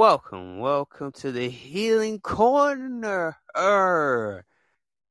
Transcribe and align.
Welcome, 0.00 0.60
welcome 0.60 1.12
to 1.16 1.30
the 1.30 1.50
Healing 1.50 2.20
Corner. 2.20 3.36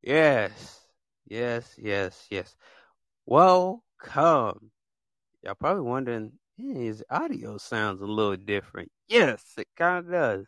Yes, 0.02 0.82
yes, 1.28 1.76
yes, 1.78 2.26
yes. 2.32 2.56
Welcome. 3.28 4.72
Y'all 5.44 5.54
probably 5.60 5.84
wondering, 5.84 6.32
his 6.58 7.04
audio 7.08 7.60
sounds 7.60 8.02
a 8.02 8.06
little 8.08 8.36
different. 8.36 8.90
Yes, 9.08 9.44
it 9.60 9.68
kind 9.78 10.08
of 10.08 10.12
does. 10.12 10.48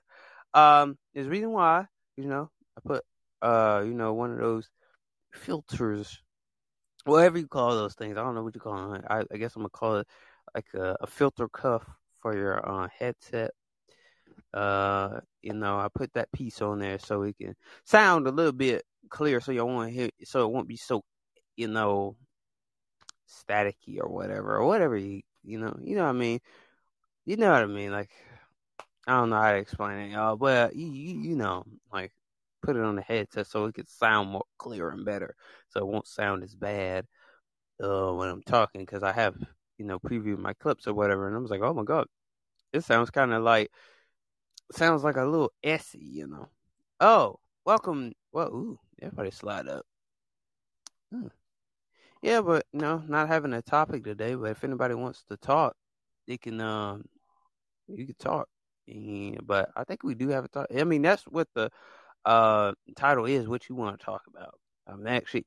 Um, 0.56 0.98
there's 1.14 1.28
reason 1.28 1.52
why, 1.52 1.86
you 2.18 2.26
know, 2.26 2.50
I 2.76 2.82
put, 2.84 3.04
uh, 3.44 3.84
you 3.86 3.94
know, 3.94 4.14
one 4.14 4.32
of 4.32 4.40
those 4.40 4.68
filters, 5.32 6.20
whatever 7.04 7.38
you 7.38 7.48
call 7.48 7.76
those 7.76 7.94
things. 7.94 8.18
I 8.18 8.24
don't 8.24 8.34
know 8.34 8.42
what 8.44 8.56
you 8.56 8.62
call 8.62 8.90
them. 8.90 9.04
I, 9.08 9.24
I 9.32 9.38
guess 9.38 9.56
I'm 9.56 9.62
gonna 9.62 9.70
call 9.70 9.98
it 9.98 10.08
like 10.56 10.66
a, 10.74 10.98
a 11.00 11.06
filter 11.06 11.48
cuff 11.48 11.86
for 12.24 12.36
your 12.36 12.68
uh, 12.68 12.88
headset 12.98 13.52
uh, 14.54 15.20
you 15.42 15.54
know, 15.54 15.80
I 15.80 15.88
put 15.94 16.14
that 16.14 16.32
piece 16.32 16.62
on 16.62 16.80
there 16.80 17.00
so 17.00 17.24
it 17.24 17.38
can 17.38 17.56
sound 17.86 18.28
a 18.28 18.32
little 18.32 18.52
bit 18.52 18.84
clear, 19.10 19.42
so 19.42 19.52
you 19.52 19.66
won't 19.66 19.92
hear, 19.92 20.10
so 20.24 20.46
it 20.46 20.52
won't 20.52 20.68
be 20.68 20.78
so, 20.78 21.04
you 21.56 21.68
know, 21.68 22.16
staticky 23.30 24.00
or 24.00 24.10
whatever, 24.10 24.58
or 24.58 24.66
whatever 24.66 24.98
you, 24.98 25.22
you 25.44 25.60
know, 25.60 25.76
you 25.82 25.96
know 25.96 26.04
what 26.04 26.10
I 26.10 26.14
mean. 26.14 26.40
You 27.26 27.38
know 27.38 27.52
what 27.52 27.64
I 27.64 27.68
mean? 27.68 27.92
Like, 27.92 28.10
I 29.08 29.14
don't 29.14 29.30
know 29.30 29.40
how 29.42 29.52
to 29.52 29.58
explain 29.58 30.00
it, 30.00 30.12
y'all, 30.12 30.38
but 30.38 30.76
you, 30.76 30.88
you, 30.88 31.20
you 31.22 31.36
know, 31.36 31.64
like, 31.92 32.12
put 32.62 32.76
it 32.76 32.84
on 32.84 32.96
the 32.96 33.02
headset 33.02 33.48
so 33.48 33.66
it 33.66 33.76
can 33.76 33.88
sound 33.88 34.30
more 34.30 34.44
clear 34.58 34.90
and 34.90 35.06
better, 35.06 35.36
so 35.70 35.80
it 35.80 35.88
won't 35.88 36.08
sound 36.08 36.44
as 36.44 36.56
bad 36.56 37.06
uh, 37.84 38.12
when 38.12 38.30
I'm 38.30 38.44
talking, 38.44 38.82
because 38.82 39.04
I 39.04 39.12
have, 39.12 39.36
you 39.78 39.86
know, 39.86 39.98
previewed 40.00 40.38
my 40.38 40.54
clips 40.54 40.88
or 40.88 40.94
whatever, 40.94 41.28
and 41.28 41.36
I 41.36 41.40
was 41.40 41.52
like, 41.52 41.62
oh 41.62 41.74
my 41.74 41.84
god, 41.84 42.08
it 42.74 42.84
sounds 42.84 43.10
kind 43.10 43.34
of 43.34 43.44
like 43.44 43.72
sounds 44.76 45.04
like 45.04 45.18
a 45.18 45.26
little 45.26 45.52
essy, 45.64 46.00
you 46.00 46.28
know. 46.28 46.48
Oh, 47.00 47.40
welcome. 47.66 48.14
Well, 48.32 48.48
ooh, 48.50 48.80
everybody 49.02 49.32
slide 49.32 49.68
up. 49.68 49.86
Hmm. 51.12 51.28
Yeah, 52.22 52.42
but 52.42 52.66
no, 52.74 53.04
not 53.08 53.28
having 53.28 53.54
a 53.54 53.62
topic 53.62 54.04
today. 54.04 54.36
But 54.36 54.52
if 54.52 54.64
anybody 54.64 54.94
wants 54.94 55.24
to 55.30 55.38
talk, 55.38 55.76
they 56.28 56.38
can. 56.38 56.62
Um, 56.62 57.06
you 57.88 58.06
can 58.06 58.16
talk. 58.16 58.48
but 59.44 59.70
I 59.76 59.84
think 59.84 60.04
we 60.04 60.16
do 60.16 60.30
have 60.30 60.46
a 60.46 60.48
talk. 60.48 60.68
I 60.76 60.84
mean, 60.84 61.02
that's 61.02 61.24
what 61.24 61.48
the 61.56 61.70
uh 62.26 62.74
title 62.96 63.26
is. 63.26 63.48
What 63.48 63.68
you 63.70 63.76
want 63.76 64.00
to 64.00 64.06
talk 64.06 64.22
about? 64.28 64.60
I'm 64.88 65.08
actually, 65.08 65.46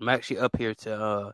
I'm 0.00 0.08
actually 0.08 0.38
up 0.38 0.56
here 0.56 0.74
to 0.74 0.94
uh 0.94 1.32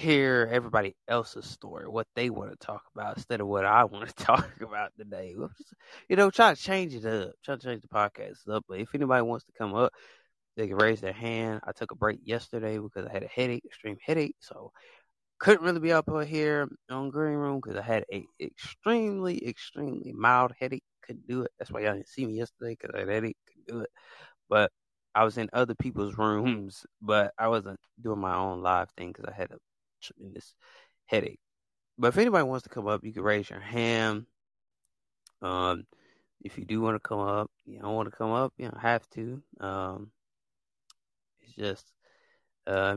hear 0.00 0.48
everybody 0.50 0.96
else's 1.08 1.46
story, 1.46 1.86
what 1.88 2.06
they 2.16 2.30
want 2.30 2.50
to 2.50 2.66
talk 2.66 2.82
about 2.94 3.16
instead 3.16 3.40
of 3.40 3.46
what 3.46 3.64
I 3.64 3.84
want 3.84 4.08
to 4.08 4.14
talk 4.24 4.48
about 4.62 4.92
today. 4.98 5.34
You 6.08 6.16
know, 6.16 6.30
try 6.30 6.54
to 6.54 6.60
change 6.60 6.94
it 6.94 7.04
up, 7.06 7.32
try 7.44 7.56
to 7.56 7.62
change 7.62 7.82
the 7.82 7.88
podcast 7.88 8.48
up. 8.50 8.64
But 8.68 8.80
if 8.80 8.94
anybody 8.94 9.22
wants 9.22 9.44
to 9.46 9.52
come 9.52 9.74
up, 9.74 9.92
they 10.56 10.68
can 10.68 10.76
raise 10.76 11.00
their 11.00 11.12
hand. 11.12 11.60
I 11.64 11.72
took 11.72 11.92
a 11.92 11.96
break 11.96 12.20
yesterday 12.24 12.78
because 12.78 13.06
I 13.06 13.12
had 13.12 13.22
a 13.22 13.28
headache, 13.28 13.64
extreme 13.64 13.98
headache, 14.04 14.36
so 14.40 14.72
couldn't 15.38 15.64
really 15.64 15.80
be 15.80 15.92
up 15.92 16.08
here 16.26 16.68
on 16.90 17.10
Green 17.10 17.34
Room 17.34 17.60
because 17.62 17.78
I 17.78 17.82
had 17.82 18.04
a 18.12 18.24
extremely, 18.40 19.46
extremely 19.46 20.12
mild 20.12 20.52
headache. 20.58 20.84
Couldn't 21.02 21.26
do 21.26 21.42
it. 21.42 21.50
That's 21.58 21.70
why 21.70 21.80
y'all 21.80 21.94
didn't 21.94 22.08
see 22.08 22.26
me 22.26 22.34
yesterday 22.34 22.76
because 22.78 22.94
I 22.94 23.00
had 23.00 23.08
a 23.08 23.12
headache. 23.12 23.36
Couldn't 23.48 23.66
do 23.68 23.80
it. 23.82 23.90
But 24.48 24.70
I 25.14 25.24
was 25.24 25.38
in 25.38 25.48
other 25.52 25.74
people's 25.74 26.18
rooms, 26.18 26.84
but 27.02 27.32
I 27.38 27.48
wasn't 27.48 27.80
doing 28.02 28.20
my 28.20 28.34
own 28.36 28.62
live 28.62 28.90
thing 28.96 29.12
because 29.12 29.26
I 29.26 29.34
had 29.34 29.50
a 29.50 29.58
tremendous 30.00 30.54
headache. 31.06 31.40
But 31.98 32.08
if 32.08 32.18
anybody 32.18 32.44
wants 32.44 32.64
to 32.64 32.70
come 32.70 32.86
up, 32.86 33.04
you 33.04 33.12
can 33.12 33.22
raise 33.22 33.50
your 33.50 33.60
hand. 33.60 34.26
Um, 35.42 35.84
if 36.42 36.58
you 36.58 36.64
do 36.64 36.80
want 36.80 36.96
to 36.96 37.08
come 37.08 37.20
up, 37.20 37.50
you 37.66 37.78
don't 37.80 37.94
want 37.94 38.10
to 38.10 38.16
come 38.16 38.32
up, 38.32 38.52
you 38.56 38.68
don't 38.68 38.80
have 38.80 39.08
to. 39.10 39.42
Um, 39.60 40.10
it's 41.42 41.54
just 41.54 41.92
uh, 42.66 42.96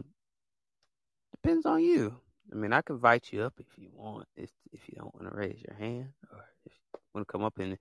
depends 1.32 1.66
on 1.66 1.84
you. 1.84 2.16
I 2.52 2.56
mean, 2.56 2.74
I 2.74 2.82
can 2.82 2.96
invite 2.96 3.32
you 3.32 3.44
up 3.44 3.54
if 3.60 3.68
you 3.78 3.90
want, 3.94 4.28
if 4.36 4.50
if 4.72 4.82
you 4.88 4.96
don't 4.98 5.14
want 5.16 5.30
to 5.30 5.38
raise 5.38 5.62
your 5.68 5.76
hand, 5.78 6.10
or 6.32 6.46
if 6.66 6.74
you 6.74 7.00
want 7.14 7.28
to 7.28 7.32
come 7.32 7.44
up 7.44 7.58
and 7.60 7.78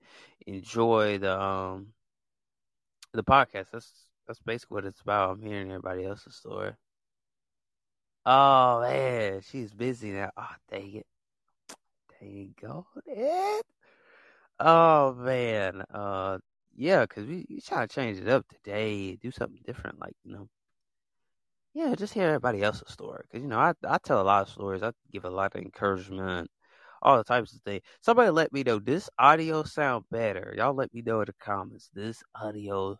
enjoy 0.47 1.17
the 1.17 1.39
um 1.39 1.87
the 3.13 3.23
podcast. 3.23 3.67
That's 3.71 3.91
that's 4.27 4.39
basically 4.39 4.75
what 4.75 4.85
it's 4.85 5.01
about. 5.01 5.31
I'm 5.31 5.41
hearing 5.41 5.69
everybody 5.71 6.05
else's 6.05 6.35
story. 6.35 6.73
Oh 8.25 8.81
man, 8.81 9.41
she's 9.41 9.73
busy 9.73 10.11
now. 10.11 10.31
Oh 10.37 10.55
dang 10.69 10.95
it. 10.95 11.05
Dang 12.19 12.31
you 12.31 12.53
go. 12.61 12.87
It. 13.05 13.65
Oh 14.59 15.13
man. 15.13 15.83
Uh 15.93 16.39
yeah, 16.75 17.05
cause 17.05 17.25
we, 17.27 17.45
we 17.49 17.61
try 17.61 17.85
to 17.85 17.93
change 17.93 18.17
it 18.19 18.27
up 18.27 18.47
today, 18.47 19.15
do 19.17 19.31
something 19.31 19.61
different, 19.65 19.99
like, 19.99 20.15
you 20.23 20.33
know. 20.33 20.49
Yeah, 21.73 21.95
just 21.95 22.13
hear 22.13 22.27
everybody 22.27 22.61
else's 22.63 22.91
story. 22.91 23.23
Cause 23.31 23.41
you 23.41 23.47
know, 23.47 23.59
I 23.59 23.73
I 23.87 23.97
tell 23.99 24.21
a 24.21 24.23
lot 24.23 24.43
of 24.43 24.49
stories. 24.49 24.83
I 24.83 24.91
give 25.11 25.25
a 25.25 25.29
lot 25.29 25.55
of 25.55 25.61
encouragement, 25.61 26.49
all 27.01 27.17
the 27.17 27.23
types 27.23 27.53
of 27.53 27.61
things. 27.61 27.83
Somebody 28.01 28.29
let 28.31 28.53
me 28.53 28.63
know 28.63 28.79
this 28.79 29.09
audio 29.19 29.63
sound 29.63 30.05
better. 30.11 30.53
Y'all 30.57 30.73
let 30.75 30.93
me 30.93 31.01
know 31.01 31.21
in 31.21 31.25
the 31.27 31.33
comments. 31.39 31.89
This 31.93 32.23
audio 32.35 32.97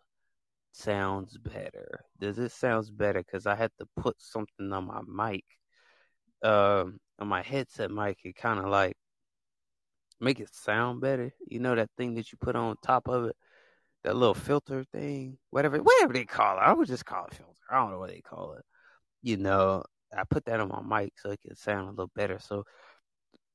sounds 0.74 1.38
better? 1.38 2.00
Does 2.20 2.38
it 2.38 2.52
sounds 2.52 2.90
better? 2.90 3.20
Because 3.22 3.46
I 3.46 3.54
had 3.54 3.70
to 3.78 3.86
put 3.96 4.20
something 4.20 4.72
on 4.72 4.86
my 4.86 5.32
mic, 5.32 5.44
um, 6.42 6.98
on 7.18 7.28
my 7.28 7.42
headset 7.42 7.90
mic. 7.90 8.18
It 8.24 8.36
kind 8.36 8.58
of 8.58 8.66
like 8.66 8.96
make 10.20 10.40
it 10.40 10.54
sound 10.54 11.00
better. 11.00 11.32
You 11.46 11.60
know 11.60 11.74
that 11.74 11.90
thing 11.96 12.14
that 12.14 12.32
you 12.32 12.38
put 12.40 12.56
on 12.56 12.76
top 12.82 13.08
of 13.08 13.26
it, 13.26 13.36
that 14.04 14.16
little 14.16 14.34
filter 14.34 14.84
thing, 14.92 15.38
whatever, 15.50 15.78
whatever 15.78 16.12
they 16.12 16.24
call 16.24 16.58
it. 16.58 16.62
I 16.62 16.72
would 16.72 16.88
just 16.88 17.04
call 17.06 17.26
it 17.26 17.34
filter. 17.34 17.52
I 17.70 17.76
don't 17.76 17.90
know 17.90 17.98
what 17.98 18.10
they 18.10 18.20
call 18.20 18.54
it. 18.54 18.64
You 19.22 19.36
know, 19.36 19.84
I 20.16 20.24
put 20.24 20.44
that 20.46 20.60
on 20.60 20.68
my 20.68 21.02
mic 21.02 21.14
so 21.16 21.30
it 21.30 21.40
can 21.40 21.56
sound 21.56 21.88
a 21.88 21.90
little 21.90 22.10
better. 22.14 22.38
So 22.38 22.64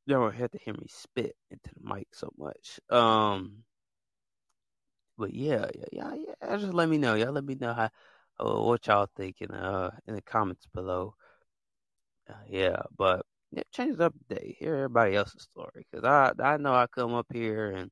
you 0.06 0.16
don't 0.16 0.34
have 0.34 0.52
to 0.52 0.58
hear 0.58 0.74
me 0.74 0.88
spit 0.90 1.35
into 1.52 1.69
the 1.75 1.96
mic 1.96 2.08
so 2.13 2.31
much. 2.38 2.79
Um, 2.90 3.63
but 5.19 5.34
yeah, 5.34 5.68
yeah, 5.91 6.13
yeah. 6.16 6.57
Just 6.57 6.74
let 6.74 6.90
me 6.90 6.97
know. 6.97 7.16
Y'all 7.16 7.34
let 7.34 7.46
me 7.46 7.56
know 7.56 7.74
how 7.74 7.90
uh, 8.40 8.62
what 8.62 8.88
y'all 8.88 9.09
thinking 9.16 9.52
uh 9.52 9.91
in 10.07 10.16
the 10.16 10.22
comments 10.22 10.66
below. 10.74 11.16
Uh, 12.30 12.34
yeah, 12.47 12.81
but 12.97 13.25
yeah, 13.52 13.63
change 13.74 13.96
it 13.96 14.02
up 14.02 14.13
today. 14.29 14.56
Hear 14.59 14.75
everybody 14.75 15.16
else's 15.16 15.44
story 15.44 15.85
because 15.91 16.06
I 16.06 16.31
I 16.44 16.58
know 16.58 16.74
I 16.74 16.88
come 16.88 17.13
up 17.13 17.28
here 17.34 17.72
and 17.72 17.91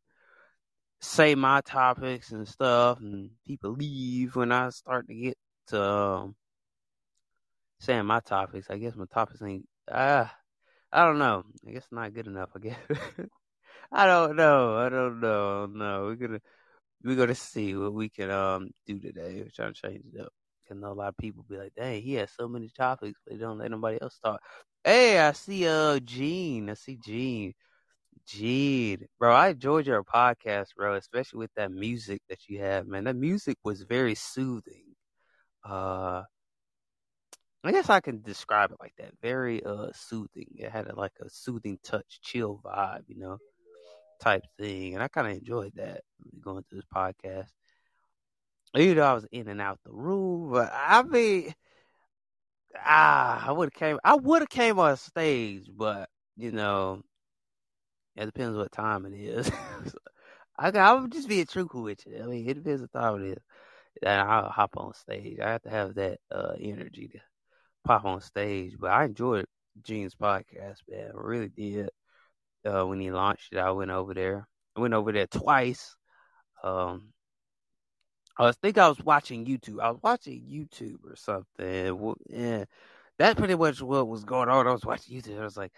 say 1.01 1.35
my 1.35 1.61
topics 1.61 2.31
and 2.31 2.47
stuff, 2.47 2.99
and 2.99 3.31
people 3.45 3.71
leave 3.73 4.35
when 4.35 4.51
I 4.51 4.69
start 4.69 5.07
to 5.07 5.15
get 5.15 5.37
to 5.67 5.83
um, 5.83 6.35
saying 7.79 8.05
my 8.05 8.19
topics. 8.21 8.69
I 8.69 8.77
guess 8.77 8.95
my 8.95 9.05
topics 9.13 9.41
ain't 9.41 9.67
ah. 9.91 10.33
I 10.91 11.05
don't 11.05 11.19
know. 11.19 11.43
I 11.67 11.71
guess 11.71 11.87
not 11.91 12.13
good 12.13 12.27
enough. 12.27 12.49
I 12.55 12.59
guess 12.59 12.77
I 13.91 14.05
don't 14.07 14.35
know. 14.35 14.77
I 14.77 14.89
don't 14.89 15.19
know. 15.19 15.65
No, 15.67 16.03
we're 16.05 16.15
gonna 16.15 16.41
we're 17.03 17.15
gonna 17.15 17.35
see 17.35 17.75
what 17.75 17.93
we 17.93 18.09
can 18.09 18.29
um 18.31 18.71
do 18.85 18.99
today. 18.99 19.41
We're 19.43 19.49
trying 19.55 19.73
to 19.73 19.81
change 19.81 20.03
it 20.13 20.21
up. 20.21 20.33
I 20.69 20.73
know 20.73 20.91
a 20.91 20.93
lot 20.93 21.09
of 21.09 21.17
people 21.17 21.45
be 21.49 21.57
like, 21.57 21.73
"Dang, 21.75 22.01
he 22.01 22.13
has 22.15 22.31
so 22.31 22.47
many 22.47 22.69
topics, 22.69 23.19
but 23.25 23.33
he 23.33 23.39
don't 23.39 23.57
let 23.59 23.71
nobody 23.71 23.99
else 24.01 24.19
talk." 24.23 24.41
Hey, 24.83 25.19
I 25.19 25.31
see 25.33 25.67
uh 25.67 25.99
Gene. 25.99 26.69
I 26.69 26.73
see 26.75 26.97
Gene. 26.97 27.53
Gene, 28.27 29.07
bro, 29.19 29.33
I 29.33 29.49
enjoyed 29.49 29.87
your 29.87 30.03
podcast, 30.03 30.75
bro, 30.75 30.95
especially 30.95 31.39
with 31.39 31.53
that 31.55 31.71
music 31.71 32.21
that 32.29 32.39
you 32.49 32.59
have, 32.61 32.87
man. 32.87 33.05
That 33.05 33.15
music 33.15 33.57
was 33.63 33.83
very 33.83 34.15
soothing. 34.15 34.95
Uh, 35.63 36.23
I 37.63 37.71
guess 37.71 37.89
I 37.89 38.01
can 38.01 38.21
describe 38.21 38.71
it 38.71 38.77
like 38.79 38.93
that. 38.97 39.11
Very 39.21 39.63
uh 39.63 39.89
soothing. 39.93 40.47
It 40.55 40.71
had 40.71 40.87
a, 40.87 40.95
like 40.95 41.13
a 41.21 41.29
soothing 41.29 41.79
touch, 41.83 42.19
chill 42.21 42.61
vibe, 42.63 43.03
you 43.07 43.17
know 43.17 43.37
type 44.19 44.43
thing, 44.57 44.93
and 44.93 45.03
I 45.03 45.07
kind 45.07 45.27
of 45.27 45.33
enjoyed 45.33 45.73
that 45.75 46.01
going 46.41 46.63
through 46.63 46.79
this 46.79 46.89
podcast. 46.93 47.47
You 48.75 48.95
know, 48.95 49.03
I 49.03 49.13
was 49.13 49.25
in 49.31 49.47
and 49.47 49.61
out 49.61 49.79
the 49.83 49.91
room, 49.91 50.51
but 50.51 50.71
I 50.73 51.01
mean, 51.03 51.53
ah, 52.75 53.45
I 53.47 53.51
would 53.51 53.67
have 53.67 53.73
came. 53.73 53.99
I 54.03 54.15
would 54.15 54.41
have 54.41 54.49
came 54.49 54.79
on 54.79 54.97
stage, 54.97 55.69
but 55.75 56.09
you 56.35 56.51
know, 56.51 57.03
it 58.15 58.25
depends 58.25 58.57
what 58.57 58.71
time 58.71 59.05
it 59.05 59.13
is. 59.13 59.51
I 60.59 60.69
I 60.71 60.93
would 60.93 61.11
just 61.11 61.27
be 61.29 61.41
a 61.41 61.45
truthful 61.45 61.83
with 61.83 62.05
you. 62.05 62.21
I 62.23 62.25
mean, 62.27 62.49
it 62.49 62.55
depends 62.55 62.81
what 62.81 62.91
time 62.93 63.23
it 63.23 63.31
is. 63.31 63.43
then 64.01 64.19
I'll 64.19 64.49
hop 64.49 64.77
on 64.77 64.93
stage. 64.93 65.39
I 65.39 65.51
have 65.51 65.61
to 65.63 65.69
have 65.69 65.95
that 65.95 66.19
uh, 66.31 66.53
energy 66.59 67.09
to 67.09 67.19
pop 67.85 68.05
on 68.05 68.21
stage. 68.21 68.75
But 68.79 68.91
I 68.91 69.05
enjoyed 69.05 69.45
Gene's 69.83 70.15
podcast, 70.15 70.77
man. 70.89 71.11
I 71.13 71.19
really 71.19 71.49
did. 71.49 71.89
Uh, 72.65 72.85
when 72.85 72.99
he 72.99 73.11
launched 73.11 73.53
it, 73.53 73.59
I 73.59 73.71
went 73.71 73.91
over 73.91 74.13
there. 74.13 74.47
I 74.75 74.81
went 74.81 74.93
over 74.93 75.11
there 75.11 75.27
twice. 75.27 75.95
Um, 76.63 77.13
I 78.37 78.51
think 78.51 78.77
I 78.77 78.87
was 78.87 78.99
watching 79.01 79.45
YouTube. 79.45 79.81
I 79.81 79.89
was 79.89 79.99
watching 80.03 80.43
YouTube 80.43 81.03
or 81.03 81.15
something. 81.15 82.15
Yeah, 82.29 82.65
that's 83.17 83.39
pretty 83.39 83.55
much 83.55 83.81
what 83.81 84.07
was 84.07 84.23
going 84.23 84.49
on. 84.49 84.67
I 84.67 84.71
was 84.71 84.85
watching 84.85 85.19
YouTube. 85.19 85.39
I 85.39 85.43
was 85.43 85.57
like, 85.57 85.71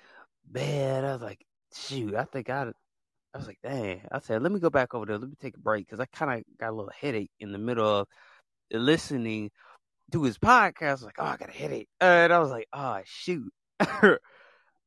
man, 0.52 1.06
I 1.06 1.14
was 1.14 1.22
like, 1.22 1.46
shoot, 1.74 2.16
I 2.16 2.26
think 2.26 2.50
I, 2.50 2.72
I 3.34 3.38
was 3.38 3.48
like, 3.48 3.60
dang. 3.64 4.02
I 4.12 4.20
said, 4.20 4.42
let 4.42 4.52
me 4.52 4.60
go 4.60 4.70
back 4.70 4.94
over 4.94 5.06
there. 5.06 5.18
Let 5.18 5.30
me 5.30 5.36
take 5.40 5.56
a 5.56 5.62
break 5.62 5.86
because 5.86 6.00
I 6.00 6.06
kind 6.06 6.40
of 6.40 6.44
got 6.60 6.72
a 6.72 6.76
little 6.76 6.92
headache 7.00 7.32
in 7.40 7.52
the 7.52 7.58
middle 7.58 7.88
of 7.88 8.08
listening 8.72 9.52
to 10.12 10.24
his 10.24 10.38
podcast. 10.38 10.88
I 10.88 10.92
was 10.94 11.04
like, 11.04 11.16
oh, 11.20 11.26
I 11.26 11.38
got 11.38 11.50
a 11.50 11.54
headache, 11.54 11.90
and 12.02 12.34
I 12.34 12.40
was 12.40 12.52
like, 12.52 12.68
oh 12.74 13.00
shoot. 13.06 13.52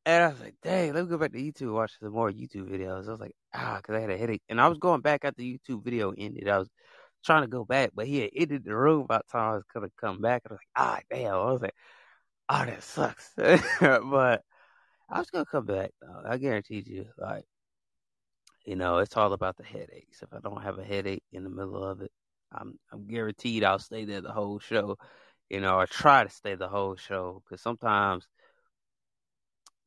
And 0.05 0.23
I 0.23 0.27
was 0.27 0.39
like, 0.41 0.55
dang, 0.61 0.93
let 0.93 1.03
me 1.03 1.09
go 1.09 1.17
back 1.17 1.31
to 1.31 1.37
YouTube 1.37 1.61
and 1.61 1.73
watch 1.73 1.93
some 1.99 2.11
more 2.11 2.29
YouTube 2.29 2.69
videos. 2.69 3.07
I 3.07 3.11
was 3.11 3.21
like, 3.21 3.35
ah, 3.53 3.77
because 3.77 3.95
I 3.95 4.01
had 4.01 4.09
a 4.09 4.17
headache. 4.17 4.41
And 4.49 4.59
I 4.59 4.67
was 4.67 4.77
going 4.77 5.01
back 5.01 5.23
after 5.23 5.41
the 5.41 5.57
YouTube 5.57 5.83
video 5.83 6.13
ended. 6.17 6.49
I 6.49 6.59
was 6.59 6.69
trying 7.23 7.43
to 7.43 7.47
go 7.47 7.63
back, 7.63 7.91
but 7.95 8.05
he 8.05 8.19
had 8.19 8.31
ended 8.35 8.65
the 8.65 8.75
room 8.75 9.01
about 9.01 9.27
time 9.31 9.51
I 9.51 9.55
was 9.55 9.63
going 9.73 9.87
to 9.87 9.93
come 9.97 10.19
back. 10.21 10.41
And 10.45 10.51
I 10.51 10.53
was 10.53 10.59
like, 10.59 10.67
ah, 10.75 10.99
damn. 11.09 11.33
I 11.33 11.51
was 11.51 11.61
like, 11.61 11.75
oh, 12.49 12.65
that 12.65 12.83
sucks. 12.83 13.31
but 13.37 14.41
I 15.09 15.19
was 15.19 15.29
going 15.29 15.45
to 15.45 15.51
come 15.51 15.65
back. 15.65 15.91
Though. 16.01 16.21
I 16.29 16.37
guarantee 16.37 16.83
you, 16.85 17.05
like, 17.17 17.45
you 18.65 18.75
know, 18.75 18.97
it's 18.97 19.15
all 19.15 19.31
about 19.31 19.55
the 19.55 19.63
headaches. 19.63 20.21
If 20.21 20.33
I 20.33 20.39
don't 20.39 20.63
have 20.63 20.79
a 20.79 20.83
headache 20.83 21.23
in 21.31 21.45
the 21.45 21.49
middle 21.49 21.81
of 21.81 22.01
it, 22.01 22.11
I'm, 22.51 22.77
I'm 22.91 23.07
guaranteed 23.07 23.63
I'll 23.63 23.79
stay 23.79 24.03
there 24.03 24.21
the 24.21 24.33
whole 24.33 24.59
show. 24.59 24.97
You 25.49 25.61
know, 25.61 25.79
I 25.79 25.85
try 25.85 26.25
to 26.25 26.29
stay 26.29 26.55
the 26.55 26.67
whole 26.67 26.97
show 26.97 27.41
because 27.45 27.61
sometimes– 27.61 28.27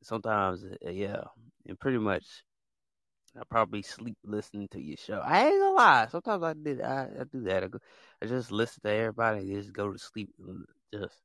sometimes, 0.03 0.63
uh, 0.63 0.89
yeah, 0.89 1.21
and 1.67 1.79
pretty 1.79 1.97
much 1.97 2.25
I 3.39 3.43
probably 3.49 3.81
sleep 3.81 4.17
listening 4.23 4.67
to 4.69 4.81
your 4.81 4.97
show. 4.97 5.21
I 5.23 5.47
ain't 5.47 5.59
gonna 5.59 5.75
lie. 5.75 6.07
Sometimes 6.09 6.43
I 6.43 6.53
did. 6.53 6.81
I, 6.81 7.07
I 7.19 7.23
do 7.31 7.41
that. 7.43 7.63
I, 7.63 7.67
go, 7.67 7.79
I 8.21 8.25
just 8.25 8.51
listen 8.51 8.81
to 8.83 8.91
everybody. 8.91 9.53
Just 9.53 9.73
go 9.73 9.91
to 9.91 9.99
sleep. 9.99 10.29
Just 10.93 11.21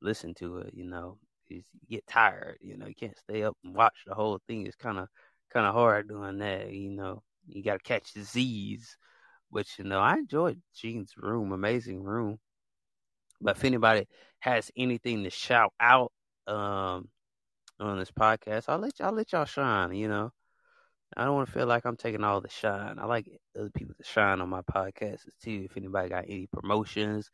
listen 0.00 0.34
to 0.34 0.58
it. 0.58 0.72
You 0.74 0.84
know, 0.84 1.18
you 1.48 1.62
get 1.88 2.06
tired. 2.06 2.58
You 2.62 2.78
know, 2.78 2.86
you 2.86 2.94
can't 2.94 3.18
stay 3.18 3.42
up 3.42 3.56
and 3.64 3.74
watch 3.74 3.96
the 4.06 4.14
whole 4.14 4.40
thing. 4.46 4.66
It's 4.66 4.76
kind 4.76 4.98
of 4.98 5.08
kind 5.52 5.66
of 5.66 5.74
hard 5.74 6.08
doing 6.08 6.38
that. 6.38 6.72
You 6.72 6.90
know, 6.90 7.22
you 7.46 7.62
got 7.62 7.74
to 7.74 7.78
catch 7.80 8.12
Z's. 8.18 8.96
Which 9.50 9.78
you 9.78 9.84
know, 9.84 9.98
I 9.98 10.14
enjoyed 10.14 10.62
Gene's 10.74 11.14
room. 11.16 11.52
Amazing 11.52 12.02
room. 12.02 12.38
But 13.40 13.56
if 13.56 13.64
anybody 13.64 14.06
has 14.38 14.70
anything 14.76 15.24
to 15.24 15.30
shout 15.30 15.72
out, 15.80 16.12
um, 16.46 17.08
on 17.80 17.98
this 17.98 18.10
podcast. 18.10 18.64
I'll 18.68 18.78
let 18.78 18.98
y'all 18.98 19.12
let 19.12 19.32
y'all 19.32 19.44
shine. 19.44 19.94
You 19.94 20.08
know, 20.08 20.32
I 21.16 21.24
don't 21.24 21.34
want 21.34 21.48
to 21.48 21.52
feel 21.52 21.66
like 21.66 21.84
I'm 21.84 21.96
taking 21.96 22.24
all 22.24 22.40
the 22.40 22.48
shine. 22.48 22.98
I 22.98 23.06
like 23.06 23.26
other 23.58 23.70
people 23.70 23.94
to 23.96 24.04
shine 24.04 24.40
on 24.40 24.48
my 24.48 24.62
podcasts 24.62 25.24
too. 25.42 25.66
If 25.68 25.76
anybody 25.76 26.08
got 26.08 26.24
any 26.24 26.46
promotions, 26.52 27.30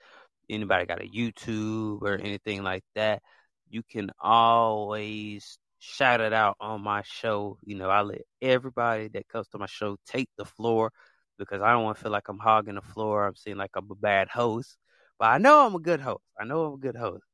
anybody 0.49 0.87
got 0.87 1.03
a 1.03 1.09
YouTube 1.09 2.03
or 2.03 2.17
anything 2.17 2.63
like 2.63 2.85
that, 2.95 3.23
you 3.69 3.83
can 3.83 4.11
always 4.21 5.59
shout 5.79 6.21
it 6.21 6.33
out 6.33 6.57
on 6.61 6.83
my 6.83 7.03
show. 7.05 7.59
You 7.65 7.77
know, 7.77 7.91
I 7.91 8.03
let 8.03 8.23
everybody 8.41 9.09
that 9.09 9.29
comes 9.29 9.49
to 9.49 9.59
my 9.59 9.67
show 9.67 9.97
take 10.07 10.29
the 10.39 10.45
floor 10.45 10.91
because 11.39 11.61
I 11.63 11.73
don't 11.73 11.85
want 11.85 11.99
to 11.99 12.03
feel 12.03 12.13
like 12.13 12.29
I'm 12.29 12.39
hogging 12.39 12.77
the 12.77 12.81
floor. 12.81 13.27
I'm 13.27 13.37
seeing 13.37 13.57
like 13.57 13.73
I'm 13.77 13.91
a 13.91 13.95
bad 13.95 14.29
host, 14.29 14.77
but 15.19 15.27
I 15.27 15.39
know 15.39 15.67
I'm 15.67 15.75
a 15.75 15.81
good 15.81 16.01
host. 16.01 16.23
I 16.41 16.45
know 16.45 16.67
I'm 16.67 16.75
a 16.75 16.79
good 16.79 16.97
host. 16.97 17.25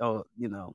Oh, 0.00 0.24
you 0.36 0.48
know, 0.48 0.74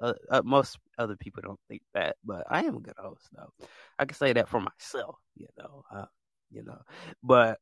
uh, 0.00 0.14
uh, 0.30 0.42
most 0.44 0.78
other 0.98 1.16
people 1.16 1.42
don't 1.42 1.60
think 1.68 1.82
that, 1.94 2.16
but 2.24 2.44
I 2.50 2.64
am 2.64 2.76
a 2.76 2.80
good 2.80 2.96
host, 2.98 3.28
though. 3.32 3.52
I 3.98 4.04
can 4.04 4.16
say 4.16 4.32
that 4.32 4.48
for 4.48 4.60
myself, 4.60 5.16
you 5.36 5.46
know. 5.58 5.84
Uh, 5.90 6.06
you 6.50 6.62
know, 6.62 6.80
but 7.22 7.58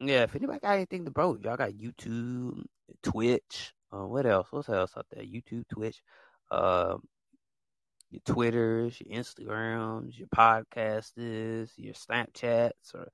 yeah, 0.00 0.22
if 0.22 0.34
anybody 0.34 0.58
got 0.60 0.74
anything 0.74 1.04
to 1.04 1.10
bro, 1.10 1.36
y'all 1.36 1.56
got 1.56 1.70
YouTube, 1.70 2.64
Twitch, 3.02 3.72
uh, 3.92 4.06
what 4.06 4.26
else? 4.26 4.48
What 4.50 4.68
else 4.68 4.92
out 4.96 5.06
there? 5.10 5.24
YouTube, 5.24 5.68
Twitch, 5.68 6.02
uh, 6.50 6.96
your 8.10 8.20
Twitters, 8.24 9.00
your 9.00 9.18
Instagrams, 9.18 10.18
your 10.18 10.28
podcasts, 10.28 11.12
your 11.76 11.94
Snapchats, 11.94 12.94
or 12.94 13.08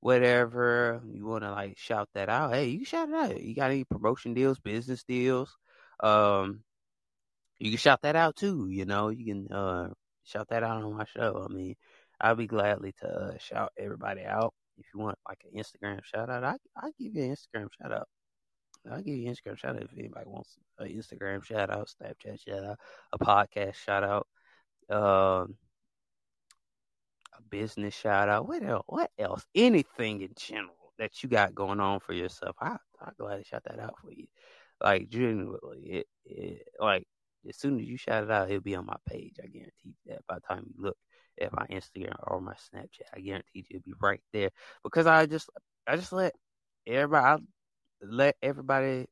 whatever 0.00 1.00
you 1.06 1.26
want 1.26 1.42
to 1.44 1.50
like 1.50 1.76
shout 1.78 2.08
that 2.14 2.28
out. 2.28 2.54
Hey, 2.54 2.68
you 2.68 2.84
shout 2.84 3.08
it 3.08 3.14
out. 3.14 3.42
You 3.42 3.54
got 3.54 3.70
any 3.70 3.84
promotion 3.84 4.34
deals, 4.34 4.58
business 4.58 5.04
deals? 5.04 5.56
Um, 6.00 6.60
you 7.58 7.70
can 7.70 7.78
shout 7.78 8.02
that 8.02 8.16
out 8.16 8.36
too. 8.36 8.68
You 8.68 8.84
know, 8.84 9.08
you 9.08 9.24
can 9.24 9.52
uh, 9.52 9.88
shout 10.24 10.48
that 10.48 10.62
out 10.62 10.82
on 10.82 10.96
my 10.96 11.04
show. 11.04 11.46
I 11.48 11.52
mean, 11.52 11.74
I'll 12.20 12.36
be 12.36 12.46
gladly 12.46 12.94
to 13.00 13.08
uh, 13.08 13.38
shout 13.38 13.72
everybody 13.76 14.24
out. 14.24 14.54
If 14.76 14.86
you 14.94 15.00
want 15.00 15.18
like 15.28 15.44
an 15.44 15.60
Instagram 15.60 16.04
shout 16.04 16.30
out, 16.30 16.44
I 16.44 16.56
I 16.76 16.90
give 16.98 17.14
you 17.14 17.24
an 17.24 17.34
Instagram 17.34 17.68
shout 17.80 17.92
out. 17.92 18.08
I'll 18.90 19.02
give 19.02 19.16
you 19.16 19.28
an 19.28 19.34
Instagram 19.34 19.58
shout 19.58 19.76
out 19.76 19.82
if 19.82 19.98
anybody 19.98 20.26
wants 20.26 20.56
an 20.78 20.88
Instagram 20.88 21.42
shout 21.42 21.70
out, 21.70 21.90
Snapchat 22.00 22.40
shout 22.46 22.64
out, 22.64 22.78
a 23.12 23.18
podcast 23.18 23.74
shout 23.74 24.04
out, 24.04 24.26
um, 24.88 25.56
a 27.36 27.42
business 27.50 27.94
shout 27.94 28.28
out. 28.28 28.46
What 28.46 28.62
else? 28.62 28.84
What 28.86 29.10
else? 29.18 29.44
Anything 29.54 30.22
in 30.22 30.30
general 30.36 30.92
that 30.98 31.22
you 31.22 31.28
got 31.28 31.54
going 31.54 31.80
on 31.80 32.00
for 32.00 32.12
yourself, 32.12 32.56
I 32.60 32.76
I'll 33.00 33.12
gladly 33.18 33.44
shout 33.44 33.64
that 33.64 33.80
out 33.80 33.94
for 34.00 34.12
you. 34.12 34.26
Like 34.80 35.08
genuinely, 35.08 35.82
it, 35.82 36.06
it 36.24 36.68
like 36.78 37.06
as 37.48 37.56
soon 37.56 37.78
as 37.78 37.86
you 37.86 37.96
shout 37.96 38.24
it 38.24 38.30
out, 38.30 38.48
he'll 38.48 38.60
be 38.60 38.74
on 38.76 38.86
my 38.86 38.96
page. 39.06 39.36
I 39.42 39.46
guarantee 39.46 39.94
that 40.06 40.26
by 40.28 40.36
the 40.36 40.40
time 40.42 40.64
you 40.66 40.84
look 40.84 40.96
at 41.40 41.52
my 41.54 41.66
Instagram 41.66 42.14
or 42.22 42.40
my 42.40 42.54
Snapchat, 42.54 43.08
I 43.14 43.20
guarantee 43.20 43.46
you 43.54 43.64
it'll 43.70 43.82
be 43.84 43.94
right 44.00 44.20
there. 44.32 44.50
Because 44.82 45.06
I 45.06 45.26
just 45.26 45.48
I 45.86 45.96
just 45.96 46.12
let 46.12 46.34
everybody 46.86 47.24
I 47.26 47.38
let 48.02 48.36
everybody 48.42 49.06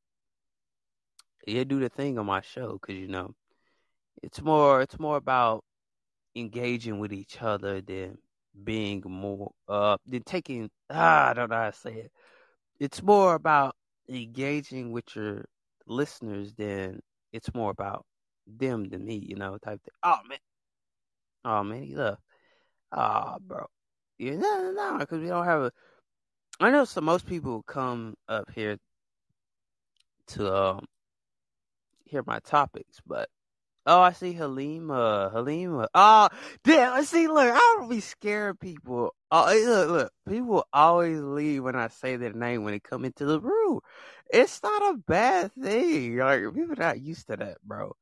yeah 1.46 1.64
do 1.64 1.80
the 1.80 1.88
thing 1.88 2.18
on 2.18 2.26
my 2.26 2.40
show 2.40 2.72
because 2.72 2.96
you 2.96 3.08
know 3.08 3.34
it's 4.22 4.42
more 4.42 4.82
it's 4.82 4.98
more 4.98 5.16
about 5.16 5.64
engaging 6.34 6.98
with 6.98 7.12
each 7.12 7.40
other 7.42 7.80
than 7.80 8.18
being 8.64 9.02
more 9.06 9.50
uh 9.68 9.96
than 10.06 10.22
taking 10.22 10.70
ah 10.90 11.30
I 11.30 11.34
don't 11.34 11.50
know 11.50 11.56
how 11.56 11.70
to 11.70 11.76
say 11.76 11.94
it. 11.94 12.12
It's 12.80 13.02
more 13.02 13.34
about 13.34 13.74
engaging 14.08 14.92
with 14.92 15.04
your 15.14 15.44
listeners 15.86 16.54
than 16.54 17.00
it's 17.32 17.52
more 17.54 17.70
about 17.70 18.04
them 18.46 18.88
than 18.88 19.04
me, 19.04 19.16
you 19.16 19.36
know, 19.36 19.58
type 19.58 19.82
thing. 19.82 19.94
Oh 20.02 20.18
man, 20.28 20.38
oh 21.44 21.62
man, 21.64 21.82
he 21.82 21.94
left. 21.96 22.20
Oh, 22.92 23.36
bro, 23.40 23.66
no, 24.18 24.32
no, 24.36 24.72
no, 24.72 24.98
because 24.98 25.20
we 25.20 25.28
don't 25.28 25.44
have 25.44 25.62
a. 25.62 25.72
I 26.60 26.70
know 26.70 26.84
so 26.84 27.00
most 27.00 27.26
people 27.26 27.62
come 27.62 28.14
up 28.28 28.50
here 28.54 28.78
to 30.28 30.54
um 30.54 30.86
hear 32.04 32.22
my 32.26 32.38
topics, 32.40 33.00
but 33.06 33.28
oh, 33.86 34.00
I 34.00 34.12
see 34.12 34.32
Halima, 34.32 35.30
Halima. 35.32 35.88
Oh, 35.94 36.28
damn! 36.64 36.92
I 36.92 37.02
see. 37.02 37.28
Look, 37.28 37.52
I 37.52 37.76
don't 37.78 37.90
be 37.90 38.00
scaring 38.00 38.56
people. 38.56 39.14
Oh, 39.30 39.62
look, 39.66 39.90
look. 39.90 40.12
People 40.28 40.66
always 40.72 41.20
leave 41.20 41.64
when 41.64 41.76
I 41.76 41.88
say 41.88 42.16
their 42.16 42.32
name 42.32 42.64
when 42.64 42.72
they 42.72 42.80
come 42.80 43.04
into 43.04 43.24
the 43.26 43.40
room. 43.40 43.80
It's 44.30 44.62
not 44.62 44.94
a 44.94 44.98
bad 44.98 45.52
thing. 45.52 46.16
Like 46.16 46.40
people 46.54 46.76
not 46.76 47.00
used 47.00 47.28
to 47.28 47.36
that, 47.36 47.58
bro. 47.64 47.94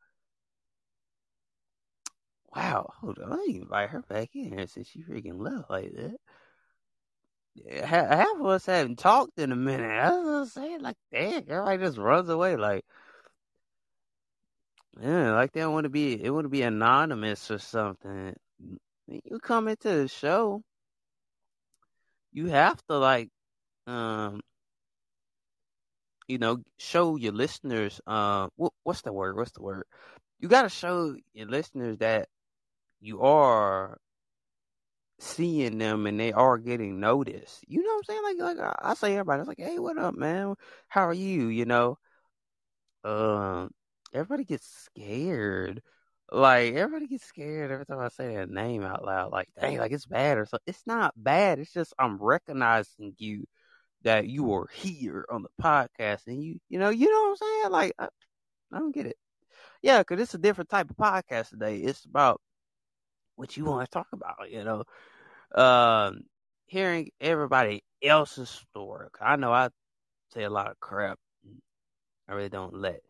Wow, 2.54 2.92
hold 3.00 3.18
on. 3.18 3.32
I 3.32 3.44
invite 3.49 3.90
her 3.90 4.02
back 4.02 4.30
in 4.34 4.50
here 4.50 4.66
since 4.66 4.88
she 4.88 5.02
freaking 5.02 5.40
left 5.40 5.70
like 5.70 5.92
that. 5.94 6.16
Half 7.84 8.37
of 8.40 8.46
us 8.46 8.66
haven't 8.66 8.99
talked 8.99 9.38
in 9.38 9.52
a 9.52 9.56
minute. 9.56 9.90
I 9.90 10.11
was 10.11 10.52
saying, 10.52 10.80
like, 10.80 10.96
damn, 11.12 11.44
everybody 11.49 11.78
just 11.78 11.99
runs 11.99 12.28
away. 12.28 12.56
Like, 12.56 12.84
yeah, 15.00 15.32
like 15.34 15.52
they 15.52 15.66
want 15.66 15.84
to 15.84 15.90
be, 15.90 16.23
it 16.23 16.30
want 16.30 16.44
to 16.44 16.49
be 16.49 16.62
anonymous 16.62 17.50
or 17.50 17.58
something. 17.58 18.34
When 19.06 19.20
You 19.25 19.38
come 19.40 19.68
into 19.68 19.88
the 19.88 20.08
show, 20.08 20.62
you 22.32 22.46
have 22.46 22.80
to 22.87 22.99
like, 22.99 23.30
um, 23.87 24.40
you 26.28 26.38
know, 26.38 26.58
show 26.78 27.16
your 27.16 27.32
listeners, 27.32 28.00
uh, 28.06 28.49
what, 28.56 28.73
what's 28.82 29.02
the 29.02 29.12
word? 29.12 29.37
What's 29.37 29.52
the 29.52 29.62
word? 29.62 29.84
You 30.40 30.49
got 30.49 30.62
to 30.62 30.68
show 30.68 31.14
your 31.34 31.49
listeners 31.49 31.99
that 31.99 32.28
you 33.04 33.20
are 33.20 33.99
seeing 35.18 35.78
them 35.78 36.06
and 36.06 36.18
they 36.18 36.32
are 36.32 36.58
getting 36.58 37.00
noticed. 37.00 37.64
You 37.68 37.82
know 37.82 37.90
what 37.90 38.04
I'm 38.08 38.37
saying? 38.37 38.38
Like 38.40 38.56
like 38.58 38.75
I 38.82 38.94
say 38.94 39.12
everybody, 39.12 39.40
it's 39.40 39.49
like, 39.49 39.58
hey, 39.58 39.78
what 39.78 39.99
up, 39.99 40.14
man? 40.14 40.54
How 40.88 41.06
are 41.08 41.14
you? 41.14 41.49
You 41.49 41.66
know? 41.66 41.99
Um 43.04 43.70
everybody 44.12 44.44
gets 44.44 44.66
scared. 44.66 45.82
Like 46.32 46.75
everybody 46.75 47.06
gets 47.06 47.25
scared 47.26 47.70
every 47.70 47.84
time 47.87 47.99
I 47.99 48.08
say 48.08 48.28
their 48.28 48.46
name 48.46 48.82
out 48.82 49.04
loud. 49.04 49.30
Like, 49.32 49.49
dang, 49.61 49.78
like 49.78 49.92
it's 49.92 50.06
bad 50.06 50.38
or 50.38 50.46
something. 50.46 50.64
It's 50.66 50.87
not 50.87 51.12
bad. 51.16 51.58
It's 51.58 51.73
just 51.73 51.92
I'm 51.99 52.18
recognizing 52.18 53.14
you 53.18 53.44
that 54.04 54.26
you 54.28 54.54
are 54.54 54.68
here 54.73 55.26
on 55.30 55.42
the 55.42 55.49
podcast 55.62 56.26
and 56.26 56.42
you 56.42 56.58
you 56.68 56.78
know 56.78 56.90
you 56.90 57.11
know 57.11 57.23
what 57.23 57.30
I'm 57.30 57.37
saying 57.37 57.73
like 57.73 57.92
I, 57.99 58.08
I 58.73 58.78
don't 58.78 58.94
get 58.94 59.06
it 59.06 59.16
yeah 59.82 60.00
because 60.00 60.20
it's 60.20 60.34
a 60.34 60.38
different 60.38 60.68
type 60.70 60.90
of 60.90 60.96
podcast 60.96 61.49
today 61.50 61.78
it's 61.78 62.04
about 62.04 62.40
what 63.37 63.57
you 63.57 63.64
want 63.64 63.85
to 63.85 63.91
talk 63.91 64.09
about 64.12 64.50
you 64.50 64.64
know 64.64 64.85
um 65.61 66.23
hearing 66.67 67.11
everybody 67.21 67.83
else's 68.03 68.50
story 68.50 69.09
I 69.21 69.37
know 69.37 69.53
I 69.53 69.69
say 70.33 70.45
a 70.45 70.50
lot 70.50 70.71
of 70.71 70.81
crap 70.81 71.19
I 72.29 72.35
really 72.35 72.49
don't 72.49 72.75
let 72.75 73.00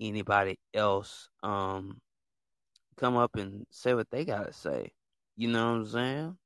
anybody 0.00 0.58
else 0.74 1.28
um 1.42 2.00
come 2.96 3.16
up 3.16 3.36
and 3.36 3.66
say 3.70 3.94
what 3.94 4.10
they 4.10 4.24
gotta 4.24 4.52
say 4.52 4.92
you 5.36 5.48
know 5.48 5.72
what 5.72 5.76
I'm 5.76 5.86
saying 5.86 6.36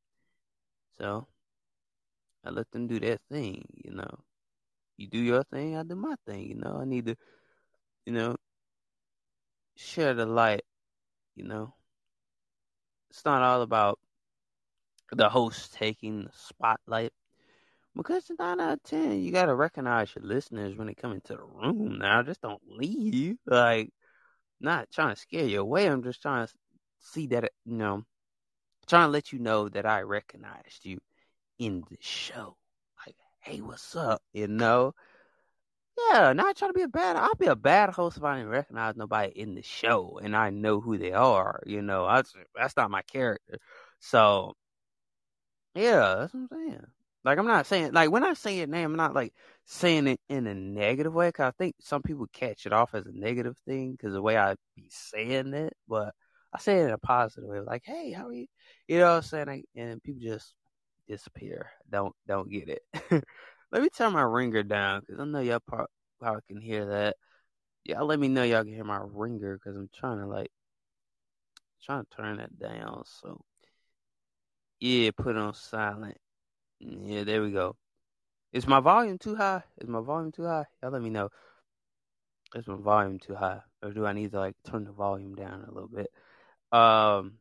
so 0.98 1.26
I 2.44 2.50
let 2.50 2.70
them 2.70 2.86
do 2.86 2.98
their 2.98 3.18
thing, 3.30 3.64
you 3.84 3.92
know. 3.92 4.20
You 4.96 5.06
do 5.08 5.18
your 5.18 5.44
thing, 5.44 5.76
I 5.76 5.82
do 5.82 5.94
my 5.94 6.14
thing, 6.26 6.48
you 6.48 6.54
know. 6.56 6.78
I 6.80 6.84
need 6.84 7.06
to, 7.06 7.16
you 8.06 8.12
know, 8.12 8.36
share 9.76 10.14
the 10.14 10.26
light, 10.26 10.62
you 11.36 11.44
know. 11.44 11.74
It's 13.10 13.24
not 13.24 13.42
all 13.42 13.62
about 13.62 13.98
the 15.12 15.28
host 15.28 15.74
taking 15.74 16.24
the 16.24 16.30
spotlight. 16.32 17.12
Because 17.96 18.30
nine 18.38 18.60
out 18.60 18.74
of 18.74 18.82
ten, 18.84 19.20
you 19.20 19.32
gotta 19.32 19.54
recognize 19.54 20.14
your 20.14 20.24
listeners 20.24 20.76
when 20.76 20.86
they 20.86 20.94
come 20.94 21.12
into 21.12 21.34
the 21.34 21.42
room 21.42 21.98
now. 21.98 22.22
Just 22.22 22.40
don't 22.40 22.62
leave. 22.68 23.36
Like, 23.46 23.92
not 24.60 24.90
trying 24.92 25.14
to 25.14 25.20
scare 25.20 25.46
you 25.46 25.60
away. 25.60 25.86
I'm 25.86 26.04
just 26.04 26.22
trying 26.22 26.46
to 26.46 26.52
see 27.00 27.26
that, 27.28 27.50
you 27.64 27.76
know, 27.76 28.04
trying 28.86 29.08
to 29.08 29.12
let 29.12 29.32
you 29.32 29.40
know 29.40 29.68
that 29.68 29.86
I 29.86 30.02
recognized 30.02 30.84
you 30.84 31.00
in 31.58 31.82
the 31.90 31.98
show. 32.00 32.56
Like, 33.04 33.16
hey, 33.40 33.60
what's 33.60 33.96
up? 33.96 34.22
You 34.32 34.46
know? 34.46 34.94
Yeah, 36.08 36.32
not 36.32 36.56
trying 36.56 36.70
to 36.70 36.74
be 36.78 36.82
a 36.82 36.88
bad. 36.88 37.16
I'll 37.16 37.34
be 37.34 37.46
a 37.46 37.56
bad 37.56 37.90
host 37.90 38.16
if 38.16 38.24
I 38.24 38.36
didn't 38.36 38.50
recognize 38.50 38.96
nobody 38.96 39.32
in 39.38 39.54
the 39.54 39.62
show 39.62 40.18
and 40.22 40.36
I 40.36 40.50
know 40.50 40.80
who 40.80 40.98
they 40.98 41.12
are. 41.12 41.62
You 41.66 41.82
know, 41.82 42.04
I, 42.06 42.22
that's 42.56 42.76
not 42.76 42.90
my 42.90 43.02
character. 43.02 43.58
So, 44.00 44.54
yeah, 45.74 46.16
that's 46.18 46.34
what 46.34 46.40
I'm 46.40 46.48
saying. 46.52 46.86
Like, 47.24 47.38
I'm 47.38 47.46
not 47.46 47.66
saying 47.66 47.92
like 47.92 48.10
when 48.10 48.24
I 48.24 48.32
say 48.34 48.56
your 48.58 48.66
name, 48.66 48.90
I'm 48.92 48.96
not 48.96 49.14
like 49.14 49.34
saying 49.66 50.06
it 50.06 50.20
in 50.28 50.46
a 50.46 50.54
negative 50.54 51.12
way. 51.14 51.30
Cause 51.32 51.46
I 51.48 51.50
think 51.62 51.76
some 51.80 52.02
people 52.02 52.26
catch 52.32 52.66
it 52.66 52.72
off 52.72 52.94
as 52.94 53.06
a 53.06 53.12
negative 53.12 53.56
thing 53.66 53.92
because 53.92 54.14
the 54.14 54.22
way 54.22 54.36
I 54.38 54.56
be 54.74 54.86
saying 54.90 55.52
it. 55.54 55.74
But 55.88 56.14
I 56.52 56.58
say 56.58 56.78
it 56.80 56.84
in 56.86 56.90
a 56.90 56.98
positive 56.98 57.48
way, 57.48 57.60
like, 57.60 57.82
"Hey, 57.84 58.12
how 58.12 58.28
are 58.28 58.32
you?" 58.32 58.46
You 58.88 58.98
know 59.00 59.10
what 59.10 59.16
I'm 59.18 59.22
saying? 59.22 59.64
And 59.76 60.02
people 60.02 60.22
just 60.22 60.54
disappear. 61.08 61.70
Don't 61.90 62.14
don't 62.26 62.50
get 62.50 62.68
it. 62.68 62.82
let 63.72 63.82
me 63.82 63.88
turn 63.88 64.12
my 64.12 64.22
ringer 64.22 64.62
down 64.62 65.00
because 65.00 65.20
I 65.20 65.24
know 65.24 65.40
y'all 65.40 65.60
probably 65.60 66.42
can 66.48 66.60
hear 66.60 66.86
that. 66.86 67.16
Y'all 67.84 68.06
let 68.06 68.18
me 68.18 68.28
know 68.28 68.42
y'all 68.42 68.64
can 68.64 68.74
hear 68.74 68.84
my 68.84 69.00
ringer 69.02 69.56
because 69.56 69.76
I'm 69.76 69.88
trying 69.94 70.18
to 70.18 70.26
like 70.26 70.50
trying 71.82 72.04
to 72.04 72.16
turn 72.16 72.36
that 72.38 72.58
down. 72.58 73.04
So 73.04 73.40
yeah, 74.80 75.10
put 75.16 75.36
it 75.36 75.38
on 75.38 75.54
silent. 75.54 76.16
Yeah, 76.80 77.24
there 77.24 77.42
we 77.42 77.52
go. 77.52 77.76
Is 78.52 78.66
my 78.66 78.80
volume 78.80 79.18
too 79.18 79.36
high? 79.36 79.62
Is 79.78 79.88
my 79.88 80.00
volume 80.00 80.32
too 80.32 80.44
high? 80.44 80.66
Y'all 80.82 80.90
let 80.90 81.02
me 81.02 81.10
know. 81.10 81.28
Is 82.54 82.66
my 82.66 82.76
volume 82.76 83.18
too 83.20 83.34
high, 83.36 83.60
or 83.82 83.92
do 83.92 84.06
I 84.06 84.12
need 84.12 84.32
to 84.32 84.40
like 84.40 84.56
turn 84.64 84.84
the 84.84 84.92
volume 84.92 85.36
down 85.36 85.64
a 85.68 85.72
little 85.72 85.88
bit? 85.88 86.10
Um, 86.72 87.38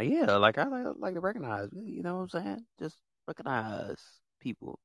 yeah, 0.00 0.36
like 0.36 0.58
I 0.58 0.64
like, 0.64 0.94
like 0.98 1.14
to 1.14 1.20
recognize. 1.20 1.68
You 1.72 2.02
know 2.02 2.16
what 2.16 2.22
I'm 2.22 2.28
saying? 2.30 2.66
Just 2.80 2.96
recognize 3.28 4.21
people. 4.42 4.78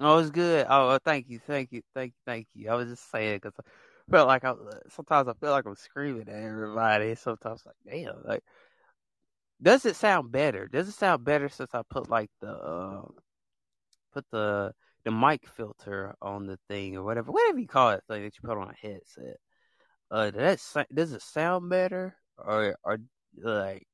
Oh, 0.00 0.18
it's 0.18 0.30
good. 0.30 0.66
Oh, 0.68 0.90
oh, 0.90 0.98
thank 1.04 1.28
you, 1.28 1.38
thank 1.38 1.70
you, 1.72 1.82
thank 1.94 2.12
you, 2.12 2.20
thank 2.26 2.48
you. 2.54 2.70
I 2.70 2.74
was 2.74 2.88
just 2.88 3.10
saying 3.10 3.36
because 3.36 3.52
I 3.58 4.10
felt 4.10 4.28
like 4.28 4.44
I 4.44 4.54
sometimes 4.88 5.28
I 5.28 5.34
feel 5.34 5.50
like 5.50 5.66
I'm 5.66 5.76
screaming 5.76 6.28
at 6.28 6.34
everybody. 6.34 7.14
Sometimes 7.14 7.62
like, 7.64 7.76
damn, 7.86 8.22
like, 8.24 8.42
does 9.62 9.84
it 9.86 9.96
sound 9.96 10.32
better? 10.32 10.66
Does 10.68 10.88
it 10.88 10.92
sound 10.92 11.24
better 11.24 11.48
since 11.48 11.70
I 11.74 11.82
put 11.88 12.10
like 12.10 12.30
the 12.40 12.50
uh, 12.50 13.02
put 14.12 14.24
the 14.32 14.72
the 15.04 15.10
mic 15.12 15.46
filter 15.48 16.14
on 16.20 16.46
the 16.46 16.58
thing 16.68 16.96
or 16.96 17.04
whatever, 17.04 17.30
whatever 17.30 17.58
you 17.58 17.68
call 17.68 17.90
it, 17.90 18.02
thing 18.08 18.22
that 18.24 18.34
you 18.36 18.48
put 18.48 18.58
on 18.58 18.70
a 18.70 18.86
headset? 18.86 19.36
Uh, 20.10 20.30
does 20.30 20.72
that 20.74 20.94
does 20.94 21.12
it 21.12 21.22
sound 21.22 21.70
better 21.70 22.16
or 22.38 22.76
or 22.84 22.98
like 23.42 23.86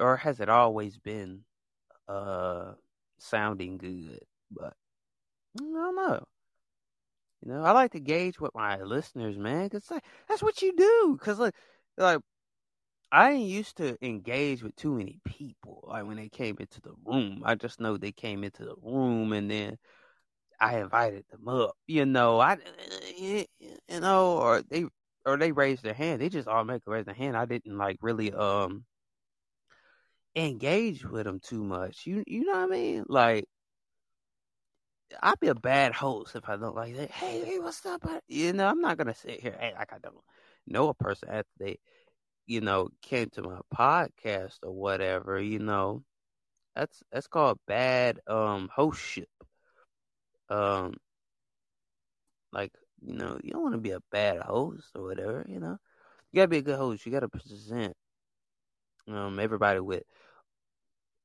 or 0.00 0.16
has 0.16 0.40
it 0.40 0.48
always 0.48 0.98
been 0.98 1.44
uh 2.08 2.74
sounding 3.18 3.78
good? 3.78 4.20
But 4.50 4.74
I 5.58 5.62
don't 5.62 5.96
know. 5.96 6.24
You 7.42 7.52
know, 7.52 7.62
I 7.62 7.72
like 7.72 7.92
to 7.92 8.00
gauge 8.00 8.40
what 8.40 8.54
my 8.54 8.80
listeners, 8.82 9.38
man, 9.38 9.64
because 9.64 9.90
like, 9.90 10.04
that's 10.28 10.42
what 10.42 10.60
you 10.62 10.74
do. 10.76 11.16
Because 11.18 11.38
like, 11.38 11.54
like 11.96 12.20
I 13.12 13.32
didn't 13.32 13.46
used 13.46 13.76
to 13.78 13.96
engage 14.04 14.62
with 14.62 14.76
too 14.76 14.94
many 14.94 15.20
people. 15.24 15.84
Like 15.88 16.06
when 16.06 16.16
they 16.16 16.28
came 16.28 16.56
into 16.60 16.80
the 16.80 16.94
room, 17.04 17.42
I 17.44 17.54
just 17.54 17.80
know 17.80 17.96
they 17.96 18.12
came 18.12 18.44
into 18.44 18.64
the 18.64 18.74
room, 18.82 19.32
and 19.32 19.50
then 19.50 19.78
I 20.60 20.80
invited 20.80 21.24
them 21.30 21.48
up. 21.48 21.76
You 21.86 22.06
know, 22.06 22.40
I, 22.40 22.58
you 23.16 23.46
know, 23.90 24.38
or 24.38 24.62
they 24.62 24.86
or 25.26 25.36
they 25.38 25.52
raised 25.52 25.82
their 25.84 25.94
hand. 25.94 26.20
They 26.20 26.28
just 26.28 26.48
automatically 26.48 26.94
raised 26.94 27.08
their 27.08 27.14
hand. 27.14 27.36
I 27.36 27.46
didn't 27.46 27.78
like 27.78 27.98
really 28.02 28.32
um 28.32 28.84
engage 30.46 31.04
with 31.04 31.24
them 31.24 31.40
too 31.40 31.62
much. 31.64 32.06
You 32.06 32.24
you 32.26 32.44
know 32.44 32.52
what 32.52 32.64
I 32.64 32.66
mean? 32.66 33.04
Like 33.08 33.46
I'd 35.22 35.40
be 35.40 35.48
a 35.48 35.54
bad 35.54 35.92
host 35.94 36.34
if 36.36 36.48
I 36.48 36.56
don't 36.56 36.74
like 36.74 36.96
that. 36.96 37.10
Hey, 37.10 37.44
hey, 37.44 37.58
what's 37.58 37.84
up? 37.86 38.02
You 38.28 38.52
know, 38.52 38.66
I'm 38.68 38.80
not 38.80 38.96
gonna 38.98 39.14
sit 39.14 39.40
here 39.40 39.56
hey, 39.58 39.72
like 39.74 39.92
I 39.92 39.98
don't 39.98 40.16
know 40.66 40.88
a 40.88 40.94
person 40.94 41.28
after 41.30 41.50
they, 41.58 41.78
you 42.46 42.60
know, 42.60 42.88
came 43.02 43.30
to 43.30 43.42
my 43.42 43.60
podcast 43.74 44.58
or 44.62 44.72
whatever. 44.72 45.40
You 45.40 45.58
know, 45.60 46.04
that's 46.74 47.02
that's 47.12 47.26
called 47.28 47.58
bad 47.66 48.20
um 48.26 48.70
hostship. 48.76 49.26
Um, 50.50 50.94
like 52.52 52.72
you 53.00 53.14
know, 53.14 53.38
you 53.42 53.50
don't 53.50 53.62
want 53.62 53.74
to 53.74 53.80
be 53.80 53.90
a 53.90 54.00
bad 54.10 54.40
host 54.42 54.90
or 54.94 55.02
whatever. 55.04 55.44
You 55.48 55.60
know, 55.60 55.78
you 56.32 56.36
gotta 56.38 56.48
be 56.48 56.58
a 56.58 56.62
good 56.62 56.76
host. 56.78 57.06
You 57.06 57.12
gotta 57.12 57.28
present 57.28 57.94
um 59.08 59.38
everybody 59.38 59.80
with 59.80 60.02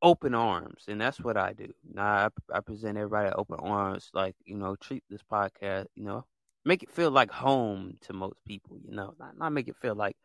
open 0.04 0.36
arms, 0.36 0.86
and 0.88 1.02
that's 1.02 1.20
what 1.22 1.38
I 1.38 1.54
do. 1.54 1.74
Now 1.92 2.30
I, 2.52 2.58
I 2.58 2.60
present 2.62 2.98
everybody 2.98 3.32
open 3.34 3.60
arms, 3.62 4.12
like 4.14 4.36
you 4.46 4.58
know, 4.58 4.76
treat 4.76 5.04
this 5.10 5.24
podcast, 5.24 5.88
you 5.96 6.04
know, 6.04 6.26
make 6.66 6.84
it 6.84 6.92
feel 6.92 7.12
like 7.12 7.32
home 7.32 7.98
to 8.02 8.14
most 8.14 8.38
people, 8.46 8.78
you 8.84 8.92
know, 8.92 9.16
not 9.20 9.38
not 9.38 9.54
make 9.54 9.70
it 9.70 9.78
feel 9.78 9.96
like, 9.96 10.18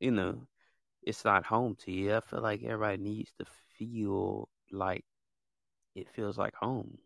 you 0.00 0.10
know, 0.10 0.46
it's 1.02 1.24
not 1.24 1.46
home 1.46 1.76
to 1.84 1.92
you. 1.92 2.16
I 2.16 2.20
feel 2.20 2.42
like 2.42 2.62
everybody 2.64 3.02
needs 3.02 3.32
to 3.38 3.46
feel 3.78 4.48
like 4.72 5.04
it 5.94 6.08
feels 6.10 6.38
like 6.38 6.54
home, 6.54 6.98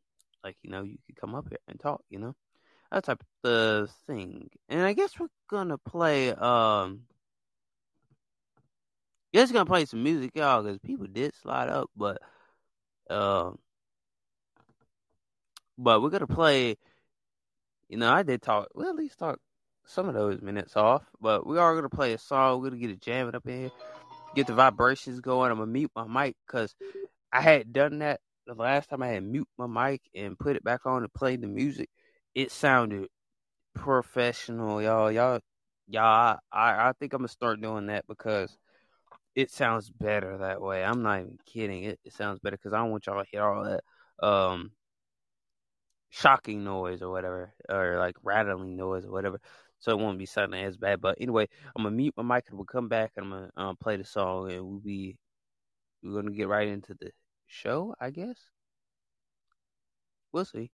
like 0.42 0.56
you 0.62 0.70
know, 0.70 0.82
you 0.82 0.98
could 1.06 1.16
come 1.16 1.34
up 1.34 1.48
here 1.48 1.58
and 1.68 1.78
talk, 1.78 2.02
you 2.10 2.18
know, 2.18 2.34
that 2.92 3.04
type 3.04 3.22
of 3.44 3.90
thing. 4.06 4.50
And 4.68 4.82
I 4.82 4.94
guess 4.94 5.18
we're 5.20 5.28
gonna 5.50 5.78
play 5.78 6.32
um 6.32 7.02
just 9.42 9.52
gonna 9.52 9.66
play 9.66 9.84
some 9.84 10.02
music, 10.02 10.32
y'all, 10.34 10.62
because 10.62 10.78
people 10.78 11.06
did 11.06 11.34
slide 11.34 11.68
up, 11.68 11.90
but 11.96 12.18
uh, 13.10 13.50
but 15.78 16.02
we're 16.02 16.10
gonna 16.10 16.26
play. 16.26 16.76
You 17.88 17.98
know, 17.98 18.12
I 18.12 18.22
did 18.22 18.42
talk. 18.42 18.68
Well, 18.74 18.88
at 18.88 18.96
least 18.96 19.18
talk 19.18 19.38
some 19.86 20.08
of 20.08 20.14
those 20.14 20.40
minutes 20.42 20.76
off, 20.76 21.04
but 21.20 21.46
we 21.46 21.58
are 21.58 21.74
gonna 21.74 21.88
play 21.88 22.12
a 22.12 22.18
song. 22.18 22.60
We're 22.60 22.70
gonna 22.70 22.80
get 22.80 22.90
it 22.90 23.00
jamming 23.00 23.34
up 23.34 23.46
in 23.46 23.60
here, 23.60 23.70
get 24.34 24.46
the 24.46 24.54
vibrations 24.54 25.20
going. 25.20 25.50
I'm 25.50 25.58
gonna 25.58 25.70
mute 25.70 25.92
my 25.94 26.06
mic 26.06 26.36
because 26.46 26.74
I 27.32 27.40
had 27.40 27.72
done 27.72 27.98
that 28.00 28.20
the 28.46 28.54
last 28.54 28.88
time 28.90 29.02
I 29.02 29.08
had 29.08 29.24
mute 29.24 29.48
my 29.58 29.66
mic 29.66 30.02
and 30.14 30.38
put 30.38 30.56
it 30.56 30.64
back 30.64 30.86
on 30.86 31.02
to 31.02 31.08
play 31.08 31.36
the 31.36 31.46
music. 31.46 31.90
It 32.34 32.50
sounded 32.50 33.08
professional, 33.74 34.82
y'all. 34.82 35.10
Y'all, 35.12 35.40
y'all. 35.88 36.38
I 36.52 36.88
I 36.88 36.92
think 36.98 37.12
I'm 37.12 37.18
gonna 37.20 37.28
start 37.28 37.60
doing 37.60 37.86
that 37.86 38.06
because 38.08 38.56
it 39.36 39.50
sounds 39.52 39.90
better 39.90 40.38
that 40.38 40.60
way. 40.62 40.84
I'm 40.84 41.02
not 41.02 41.20
even 41.20 41.38
kidding. 41.46 41.84
It, 41.84 42.00
it 42.04 42.14
sounds 42.14 42.40
better 42.40 42.56
because 42.56 42.72
I 42.72 42.78
don't 42.78 42.90
want 42.90 43.06
y'all 43.06 43.22
to 43.22 43.30
hear 43.30 43.44
all 43.44 43.64
that 43.64 43.84
um 44.26 44.72
shocking 46.10 46.64
noise 46.64 47.02
or 47.02 47.10
whatever, 47.10 47.52
or 47.68 47.98
like 47.98 48.16
rattling 48.22 48.76
noise 48.76 49.04
or 49.04 49.12
whatever. 49.12 49.40
So 49.78 49.92
it 49.92 49.98
won't 50.00 50.18
be 50.18 50.26
sounding 50.26 50.64
as 50.64 50.76
bad. 50.76 51.00
But 51.00 51.18
anyway, 51.20 51.48
I'm 51.76 51.84
gonna 51.84 51.94
mute 51.96 52.14
my 52.16 52.22
mic 52.36 52.46
and 52.48 52.58
we'll 52.58 52.64
come 52.66 52.88
back 52.88 53.12
and 53.16 53.26
I'm 53.26 53.30
gonna 53.30 53.50
um, 53.56 53.76
play 53.76 53.96
the 53.96 54.04
song 54.04 54.50
and 54.50 54.64
we'll 54.66 54.80
be 54.80 55.18
we're 56.02 56.14
gonna 56.22 56.34
get 56.34 56.48
right 56.48 56.68
into 56.68 56.94
the 56.94 57.10
show, 57.46 57.94
I 58.00 58.10
guess. 58.10 58.38
We'll 60.32 60.44
see. 60.44 60.70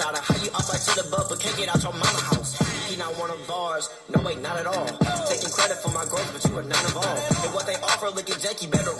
Out. 0.00 0.16
How 0.16 0.36
you 0.42 0.50
up 0.50 0.66
right 0.68 0.80
to 0.80 0.92
the 1.02 1.06
bub, 1.10 1.28
but 1.28 1.40
can't 1.40 1.56
get 1.56 1.68
out 1.68 1.82
your 1.82 1.92
mama 1.92 2.20
house. 2.30 2.56
He 2.88 2.96
not 2.96 3.16
one 3.18 3.30
of 3.30 3.50
ours, 3.50 3.90
no 4.08 4.22
wait, 4.22 4.40
not 4.40 4.56
at 4.56 4.66
all. 4.66 4.86
Taking 5.26 5.50
credit 5.50 5.78
for 5.82 5.90
my 5.90 6.04
growth, 6.06 6.30
but 6.32 6.42
you 6.48 6.56
are 6.58 6.62
not 6.62 6.84
all. 6.96 7.16
And 7.44 7.54
what 7.54 7.66
they 7.66 7.74
offer, 7.82 8.10
look 8.10 8.30
at 8.30 8.40
Jake, 8.40 8.62
you 8.62 8.68
better 8.68 8.93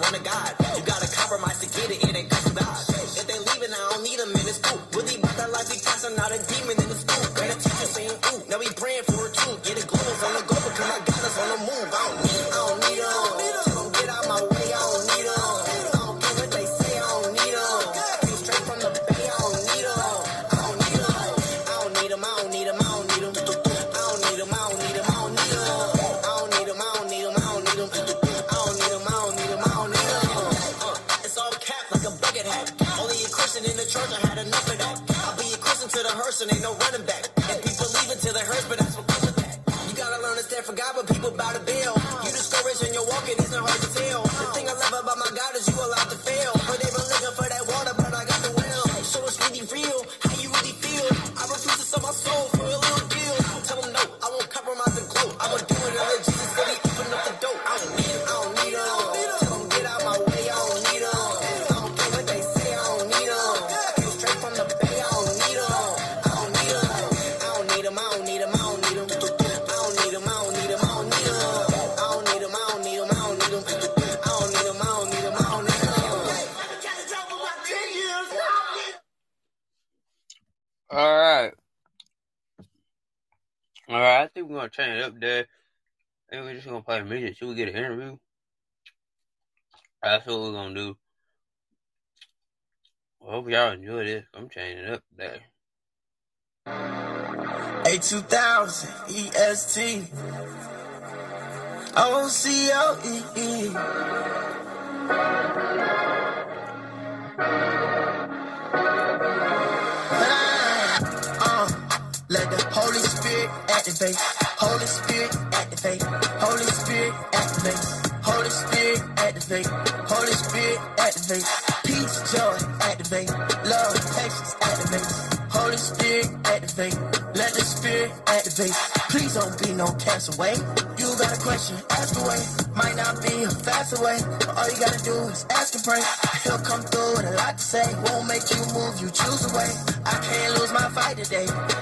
be 130.15 130.21
no 130.21 130.37
castaway. 130.37 130.55
You 130.99 131.19
got 131.19 131.37
a 131.37 131.41
question, 131.41 131.77
ask 131.91 132.15
away. 132.21 132.41
Might 132.75 132.97
not 132.97 133.23
be 133.23 133.43
a 133.45 133.51
faster 133.51 134.03
way, 134.03 134.19
but 134.39 134.49
all 134.49 134.71
you 134.71 134.79
gotta 134.79 135.03
do 135.05 135.15
is 135.29 135.47
ask 135.51 135.75
and 135.75 135.85
pray. 135.85 136.03
He'll 136.45 136.59
come 136.59 136.83
through 136.83 137.17
with 137.17 137.27
a 137.27 137.37
lot 137.37 137.59
to 137.59 137.65
say. 137.65 137.85
Won't 138.05 138.29
make 138.29 138.49
you 138.51 138.63
move, 138.75 139.01
you 139.01 139.11
choose 139.11 139.45
a 139.51 139.57
way. 139.57 139.71
I 140.05 140.19
can't 140.23 140.61
lose 140.61 140.73
my 140.73 140.89
fight 140.91 141.17
today. 141.17 141.74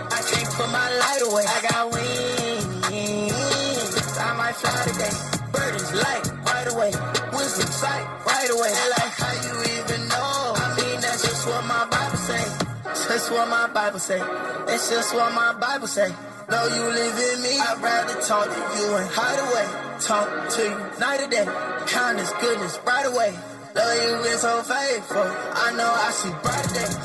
That's 13.23 13.39
what 13.39 13.49
my 13.51 13.69
Bible 13.69 14.01
say. 14.01 14.21
It's 14.67 14.91
just 14.91 15.15
what 15.15 15.33
my 15.33 15.53
Bible 15.53 15.87
say. 15.87 16.11
Know 16.51 16.67
you 16.67 16.83
live 16.91 17.15
in 17.15 17.43
me. 17.43 17.55
I'd 17.55 17.79
rather 17.81 18.21
talk 18.21 18.51
to 18.51 18.61
you 18.83 18.97
and 18.97 19.09
hide 19.15 19.39
away. 19.39 19.67
Talk 20.03 20.27
to 20.59 20.63
you 20.65 20.99
night 20.99 21.23
or 21.23 21.31
day. 21.31 21.47
Kindness, 21.87 22.33
goodness, 22.41 22.81
right 22.85 23.07
away. 23.07 23.39
Love 23.77 23.95
you 23.95 24.11
been 24.27 24.39
so 24.39 24.61
faithful. 24.67 25.23
I 25.23 25.71
know 25.79 25.87
I 25.87 26.11
see 26.11 26.35
bright 26.43 26.67
days. 26.75 26.99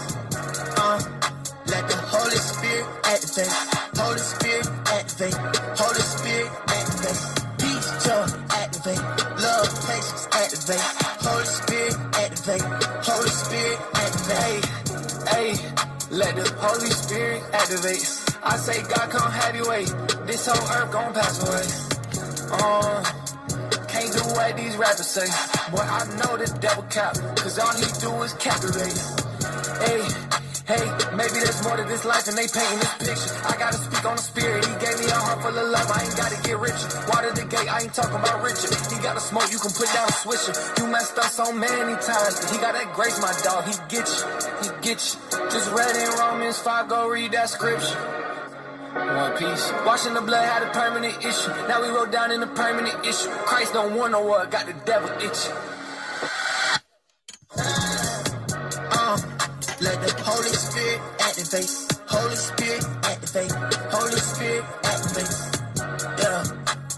Uh, 0.74 0.98
let 1.70 1.88
the 1.88 1.98
Holy 2.10 2.42
Spirit 2.42 2.88
activate. 3.06 3.54
Holy 4.02 4.18
Spirit 4.18 4.66
activate. 4.90 5.38
Holy 5.78 6.02
Spirit 6.02 6.50
activate. 6.66 7.22
Peace, 7.62 7.90
joy 8.02 8.26
activate. 8.58 9.06
Love, 9.38 9.70
patience 9.86 10.28
activate. 10.34 10.82
Holy 11.22 11.46
Spirit 11.46 11.94
activate. 12.18 12.66
Holy 13.06 13.30
Spirit 13.30 13.78
activate. 13.94 14.77
Let 16.18 16.36
the 16.36 16.50
Holy 16.58 16.90
Spirit 16.90 17.44
activate. 17.54 18.02
I 18.42 18.58
say, 18.58 18.82
God, 18.82 19.12
come 19.12 19.32
have 19.32 19.56
your 19.56 19.70
way. 19.70 19.86
This 20.26 20.48
whole 20.48 20.68
earth 20.74 20.92
gon' 20.92 21.14
pass 21.14 21.38
away. 21.46 22.58
Uh, 22.58 23.04
can't 23.88 24.12
do 24.12 24.22
what 24.34 24.58
these 24.58 24.76
rappers 24.78 25.06
say. 25.06 25.28
Boy, 25.70 25.78
I 25.78 26.06
know 26.18 26.36
the 26.38 26.50
devil 26.60 26.82
cap, 26.90 27.14
cause 27.38 27.60
all 27.60 27.70
he 27.78 27.86
do 28.02 28.10
is 28.24 28.34
captivate. 28.42 28.98
Hey, 29.86 30.02
hey, 30.68 30.84
maybe 31.16 31.40
there's 31.40 31.64
more 31.64 31.78
to 31.78 31.84
this 31.88 32.04
life 32.04 32.26
than 32.26 32.36
they 32.36 32.48
painting 32.48 32.80
this 32.80 32.94
picture. 33.00 33.34
I 33.48 33.56
gotta 33.58 33.80
speak 33.80 34.04
on 34.06 34.16
the 34.16 34.22
spirit. 34.22 34.66
He 34.66 34.74
gave 34.84 35.00
me 35.00 35.08
a 35.08 35.16
heart 35.16 35.42
full 35.42 35.56
of 35.56 35.68
love. 35.72 35.88
I 35.90 36.04
ain't 36.04 36.18
gotta 36.20 36.38
get 36.44 36.60
richer. 36.60 36.88
Water 37.08 37.32
the 37.32 37.48
gate, 37.48 37.72
I 37.72 37.88
ain't 37.88 37.94
talking 37.94 38.20
about 38.20 38.44
Richard. 38.44 38.76
He 38.92 39.00
got 39.02 39.16
a 39.16 39.24
smoke, 39.24 39.50
you 39.52 39.60
can 39.60 39.72
put 39.72 39.88
down 39.96 40.08
a 40.12 40.16
swisher. 40.20 40.54
You 40.78 40.88
messed 40.92 41.18
up 41.18 41.32
so 41.32 41.52
many 41.52 41.96
times. 42.04 42.36
He 42.52 42.60
got 42.60 42.76
that 42.76 42.92
grace, 42.94 43.18
my 43.24 43.32
dog. 43.44 43.64
He 43.64 43.74
get 43.88 44.06
you. 44.06 44.24
He 44.62 44.70
get 44.84 45.00
you. 45.00 45.16
Just 45.50 45.72
read 45.72 45.96
in 45.96 46.12
Romans 46.20 46.60
5, 46.60 46.90
go 46.90 47.10
read 47.10 47.32
that 47.32 47.50
scripture. 47.50 47.98
One 48.94 49.38
piece. 49.38 49.72
Washing 49.86 50.14
the 50.14 50.22
blood 50.22 50.44
had 50.44 50.64
a 50.64 50.72
permanent 50.72 51.24
issue. 51.24 51.52
Now 51.68 51.82
we 51.82 51.90
wrote 51.90 52.12
down 52.12 52.32
in 52.32 52.44
a 52.44 52.48
permanent 52.48 53.06
issue. 53.06 53.30
Christ 53.46 53.74
don't 53.74 53.96
want 53.96 54.12
no 54.12 54.24
war, 54.24 54.46
got 54.48 54.66
the 54.66 54.74
devil 54.86 55.10
itching. 55.22 55.54
Let 59.88 60.02
the 60.04 60.24
Holy 60.24 60.50
Spirit 60.50 61.00
activate. 61.20 61.72
Holy 62.08 62.36
Spirit 62.36 62.84
activate. 63.04 63.52
Holy 63.96 64.20
Spirit 64.20 64.66
activate. 64.84 65.34
Yeah. 66.20 66.44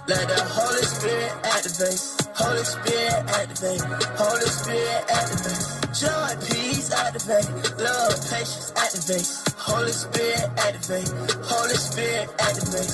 Let 0.07 0.25
the 0.27 0.41
Holy 0.57 0.85
Spirit 0.95 1.31
activate. 1.45 2.01
Holy 2.33 2.63
Spirit 2.65 3.19
activate. 3.37 3.81
Holy 4.17 4.49
Spirit 4.57 5.01
activate. 5.19 5.65
Joy, 6.01 6.29
peace 6.49 6.91
activate. 6.91 7.47
Love, 7.77 8.17
patience 8.29 8.73
activate. 8.75 9.29
Holy 9.57 9.91
Spirit 9.91 10.49
activate. 10.57 11.09
Holy 11.45 11.77
Spirit 11.77 12.27
activate. 12.39 12.93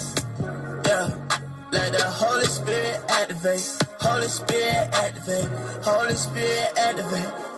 Yeah. 0.87 1.07
Let 1.71 1.91
the 1.93 2.03
Holy 2.03 2.45
Spirit 2.45 2.99
activate. 3.07 3.65
Holy 4.01 4.27
Spirit 4.27 4.89
activate. 4.91 5.49
Holy 5.87 6.15
Spirit 6.15 6.69
activate. 6.77 7.54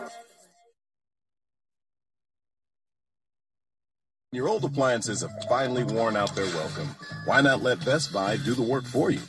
Your 4.34 4.50
old 4.50 4.66
appliances 4.66 5.22
have 5.22 5.32
finally 5.48 5.86
worn 5.86 6.18
out 6.18 6.36
their 6.36 6.48
welcome. 6.48 6.94
Why 7.24 7.40
not 7.40 7.64
let 7.64 7.86
Best 7.86 8.12
Buy 8.12 8.36
do 8.36 8.54
the 8.56 8.62
work 8.62 8.84
for 8.84 9.10
you? 9.10 9.22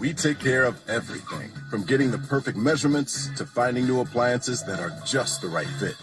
We 0.00 0.12
take 0.12 0.40
care 0.40 0.64
of 0.64 0.80
everything, 0.90 1.52
from 1.70 1.84
getting 1.84 2.10
the 2.10 2.18
perfect 2.18 2.58
measurements 2.58 3.30
to 3.36 3.46
finding 3.46 3.86
new 3.86 4.00
appliances 4.00 4.64
that 4.64 4.80
are 4.80 4.90
just 5.06 5.42
the 5.42 5.46
right 5.46 5.68
fit. 5.78 5.94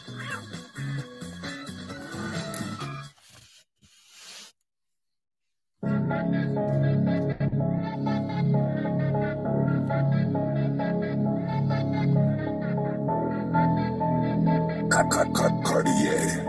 Cut, 14.89 15.11
cut, 15.11 15.35
cut, 15.35 15.63
Cartier. 15.65 16.48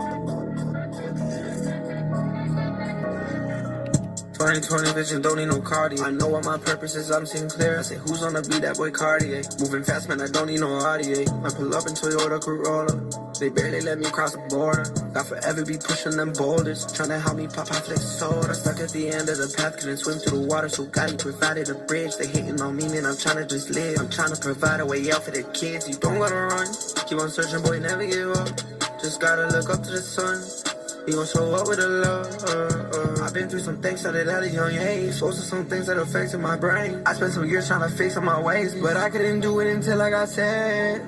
2020 4.41 4.93
vision, 4.93 5.21
don't 5.21 5.37
need 5.37 5.49
no 5.49 5.61
cardio. 5.61 6.01
I 6.01 6.09
know 6.09 6.25
what 6.25 6.43
my 6.43 6.57
purpose 6.57 6.95
is, 6.95 7.11
I'm 7.11 7.27
seeing 7.27 7.47
clear. 7.47 7.77
I 7.77 7.83
say, 7.83 7.97
who's 7.97 8.23
on 8.23 8.33
the 8.33 8.41
beat, 8.41 8.65
that 8.65 8.75
boy 8.75 8.89
Cartier. 8.89 9.43
Moving 9.61 9.83
fast, 9.83 10.09
man, 10.09 10.19
I 10.19 10.25
don't 10.33 10.47
need 10.47 10.61
no 10.61 10.81
audio. 10.81 11.21
I 11.45 11.53
pull 11.53 11.69
up 11.77 11.85
in 11.85 11.93
Toyota 11.93 12.41
Corolla. 12.41 12.89
They 13.37 13.49
barely 13.49 13.81
let 13.81 13.99
me 13.99 14.09
cross 14.09 14.33
the 14.33 14.41
border. 14.49 14.89
I 15.13 15.21
forever 15.21 15.63
be 15.63 15.77
pushing 15.77 16.17
them 16.17 16.33
boulders. 16.33 16.89
Trying 16.89 17.09
to 17.09 17.19
help 17.19 17.37
me 17.37 17.45
pop 17.53 17.69
out 17.69 17.85
flex 17.85 18.01
soda. 18.01 18.55
Stuck 18.55 18.81
at 18.81 18.89
the 18.89 19.13
end 19.13 19.29
of 19.29 19.37
the 19.37 19.53
path, 19.53 19.77
couldn't 19.77 19.97
swim 20.01 20.17
through 20.17 20.41
the 20.41 20.47
water, 20.49 20.69
so 20.69 20.89
God, 20.89 21.11
he 21.11 21.17
provided 21.17 21.69
a 21.69 21.75
bridge. 21.85 22.17
They 22.17 22.25
hating 22.25 22.59
on 22.65 22.75
me, 22.75 22.89
man, 22.89 23.05
I'm 23.05 23.17
trying 23.21 23.37
to 23.37 23.45
just 23.45 23.69
live. 23.69 24.01
I'm 24.01 24.09
trying 24.09 24.33
to 24.33 24.41
provide 24.41 24.79
a 24.79 24.87
way 24.89 25.05
out 25.13 25.21
for 25.21 25.29
the 25.29 25.45
kids. 25.53 25.85
You 25.85 26.01
don't 26.01 26.17
gotta 26.17 26.49
run. 26.49 26.65
Keep 27.05 27.21
on 27.21 27.29
searching, 27.29 27.61
boy, 27.61 27.77
never 27.77 28.09
give 28.09 28.33
up. 28.33 28.49
Just 28.97 29.21
gotta 29.21 29.53
look 29.53 29.69
up 29.69 29.85
to 29.85 29.91
the 29.93 30.01
sun. 30.01 30.80
He 31.05 31.13
gon' 31.13 31.25
show 31.25 31.55
up 31.55 31.67
with 31.67 31.79
a 31.79 31.87
love. 31.87 33.21
I've 33.21 33.33
been 33.33 33.49
through 33.49 33.59
some 33.61 33.81
things 33.81 34.01
started 34.01 34.27
at 34.27 34.43
a 34.43 34.49
young 34.49 34.71
age. 34.75 35.21
Also 35.21 35.41
some 35.41 35.65
things 35.65 35.87
that 35.87 35.97
affected 35.97 36.39
my 36.39 36.55
brain. 36.57 37.01
I 37.05 37.13
spent 37.13 37.33
some 37.33 37.47
years 37.47 37.67
trying 37.67 37.87
to 37.89 37.95
fix 37.95 38.17
all 38.17 38.23
my 38.23 38.39
ways, 38.39 38.75
but 38.75 38.97
I 38.97 39.09
couldn't 39.09 39.39
do 39.39 39.59
it 39.61 39.73
until 39.73 40.01
I 40.01 40.09
got 40.09 40.29
saved. 40.29 41.03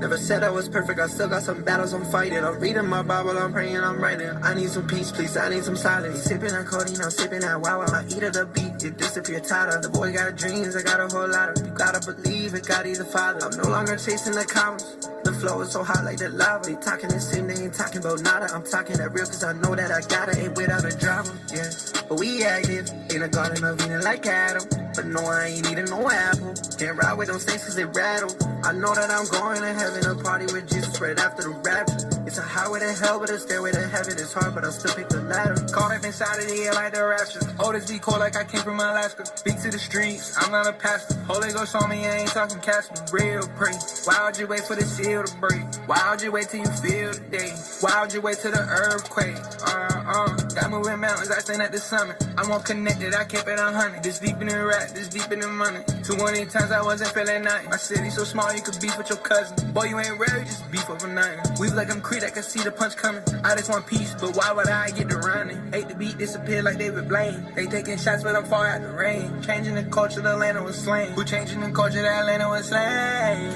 Never 0.00 0.16
said 0.16 0.42
I 0.42 0.50
was 0.50 0.68
perfect. 0.68 0.98
I 0.98 1.06
still 1.06 1.28
got 1.28 1.42
some 1.42 1.62
battles 1.62 1.92
I'm 1.92 2.04
fighting. 2.06 2.44
I'm 2.44 2.58
reading 2.58 2.86
my 2.86 3.02
Bible. 3.02 3.38
I'm 3.38 3.52
praying. 3.52 3.76
I'm 3.76 4.00
writing. 4.00 4.30
I 4.42 4.54
need 4.54 4.70
some 4.70 4.86
peace, 4.86 5.12
please. 5.12 5.36
I 5.36 5.48
need 5.48 5.62
some 5.64 5.76
silence. 5.76 6.22
Sipping 6.22 6.52
on 6.52 6.64
codeine. 6.64 7.00
I'm 7.00 7.10
sipping 7.10 7.40
that 7.40 7.60
wow. 7.60 7.82
I 7.82 8.04
eat 8.06 8.22
at 8.22 8.32
the 8.32 8.46
beat. 8.46 8.82
It 8.82 8.96
disappear 8.96 9.40
tighter. 9.40 9.80
The 9.80 9.90
boy 9.90 10.12
got 10.12 10.36
dreams. 10.36 10.74
I 10.76 10.82
got 10.82 11.00
a 11.00 11.06
whole 11.06 11.28
lot 11.28 11.50
of. 11.50 11.66
You 11.66 11.72
gotta 11.72 12.00
believe 12.00 12.54
it. 12.54 12.66
God 12.66 12.86
is 12.86 12.98
the 12.98 13.04
father. 13.04 13.46
I'm 13.46 13.56
no 13.62 13.68
longer 13.68 13.96
chasing 13.96 14.34
the 14.34 14.44
comments. 14.44 14.96
The 15.24 15.32
flow 15.44 15.60
is 15.60 15.72
so 15.72 15.84
hot 15.84 16.04
like 16.04 16.18
the 16.18 16.28
lava. 16.30 16.64
They 16.64 16.74
talking 16.76 17.08
the 17.08 17.20
same, 17.20 17.46
they 17.46 17.54
ain't 17.54 17.74
talking 17.74 17.98
about 18.00 18.22
nada. 18.22 18.48
I'm 18.54 18.64
talking 18.64 18.96
that 18.96 19.12
real 19.12 19.26
cause 19.26 19.44
I 19.44 19.52
know 19.52 19.74
that 19.74 19.90
I 19.90 20.00
got 20.08 20.28
it. 20.28 20.38
Ain't 20.38 20.56
without 20.56 20.84
a 20.84 20.96
drama, 20.96 21.32
yeah. 21.52 21.70
But 22.08 22.18
we 22.18 22.44
active 22.44 22.90
in 23.10 23.22
a 23.22 23.28
garden 23.28 23.64
of 23.64 23.80
Eden 23.80 24.02
like 24.02 24.26
Adam. 24.26 24.83
But 24.94 25.06
no, 25.06 25.20
I 25.20 25.46
ain't 25.46 25.70
eating 25.70 25.86
no 25.86 26.08
apple. 26.10 26.54
Can't 26.78 26.96
ride 26.96 27.18
with 27.18 27.28
them 27.28 27.38
snakes 27.38 27.64
cause 27.64 27.76
they 27.76 27.84
rattle. 27.84 28.30
I 28.64 28.72
know 28.72 28.94
that 28.94 29.10
I'm 29.10 29.26
going 29.28 29.60
to 29.60 29.72
heaven, 29.74 30.06
a 30.06 30.14
party 30.22 30.46
with 30.46 30.68
Jesus 30.68 31.00
right 31.00 31.18
after 31.18 31.42
the 31.42 31.50
rapture. 31.50 32.14
It's 32.26 32.38
a 32.38 32.42
highway 32.42 32.80
to 32.80 32.92
hell, 32.94 33.20
but 33.20 33.30
a 33.30 33.38
stairway 33.38 33.72
to 33.72 33.86
heaven. 33.88 34.12
It's 34.12 34.32
hard, 34.32 34.54
but 34.54 34.64
I'll 34.64 34.72
still 34.72 34.94
pick 34.94 35.08
the 35.08 35.20
ladder. 35.22 35.54
Caught 35.72 35.92
up 35.98 36.04
inside 36.04 36.40
of 36.40 36.48
the 36.48 36.56
air 36.64 36.72
like 36.72 36.94
the 36.94 37.04
rapture. 37.04 37.40
Oldest 37.60 37.88
be 37.88 37.98
cold 37.98 38.20
like 38.20 38.36
I 38.36 38.44
came 38.44 38.62
from 38.62 38.80
Alaska. 38.80 39.26
Speak 39.26 39.60
to 39.62 39.70
the 39.70 39.78
streets, 39.78 40.34
I'm 40.40 40.50
not 40.50 40.66
a 40.66 40.72
pastor. 40.72 41.14
Holy 41.28 41.52
Ghost 41.52 41.76
on 41.76 41.90
me, 41.90 42.06
I 42.06 42.20
ain't 42.24 42.30
talking 42.30 42.60
Casper. 42.60 42.96
Real 43.12 43.46
pray. 43.56 43.74
Why 44.04 44.24
would 44.24 44.38
you 44.38 44.46
wait 44.46 44.60
for 44.62 44.76
the 44.76 44.82
seal 44.84 45.24
to 45.24 45.36
break? 45.36 45.62
Why 45.86 46.00
would 46.10 46.22
you 46.22 46.32
wait 46.32 46.48
till 46.48 46.60
you 46.60 46.70
feel 46.80 47.12
the 47.12 47.20
day? 47.30 47.52
Why 47.80 48.00
would 48.00 48.12
you 48.14 48.22
wait 48.22 48.38
till 48.38 48.52
the 48.52 48.64
earthquake? 48.64 49.36
Uh, 49.60 50.02
uh, 50.08 50.36
got 50.54 50.70
moving 50.70 50.98
mountains, 51.00 51.30
I 51.30 51.40
stand 51.40 51.62
at 51.62 51.72
the 51.72 51.78
summit. 51.78 52.16
I'm 52.38 52.50
all 52.50 52.60
connected, 52.60 53.14
I 53.14 53.24
kept 53.24 53.48
it 53.48 53.60
on 53.60 53.74
honey. 53.74 53.98
This 54.02 54.18
deep 54.18 54.40
in 54.40 54.48
the 54.48 54.64
rap, 54.64 54.83
this 54.92 55.08
deep 55.08 55.30
in 55.32 55.40
the 55.40 55.48
money. 55.48 55.80
Too 56.02 56.16
many 56.16 56.44
times 56.46 56.72
I 56.72 56.82
wasn't 56.82 57.10
feeling 57.12 57.42
nothing. 57.42 57.70
My 57.70 57.76
city 57.76 58.10
so 58.10 58.24
small, 58.24 58.52
you 58.52 58.62
could 58.62 58.78
beef 58.80 58.96
with 58.98 59.08
your 59.08 59.18
cousin. 59.18 59.72
Boy, 59.72 59.84
you 59.84 59.98
ain't 59.98 60.18
rare, 60.18 60.38
you 60.38 60.44
just 60.44 60.70
beef 60.70 60.88
over 60.90 61.08
nothing. 61.08 61.40
We 61.60 61.70
like 61.70 61.90
I'm 61.90 62.00
Creed, 62.00 62.24
I 62.24 62.30
can 62.30 62.42
see 62.42 62.62
the 62.62 62.70
punch 62.70 62.96
coming. 62.96 63.22
I 63.44 63.54
just 63.54 63.70
want 63.70 63.86
peace, 63.86 64.14
but 64.20 64.36
why 64.36 64.52
would 64.52 64.68
I 64.68 64.90
get 64.90 65.08
the 65.08 65.18
running? 65.18 65.72
Hate 65.72 65.88
the 65.88 65.94
beat 65.94 66.18
disappear 66.18 66.62
like 66.62 66.78
David 66.78 67.08
Blaine. 67.08 67.46
They 67.54 67.66
taking 67.66 67.96
shots, 67.98 68.22
but 68.22 68.34
I'm 68.34 68.44
far 68.44 68.66
out 68.66 68.82
the 68.82 68.90
rain. 68.90 69.42
Changing 69.42 69.74
the 69.74 69.84
culture, 69.84 70.20
the 70.20 70.32
Atlanta 70.32 70.62
was 70.62 70.76
slain. 70.76 71.12
Who 71.12 71.24
changing 71.24 71.60
the 71.60 71.70
culture, 71.70 72.02
the 72.02 72.10
Atlanta 72.10 72.48
was 72.48 72.66
slain? 72.66 72.82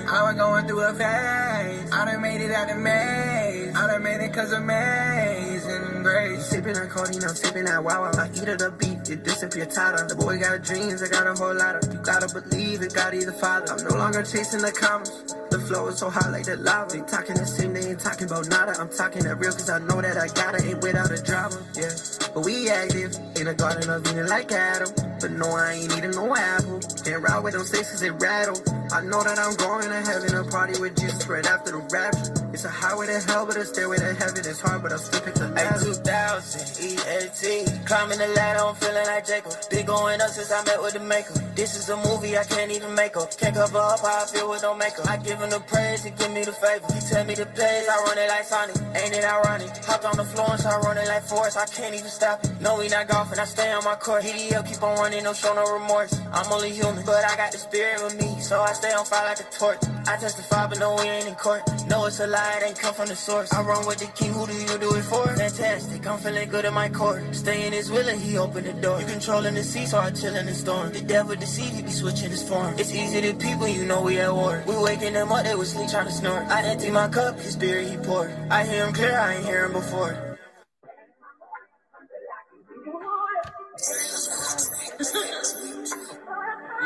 I 0.07 0.23
was 0.23 0.35
going 0.37 0.67
through 0.67 0.81
a 0.81 0.95
phase. 0.95 1.93
I 1.93 2.05
done 2.05 2.23
made 2.23 2.41
it 2.41 2.53
out 2.53 2.69
the 2.69 2.75
maze. 2.77 3.75
I 3.75 3.87
done 3.87 4.03
made 4.03 4.21
it 4.21 4.33
cause 4.33 4.53
of 4.53 4.62
amazing 4.62 6.03
grace. 6.03 6.47
Sipping 6.47 6.77
on 6.77 6.88
codeine, 6.88 7.25
I'm 7.25 7.35
sipping 7.35 7.64
that 7.64 7.83
wow. 7.83 8.11
I 8.12 8.29
eat 8.35 8.49
at 8.49 8.59
the 8.59 8.71
beat, 8.71 9.09
it 9.11 9.25
disappear 9.25 9.67
tighter. 9.67 10.07
The 10.07 10.14
boy 10.14 10.38
got 10.38 10.62
dreams, 10.62 11.03
I 11.03 11.09
got 11.09 11.17
a 11.26 11.35
whole 11.35 11.54
lot 11.54 11.76
of. 11.76 11.92
You 11.92 12.00
gotta 12.00 12.28
believe 12.28 12.83
it, 12.83 12.94
God 12.94 13.14
is 13.14 13.26
the 13.26 13.33
father. 13.33 13.72
I'm 13.72 13.85
no 13.85 13.96
longer 13.96 14.22
chasing 14.22 14.61
the 14.62 14.72
comments. 14.72 15.11
The 15.50 15.59
flow 15.59 15.88
is 15.88 15.98
so 15.98 16.11
hot 16.11 16.31
like 16.31 16.44
the 16.44 16.57
lava. 16.57 16.92
They 16.92 17.02
talking 17.02 17.37
the 17.37 17.46
same, 17.46 17.72
they 17.72 17.88
ain't 17.88 18.00
talking 18.00 18.26
about 18.26 18.48
nada. 18.48 18.74
I'm 18.78 18.88
talking 18.90 19.24
that 19.24 19.38
real 19.38 19.52
cause 19.52 19.70
I 19.70 19.78
know 19.78 20.00
that 20.00 20.16
I 20.16 20.28
got 20.28 20.54
it, 20.54 20.64
ain't 20.64 20.83
without 20.83 21.11
a 21.11 21.22
drama, 21.22 21.57
yeah. 21.74 21.90
But 22.35 22.44
we 22.44 22.68
active 22.68 23.16
in 23.37 23.48
a 23.48 23.54
garden 23.54 23.90
of 23.90 24.07
Eden 24.07 24.28
like 24.28 24.52
Adam. 24.52 24.90
But 25.20 25.33
no, 25.33 25.48
I 25.50 25.72
ain't 25.72 25.96
eating 25.96 26.12
no 26.12 26.37
apple. 26.37 26.81
Can't 27.04 27.22
ride 27.22 27.42
with 27.42 27.54
them 27.54 27.64
snakes 27.64 27.90
cause 27.90 28.00
they 28.00 28.11
rattle. 28.11 28.61
I 28.92 29.00
know 29.02 29.22
that 29.24 29.38
I'm 29.38 29.57
going 29.57 29.88
to 29.88 30.00
heaven, 30.00 30.35
a 30.35 30.44
party 30.44 30.81
with 30.81 30.96
Jesus 30.98 31.26
right 31.26 31.46
after 31.46 31.72
the 31.72 31.78
rapture. 31.90 32.48
It's 32.59 32.64
a 32.64 32.71
highway 32.71 33.07
to 33.07 33.21
hell, 33.21 33.47
but 33.47 33.57
a 33.57 33.64
stairway 33.64 33.99
to 33.99 34.14
heaven. 34.14 34.42
It's 34.42 34.61
hard, 34.61 34.83
but 34.83 34.90
I'll 34.90 34.99
still 34.99 35.21
pick 35.21 35.35
the 35.35 35.47
ladder. 35.47 35.79
2000, 35.79 36.90
E18. 36.90 37.87
Climbing 37.87 38.18
the 38.18 38.27
ladder, 38.35 38.66
I'm 38.66 38.75
feeling 38.75 39.07
like 39.07 39.25
Jacob. 39.29 39.55
Been 39.71 39.87
going 39.87 40.21
up 40.21 40.31
since 40.31 40.51
I 40.51 40.64
met 40.64 40.83
with 40.83 40.94
the 40.94 40.99
maker. 40.99 41.35
This 41.55 41.77
is 41.77 41.88
a 41.88 41.97
movie 41.97 42.37
I 42.37 42.42
can't 42.42 42.73
even 42.73 42.97
make 42.97 43.16
up. 43.16 43.31
Can't 43.38 43.55
cover 43.55 43.79
up 43.79 44.01
how 44.01 44.25
I 44.25 44.27
feel 44.27 44.51
with 44.51 44.62
no 44.62 44.75
makeup. 44.75 45.07
I 45.07 45.18
give 45.18 45.38
him 45.38 45.51
the 45.51 45.61
praise 45.71 46.03
he 46.03 46.11
give 46.11 46.33
me 46.33 46.42
the 46.42 46.51
favor. 46.51 46.87
He 46.92 46.99
tell 46.99 47.25
me 47.25 47.37
the 47.37 47.47
plays, 47.47 47.87
I 47.87 47.97
run 48.03 48.18
it 48.18 48.27
like 48.27 48.42
Sonic. 48.42 48.75
Ain't 48.94 49.14
it 49.14 49.23
ironic? 49.23 49.71
Hopped 49.87 50.05
on 50.05 50.16
the 50.16 50.25
floor 50.25 50.51
and 50.51 50.59
start 50.59 50.83
running 50.83 51.07
like 51.07 51.23
Forrest. 51.23 51.59
I 51.59 51.66
can't 51.66 51.94
even 51.94 52.11
stop 52.11 52.42
it. 52.42 52.61
No, 52.61 52.79
we 52.79 52.88
not 52.88 53.07
golfing, 53.07 53.38
I 53.38 53.44
stay 53.44 53.71
on 53.71 53.85
my 53.85 53.94
court. 53.94 54.27
Up, 54.27 54.66
keep 54.66 54.83
on 54.83 54.99
running, 54.99 55.23
no 55.23 55.33
show, 55.33 55.55
no 55.55 55.62
remorse. 55.79 56.11
I'm 56.33 56.51
only 56.51 56.71
human, 56.71 57.05
but 57.07 57.25
I 57.25 57.37
got 57.37 57.53
the 57.53 57.59
spirit 57.59 58.03
with 58.03 58.18
me, 58.18 58.40
so 58.40 58.61
I 58.61 58.73
stay 58.73 58.92
on 58.94 59.05
fire 59.05 59.27
like 59.27 59.38
a 59.38 59.44
torch. 59.44 59.79
I 60.09 60.16
testify, 60.16 60.66
but 60.66 60.79
no, 60.79 60.97
we 60.97 61.03
ain't 61.03 61.29
in 61.29 61.35
court. 61.35 61.62
No, 61.87 62.07
it's 62.07 62.18
a 62.21 62.27
lie, 62.27 62.48
it 62.57 62.63
ain't 62.63 62.79
come 62.79 62.95
from 62.95 63.09
the 63.09 63.17
source. 63.17 63.53
I 63.53 63.63
run 63.63 63.87
with 63.87 63.99
the 63.99 64.07
king, 64.07 64.33
who 64.33 64.47
do 64.47 64.55
you 64.55 64.79
do 64.79 64.95
it 64.95 65.03
for? 65.03 65.27
Fantastic, 65.37 66.07
I'm 66.07 66.19
feeling 66.19 66.49
good 66.49 66.65
in 66.65 66.75
my 66.75 66.89
court. 66.89 67.23
Stay 67.35 67.67
in 67.67 67.73
his 67.73 67.91
will 67.91 68.09
he 68.09 68.39
open 68.39 68.65
the 68.65 68.73
door. 68.75 69.01
You 69.01 69.07
controlling 69.07 69.55
the 69.55 69.63
sea, 69.65 69.87
so 69.87 69.99
I 69.99 70.11
chill 70.11 70.35
in 70.37 70.47
the 70.47 70.55
storm. 70.55 70.93
The 70.93 71.03
devil 71.03 71.37
deceive, 71.37 71.73
he 71.75 71.83
be 71.83 71.91
switching 71.91 72.31
his 72.31 72.49
form. 72.49 72.75
It's 72.79 72.95
easy 72.95 73.21
to 73.21 73.35
people, 73.35 73.69
you 73.69 73.85
know 73.85 74.03
we 74.03 74.19
at 74.19 74.33
war. 74.33 74.63
We 74.67 74.77
waking 74.77 75.15
them 75.15 75.33
up, 75.33 75.45
they 75.45 75.55
was 75.55 75.73
sleep 75.73 75.91
trying 75.91 76.07
to 76.07 76.13
snort. 76.13 76.47
I 76.49 76.63
empty 76.63 76.91
my 76.91 77.09
cup, 77.09 77.39
his 77.39 77.53
spirit 77.53 77.89
he 77.89 77.97
poured. 77.97 78.31
I 78.51 78.65
hear 78.65 78.87
him 78.87 78.95
clear, 78.95 79.19
I 79.19 79.35
ain't 79.35 79.45
hear 79.45 79.67
him 79.67 79.73
before. 79.73 80.39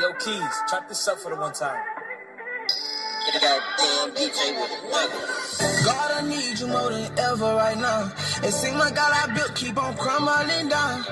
Yo, 0.01 0.13
Keys, 0.15 0.55
chop 0.69 0.89
this 0.89 1.07
up 1.09 1.19
for 1.19 1.31
the 1.31 1.41
one 1.41 1.53
time. 1.53 2.02
God, 5.85 6.11
I 6.13 6.23
need 6.27 6.59
you 6.59 6.67
more 6.67 6.91
than 6.91 7.19
ever 7.19 7.55
right 7.55 7.79
now. 7.79 8.13
It 8.43 8.53
seems 8.53 8.77
like 8.77 8.99
all 8.99 9.13
I 9.13 9.33
built 9.35 9.55
keep 9.55 9.79
on 9.79 9.97
crumbling 9.97 10.69
down. 10.69 11.05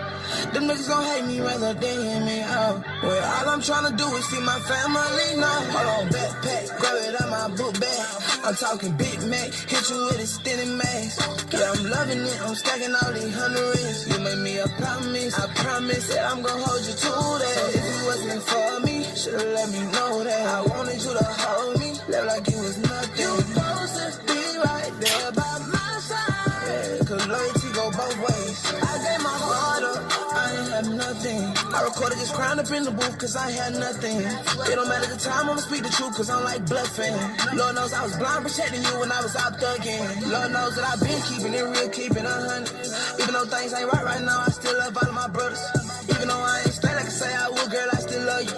Them 0.52 0.64
niggas 0.66 0.88
gon' 0.88 1.04
hate 1.04 1.24
me 1.26 1.40
rather 1.40 1.74
than 1.74 2.02
hear 2.02 2.20
me 2.26 2.40
out. 2.42 2.82
Well, 3.02 3.22
all 3.22 3.48
I'm 3.50 3.60
tryna 3.60 3.96
do 3.96 4.06
is 4.16 4.26
feed 4.26 4.42
my 4.42 4.58
family 4.58 5.36
now. 5.38 5.60
Hold 5.70 5.86
on, 5.86 6.08
backpack, 6.10 6.78
grab 6.78 6.96
it 6.98 7.20
out 7.20 7.30
my 7.30 7.48
book 7.56 7.78
bag. 7.78 8.06
I'm 8.44 8.54
talking 8.54 8.96
Big 8.96 9.22
Mac, 9.28 9.52
hit 9.52 9.90
you 9.90 9.96
with 10.06 10.20
extended 10.20 10.68
mask. 10.68 11.20
Yeah, 11.52 11.72
I'm 11.72 11.84
loving 11.90 12.18
it, 12.26 12.40
I'm 12.42 12.54
stacking 12.54 12.94
all 12.94 13.12
these 13.12 13.34
hundreds. 13.34 14.08
You 14.08 14.18
made 14.18 14.38
me 14.38 14.58
a 14.58 14.66
promise, 14.66 15.38
I 15.38 15.46
promise 15.54 16.08
that 16.08 16.32
I'm 16.32 16.42
gon' 16.42 16.60
hold 16.60 16.82
you 16.86 16.92
to 16.92 17.12
that. 17.38 17.54
So 17.54 17.62
if 17.68 17.84
it 17.86 18.06
wasn't 18.06 18.42
for 18.42 18.80
me, 18.86 19.04
should've 19.14 19.54
let 19.54 19.68
me 19.70 19.82
know 19.92 20.24
that. 20.24 20.46
I 20.46 20.60
wanted 20.66 21.02
you 21.02 21.12
to 21.14 21.24
hold 21.24 21.78
me, 21.79 21.79
live 22.10 22.26
like 22.26 22.48
it 22.48 22.58
was 22.58 22.76
nothing. 22.78 23.22
You 23.22 23.30
supposed 23.38 23.94
to 23.94 24.26
be 24.26 24.42
right 24.58 24.92
there 24.98 25.32
by 25.32 25.54
my 25.70 25.90
side. 26.02 27.06
Cause 27.06 27.26
loyalty 27.26 27.68
go 27.72 27.90
both 27.94 28.18
ways. 28.18 28.58
I 28.82 28.94
gave 28.98 29.22
my 29.22 29.36
heart 29.46 29.84
up, 29.84 30.02
I 30.34 30.46
ain't 30.58 30.70
have 30.74 30.90
nothing. 30.90 31.40
I 31.74 31.82
recorded 31.82 32.18
this 32.18 32.32
crown 32.32 32.58
up 32.58 32.70
in 32.70 32.82
the 32.84 32.90
booth 32.90 33.16
cause 33.18 33.36
I 33.36 33.50
had 33.50 33.74
nothing. 33.78 34.18
It 34.18 34.74
don't 34.74 34.88
matter 34.88 35.06
the 35.06 35.18
time, 35.18 35.50
I'ma 35.50 35.60
speak 35.62 35.82
the 35.82 35.90
truth 35.90 36.16
cause 36.16 36.30
I'm 36.30 36.42
like 36.44 36.66
bluffing. 36.66 37.14
Lord 37.56 37.74
knows 37.76 37.92
I 37.92 38.02
was 38.02 38.16
blind 38.16 38.42
protecting 38.44 38.82
you 38.82 38.94
when 38.98 39.12
I 39.12 39.20
was 39.22 39.36
out 39.36 39.54
thugging. 39.58 40.02
Lord 40.30 40.50
knows 40.52 40.74
that 40.76 40.84
I've 40.90 41.00
been 41.00 41.20
keeping 41.30 41.54
it 41.54 41.62
real, 41.62 41.88
keeping 41.90 42.26
a 42.26 42.36
hundred. 42.50 42.74
Even 43.22 43.34
though 43.34 43.46
things 43.46 43.72
ain't 43.74 43.90
right 43.92 44.04
right 44.04 44.22
now, 44.22 44.42
I 44.46 44.50
still 44.50 44.76
love 44.78 44.96
all 44.98 45.08
of 45.08 45.14
my 45.14 45.28
brothers. 45.28 45.62
Even 46.10 46.26
though 46.26 46.42
I 46.42 46.62
ain't 46.66 46.74
straight, 46.74 46.96
like 46.96 47.06
I 47.06 47.14
say 47.14 47.30
I 47.34 47.48
would, 47.48 47.70
girl, 47.70 47.88
I 47.92 47.98
still 48.02 48.24
love 48.26 48.42
you. 48.42 48.56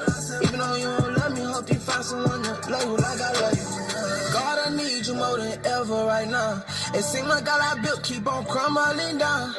Even 0.49 0.59
though 0.59 0.77
you 0.77 0.89
don't 0.89 1.12
more 5.23 5.39
than 5.39 5.59
ever 5.67 6.01
right 6.07 6.29
now. 6.29 6.63
It 6.95 7.05
seems 7.05 7.29
like 7.29 7.47
all 7.53 7.63
I 7.71 7.79
built 7.81 8.03
keep 8.03 8.27
on 8.27 8.45
crumbling 8.45 9.19
down. 9.19 9.55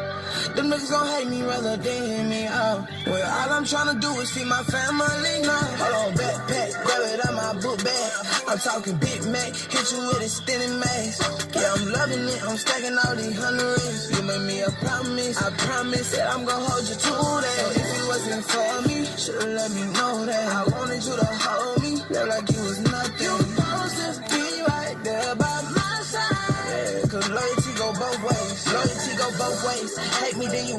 Them 0.56 0.67
niggas 0.71 0.91
gon' 0.91 1.08
hate 1.13 1.30
me 1.34 1.41
rather 1.41 1.78
than 1.78 2.02
hear 2.10 2.26
me 2.34 2.43
out. 2.47 2.80
Well, 3.08 3.23
all 3.39 3.49
I'm 3.58 3.63
tryna 3.63 3.95
do 3.99 4.12
is 4.21 4.30
feed 4.32 4.47
my 4.47 4.63
family 4.76 5.36
now. 5.47 5.65
Hold 5.82 5.95
on, 6.02 6.10
backpack, 6.19 6.69
grab 6.84 7.02
it 7.12 7.19
out 7.26 7.34
my 7.43 7.52
book 7.62 7.80
bag. 7.84 8.12
I'm 8.49 8.60
talking 8.60 8.97
Big 8.97 9.21
Mac, 9.34 9.52
hit 9.73 9.86
you 9.91 9.99
with 10.08 10.21
a 10.21 10.26
extended 10.28 10.76
mask. 10.84 11.17
Yeah, 11.56 11.73
I'm 11.76 11.86
loving 11.97 12.26
it, 12.34 12.41
I'm 12.43 12.58
stacking 12.58 12.97
all 13.04 13.15
these 13.15 13.38
hundreds. 13.39 14.12
You 14.12 14.21
made 14.28 14.45
me 14.49 14.62
a 14.62 14.71
promise, 14.84 15.38
I 15.41 15.49
promise 15.67 16.12
that 16.15 16.28
I'm 16.34 16.43
gon' 16.45 16.62
hold 16.67 16.86
you 16.89 16.97
to 17.08 17.15
that. 17.45 17.58
So 17.58 17.65
if 17.82 17.89
it 17.99 18.06
wasn't 18.12 18.43
for 18.52 18.73
me, 18.88 18.97
should've 19.21 19.54
let 19.60 19.71
me 19.71 19.84
know 19.95 20.26
that. 20.26 20.45
I 20.60 20.62
wanted 20.76 21.02
you 21.08 21.15
to 21.15 21.30
hold 21.45 21.72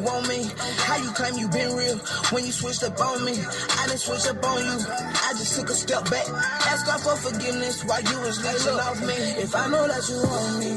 want 0.05 0.29
me. 0.29 0.45
How 0.85 0.97
you 0.97 1.11
claim 1.13 1.35
you 1.39 1.49
been 1.49 1.75
real 1.75 1.99
when 2.31 2.45
you 2.45 2.53
switched 2.53 2.85
up 2.85 3.01
on 3.01 3.25
me? 3.25 3.33
I 3.33 3.87
didn't 3.89 4.01
switch 4.01 4.27
up 4.29 4.45
on 4.45 4.65
you. 4.65 4.77
I 4.79 5.33
just 5.35 5.59
took 5.59 5.71
a 5.71 5.75
step 5.75 6.05
back. 6.11 6.29
Ask 6.69 6.87
God 6.87 7.01
for 7.01 7.17
forgiveness 7.17 7.85
while 7.85 8.03
you 8.03 8.17
was 8.21 8.37
leeching 8.45 8.79
off 8.79 9.01
me. 9.01 9.17
If 9.41 9.55
I 9.57 9.67
know 9.69 9.89
that 9.89 10.05
you 10.09 10.21
want 10.21 10.53
me, 10.61 10.73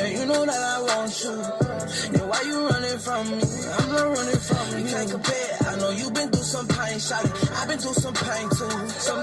and 0.00 0.18
you 0.18 0.26
know 0.26 0.44
that 0.44 0.62
I 0.74 0.78
want 0.82 1.12
you, 1.22 1.36
then 2.12 2.28
why 2.28 2.42
you 2.42 2.68
running 2.68 2.98
from 2.98 3.24
me? 3.30 3.42
I'm 3.78 3.88
not 3.94 4.06
running 4.18 4.42
from 4.42 4.78
you. 4.78 4.90
Can't 4.90 5.10
compare. 5.10 5.56
I 5.70 5.76
know 5.76 5.90
you 5.90 6.10
been 6.10 6.30
through 6.30 6.42
some 6.42 6.66
pain, 6.66 6.98
shot 6.98 7.24
I've 7.56 7.68
been 7.68 7.78
through 7.78 7.94
some 7.94 8.14
pain 8.14 8.48
too. 8.50 8.88
Some 8.98 9.22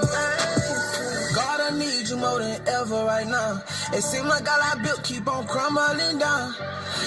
more 2.18 2.38
than 2.38 2.60
ever 2.68 3.04
right 3.04 3.26
now. 3.26 3.62
It 3.92 4.02
seems 4.02 4.26
like 4.26 4.48
all 4.48 4.60
I 4.60 4.74
built 4.82 5.02
keep 5.04 5.26
on 5.28 5.46
crumbling 5.46 6.18
down. 6.18 6.54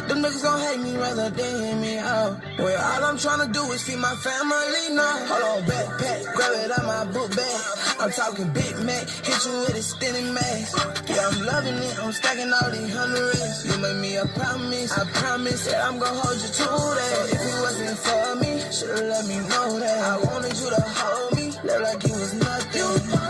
Them 0.08 0.24
niggas 0.24 0.44
gon' 0.44 0.60
hate 0.60 0.80
me 0.80 0.98
rather 0.98 1.30
than 1.30 1.62
hear 1.62 1.76
me 1.76 1.98
out. 1.98 2.40
Well, 2.58 2.80
all 2.80 3.04
I'm 3.04 3.18
trying 3.18 3.46
to 3.46 3.52
do 3.52 3.64
is 3.72 3.84
feed 3.84 4.00
my 4.00 4.16
family 4.16 4.96
now. 4.96 5.18
Hold 5.28 5.44
on, 5.44 5.70
backpack, 5.70 6.34
grab 6.36 6.54
it 6.64 6.72
out 6.72 6.86
my 6.86 7.06
book 7.12 7.36
bag. 7.36 7.62
I'm 8.00 8.12
talking 8.12 8.50
Big 8.54 8.76
Mac, 8.82 9.08
hit 9.08 9.46
you 9.46 9.54
with 9.62 9.76
a 9.76 9.78
extended 9.78 10.34
max. 10.34 10.74
Yeah, 11.10 11.28
I'm 11.28 11.42
loving 11.46 11.76
it, 11.76 12.00
I'm 12.02 12.12
stacking 12.12 12.52
all 12.52 12.72
these 12.72 12.94
hundreds. 12.96 13.66
You 13.66 13.78
made 13.78 14.00
me 14.02 14.16
a 14.18 14.26
promise, 14.26 14.92
I 14.98 15.06
promise 15.12 15.66
that 15.66 15.86
I'm 15.86 16.00
gon' 16.00 16.16
hold 16.16 16.38
you 16.42 16.50
to 16.50 16.68
that. 16.98 17.30
If 17.36 17.42
it 17.42 17.58
wasn't 17.62 17.98
for 18.00 18.36
me, 18.42 18.52
should've 18.72 19.06
let 19.06 19.26
me 19.28 19.38
know 19.50 19.80
that. 19.80 20.00
I 20.00 20.18
wanted 20.26 20.56
you 20.58 20.70
to 20.70 20.82
hold 20.82 21.36
me, 21.36 21.46
look 21.64 21.82
like 21.84 22.02
you 22.08 22.14
was 22.14 22.34
nothing. 22.34 22.82
You 22.82 23.21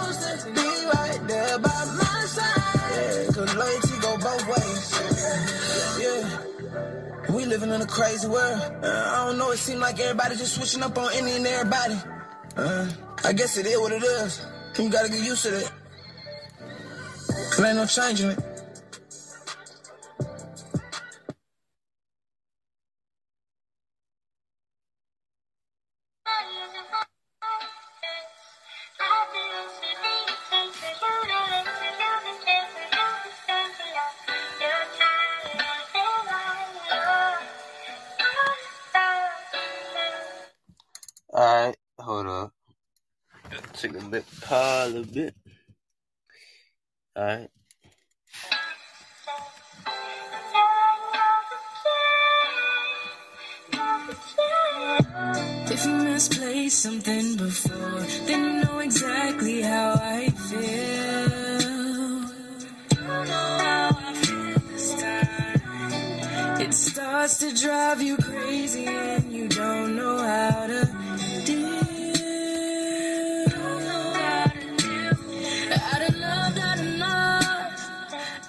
living 7.71 7.87
in 7.87 7.87
a 7.87 7.91
crazy 7.91 8.27
world. 8.27 8.61
Uh, 8.83 9.11
I 9.13 9.25
don't 9.25 9.37
know, 9.37 9.51
it 9.51 9.57
seems 9.57 9.79
like 9.79 9.99
everybody 9.99 10.35
just 10.35 10.55
switching 10.55 10.83
up 10.83 10.97
on 10.97 11.09
any 11.13 11.35
and 11.35 11.45
everybody. 11.45 11.95
Uh, 12.57 12.89
I 13.23 13.33
guess 13.33 13.57
it 13.57 13.65
is 13.65 13.79
what 13.79 13.91
it 13.91 14.03
is. 14.03 14.45
You 14.77 14.89
gotta 14.89 15.09
get 15.09 15.23
used 15.23 15.43
to 15.43 15.51
that. 15.51 15.71
There 17.57 17.67
ain't 17.67 17.77
no 17.77 17.85
changing 17.85 18.31
it. 18.31 18.50
Bit, 44.11 44.25
pause 44.41 44.93
a 44.93 45.03
bit. 45.03 45.33
Alright. 47.17 47.49
If 55.73 55.85
you 55.85 55.93
misplaced 55.93 56.79
something 56.79 57.37
before, 57.37 58.01
then 58.27 58.43
you 58.43 58.63
know 58.65 58.79
exactly 58.79 59.61
how 59.61 59.93
I 59.93 60.29
feel. 60.29 61.61
How 62.99 63.89
I 63.97 64.13
feel. 64.23 64.57
It 66.67 66.73
starts 66.73 67.37
to 67.39 67.55
drive 67.55 68.01
you 68.01 68.17
crazy 68.17 68.87
and 68.87 69.31
you 69.31 69.47
don't 69.47 69.95
know 69.95 70.17
how 70.17 70.67
to 70.67 70.85
deal. 71.45 72.10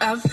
Enough. 0.03 0.32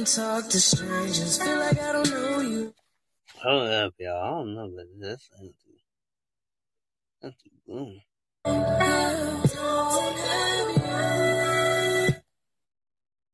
Don't 0.00 0.16
talk 0.16 0.48
to 0.48 0.58
strangers. 0.58 1.36
Feel 1.42 1.58
like 1.58 1.78
I 1.78 1.92
don't 1.92 2.10
know 2.10 2.40
you. 2.40 2.74
Hold 3.42 3.68
up, 3.68 3.92
y'all. 3.98 4.22
I 4.22 4.30
don't 4.30 4.54
know 4.54 4.64
about 4.64 4.86
this. 4.98 5.28
That's 5.30 5.52
too, 5.62 5.76
that's 7.20 7.36
too. 7.66 7.98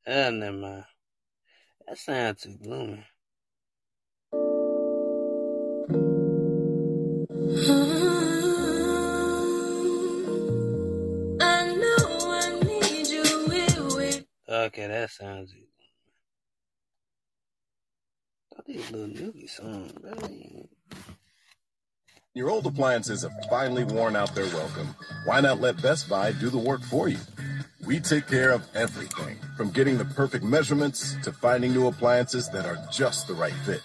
Ah, 0.08 0.30
never 0.30 0.56
mind. 0.56 0.84
That 1.86 1.98
sounds 1.98 2.42
too 2.42 2.56
gloomy. 2.60 3.04
I 11.40 11.74
know 11.76 12.06
I 12.32 12.60
need 12.64 13.06
you 13.06 13.22
with 13.46 14.00
it. 14.00 14.26
Okay, 14.48 14.86
that 14.88 15.10
sounds 15.10 15.52
too 18.64 18.82
gloomy. 18.88 18.88
I 18.88 18.92
little 18.92 19.32
Noogie 19.32 19.50
song. 19.50 19.90
That 20.02 20.22
ain't- 20.30 20.70
Your 22.34 22.50
old 22.50 22.66
appliances 22.66 23.22
have 23.22 23.32
finally 23.48 23.84
worn 23.84 24.14
out 24.14 24.34
their 24.34 24.46
welcome. 24.46 24.94
Why 25.24 25.40
not 25.40 25.60
let 25.60 25.80
Best 25.80 26.08
Buy 26.08 26.32
do 26.32 26.50
the 26.50 26.58
work 26.58 26.82
for 26.82 27.08
you? 27.08 27.18
We 27.86 27.98
take 28.00 28.26
care 28.26 28.50
of 28.50 28.62
everything 28.74 29.38
from 29.56 29.70
getting 29.70 29.96
the 29.96 30.04
perfect 30.04 30.44
measurements 30.44 31.16
to 31.24 31.32
finding 31.32 31.72
new 31.72 31.86
appliances 31.86 32.50
that 32.50 32.66
are 32.66 32.78
just 32.92 33.26
the 33.26 33.34
right 33.34 33.54
fit. 33.64 33.80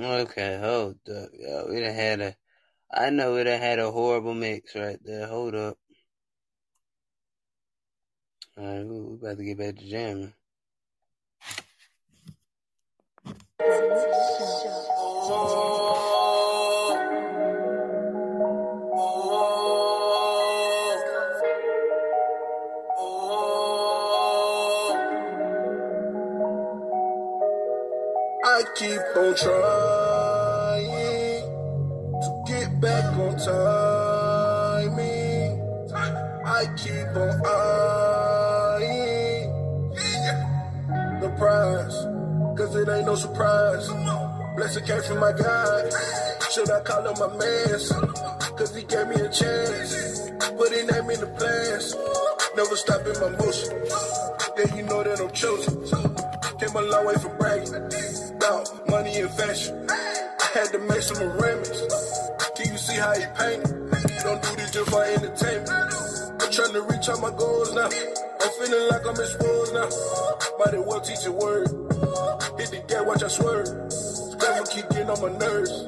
Okay, 0.00 0.58
hold 0.62 0.96
up, 1.10 1.28
y'all. 1.32 1.68
We 1.68 1.80
done 1.80 1.92
had 1.92 2.20
a, 2.20 2.36
I 2.92 3.10
know 3.10 3.34
we 3.34 3.42
done 3.42 3.60
had 3.60 3.80
a 3.80 3.90
horrible 3.90 4.32
mix 4.32 4.76
right 4.76 4.98
there. 5.04 5.26
Hold 5.26 5.56
up. 5.56 5.76
Alright, 8.56 8.86
we, 8.86 9.00
we 9.00 9.14
about 9.16 9.38
to 9.38 9.44
get 9.44 9.58
back 9.58 9.76
to 9.76 9.90
jamming. 9.90 10.32
I 28.44 28.62
keep 28.76 29.00
on 29.16 29.34
trying 29.34 29.67
it 42.78 42.88
ain't 42.88 43.06
no 43.06 43.14
surprise. 43.14 43.88
Blessing 44.56 44.84
came 44.84 45.02
from 45.02 45.18
my 45.20 45.32
God. 45.32 45.92
Should 46.52 46.70
I 46.70 46.80
call 46.82 47.06
him 47.06 47.18
my 47.18 47.28
man? 47.36 47.78
Cause 48.56 48.74
he 48.74 48.82
gave 48.84 49.08
me 49.08 49.16
a 49.16 49.28
chance. 49.28 50.30
But 50.38 50.70
he 50.72 50.82
name 50.86 51.10
in 51.10 51.20
the 51.20 51.30
plans. 51.38 51.94
Never 52.56 52.76
stopping 52.76 53.18
my 53.20 53.30
motion. 53.38 53.74
Yeah, 54.58 54.74
you 54.76 54.82
know 54.84 55.02
that 55.02 55.20
I'm 55.20 55.30
chosen. 55.32 55.84
Came 56.58 56.74
a 56.74 56.82
long 56.82 57.06
way 57.06 57.14
from 57.14 57.36
bragging. 57.38 57.74
About 58.36 58.88
money 58.88 59.16
and 59.18 59.30
fashion. 59.30 59.86
I 59.90 60.46
had 60.54 60.68
to 60.72 60.78
make 60.78 61.02
some 61.02 61.22
arrangements. 61.22 62.18
Can 62.56 62.72
you 62.72 62.78
see 62.78 62.96
how 62.96 63.14
he 63.14 63.26
painted? 63.38 63.90
Don't 64.22 64.42
do 64.42 64.56
this 64.56 64.70
just 64.72 64.90
for 64.90 65.04
entertainment. 65.04 65.70
I'm 66.42 66.50
trying 66.50 66.72
to 66.72 66.82
reach 66.82 67.08
all 67.08 67.20
my 67.20 67.30
goals 67.30 67.74
now. 67.74 67.88
I'm 68.48 68.54
feeling 68.64 68.88
like 68.88 69.04
I'm 69.04 69.12
exposed 69.12 69.74
now. 69.74 69.88
Might 70.56 70.72
as 70.72 70.84
well 70.86 71.00
teach 71.02 71.26
a 71.26 71.32
word. 71.32 71.68
Hit 72.56 72.72
the 72.72 72.80
gate, 72.88 73.04
watch 73.04 73.22
I 73.22 73.28
swerve. 73.28 73.68
Gravel 74.40 74.64
keep 74.72 74.88
getting 74.88 75.10
on 75.12 75.20
my 75.20 75.36
nerves. 75.36 75.84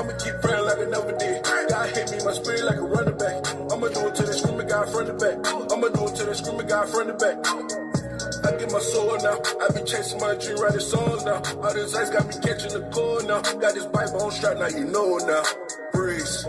I'ma 0.00 0.16
keep 0.16 0.32
praying 0.40 0.64
like 0.64 0.80
I 0.80 0.88
never 0.88 1.12
did. 1.12 1.44
God 1.44 1.90
hit 1.92 2.08
me, 2.08 2.24
my 2.24 2.32
spirit 2.32 2.64
like 2.64 2.80
a 2.80 2.88
running 2.88 3.18
back. 3.20 3.44
I'ma 3.68 3.84
do 3.92 4.00
it 4.08 4.14
till 4.16 4.24
they 4.24 4.32
screaming 4.32 4.66
God 4.66 4.88
front 4.88 5.06
the 5.08 5.16
back. 5.20 5.36
I'ma 5.68 5.88
do 5.92 6.08
it 6.08 6.16
till 6.16 6.24
they 6.24 6.32
screaming 6.40 6.68
God 6.72 6.88
front 6.88 7.08
the 7.12 7.16
back. 7.20 7.36
I 7.44 8.56
get 8.56 8.72
my 8.72 8.80
soul 8.80 9.12
now. 9.20 9.36
I 9.60 9.68
be 9.76 9.84
chasing 9.84 10.20
my 10.24 10.32
dream, 10.40 10.56
writing 10.56 10.80
songs 10.80 11.20
now. 11.28 11.36
All 11.60 11.74
this 11.76 11.92
ice 11.92 12.08
got 12.08 12.32
me 12.32 12.34
catching 12.40 12.72
the 12.72 12.88
cold 12.96 13.28
now. 13.28 13.44
Got 13.60 13.76
this 13.76 13.84
pipe 13.92 14.16
on 14.16 14.32
strap, 14.32 14.56
now 14.56 14.72
you 14.72 14.88
know 14.88 15.20
now. 15.28 15.44
Breeze. 15.92 16.48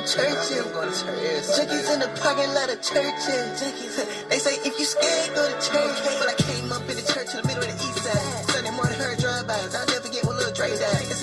from 0.00 0.08
churches. 0.08 0.66
I'm. 0.76 0.90
Junkies 1.56 1.92
in 1.94 2.00
the 2.00 2.08
parking 2.20 2.52
lot 2.54 2.70
of 2.70 2.80
churches. 2.82 3.60
Junkies. 3.60 4.28
They 4.28 4.38
say 4.38 4.54
if 4.64 4.78
you 4.78 4.84
scared, 4.84 5.34
go 5.34 5.46
to 5.46 5.54
church. 5.60 5.98
But 6.18 6.28
I 6.28 6.34
came 6.38 6.72
up 6.72 6.82
in 6.82 6.96
the 6.96 7.06
church 7.12 7.34
in 7.34 7.42
the 7.42 7.46
middle 7.46 7.64
of 7.64 7.68
the 7.68 7.74
east 7.74 7.98
side. 8.04 8.50
Sunday 8.50 8.70
morning, 8.70 8.98
heard 8.98 9.18
drive-by. 9.18 9.54
I'll 9.54 9.86
never 9.86 10.00
forget 10.00 10.24
when 10.24 10.36
Lil 10.36 10.52
Dre 10.52 10.70
died. 10.70 11.19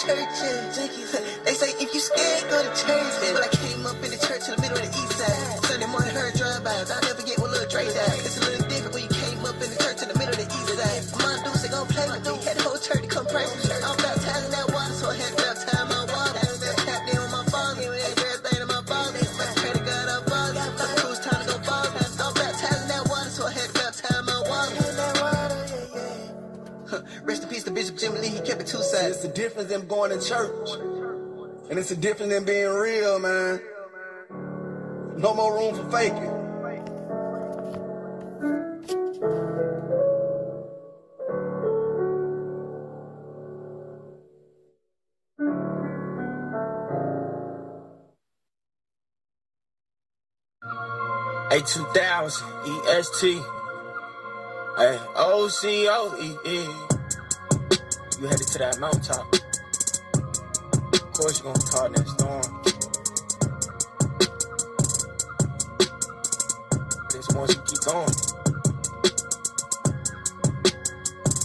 churches. 0.00 1.12
They 1.44 1.52
say 1.52 1.70
if 1.82 1.92
you 1.92 2.00
scared, 2.00 2.50
go 2.50 2.62
to 2.62 2.86
church. 2.86 3.59
difference 29.60 29.68
than 29.68 29.88
going 29.88 30.18
to 30.18 30.26
church. 30.26 30.70
And 31.70 31.78
it's 31.78 31.90
a 31.90 31.96
difference 31.96 32.32
than 32.32 32.44
being 32.44 32.68
real, 32.68 33.18
man. 33.18 33.60
No 35.16 35.34
more 35.34 35.54
room 35.54 35.74
for 35.74 35.90
faking. 35.90 36.36
A2000 51.50 52.88
EST. 52.88 53.42
A 54.78 54.98
O 55.16 55.48
C 55.48 55.86
O 55.90 56.16
E 56.18 56.48
E. 56.48 56.90
You 58.20 58.26
headed 58.26 58.46
to 58.48 58.58
that 58.58 58.78
mountaintop 58.78 59.29
choice 61.20 61.40
gonna 61.40 61.58
cause 61.58 61.92
that 61.92 62.08
storm. 62.08 62.42
Just 67.12 67.36
once 67.36 67.54
you 67.54 67.60
keep 67.68 67.80
going, 67.84 68.14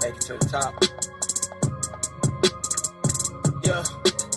make 0.01 0.15
it 0.15 0.23
to 0.27 0.33
the 0.39 0.47
top. 0.47 0.73
Yeah, 3.63 3.83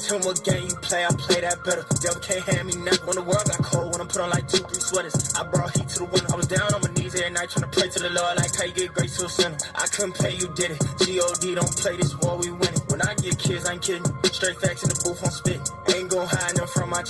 tell 0.09 0.19
me 0.19 0.27
what 0.27 0.43
game 0.43 0.67
you 0.67 0.75
play, 0.83 1.05
I 1.05 1.09
play 1.15 1.41
that 1.41 1.63
better. 1.63 1.85
Devil 2.03 2.21
can't 2.21 2.43
hand 2.43 2.67
me 2.67 2.75
nothing 2.83 3.07
when 3.07 3.17
the 3.17 3.23
world 3.23 3.47
got 3.47 3.63
cold. 3.63 3.93
When 3.93 4.01
I'm 4.01 4.09
put 4.09 4.21
on 4.21 4.31
like 4.31 4.49
two, 4.49 4.59
three 4.59 4.81
sweaters, 4.81 5.35
I 5.35 5.45
brought 5.47 5.77
heat 5.77 5.89
to 5.91 5.99
the 6.01 6.05
winter. 6.07 6.33
I 6.33 6.37
was 6.37 6.49
down 6.49 6.75
on 6.75 6.81
my 6.83 6.91
knees 6.99 7.15
every 7.15 7.31
night 7.31 7.51
trying 7.51 7.71
to 7.71 7.79
pray 7.79 7.89
to 7.89 7.99
the 8.01 8.11
Lord, 8.11 8.37
like 8.39 8.57
how 8.57 8.65
you 8.65 8.73
get 8.73 8.93
grace 8.95 9.17
to 9.19 9.27
a 9.27 9.29
sinner. 9.29 9.59
I 9.77 9.87
couldn't 9.87 10.19
pay, 10.19 10.35
you 10.35 10.49
did 10.55 10.73
it. 10.73 10.79
God, 10.99 11.55
don't 11.55 11.77
play 11.79 11.97
this 11.97 12.17
war, 12.19 12.37
we 12.39 12.51
win 12.51 12.75
it. 12.75 12.83
When 12.89 13.03
I 13.03 13.15
get 13.15 13.39
kids, 13.39 13.67
I 13.67 13.75
ain't 13.75 13.83
kidding. 13.83 14.05
Straight 14.33 14.59
facts 14.61 14.78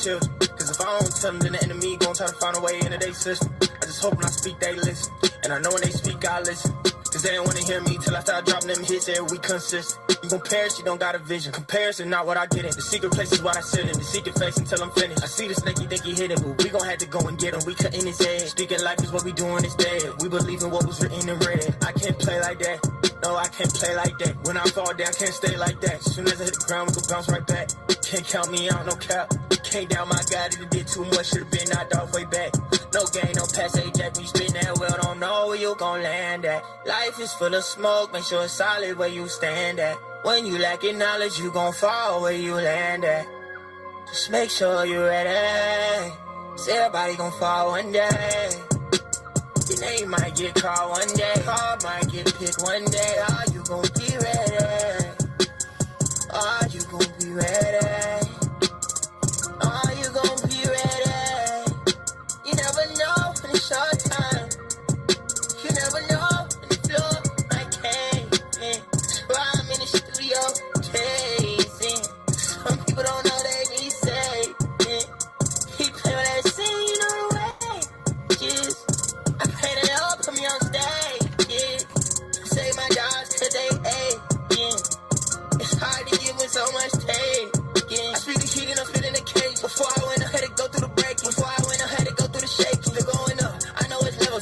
chill. 0.08 0.20
Cause 0.56 0.70
if 0.70 0.80
I 0.80 0.98
don't 0.98 1.16
tell 1.20 1.32
them, 1.32 1.40
then 1.40 1.52
the 1.52 1.62
enemy 1.64 1.96
gon' 1.96 2.14
try 2.14 2.26
to 2.26 2.38
find 2.40 2.56
a 2.56 2.60
way 2.60 2.80
into 2.80 2.98
they 2.98 3.12
system. 3.12 3.52
I 3.60 3.84
just 3.84 4.00
hope 4.00 4.16
when 4.16 4.24
I 4.24 4.30
speak, 4.30 4.58
they 4.58 4.74
listen. 4.74 5.12
And 5.44 5.52
I 5.52 5.58
know 5.60 5.70
when 5.70 5.82
they 5.82 5.90
speak, 5.90 6.24
I 6.24 6.40
listen. 6.40 6.72
Cause 7.08 7.22
they 7.22 7.32
don't 7.32 7.46
wanna 7.46 7.64
hear 7.64 7.80
me 7.80 7.96
till 7.98 8.14
I 8.14 8.20
start 8.20 8.44
dropping 8.44 8.68
them 8.68 8.84
hits 8.84 9.08
and 9.08 9.30
we 9.30 9.38
consist. 9.38 9.98
You 10.22 10.28
compare, 10.28 10.68
she 10.68 10.82
don't 10.82 11.00
got 11.00 11.14
a 11.14 11.18
vision. 11.18 11.52
Comparison, 11.52 12.10
not 12.10 12.26
what 12.26 12.36
I 12.36 12.46
get 12.46 12.64
in. 12.68 12.72
The 12.72 12.82
secret 12.82 13.12
place 13.12 13.32
is 13.32 13.42
what 13.42 13.56
I 13.56 13.60
sit 13.60 13.88
in. 13.88 13.96
The 13.96 14.04
secret 14.04 14.38
face 14.38 14.56
until 14.58 14.82
I'm 14.82 14.90
finished. 14.92 15.22
I 15.22 15.26
see 15.26 15.48
the 15.48 15.54
snake, 15.54 15.78
he 15.78 15.86
think 15.86 16.04
he 16.04 16.14
hit 16.14 16.30
it, 16.30 16.40
but 16.42 16.62
we 16.62 16.68
gon' 16.70 16.84
have 16.84 16.98
to 16.98 17.06
go 17.06 17.20
and 17.20 17.38
get 17.38 17.54
him. 17.54 17.60
We 17.66 17.74
cutting 17.74 18.04
his 18.04 18.18
head. 18.18 18.40
Speaking 18.48 18.82
life 18.82 19.02
is 19.02 19.10
what 19.12 19.24
we 19.24 19.32
doing 19.32 19.64
instead. 19.64 20.02
We 20.20 20.28
believe 20.28 20.62
in 20.62 20.70
what 20.70 20.86
was 20.86 21.00
written 21.02 21.28
in 21.28 21.38
red. 21.38 21.67
Play 22.28 22.40
like 22.40 22.58
that. 22.58 23.22
No, 23.22 23.36
I 23.36 23.48
can't 23.48 23.72
play 23.72 23.96
like 23.96 24.18
that. 24.18 24.36
When 24.44 24.58
I 24.58 24.64
fall 24.64 24.92
down, 24.92 25.12
can't 25.14 25.32
stay 25.32 25.56
like 25.56 25.80
that. 25.80 26.02
Soon 26.02 26.26
as 26.26 26.38
I 26.38 26.44
hit 26.44 26.60
the 26.60 26.64
ground, 26.68 26.90
we 26.90 27.00
gon' 27.00 27.08
bounce 27.08 27.28
right 27.30 27.46
back. 27.46 27.70
Can't 28.04 28.26
count 28.28 28.52
me 28.52 28.68
out, 28.68 28.84
no 28.84 28.92
cap. 28.96 29.32
Can't 29.64 29.88
down 29.88 30.08
my 30.08 30.20
guy, 30.30 30.48
didn't 30.48 30.70
did 30.70 30.86
too 30.86 31.06
much, 31.06 31.32
should've 31.32 31.50
been 31.50 31.68
knocked 31.70 31.94
off 31.96 32.12
way 32.12 32.24
back. 32.24 32.52
No 32.92 33.04
gain, 33.16 33.32
no 33.32 33.44
pass, 33.48 33.76
hey 33.76 33.90
Jack, 33.96 34.12
when 34.12 34.22
you 34.22 34.28
spin 34.28 34.52
that 34.52 34.76
well, 34.78 34.96
don't 35.00 35.20
know 35.20 35.46
where 35.48 35.56
you 35.56 35.74
gon' 35.76 36.02
land 36.02 36.44
at. 36.44 36.62
Life 36.84 37.18
is 37.18 37.32
full 37.32 37.54
of 37.54 37.64
smoke, 37.64 38.12
make 38.12 38.24
sure 38.24 38.44
it's 38.44 38.52
solid 38.52 38.98
where 38.98 39.08
you 39.08 39.26
stand 39.28 39.80
at. 39.80 39.96
When 40.22 40.44
you 40.44 40.58
lacking 40.58 40.98
knowledge, 40.98 41.38
you 41.40 41.50
gon' 41.50 41.72
fall 41.72 42.20
where 42.20 42.32
you 42.32 42.54
land 42.54 43.04
at. 43.04 43.26
Just 44.06 44.30
make 44.30 44.50
sure 44.50 44.84
you're 44.84 45.06
ready. 45.06 46.12
Cause 46.50 46.68
everybody 46.68 47.16
gon' 47.16 47.32
fall 47.32 47.70
one 47.70 47.90
day. 47.90 48.77
Your 49.68 49.80
name 49.80 50.10
might 50.10 50.34
get 50.34 50.54
called 50.54 50.90
one 50.92 51.14
day. 51.14 51.34
Call 51.44 51.76
might 51.84 52.10
get 52.10 52.26
picked 52.38 52.62
one 52.62 52.84
day. 52.86 53.16
Are 53.28 53.44
you 53.52 53.62
gon' 53.64 53.82
be 53.98 54.16
ready? 54.16 54.64
Are 56.32 56.68
you 56.68 56.80
gon' 56.90 57.06
be 57.20 57.30
ready? 57.32 58.26
Are 59.60 59.92
you 59.92 60.08
gon' 60.14 60.40
be 60.48 60.64
ready? 60.64 61.72
You 62.46 62.54
never 62.54 62.84
know 62.96 63.34
in 63.44 63.50
a 63.50 63.60
short 63.60 64.07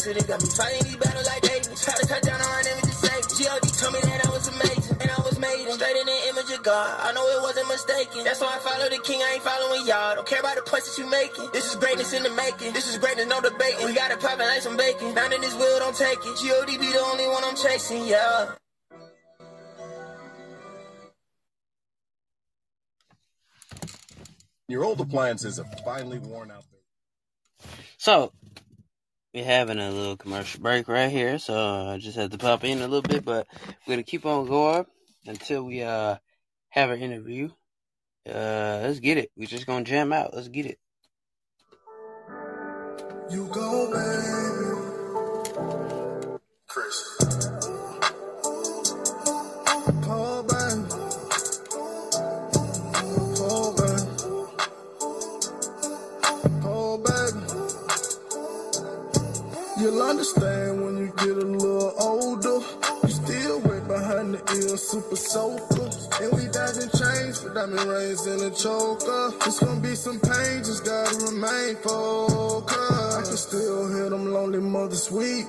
know 0.06 0.12
it's 0.12 0.26
they 0.26 0.32
got 0.32 0.42
me 0.42 0.48
fighting 0.48 0.84
these 0.84 0.96
battles 0.96 1.26
like 1.26 1.42
David. 1.42 1.76
Try 1.76 1.94
to 1.94 2.06
cut 2.06 2.22
down 2.22 2.40
on 2.40 2.62
them 2.62 2.78
and 2.78 2.86
just 2.86 3.00
say. 3.00 3.18
G.O.D. 3.36 3.68
told 3.76 3.92
me 3.94 4.00
that 4.02 4.26
I 4.26 4.30
was 4.30 4.48
amazing. 4.48 4.96
And 5.00 5.10
I 5.10 5.20
was 5.22 5.38
made 5.38 5.66
straight 5.70 5.96
in 5.96 6.06
the 6.06 6.18
image 6.30 6.50
of 6.50 6.62
God. 6.62 7.00
I 7.02 7.12
know 7.12 7.26
it 7.26 7.42
wasn't 7.42 7.68
mistaken. 7.68 8.24
That's 8.24 8.40
why 8.40 8.54
I 8.54 8.58
follow 8.58 8.88
the 8.88 8.98
king. 9.02 9.20
I 9.20 9.34
ain't 9.34 9.42
following 9.42 9.86
y'all. 9.86 10.14
Don't 10.14 10.26
care 10.26 10.40
about 10.40 10.56
the 10.56 10.62
points 10.62 10.88
that 10.88 11.02
you 11.02 11.10
making. 11.10 11.50
This 11.52 11.68
is 11.68 11.76
greatness 11.76 12.12
in 12.12 12.22
the 12.22 12.30
making. 12.30 12.72
This 12.72 12.88
is 12.88 12.98
greatness, 12.98 13.26
no 13.26 13.40
debating. 13.40 13.86
We 13.86 13.94
got 13.94 14.10
it 14.10 14.20
popping 14.20 14.46
like 14.46 14.62
some 14.62 14.76
bacon. 14.76 15.14
Down 15.14 15.32
in 15.32 15.40
this 15.40 15.54
wheel, 15.54 15.78
don't 15.78 15.96
take 15.96 16.18
it. 16.18 16.34
G.O.D. 16.38 16.78
be 16.78 16.92
the 16.92 17.00
only 17.00 17.26
one 17.26 17.44
I'm 17.44 17.56
chasing, 17.56 18.06
yeah. 18.06 18.54
Your 24.68 24.84
old 24.84 25.00
appliances 25.00 25.58
have 25.58 25.68
finally 25.84 26.18
worn 26.18 26.50
out. 26.50 26.64
So, 27.98 28.32
we're 29.36 29.44
having 29.44 29.78
a 29.78 29.90
little 29.90 30.16
commercial 30.16 30.62
break 30.62 30.88
right 30.88 31.10
here, 31.10 31.38
so 31.38 31.88
I 31.88 31.98
just 31.98 32.16
had 32.16 32.30
to 32.30 32.38
pop 32.38 32.64
in 32.64 32.78
a 32.78 32.88
little 32.88 33.02
bit, 33.02 33.22
but 33.22 33.46
we're 33.86 33.92
gonna 33.92 34.02
keep 34.02 34.24
on 34.24 34.46
going 34.46 34.86
until 35.26 35.62
we 35.62 35.82
uh 35.82 36.16
have 36.70 36.88
an 36.88 37.00
interview. 37.00 37.50
Uh, 38.26 38.80
let's 38.82 38.98
get 38.98 39.18
it. 39.18 39.30
We're 39.36 39.46
just 39.46 39.66
gonna 39.66 39.84
jam 39.84 40.14
out. 40.14 40.34
Let's 40.34 40.48
get 40.48 40.64
it. 40.64 40.78
You 43.30 43.46
go, 43.52 43.92
baby. 43.92 44.86
Chris. 46.66 47.16
You'll 59.86 60.02
understand 60.02 60.84
when 60.84 60.96
you 60.96 61.12
get 61.16 61.36
a 61.38 61.46
little 61.46 61.94
older. 62.00 62.58
You 63.04 63.08
still 63.08 63.60
way 63.60 63.78
behind 63.86 64.34
the 64.34 64.42
ear, 64.58 64.76
super 64.76 65.14
soaker. 65.14 65.86
And 66.20 66.32
we 66.34 66.50
diving 66.50 66.90
chains 66.90 67.38
for 67.38 67.54
diamond 67.54 67.86
rings 67.86 68.26
and 68.26 68.42
a 68.42 68.50
choker. 68.50 69.30
It's 69.46 69.60
gonna 69.60 69.78
be 69.78 69.94
some 69.94 70.18
pain, 70.18 70.64
just 70.66 70.84
gotta 70.84 71.14
remain 71.30 71.76
focused. 71.76 72.80
I 72.80 73.22
can 73.22 73.36
still 73.36 73.86
hear 73.94 74.10
them 74.10 74.32
lonely 74.32 74.58
mothers 74.58 75.08
weep. 75.12 75.46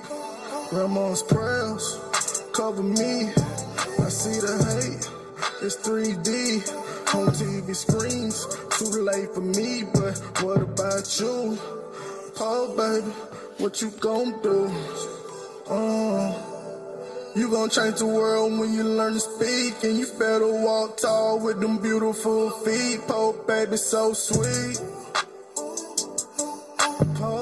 Grandma's 0.70 1.24
prayers 1.24 1.98
cover 2.52 2.84
me. 2.84 3.34
I 3.98 4.08
see 4.08 4.38
the 4.38 4.54
hate, 4.70 5.10
it's 5.66 5.74
3D. 5.82 6.62
On 7.16 7.26
TV 7.34 7.74
screens, 7.74 8.46
too 8.78 9.02
late 9.02 9.34
for 9.34 9.40
me, 9.40 9.82
but 9.82 10.16
what 10.44 10.62
about 10.62 11.18
you? 11.18 11.58
Oh, 12.40 12.68
baby, 12.76 13.12
what 13.58 13.82
you 13.82 13.90
gon' 14.00 14.40
do? 14.42 14.70
Uh, 15.68 16.32
you 17.34 17.50
gon' 17.50 17.68
change 17.70 17.98
the 17.98 18.06
world 18.06 18.58
when 18.58 18.72
you 18.72 18.82
learn 18.84 19.14
to 19.14 19.20
speak, 19.20 19.82
and 19.84 19.98
you 19.98 20.06
better 20.18 20.46
walk 20.46 20.96
tall 20.96 21.38
with 21.38 21.60
them 21.60 21.78
beautiful 21.78 22.50
feet. 22.50 23.00
Paul, 23.06 23.32
baby, 23.46 23.76
so 23.76 24.12
sweet. 24.12 24.80
Paul, 27.16 27.37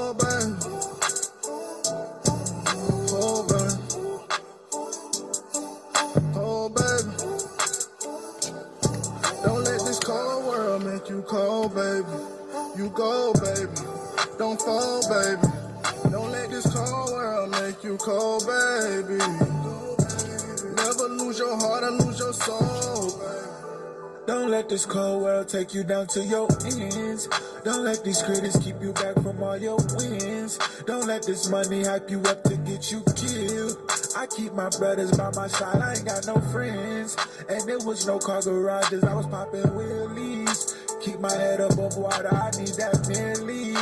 let 24.67 24.71
this 24.71 24.85
cold 24.85 25.23
world 25.23 25.49
take 25.49 25.73
you 25.75 25.85
down 25.85 26.09
to 26.09 26.25
your 26.25 26.49
ends. 26.65 27.29
Don't 27.63 27.85
let 27.85 28.03
these 28.03 28.21
critics 28.21 28.59
keep 28.59 28.75
you 28.83 28.93
back 28.95 29.15
from 29.23 29.41
all 29.41 29.57
your 29.57 29.77
wins. 29.95 30.59
Don't 30.87 31.07
let 31.07 31.23
this 31.23 31.49
money 31.49 31.85
hype 31.85 32.11
you 32.11 32.21
up 32.23 32.43
to 32.43 32.57
get 32.57 32.91
you 32.91 33.01
killed. 33.15 33.79
I 34.17 34.27
keep 34.27 34.53
my 34.55 34.69
brothers 34.71 35.17
by 35.17 35.31
my 35.37 35.47
side, 35.47 35.81
I 35.81 35.93
ain't 35.93 36.05
got 36.05 36.27
no 36.27 36.41
friends. 36.51 37.17
And 37.49 37.63
there 37.69 37.79
was 37.79 38.09
no 38.09 38.19
car 38.19 38.43
garages, 38.43 39.05
I 39.05 39.15
was 39.15 39.27
popping 39.29 39.63
wheelies. 39.63 40.75
Keep 41.01 41.21
my 41.21 41.33
head 41.33 41.61
above 41.61 41.97
water, 41.97 42.35
I 42.35 42.51
need 42.59 42.75
that 42.75 43.07
merely. 43.07 43.77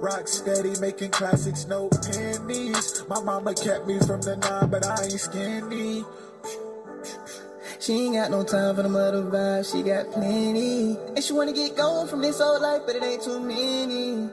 Rock 0.00 0.26
steady, 0.26 0.74
making 0.80 1.10
classics, 1.12 1.68
no 1.68 1.88
pennies. 1.88 3.04
My 3.08 3.22
mama 3.22 3.54
kept 3.54 3.86
me 3.86 4.00
from 4.00 4.20
the 4.22 4.36
nine, 4.36 4.68
but 4.68 4.84
I 4.84 5.04
ain't 5.04 5.12
skinny. 5.12 6.04
She 7.84 8.06
ain't 8.06 8.14
got 8.14 8.30
no 8.30 8.42
time 8.42 8.74
for 8.76 8.82
the 8.82 8.88
mother 8.88 9.20
vibe, 9.24 9.70
she 9.70 9.82
got 9.82 10.10
plenty. 10.10 10.96
And 11.14 11.22
she 11.22 11.34
wanna 11.34 11.52
get 11.52 11.76
going 11.76 12.08
from 12.08 12.22
this 12.22 12.40
old 12.40 12.62
life, 12.62 12.80
but 12.86 12.96
it 12.96 13.02
ain't 13.02 13.22
too 13.22 13.38
many. 13.38 14.30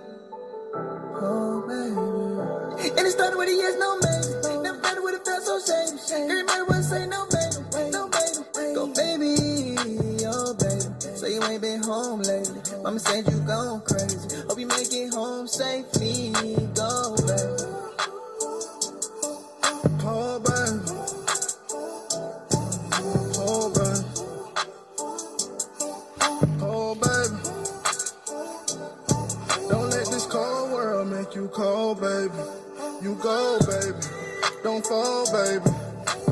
Oh, 1.19 1.59
baby. 1.67 2.95
And 2.95 3.05
it 3.05 3.11
started 3.11 3.35
with 3.35 3.49
a 3.49 3.51
yes, 3.51 3.75
no, 3.77 3.99
maybe. 3.99 4.63
Never 4.63 4.79
started 4.79 5.03
with 5.03 5.19
a 5.19 5.25
felt 5.25 5.43
so 5.43 5.59
shady. 5.59 6.31
Everybody 6.31 6.61
wanna 6.63 6.83
say 6.83 7.05
no, 7.07 7.27
baby. 7.27 7.91
No, 7.91 8.07
baby. 8.07 8.73
Go, 8.73 8.87
baby. 8.87 9.35
Oh, 10.31 10.53
baby. 10.55 11.17
So 11.17 11.27
you 11.27 11.43
ain't 11.43 11.61
been 11.61 11.83
home 11.83 12.21
lately. 12.21 12.61
Mama 12.81 12.99
said 12.99 13.27
you 13.27 13.37
gone 13.41 13.81
crazy. 13.81 14.47
Hope 14.47 14.59
you 14.59 14.67
make 14.67 14.93
it 14.93 15.13
home 15.13 15.45
safely. 15.45 16.31
Go, 16.73 17.17
you 31.41 31.47
cold, 31.47 31.99
baby. 31.99 32.43
You 33.01 33.15
go, 33.15 33.57
baby. 33.65 33.97
Don't 34.63 34.85
fall, 34.85 35.25
baby. 35.33 35.71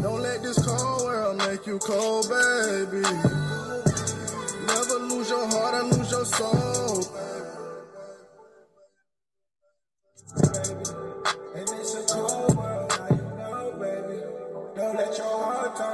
Don't 0.04 0.22
let 0.22 0.44
this 0.44 0.64
cold 0.64 1.02
world 1.02 1.38
make 1.38 1.66
you 1.66 1.80
cold, 1.80 2.30
baby. 2.30 3.02
Never 4.68 5.00
lose 5.10 5.30
your 5.32 5.48
heart 5.48 5.74
or 5.74 5.84
lose 5.98 6.12
your 6.12 6.26
soul, 6.26 7.04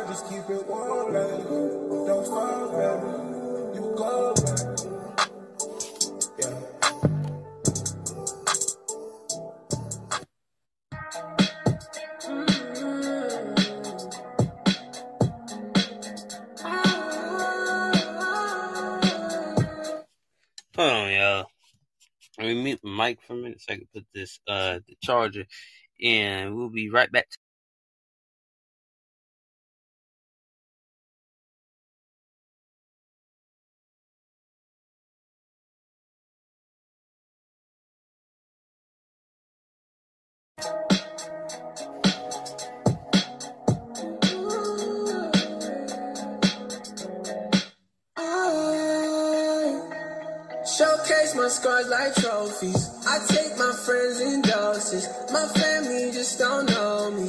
Just 0.07 0.30
keep 0.30 0.49
it 0.49 0.68
warm, 0.68 1.11
baby. 1.11 1.43
Don't 2.07 2.26
fall, 2.26 2.70
baby. 2.72 3.76
You 3.76 3.95
go, 3.97 4.34
baby. 4.36 4.74
I'm 22.45 22.63
mute 22.63 22.79
the 22.83 22.89
mic 22.89 23.21
for 23.21 23.33
a 23.33 23.37
minute 23.37 23.61
so 23.61 23.73
I 23.73 23.77
can 23.77 23.87
put 23.93 24.05
this 24.13 24.39
uh 24.47 24.79
the 24.87 24.95
charger, 25.03 25.45
and 26.03 26.55
we'll 26.55 26.69
be 26.69 26.89
right 26.89 27.11
back. 27.11 27.27
Showcase 51.08 51.36
my 51.36 51.47
scars 51.49 51.88
like 51.88 52.16
trophies. 52.16 52.89
I 53.06 53.20
take 53.28 53.56
my 53.60 53.72
friends 53.86 54.22
in 54.22 54.41
doses. 54.41 55.08
My 55.32 55.45
family 55.49 56.12
just 56.12 56.39
don't 56.39 56.66
know 56.68 57.12
me. 57.12 57.28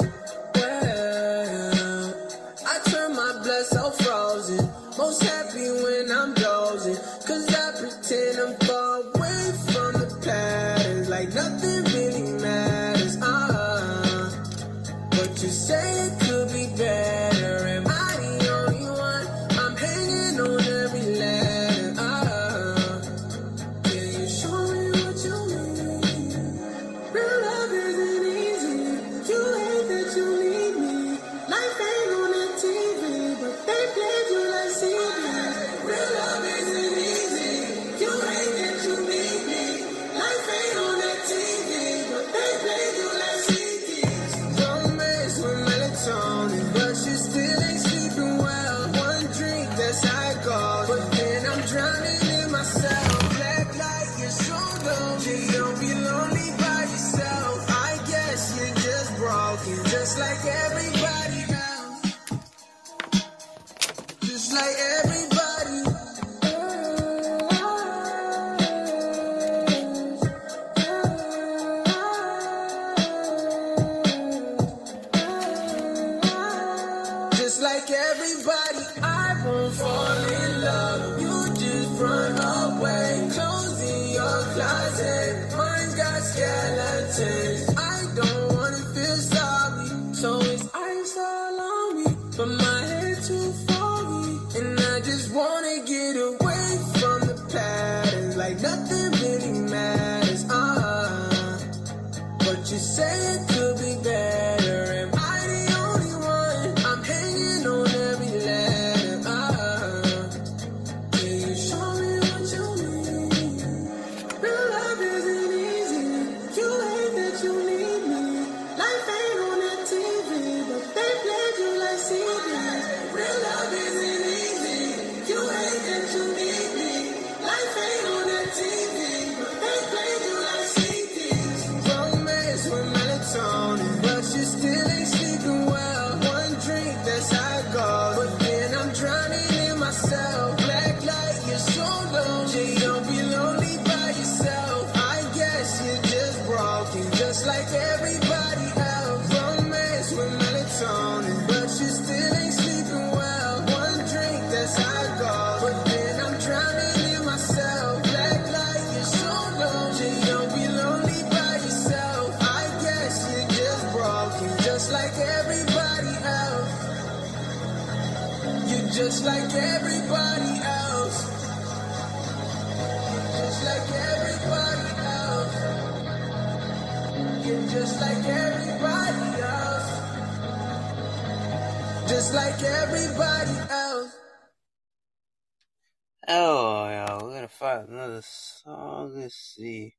got 187.77 187.89
another 187.89 188.23
song. 188.23 189.13
Let's 189.15 189.55
see. 189.57 189.95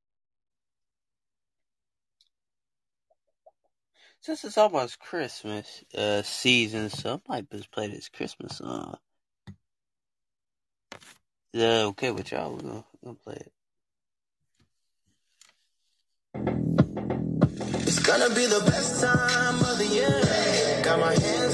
Since 4.19 4.43
it's 4.45 4.57
almost 4.57 4.99
Christmas 4.99 5.83
uh, 5.95 6.23
season, 6.23 6.89
so 6.89 7.21
I 7.27 7.31
might 7.31 7.51
just 7.51 7.71
play 7.71 7.87
this 7.87 8.09
Christmas 8.09 8.57
song. 8.57 8.97
Is 11.53 11.61
that 11.61 11.85
okay 11.85 12.11
with 12.11 12.31
y'all? 12.31 12.53
We're 12.53 12.61
gonna, 12.61 12.85
we're 13.01 13.13
gonna 13.13 13.19
play 13.23 13.35
it. 13.35 13.51
It's 17.87 17.99
gonna 17.99 18.33
be 18.33 18.47
the 18.47 18.63
best 18.65 19.01
time 19.01 19.59
of 19.59 19.77
the 19.77 19.85
year. 19.85 20.81
Got 20.83 20.99
my 20.99 21.13
hands 21.13 21.46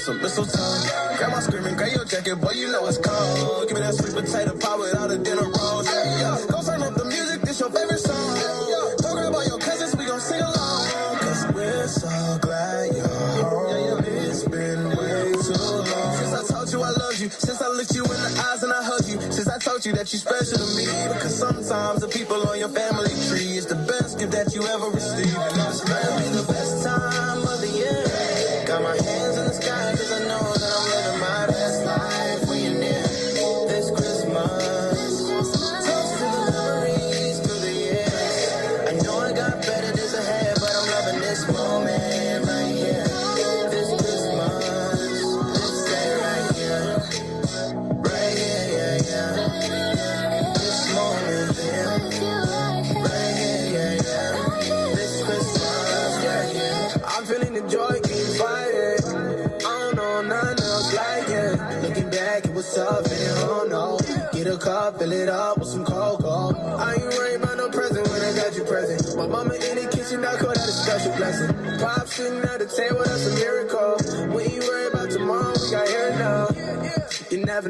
some 0.00 0.20
mistletoe. 0.22 1.16
Grandma 1.18 1.40
screaming, 1.40 1.76
grab 1.76 1.92
your 1.92 2.04
jacket, 2.04 2.36
boy, 2.40 2.52
you 2.52 2.72
know 2.72 2.86
it's 2.86 2.96
cold. 2.98 3.68
Give 3.68 3.76
me 3.76 3.82
that 3.82 3.94
sweet 3.94 4.14
potato 4.16 4.56
pie 4.56 4.76
without 4.76 5.10
a 5.10 5.18
dinner 5.18 5.44
rolls. 5.44 5.86
Yeah, 5.86 6.40
yeah. 6.40 6.46
Go 6.48 6.62
turn 6.64 6.82
up 6.82 6.94
the 6.94 7.04
music, 7.04 7.42
this 7.42 7.60
your 7.60 7.70
favorite 7.70 8.00
song. 8.00 8.36
Yeah. 8.36 8.96
Go 9.04 9.12
grab 9.12 9.34
all 9.34 9.44
your 9.44 9.58
cousins, 9.58 9.94
we 9.96 10.06
gon' 10.06 10.20
sing 10.20 10.40
along. 10.40 11.18
Cause 11.20 11.44
we're 11.52 11.88
so 11.88 12.38
glad 12.40 12.96
you're 12.96 13.08
home. 13.44 14.04
It's 14.08 14.44
been 14.48 14.88
way 14.96 15.36
too 15.36 15.60
long. 15.60 16.16
Since 16.16 16.32
I 16.32 16.42
told 16.48 16.72
you 16.72 16.80
I 16.82 16.90
love 16.96 17.16
you, 17.20 17.28
since 17.28 17.60
I 17.60 17.68
looked 17.68 17.94
you 17.94 18.04
in 18.04 18.18
the 18.24 18.32
eyes 18.48 18.62
and 18.64 18.72
I 18.72 18.82
hugged 18.82 19.08
you, 19.08 19.20
since 19.20 19.48
I 19.48 19.58
told 19.58 19.84
you 19.84 19.92
that 19.92 20.08
you 20.12 20.18
special 20.18 20.56
to 20.56 20.68
me. 20.80 20.88
Because 21.12 21.36
sometimes 21.36 22.00
the 22.00 22.08
people 22.08 22.40
on 22.48 22.58
your 22.58 22.72
family 22.72 23.12
tree 23.28 23.52
is 23.60 23.66
the 23.66 23.76
best 23.84 24.18
gift 24.18 24.32
that 24.32 24.54
you 24.54 24.64
ever 24.64 24.88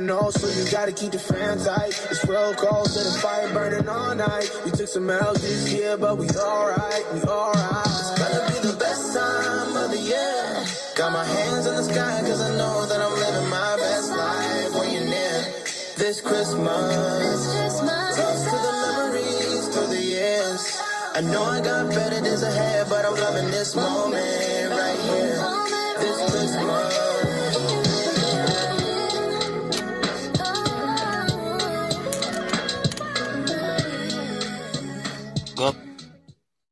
know, 0.01 0.31
so 0.31 0.49
you 0.49 0.71
gotta 0.71 0.93
keep 0.93 1.13
the 1.13 1.19
fan 1.19 1.59
tight. 1.59 1.93
It's 2.11 2.25
real 2.27 2.55
cold, 2.55 2.89
so 2.89 3.01
the 3.03 3.19
fire 3.19 3.53
burning 3.53 3.89
all 3.89 4.15
night. 4.15 4.51
We 4.65 4.71
took 4.71 4.89
some 4.89 5.09
L's 5.11 5.41
this 5.43 5.73
year, 5.73 5.97
but 5.97 6.17
we 6.19 6.29
alright, 6.31 7.05
we 7.13 7.21
alright. 7.23 7.87
It's 7.87 8.13
gonna 8.19 8.43
be 8.49 8.59
the 8.69 8.77
best 8.79 9.15
time 9.15 9.77
of 9.77 9.91
the 9.91 9.99
year. 9.99 10.65
Got 10.97 11.13
my 11.13 11.25
hands 11.25 11.67
in 11.67 11.75
the 11.77 11.83
sky, 11.85 12.21
cause 12.23 12.41
I 12.41 12.57
know 12.57 12.87
that 12.87 13.01
I'm 13.01 13.15
living 13.15 13.51
my 13.51 13.77
best 13.77 14.11
life 14.11 14.75
when 14.75 14.93
you're 14.95 15.11
near. 15.11 15.41
This 15.97 16.21
Christmas, 16.21 16.97
toast 18.17 18.45
to 18.49 18.57
the 18.57 18.75
memories 18.85 19.69
through 19.69 19.89
the 19.89 20.03
years. 20.03 20.81
I 21.15 21.21
know 21.21 21.45
I 21.45 21.61
got 21.61 21.91
better 21.91 22.21
days 22.21 22.43
ahead, 22.43 22.87
but 22.89 23.05
I'm 23.05 23.15
loving 23.15 23.51
this 23.51 23.77
moment 23.77 24.71
right 24.71 24.99
here. 24.99 25.39
This 26.01 26.31
Christmas. 26.31 27.00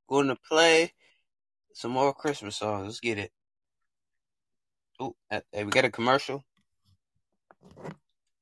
Going 0.09 0.29
to 0.29 0.37
play 0.37 0.93
some 1.73 1.93
more 1.93 2.13
Christmas 2.13 2.57
songs. 2.57 2.87
Let's 2.87 3.01
get 3.01 3.19
it. 3.19 3.33
Oh, 4.99 5.15
hey, 5.31 5.43
we 5.65 5.71
got 5.71 5.85
a 5.85 5.91
commercial. 5.91 6.45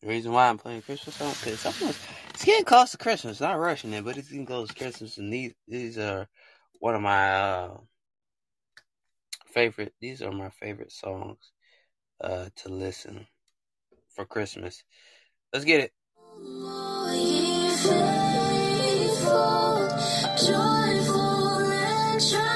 The 0.03 0.09
reason 0.09 0.33
why 0.33 0.49
I'm 0.49 0.59
playing 0.59 0.83
Christmas 0.83 1.17
songs 1.17 1.47
is 1.47 1.63
because 1.63 1.99
it's 2.31 2.45
getting 2.45 2.65
close 2.65 2.93
to 2.93 2.97
Christmas. 2.97 3.41
Not 3.41 3.59
rushing 3.59 3.93
it, 3.93 4.05
but 4.05 4.17
it's 4.17 4.29
getting 4.29 4.47
close 4.47 4.69
to 4.69 4.75
Christmas, 4.75 5.19
and 5.19 5.33
these 5.33 5.53
these 5.67 5.99
are 5.99 6.29
one 6.81 6.95
of 6.95 7.03
my 7.03 7.31
uh, 7.31 7.77
favorite. 9.47 9.95
These 10.01 10.23
are 10.23 10.33
my 10.33 10.51
favorite 10.51 10.93
songs 10.93 11.51
uh, 12.21 12.47
to 12.57 12.69
listen 12.69 13.27
for 14.15 14.25
Christmas. 14.25 14.85
Let's 15.53 15.65
get 15.65 15.81
it. 15.81 15.93
And 22.19 22.56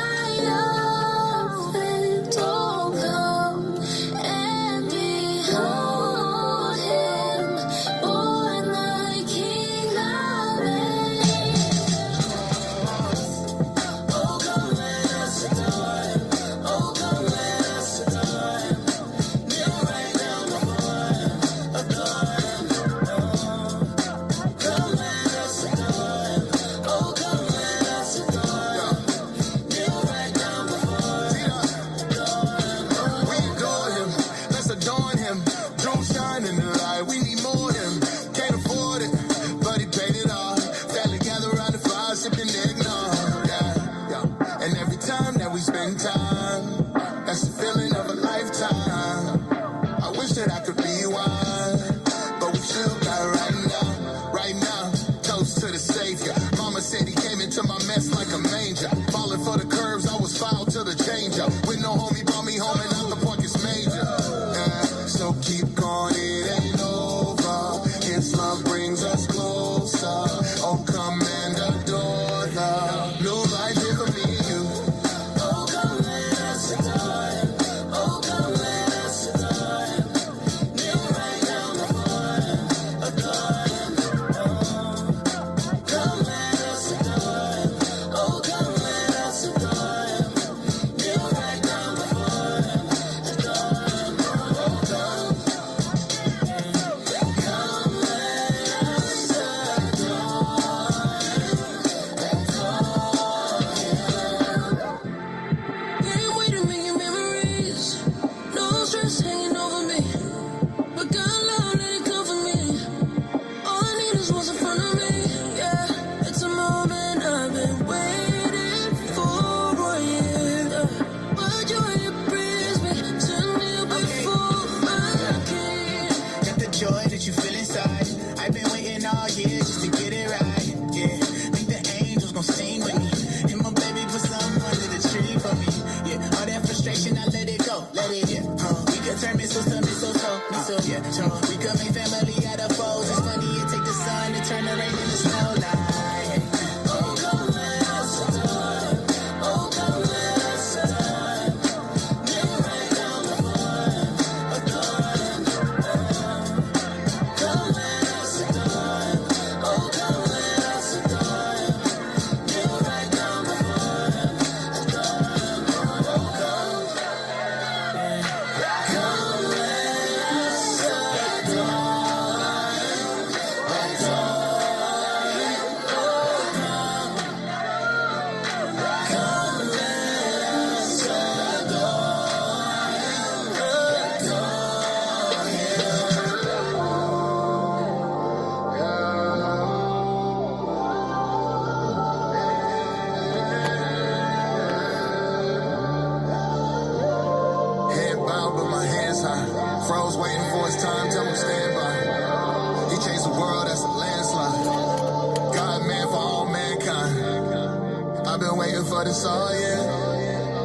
I've 208.40 208.48
been 208.48 208.56
waiting 208.56 208.84
for 208.84 209.04
this 209.04 209.22
all 209.26 209.54
year. 209.54 209.76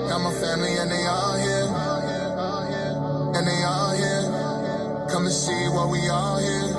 Got 0.08 0.20
my 0.20 0.34
family 0.40 0.78
and 0.78 0.90
they 0.90 1.06
all 1.08 1.38
here. 1.38 1.66
And 3.36 3.46
they 3.46 3.64
all 3.64 3.94
here. 3.94 5.08
Come 5.10 5.26
to 5.26 5.30
see 5.30 5.68
what 5.68 5.90
we 5.90 6.08
all 6.08 6.40
here. 6.40 6.72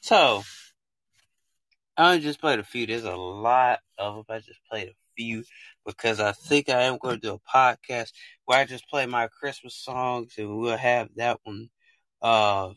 So, 0.00 0.42
I 1.94 2.18
just 2.18 2.40
played 2.40 2.58
a 2.58 2.64
few. 2.64 2.86
There's 2.86 3.04
a 3.04 3.14
lot 3.14 3.80
of 3.98 4.14
them. 4.14 4.24
I 4.30 4.38
just 4.38 4.60
played 4.70 4.88
a 4.88 4.94
few 5.14 5.44
because 5.84 6.20
I 6.20 6.32
think 6.32 6.70
I 6.70 6.84
am 6.84 6.96
going 6.96 7.16
to 7.16 7.20
do 7.20 7.34
a 7.34 7.40
podcast 7.54 8.12
where 8.46 8.60
I 8.60 8.64
just 8.64 8.88
play 8.88 9.04
my 9.04 9.28
Christmas 9.28 9.74
songs 9.74 10.32
and 10.38 10.56
we'll 10.56 10.78
have 10.78 11.10
that 11.16 11.38
one 11.44 11.68
uh 12.22 12.70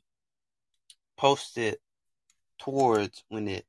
posted 1.15 1.77
towards 2.59 3.23
when 3.29 3.47
it 3.47 3.65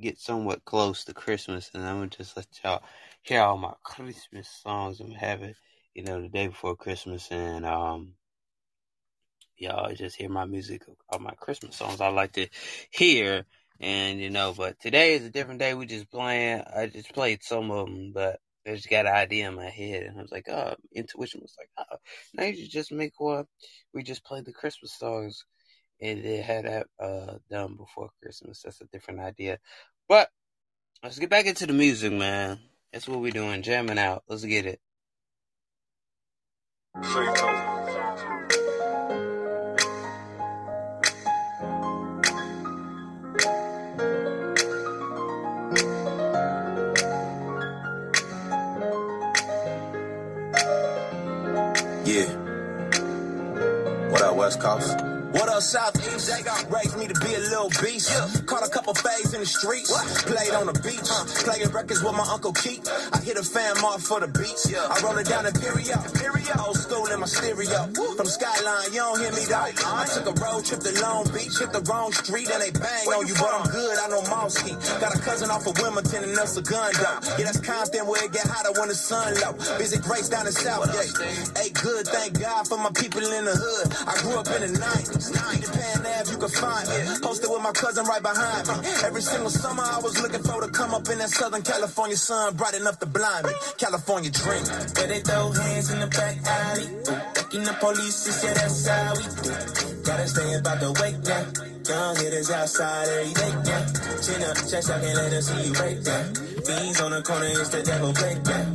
gets 0.00 0.24
somewhat 0.24 0.64
close 0.64 1.04
to 1.04 1.14
Christmas 1.14 1.70
and 1.74 1.84
I'm 1.84 1.96
gonna 1.96 2.08
just 2.08 2.36
let 2.36 2.46
y'all 2.64 2.82
hear 3.22 3.40
all 3.42 3.58
my 3.58 3.74
Christmas 3.82 4.48
songs 4.48 5.00
I'm 5.00 5.12
having, 5.12 5.54
you 5.94 6.04
know, 6.04 6.20
the 6.22 6.28
day 6.28 6.48
before 6.48 6.76
Christmas 6.76 7.28
and 7.30 7.64
um 7.66 8.12
y'all 9.56 9.92
just 9.94 10.16
hear 10.16 10.28
my 10.28 10.44
music 10.44 10.82
all 11.10 11.18
my 11.18 11.34
Christmas 11.34 11.76
songs 11.76 12.00
I 12.00 12.08
like 12.08 12.32
to 12.32 12.48
hear 12.90 13.46
and 13.80 14.20
you 14.20 14.30
know, 14.30 14.54
but 14.56 14.80
today 14.80 15.14
is 15.14 15.24
a 15.24 15.30
different 15.30 15.60
day. 15.60 15.74
We 15.74 15.86
just 15.86 16.10
playing. 16.10 16.62
I 16.74 16.86
just 16.86 17.12
played 17.12 17.42
some 17.42 17.70
of 17.70 17.86
them, 17.86 18.12
but 18.14 18.40
I 18.66 18.74
just 18.74 18.88
got 18.88 19.06
an 19.06 19.12
idea 19.14 19.48
in 19.48 19.54
my 19.54 19.68
head, 19.68 20.04
and 20.04 20.18
I 20.18 20.22
was 20.22 20.32
like, 20.32 20.48
oh, 20.48 20.74
intuition 20.94 21.40
was 21.42 21.54
like, 21.58 21.68
oh, 21.78 21.96
now 22.34 22.44
you 22.44 22.56
should 22.56 22.70
just 22.70 22.90
make 22.90 23.18
one. 23.18 23.46
We 23.92 24.02
just 24.02 24.24
played 24.24 24.44
the 24.44 24.52
Christmas 24.52 24.98
songs, 24.98 25.44
and 26.00 26.24
they 26.24 26.38
had 26.38 26.64
that 26.64 26.86
uh 26.98 27.38
done 27.50 27.76
before 27.76 28.10
Christmas. 28.22 28.62
That's 28.62 28.80
a 28.80 28.86
different 28.86 29.20
idea, 29.20 29.58
but 30.08 30.28
let's 31.02 31.18
get 31.18 31.30
back 31.30 31.46
into 31.46 31.66
the 31.66 31.72
music, 31.72 32.12
man. 32.12 32.58
That's 32.92 33.08
what 33.08 33.20
we're 33.20 33.32
doing, 33.32 33.62
jamming 33.62 33.98
out. 33.98 34.24
Let's 34.28 34.44
get 34.44 34.66
it. 34.66 34.80
Yeah. 52.04 52.30
What 54.10 54.22
up, 54.22 54.36
West 54.36 54.60
Coast? 54.60 55.15
What 55.36 55.50
up, 55.50 55.60
Southeast? 55.60 56.32
They 56.32 56.42
gon' 56.42 56.64
raise 56.72 56.96
me 56.96 57.06
to 57.06 57.20
be 57.20 57.34
a 57.34 57.40
little 57.52 57.68
beast. 57.84 58.08
Yeah. 58.08 58.40
Caught 58.46 58.66
a 58.66 58.70
couple 58.70 58.94
faves 58.94 59.34
in 59.34 59.40
the 59.40 59.46
streets. 59.46 59.92
Played 60.24 60.54
on 60.56 60.64
the 60.64 60.72
beach. 60.80 61.04
Playing 61.44 61.68
records 61.76 62.02
with 62.02 62.16
my 62.16 62.24
Uncle 62.32 62.54
Keith. 62.54 62.88
I 63.12 63.20
hit 63.20 63.36
a 63.36 63.42
fan 63.44 63.76
mark 63.82 64.00
for 64.00 64.18
the 64.18 64.28
beats. 64.28 64.64
Yeah. 64.72 64.88
I 64.88 64.96
roll 65.04 65.18
it 65.18 65.28
down 65.28 65.44
Imperial. 65.44 66.00
Old 66.64 66.78
school 66.78 67.06
in 67.12 67.20
my 67.20 67.26
stereo. 67.26 67.84
From 68.16 68.24
Skyline, 68.24 68.92
you 68.96 69.04
don't 69.04 69.20
hear 69.20 69.32
me 69.32 69.44
though. 69.44 69.68
I 69.84 70.06
took 70.08 70.24
a 70.24 70.34
road 70.40 70.64
trip 70.64 70.80
to 70.80 70.92
Long 71.02 71.28
Beach. 71.34 71.58
Hit 71.58 71.72
the 71.72 71.84
wrong 71.84 72.12
street 72.12 72.48
and 72.48 72.62
they 72.62 72.70
bang 72.70 73.04
on 73.12 73.26
you. 73.26 73.34
But 73.34 73.52
I'm 73.52 73.68
good, 73.68 73.98
I 73.98 74.08
know 74.08 74.22
Mosky. 74.32 74.72
Got 75.00 75.14
a 75.14 75.18
cousin 75.18 75.50
off 75.50 75.66
of 75.66 75.76
Wilmington 75.78 76.24
and 76.24 76.36
that's 76.36 76.56
a 76.56 76.62
gun 76.62 76.92
though. 76.96 77.18
Yeah, 77.36 77.52
that's 77.52 77.60
Compton 77.60 78.06
where 78.06 78.24
it 78.24 78.32
get 78.32 78.46
hotter 78.46 78.72
when 78.80 78.88
the 78.88 78.94
sun 78.94 79.34
low. 79.44 79.52
Visit 79.76 80.00
Grace 80.02 80.28
down 80.30 80.46
in 80.46 80.52
Southgate. 80.52 81.12
Hey, 81.58 81.70
good, 81.76 82.06
thank 82.08 82.40
God 82.40 82.66
for 82.68 82.78
my 82.78 82.90
people 82.94 83.20
in 83.20 83.44
the 83.44 83.52
hood. 83.52 83.86
I 84.06 84.14
grew 84.22 84.38
up 84.38 84.48
in 84.48 84.72
the 84.72 84.78
90s. 84.78 85.25
Peter 85.32 85.72
Pan 85.72 86.06
Ave, 86.06 86.30
you 86.30 86.38
can 86.38 86.48
find 86.48 86.88
me. 86.88 87.18
Posted 87.22 87.50
with 87.50 87.62
my 87.62 87.72
cousin 87.72 88.04
right 88.06 88.22
behind 88.22 88.68
me. 88.68 88.74
Every 89.04 89.22
single 89.22 89.50
summer 89.50 89.82
I 89.82 89.98
was 90.00 90.20
looking 90.22 90.42
for 90.42 90.60
to 90.60 90.68
come 90.68 90.94
up 90.94 91.08
in 91.08 91.18
that 91.18 91.30
Southern 91.30 91.62
California 91.62 92.16
sun, 92.16 92.54
bright 92.56 92.74
enough 92.74 92.98
to 93.00 93.06
blind 93.06 93.46
me. 93.46 93.52
California 93.78 94.30
dream. 94.30 94.64
Where 94.64 95.08
they 95.08 95.20
throw 95.20 95.50
hands 95.52 95.90
in 95.90 96.00
the 96.00 96.06
back 96.06 96.36
alley. 96.46 96.86
Ducking 97.34 97.64
the 97.64 97.76
police, 97.80 98.44
yeah, 98.44 98.54
that's 98.54 98.86
how 98.86 99.14
we 99.16 99.22
do. 99.42 99.95
Gotta 100.06 100.28
stay 100.28 100.54
about 100.54 100.78
the 100.78 100.92
wake 101.02 101.18
now. 101.26 101.42
Young 101.90 102.14
hitters 102.14 102.50
outside 102.52 103.08
every 103.08 103.34
day 103.34 103.50
now. 103.66 103.82
Chin 104.22 104.40
up, 104.46 104.54
chest 104.70 104.88
out, 104.88 105.02
can't 105.02 105.16
let 105.18 105.30
them 105.32 105.42
see 105.42 105.66
you 105.66 105.74
break 105.74 106.04
down. 106.04 106.32
Fiends 106.62 107.00
on 107.00 107.10
the 107.10 107.22
corner, 107.22 107.46
it's 107.46 107.70
the 107.70 107.82
devil 107.82 108.12
break 108.14 108.40
down. 108.46 108.72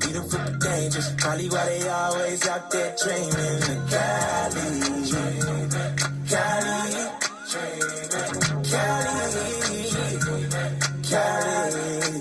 Beautiful 0.00 0.40
but 0.40 0.60
dangerous. 0.64 1.12
Probably 1.18 1.50
why 1.50 1.66
they 1.66 1.88
always 1.88 2.48
out 2.48 2.70
there 2.70 2.96
dreaming. 3.04 3.60
The 3.68 3.76
Cali. 3.92 5.12
Cali. 6.32 7.04
Cali. 8.72 9.28
Cali. 11.04 12.16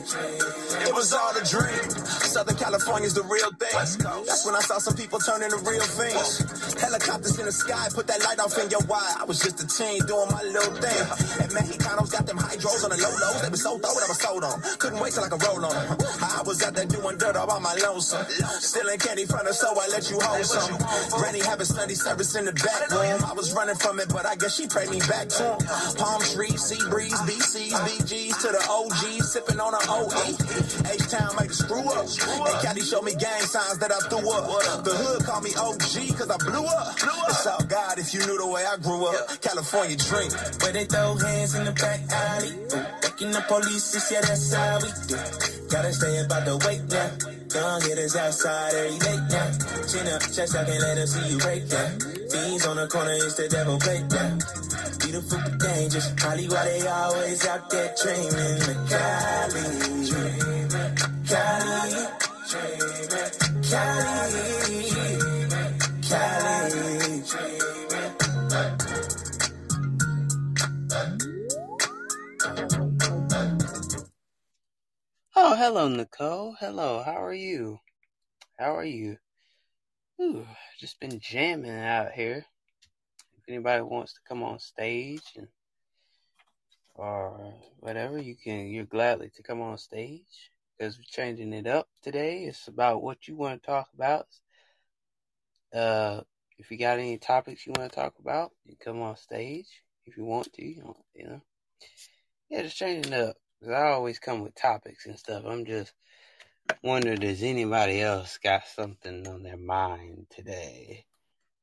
It 0.84 0.94
was 0.94 1.14
all 1.14 1.32
a 1.40 1.44
dream. 1.48 2.21
Southern 2.32 2.56
California's 2.56 3.14
the 3.14 3.24
real 3.28 3.52
thing. 3.60 3.76
That's 3.76 4.46
when 4.46 4.56
I 4.56 4.64
saw 4.64 4.80
some 4.80 4.96
people 4.96 5.20
turn 5.20 5.44
into 5.44 5.60
real 5.68 5.84
things. 5.84 6.40
Helicopters 6.80 7.38
in 7.38 7.46
the 7.46 7.52
sky, 7.52 7.92
put 7.92 8.08
that 8.08 8.24
light 8.24 8.40
off 8.40 8.56
in 8.56 8.72
your 8.72 8.80
eye. 8.88 9.20
I 9.20 9.26
was 9.28 9.44
just 9.44 9.60
a 9.60 9.68
teen 9.68 10.00
doing 10.08 10.32
my 10.32 10.40
little 10.40 10.72
thing. 10.80 11.04
And 11.44 11.52
Mexicanos 11.52 12.08
got 12.08 12.24
them 12.26 12.40
hydros 12.40 12.88
on 12.88 12.96
the 12.96 13.00
low 13.04 13.12
lows. 13.20 13.44
They 13.44 13.52
was 13.52 13.60
so 13.60 13.76
throw 13.84 13.92
it, 13.92 14.04
I 14.04 14.08
was 14.08 14.22
sold 14.24 14.44
on. 14.48 14.64
Couldn't 14.80 15.04
wait 15.04 15.12
till 15.12 15.28
I 15.28 15.30
could 15.30 15.44
roll 15.44 15.60
on 15.60 15.76
them. 15.76 16.00
I 16.24 16.40
was 16.48 16.64
out 16.64 16.72
there 16.72 16.88
doing 16.88 17.20
dirt 17.20 17.36
all 17.36 17.48
by 17.52 17.60
my 17.60 17.76
lonesome. 17.84 18.24
Stealing 18.64 19.00
candy 19.04 19.28
from 19.28 19.44
her, 19.44 19.52
so 19.52 19.76
I 19.76 19.92
let 19.92 20.08
you 20.08 20.16
hold 20.24 20.48
some. 20.48 20.80
Granny 21.12 21.44
having 21.44 21.68
Sunday 21.68 22.00
service 22.00 22.32
in 22.40 22.48
the 22.48 22.56
back 22.56 22.88
room. 22.96 23.28
I 23.28 23.36
was 23.36 23.52
running 23.52 23.76
from 23.76 24.00
it, 24.00 24.08
but 24.08 24.26
I 24.26 24.40
guess 24.40 24.56
she 24.56 24.72
prayed 24.72 24.88
me 24.88 25.04
back 25.04 25.28
to 25.36 25.52
him. 25.52 25.60
Palm 26.00 26.24
trees, 26.32 26.64
sea 26.64 26.80
breeze, 26.88 27.20
BCs, 27.28 27.76
BGs 27.76 28.40
to 28.40 28.56
the 28.56 28.64
OGs, 28.72 29.36
sipping 29.36 29.60
on 29.60 29.76
an 29.76 29.84
OE. 29.92 30.32
H-Town 30.88 31.36
made 31.36 31.52
a 31.52 31.54
screw 31.54 31.84
up. 31.92 32.08
And 32.28 32.58
Caddy 32.62 32.82
showed 32.82 33.04
me 33.04 33.16
gang 33.16 33.42
signs 33.42 33.78
that 33.80 33.92
I 33.92 34.00
threw 34.10 34.30
up. 34.30 34.84
The 34.84 34.92
hood 34.92 35.26
called 35.26 35.44
me 35.44 35.52
OG 35.58 36.18
cause 36.18 36.30
I 36.30 36.38
blew 36.38 36.66
up. 36.66 36.94
It's 36.96 37.48
all 37.48 37.64
God 37.66 37.98
if 37.98 38.14
you 38.14 38.20
knew 38.26 38.38
the 38.38 38.48
way 38.48 38.64
I 38.66 38.78
grew 38.78 39.06
up. 39.08 39.42
California 39.42 39.98
dream. 39.98 40.32
Where 40.62 40.74
they 40.74 40.86
throw 40.86 41.16
hands 41.16 41.56
in 41.56 41.66
the 41.66 41.74
back 41.74 42.02
alley. 42.12 42.54
Ducking 43.02 43.32
the 43.32 43.44
police, 43.48 43.96
it's 43.96 44.12
yeah, 44.12 44.22
that's 44.22 44.54
how 44.54 44.78
we 44.80 44.90
do. 45.08 45.16
Gotta 45.70 45.94
stay 45.94 46.20
about 46.20 46.46
the 46.46 46.58
wake 46.68 46.84
now. 46.92 47.10
Young 47.54 47.82
hitters 47.82 48.16
outside 48.16 48.74
every 48.74 49.00
day 49.00 49.18
now. 49.30 49.52
Chin 49.88 50.08
up, 50.08 50.22
chest 50.22 50.54
can't 50.56 50.68
let 50.70 50.96
them 50.96 51.08
see 51.08 51.32
you 51.32 51.38
break 51.40 51.68
down. 51.68 52.00
Fiends 52.30 52.66
on 52.66 52.78
the 52.78 52.88
corner, 52.88 53.12
it's 53.12 53.36
the 53.36 53.48
devil 53.50 53.78
break 53.78 54.08
down. 54.08 54.40
Beautiful 55.00 55.40
but 55.40 55.60
dangerous. 55.60 56.14
Probably 56.16 56.48
why 56.48 56.64
they 56.66 56.88
always 56.88 57.46
out 57.48 57.70
there 57.70 57.94
dreaming. 58.02 58.60
The 58.64 58.76
Cali. 58.88 60.61
Oh, 61.34 61.38
hello, 75.56 75.88
Nicole. 75.88 76.58
Hello, 76.60 77.02
how 77.02 77.24
are 77.24 77.34
you? 77.34 77.80
How 78.60 78.76
are 78.76 78.84
you? 78.84 79.16
Ooh, 80.22 80.46
just 80.82 81.00
been 81.00 81.18
jamming 81.22 81.72
out 81.72 82.12
here. 82.12 82.46
If 83.38 83.44
anybody 83.48 83.84
wants 83.84 84.16
to 84.16 84.20
come 84.28 84.44
on 84.44 84.60
stage 84.60 85.24
and 85.38 85.48
or 86.96 87.54
whatever, 87.80 88.18
you 88.18 88.36
can. 88.36 88.68
You're 88.68 88.84
gladly 88.84 89.32
to 89.38 89.44
come 89.44 89.62
on 89.62 89.78
stage 89.78 90.51
because 90.82 90.98
we're 90.98 91.04
changing 91.04 91.54
it 91.54 91.68
up 91.68 91.88
today. 92.02 92.46
It's 92.46 92.68
about 92.68 93.04
what 93.04 93.28
you 93.28 93.36
want 93.36 93.62
to 93.62 93.68
talk 93.68 93.90
about. 93.94 94.26
Uh, 95.72 96.22
if 96.58 96.72
you 96.72 96.78
got 96.80 96.98
any 96.98 97.20
topics 97.20 97.68
you 97.68 97.74
want 97.78 97.92
to 97.92 97.96
talk 97.96 98.16
about, 98.20 98.52
you 98.66 98.76
come 98.84 99.00
on 99.04 99.16
stage 99.16 99.68
if 100.08 100.18
you 100.18 100.26
want 100.26 100.52
to. 100.54 100.66
You 100.66 100.96
know, 101.18 101.42
yeah, 102.50 102.64
just 102.64 102.78
changing 102.78 103.14
up. 103.14 103.36
Cause 103.62 103.72
I 103.72 103.92
always 103.92 104.18
come 104.18 104.42
with 104.42 104.56
topics 104.56 105.06
and 105.06 105.20
stuff. 105.20 105.44
I'm 105.46 105.66
just 105.66 105.94
wondering, 106.84 107.20
does 107.20 107.44
anybody 107.44 108.02
else 108.02 108.40
got 108.44 108.66
something 108.66 109.28
on 109.28 109.44
their 109.44 109.58
mind 109.58 110.26
today? 110.32 111.06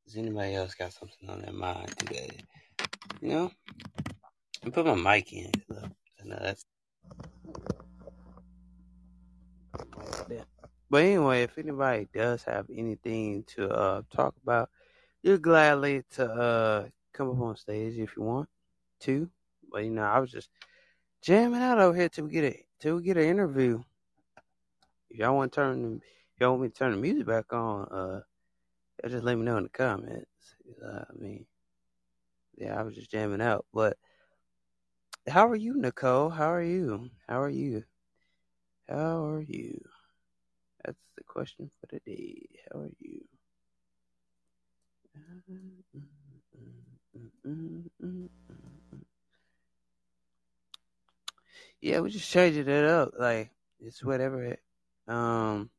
Does 0.07 0.17
anybody 0.17 0.55
else 0.55 0.75
got 0.75 0.93
something 0.93 1.29
on 1.29 1.43
their 1.43 1.53
mind 1.53 1.93
today? 1.99 2.39
You 3.21 3.29
know, 3.31 3.51
I 4.65 4.71
put 4.71 4.87
my 4.87 4.95
mic 4.95 5.33
in. 5.33 5.51
Look, 5.69 5.91
I 6.23 6.25
know 6.25 6.39
that's. 6.41 6.65
But 10.91 11.03
anyway, 11.03 11.43
if 11.43 11.59
anybody 11.59 12.09
does 12.15 12.45
have 12.45 12.67
anything 12.75 13.45
to 13.57 13.69
uh, 13.69 14.03
talk 14.15 14.35
about, 14.43 14.71
you're 15.23 15.39
gladly 15.39 16.03
to 16.13 16.25
uh, 16.27 16.89
come 17.13 17.31
up 17.31 17.41
on 17.41 17.57
stage 17.57 17.99
if 17.99 18.17
you 18.17 18.23
want 18.23 18.49
to. 19.01 19.29
But 19.71 19.85
you 19.85 19.91
know, 19.91 20.05
I 20.05 20.19
was 20.21 20.31
just 20.31 20.49
jamming 21.23 21.63
out 21.63 21.79
over 21.79 21.97
here 21.97 22.09
till 22.09 22.25
we 22.25 22.31
get 22.33 22.45
a 22.45 22.65
till 22.81 22.97
we 22.97 23.03
get 23.03 23.19
an 23.19 23.25
interview. 23.25 23.83
If 25.11 25.19
y'all 25.19 25.37
want 25.37 25.53
to 25.53 25.57
turn, 25.57 26.01
if 26.35 26.41
y'all 26.41 26.51
want 26.53 26.63
me 26.63 26.69
to 26.69 26.75
turn 26.75 26.93
the 26.93 26.97
music 26.99 27.27
back 27.27 27.53
on, 27.53 27.87
uh, 27.89 28.21
just 29.09 29.25
let 29.25 29.37
me 29.39 29.45
know 29.45 29.59
in 29.59 29.65
the 29.65 29.69
comments. 29.71 30.27
Uh, 30.85 31.05
I 31.11 31.15
mean, 31.19 31.47
yeah, 32.57 32.79
I 32.79 32.83
was 32.83 32.95
just 32.95 33.11
jamming 33.11 33.43
out. 33.43 33.67
But 33.75 33.97
how 35.29 35.49
are 35.49 35.57
you, 35.57 35.75
Nicole? 35.77 36.31
How 36.31 36.53
are 36.53 36.63
you? 36.63 37.11
How 37.29 37.43
are 37.43 37.51
you? 37.51 37.85
How 38.89 39.27
are 39.27 39.43
you? 39.43 39.81
That's 40.85 40.99
the 41.17 41.25
question 41.25 41.71
for 41.81 41.87
the 41.95 42.01
day. 42.01 42.49
How 42.73 42.81
are 42.81 42.91
you? 43.01 43.21
Yeah, 51.81 52.01
we 52.01 52.11
just 52.11 52.31
changing 52.31 52.69
it 52.69 52.85
up. 52.85 53.13
Like 53.19 53.51
it's 53.81 54.03
whatever 54.03 54.43
it, 54.45 54.61
um 55.07 55.71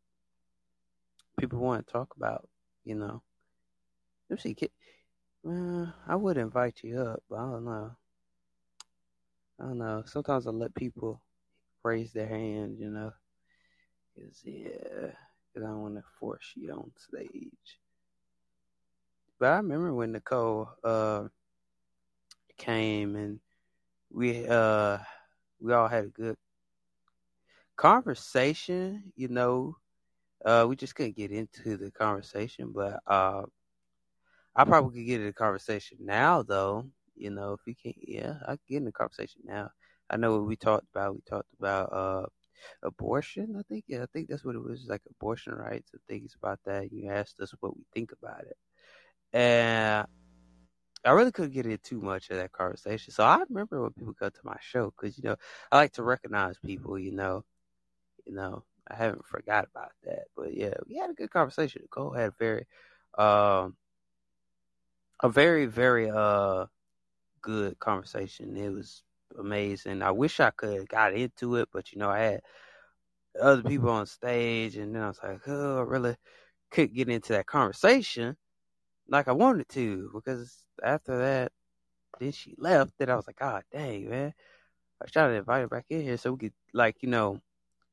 people 1.39 1.59
want 1.59 1.85
to 1.85 1.91
talk 1.93 2.13
about. 2.15 2.47
You 2.85 2.95
know. 2.95 3.21
Let 4.29 4.45
me 4.45 4.55
see. 4.55 4.69
Well, 5.43 5.93
I 6.07 6.15
would 6.15 6.37
invite 6.37 6.81
you 6.83 6.99
up, 6.99 7.23
but 7.29 7.37
I 7.37 7.51
don't 7.51 7.65
know. 7.65 7.91
I 9.59 9.63
don't 9.63 9.77
know. 9.79 10.03
Sometimes 10.05 10.45
I 10.45 10.51
let 10.51 10.75
people 10.75 11.21
raise 11.83 12.13
their 12.13 12.27
hand, 12.27 12.77
you 12.79 12.89
know. 12.89 13.11
Cause 14.15 14.41
yeah, 14.43 15.11
cause 15.53 15.63
I 15.63 15.67
don't 15.67 15.81
want 15.81 15.95
to 15.95 16.03
force 16.19 16.53
you 16.55 16.71
on 16.71 16.91
stage. 16.97 17.79
But 19.39 19.47
I 19.51 19.57
remember 19.57 19.93
when 19.93 20.11
Nicole 20.11 20.69
uh 20.83 21.27
came 22.57 23.15
and 23.15 23.39
we 24.11 24.47
uh 24.47 24.97
we 25.61 25.73
all 25.73 25.87
had 25.87 26.05
a 26.05 26.09
good 26.09 26.37
conversation, 27.75 29.11
you 29.15 29.27
know. 29.27 29.75
Uh 30.45 30.65
we 30.67 30.75
just 30.75 30.95
couldn't 30.95 31.15
get 31.15 31.31
into 31.31 31.77
the 31.77 31.91
conversation, 31.91 32.71
but 32.73 32.99
uh 33.07 33.43
I 34.55 34.65
probably 34.65 34.99
could 34.99 35.07
get 35.07 35.21
in 35.21 35.27
the 35.27 35.33
conversation 35.33 35.97
now 36.01 36.43
though. 36.43 36.85
You 37.15 37.31
know, 37.31 37.53
if 37.53 37.61
you 37.67 37.75
can't, 37.75 37.97
yeah, 38.07 38.35
I 38.43 38.51
can 38.51 38.59
get 38.69 38.77
in 38.77 38.85
the 38.85 38.91
conversation 38.91 39.41
now. 39.45 39.69
I 40.09 40.17
know 40.17 40.33
what 40.37 40.47
we 40.47 40.55
talked 40.55 40.87
about. 40.93 41.15
We 41.15 41.21
talked 41.29 41.53
about 41.59 41.93
uh 41.93 42.25
abortion, 42.83 43.55
I 43.59 43.63
think. 43.63 43.85
Yeah, 43.87 44.03
I 44.03 44.07
think 44.13 44.29
that's 44.29 44.45
what 44.45 44.55
it 44.55 44.63
was, 44.63 44.87
like 44.89 45.01
abortion 45.09 45.53
rights 45.53 45.91
and 45.93 46.01
things 46.07 46.35
about 46.41 46.59
that. 46.65 46.91
You 46.91 47.09
asked 47.11 47.39
us 47.41 47.53
what 47.61 47.75
we 47.77 47.83
think 47.93 48.11
about 48.13 48.41
it. 48.45 48.57
And 49.33 50.07
I 51.05 51.11
really 51.11 51.31
couldn't 51.31 51.53
get 51.53 51.65
into 51.65 51.77
too 51.77 52.01
much 52.01 52.29
of 52.29 52.37
that 52.37 52.51
conversation. 52.51 53.13
So 53.13 53.23
I 53.23 53.43
remember 53.49 53.81
when 53.81 53.93
people 53.93 54.13
come 54.13 54.31
to 54.31 54.39
my 54.43 54.57
show 54.61 54.91
because 54.91 55.17
you 55.17 55.23
know 55.23 55.35
I 55.71 55.77
like 55.77 55.93
to 55.93 56.03
recognize 56.03 56.57
people. 56.59 56.99
You 56.99 57.11
know, 57.13 57.43
you 58.25 58.33
know 58.33 58.63
I 58.89 58.95
haven't 58.95 59.25
forgot 59.25 59.67
about 59.73 59.91
that. 60.05 60.25
But 60.35 60.53
yeah, 60.55 60.75
we 60.87 60.97
had 60.97 61.09
a 61.11 61.13
good 61.13 61.31
conversation. 61.31 61.81
Nicole 61.83 62.11
had 62.13 62.29
a 62.29 62.35
very, 62.39 62.67
um, 63.17 63.75
a 65.23 65.29
very 65.29 65.65
very 65.65 66.09
uh 66.09 66.65
good 67.41 67.79
conversation. 67.79 68.55
It 68.57 68.69
was 68.71 69.03
amazing. 69.37 70.01
I 70.01 70.11
wish 70.11 70.39
I 70.39 70.51
could 70.51 70.77
have 70.77 70.87
got 70.87 71.13
into 71.13 71.55
it, 71.57 71.69
but 71.71 71.91
you 71.91 71.99
know 71.99 72.09
I 72.09 72.19
had 72.19 72.41
other 73.41 73.61
mm-hmm. 73.61 73.69
people 73.69 73.89
on 73.89 74.05
stage, 74.05 74.77
and 74.77 74.95
then 74.95 75.03
I 75.03 75.07
was 75.07 75.19
like, 75.23 75.41
oh, 75.47 75.79
I 75.79 75.81
really 75.81 76.15
couldn't 76.71 76.95
get 76.95 77.09
into 77.09 77.33
that 77.33 77.47
conversation 77.47 78.37
like 79.09 79.27
I 79.27 79.31
wanted 79.33 79.67
to 79.69 80.09
because 80.13 80.63
after 80.83 81.17
that, 81.19 81.51
then 82.19 82.31
she 82.31 82.55
left. 82.57 82.93
Then 82.97 83.09
I 83.09 83.15
was 83.15 83.27
like, 83.27 83.37
God 83.39 83.63
dang, 83.71 84.09
man. 84.09 84.33
I 85.01 85.05
was 85.05 85.11
trying 85.11 85.31
to 85.31 85.37
invite 85.37 85.61
her 85.61 85.67
back 85.67 85.85
in 85.89 86.01
here 86.01 86.17
so 86.17 86.33
we 86.33 86.39
could, 86.39 86.53
like, 86.73 86.97
you 87.01 87.09
know, 87.09 87.39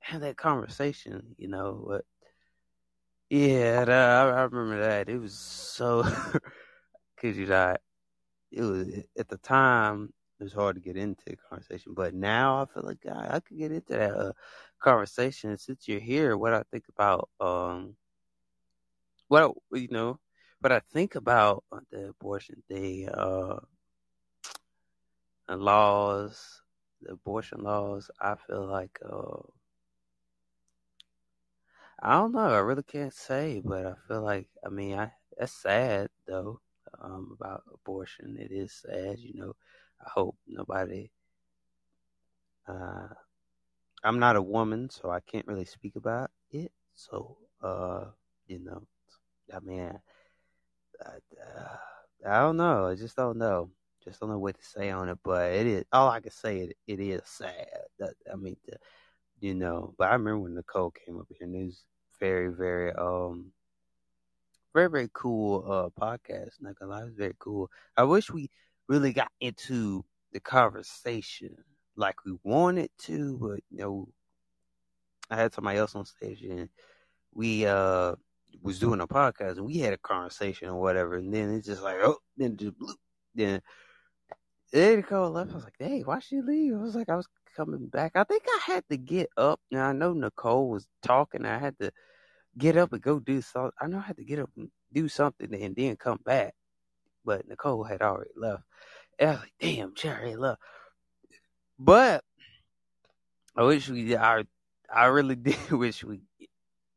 have 0.00 0.22
that 0.22 0.36
conversation, 0.36 1.34
you 1.38 1.48
know. 1.48 1.84
But 1.88 2.04
yeah, 3.30 3.84
that, 3.84 3.90
I, 3.90 4.28
I 4.30 4.42
remember 4.42 4.80
that. 4.82 5.08
It 5.08 5.18
was 5.18 5.34
so, 5.38 6.02
because 7.16 7.36
you 7.38 7.46
know, 7.46 7.76
it 8.52 8.62
was 8.62 8.88
at 9.18 9.28
the 9.28 9.38
time 9.38 10.12
it 10.38 10.44
was 10.44 10.52
hard 10.52 10.76
to 10.76 10.82
get 10.82 10.96
into 10.96 11.24
the 11.26 11.36
conversation, 11.36 11.94
but 11.94 12.14
now 12.14 12.62
I 12.62 12.66
feel 12.66 12.82
like 12.84 13.00
God, 13.00 13.28
I 13.30 13.40
could 13.40 13.58
get 13.58 13.72
into 13.72 13.94
that 13.94 14.14
uh, 14.14 14.32
conversation. 14.80 15.56
Since 15.58 15.88
you're 15.88 16.00
here, 16.00 16.36
what 16.36 16.52
I 16.52 16.62
think 16.70 16.84
about, 16.88 17.30
um, 17.40 17.96
what 19.28 19.44
I, 19.44 19.76
you 19.76 19.88
know, 19.90 20.18
what 20.60 20.72
I 20.72 20.80
think 20.92 21.14
about 21.14 21.64
the 21.90 22.08
abortion 22.10 22.62
thing, 22.68 23.08
uh, 23.08 23.60
the 25.48 25.56
laws, 25.56 26.62
the 27.02 27.12
abortion 27.12 27.62
laws, 27.62 28.10
I 28.20 28.34
feel 28.36 28.66
like, 28.66 28.98
uh, 29.04 29.42
I 32.02 32.12
don't 32.12 32.32
know. 32.32 32.40
I 32.40 32.58
really 32.58 32.82
can't 32.82 33.12
say, 33.12 33.62
but 33.64 33.86
I 33.86 33.94
feel 34.08 34.22
like, 34.22 34.48
I 34.64 34.68
mean, 34.68 34.98
I 34.98 35.12
that's 35.38 35.52
sad 35.52 36.08
though. 36.26 36.60
Um, 37.00 37.36
about 37.38 37.64
abortion, 37.72 38.36
it 38.38 38.50
is 38.52 38.72
sad. 38.72 39.18
You 39.18 39.34
know, 39.34 39.56
I 40.00 40.08
hope 40.10 40.36
nobody. 40.46 41.10
Uh, 42.68 43.08
I'm 44.04 44.18
not 44.18 44.36
a 44.36 44.42
woman, 44.42 44.90
so 44.90 45.10
I 45.10 45.20
can't 45.20 45.46
really 45.46 45.64
speak 45.64 45.96
about 45.96 46.30
it. 46.50 46.72
So, 46.94 47.36
uh, 47.62 48.06
you 48.46 48.58
know, 48.60 48.86
I 49.54 49.60
mean, 49.60 49.98
I, 51.04 51.08
uh, 51.08 51.76
I 52.26 52.40
don't 52.40 52.56
know. 52.56 52.86
I 52.86 52.94
just 52.94 53.16
don't 53.16 53.38
know. 53.38 53.70
Just 54.04 54.20
don't 54.20 54.30
know 54.30 54.38
what 54.38 54.56
to 54.58 54.64
say 54.64 54.90
on 54.90 55.08
it. 55.08 55.18
But 55.22 55.52
it 55.52 55.66
is 55.66 55.84
all 55.92 56.08
I 56.08 56.20
can 56.20 56.30
say. 56.30 56.58
It 56.60 56.76
it 56.86 57.00
is 57.00 57.22
sad. 57.24 57.66
I 58.32 58.36
mean, 58.36 58.56
the, 58.66 58.76
you 59.40 59.54
know. 59.54 59.94
But 59.98 60.10
I 60.10 60.12
remember 60.14 60.40
when 60.40 60.54
Nicole 60.54 60.90
came 60.92 61.18
up 61.18 61.26
here, 61.28 61.46
and 61.46 61.54
it 61.56 61.64
was 61.66 61.84
very, 62.20 62.48
very, 62.52 62.92
um, 62.94 63.52
very, 64.74 64.88
very 64.90 65.10
cool 65.12 65.64
uh 65.70 65.88
podcast. 66.00 66.60
Not 66.60 66.78
gonna 66.78 66.92
lie, 66.92 67.02
it 67.02 67.06
was 67.06 67.14
very 67.14 67.34
cool. 67.38 67.70
I 67.96 68.04
wish 68.04 68.30
we 68.30 68.50
really 68.88 69.12
got 69.12 69.30
into 69.40 70.04
the 70.32 70.40
conversation 70.40 71.56
like 71.96 72.16
we 72.24 72.36
wanted 72.44 72.90
to, 72.98 73.38
but 73.38 73.60
you 73.70 73.78
know, 73.78 74.08
I 75.30 75.36
had 75.36 75.54
somebody 75.54 75.78
else 75.78 75.94
on 75.94 76.04
stage 76.04 76.42
and 76.42 76.68
we 77.34 77.66
uh 77.66 78.14
was 78.62 78.78
doing 78.78 79.00
a 79.00 79.06
podcast 79.06 79.56
and 79.56 79.66
we 79.66 79.78
had 79.78 79.92
a 79.92 79.98
conversation 79.98 80.68
or 80.68 80.80
whatever, 80.80 81.16
and 81.16 81.32
then 81.32 81.54
it's 81.54 81.66
just 81.66 81.82
like 81.82 81.96
oh, 82.02 82.18
then 82.36 82.56
just. 82.56 82.74
Then 83.34 83.60
then 84.72 84.96
Nicole 84.96 85.30
left. 85.30 85.52
I 85.52 85.54
was 85.54 85.64
like, 85.64 85.76
hey, 85.78 86.02
why 86.02 86.18
she 86.18 86.40
leave? 86.40 86.74
I 86.74 86.78
was 86.78 86.94
like, 86.96 87.08
I 87.08 87.16
was 87.16 87.28
coming 87.56 87.86
back. 87.86 88.12
I 88.14 88.24
think 88.24 88.42
I 88.48 88.60
had 88.72 88.84
to 88.90 88.96
get 88.96 89.28
up. 89.36 89.60
Now 89.70 89.88
I 89.88 89.92
know 89.92 90.12
Nicole 90.12 90.70
was 90.70 90.86
talking. 91.02 91.44
I 91.44 91.58
had 91.58 91.78
to 91.80 91.92
get 92.58 92.76
up 92.76 92.92
and 92.92 93.02
go 93.02 93.20
do 93.20 93.42
something. 93.42 93.72
I 93.80 93.86
know 93.86 93.98
I 93.98 94.02
had 94.02 94.16
to 94.16 94.24
get 94.24 94.38
up 94.38 94.50
and 94.56 94.70
do 94.92 95.08
something 95.08 95.54
and 95.54 95.76
then 95.76 95.96
come 95.96 96.18
back. 96.24 96.54
But 97.26 97.48
Nicole 97.48 97.84
had 97.84 98.00
already 98.00 98.30
left. 98.36 98.62
And 99.18 99.30
I 99.30 99.32
was 99.32 99.40
like, 99.40 99.52
damn, 99.60 99.94
she 99.96 100.08
left. 100.36 100.60
But 101.78 102.24
I 103.56 103.62
wish 103.64 103.88
we 103.88 104.16
I 104.16 104.44
I 104.92 105.06
really 105.06 105.34
did 105.36 105.70
wish 105.70 106.04
we 106.04 106.20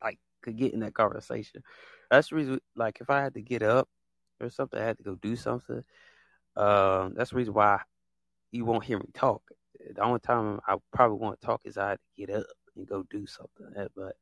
like 0.01 0.19
could 0.41 0.57
get 0.57 0.73
in 0.73 0.82
that 0.82 0.93
conversation. 0.93 1.63
That's 2.11 2.30
the 2.30 2.36
reason 2.36 2.61
like 2.75 2.99
if 3.01 3.09
I 3.09 3.21
had 3.21 3.34
to 3.34 3.41
get 3.41 3.63
up 3.63 3.89
or 4.39 4.49
something, 4.49 4.80
I 4.80 4.86
had 4.86 4.97
to 4.97 5.03
go 5.03 5.15
do 5.15 5.36
something. 5.36 5.84
Um, 6.55 7.13
that's 7.15 7.32
the 7.32 7.38
reason 7.38 7.53
why 7.53 7.80
you 8.51 8.65
won't 8.65 8.84
hear 8.84 8.99
me 8.99 9.09
talk. 9.13 9.41
The 9.95 10.01
only 10.01 10.19
time 10.19 10.59
I 10.67 10.75
probably 10.93 11.17
won't 11.17 11.41
talk 11.41 11.61
is 11.65 11.77
I 11.77 11.89
had 11.91 11.99
to 11.99 12.25
get 12.25 12.36
up 12.36 12.45
and 12.75 12.88
go 12.88 13.03
do 13.09 13.25
something. 13.25 13.88
But 13.95 14.15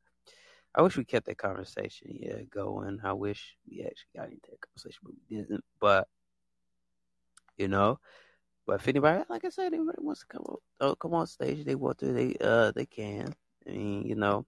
I 0.78 0.82
wish 0.82 0.96
we 0.96 1.04
kept 1.04 1.26
that 1.26 1.38
conversation, 1.38 2.16
yeah, 2.20 2.40
going. 2.54 3.00
I 3.02 3.12
wish 3.12 3.56
we 3.68 3.80
actually 3.82 4.10
got 4.14 4.26
into 4.28 4.48
that 4.48 4.60
conversation, 4.60 5.00
but 5.02 5.12
we 5.28 5.36
didn't. 5.36 5.64
But 5.80 6.06
you 7.56 7.66
know, 7.66 7.98
but 8.64 8.76
if 8.80 8.86
anybody, 8.86 9.24
like 9.28 9.44
I 9.44 9.48
said, 9.48 9.74
anybody 9.74 9.98
wants 10.00 10.20
to 10.20 10.26
come 10.28 10.44
up, 10.48 10.60
uh, 10.80 10.94
come 10.94 11.14
on 11.14 11.26
stage, 11.26 11.64
they 11.64 11.74
want 11.74 11.98
to, 11.98 12.12
they 12.12 12.36
uh, 12.40 12.70
they 12.70 12.86
can. 12.86 13.34
I 13.66 13.70
mean, 13.72 14.06
you 14.06 14.14
know, 14.14 14.46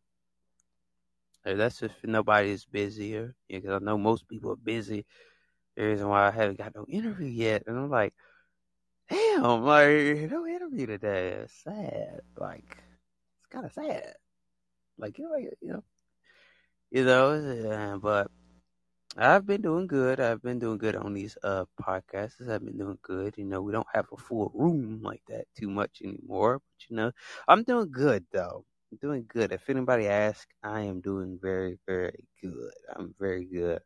that's 1.44 1.82
if 1.82 1.92
nobody 2.04 2.50
is 2.50 2.64
busy, 2.64 3.16
or 3.16 3.34
because 3.48 3.82
I 3.82 3.84
know 3.84 3.98
most 3.98 4.28
people 4.28 4.52
are 4.52 4.56
busy. 4.56 5.06
The 5.76 5.84
reason 5.84 6.08
why 6.08 6.28
I 6.28 6.30
haven't 6.30 6.58
got 6.58 6.76
no 6.76 6.86
interview 6.88 7.26
yet, 7.26 7.64
and 7.66 7.76
I'm 7.76 7.90
like, 7.90 8.14
damn, 9.08 9.64
like 9.64 10.30
no 10.30 10.46
interview 10.46 10.86
today. 10.86 11.30
It's 11.42 11.54
sad. 11.64 12.20
Like 12.36 12.76
it's 13.40 13.46
kind 13.50 13.66
of 13.66 13.72
sad. 13.72 14.14
Like 14.96 15.18
you 15.18 15.24
know, 15.24 15.36
you 15.36 15.72
know, 15.72 15.84
you 16.90 17.04
know. 17.04 17.98
But 18.02 18.30
I've 19.16 19.46
been 19.46 19.62
doing 19.62 19.86
good. 19.86 20.20
I've 20.20 20.42
been 20.42 20.58
doing 20.58 20.78
good 20.78 20.96
on 20.96 21.14
these 21.14 21.36
uh 21.44 21.66
podcasts. 21.80 22.48
I've 22.48 22.64
been 22.64 22.78
doing 22.78 22.98
good. 23.02 23.34
You 23.38 23.44
know, 23.46 23.62
we 23.62 23.72
don't 23.72 23.86
have 23.94 24.06
a 24.12 24.16
full 24.16 24.50
room 24.54 25.00
like 25.02 25.22
that 25.28 25.46
too 25.58 25.70
much 25.70 26.02
anymore. 26.04 26.60
But 26.60 26.90
you 26.90 26.96
know, 26.96 27.12
I'm 27.48 27.64
doing 27.64 27.90
good 27.92 28.26
though. 28.32 28.64
I'm 28.92 28.98
doing 28.98 29.26
good. 29.28 29.52
If 29.52 29.68
anybody 29.70 30.08
asks, 30.08 30.46
I 30.62 30.82
am 30.82 31.00
doing 31.00 31.38
very, 31.40 31.78
very 31.86 32.24
good. 32.42 32.72
I'm 32.96 33.14
very 33.18 33.44
good. 33.46 33.80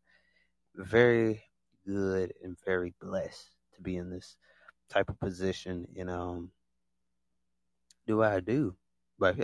Very 0.77 1.43
good 1.87 2.33
and 2.43 2.57
very 2.65 2.95
blessed 3.01 3.51
to 3.75 3.83
be 3.83 3.97
in 3.97 4.11
this 4.11 4.37
type 4.91 5.11
of 5.11 5.19
position 5.21 5.87
and 5.97 6.11
um 6.11 6.53
do 8.07 8.23
I 8.23 8.41
do. 8.41 8.77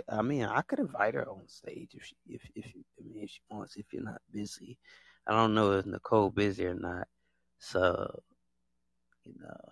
I 0.09 0.21
mean, 0.21 0.43
I 0.45 0.61
could 0.61 0.79
invite 0.79 1.15
her 1.15 1.27
on 1.29 1.47
stage 1.47 1.91
if 1.93 2.03
she, 2.05 2.15
if 2.27 2.41
if 2.55 2.65
I 2.65 3.03
mean, 3.03 3.23
if 3.23 3.29
she 3.29 3.41
wants. 3.49 3.75
If 3.77 3.85
you're 3.91 4.03
not 4.03 4.21
busy, 4.31 4.77
I 5.27 5.33
don't 5.33 5.53
know 5.53 5.73
if 5.73 5.85
Nicole 5.85 6.29
busy 6.29 6.65
or 6.65 6.75
not. 6.75 7.07
So, 7.59 8.21
you 9.23 9.33
know, 9.39 9.71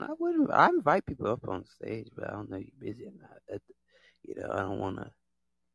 I 0.00 0.12
wouldn't. 0.18 0.50
I 0.50 0.68
invite 0.68 1.06
people 1.06 1.28
up 1.28 1.46
on 1.48 1.64
stage, 1.64 2.08
but 2.14 2.28
I 2.28 2.32
don't 2.32 2.50
know 2.50 2.58
if 2.58 2.66
you're 2.66 2.92
busy 2.92 3.06
or 3.06 3.12
not. 3.20 3.38
That, 3.48 3.62
you 4.22 4.34
know, 4.36 4.50
I 4.52 4.60
don't 4.60 4.78
want 4.78 4.96
to 4.98 5.10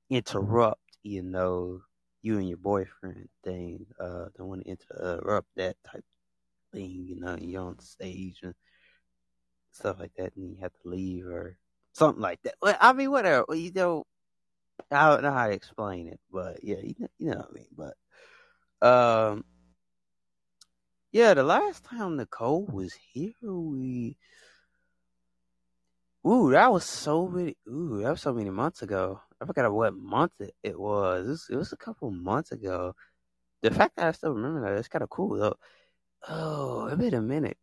interrupt. 0.10 0.82
You 1.04 1.24
know, 1.24 1.82
you 2.22 2.38
and 2.38 2.48
your 2.50 2.58
boyfriend 2.58 3.30
thing. 3.44 3.86
Uh, 4.00 4.26
don't 4.38 4.48
want 4.48 4.64
to 4.64 4.70
interrupt 4.70 5.50
that 5.56 5.78
type 5.92 6.06
thing. 6.74 7.06
You 7.08 7.20
know, 7.20 7.38
you're 7.40 7.64
on 7.64 7.80
stage 7.80 8.40
and 8.44 8.56
stuff 9.72 9.98
like 10.00 10.14
that, 10.18 10.36
and 10.36 10.52
you 10.52 10.58
have 10.62 10.74
to 10.84 10.90
leave 10.90 11.26
or 11.28 11.58
something 11.96 12.22
like 12.22 12.42
that. 12.44 12.56
Well, 12.62 12.78
I 12.80 12.94
mean, 12.94 13.12
whatever. 13.12 13.46
You 13.56 13.72
know, 13.74 14.06
I 14.92 15.10
don't 15.10 15.24
know 15.24 15.32
how 15.32 15.48
to 15.48 15.54
explain 15.54 16.08
it, 16.08 16.20
but 16.32 16.64
yeah, 16.64 16.78
you 16.84 16.96
know, 17.00 17.08
you 17.18 17.32
know 17.32 17.38
what 17.38 17.50
I 17.50 17.54
mean. 17.54 17.94
But 18.82 18.88
um, 18.88 19.46
yeah, 21.12 21.34
the 21.34 21.44
last 21.44 21.84
time 21.86 22.18
Nicole 22.18 22.66
was 22.66 22.94
here, 22.94 23.34
we 23.42 24.18
ooh, 26.28 26.52
that 26.52 26.72
was 26.72 26.84
so 26.84 27.28
many. 27.28 27.56
Ooh, 27.68 28.02
that 28.04 28.12
was 28.12 28.22
so 28.22 28.34
many 28.34 28.50
months 28.50 28.82
ago. 28.82 29.22
I 29.42 29.46
forgot 29.46 29.72
what 29.74 29.96
month 29.96 30.34
it, 30.40 30.54
it 30.64 30.80
was. 30.80 31.26
It 31.26 31.30
was. 31.30 31.48
It 31.52 31.56
was 31.56 31.74
a 31.74 31.78
couple 31.78 32.12
months 32.12 32.52
ago. 32.52 32.96
The 33.62 33.72
fact 33.72 33.96
that 33.98 34.08
I 34.08 34.12
still 34.12 34.34
remember 34.34 34.62
that 34.62 34.78
it's 34.78 34.88
kind 34.88 35.04
of 35.04 35.10
cool 35.10 35.38
though. 35.38 35.56
Oh, 36.28 36.88
it 36.88 36.98
been 37.00 37.14
a 37.14 37.22
minute. 37.22 37.58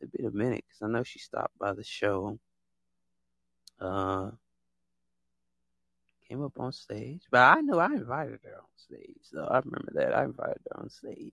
It 0.00 0.12
been 0.12 0.26
a 0.26 0.30
minute 0.30 0.64
because 0.66 0.82
I 0.82 0.92
know 0.92 1.02
she 1.04 1.18
stopped 1.18 1.58
by 1.58 1.72
the 1.74 1.84
show. 1.84 2.38
Uh, 3.80 4.30
came 6.28 6.42
up 6.42 6.58
on 6.58 6.72
stage, 6.72 7.22
but 7.30 7.40
I 7.40 7.60
know 7.60 7.78
I 7.78 7.86
invited 7.86 8.40
her 8.44 8.56
on 8.56 8.68
stage. 8.76 9.20
So 9.22 9.44
I 9.44 9.58
remember 9.58 9.92
that 9.94 10.16
I 10.16 10.24
invited 10.24 10.60
her 10.70 10.80
on 10.80 10.90
stage. 10.90 11.32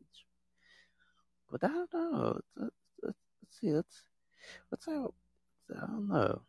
But 1.51 1.63
I 1.63 1.67
don't 1.67 1.93
know. 1.93 2.39
Let's, 2.55 2.75
let's, 3.03 3.17
let's 3.41 3.59
see. 3.59 3.71
Let's 3.71 4.03
what's 4.69 4.87
out. 4.87 5.13
I 5.75 5.85
don't 5.85 6.09
know. 6.09 6.41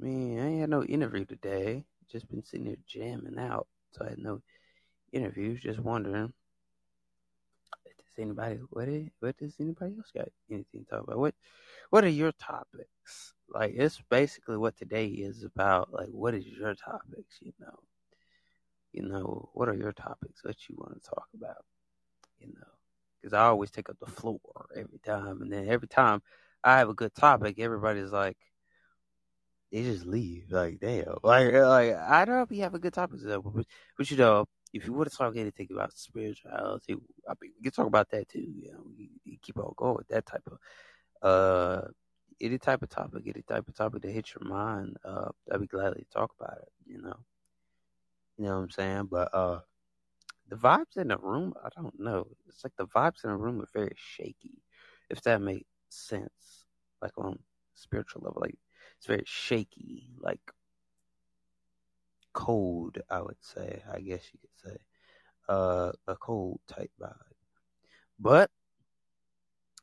I 0.00 0.04
mean, 0.04 0.38
I 0.38 0.46
ain't 0.46 0.60
had 0.60 0.70
no 0.70 0.84
interview 0.84 1.24
today. 1.24 1.84
Just 2.10 2.30
been 2.30 2.44
sitting 2.44 2.66
here 2.66 2.76
jamming 2.86 3.38
out, 3.38 3.66
so 3.92 4.04
I 4.04 4.10
had 4.10 4.18
no 4.18 4.40
interviews. 5.12 5.60
Just 5.60 5.78
wondering, 5.78 6.32
does 7.84 8.18
anybody 8.18 8.60
what 8.70 8.88
is, 8.88 9.08
what 9.20 9.36
does 9.38 9.54
anybody 9.60 9.96
else 9.96 10.10
got 10.14 10.28
anything 10.50 10.84
to 10.84 10.90
talk 10.90 11.04
about? 11.04 11.18
What 11.18 11.34
what 11.90 12.04
are 12.04 12.08
your 12.08 12.32
topics? 12.32 13.34
Like 13.52 13.72
it's 13.76 14.00
basically 14.10 14.56
what 14.56 14.76
today 14.76 15.06
is 15.06 15.44
about. 15.44 15.92
Like, 15.92 16.08
what 16.08 16.34
is 16.34 16.46
your 16.46 16.74
topics? 16.74 17.38
You 17.40 17.52
know, 17.60 17.78
you 18.92 19.02
know, 19.08 19.48
what 19.54 19.68
are 19.68 19.74
your 19.74 19.92
topics? 19.92 20.44
What 20.44 20.56
you 20.68 20.76
want 20.78 21.02
to 21.02 21.08
talk 21.10 21.26
about? 21.34 21.64
You 22.40 22.48
know, 22.48 22.66
because 23.20 23.32
I 23.34 23.42
always 23.46 23.70
take 23.70 23.88
up 23.88 23.98
the 24.00 24.06
floor 24.10 24.40
every 24.76 24.98
time, 25.04 25.42
and 25.42 25.52
then 25.52 25.68
every 25.68 25.88
time 25.88 26.22
I 26.64 26.78
have 26.78 26.88
a 26.88 26.94
good 26.94 27.14
topic, 27.14 27.58
everybody's 27.58 28.12
like, 28.12 28.36
they 29.72 29.82
just 29.82 30.06
leave. 30.06 30.50
Like, 30.50 30.80
damn. 30.80 31.04
Like, 31.22 31.52
like 31.52 31.94
I 31.94 32.24
don't 32.24 32.36
know 32.36 32.42
if 32.42 32.50
you 32.52 32.62
have 32.62 32.74
a 32.74 32.78
good 32.78 32.94
topic, 32.94 33.20
but, 33.24 33.64
but 33.96 34.10
you 34.10 34.16
know, 34.16 34.46
if 34.72 34.86
you 34.86 34.92
want 34.92 35.10
to 35.10 35.16
talk 35.16 35.36
anything 35.36 35.68
about 35.70 35.92
spirituality, 35.96 36.94
I 37.28 37.32
mean, 37.40 37.52
we 37.56 37.62
can 37.62 37.72
talk 37.72 37.86
about 37.86 38.10
that 38.10 38.28
too. 38.28 38.40
You 38.40 38.72
know, 38.72 38.80
we, 38.96 39.10
we 39.26 39.38
keep 39.42 39.58
on 39.58 39.72
going 39.76 39.96
with 39.96 40.08
that 40.08 40.26
type 40.26 40.46
of 40.46 40.58
uh 41.20 41.88
any 42.40 42.58
type 42.58 42.82
of 42.82 42.88
topic, 42.90 43.22
any 43.26 43.42
type 43.42 43.68
of 43.68 43.74
topic 43.74 44.02
that 44.02 44.10
hits 44.12 44.34
your 44.34 44.48
mind, 44.48 44.96
uh, 45.04 45.28
I'd 45.52 45.60
be 45.60 45.66
glad 45.66 45.94
to 45.94 46.04
talk 46.12 46.32
about 46.38 46.58
it, 46.58 46.72
you 46.86 47.00
know. 47.02 47.16
You 48.38 48.44
know 48.46 48.56
what 48.56 48.62
I'm 48.62 48.70
saying? 48.70 49.08
But 49.10 49.34
uh 49.34 49.60
the 50.48 50.56
vibes 50.56 50.96
in 50.96 51.08
the 51.08 51.18
room, 51.18 51.54
I 51.64 51.68
don't 51.76 51.98
know. 52.00 52.26
It's 52.48 52.64
like 52.64 52.74
the 52.76 52.86
vibes 52.86 53.24
in 53.24 53.30
the 53.30 53.36
room 53.36 53.60
are 53.60 53.68
very 53.72 53.94
shaky, 53.96 54.62
if 55.10 55.20
that 55.22 55.40
makes 55.42 55.68
sense. 55.90 56.64
Like 57.02 57.12
on 57.18 57.38
spiritual 57.74 58.22
level. 58.22 58.40
Like 58.42 58.58
it's 58.96 59.06
very 59.06 59.24
shaky, 59.26 60.10
like 60.20 60.40
cold, 62.32 62.98
I 63.10 63.20
would 63.20 63.42
say, 63.42 63.82
I 63.92 64.00
guess 64.00 64.22
you 64.32 64.38
could 64.40 64.70
say. 64.72 64.78
Uh 65.48 65.92
a 66.06 66.16
cold 66.16 66.60
type 66.68 66.92
vibe. 67.00 67.14
But 68.18 68.50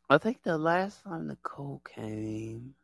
I 0.10 0.18
think 0.18 0.42
the 0.44 0.58
last 0.58 1.04
time 1.04 1.28
Nicole 1.28 1.82
came, 1.86 2.76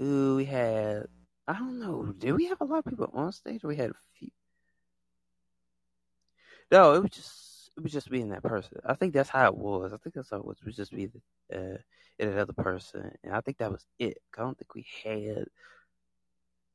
ooh, 0.00 0.36
we 0.36 0.44
had 0.44 1.06
I 1.48 1.54
don't 1.54 1.80
know, 1.80 2.12
did 2.18 2.32
we 2.34 2.46
have 2.46 2.60
a 2.60 2.64
lot 2.64 2.78
of 2.80 2.84
people 2.86 3.10
on 3.14 3.32
stage 3.32 3.64
or 3.64 3.68
we 3.68 3.76
had 3.76 3.90
a 3.90 3.94
few? 4.18 4.30
No, 6.70 6.94
it 6.94 7.02
was 7.02 7.10
just 7.10 7.70
it 7.76 7.82
was 7.82 7.92
just 7.92 8.10
being 8.10 8.30
that 8.30 8.42
person. 8.42 8.78
I 8.84 8.94
think 8.94 9.14
that's 9.14 9.30
how 9.30 9.46
it 9.48 9.56
was. 9.56 9.92
I 9.92 9.96
think 9.98 10.14
that's 10.14 10.30
how 10.30 10.38
it 10.38 10.44
was. 10.44 10.58
It 10.60 10.66
was 10.66 10.76
just 10.76 10.92
be 10.92 11.06
the, 11.50 11.74
uh, 11.74 11.78
another 12.18 12.52
person, 12.52 13.10
and 13.24 13.34
I 13.34 13.40
think 13.40 13.58
that 13.58 13.72
was 13.72 13.84
it. 13.98 14.18
I 14.36 14.42
don't 14.42 14.58
think 14.58 14.74
we 14.74 14.86
had. 15.04 15.46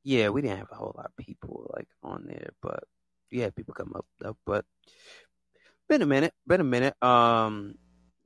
Yeah, 0.03 0.29
we 0.29 0.41
didn't 0.41 0.59
have 0.59 0.71
a 0.71 0.75
whole 0.75 0.93
lot 0.95 1.07
of 1.17 1.25
people 1.25 1.69
like 1.75 1.87
on 2.03 2.25
there, 2.27 2.49
but 2.61 2.83
we 3.31 3.39
had 3.39 3.55
people 3.55 3.73
come 3.73 3.93
up 3.95 4.05
though. 4.19 4.37
But 4.45 4.65
been 5.89 6.01
a 6.01 6.05
minute, 6.05 6.33
been 6.47 6.61
a 6.61 6.63
minute. 6.63 7.01
Um, 7.03 7.75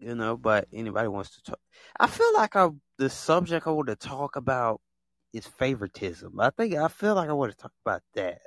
you 0.02 0.16
know, 0.16 0.36
but 0.38 0.68
anybody 0.74 1.08
wants 1.08 1.36
to 1.36 1.44
talk. 1.44 1.60
I 2.00 2.08
feel 2.08 2.34
like 2.34 2.56
I 2.56 2.70
the 2.98 3.10
subject 3.10 3.68
I 3.68 3.72
want 3.72 3.88
to 3.90 3.96
talk 3.96 4.36
about 4.36 4.82
is 5.34 5.48
favoritism. 5.48 6.40
I 6.40 6.50
think 6.52 6.76
I 6.76 6.88
feel 6.88 7.16
like 7.16 7.30
I 7.30 7.34
want 7.34 7.52
to 7.52 7.58
talk 7.58 7.74
about 7.86 8.02
that. 8.16 8.42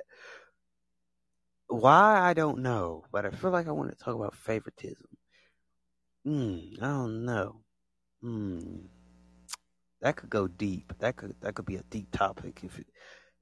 Why 1.67 2.19
I 2.19 2.33
don't 2.33 2.59
know, 2.59 3.05
but 3.11 3.25
I 3.25 3.31
feel 3.31 3.51
like 3.51 3.67
I 3.67 3.71
want 3.71 3.91
to 3.91 4.03
talk 4.03 4.15
about 4.15 4.35
favoritism. 4.35 5.07
Hmm, 6.25 6.59
I 6.81 6.87
don't 6.87 7.25
know. 7.25 7.61
Hmm, 8.21 8.87
that 10.01 10.15
could 10.17 10.29
go 10.29 10.47
deep. 10.47 10.93
That 10.99 11.15
could 11.15 11.35
that 11.41 11.55
could 11.55 11.65
be 11.65 11.77
a 11.77 11.83
deep 11.83 12.11
topic. 12.11 12.61
If 12.63 12.79
it, 12.79 12.87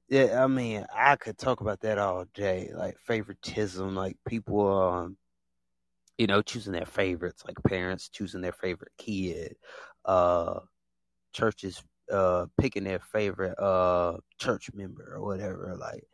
yeah, 0.08 0.42
I 0.44 0.46
mean, 0.46 0.86
I 0.94 1.16
could 1.16 1.38
talk 1.38 1.60
about 1.60 1.80
that 1.82 1.98
all 1.98 2.26
day. 2.34 2.70
Like 2.74 2.98
favoritism, 2.98 3.94
like 3.96 4.16
people, 4.28 4.66
um, 4.82 5.16
you 6.18 6.26
know, 6.26 6.42
choosing 6.42 6.72
their 6.72 6.86
favorites, 6.86 7.42
like 7.46 7.56
parents 7.64 8.08
choosing 8.08 8.40
their 8.40 8.52
favorite 8.52 8.92
kid, 8.98 9.56
uh, 10.04 10.60
churches 11.32 11.82
uh 12.12 12.46
picking 12.58 12.84
their 12.84 13.00
favorite 13.00 13.58
uh 13.58 14.16
church 14.38 14.70
member 14.74 15.14
or 15.14 15.24
whatever. 15.24 15.76
Like, 15.78 16.04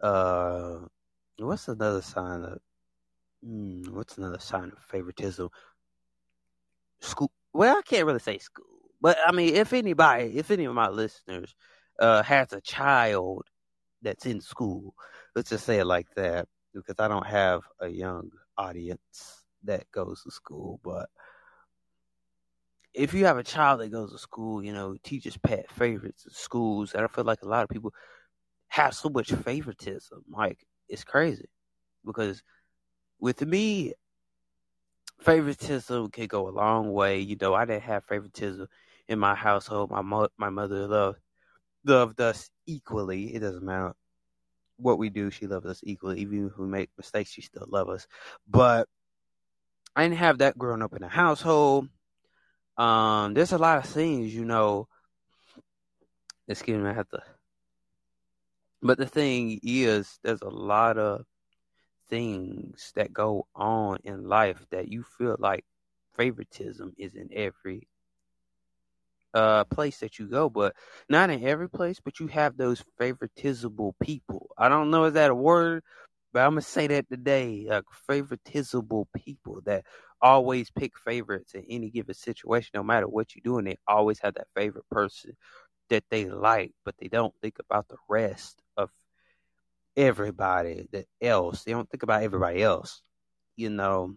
uh, 0.00 0.80
what's 1.38 1.68
another 1.68 2.02
sign 2.02 2.44
of 2.44 2.58
hmm, 3.44 3.82
what's 3.94 4.18
another 4.18 4.40
sign 4.40 4.72
of 4.72 4.78
favoritism? 4.90 5.50
School. 7.00 7.30
Well, 7.52 7.76
I 7.78 7.82
can't 7.82 8.06
really 8.06 8.20
say 8.20 8.38
school, 8.38 8.64
but 9.00 9.18
I 9.26 9.32
mean, 9.32 9.54
if 9.56 9.72
anybody, 9.72 10.38
if 10.38 10.50
any 10.50 10.64
of 10.64 10.74
my 10.74 10.88
listeners 10.88 11.54
uh 11.98 12.22
has 12.22 12.52
a 12.52 12.60
child 12.60 13.44
that's 14.02 14.26
in 14.26 14.40
school, 14.40 14.94
let's 15.34 15.50
just 15.50 15.64
say 15.66 15.78
it 15.80 15.84
like 15.86 16.08
that, 16.16 16.48
because 16.74 16.96
I 16.98 17.08
don't 17.08 17.26
have 17.26 17.62
a 17.80 17.88
young 17.88 18.30
audience 18.62 19.44
that 19.64 19.90
goes 19.92 20.22
to 20.24 20.30
school, 20.30 20.80
but 20.84 21.08
if 22.94 23.14
you 23.14 23.24
have 23.24 23.38
a 23.38 23.42
child 23.42 23.80
that 23.80 23.88
goes 23.90 24.12
to 24.12 24.18
school, 24.18 24.62
you 24.62 24.72
know, 24.72 24.96
teachers 25.02 25.36
pet 25.38 25.70
favorites 25.70 26.24
in 26.26 26.32
schools, 26.32 26.94
and 26.94 27.04
I 27.04 27.08
feel 27.08 27.24
like 27.24 27.42
a 27.42 27.48
lot 27.48 27.62
of 27.64 27.70
people 27.70 27.92
have 28.68 28.94
so 28.94 29.08
much 29.08 29.32
favoritism. 29.32 30.24
Like 30.30 30.66
it's 30.88 31.04
crazy 31.04 31.48
because 32.04 32.42
with 33.20 33.42
me, 33.46 33.94
favoritism 35.20 36.10
can 36.10 36.26
go 36.26 36.48
a 36.48 36.50
long 36.50 36.92
way. 36.92 37.18
You 37.20 37.36
know, 37.40 37.54
I 37.54 37.64
didn't 37.64 37.82
have 37.84 38.04
favoritism 38.04 38.66
in 39.08 39.18
my 39.18 39.34
household. 39.34 39.90
My 39.90 40.02
mo- 40.02 40.28
my 40.38 40.50
mother 40.50 40.86
loved 40.86 41.20
loved 41.84 42.20
us 42.20 42.50
equally. 42.66 43.34
It 43.34 43.40
doesn't 43.40 43.64
matter 43.64 43.94
what 44.82 44.98
we 44.98 45.10
do; 45.10 45.30
she 45.30 45.46
loves 45.46 45.66
us 45.66 45.80
equally. 45.84 46.20
Even 46.20 46.46
if 46.48 46.58
we 46.58 46.66
make 46.66 46.90
mistakes, 46.96 47.30
she 47.30 47.42
still 47.42 47.66
loves 47.68 47.90
us. 47.90 48.08
But 48.48 48.88
I 49.94 50.04
didn't 50.04 50.18
have 50.18 50.38
that 50.38 50.58
growing 50.58 50.82
up 50.82 50.94
in 50.94 51.02
the 51.02 51.08
household. 51.08 51.88
Um, 52.76 53.34
there's 53.34 53.52
a 53.52 53.58
lot 53.58 53.78
of 53.78 53.84
things, 53.84 54.34
you 54.34 54.44
know. 54.44 54.88
Excuse 56.48 56.82
me, 56.82 56.90
I 56.90 56.94
have 56.94 57.08
to. 57.10 57.22
But 58.82 58.98
the 58.98 59.06
thing 59.06 59.60
is, 59.62 60.18
there's 60.22 60.42
a 60.42 60.48
lot 60.48 60.98
of 60.98 61.24
things 62.08 62.92
that 62.96 63.12
go 63.12 63.46
on 63.54 63.98
in 64.04 64.28
life 64.28 64.66
that 64.70 64.88
you 64.88 65.02
feel 65.02 65.36
like 65.38 65.64
favoritism 66.16 66.94
is 66.98 67.14
in 67.14 67.28
every 67.32 67.88
uh 69.34 69.64
place 69.64 69.98
that 70.00 70.18
you 70.18 70.28
go, 70.28 70.48
but 70.50 70.74
not 71.08 71.30
in 71.30 71.44
every 71.44 71.68
place, 71.68 72.00
but 72.04 72.20
you 72.20 72.26
have 72.28 72.56
those 72.56 72.82
favoritizable 73.00 73.92
people. 74.02 74.50
I 74.58 74.68
don't 74.68 74.90
know 74.90 75.04
is 75.04 75.14
that 75.14 75.30
a 75.30 75.34
word, 75.34 75.82
but 76.32 76.40
I'm 76.40 76.52
gonna 76.52 76.62
say 76.62 76.86
that 76.88 77.08
today. 77.10 77.66
Like 77.68 77.84
favoritizable 78.08 79.06
people 79.16 79.60
that 79.66 79.84
always 80.20 80.70
pick 80.70 80.98
favorites 80.98 81.54
in 81.54 81.64
any 81.68 81.90
given 81.90 82.14
situation, 82.14 82.70
no 82.74 82.82
matter 82.82 83.08
what 83.08 83.34
you're 83.34 83.42
doing, 83.44 83.64
they 83.64 83.78
always 83.88 84.20
have 84.20 84.34
that 84.34 84.48
favorite 84.54 84.88
person 84.90 85.32
that 85.90 86.04
they 86.10 86.26
like, 86.26 86.72
but 86.84 86.96
they 86.98 87.08
don't 87.08 87.34
think 87.42 87.56
about 87.60 87.88
the 87.88 87.96
rest 88.08 88.62
of 88.76 88.90
everybody 89.96 90.86
that 90.92 91.06
else. 91.20 91.64
They 91.64 91.72
don't 91.72 91.88
think 91.90 92.02
about 92.02 92.22
everybody 92.22 92.62
else. 92.62 93.02
You 93.56 93.70
know, 93.70 94.16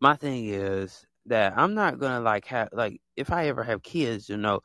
my 0.00 0.16
thing 0.16 0.46
is 0.46 1.06
that 1.26 1.54
I'm 1.56 1.74
not 1.74 1.98
gonna 1.98 2.20
like 2.20 2.46
have 2.46 2.68
like 2.72 3.00
if 3.16 3.32
I 3.32 3.46
ever 3.48 3.62
have 3.64 3.82
kids, 3.82 4.28
you 4.28 4.36
know, 4.36 4.60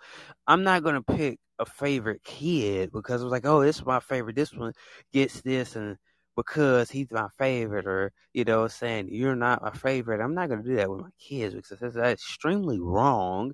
I'm 0.47 0.63
not 0.63 0.83
gonna 0.83 1.01
pick 1.03 1.39
a 1.59 1.65
favorite 1.65 2.23
kid 2.23 2.91
because 2.91 3.21
it 3.21 3.25
was 3.25 3.31
like, 3.31 3.45
oh, 3.45 3.61
this 3.63 3.77
is 3.77 3.85
my 3.85 3.99
favorite. 3.99 4.35
This 4.35 4.53
one 4.53 4.73
gets 5.13 5.41
this, 5.41 5.75
and 5.75 5.97
because 6.35 6.89
he's 6.91 7.11
my 7.11 7.27
favorite, 7.37 7.87
or 7.87 8.11
you 8.33 8.43
know, 8.45 8.67
saying 8.67 9.09
you're 9.11 9.35
not 9.35 9.61
my 9.61 9.71
favorite. 9.71 10.21
I'm 10.21 10.35
not 10.35 10.49
gonna 10.49 10.63
do 10.63 10.75
that 10.75 10.89
with 10.89 11.01
my 11.01 11.09
kids 11.19 11.55
because 11.55 11.79
that's, 11.79 11.95
that's 11.95 12.21
extremely 12.21 12.79
wrong. 12.79 13.53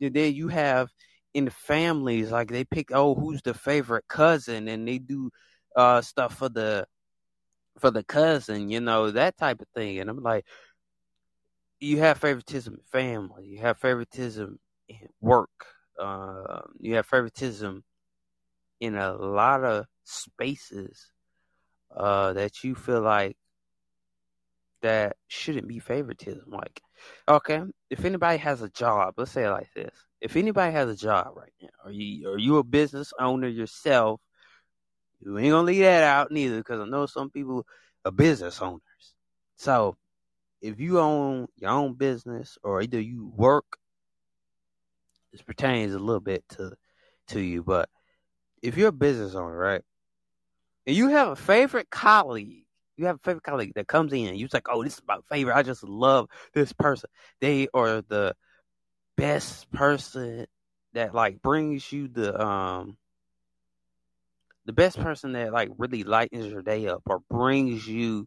Then 0.00 0.34
you 0.34 0.48
have 0.48 0.88
in 1.34 1.44
the 1.46 1.50
families 1.50 2.30
like 2.32 2.48
they 2.50 2.64
pick 2.64 2.90
oh 2.92 3.14
who's 3.14 3.40
the 3.42 3.54
favorite 3.54 4.04
cousin 4.08 4.66
and 4.68 4.86
they 4.88 4.98
do 4.98 5.30
uh 5.76 6.00
stuff 6.02 6.36
for 6.36 6.48
the 6.48 6.84
for 7.78 7.90
the 7.90 8.02
cousin 8.04 8.68
you 8.70 8.80
know 8.80 9.10
that 9.10 9.36
type 9.38 9.60
of 9.60 9.68
thing 9.74 9.98
and 10.00 10.10
i'm 10.10 10.22
like 10.22 10.44
you 11.80 11.98
have 11.98 12.18
favoritism 12.18 12.74
in 12.74 12.80
family 12.90 13.46
you 13.46 13.58
have 13.60 13.78
favoritism 13.78 14.58
in 14.88 15.08
work 15.20 15.66
uh, 15.98 16.62
you 16.78 16.94
have 16.94 17.06
favoritism 17.06 17.84
in 18.80 18.96
a 18.96 19.12
lot 19.12 19.64
of 19.64 19.86
spaces 20.04 21.10
uh 21.96 22.32
that 22.32 22.64
you 22.64 22.74
feel 22.74 23.00
like 23.00 23.36
that 24.82 25.16
shouldn't 25.28 25.68
be 25.68 25.78
favoritism 25.78 26.44
like 26.48 26.80
okay 27.28 27.62
if 27.90 28.04
anybody 28.04 28.38
has 28.38 28.62
a 28.62 28.68
job 28.70 29.14
let's 29.16 29.32
say 29.32 29.44
it 29.44 29.50
like 29.50 29.68
this 29.74 29.94
if 30.20 30.36
anybody 30.36 30.72
has 30.72 30.88
a 30.88 30.96
job 30.96 31.32
right 31.34 31.52
now, 31.62 31.68
are 31.84 31.90
you 31.90 32.28
are 32.30 32.38
you 32.38 32.58
a 32.58 32.64
business 32.64 33.12
owner 33.18 33.48
yourself? 33.48 34.20
You 35.20 35.38
ain't 35.38 35.50
gonna 35.50 35.66
leave 35.66 35.82
that 35.82 36.02
out 36.02 36.30
neither, 36.30 36.58
because 36.58 36.80
I 36.80 36.84
know 36.86 37.06
some 37.06 37.30
people 37.30 37.66
are 38.04 38.12
business 38.12 38.60
owners. 38.60 38.80
So 39.56 39.96
if 40.60 40.80
you 40.80 40.98
own 41.00 41.46
your 41.56 41.70
own 41.70 41.94
business 41.94 42.58
or 42.62 42.82
either 42.82 43.00
you 43.00 43.32
work, 43.34 43.78
this 45.32 45.42
pertains 45.42 45.94
a 45.94 45.98
little 45.98 46.20
bit 46.20 46.44
to 46.50 46.72
to 47.28 47.40
you, 47.40 47.62
but 47.62 47.88
if 48.62 48.76
you're 48.76 48.88
a 48.88 48.92
business 48.92 49.34
owner, 49.34 49.56
right, 49.56 49.82
and 50.86 50.96
you 50.96 51.08
have 51.08 51.28
a 51.28 51.36
favorite 51.36 51.90
colleague, 51.90 52.64
you 52.96 53.06
have 53.06 53.16
a 53.16 53.20
favorite 53.20 53.44
colleague 53.44 53.72
that 53.76 53.86
comes 53.86 54.12
in, 54.12 54.28
and 54.28 54.38
you're 54.38 54.48
like, 54.52 54.68
oh, 54.68 54.82
this 54.82 54.94
is 54.94 55.02
my 55.06 55.18
favorite. 55.30 55.56
I 55.56 55.62
just 55.62 55.84
love 55.84 56.28
this 56.52 56.72
person. 56.72 57.08
They 57.40 57.68
are 57.72 58.02
the 58.02 58.34
best 59.16 59.70
person 59.70 60.46
that 60.94 61.14
like 61.14 61.40
brings 61.42 61.92
you 61.92 62.08
the 62.08 62.40
um 62.40 62.96
the 64.64 64.72
best 64.72 64.98
person 64.98 65.32
that 65.32 65.52
like 65.52 65.70
really 65.78 66.04
lightens 66.04 66.46
your 66.46 66.62
day 66.62 66.86
up 66.86 67.02
or 67.06 67.20
brings 67.30 67.86
you 67.86 68.26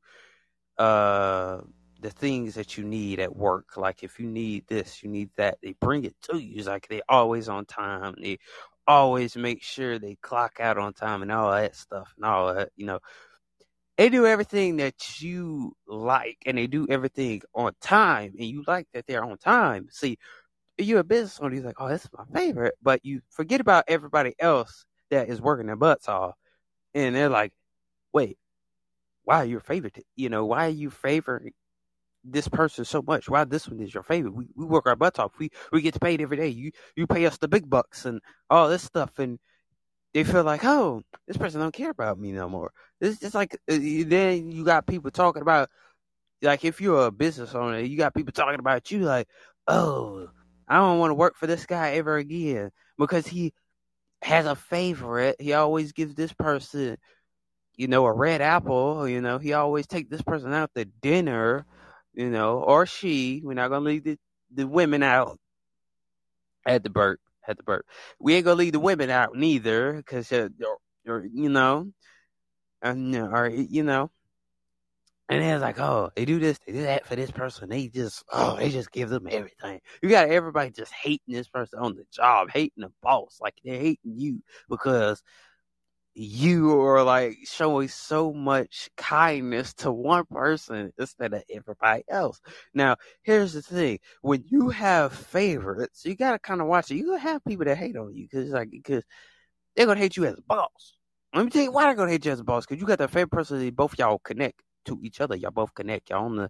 uh 0.77 1.59
the 2.03 2.11
things 2.11 2.55
that 2.55 2.77
you 2.77 2.83
need 2.83 3.19
at 3.19 3.35
work. 3.35 3.77
Like 3.77 4.03
if 4.03 4.19
you 4.19 4.27
need 4.27 4.67
this, 4.67 5.01
you 5.01 5.09
need 5.09 5.29
that, 5.37 5.57
they 5.63 5.73
bring 5.79 6.03
it 6.03 6.15
to 6.23 6.37
you. 6.37 6.57
It's 6.57 6.67
like 6.67 6.87
they 6.87 7.01
always 7.09 7.49
on 7.49 7.65
time. 7.65 8.15
They 8.21 8.39
always 8.85 9.35
make 9.37 9.63
sure 9.63 9.97
they 9.97 10.17
clock 10.21 10.59
out 10.59 10.77
on 10.77 10.93
time 10.93 11.21
and 11.21 11.31
all 11.31 11.51
that 11.51 11.75
stuff 11.75 12.13
and 12.17 12.25
all 12.25 12.53
that, 12.53 12.69
you 12.75 12.85
know. 12.85 12.99
They 13.97 14.09
do 14.09 14.25
everything 14.25 14.77
that 14.77 15.21
you 15.21 15.75
like 15.87 16.37
and 16.45 16.57
they 16.57 16.67
do 16.67 16.87
everything 16.89 17.41
on 17.53 17.73
time 17.79 18.33
and 18.37 18.47
you 18.47 18.63
like 18.67 18.87
that 18.93 19.05
they're 19.07 19.23
on 19.23 19.37
time. 19.37 19.87
See, 19.91 20.17
you're 20.77 20.99
a 20.99 21.03
business 21.03 21.39
owner, 21.39 21.55
you're 21.55 21.63
like, 21.63 21.79
oh, 21.79 21.89
this 21.89 22.03
is 22.03 22.09
my 22.17 22.25
favorite. 22.33 22.75
But 22.81 23.05
you 23.05 23.21
forget 23.29 23.61
about 23.61 23.85
everybody 23.87 24.33
else 24.39 24.85
that 25.11 25.29
is 25.29 25.41
working 25.41 25.67
their 25.67 25.75
butts 25.75 26.09
off. 26.09 26.35
And 26.95 27.15
they're 27.15 27.29
like, 27.29 27.53
wait, 28.13 28.37
why 29.23 29.37
are 29.37 29.45
you 29.45 29.59
favorite? 29.59 30.05
You 30.15 30.29
know, 30.29 30.45
why 30.45 30.65
are 30.65 30.69
you 30.69 30.89
favoring 30.89 31.53
this 32.23 32.47
person 32.47 32.85
so 32.85 33.01
much? 33.01 33.29
Why 33.29 33.43
this 33.43 33.67
one 33.67 33.79
is 33.81 33.93
your 33.93 34.03
favorite? 34.03 34.33
We, 34.33 34.47
we 34.55 34.65
work 34.65 34.87
our 34.87 34.95
butts 34.95 35.19
off. 35.19 35.33
We 35.39 35.49
we 35.71 35.81
get 35.81 35.99
paid 35.99 36.21
every 36.21 36.37
day. 36.37 36.47
You 36.47 36.71
you 36.95 37.07
pay 37.07 37.25
us 37.25 37.37
the 37.37 37.47
big 37.47 37.69
bucks 37.69 38.05
and 38.05 38.21
all 38.49 38.69
this 38.69 38.83
stuff. 38.83 39.19
And 39.19 39.39
they 40.13 40.23
feel 40.23 40.43
like, 40.43 40.63
oh, 40.63 41.01
this 41.27 41.37
person 41.37 41.59
don't 41.59 41.73
care 41.73 41.89
about 41.89 42.19
me 42.19 42.31
no 42.31 42.47
more. 42.47 42.71
It's 43.01 43.19
just 43.19 43.35
like 43.35 43.55
uh, 43.69 43.77
then 43.77 44.51
you 44.51 44.63
got 44.63 44.87
people 44.87 45.11
talking 45.11 45.41
about, 45.41 45.69
like 46.41 46.63
if 46.65 46.79
you're 46.81 47.07
a 47.07 47.11
business 47.11 47.55
owner, 47.55 47.79
you 47.79 47.97
got 47.97 48.13
people 48.15 48.31
talking 48.31 48.59
about 48.59 48.91
you 48.91 48.99
like, 48.99 49.27
oh, 49.67 50.27
I 50.67 50.77
don't 50.77 50.99
want 50.99 51.11
to 51.11 51.15
work 51.15 51.35
for 51.35 51.47
this 51.47 51.65
guy 51.65 51.93
ever 51.93 52.17
again 52.17 52.71
because 52.97 53.27
he 53.27 53.53
has 54.21 54.45
a 54.45 54.55
favorite. 54.55 55.35
He 55.39 55.53
always 55.53 55.91
gives 55.91 56.15
this 56.15 56.31
person, 56.33 56.97
you 57.75 57.87
know, 57.87 58.05
a 58.05 58.13
red 58.13 58.41
apple. 58.41 59.07
You 59.07 59.19
know, 59.21 59.37
he 59.37 59.53
always 59.53 59.87
take 59.87 60.09
this 60.09 60.21
person 60.21 60.53
out 60.53 60.71
to 60.75 60.85
dinner. 60.85 61.65
You 62.13 62.29
know, 62.29 62.59
or 62.59 62.85
she. 62.85 63.41
We're 63.43 63.53
not 63.53 63.69
gonna 63.69 63.85
leave 63.85 64.03
the, 64.03 64.17
the 64.53 64.67
women 64.67 65.03
out. 65.03 65.39
At 66.65 66.83
the 66.83 66.89
burp, 66.89 67.19
at 67.45 67.57
the 67.57 67.63
burp. 67.63 67.85
We 68.19 68.35
ain't 68.35 68.45
gonna 68.45 68.55
leave 68.55 68.71
the 68.71 68.79
women 68.79 69.09
out 69.09 69.35
neither, 69.35 69.93
because 69.93 70.31
uh, 70.31 70.47
you 71.05 71.49
know, 71.49 71.91
and 72.81 73.15
or 73.15 73.49
you 73.49 73.83
know, 73.83 74.11
and 75.29 75.43
it's 75.43 75.61
like, 75.61 75.79
oh, 75.79 76.11
they 76.15 76.25
do 76.25 76.39
this, 76.39 76.59
they 76.65 76.73
do 76.73 76.83
that 76.83 77.05
for 77.05 77.15
this 77.15 77.31
person. 77.31 77.69
They 77.69 77.87
just, 77.87 78.23
oh, 78.31 78.57
they 78.57 78.69
just 78.69 78.91
give 78.91 79.09
them 79.09 79.27
everything. 79.29 79.79
You 80.01 80.09
got 80.09 80.29
everybody 80.29 80.71
just 80.71 80.93
hating 80.93 81.33
this 81.33 81.47
person 81.47 81.79
on 81.79 81.95
the 81.95 82.05
job, 82.11 82.49
hating 82.51 82.83
the 82.83 82.91
boss, 83.01 83.39
like 83.41 83.55
they're 83.63 83.79
hating 83.79 84.17
you 84.17 84.43
because 84.69 85.23
you 86.15 86.79
are 86.81 87.03
like 87.03 87.37
showing 87.45 87.87
so 87.87 88.33
much 88.33 88.89
kindness 88.97 89.73
to 89.73 89.91
one 89.91 90.25
person 90.25 90.91
instead 90.97 91.33
of 91.33 91.43
everybody 91.49 92.03
else. 92.09 92.39
Now, 92.73 92.97
here's 93.23 93.53
the 93.53 93.61
thing: 93.61 93.99
when 94.21 94.43
you 94.47 94.69
have 94.69 95.13
favorites, 95.13 96.05
you 96.05 96.15
gotta 96.15 96.39
kind 96.39 96.61
of 96.61 96.67
watch 96.67 96.91
it. 96.91 96.95
You 96.95 97.07
gonna 97.07 97.19
have 97.19 97.43
people 97.45 97.65
that 97.65 97.77
hate 97.77 97.97
on 97.97 98.13
you 98.13 98.27
because, 98.29 98.49
like, 98.49 98.69
because 98.69 99.03
they're 99.75 99.85
gonna 99.87 99.99
hate 99.99 100.17
you 100.17 100.25
as 100.25 100.37
a 100.37 100.41
boss. 100.43 100.95
Let 101.33 101.45
me 101.45 101.51
tell 101.51 101.63
you 101.63 101.71
why 101.71 101.85
they're 101.85 101.95
gonna 101.95 102.11
hate 102.11 102.25
you 102.25 102.31
as 102.31 102.39
a 102.39 102.43
boss 102.43 102.65
because 102.65 102.79
you 102.79 102.87
got 102.87 102.99
that 102.99 103.11
favorite 103.11 103.31
person 103.31 103.59
that 103.59 103.75
both 103.75 103.97
y'all 103.97 104.19
connect 104.19 104.61
to 104.85 104.99
each 105.03 105.19
other. 105.21 105.35
Y'all 105.35 105.51
both 105.51 105.73
connect. 105.73 106.09
Y'all 106.09 106.25
on 106.25 106.35
the 106.35 106.49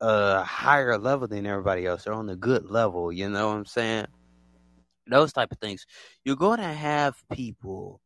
uh 0.00 0.42
higher 0.44 0.98
level 0.98 1.28
than 1.28 1.46
everybody 1.46 1.86
else. 1.86 2.04
They're 2.04 2.14
on 2.14 2.26
the 2.26 2.36
good 2.36 2.70
level. 2.70 3.12
You 3.12 3.28
know 3.28 3.48
what 3.48 3.56
I'm 3.56 3.66
saying? 3.66 4.06
Those 5.08 5.32
type 5.32 5.52
of 5.52 5.58
things. 5.58 5.86
You're 6.24 6.36
gonna 6.36 6.72
have 6.72 7.16
people 7.30 8.00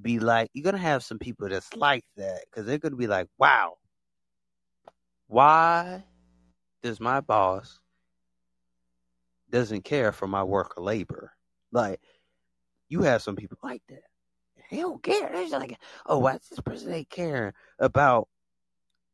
be 0.00 0.18
like, 0.18 0.50
you're 0.52 0.64
gonna 0.64 0.78
have 0.78 1.02
some 1.02 1.18
people 1.18 1.48
that's 1.48 1.74
like 1.74 2.04
that 2.16 2.40
because 2.50 2.66
they're 2.66 2.78
gonna 2.78 2.96
be 2.96 3.06
like, 3.06 3.28
wow, 3.38 3.76
why 5.26 6.04
does 6.82 7.00
my 7.00 7.20
boss 7.20 7.80
doesn't 9.50 9.84
care 9.84 10.12
for 10.12 10.26
my 10.26 10.42
work 10.42 10.76
or 10.76 10.84
labor? 10.84 11.32
Like, 11.72 12.00
you 12.88 13.02
have 13.02 13.22
some 13.22 13.36
people 13.36 13.58
like 13.62 13.82
that. 13.88 14.02
They 14.70 14.78
don't 14.78 15.02
care. 15.02 15.30
They're 15.32 15.42
just 15.42 15.52
like, 15.52 15.78
oh, 16.06 16.18
why 16.18 16.32
this 16.34 16.60
person 16.60 16.92
ain't 16.92 17.10
caring 17.10 17.52
about 17.78 18.28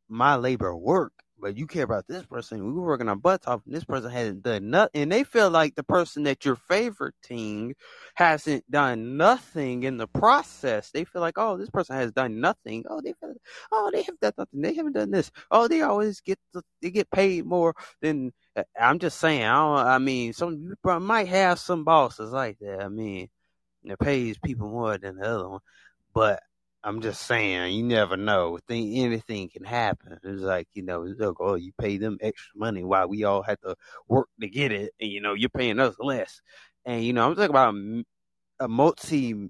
my 0.09 0.35
labor 0.35 0.75
work, 0.75 1.13
but 1.43 1.57
you 1.57 1.67
care 1.67 1.83
about 1.83 2.07
this 2.07 2.25
person. 2.25 2.65
We 2.65 2.71
were 2.71 2.87
working 2.87 3.09
our 3.09 3.17
butts 3.17 3.47
off, 3.47 3.61
and 3.65 3.75
this 3.75 3.83
person 3.83 4.09
hasn't 4.09 4.43
done 4.43 4.69
nothing. 4.69 5.01
And 5.01 5.11
they 5.11 5.25
feel 5.25 5.49
like 5.49 5.75
the 5.75 5.83
person 5.83 6.23
that 6.23 6.45
you're 6.45 6.55
favoriting 6.55 7.73
hasn't 8.15 8.71
done 8.71 9.17
nothing 9.17 9.83
in 9.83 9.97
the 9.97 10.07
process. 10.07 10.89
They 10.91 11.03
feel 11.03 11.21
like, 11.21 11.37
oh, 11.37 11.57
this 11.57 11.69
person 11.69 11.97
has 11.97 12.13
done 12.13 12.39
nothing. 12.39 12.85
Oh, 12.89 13.01
they 13.01 13.11
feel, 13.19 13.33
oh, 13.73 13.91
they 13.91 14.03
have 14.03 14.17
done 14.21 14.31
nothing. 14.37 14.61
They 14.61 14.73
haven't 14.73 14.93
done 14.93 15.11
this. 15.11 15.31
Oh, 15.51 15.67
they 15.67 15.81
always 15.81 16.21
get 16.21 16.39
the, 16.53 16.63
they 16.81 16.91
get 16.91 17.11
paid 17.11 17.45
more 17.45 17.75
than. 18.01 18.31
Uh, 18.55 18.63
I'm 18.79 18.99
just 18.99 19.19
saying. 19.19 19.43
I, 19.43 19.95
I 19.95 19.97
mean, 19.97 20.31
some 20.31 20.73
you 20.85 20.99
might 20.99 21.27
have 21.27 21.59
some 21.59 21.83
bosses 21.83 22.31
like 22.31 22.57
that. 22.59 22.81
I 22.81 22.87
mean, 22.87 23.27
that 23.83 23.99
pays 23.99 24.37
people 24.37 24.69
more 24.69 24.97
than 24.97 25.17
the 25.17 25.25
other 25.27 25.49
one, 25.49 25.59
but 26.13 26.41
I'm 26.83 27.01
just 27.01 27.21
saying, 27.21 27.73
you 27.73 27.83
never 27.83 28.17
know. 28.17 28.59
Think 28.67 28.97
anything 28.97 29.49
can 29.49 29.63
happen. 29.63 30.19
It's 30.23 30.41
like 30.41 30.67
you 30.73 30.83
know, 30.83 31.01
look, 31.03 31.37
oh, 31.39 31.55
you 31.55 31.71
pay 31.79 31.97
them 31.97 32.17
extra 32.21 32.51
money 32.57 32.83
while 32.83 33.07
we 33.07 33.23
all 33.23 33.41
have 33.43 33.59
to 33.61 33.75
work 34.07 34.27
to 34.41 34.49
get 34.49 34.71
it, 34.71 34.93
and 34.99 35.09
you 35.09 35.21
know, 35.21 35.33
you're 35.33 35.49
paying 35.49 35.79
us 35.79 35.95
less. 35.99 36.41
And 36.85 37.03
you 37.03 37.13
know, 37.13 37.25
I'm 37.27 37.35
talking 37.35 37.49
about 37.49 37.75
a 38.59 38.67
multi 38.67 39.49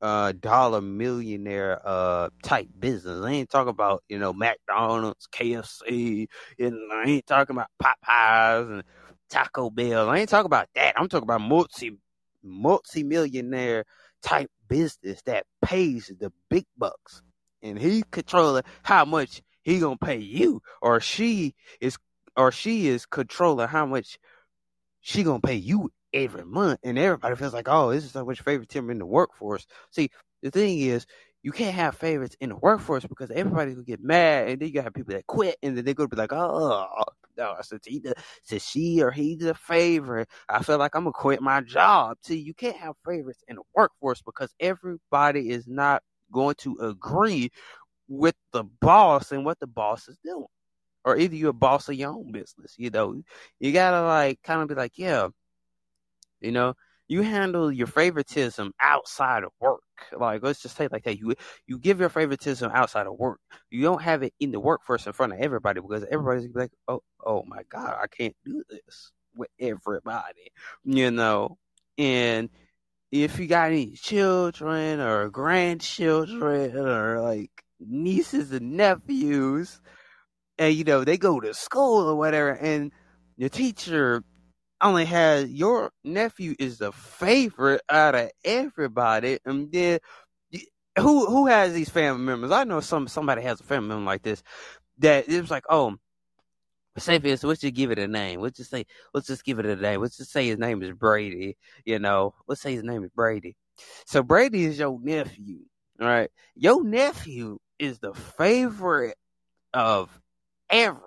uh, 0.00 0.32
dollar 0.38 0.80
millionaire 0.80 1.80
uh 1.84 2.28
type 2.42 2.68
business. 2.78 3.24
I 3.24 3.30
ain't 3.30 3.50
talking 3.50 3.70
about 3.70 4.04
you 4.08 4.18
know 4.18 4.32
McDonald's, 4.32 5.26
KFC, 5.32 6.28
and 6.58 6.76
I 6.92 7.04
ain't 7.06 7.26
talking 7.26 7.56
about 7.56 7.70
Popeyes 7.82 8.70
and 8.70 8.82
Taco 9.30 9.70
Bell. 9.70 10.08
I 10.08 10.18
ain't 10.18 10.28
talking 10.28 10.46
about 10.46 10.68
that. 10.76 10.94
I'm 10.96 11.08
talking 11.08 11.26
about 11.26 11.40
multi 11.40 11.98
multi 12.42 13.02
millionaire 13.02 13.84
type 14.22 14.50
business 14.68 15.22
that 15.22 15.46
pays 15.62 16.12
the 16.20 16.32
big 16.48 16.66
bucks, 16.76 17.22
and 17.62 17.78
he's 17.78 18.04
controlling 18.10 18.64
how 18.82 19.04
much 19.04 19.42
he 19.62 19.78
gonna 19.78 19.96
pay 19.96 20.18
you, 20.18 20.62
or 20.80 21.00
she 21.00 21.54
is, 21.80 21.98
or 22.36 22.52
she 22.52 22.88
is 22.88 23.06
controlling 23.06 23.68
how 23.68 23.86
much 23.86 24.18
she 25.00 25.22
gonna 25.22 25.40
pay 25.40 25.54
you 25.56 25.90
every 26.12 26.44
month, 26.44 26.80
and 26.82 26.98
everybody 26.98 27.36
feels 27.36 27.54
like, 27.54 27.68
oh, 27.68 27.92
this 27.92 28.04
is 28.04 28.12
so 28.12 28.24
much 28.24 28.40
favoritism 28.40 28.90
in 28.90 28.98
the 28.98 29.06
workforce. 29.06 29.66
See, 29.90 30.10
the 30.42 30.50
thing 30.50 30.78
is, 30.78 31.06
you 31.48 31.52
can't 31.52 31.74
have 31.74 31.96
favorites 31.96 32.36
in 32.42 32.50
the 32.50 32.56
workforce 32.56 33.06
because 33.06 33.30
everybody's 33.30 33.72
gonna 33.72 33.86
get 33.86 34.02
mad, 34.02 34.48
and 34.48 34.60
then 34.60 34.68
you 34.68 34.82
have 34.82 34.92
people 34.92 35.14
that 35.14 35.26
quit, 35.26 35.56
and 35.62 35.74
then 35.74 35.82
they're 35.82 35.94
gonna 35.94 36.06
be 36.06 36.14
like, 36.14 36.30
oh, 36.30 36.86
no, 37.38 37.56
since 37.62 37.86
he, 37.86 38.04
since 38.42 38.68
she 38.68 39.00
or 39.02 39.10
he's 39.10 39.42
a 39.44 39.54
favorite, 39.54 40.28
I 40.50 40.62
feel 40.62 40.76
like 40.76 40.94
I'm 40.94 41.04
gonna 41.04 41.14
quit 41.14 41.40
my 41.40 41.62
job. 41.62 42.18
See, 42.20 42.36
you 42.36 42.52
can't 42.52 42.76
have 42.76 42.96
favorites 43.02 43.42
in 43.48 43.56
the 43.56 43.62
workforce 43.74 44.20
because 44.20 44.54
everybody 44.60 45.48
is 45.48 45.66
not 45.66 46.02
going 46.30 46.56
to 46.56 46.76
agree 46.82 47.50
with 48.08 48.34
the 48.52 48.64
boss 48.64 49.32
and 49.32 49.46
what 49.46 49.58
the 49.58 49.66
boss 49.66 50.06
is 50.06 50.18
doing. 50.22 50.44
Or 51.06 51.16
either 51.16 51.34
you're 51.34 51.50
a 51.50 51.54
boss 51.54 51.88
of 51.88 51.94
your 51.94 52.10
own 52.10 52.30
business, 52.30 52.74
you 52.76 52.90
know. 52.90 53.22
You 53.58 53.72
gotta 53.72 54.02
like 54.06 54.42
kind 54.42 54.60
of 54.60 54.68
be 54.68 54.74
like, 54.74 54.98
yeah, 54.98 55.28
you 56.42 56.52
know, 56.52 56.74
you 57.08 57.22
handle 57.22 57.72
your 57.72 57.86
favoritism 57.86 58.72
outside 58.80 59.42
of 59.42 59.50
work. 59.60 59.80
Like 60.16 60.42
let's 60.42 60.60
just 60.62 60.76
say 60.76 60.88
like 60.92 61.04
that. 61.04 61.18
You 61.18 61.34
you 61.66 61.78
give 61.78 62.00
your 62.00 62.10
favoritism 62.10 62.70
outside 62.72 63.06
of 63.06 63.18
work. 63.18 63.40
You 63.70 63.82
don't 63.82 64.02
have 64.02 64.22
it 64.22 64.34
in 64.38 64.52
the 64.52 64.60
workforce 64.60 65.06
in 65.06 65.12
front 65.14 65.32
of 65.32 65.40
everybody 65.40 65.80
because 65.80 66.04
everybody's 66.10 66.46
be 66.46 66.60
like, 66.60 66.72
oh 66.86 67.02
oh 67.24 67.42
my 67.46 67.62
god, 67.70 67.96
I 68.00 68.06
can't 68.06 68.36
do 68.44 68.62
this 68.68 69.12
with 69.34 69.48
everybody, 69.58 70.52
you 70.84 71.10
know. 71.10 71.56
And 71.96 72.50
if 73.10 73.38
you 73.38 73.46
got 73.46 73.70
any 73.70 73.92
children 73.92 75.00
or 75.00 75.30
grandchildren 75.30 76.76
or 76.76 77.20
like 77.22 77.50
nieces 77.80 78.52
and 78.52 78.76
nephews, 78.76 79.80
and 80.58 80.74
you 80.74 80.84
know 80.84 81.04
they 81.04 81.16
go 81.16 81.40
to 81.40 81.54
school 81.54 82.08
or 82.08 82.16
whatever, 82.16 82.50
and 82.50 82.92
your 83.36 83.48
teacher 83.48 84.22
only 84.80 85.04
has 85.04 85.50
your 85.50 85.90
nephew 86.04 86.54
is 86.58 86.78
the 86.78 86.92
favorite 86.92 87.82
out 87.88 88.14
of 88.14 88.30
everybody, 88.44 89.38
and 89.44 89.70
then 89.72 89.98
who 90.98 91.26
who 91.26 91.46
has 91.46 91.72
these 91.72 91.88
family 91.88 92.22
members? 92.22 92.50
I 92.50 92.64
know 92.64 92.80
some 92.80 93.08
somebody 93.08 93.42
has 93.42 93.60
a 93.60 93.64
family 93.64 93.88
member 93.88 94.04
like 94.04 94.22
this 94.22 94.42
that 94.98 95.28
it 95.28 95.40
was 95.40 95.50
like, 95.50 95.64
oh, 95.70 95.96
say 96.98 97.16
instance, 97.16 97.44
let's 97.44 97.60
just 97.60 97.74
give 97.74 97.90
it 97.90 97.98
a 97.98 98.08
name. 98.08 98.40
Let's 98.40 98.56
just 98.56 98.70
say, 98.70 98.86
let's 99.14 99.26
just 99.26 99.44
give 99.44 99.58
it 99.58 99.66
a 99.66 99.76
name. 99.76 100.00
Let's 100.00 100.16
just 100.16 100.32
say 100.32 100.46
his 100.46 100.58
name 100.58 100.82
is 100.82 100.92
Brady. 100.92 101.56
You 101.84 101.98
know, 101.98 102.34
let's 102.46 102.60
say 102.60 102.72
his 102.74 102.84
name 102.84 103.04
is 103.04 103.10
Brady. 103.10 103.56
So 104.06 104.22
Brady 104.22 104.64
is 104.64 104.78
your 104.78 104.98
nephew, 105.00 105.60
right? 106.00 106.30
Your 106.56 106.82
nephew 106.84 107.58
is 107.78 107.98
the 107.98 108.14
favorite 108.14 109.16
of 109.72 110.10
everybody. 110.68 111.04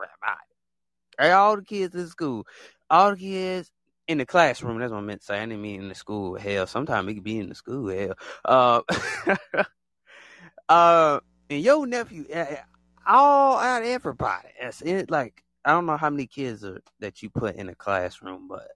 All 1.19 1.57
the 1.57 1.63
kids 1.63 1.93
in 1.95 2.07
school, 2.07 2.45
all 2.91 3.11
the 3.11 3.17
kids 3.17 3.71
in 4.07 4.17
the 4.19 4.25
classroom. 4.25 4.79
That's 4.79 4.91
what 4.91 4.99
I 4.99 5.01
meant 5.01 5.21
to 5.21 5.25
say. 5.25 5.37
I 5.37 5.45
didn't 5.45 5.61
mean 5.61 5.81
in 5.81 5.89
the 5.89 5.95
school. 5.95 6.37
Hell, 6.37 6.67
sometimes 6.67 7.09
it 7.09 7.15
could 7.15 7.23
be 7.23 7.39
in 7.39 7.49
the 7.49 7.55
school. 7.55 7.89
Hell, 7.89 8.15
uh, 8.45 8.81
uh, 10.69 11.19
and 11.49 11.63
your 11.63 11.87
nephew, 11.87 12.25
all 13.07 13.57
out 13.57 13.83
everybody. 13.83 14.49
It's 14.59 14.81
it 14.81 15.09
like 15.09 15.43
I 15.65 15.71
don't 15.71 15.85
know 15.85 15.97
how 15.97 16.09
many 16.09 16.27
kids 16.27 16.63
are, 16.63 16.81
that 16.99 17.23
you 17.23 17.29
put 17.29 17.55
in 17.55 17.69
a 17.69 17.75
classroom, 17.75 18.47
but 18.47 18.67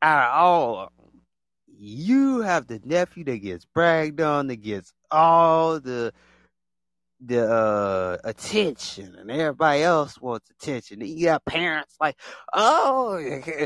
out 0.00 0.30
of 0.30 0.34
all 0.40 0.78
of 0.78 0.90
them, 0.96 1.22
you 1.76 2.40
have 2.40 2.66
the 2.66 2.80
nephew 2.84 3.24
that 3.24 3.38
gets 3.38 3.64
bragged 3.64 4.20
on, 4.20 4.46
that 4.46 4.56
gets 4.62 4.92
all 5.10 5.80
the 5.80 6.12
the 7.26 7.46
uh, 7.50 8.18
attention, 8.24 9.16
and 9.18 9.30
everybody 9.30 9.82
else 9.82 10.20
wants 10.20 10.50
attention. 10.50 11.00
You 11.02 11.26
got 11.26 11.44
parents 11.44 11.96
like, 12.00 12.16
"Oh, 12.52 13.20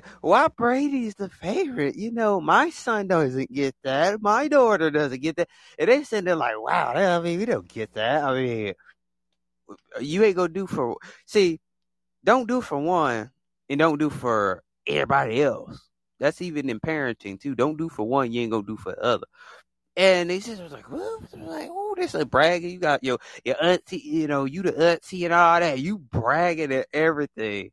why 0.21 0.49
Brady's 0.57 1.15
the 1.17 1.29
favorite?" 1.29 1.97
You 1.97 2.13
know, 2.13 2.41
my 2.41 2.71
son 2.71 3.09
doesn't 3.09 3.53
get 3.53 3.75
that. 3.85 4.23
My 4.23 4.49
daughter 4.49 4.91
doesn't 4.91 5.23
get 5.23 5.37
that. 5.37 5.49
And 5.79 5.89
they 5.91 6.05
sitting 6.05 6.27
there 6.27 6.37
like, 6.37 6.61
"Wow, 6.61 6.93
I 6.95 7.21
mean, 7.21 7.39
we 7.41 7.47
don't 7.47 7.69
get 7.69 7.95
that. 7.95 8.25
I 8.25 8.35
mean, 8.35 8.75
you 10.01 10.25
ain't 10.25 10.37
gonna 10.37 10.49
do 10.49 10.67
for 10.67 10.97
see." 11.27 11.61
don't 12.25 12.49
do 12.49 12.61
for 12.61 12.79
one 12.79 13.31
and 13.69 13.79
don't 13.79 13.99
do 13.99 14.11
for 14.11 14.63
everybody 14.87 15.43
else. 15.43 15.89
That's 16.21 16.43
even 16.43 16.69
in 16.69 16.81
parenting 16.81 17.41
too. 17.41 17.55
Don't 17.55 17.79
do 17.79 17.89
for 17.89 18.07
one, 18.07 18.33
you 18.33 18.43
ain't 18.43 18.51
gonna 18.51 18.67
do 18.67 18.77
for 18.77 18.93
the 18.93 19.03
other. 19.03 19.27
And 19.99 20.31
they 20.31 20.39
just 20.39 20.63
was 20.63 20.71
like, 20.71 20.89
well, 20.93 21.19
like, 21.35 21.71
oh, 21.73 21.95
this 21.97 22.15
is 22.15 22.25
bragging. 22.25 22.71
You 22.71 22.79
got 22.79 23.03
your 23.03 23.19
your 23.45 23.57
auntie, 23.61 23.99
you 23.99 24.29
know, 24.29 24.45
you 24.45 24.63
the 24.63 24.93
auntie 24.93 25.25
and 25.25 25.35
all 25.35 25.59
that. 25.59 25.81
You 25.81 25.99
bragging 25.99 26.73
at 26.73 26.87
everything 26.93 27.73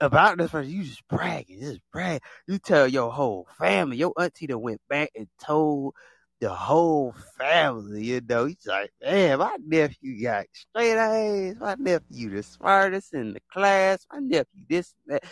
about 0.00 0.38
this 0.38 0.52
person. 0.52 0.70
You 0.70 0.84
just 0.84 1.06
bragging, 1.08 1.58
just 1.60 1.80
brag. 1.92 2.22
You 2.46 2.60
tell 2.60 2.86
your 2.86 3.10
whole 3.10 3.48
family. 3.58 3.96
Your 3.96 4.12
auntie 4.16 4.46
that 4.46 4.56
went 4.56 4.80
back 4.88 5.10
and 5.16 5.26
told 5.42 5.94
the 6.40 6.48
whole 6.48 7.12
family, 7.36 8.04
you 8.04 8.20
know. 8.20 8.44
He's 8.44 8.64
like, 8.64 8.92
man, 9.02 9.40
my 9.40 9.56
nephew 9.60 10.22
got 10.22 10.46
straight 10.52 10.96
A's. 10.96 11.56
My 11.58 11.74
nephew 11.76 12.30
the 12.30 12.44
smartest 12.44 13.14
in 13.14 13.32
the 13.32 13.40
class. 13.52 14.06
My 14.12 14.20
nephew 14.20 14.62
this 14.68 14.94
and 15.08 15.16
that. 15.16 15.24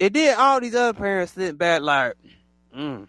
And 0.00 0.12
then 0.12 0.36
all 0.38 0.60
these 0.60 0.74
other 0.74 0.98
parents 0.98 1.34
sit 1.34 1.56
back 1.56 1.82
like, 1.82 2.14
mm, 2.76 3.06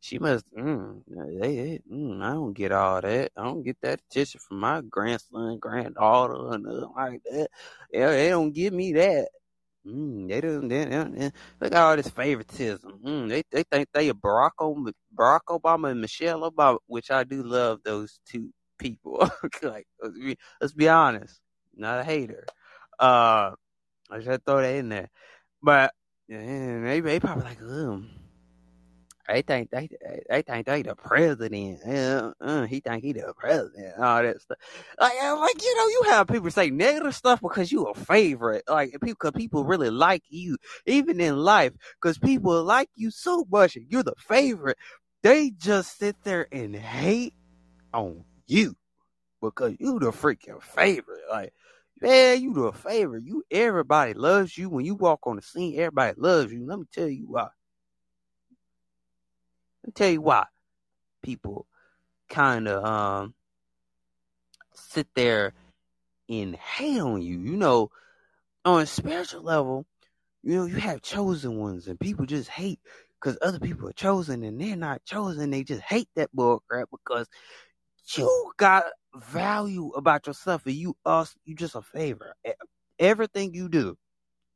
she 0.00 0.18
must, 0.18 0.44
mm, 0.54 1.02
they, 1.08 1.38
they, 1.38 1.80
mm, 1.90 2.22
I 2.22 2.32
don't 2.32 2.52
get 2.52 2.72
all 2.72 3.00
that. 3.00 3.32
I 3.36 3.44
don't 3.44 3.62
get 3.62 3.80
that 3.82 4.00
attention 4.10 4.40
from 4.40 4.60
my 4.60 4.80
grandson, 4.82 5.58
granddaughter, 5.58 6.54
and 6.54 6.64
nothing 6.64 6.92
like 6.96 7.22
that. 7.30 7.48
Yeah, 7.92 8.10
they 8.10 8.28
don't 8.28 8.52
give 8.52 8.72
me 8.72 8.92
that. 8.94 9.28
Mm, 9.86 10.28
they 10.28 10.40
don't. 10.40 10.68
They, 10.68 10.84
they, 10.84 11.04
they, 11.04 11.32
look 11.60 11.72
at 11.72 11.74
all 11.74 11.96
this 11.96 12.10
favoritism. 12.10 13.00
Mm, 13.04 13.28
they 13.28 13.42
they 13.50 13.62
think 13.64 13.88
they 13.92 14.10
are 14.10 14.14
Barack 14.14 14.50
Obama, 14.60 14.92
Barack 15.14 15.40
Obama 15.48 15.90
and 15.90 16.00
Michelle 16.00 16.50
Obama, 16.50 16.78
which 16.86 17.10
I 17.10 17.24
do 17.24 17.42
love 17.42 17.80
those 17.84 18.20
two 18.28 18.50
people. 18.78 19.18
like 19.62 19.86
let's 20.02 20.18
be, 20.18 20.36
let's 20.60 20.74
be 20.74 20.88
honest, 20.88 21.40
not 21.76 22.00
a 22.00 22.04
hater. 22.04 22.44
Uh, 22.98 23.52
I 24.10 24.20
should 24.20 24.44
throw 24.44 24.60
that 24.60 24.74
in 24.74 24.88
there. 24.90 25.10
But 25.62 25.94
yeah, 26.28 26.80
they 26.82 27.00
they 27.00 27.20
probably 27.20 27.44
like, 27.44 27.62
um, 27.62 28.10
they 29.28 29.42
think 29.42 29.70
they 29.70 29.88
they 30.30 30.42
think 30.42 30.66
they 30.66 30.82
the 30.82 30.94
president. 30.96 31.80
Yeah, 31.86 32.30
uh, 32.40 32.64
he 32.64 32.80
think 32.80 33.04
he 33.04 33.12
the 33.12 33.34
president. 33.36 33.98
All 33.98 34.22
that 34.22 34.40
stuff. 34.40 34.58
Like, 34.98 35.12
like 35.22 35.62
you 35.62 35.76
know, 35.76 35.86
you 35.86 36.02
have 36.08 36.28
people 36.28 36.50
say 36.50 36.70
negative 36.70 37.14
stuff 37.14 37.40
because 37.42 37.70
you 37.70 37.84
a 37.84 37.94
favorite. 37.94 38.64
Like 38.68 38.96
people, 39.02 39.30
people 39.32 39.64
really 39.64 39.90
like 39.90 40.22
you, 40.30 40.56
even 40.86 41.20
in 41.20 41.36
life, 41.36 41.72
because 42.00 42.18
people 42.18 42.64
like 42.64 42.88
you 42.94 43.10
so 43.10 43.46
much. 43.50 43.76
And 43.76 43.86
you're 43.90 44.02
the 44.02 44.14
favorite. 44.18 44.78
They 45.22 45.50
just 45.50 45.98
sit 45.98 46.16
there 46.24 46.48
and 46.50 46.74
hate 46.74 47.34
on 47.92 48.24
you 48.46 48.76
because 49.42 49.74
you 49.78 49.98
the 49.98 50.10
freaking 50.12 50.62
favorite. 50.62 51.22
Like. 51.30 51.52
Man, 52.00 52.40
you 52.40 52.54
the 52.54 52.70
favorite. 52.70 53.24
You 53.26 53.42
everybody 53.50 54.14
loves 54.14 54.56
you 54.56 54.70
when 54.70 54.84
you 54.84 54.94
walk 54.94 55.26
on 55.26 55.34
the 55.34 55.42
scene. 55.42 55.74
Everybody 55.80 56.14
loves 56.16 56.52
you. 56.52 56.64
Let 56.64 56.78
me 56.78 56.84
tell 56.92 57.08
you 57.08 57.26
why. 57.26 57.48
Me 59.88 59.92
tell 59.92 60.10
you 60.10 60.20
why 60.20 60.44
people 61.22 61.66
kind 62.28 62.68
of 62.68 62.84
um 62.84 63.34
sit 64.74 65.06
there 65.14 65.54
and 66.28 66.54
hate 66.54 67.00
on 67.00 67.22
you. 67.22 67.38
You 67.38 67.56
know, 67.56 67.90
on 68.66 68.82
a 68.82 68.86
spiritual 68.86 69.44
level, 69.44 69.86
you 70.42 70.56
know, 70.56 70.66
you 70.66 70.76
have 70.76 71.00
chosen 71.00 71.56
ones, 71.56 71.88
and 71.88 71.98
people 71.98 72.26
just 72.26 72.50
hate 72.50 72.80
because 73.18 73.38
other 73.40 73.58
people 73.58 73.88
are 73.88 73.94
chosen 73.94 74.42
and 74.42 74.60
they're 74.60 74.76
not 74.76 75.02
chosen. 75.06 75.48
They 75.48 75.64
just 75.64 75.80
hate 75.80 76.10
that 76.16 76.28
bull 76.34 76.62
crap 76.68 76.90
because 76.90 77.26
you 78.08 78.52
got 78.58 78.84
value 79.14 79.88
about 79.96 80.26
yourself 80.26 80.66
and 80.66 80.74
you 80.74 80.98
us 81.06 81.34
you 81.46 81.54
just 81.54 81.76
a 81.76 81.80
favor. 81.80 82.34
Everything 82.98 83.54
you 83.54 83.70
do, 83.70 83.96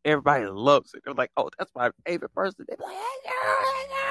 everybody 0.04 0.44
loves 0.44 0.92
it. 0.92 1.00
They're 1.06 1.14
like, 1.14 1.30
oh, 1.38 1.48
that's 1.58 1.72
my 1.74 1.90
favorite 2.06 2.34
person. 2.34 2.66
They're 2.68 2.76
like, 2.78 2.94
hey 2.94 3.30
girl, 3.30 3.56
hey 3.64 3.88
girl. 3.88 4.01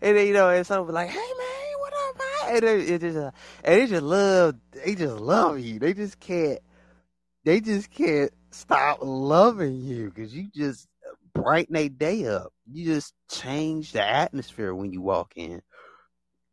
And 0.00 0.16
then, 0.16 0.26
you 0.26 0.32
know, 0.32 0.48
and 0.50 0.66
someone 0.66 0.94
like, 0.94 1.10
hey 1.10 1.16
man, 1.16 1.78
what 1.78 1.92
up, 1.92 2.18
man? 2.18 2.56
And 2.56 2.64
it, 2.64 2.90
it 2.90 3.00
just, 3.00 3.16
uh, 3.16 3.30
and 3.64 3.80
they 3.80 3.86
just 3.86 4.02
love, 4.02 4.56
they 4.72 4.94
just 4.94 5.16
love 5.16 5.60
you. 5.60 5.78
They 5.78 5.94
just 5.94 6.18
can't, 6.20 6.60
they 7.44 7.60
just 7.60 7.90
can't 7.90 8.32
stop 8.50 8.98
loving 9.02 9.80
you 9.80 10.10
because 10.10 10.34
you 10.34 10.48
just 10.54 10.86
brighten 11.34 11.74
their 11.74 11.88
day 11.88 12.26
up. 12.26 12.52
You 12.70 12.84
just 12.84 13.14
change 13.30 13.92
the 13.92 14.02
atmosphere 14.06 14.74
when 14.74 14.92
you 14.92 15.00
walk 15.00 15.32
in. 15.36 15.62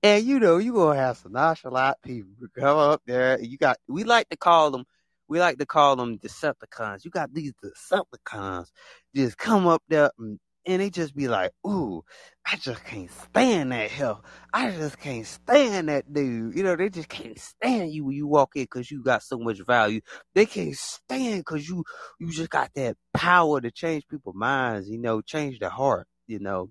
And 0.02 0.24
you 0.24 0.40
know, 0.40 0.58
you 0.58 0.74
gonna 0.74 0.98
have 0.98 1.18
some 1.18 1.34
nonchalant 1.34 1.98
people 2.02 2.48
come 2.58 2.78
up 2.78 3.02
there. 3.06 3.40
You 3.42 3.58
got 3.58 3.78
we 3.88 4.06
like 4.06 4.30
to 4.30 4.38
call 4.38 4.72
them 4.72 4.86
we 5.28 5.40
like 5.40 5.58
to 5.60 5.66
call 5.66 5.96
them 5.96 6.18
Decepticons. 6.18 7.06
You 7.06 7.12
got 7.12 7.34
these 7.34 7.54
Decepticons 7.64 8.68
just 9.16 9.38
come 9.38 9.68
up 9.68 9.84
there 9.90 10.12
and, 10.18 10.40
and 10.66 10.82
they 10.82 10.90
just 10.90 11.16
be 11.16 11.28
like, 11.28 11.52
ooh, 11.66 12.04
I 12.46 12.56
just 12.58 12.84
can't 12.86 13.12
stand 13.12 13.72
that 13.72 13.90
hell. 13.92 14.24
I 14.54 14.72
just 14.72 15.00
can't 15.00 15.26
stand 15.26 15.90
that 15.90 16.12
dude. 16.14 16.56
You 16.56 16.64
know, 16.64 16.76
they 16.76 16.90
just 16.90 17.10
can't 17.10 17.40
stand 17.40 17.92
you 17.94 18.06
when 18.06 18.16
you 18.16 18.28
walk 18.28 18.52
in 18.56 18.64
because 18.64 18.92
you 18.92 19.04
got 19.04 19.24
so 19.24 19.38
much 19.40 19.60
value. 19.66 20.02
They 20.36 20.46
can't 20.46 20.76
stand 20.76 21.40
because 21.40 21.68
you 21.68 21.84
you 22.20 22.32
just 22.32 22.50
got 22.50 22.72
that 22.76 22.98
power 23.14 23.62
to 23.62 23.72
change 23.72 24.08
people's 24.08 24.36
minds. 24.36 24.90
You 24.90 25.00
know, 25.00 25.22
change 25.22 25.60
their 25.60 25.70
heart. 25.70 26.08
You 26.28 26.40
know, 26.40 26.70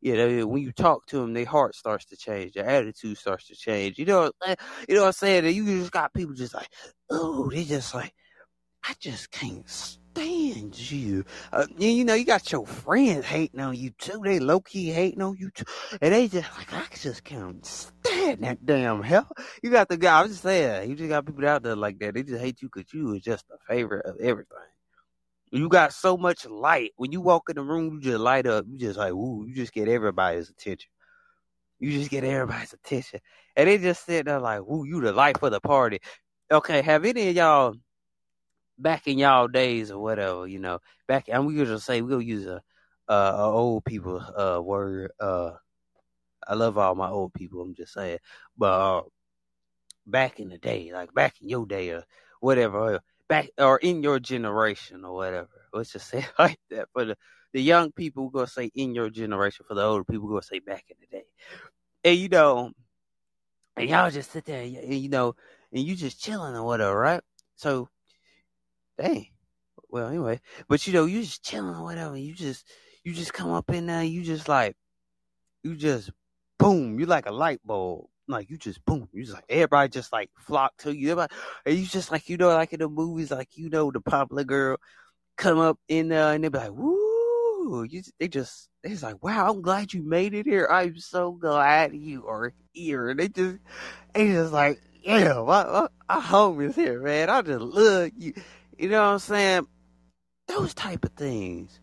Yeah, 0.00 0.16
they, 0.16 0.44
when 0.44 0.62
you 0.62 0.72
talk 0.72 1.06
to 1.06 1.18
them, 1.18 1.32
their 1.34 1.46
heart 1.46 1.74
starts 1.74 2.04
to 2.06 2.16
change, 2.16 2.52
their 2.52 2.66
attitude 2.68 3.18
starts 3.18 3.46
to 3.48 3.56
change. 3.56 3.98
You 3.98 4.04
know, 4.06 4.30
eh, 4.46 4.54
you 4.88 4.94
know 4.94 5.02
what 5.02 5.08
I'm 5.08 5.12
saying? 5.12 5.46
And 5.46 5.54
you 5.54 5.64
just 5.80 5.92
got 5.92 6.14
people 6.14 6.34
just 6.34 6.54
like, 6.54 6.68
oh, 7.10 7.50
they 7.50 7.64
just 7.64 7.94
like, 7.94 8.12
I 8.84 8.94
just 9.00 9.30
can't 9.30 9.68
stand 10.16 10.90
you. 10.90 11.24
Uh, 11.52 11.66
you, 11.76 12.04
know, 12.04 12.14
you 12.14 12.24
got 12.24 12.50
your 12.50 12.66
friends 12.66 13.26
hating 13.26 13.60
on 13.60 13.74
you 13.76 13.90
too. 13.98 14.20
They 14.24 14.38
low 14.38 14.60
key 14.60 14.88
hating 14.90 15.20
on 15.20 15.36
you 15.38 15.50
too, 15.50 15.64
and 16.00 16.14
they 16.14 16.28
just 16.28 16.48
like, 16.56 16.72
I 16.72 16.84
just 16.94 17.22
can't 17.22 17.64
stand 17.64 18.42
that 18.42 18.64
damn 18.64 19.02
hell. 19.02 19.28
You 19.62 19.70
got 19.70 19.88
the 19.88 19.98
guy. 19.98 20.20
I'm 20.20 20.28
just 20.28 20.42
saying, 20.42 20.88
you 20.88 20.96
just 20.96 21.10
got 21.10 21.26
people 21.26 21.46
out 21.46 21.62
there 21.62 21.76
like 21.76 21.98
that. 21.98 22.14
They 22.14 22.22
just 22.22 22.40
hate 22.40 22.62
you 22.62 22.70
because 22.72 22.92
you 22.94 23.14
is 23.14 23.22
just 23.22 23.46
the 23.48 23.58
favorite 23.68 24.06
of 24.06 24.16
everything. 24.20 24.56
You 25.50 25.68
got 25.68 25.92
so 25.92 26.16
much 26.16 26.46
light. 26.46 26.92
When 26.96 27.12
you 27.12 27.20
walk 27.20 27.44
in 27.50 27.56
the 27.56 27.62
room, 27.62 27.94
you 27.94 28.00
just 28.00 28.18
light 28.18 28.46
up. 28.46 28.64
You 28.68 28.78
just 28.78 28.98
like, 28.98 29.12
ooh, 29.12 29.44
you 29.46 29.54
just 29.54 29.72
get 29.72 29.88
everybody's 29.88 30.48
attention. 30.48 30.90
You 31.78 31.92
just 31.92 32.10
get 32.10 32.24
everybody's 32.24 32.72
attention. 32.72 33.20
And 33.54 33.68
they 33.68 33.78
just 33.78 34.06
sit 34.06 34.24
there 34.24 34.40
like, 34.40 34.60
ooh, 34.60 34.84
you 34.86 35.00
the 35.02 35.12
life 35.12 35.42
of 35.42 35.52
the 35.52 35.60
party. 35.60 36.00
Okay, 36.50 36.80
have 36.82 37.04
any 37.04 37.28
of 37.28 37.36
y'all 37.36 37.74
back 38.78 39.06
in 39.06 39.18
y'all 39.18 39.48
days 39.48 39.90
or 39.90 40.02
whatever, 40.02 40.46
you 40.46 40.58
know, 40.58 40.80
back 41.08 41.26
and 41.28 41.46
we 41.46 41.54
usually 41.54 41.80
say 41.80 42.02
we'll 42.02 42.22
use 42.22 42.46
a 42.46 42.62
uh 43.08 43.34
a 43.38 43.44
old 43.50 43.84
people 43.84 44.20
uh 44.20 44.60
word. 44.62 45.12
Uh 45.20 45.52
I 46.46 46.54
love 46.54 46.78
all 46.78 46.94
my 46.94 47.08
old 47.08 47.34
people, 47.34 47.62
I'm 47.62 47.74
just 47.74 47.92
saying. 47.94 48.18
But 48.56 48.72
uh 48.72 49.02
back 50.06 50.40
in 50.40 50.48
the 50.48 50.58
day, 50.58 50.90
like 50.92 51.12
back 51.14 51.36
in 51.40 51.48
your 51.48 51.66
day 51.66 51.90
or 51.90 52.04
whatever, 52.40 53.00
back 53.28 53.50
or 53.58 53.78
in 53.78 54.02
your 54.02 54.18
generation 54.20 55.04
or 55.04 55.14
whatever. 55.14 55.48
Let's 55.72 55.92
just 55.92 56.08
say 56.10 56.24
like 56.38 56.58
that. 56.70 56.88
For 56.92 57.04
the, 57.04 57.16
the 57.52 57.62
young 57.62 57.92
people, 57.92 58.24
we're 58.24 58.30
gonna 58.30 58.46
say 58.46 58.70
in 58.74 58.94
your 58.94 59.10
generation. 59.10 59.66
For 59.68 59.74
the 59.74 59.82
older 59.82 60.04
people, 60.04 60.26
we're 60.26 60.34
gonna 60.34 60.42
say 60.42 60.60
back 60.60 60.84
in 60.88 60.96
the 61.00 61.18
day. 61.18 61.24
And 62.04 62.18
you 62.18 62.28
know, 62.28 62.72
and 63.76 63.88
y'all 63.88 64.10
just 64.10 64.30
sit 64.30 64.44
there, 64.44 64.62
and 64.62 64.94
you 64.94 65.08
know, 65.08 65.34
and 65.72 65.84
you 65.84 65.94
just 65.96 66.20
chilling 66.20 66.56
or 66.56 66.64
whatever, 66.64 66.98
right? 66.98 67.20
So, 67.56 67.88
dang. 68.98 69.26
Well, 69.88 70.08
anyway, 70.08 70.40
but 70.68 70.86
you 70.86 70.92
know, 70.92 71.04
you 71.06 71.22
just 71.22 71.44
chilling 71.44 71.80
whatever. 71.80 72.16
You 72.16 72.34
just, 72.34 72.66
you 73.04 73.12
just 73.12 73.32
come 73.32 73.50
up 73.50 73.70
in 73.70 73.86
there. 73.86 74.02
You 74.02 74.22
just 74.22 74.48
like, 74.48 74.76
you 75.62 75.76
just 75.76 76.10
boom. 76.58 76.98
You 76.98 77.06
like 77.06 77.26
a 77.26 77.32
light 77.32 77.60
bulb. 77.64 78.06
Like 78.28 78.50
you 78.50 78.58
just 78.58 78.84
boom. 78.84 79.08
You 79.12 79.22
just 79.22 79.34
like 79.34 79.44
everybody 79.48 79.88
just 79.88 80.12
like 80.12 80.30
flock 80.38 80.76
to 80.78 80.94
you. 80.96 81.12
Everybody, 81.12 81.34
and 81.64 81.78
you 81.78 81.86
just 81.86 82.10
like 82.10 82.28
you 82.28 82.36
know, 82.36 82.48
like 82.48 82.72
in 82.72 82.80
the 82.80 82.88
movies, 82.88 83.30
like 83.30 83.56
you 83.56 83.70
know, 83.70 83.90
the 83.90 84.00
popular 84.00 84.44
girl 84.44 84.78
come 85.36 85.58
up 85.58 85.78
in 85.88 86.08
there 86.08 86.32
and 86.32 86.42
they 86.44 86.48
be 86.48 86.58
like, 86.58 86.72
woo. 86.72 87.84
You, 87.88 88.02
they 88.18 88.28
just, 88.28 88.68
they 88.82 88.90
just 88.90 89.02
like, 89.02 89.22
wow, 89.22 89.50
I'm 89.50 89.60
glad 89.60 89.92
you 89.92 90.02
made 90.02 90.34
it 90.34 90.46
here. 90.46 90.68
I'm 90.70 90.98
so 90.98 91.32
glad 91.32 91.94
you 91.94 92.26
are 92.28 92.52
here. 92.72 93.08
And 93.08 93.18
they 93.18 93.28
just, 93.28 93.58
they 94.14 94.28
just 94.28 94.52
like, 94.52 94.80
yeah, 95.02 95.34
my, 95.46 95.64
my, 95.64 95.88
my 96.08 96.20
home 96.20 96.60
is 96.60 96.76
here, 96.76 97.00
man. 97.02 97.28
I 97.28 97.42
just 97.42 97.60
love 97.60 98.10
you. 98.16 98.34
You 98.78 98.90
know 98.90 99.00
what 99.00 99.12
I'm 99.12 99.18
saying? 99.18 99.66
Those 100.48 100.74
type 100.74 101.04
of 101.04 101.12
things. 101.12 101.80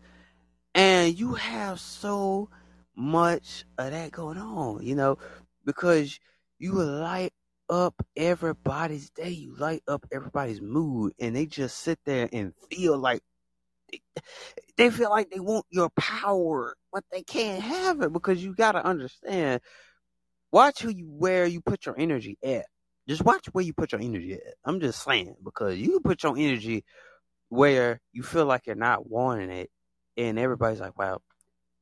And 0.74 1.18
you 1.18 1.34
have 1.34 1.80
so 1.80 2.48
much 2.96 3.64
of 3.78 3.90
that 3.90 4.12
going 4.12 4.38
on, 4.38 4.82
you 4.84 4.94
know, 4.94 5.18
because 5.64 6.18
you 6.58 6.72
light 6.72 7.32
up 7.68 7.94
everybody's 8.16 9.10
day, 9.10 9.30
you 9.30 9.56
light 9.56 9.82
up 9.88 10.06
everybody's 10.12 10.60
mood, 10.60 11.12
and 11.18 11.34
they 11.34 11.46
just 11.46 11.78
sit 11.78 11.98
there 12.04 12.28
and 12.32 12.52
feel 12.70 12.96
like 12.98 13.22
they, 14.76 14.90
feel 14.90 15.10
like 15.10 15.30
they 15.30 15.40
want 15.40 15.66
your 15.70 15.90
power, 15.90 16.76
but 16.92 17.04
they 17.10 17.22
can't 17.22 17.62
have 17.62 18.02
it 18.02 18.12
because 18.12 18.42
you 18.42 18.54
got 18.54 18.72
to 18.72 18.84
understand. 18.84 19.60
Watch 20.52 20.82
who 20.82 20.90
you 20.90 21.06
where 21.06 21.46
you 21.46 21.60
put 21.60 21.86
your 21.86 21.98
energy 21.98 22.38
at. 22.44 22.66
Just 23.08 23.24
watch 23.24 23.46
where 23.52 23.64
you 23.64 23.74
put 23.74 23.92
your 23.92 24.00
energy 24.00 24.34
at. 24.34 24.54
I'm 24.64 24.80
just 24.80 25.02
saying 25.04 25.36
because 25.44 25.76
you 25.76 26.00
put 26.00 26.22
your 26.22 26.36
energy 26.36 26.84
where 27.50 28.00
you 28.12 28.22
feel 28.22 28.46
like 28.46 28.66
you're 28.66 28.76
not 28.76 29.08
wanting 29.08 29.50
it, 29.50 29.70
and 30.16 30.38
everybody's 30.38 30.80
like, 30.80 30.98
"Wow, 30.98 31.20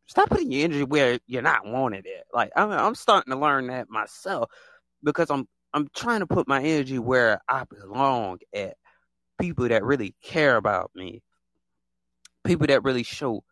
stop 0.07 0.29
putting 0.31 0.51
your 0.53 0.65
energy 0.65 0.85
where 0.85 1.19
you're 1.27 1.43
not 1.43 1.67
wanting 1.67 2.03
it." 2.05 2.25
Like 2.33 2.53
I'm, 2.57 2.71
I'm 2.73 2.95
starting 2.95 3.33
to 3.33 3.39
learn 3.39 3.69
that 3.69 3.89
myself 3.91 4.51
because 5.03 5.31
I'm, 5.31 5.49
I'm 5.75 5.89
trying 5.95 6.21
to 6.21 6.27
put 6.27 6.49
my 6.49 6.63
energy 6.63 6.99
where 6.99 7.41
I 7.49 7.65
belong 7.65 8.39
at. 8.55 8.77
People 9.39 9.69
that 9.69 9.83
really 9.85 10.15
care 10.23 10.57
about 10.57 10.91
me, 10.95 11.23
people 12.45 12.67
that 12.69 12.85
really 12.85 13.03
show 13.03 13.43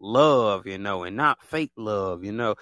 love, 0.00 0.66
you 0.66 0.78
know, 0.78 1.04
and 1.04 1.16
not 1.16 1.42
fake 1.42 1.72
love, 1.76 2.24
you 2.24 2.32
know. 2.32 2.54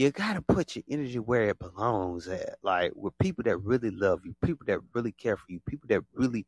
You 0.00 0.10
gotta 0.10 0.40
put 0.40 0.76
your 0.76 0.82
energy 0.88 1.18
where 1.18 1.50
it 1.50 1.58
belongs 1.58 2.26
at, 2.26 2.56
like 2.62 2.92
with 2.96 3.18
people 3.18 3.44
that 3.44 3.58
really 3.58 3.90
love 3.90 4.20
you, 4.24 4.34
people 4.42 4.64
that 4.66 4.78
really 4.94 5.12
care 5.12 5.36
for 5.36 5.44
you, 5.50 5.60
people 5.68 5.88
that 5.88 6.02
really 6.14 6.46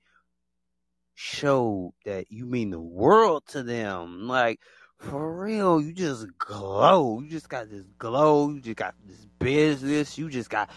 show 1.16 1.92
that 2.06 2.32
you 2.32 2.46
mean 2.46 2.70
the 2.70 2.80
world 2.80 3.42
to 3.48 3.62
them. 3.62 4.26
Like 4.26 4.60
for 4.96 5.38
real, 5.38 5.82
you 5.82 5.92
just 5.92 6.28
glow. 6.38 7.20
You 7.20 7.28
just 7.28 7.50
got 7.50 7.68
this 7.68 7.84
glow. 7.98 8.48
You 8.48 8.62
just 8.62 8.78
got 8.78 8.94
this 9.04 9.26
business. 9.38 10.16
You 10.16 10.30
just 10.30 10.48
got 10.48 10.70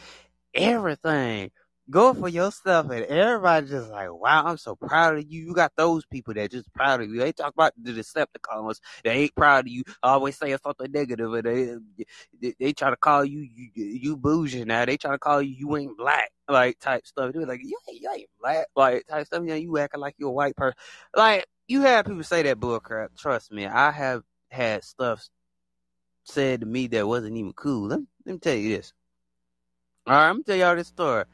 everything. 0.54 1.52
Go 1.88 2.16
for 2.16 2.28
yourself, 2.28 2.90
and 2.90 3.06
everybody 3.06 3.68
just 3.68 3.92
like, 3.92 4.12
wow, 4.12 4.44
I'm 4.46 4.58
so 4.58 4.76
proud 4.76 5.18
of 5.20 5.32
you. 5.32 5.46
You 5.46 5.54
got 5.54 5.72
those 5.76 6.04
people 6.06 6.34
that 6.34 6.50
just 6.50 6.74
proud 6.74 7.02
of 7.02 7.10
you. 7.12 7.20
They 7.20 7.32
talk 7.32 7.54
about 7.54 7.74
the 7.78 7.92
Decepticons. 7.92 8.80
They 9.04 9.12
ain't 9.12 9.36
proud 9.36 9.66
of 9.66 9.72
you. 9.72 9.84
Always 10.02 10.36
saying 10.36 10.58
something 10.64 10.92
negative, 10.92 11.32
and 11.32 11.44
they 11.44 11.76
they, 12.42 12.56
they 12.60 12.74
try 12.74 12.90
to 12.90 12.96
call 12.96 13.24
you 13.24 13.42
you, 13.42 13.70
you 13.76 14.18
bougie 14.18 14.66
now. 14.66 14.86
They 14.86 14.98
try 14.98 15.12
to 15.12 15.20
call 15.20 15.44
you 15.44 15.54
you 15.56 15.78
ain't 15.78 15.96
black, 15.96 16.32
like 16.50 16.80
type 16.80 17.06
stuff. 17.06 17.34
They're 17.34 17.46
like, 17.46 17.62
you 17.64 17.78
ain't, 17.88 18.02
you 18.02 18.12
ain't 18.16 18.30
black, 18.42 18.66
like 18.76 19.06
type 19.06 19.28
stuff. 19.28 19.42
You 19.42 19.50
know, 19.50 19.56
you 19.56 19.78
acting 19.78 20.02
like 20.02 20.16
you're 20.18 20.30
a 20.30 20.34
white 20.34 20.56
person. 20.56 20.78
Like 21.16 21.46
you 21.68 21.82
have 21.82 22.06
people 22.08 22.24
say 22.24 22.42
that 22.44 22.60
bull 22.60 22.80
crap. 22.80 23.12
Trust 23.16 23.52
me, 23.52 23.68
I 23.68 23.92
have 23.92 24.24
had 24.50 24.84
stuff 24.84 25.28
said 26.24 26.62
to 26.62 26.66
me 26.66 26.88
that 26.88 27.08
wasn't 27.08 27.38
even 27.38 27.54
cool. 27.54 27.90
Let, 27.90 28.00
let 28.26 28.34
me 28.34 28.40
tell 28.40 28.56
you 28.56 28.76
this. 28.76 28.92
All 30.08 30.16
right, 30.16 30.30
I'm 30.30 30.36
gonna 30.36 30.44
tell 30.44 30.56
y'all 30.56 30.76
this 30.76 30.88
story. 30.88 31.26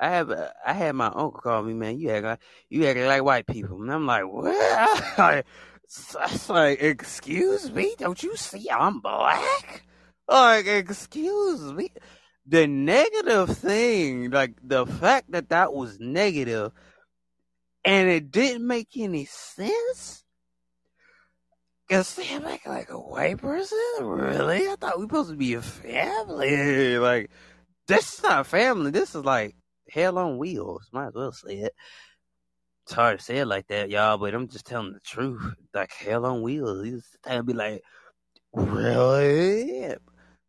I 0.00 0.10
have 0.10 0.30
uh, 0.30 0.48
I 0.64 0.72
had 0.74 0.94
my 0.94 1.06
uncle 1.06 1.32
call 1.32 1.62
me, 1.62 1.74
man. 1.74 1.98
You 1.98 2.10
act 2.10 2.24
like 2.24 2.40
you 2.68 2.86
act 2.86 2.98
like 2.98 3.24
white 3.24 3.46
people, 3.46 3.82
and 3.82 3.92
I'm 3.92 4.06
like, 4.06 4.24
what? 4.24 5.44
It's 5.90 6.50
like, 6.50 6.82
excuse 6.82 7.72
me, 7.72 7.94
don't 7.96 8.22
you 8.22 8.36
see 8.36 8.68
I'm 8.70 9.00
black? 9.00 9.84
Like, 10.28 10.66
excuse 10.66 11.72
me. 11.72 11.90
The 12.46 12.66
negative 12.66 13.56
thing, 13.56 14.30
like 14.30 14.56
the 14.62 14.84
fact 14.84 15.32
that 15.32 15.48
that 15.48 15.72
was 15.72 15.98
negative, 15.98 16.72
and 17.84 18.08
it 18.10 18.30
didn't 18.30 18.66
make 18.66 18.88
any 18.96 19.24
sense. 19.24 20.24
Cause 21.90 22.18
I'm 22.30 22.42
like 22.42 22.90
a 22.90 22.98
white 22.98 23.38
person, 23.38 23.78
really? 24.02 24.68
I 24.68 24.76
thought 24.78 24.98
we 24.98 25.04
supposed 25.04 25.30
to 25.30 25.36
be 25.36 25.54
a 25.54 25.62
family. 25.62 26.98
Like, 26.98 27.30
this 27.86 28.18
is 28.18 28.22
not 28.22 28.46
family. 28.46 28.90
This 28.90 29.14
is 29.14 29.24
like 29.24 29.56
hell 29.90 30.18
on 30.18 30.38
wheels. 30.38 30.88
Might 30.92 31.08
as 31.08 31.14
well 31.14 31.32
say 31.32 31.58
it. 31.58 31.74
It's 32.84 32.94
hard 32.94 33.18
to 33.18 33.24
say 33.24 33.38
it 33.38 33.46
like 33.46 33.66
that, 33.68 33.90
y'all, 33.90 34.16
but 34.18 34.34
I'm 34.34 34.48
just 34.48 34.66
telling 34.66 34.92
the 34.92 35.00
truth. 35.00 35.42
Like 35.74 35.92
hell 35.92 36.24
on 36.24 36.42
wheels. 36.42 36.88
Just 36.88 37.16
and 37.26 37.46
be 37.46 37.52
like, 37.52 37.82
really? 38.54 39.94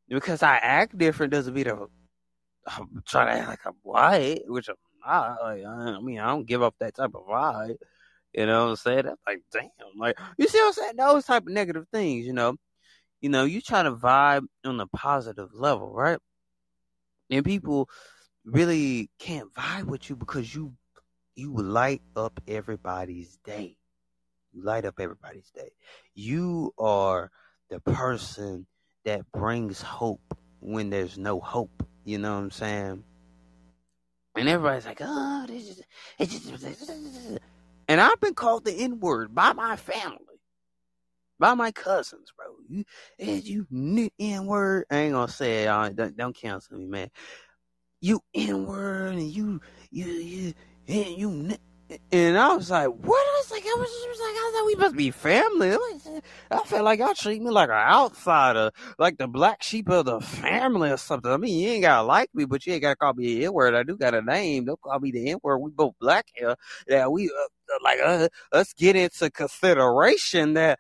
Because 0.08 0.42
I 0.42 0.58
act 0.58 0.98
different 0.98 1.34
doesn't 1.34 1.54
mean 1.54 1.68
I'm, 1.68 1.88
I'm 2.68 3.04
trying 3.06 3.28
to 3.28 3.40
act 3.40 3.50
like 3.50 3.66
I'm 3.66 3.74
white, 3.84 4.42
which 4.48 4.70
I'm 4.70 4.76
not. 5.06 5.42
Like, 5.42 5.66
I 5.66 6.00
mean, 6.00 6.20
I 6.20 6.28
don't 6.28 6.48
give 6.48 6.64
up 6.64 6.76
that 6.80 6.96
type 6.96 7.12
of 7.14 7.28
vibe. 7.28 7.76
You 8.34 8.46
know 8.46 8.64
what 8.64 8.70
I'm 8.70 8.76
saying? 8.78 9.04
That's 9.04 9.22
like, 9.28 9.42
damn. 9.52 9.70
Like, 9.98 10.18
you 10.38 10.48
see 10.48 10.60
what 10.60 10.68
I'm 10.68 10.74
saying? 10.74 10.96
Those 10.98 11.26
type 11.26 11.44
of 11.44 11.54
negative 11.54 11.86
things, 11.92 12.26
you 12.26 12.34
know. 12.34 12.56
You 13.22 13.30
know, 13.30 13.44
you 13.44 13.60
try 13.60 13.84
to 13.84 13.92
vibe 13.92 14.46
on 14.64 14.80
a 14.80 14.88
positive 14.88 15.50
level, 15.54 15.92
right? 15.92 16.20
And 17.30 17.44
people 17.44 17.90
really 18.46 19.10
can't 19.20 19.54
vibe 19.54 19.86
with 19.86 20.10
you 20.10 20.16
because 20.16 20.54
you 20.54 20.74
you 21.36 21.56
light 21.56 22.02
up 22.16 22.40
everybody's 22.48 23.38
day. 23.46 23.78
You 24.52 24.64
light 24.64 24.86
up 24.86 24.96
everybody's 25.00 25.50
day. 25.52 25.72
You 26.14 26.74
are 26.78 27.32
the 27.70 27.80
person 27.80 28.66
that 29.06 29.32
brings 29.32 29.82
hope 29.82 30.38
when 30.60 30.90
there's 30.90 31.18
no 31.18 31.40
hope. 31.40 31.86
You 32.04 32.18
know 32.18 32.34
what 32.34 32.42
I'm 32.42 32.52
saying? 32.52 33.04
And 34.36 34.50
everybody's 34.50 34.86
like, 34.86 35.00
oh, 35.02 35.46
this 35.48 35.70
is, 35.70 35.82
it's 36.18 36.40
just, 36.40 37.40
and 37.88 38.02
I've 38.02 38.20
been 38.20 38.34
called 38.34 38.66
the 38.66 38.74
N 38.74 39.00
word 39.00 39.34
by 39.34 39.54
my 39.54 39.76
family, 39.76 40.42
by 41.40 41.54
my 41.54 41.72
cousins, 41.72 42.34
bro. 42.36 42.48
You, 42.68 43.66
you 43.72 44.10
N 44.20 44.46
word. 44.46 44.86
I 44.92 44.98
ain't 44.98 45.14
gonna 45.14 45.32
say 45.32 45.64
it. 45.64 45.96
Don't, 45.96 46.18
don't 46.18 46.36
cancel 46.36 46.78
me, 46.78 46.86
man 46.86 47.10
you 48.02 48.22
N 48.34 48.66
word 48.66 49.14
and 49.14 49.30
you 49.30 49.62
you 49.92 50.06
you 50.06 50.54
and 50.88 51.18
you 51.18 51.58
and 52.12 52.38
I 52.38 52.54
was 52.54 52.70
like, 52.70 52.88
what? 52.88 53.18
I 53.18 53.42
was 53.42 53.52
like, 53.52 53.64
I 53.64 53.76
was, 53.80 53.90
was 53.90 54.20
like, 54.20 54.36
I 54.36 54.52
thought 54.54 54.66
we 54.68 54.76
must 54.76 54.96
be 54.96 55.10
family. 55.10 55.76
I 56.52 56.64
feel 56.64 56.84
like 56.84 57.00
y'all 57.00 57.16
treat 57.16 57.42
me 57.42 57.50
like 57.50 57.70
an 57.70 57.76
outsider, 57.76 58.72
like 59.00 59.18
the 59.18 59.28
black 59.28 59.64
sheep 59.64 59.90
of 59.90 60.06
the 60.06 60.20
family 60.20 60.92
or 60.92 60.98
something. 60.98 61.32
I 61.32 61.38
mean, 61.38 61.60
you 61.60 61.70
ain't 61.70 61.82
gotta 61.82 62.06
like 62.06 62.30
me, 62.36 62.46
but 62.46 62.66
you 62.66 62.74
ain't 62.74 62.84
gotta 62.84 62.96
call 62.96 63.14
me 63.14 63.26
the 63.40 63.46
N 63.46 63.54
word. 63.54 63.74
I 63.74 63.84
do 63.84 63.98
got 63.98 64.14
a 64.14 64.22
name. 64.22 64.66
Don't 64.66 64.80
call 64.80 65.00
me 65.00 65.12
the 65.12 65.32
N 65.32 65.40
word. 65.42 65.58
We 65.58 65.72
both 65.72 65.96
black 66.00 66.28
here. 66.36 66.56
That 66.88 67.12
we 67.12 67.26
uh, 67.28 67.78
like 67.84 68.00
uh, 68.06 68.30
us 68.52 68.74
get 68.74 68.96
into 68.96 69.32
consideration 69.32 70.54
that 70.54 70.78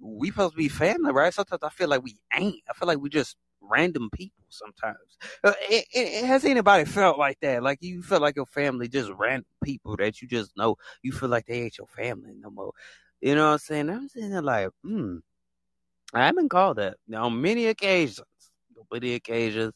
we 0.00 0.28
supposed 0.28 0.52
to 0.52 0.58
be 0.58 0.68
family, 0.68 1.12
right? 1.12 1.34
Sometimes 1.34 1.62
I 1.64 1.70
feel 1.70 1.88
like 1.88 2.04
we 2.04 2.16
ain't. 2.34 2.62
I 2.70 2.74
feel 2.74 2.86
like 2.86 2.98
we 2.98 3.08
just 3.08 3.36
random 3.72 4.10
people 4.12 4.44
sometimes. 4.48 4.98
Uh, 5.42 5.52
it, 5.68 5.86
it, 5.92 6.24
has 6.24 6.44
anybody 6.44 6.84
felt 6.84 7.18
like 7.18 7.38
that? 7.40 7.62
Like 7.62 7.78
you 7.80 8.02
feel 8.02 8.20
like 8.20 8.36
your 8.36 8.46
family 8.46 8.88
just 8.88 9.10
random 9.16 9.46
people 9.64 9.96
that 9.96 10.20
you 10.20 10.28
just 10.28 10.56
know. 10.56 10.76
You 11.02 11.12
feel 11.12 11.28
like 11.28 11.46
they 11.46 11.62
ain't 11.62 11.78
your 11.78 11.86
family 11.86 12.34
no 12.38 12.50
more. 12.50 12.72
You 13.20 13.34
know 13.34 13.46
what 13.46 13.52
I'm 13.52 13.58
saying? 13.58 13.90
I'm 13.90 14.08
sitting 14.08 14.30
there 14.30 14.42
like, 14.42 14.68
hmm. 14.82 15.18
I've 16.14 16.36
been 16.36 16.48
called 16.48 16.76
that 16.76 16.96
on 17.14 17.40
many 17.40 17.66
occasions, 17.66 18.26
many 18.92 19.14
occasions, 19.14 19.72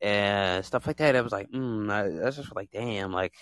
and 0.00 0.64
stuff 0.64 0.86
like 0.86 0.98
that. 0.98 1.16
I 1.16 1.20
was 1.20 1.32
like, 1.32 1.48
hmm. 1.50 1.90
I, 1.90 2.26
I 2.26 2.30
just 2.30 2.54
like, 2.54 2.70
damn, 2.70 3.12
like 3.12 3.34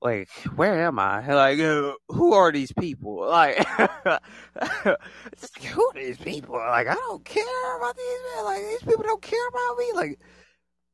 like 0.00 0.28
where 0.54 0.86
am 0.86 0.98
I? 0.98 1.26
Like 1.34 1.58
who 1.58 2.32
are 2.32 2.52
these 2.52 2.72
people? 2.72 3.26
Like 3.26 3.56
who 3.76 4.90
are 4.90 5.94
these 5.94 6.18
people? 6.18 6.56
Like 6.56 6.86
I 6.86 6.94
don't 6.94 7.24
care 7.24 7.76
about 7.76 7.96
these 7.96 8.18
men. 8.34 8.44
Like 8.44 8.62
these 8.62 8.82
people 8.82 9.04
don't 9.04 9.22
care 9.22 9.48
about 9.48 9.76
me. 9.78 9.92
Like 9.94 10.20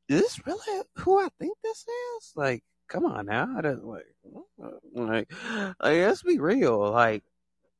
is 0.09 0.21
this 0.21 0.45
really 0.45 0.83
who 0.97 1.19
I 1.19 1.29
think 1.39 1.57
this 1.63 1.85
is? 2.17 2.33
Like 2.35 2.63
come 2.87 3.05
on 3.05 3.27
now. 3.27 3.47
I 3.57 3.61
don't 3.61 3.85
like 3.85 4.05
like 4.93 5.31
like 5.79 5.97
let's 5.97 6.23
be 6.23 6.39
real. 6.39 6.91
Like 6.91 7.23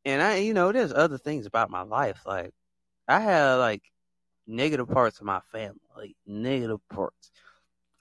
and 0.05 0.21
I 0.21 0.37
you 0.37 0.53
know 0.53 0.71
there's 0.71 0.93
other 0.93 1.17
things 1.17 1.45
about 1.45 1.69
my 1.71 1.81
life. 1.81 2.21
Like 2.25 2.53
I 3.07 3.19
have 3.19 3.59
like 3.59 3.83
negative 4.47 4.89
parts 4.89 5.19
of 5.19 5.25
my 5.25 5.41
family. 5.51 5.79
Like 5.95 6.15
negative 6.27 6.79
parts. 6.89 7.31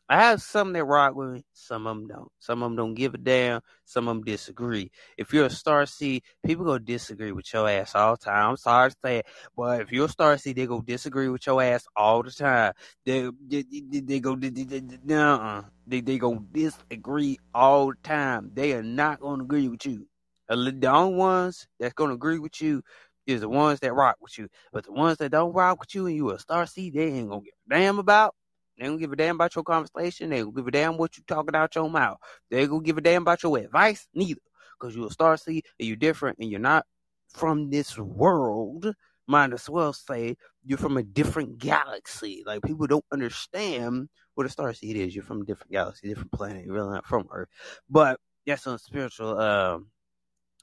I 0.09 0.23
have 0.23 0.43
some 0.43 0.73
that 0.75 0.85
rock 0.85 1.15
with 1.17 1.31
me, 1.31 1.45
some 1.55 1.87
of 1.87 1.97
them 1.97 2.07
don't. 2.09 2.29
Some 2.39 2.63
of 2.63 2.71
them 2.71 2.77
don't 2.77 2.95
give 2.95 3.15
a 3.15 3.19
damn, 3.19 3.63
some 3.87 4.07
of 4.07 4.17
them 4.17 4.25
disagree. 4.25 4.91
If 5.17 5.33
you're 5.33 5.47
a 5.47 5.51
star 5.51 5.87
seed, 5.87 6.23
people 6.45 6.65
go 6.67 6.79
disagree 6.79 7.33
with 7.33 7.53
your 7.53 7.69
ass 7.69 7.95
all 7.95 8.17
the 8.17 8.25
time. 8.25 8.51
I'm 8.51 8.57
sorry 8.59 8.91
to 8.91 8.97
say 9.03 9.19
it, 9.19 9.27
but 9.57 9.81
if 9.81 9.93
you're 9.93 10.05
a 10.07 10.11
star 10.11 10.37
seed, 10.39 10.57
they 10.57 10.67
go 10.67 10.83
disagree 10.83 11.29
with 11.29 11.47
your 11.47 11.63
ass 11.63 11.87
all 11.97 12.23
the 12.23 12.31
time. 12.31 12.75
They 13.07 13.31
they, 13.49 13.65
they, 13.71 14.01
they 14.01 14.21
go 14.21 14.37
they, 14.37 14.51
they, 14.51 14.81
they, 14.81 15.15
uh, 15.15 15.63
they, 15.87 16.01
they 16.03 16.19
go 16.19 16.39
disagree 16.53 17.39
all 17.55 17.89
the 17.89 17.97
time. 18.03 18.51
They 18.55 18.75
are 18.75 18.83
not 18.83 19.21
to 19.21 19.31
agree 19.33 19.69
with 19.69 19.87
you. 19.87 20.07
The 20.49 20.91
only 20.93 21.17
ones 21.17 21.67
that's 21.81 21.95
to 21.95 22.05
agree 22.11 22.39
with 22.39 22.61
you 22.61 22.83
is 23.27 23.41
the 23.41 23.49
ones 23.49 23.81
that 23.81 23.95
rock 23.95 24.17
with 24.21 24.37
you. 24.39 24.49
But 24.73 24.85
the 24.85 24.93
ones 24.93 25.17
that 25.19 25.31
don't 25.31 25.55
rock 25.55 25.81
with 25.81 25.95
you 25.95 26.07
and 26.07 26.15
you 26.15 26.31
a 26.31 26.39
star 26.39 26.67
seed, 26.67 26.95
they 26.95 27.07
ain't 27.07 27.31
to 27.31 27.41
give 27.41 27.55
a 27.71 27.75
damn 27.75 27.99
about. 27.99 28.35
They 28.79 28.87
don't 28.87 28.99
give 28.99 29.13
a 29.13 29.17
damn 29.17 29.37
about 29.37 29.55
your 29.55 29.65
conversation. 29.65 30.31
They 30.31 30.41
don't 30.41 30.55
give 30.55 30.67
a 30.67 30.71
damn 30.71 30.97
what 30.97 31.17
you 31.17 31.23
talking 31.27 31.55
out 31.55 31.75
your 31.75 31.89
mouth. 31.89 32.19
They 32.51 32.67
don't 32.67 32.85
give 32.85 32.99
a 32.99 33.01
damn 33.01 33.23
about 33.23 33.43
your 33.43 33.57
advice 33.59 34.09
neither. 34.15 34.41
Because 34.79 34.97
you're 34.97 35.07
a 35.07 35.11
star 35.11 35.37
seed 35.37 35.65
and 35.79 35.87
you're 35.87 35.97
different 35.97 36.39
and 36.41 36.51
you're 36.51 36.61
not 36.61 36.85
from 37.29 37.71
this 37.71 37.99
world. 37.99 38.93
Might 39.27 39.53
as 39.53 39.71
well 39.71 39.93
say 39.93 40.37
you're 40.65 40.79
from 40.79 40.97
a 40.97 41.03
different 41.03 41.59
galaxy. 41.59 42.43
Like 42.45 42.63
people 42.63 42.87
don't 42.87 43.05
understand 43.13 44.09
what 44.35 44.47
a 44.47 44.51
star 44.51 44.73
seed 44.75 44.97
is. 44.97 45.15
You're 45.15 45.25
from 45.25 45.43
a 45.43 45.45
different 45.45 45.73
galaxy, 45.73 46.09
different 46.09 46.33
planet. 46.33 46.65
You're 46.65 46.75
really 46.75 46.93
not 46.93 47.07
from 47.07 47.29
Earth. 47.31 47.49
But 47.89 48.21
that's 48.47 48.67
on 48.67 48.75
a 48.75 48.79
spiritual 48.79 49.39
um, 49.39 49.87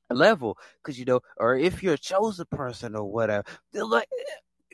level. 0.10 0.58
Because 0.84 1.00
you 1.00 1.06
know, 1.06 1.22
or 1.38 1.58
if 1.58 1.82
you're 1.82 1.94
a 1.94 1.98
chosen 1.98 2.46
person 2.52 2.96
or 2.96 3.06
whatever, 3.12 3.46
like 3.74 4.10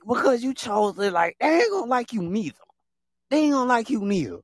because 0.08 0.44
you 0.44 0.54
chose 0.54 0.98
it, 1.00 1.14
like 1.14 1.38
they 1.40 1.48
ain't 1.48 1.72
gonna 1.72 1.86
like 1.86 2.12
you 2.14 2.24
neither. 2.24 2.58
They 3.30 3.44
ain't 3.44 3.54
gonna 3.54 3.70
like 3.70 3.90
you 3.90 4.02
neither. 4.02 4.40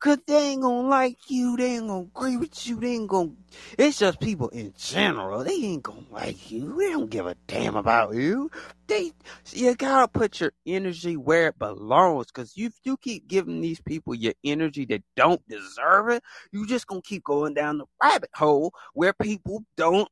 Cause 0.00 0.18
they 0.26 0.50
ain't 0.50 0.62
gonna 0.62 0.88
like 0.88 1.30
you, 1.30 1.56
they 1.56 1.76
ain't 1.76 1.86
gonna 1.86 2.00
agree 2.00 2.36
with 2.36 2.66
you, 2.66 2.80
they 2.80 2.94
ain't 2.94 3.08
gonna 3.08 3.30
it's 3.78 4.00
just 4.00 4.18
people 4.18 4.48
in 4.48 4.74
general. 4.76 5.44
They 5.44 5.52
ain't 5.52 5.84
gonna 5.84 6.06
like 6.10 6.50
you. 6.50 6.76
They 6.76 6.90
don't 6.90 7.08
give 7.08 7.26
a 7.26 7.36
damn 7.46 7.76
about 7.76 8.14
you. 8.14 8.50
They 8.88 9.12
you 9.52 9.74
gotta 9.76 10.08
put 10.08 10.40
your 10.40 10.52
energy 10.66 11.16
where 11.16 11.48
it 11.48 11.58
belongs. 11.58 12.32
Cause 12.32 12.52
if 12.56 12.74
you 12.82 12.96
keep 12.96 13.28
giving 13.28 13.60
these 13.60 13.80
people 13.80 14.14
your 14.14 14.34
energy 14.42 14.86
that 14.86 15.02
don't 15.14 15.46
deserve 15.48 16.08
it, 16.08 16.24
you 16.50 16.66
just 16.66 16.88
gonna 16.88 17.02
keep 17.02 17.22
going 17.22 17.54
down 17.54 17.78
the 17.78 17.86
rabbit 18.02 18.30
hole 18.34 18.74
where 18.94 19.12
people 19.12 19.64
don't 19.76 20.08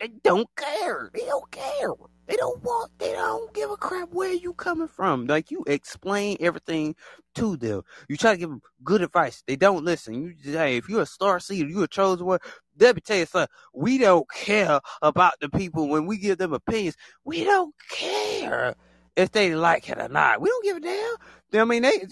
they 0.00 0.08
don't 0.22 0.48
care. 0.56 1.10
They 1.14 1.24
don't 1.24 1.50
care. 1.50 1.90
They 2.26 2.36
don't 2.36 2.62
want. 2.62 2.90
They 2.98 3.12
don't 3.12 3.52
give 3.54 3.70
a 3.70 3.76
crap 3.76 4.10
where 4.12 4.32
you 4.32 4.52
coming 4.54 4.88
from. 4.88 5.26
Like 5.26 5.50
you 5.50 5.64
explain 5.66 6.36
everything 6.40 6.96
to 7.36 7.56
them. 7.56 7.82
You 8.08 8.16
try 8.16 8.32
to 8.32 8.38
give 8.38 8.48
them 8.48 8.62
good 8.82 9.02
advice. 9.02 9.42
They 9.46 9.56
don't 9.56 9.84
listen. 9.84 10.14
You 10.14 10.52
hey, 10.52 10.76
if 10.76 10.88
you're 10.88 11.02
a 11.02 11.06
star 11.06 11.38
seed, 11.40 11.68
you're 11.68 11.84
a 11.84 11.88
chosen 11.88 12.26
one. 12.26 12.38
Let 12.78 12.96
me 12.96 13.00
tell 13.00 13.18
you 13.18 13.26
something. 13.26 13.54
We 13.74 13.98
don't 13.98 14.28
care 14.30 14.80
about 15.02 15.34
the 15.40 15.48
people 15.48 15.88
when 15.88 16.06
we 16.06 16.18
give 16.18 16.38
them 16.38 16.52
opinions. 16.52 16.96
We 17.24 17.44
don't 17.44 17.74
care 17.90 18.74
if 19.16 19.32
they 19.32 19.54
like 19.54 19.88
it 19.88 19.98
or 19.98 20.08
not. 20.08 20.40
We 20.40 20.48
don't 20.48 20.64
give 20.64 20.76
a 20.76 20.80
damn. 20.80 21.16
I 21.54 21.64
mean, 21.64 21.82
they 21.82 22.04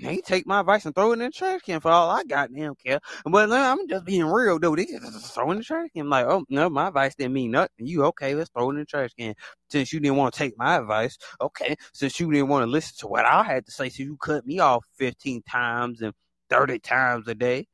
they 0.00 0.16
take 0.18 0.46
my 0.46 0.60
advice 0.60 0.84
and 0.84 0.94
throw 0.94 1.10
it 1.10 1.14
in 1.14 1.18
the 1.20 1.30
trash 1.30 1.60
can 1.60 1.78
for 1.80 1.90
all 1.90 2.10
I 2.10 2.24
goddamn 2.24 2.74
care. 2.74 2.98
But 3.24 3.52
I'm 3.52 3.86
just 3.86 4.04
being 4.04 4.24
real 4.24 4.58
though. 4.58 4.74
They 4.74 4.86
just 4.86 5.34
throw 5.34 5.50
in 5.52 5.58
the 5.58 5.64
trash 5.64 5.90
can. 5.94 6.02
I'm 6.02 6.10
like, 6.10 6.26
oh 6.26 6.44
no, 6.48 6.68
my 6.68 6.88
advice 6.88 7.14
didn't 7.14 7.34
mean 7.34 7.52
nothing. 7.52 7.86
You 7.86 8.04
okay? 8.06 8.34
Let's 8.34 8.50
throw 8.50 8.70
it 8.70 8.72
in 8.72 8.80
the 8.80 8.84
trash 8.86 9.10
can. 9.16 9.34
Since 9.70 9.92
you 9.92 10.00
didn't 10.00 10.16
want 10.16 10.34
to 10.34 10.38
take 10.38 10.58
my 10.58 10.78
advice, 10.78 11.16
okay. 11.40 11.76
Since 11.92 12.18
you 12.18 12.30
didn't 12.32 12.48
want 12.48 12.64
to 12.64 12.70
listen 12.70 12.96
to 13.00 13.06
what 13.08 13.24
I 13.24 13.44
had 13.44 13.66
to 13.66 13.72
say, 13.72 13.88
so 13.88 14.02
you 14.02 14.16
cut 14.16 14.44
me 14.46 14.58
off 14.58 14.84
15 14.96 15.42
times 15.42 16.02
and 16.02 16.12
30 16.50 16.80
times 16.80 17.28
a 17.28 17.34
day. 17.34 17.66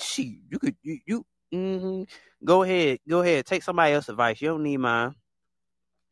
She, 0.00 0.40
you 0.50 0.58
could 0.58 0.76
you 0.82 0.98
you 1.06 1.26
mm, 1.54 2.06
go 2.44 2.62
ahead, 2.62 2.98
go 3.08 3.20
ahead, 3.22 3.46
take 3.46 3.62
somebody 3.62 3.94
else's 3.94 4.10
advice. 4.10 4.40
You 4.42 4.48
don't 4.48 4.62
need 4.64 4.78
mine. 4.78 5.14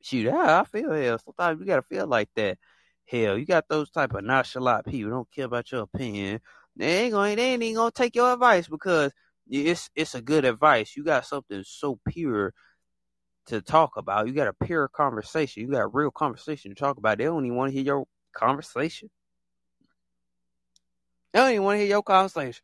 Shoot, 0.02 0.24
yeah, 0.26 0.60
I 0.60 0.64
feel 0.64 0.92
hell. 0.92 1.18
Sometimes 1.18 1.60
you 1.60 1.66
gotta 1.66 1.82
feel 1.82 2.06
like 2.06 2.30
that. 2.36 2.58
Hell, 3.06 3.36
you 3.38 3.44
got 3.46 3.68
those 3.68 3.90
type 3.90 4.14
of 4.14 4.24
nonchalant 4.24 4.86
people 4.86 5.10
don't 5.10 5.30
care 5.30 5.44
about 5.46 5.70
your 5.72 5.82
opinion. 5.82 6.40
They 6.76 7.04
ain't 7.04 7.12
gonna, 7.12 7.36
they 7.36 7.54
ain't 7.54 7.76
gonna 7.76 7.90
take 7.90 8.14
your 8.16 8.32
advice 8.32 8.68
because 8.68 9.12
it's 9.48 9.90
it's 9.94 10.14
a 10.14 10.22
good 10.22 10.44
advice. 10.44 10.96
You 10.96 11.04
got 11.04 11.26
something 11.26 11.62
so 11.66 11.98
pure 12.08 12.54
to 13.46 13.60
talk 13.60 13.96
about. 13.96 14.26
You 14.28 14.32
got 14.34 14.48
a 14.48 14.64
pure 14.64 14.88
conversation. 14.88 15.62
You 15.62 15.70
got 15.72 15.80
a 15.82 15.86
real 15.88 16.10
conversation 16.10 16.70
to 16.70 16.74
talk 16.74 16.98
about. 16.98 17.18
They 17.18 17.24
don't 17.24 17.44
even 17.44 17.56
want 17.56 17.70
to 17.72 17.76
hear 17.76 17.84
your 17.84 18.06
conversation. 18.32 19.10
They 21.32 21.40
don't 21.40 21.50
even 21.50 21.64
want 21.64 21.76
to 21.76 21.80
hear 21.80 21.88
your 21.88 22.02
conversation. 22.02 22.62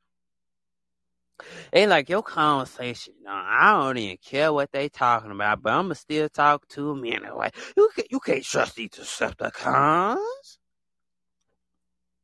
They 1.72 1.86
like 1.86 2.08
your 2.08 2.22
conversation. 2.22 3.14
I 3.28 3.72
don't 3.72 3.98
even 3.98 4.16
care 4.18 4.52
what 4.52 4.72
they 4.72 4.88
talking 4.88 5.30
about, 5.30 5.62
but 5.62 5.72
I'ma 5.72 5.94
still 5.94 6.28
talk 6.28 6.66
to 6.68 6.88
them 6.88 7.04
anyway. 7.04 7.50
You 7.76 7.90
can, 7.94 8.04
you 8.10 8.20
can't 8.20 8.44
trust 8.44 8.76
these 8.76 8.90
Decepticons. 8.90 10.58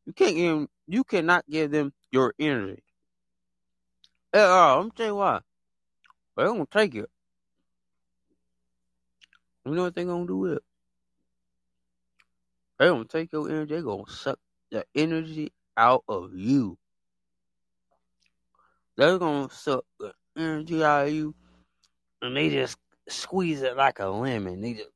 You 0.06 0.12
can't 0.12 0.36
even 0.36 0.68
you 0.89 1.05
cannot 1.05 1.48
give 1.48 1.70
them 1.70 1.93
your 2.10 2.34
energy. 2.39 2.82
At 4.32 4.47
all. 4.47 4.80
I'm 4.80 4.93
you 4.98 5.14
why. 5.14 5.40
They're 6.36 6.47
gonna 6.47 6.66
take 6.66 6.94
it. 6.94 7.10
You 9.64 9.74
know 9.74 9.84
what 9.84 9.94
they're 9.94 10.05
gonna 10.05 10.26
do 10.26 10.39
with 10.39 10.52
it? 10.55 10.62
They're 12.78 12.90
gonna 12.90 13.05
take 13.05 13.32
your 13.32 13.48
energy, 13.48 13.74
they're 13.74 13.82
gonna 13.82 14.09
suck 14.09 14.39
the 14.70 14.84
energy 14.94 15.52
out 15.76 16.05
of 16.09 16.34
you. 16.34 16.78
They're 18.97 19.19
gonna 19.19 19.48
suck 19.51 19.85
the 19.98 20.12
energy 20.36 20.85
out 20.85 21.09
of 21.09 21.12
you, 21.12 21.35
and 22.20 22.36
they 22.36 22.51
just 22.51 22.77
squeeze 23.09 23.62
it 23.62 23.77
like 23.77 23.98
a 23.98 24.06
lemon. 24.06 24.60
They 24.60 24.74
just 24.74 24.90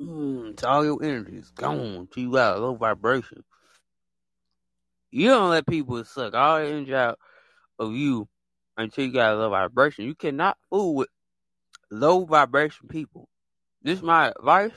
mm, 0.00 0.58
so 0.58 0.68
all 0.68 0.84
your 0.84 1.02
energy 1.02 1.36
is 1.36 1.50
gone. 1.50 2.08
You 2.16 2.32
got 2.32 2.56
a 2.56 2.60
low 2.60 2.74
vibration. 2.74 3.44
You 5.10 5.28
don't 5.28 5.50
let 5.50 5.66
people 5.66 6.02
suck 6.04 6.34
all 6.34 6.58
the 6.58 6.66
energy 6.66 6.94
out 6.94 7.18
of 7.78 7.92
you 7.92 8.28
until 8.76 9.04
you 9.04 9.12
got 9.12 9.34
a 9.34 9.36
low 9.36 9.50
vibration. 9.50 10.06
You 10.06 10.14
cannot 10.14 10.58
fool 10.70 10.94
with 10.96 11.08
low 11.90 12.24
vibration 12.24 12.88
people. 12.88 13.28
This 13.82 13.98
is 13.98 14.02
my 14.02 14.32
advice. 14.36 14.72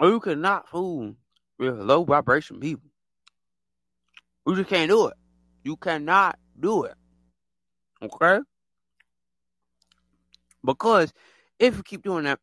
You 0.00 0.20
cannot 0.20 0.68
fool 0.68 1.14
with 1.58 1.78
low 1.78 2.04
vibration 2.04 2.60
people. 2.60 2.90
You 4.46 4.56
just 4.56 4.68
can't 4.68 4.90
do 4.90 5.08
it. 5.08 5.14
You 5.62 5.76
cannot 5.76 6.38
do 6.58 6.84
it. 6.84 6.94
Okay? 8.02 8.40
Because 10.64 11.12
if 11.58 11.76
you 11.76 11.82
keep 11.82 12.02
doing 12.02 12.24
that, 12.24 12.38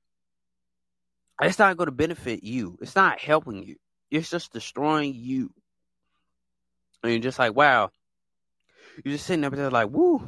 it's 1.41 1.59
not 1.59 1.77
going 1.77 1.87
to 1.87 1.91
benefit 1.91 2.43
you. 2.43 2.77
It's 2.81 2.95
not 2.95 3.19
helping 3.19 3.63
you. 3.63 3.75
It's 4.09 4.29
just 4.29 4.53
destroying 4.53 5.13
you. 5.15 5.51
And 7.03 7.11
you're 7.11 7.21
just 7.21 7.39
like, 7.39 7.55
wow. 7.55 7.89
You're 9.03 9.13
just 9.13 9.25
sitting 9.25 9.43
up 9.45 9.53
there 9.53 9.71
like, 9.71 9.89
woo. 9.89 10.21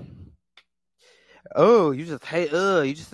oh, 1.56 1.92
you 1.92 2.06
just 2.06 2.26
hate, 2.26 2.54
uh, 2.54 2.82
you 2.82 2.94
just 2.94 3.14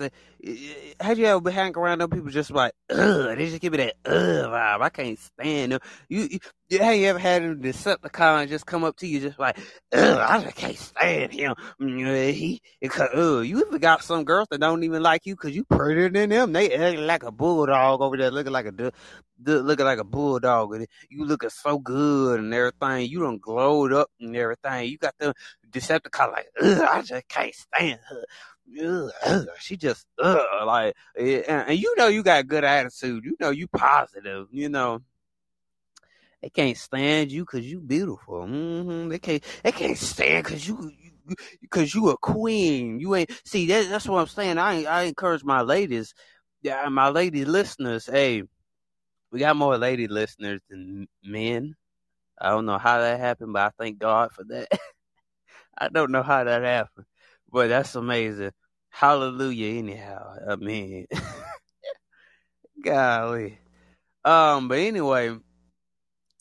had 1.00 1.18
you 1.18 1.26
ever 1.26 1.50
hanging 1.50 1.76
around 1.76 2.00
them 2.00 2.10
people 2.10 2.30
just 2.30 2.50
like, 2.50 2.72
uh, 2.88 3.34
they 3.34 3.46
just 3.48 3.60
give 3.60 3.72
me 3.72 3.78
that, 3.78 3.94
uh, 4.04 4.48
vibe. 4.48 4.80
I 4.82 4.88
can't 4.88 5.18
stand 5.18 5.72
them. 5.72 5.80
You, 6.08 6.28
you, 6.70 6.78
have 6.78 6.96
you 6.96 7.06
ever 7.08 7.18
had 7.18 7.42
a 7.42 7.54
Decepticon 7.54 8.48
just 8.48 8.64
come 8.66 8.84
up 8.84 8.96
to 8.98 9.06
you 9.06 9.20
just 9.20 9.38
like, 9.38 9.58
uh, 9.92 10.24
I 10.28 10.40
just 10.42 10.56
can't 10.56 10.78
stand 10.78 11.32
him. 11.32 11.54
Mm, 11.80 12.32
He, 12.32 12.62
because, 12.80 13.08
uh, 13.14 13.40
you 13.40 13.64
ever 13.66 13.78
got 13.78 14.02
some 14.02 14.24
girls 14.24 14.48
that 14.50 14.60
don't 14.60 14.84
even 14.84 15.02
like 15.02 15.26
you 15.26 15.34
because 15.34 15.54
you 15.54 15.64
prettier 15.64 16.08
than 16.08 16.30
them. 16.30 16.52
They 16.52 16.74
acting 16.74 17.06
like 17.06 17.22
a 17.22 17.32
bulldog 17.32 18.00
over 18.00 18.16
there, 18.16 18.30
looking 18.30 18.52
like 18.52 18.66
a, 18.66 18.72
du- 18.72 18.92
du- 19.42 19.60
looking 19.62 19.84
like 19.86 19.98
a 19.98 20.04
bulldog. 20.04 20.74
And 20.74 20.86
you 21.08 21.24
looking 21.24 21.50
so 21.50 21.78
good 21.78 22.40
and 22.40 22.54
everything. 22.54 23.10
You 23.10 23.20
done 23.22 23.38
glowed 23.38 23.92
up 23.92 24.10
and 24.20 24.34
everything. 24.36 24.88
You 24.88 24.98
got 24.98 25.14
the 25.18 25.34
Decepticon 25.70 26.32
like, 26.32 26.46
ugh, 26.62 26.80
I 26.90 27.02
just 27.02 27.28
can't 27.28 27.54
stand 27.54 28.00
her. 28.08 28.24
She 29.58 29.76
just 29.76 30.06
ugh, 30.18 30.66
like 30.66 30.94
eh, 31.16 31.42
and, 31.48 31.70
and 31.70 31.78
you 31.78 31.94
know 31.96 32.08
you 32.08 32.22
got 32.22 32.46
good 32.46 32.64
attitude. 32.64 33.24
You 33.24 33.36
know 33.40 33.50
you 33.50 33.68
positive 33.68 34.48
you 34.52 34.68
know. 34.68 35.00
They 36.42 36.48
can't 36.48 36.76
stand 36.76 37.30
you 37.30 37.44
because 37.44 37.70
you 37.70 37.80
beautiful. 37.80 38.46
Hmm 38.46 39.08
they 39.08 39.18
can't 39.18 39.42
they 39.62 39.72
can't 39.72 39.98
stand 39.98 40.44
because 40.44 40.66
you 40.66 40.90
because 41.60 41.94
you 41.94 42.08
a 42.10 42.16
queen. 42.16 42.98
You 43.00 43.14
ain't 43.14 43.30
see 43.44 43.66
that, 43.66 43.88
that's 43.90 44.08
what 44.08 44.20
i'm 44.20 44.26
saying. 44.26 44.58
I 44.58 44.84
i 44.84 45.02
encourage 45.02 45.44
my 45.44 45.62
ladies 45.62 46.14
yeah 46.62 46.88
my 46.88 47.08
lady 47.08 47.44
listeners 47.44 48.06
hey 48.06 48.42
we 49.32 49.40
got 49.40 49.56
more 49.56 49.76
lady 49.78 50.08
listeners 50.08 50.60
than 50.70 51.08
men. 51.24 51.74
I 52.40 52.50
don't 52.50 52.66
know 52.66 52.78
how 52.78 52.98
that 53.00 53.20
happened 53.20 53.52
but 53.52 53.62
i 53.62 53.70
thank 53.78 53.98
god 53.98 54.32
for 54.32 54.44
that. 54.44 54.68
I 55.78 55.88
don't 55.88 56.10
know 56.10 56.22
how 56.22 56.44
that 56.44 56.62
happened 56.62 57.06
but 57.52 57.68
that's 57.68 57.94
amazing. 57.94 58.52
Hallelujah 58.90 59.78
anyhow. 59.78 60.34
I 60.48 60.56
mean 60.56 61.06
golly. 62.84 63.58
Um 64.24 64.68
but 64.68 64.78
anyway 64.78 65.36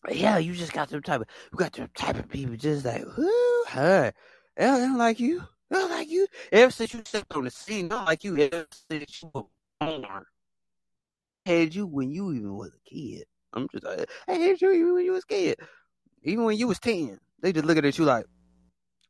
yeah 0.10 0.38
you 0.38 0.54
just 0.54 0.72
got 0.72 0.90
them 0.90 1.02
type 1.02 1.22
of 1.22 1.28
you 1.52 1.58
got 1.58 1.74
them 1.74 1.90
type 1.94 2.18
of 2.18 2.30
people 2.30 2.56
just 2.56 2.86
like 2.86 3.04
whoo 3.18 3.64
her 3.68 4.14
they 4.56 4.66
don't, 4.66 4.98
like 4.98 5.20
you. 5.20 5.44
They 5.70 5.78
don't 5.78 5.92
like 5.92 6.10
you. 6.10 6.28
Ever 6.52 6.72
since 6.72 6.94
you 6.94 7.02
stepped 7.06 7.34
on 7.34 7.46
the 7.46 7.52
scene 7.52 7.88
don't 7.88 8.06
like 8.06 8.24
you. 8.24 8.38
Ever 8.38 8.66
since 8.90 9.22
you 9.22 9.32
were 9.34 9.44
born 9.80 10.26
had 11.46 11.74
you 11.74 11.88
when 11.88 12.12
you 12.12 12.32
even 12.34 12.56
was 12.56 12.72
a 12.74 12.90
kid. 12.90 13.24
I'm 13.54 13.68
just 13.72 13.84
like 13.84 14.10
I 14.28 14.34
had 14.34 14.62
you 14.62 14.72
even 14.72 14.94
when 14.96 15.06
you 15.06 15.14
was 15.14 15.24
a 15.24 15.34
kid. 15.34 15.60
Even 16.24 16.44
when 16.46 16.58
you 16.58 16.68
was 16.68 16.80
10 16.80 17.20
they 17.42 17.54
just 17.54 17.66
looking 17.66 17.86
at 17.86 17.98
you 17.98 18.06
like 18.06 18.26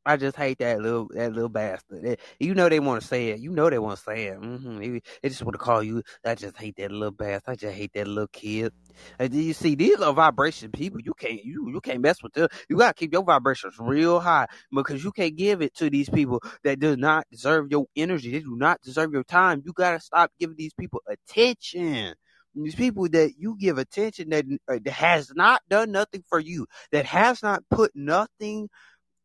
I 0.06 0.18
just 0.18 0.36
hate 0.38 0.60
that 0.60 0.82
little 0.82 1.08
that 1.14 1.34
little 1.34 1.50
bastard. 1.50 2.18
You 2.40 2.56
know 2.56 2.70
they 2.70 2.80
want 2.80 3.02
to 3.02 3.08
say 3.08 3.30
it. 3.30 3.40
You 3.40 3.52
know 3.52 3.70
they 3.70 3.80
want 3.80 3.98
to 3.98 4.04
say 4.04 4.26
it. 4.28 4.38
hmm 4.38 4.80
They, 4.80 5.02
they 5.22 5.30
just 5.30 5.44
want 5.44 5.54
to 5.54 5.60
call 5.60 5.84
you. 5.84 6.02
I 6.26 6.36
just 6.36 6.58
hate 6.58 6.76
that 6.78 6.92
little 6.92 7.12
bastard. 7.12 7.52
I 7.52 7.56
just 7.56 7.76
hate 7.76 7.92
that 7.94 8.08
little 8.08 8.28
kid. 8.34 8.74
And 9.20 9.34
you 9.34 9.54
see 9.54 9.76
these 9.76 10.00
are 10.02 10.14
vibration 10.14 10.72
people. 10.72 11.00
You 11.02 11.14
can't 11.14 11.44
you 11.44 11.70
you 11.72 11.82
can't 11.82 12.02
mess 12.02 12.24
with 12.24 12.34
them. 12.34 12.48
You 12.70 12.78
gotta 12.78 12.94
keep 12.96 13.14
your 13.14 13.24
vibrations 13.24 13.76
real 13.80 14.20
high 14.20 14.48
because 14.74 15.04
you 15.04 15.12
can't 15.12 15.36
give 15.36 15.62
it 15.62 15.76
to 15.76 15.90
these 15.90 16.10
people 16.10 16.42
that 16.64 16.80
do 16.80 16.96
not 16.98 17.26
deserve 17.32 17.68
your 17.70 17.86
energy. 17.96 18.32
They 18.32 18.40
do 18.40 18.56
not 18.58 18.82
deserve 18.82 19.12
your 19.14 19.24
time. 19.24 19.62
You 19.66 19.74
gotta 19.74 20.00
stop 20.00 20.32
giving 20.40 20.56
these 20.58 20.74
people 20.74 21.02
attention. 21.08 22.16
These 22.56 22.76
people 22.76 23.08
that 23.10 23.34
you 23.38 23.56
give 23.60 23.78
attention 23.78 24.30
that, 24.32 24.44
uh, 24.68 24.80
that 24.84 24.92
has 24.94 25.32
not 25.36 25.62
done 25.70 25.92
nothing 25.92 26.24
for 26.28 26.40
you, 26.40 26.66
that 26.92 27.06
has 27.06 27.44
not 27.44 27.64
put 27.70 27.92
nothing 27.96 28.70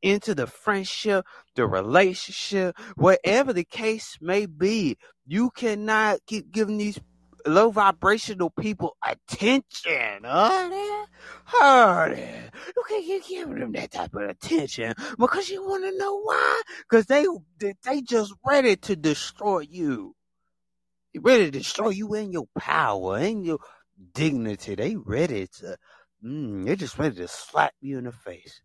into 0.05 0.35
the 0.35 0.47
friendship, 0.47 1.25
the 1.57 1.67
relationship, 1.67 2.79
whatever 2.95 3.53
the 3.53 3.65
case 3.65 4.19
may 4.21 4.45
be. 4.47 4.99
You 5.27 5.51
cannot 5.51 6.21
keep 6.27 6.53
giving 6.53 6.77
these 6.77 7.01
low 7.47 7.71
vibrational 7.71 8.51
people 8.51 8.97
attention. 9.03 10.21
Honey, 10.25 11.07
honey. 11.45 12.29
You 12.77 12.83
can't 12.87 13.05
keep 13.05 13.27
giving 13.27 13.59
them 13.59 13.73
that 13.73 13.93
type 13.93 14.15
of 14.15 14.29
attention 14.29 14.95
because 15.19 15.49
you 15.49 15.67
want 15.67 15.85
to 15.85 15.97
know 15.97 16.21
why? 16.21 16.63
Because 16.89 17.07
they, 17.07 17.25
they 17.83 18.03
just 18.03 18.35
ready 18.47 18.77
to 18.77 18.97
destroy 18.97 19.61
you. 19.61 20.15
They 21.15 21.21
ready 21.21 21.47
to 21.47 21.51
destroy 21.51 21.91
you 21.91 22.13
and 22.15 22.31
your 22.31 22.47
power 22.59 23.17
and 23.17 23.45
your 23.47 23.59
dignity. 24.13 24.75
They 24.75 24.97
ready 24.97 25.47
to, 25.61 25.79
mm, 26.23 26.67
they 26.67 26.77
just 26.77 26.99
ready 26.99 27.17
to 27.17 27.29
slap 27.29 27.73
you 27.81 27.97
in 27.97 28.05
the 28.05 28.13
face. 28.13 28.61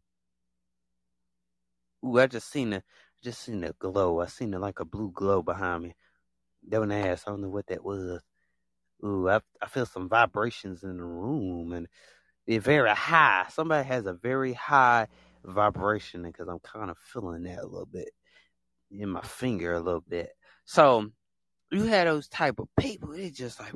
Ooh, 2.05 2.19
I 2.19 2.27
just 2.27 2.49
seen 2.51 2.73
a 2.73 2.83
just 3.23 3.41
seen 3.41 3.63
a 3.63 3.73
glow. 3.73 4.21
I 4.21 4.27
seen 4.27 4.53
it 4.53 4.59
like 4.59 4.79
a 4.79 4.85
blue 4.85 5.11
glow 5.13 5.41
behind 5.43 5.83
me. 5.83 5.95
One 6.69 6.91
ass. 6.91 7.23
I 7.27 7.31
don't 7.31 7.41
know 7.41 7.49
what 7.49 7.67
that 7.67 7.83
was. 7.83 8.21
Ooh, 9.05 9.29
I 9.29 9.39
I 9.61 9.67
feel 9.67 9.85
some 9.85 10.09
vibrations 10.09 10.83
in 10.83 10.97
the 10.97 11.03
room 11.03 11.73
and 11.73 11.87
they're 12.47 12.59
very 12.59 12.89
high. 12.89 13.45
Somebody 13.51 13.87
has 13.87 14.05
a 14.05 14.13
very 14.13 14.53
high 14.53 15.07
vibration 15.45 16.23
because 16.23 16.47
I'm 16.47 16.59
kind 16.59 16.89
of 16.89 16.97
feeling 16.97 17.43
that 17.43 17.59
a 17.59 17.65
little 17.67 17.85
bit 17.85 18.09
in 18.91 19.09
my 19.09 19.21
finger 19.21 19.73
a 19.73 19.79
little 19.79 20.03
bit. 20.07 20.31
So 20.65 21.09
you 21.71 21.83
had 21.83 22.07
those 22.07 22.27
type 22.27 22.59
of 22.59 22.67
people. 22.79 23.09
They 23.09 23.29
just 23.29 23.59
like, 23.59 23.73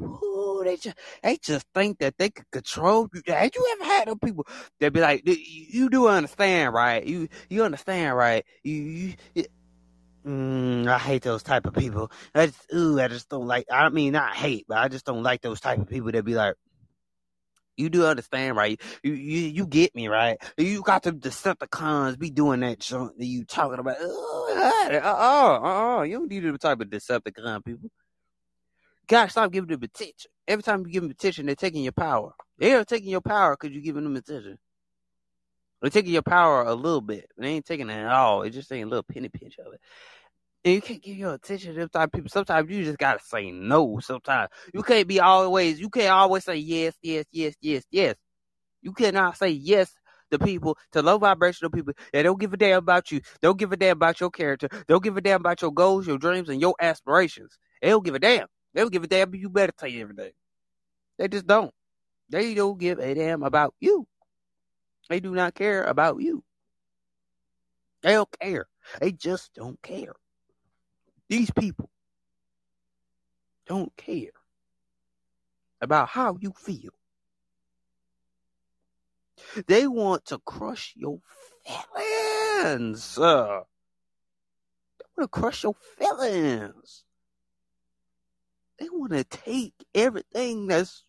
ooh, 0.64 0.70
they 0.70 0.78
just 0.78 0.98
they 1.22 1.38
just 1.38 1.66
think 1.74 2.00
that 2.00 2.18
they 2.18 2.30
could 2.30 2.50
control 2.52 3.10
you. 3.14 3.22
Have 3.34 3.52
you 3.56 3.78
ever 3.80 3.84
had 3.84 4.08
those 4.08 4.18
people 4.24 4.48
that 4.80 4.94
be 4.94 5.00
like, 5.00 5.24
you, 5.26 5.90
do 5.90 6.08
understand, 6.08 6.74
right? 6.74 7.06
You 7.06 7.28
you 7.50 7.64
understand, 7.64 8.16
right? 8.18 8.46
You 8.64 8.74
you. 8.76 9.14
you 9.36 9.46
Mm, 10.26 10.88
I 10.88 11.00
hate 11.00 11.24
those 11.24 11.44
type 11.44 11.66
of 11.66 11.74
people. 11.74 12.10
I 12.34 12.46
just, 12.46 12.74
ooh, 12.74 12.98
I 12.98 13.10
just 13.10 13.28
don't 13.28 13.46
like. 13.46 13.66
I 13.70 13.90
mean, 13.90 14.14
not 14.14 14.34
hate, 14.34 14.66
but 14.70 14.78
I 14.78 14.88
just 14.88 15.06
don't 15.06 15.22
like 15.22 15.42
those 15.42 15.60
type 15.60 15.80
of 15.80 15.90
people 15.90 16.14
that 16.14 16.24
be 16.24 16.34
like, 16.34 16.56
you 17.78 17.90
do 17.90 18.06
understand, 18.06 18.56
right? 18.56 18.80
You 19.04 19.14
you 19.14 19.40
you 19.50 19.68
get 19.68 19.96
me, 19.96 20.08
right? 20.08 20.38
You 20.58 20.82
got 20.82 21.04
the 21.04 21.12
Decepticons 21.12 22.18
be 22.20 22.30
doing 22.30 22.62
that 22.62 22.80
junk 22.80 23.18
that 23.18 23.26
you 23.26 23.46
talking 23.46 23.80
about. 23.80 23.98
Oh, 24.00 25.02
oh, 25.04 25.60
oh, 25.64 26.02
you 26.04 26.20
don't 26.20 26.30
need 26.30 26.44
the 26.44 26.58
type 26.58 26.80
of 26.82 26.88
Decepticon 26.90 27.66
people. 27.66 27.90
Gotta 29.08 29.30
stop 29.30 29.52
giving 29.52 29.70
them 29.70 29.84
attention. 29.84 30.32
Every 30.48 30.64
time 30.64 30.86
you 30.86 30.92
give 30.92 31.04
them 31.04 31.12
attention, 31.12 31.46
they're 31.46 31.56
taking 31.56 31.84
your 31.84 31.92
power. 31.92 32.34
They're 32.58 32.86
taking 32.86 33.10
your 33.10 33.22
power 33.22 33.58
because 33.60 33.74
you're 33.74 33.84
giving 33.84 34.04
them 34.04 34.16
attention. 34.16 34.58
They're 35.82 35.92
taking 35.92 36.14
your 36.14 36.22
power 36.22 36.64
a 36.64 36.74
little 36.74 37.02
bit. 37.02 37.30
They 37.38 37.48
ain't 37.50 37.66
taking 37.66 37.90
it 37.90 37.94
at 37.94 38.12
all. 38.12 38.42
They're 38.42 38.50
just 38.50 38.70
taking 38.70 38.86
a 38.86 38.88
little 38.88 39.04
penny 39.04 39.30
pinch 39.30 39.58
of 39.60 39.74
it. 39.74 39.82
And 40.64 40.76
you 40.76 40.82
can't 40.82 41.04
give 41.04 41.18
your 41.18 41.34
attention 41.34 41.74
to 41.74 41.80
them 41.82 41.90
type 41.90 42.14
people. 42.14 42.30
Sometimes 42.30 42.70
you 42.72 42.86
just 42.86 42.98
gotta 42.98 43.20
say 43.22 43.52
no. 43.52 44.00
Sometimes 44.00 44.50
you 44.74 44.82
can't 44.82 45.08
be 45.08 45.20
always. 45.20 45.80
You 45.80 45.90
can't 45.90 46.12
always 46.12 46.46
say 46.46 46.56
yes, 46.56 46.96
yes, 47.02 47.26
yes, 47.32 47.56
yes, 47.60 47.84
yes. 47.92 48.16
You 48.82 48.94
cannot 48.94 49.38
say 49.38 49.50
yes 49.50 49.94
to 50.32 50.40
people, 50.40 50.78
to 50.94 51.02
low 51.02 51.18
vibrational 51.18 51.72
people 51.72 51.94
that 52.14 52.24
don't 52.24 52.40
give 52.40 52.54
a 52.54 52.58
damn 52.58 52.80
about 52.80 53.12
you. 53.12 53.20
Don't 53.42 53.58
give 53.58 53.74
a 53.74 53.78
damn 53.78 53.98
about 53.98 54.22
your 54.22 54.30
character. 54.30 54.70
Don't 54.88 55.04
give 55.04 55.18
a 55.18 55.22
damn 55.22 55.42
about 55.42 55.62
your 55.62 55.74
goals, 55.74 56.08
your 56.08 56.18
dreams, 56.18 56.48
and 56.48 56.62
your 56.62 56.76
aspirations. 56.82 57.58
They 57.82 57.90
don't 57.90 58.06
give 58.06 58.16
a 58.16 58.20
damn. 58.20 58.48
They 58.74 58.82
don't 58.82 58.92
give 58.92 59.04
a 59.04 59.08
damn. 59.08 59.34
You 59.36 59.50
better 59.50 59.74
tell 59.78 59.90
you 59.90 60.02
everything. 60.02 60.32
They 61.18 61.28
just 61.28 61.48
don't. 61.48 61.74
They 62.30 62.54
don't 62.54 62.80
give 62.80 63.00
a 63.00 63.14
damn 63.14 63.44
about 63.44 63.76
you. 63.80 64.08
They 65.10 65.20
do 65.20 65.34
not 65.36 65.54
care 65.54 65.84
about 65.84 66.22
you. 66.22 66.44
They 68.02 68.14
don't 68.14 68.40
care. 68.40 68.68
They 69.00 69.12
just 69.12 69.54
don't 69.54 69.82
care. 69.82 70.14
These 71.30 71.52
people 71.52 71.90
don't 73.68 73.96
care 73.98 74.32
about 75.82 76.10
how 76.10 76.38
you 76.40 76.54
feel. 76.58 76.92
They 79.68 79.88
want 79.88 80.26
to 80.26 80.40
crush 80.40 80.94
your 80.96 81.20
feelings. 81.66 83.18
Uh, 83.18 83.62
they 85.00 85.06
want 85.18 85.22
to 85.22 85.28
crush 85.28 85.64
your 85.64 85.76
feelings. 85.98 87.03
They 88.80 88.90
want 88.90 89.12
to 89.14 89.24
take 89.24 89.74
everything 89.94 90.68
that's 90.68 91.06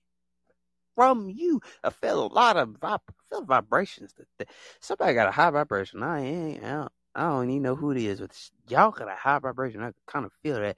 from 0.95 1.29
you. 1.29 1.61
I 1.83 1.91
felt 1.91 2.31
a 2.31 2.35
lot 2.35 2.57
of 2.57 2.69
vib- 2.71 3.01
felt 3.31 3.47
vibrations. 3.47 4.15
That, 4.39 4.49
somebody 4.81 5.15
got 5.15 5.29
a 5.29 5.33
high 5.33 5.51
vibration. 5.51 6.03
I 6.03 6.21
ain't. 6.21 6.65
I 6.65 6.71
don't, 6.73 6.93
I 7.15 7.23
don't 7.29 7.51
even 7.51 7.63
know 7.63 7.77
who 7.77 7.91
it 7.93 7.99
is, 7.99 8.21
but 8.21 8.37
y'all 8.69 8.91
got 8.91 9.09
a 9.09 9.15
high 9.15 9.39
vibration. 9.39 9.83
I 9.83 9.93
kind 10.07 10.25
of 10.27 10.33
feel 10.43 10.57
that 10.61 10.77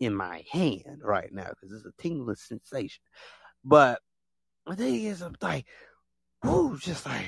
in 0.00 0.14
my 0.14 0.44
hand 0.50 1.00
right 1.02 1.32
now 1.32 1.48
because 1.48 1.72
it's 1.72 1.86
a 1.86 2.02
tingling 2.02 2.36
sensation. 2.36 3.02
But 3.64 4.00
the 4.66 4.76
thing 4.76 5.04
is, 5.04 5.22
I'm 5.22 5.36
like, 5.40 5.66
whoo, 6.42 6.78
just 6.78 7.06
like, 7.06 7.26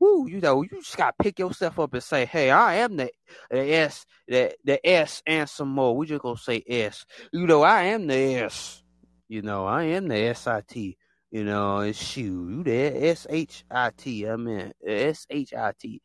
whoo, 0.00 0.28
you 0.28 0.40
know, 0.40 0.62
you 0.62 0.68
just 0.70 0.96
gotta 0.96 1.14
pick 1.20 1.38
yourself 1.38 1.78
up 1.78 1.94
and 1.94 2.02
say, 2.02 2.24
hey, 2.26 2.50
I 2.50 2.76
am 2.76 2.96
the, 2.96 3.10
the 3.50 3.72
S, 3.74 4.06
the 4.26 4.54
the 4.64 4.86
S 4.86 5.22
and 5.26 5.48
some 5.48 5.68
more. 5.68 5.96
We 5.96 6.06
just 6.06 6.22
gonna 6.22 6.36
say 6.36 6.62
S. 6.68 7.04
You 7.32 7.46
know, 7.46 7.62
I 7.62 7.84
am 7.84 8.06
the 8.06 8.16
S. 8.16 8.82
You 9.28 9.42
know, 9.42 9.66
I 9.66 9.84
am 9.84 10.08
the 10.08 10.16
S 10.16 10.46
I 10.46 10.62
T. 10.62 10.96
You 11.30 11.44
know, 11.44 11.80
it's 11.80 12.02
shoe. 12.02 12.48
You 12.50 12.64
there? 12.64 13.10
S 13.10 13.26
H 13.28 13.64
I 13.70 13.90
T. 13.96 14.28
I 14.28 14.36
mean 14.36 14.72
S 14.86 15.26
H 15.30 15.52
I 15.54 15.72
T. 15.78 16.00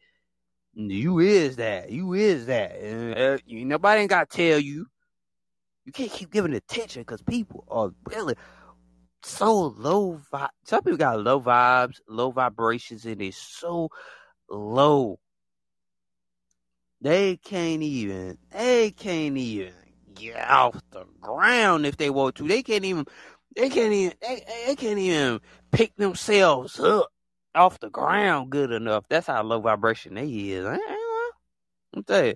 You 0.73 1.19
is 1.19 1.57
that. 1.57 1.91
You 1.91 2.13
is 2.13 2.47
that. 2.47 2.75
And, 2.75 3.17
uh, 3.17 3.37
you, 3.45 3.63
nobody 3.63 4.01
ain't 4.01 4.09
got 4.09 4.29
to 4.29 4.37
tell 4.37 4.59
you. 4.59 4.87
You 5.85 5.91
can't 5.91 6.11
keep 6.11 6.31
giving 6.31 6.53
attention 6.53 7.01
because 7.01 7.21
people 7.21 7.65
are 7.69 7.91
really 8.05 8.35
so 9.25 9.67
low. 9.77 10.21
Vi- 10.31 10.49
Some 10.65 10.83
people 10.83 10.97
got 10.97 11.21
low 11.21 11.41
vibes, 11.41 11.99
low 12.07 12.31
vibrations, 12.31 13.05
and 13.05 13.21
it's 13.21 13.37
so 13.37 13.89
low. 14.49 15.19
They 17.01 17.37
can't 17.37 17.83
even. 17.83 18.37
They 18.51 18.91
can't 18.91 19.37
even 19.37 19.73
get 20.15 20.49
off 20.49 20.81
the 20.91 21.05
ground 21.21 21.85
if 21.85 21.97
they 21.97 22.09
want 22.09 22.35
to. 22.35 22.47
They 22.47 22.63
can't 22.63 22.85
even. 22.85 23.05
They 23.55 23.69
can't 23.69 23.93
even. 23.93 24.13
They, 24.21 24.43
they 24.67 24.75
can't 24.75 24.99
even 24.99 25.41
pick 25.71 25.95
themselves 25.97 26.79
up 26.79 27.09
off 27.55 27.79
the 27.79 27.89
ground 27.89 28.49
good 28.51 28.71
enough. 28.71 29.05
That's 29.09 29.27
how 29.27 29.43
low 29.43 29.61
vibration 29.61 30.15
they 30.15 30.27
is. 30.27 30.65
I 30.65 30.75
ain't. 30.75 30.83
I'm 31.95 32.03
tell 32.03 32.25
you, 32.25 32.35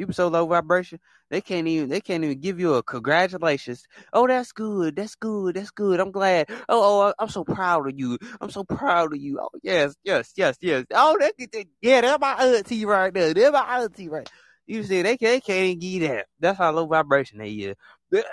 people 0.00 0.14
so 0.14 0.28
low 0.28 0.46
vibration, 0.46 0.98
they 1.30 1.40
can't 1.40 1.68
even 1.68 1.88
they 1.88 2.00
can't 2.00 2.24
even 2.24 2.40
give 2.40 2.58
you 2.58 2.74
a 2.74 2.82
congratulations. 2.82 3.84
Oh, 4.12 4.26
that's 4.26 4.52
good, 4.52 4.96
that's 4.96 5.14
good, 5.14 5.56
that's 5.56 5.70
good. 5.70 6.00
I'm 6.00 6.10
glad. 6.10 6.48
Oh, 6.68 7.08
oh, 7.08 7.14
I'm 7.18 7.28
so 7.28 7.44
proud 7.44 7.88
of 7.88 7.98
you. 7.98 8.18
I'm 8.40 8.50
so 8.50 8.64
proud 8.64 9.12
of 9.12 9.20
you. 9.20 9.38
Oh, 9.40 9.50
yes, 9.62 9.94
yes, 10.04 10.32
yes, 10.36 10.56
yes. 10.60 10.84
Oh, 10.92 11.16
that, 11.20 11.34
that 11.38 11.66
yeah, 11.82 12.00
that's 12.00 12.20
my 12.20 12.32
auntie 12.34 12.84
right 12.84 13.12
there. 13.12 13.34
That's 13.34 13.52
my 13.52 13.82
auntie 13.82 14.08
right. 14.08 14.28
You 14.66 14.82
see, 14.84 15.02
they 15.02 15.16
can't, 15.16 15.32
they 15.32 15.40
can't 15.40 15.64
even 15.66 15.78
give 15.78 16.10
that. 16.10 16.26
That's 16.38 16.58
how 16.58 16.70
low 16.72 16.86
vibration 16.86 17.38
they 17.38 17.50
is. 17.50 17.76
That's 18.10 18.26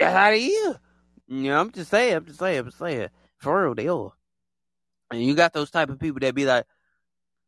how 0.00 0.30
they 0.30 0.46
is. 0.46 0.78
You 1.28 1.42
know, 1.44 1.60
I'm 1.60 1.70
just 1.72 1.90
saying, 1.90 2.14
I'm 2.16 2.26
just 2.26 2.38
saying, 2.38 2.58
I'm 2.58 2.66
just 2.66 2.78
saying. 2.78 3.08
For 3.38 3.64
real, 3.64 3.74
they 3.74 3.88
are. 3.88 4.12
And 5.10 5.22
you 5.22 5.34
got 5.34 5.52
those 5.52 5.70
type 5.70 5.90
of 5.90 5.98
people 5.98 6.20
that 6.20 6.34
be 6.34 6.46
like, 6.46 6.64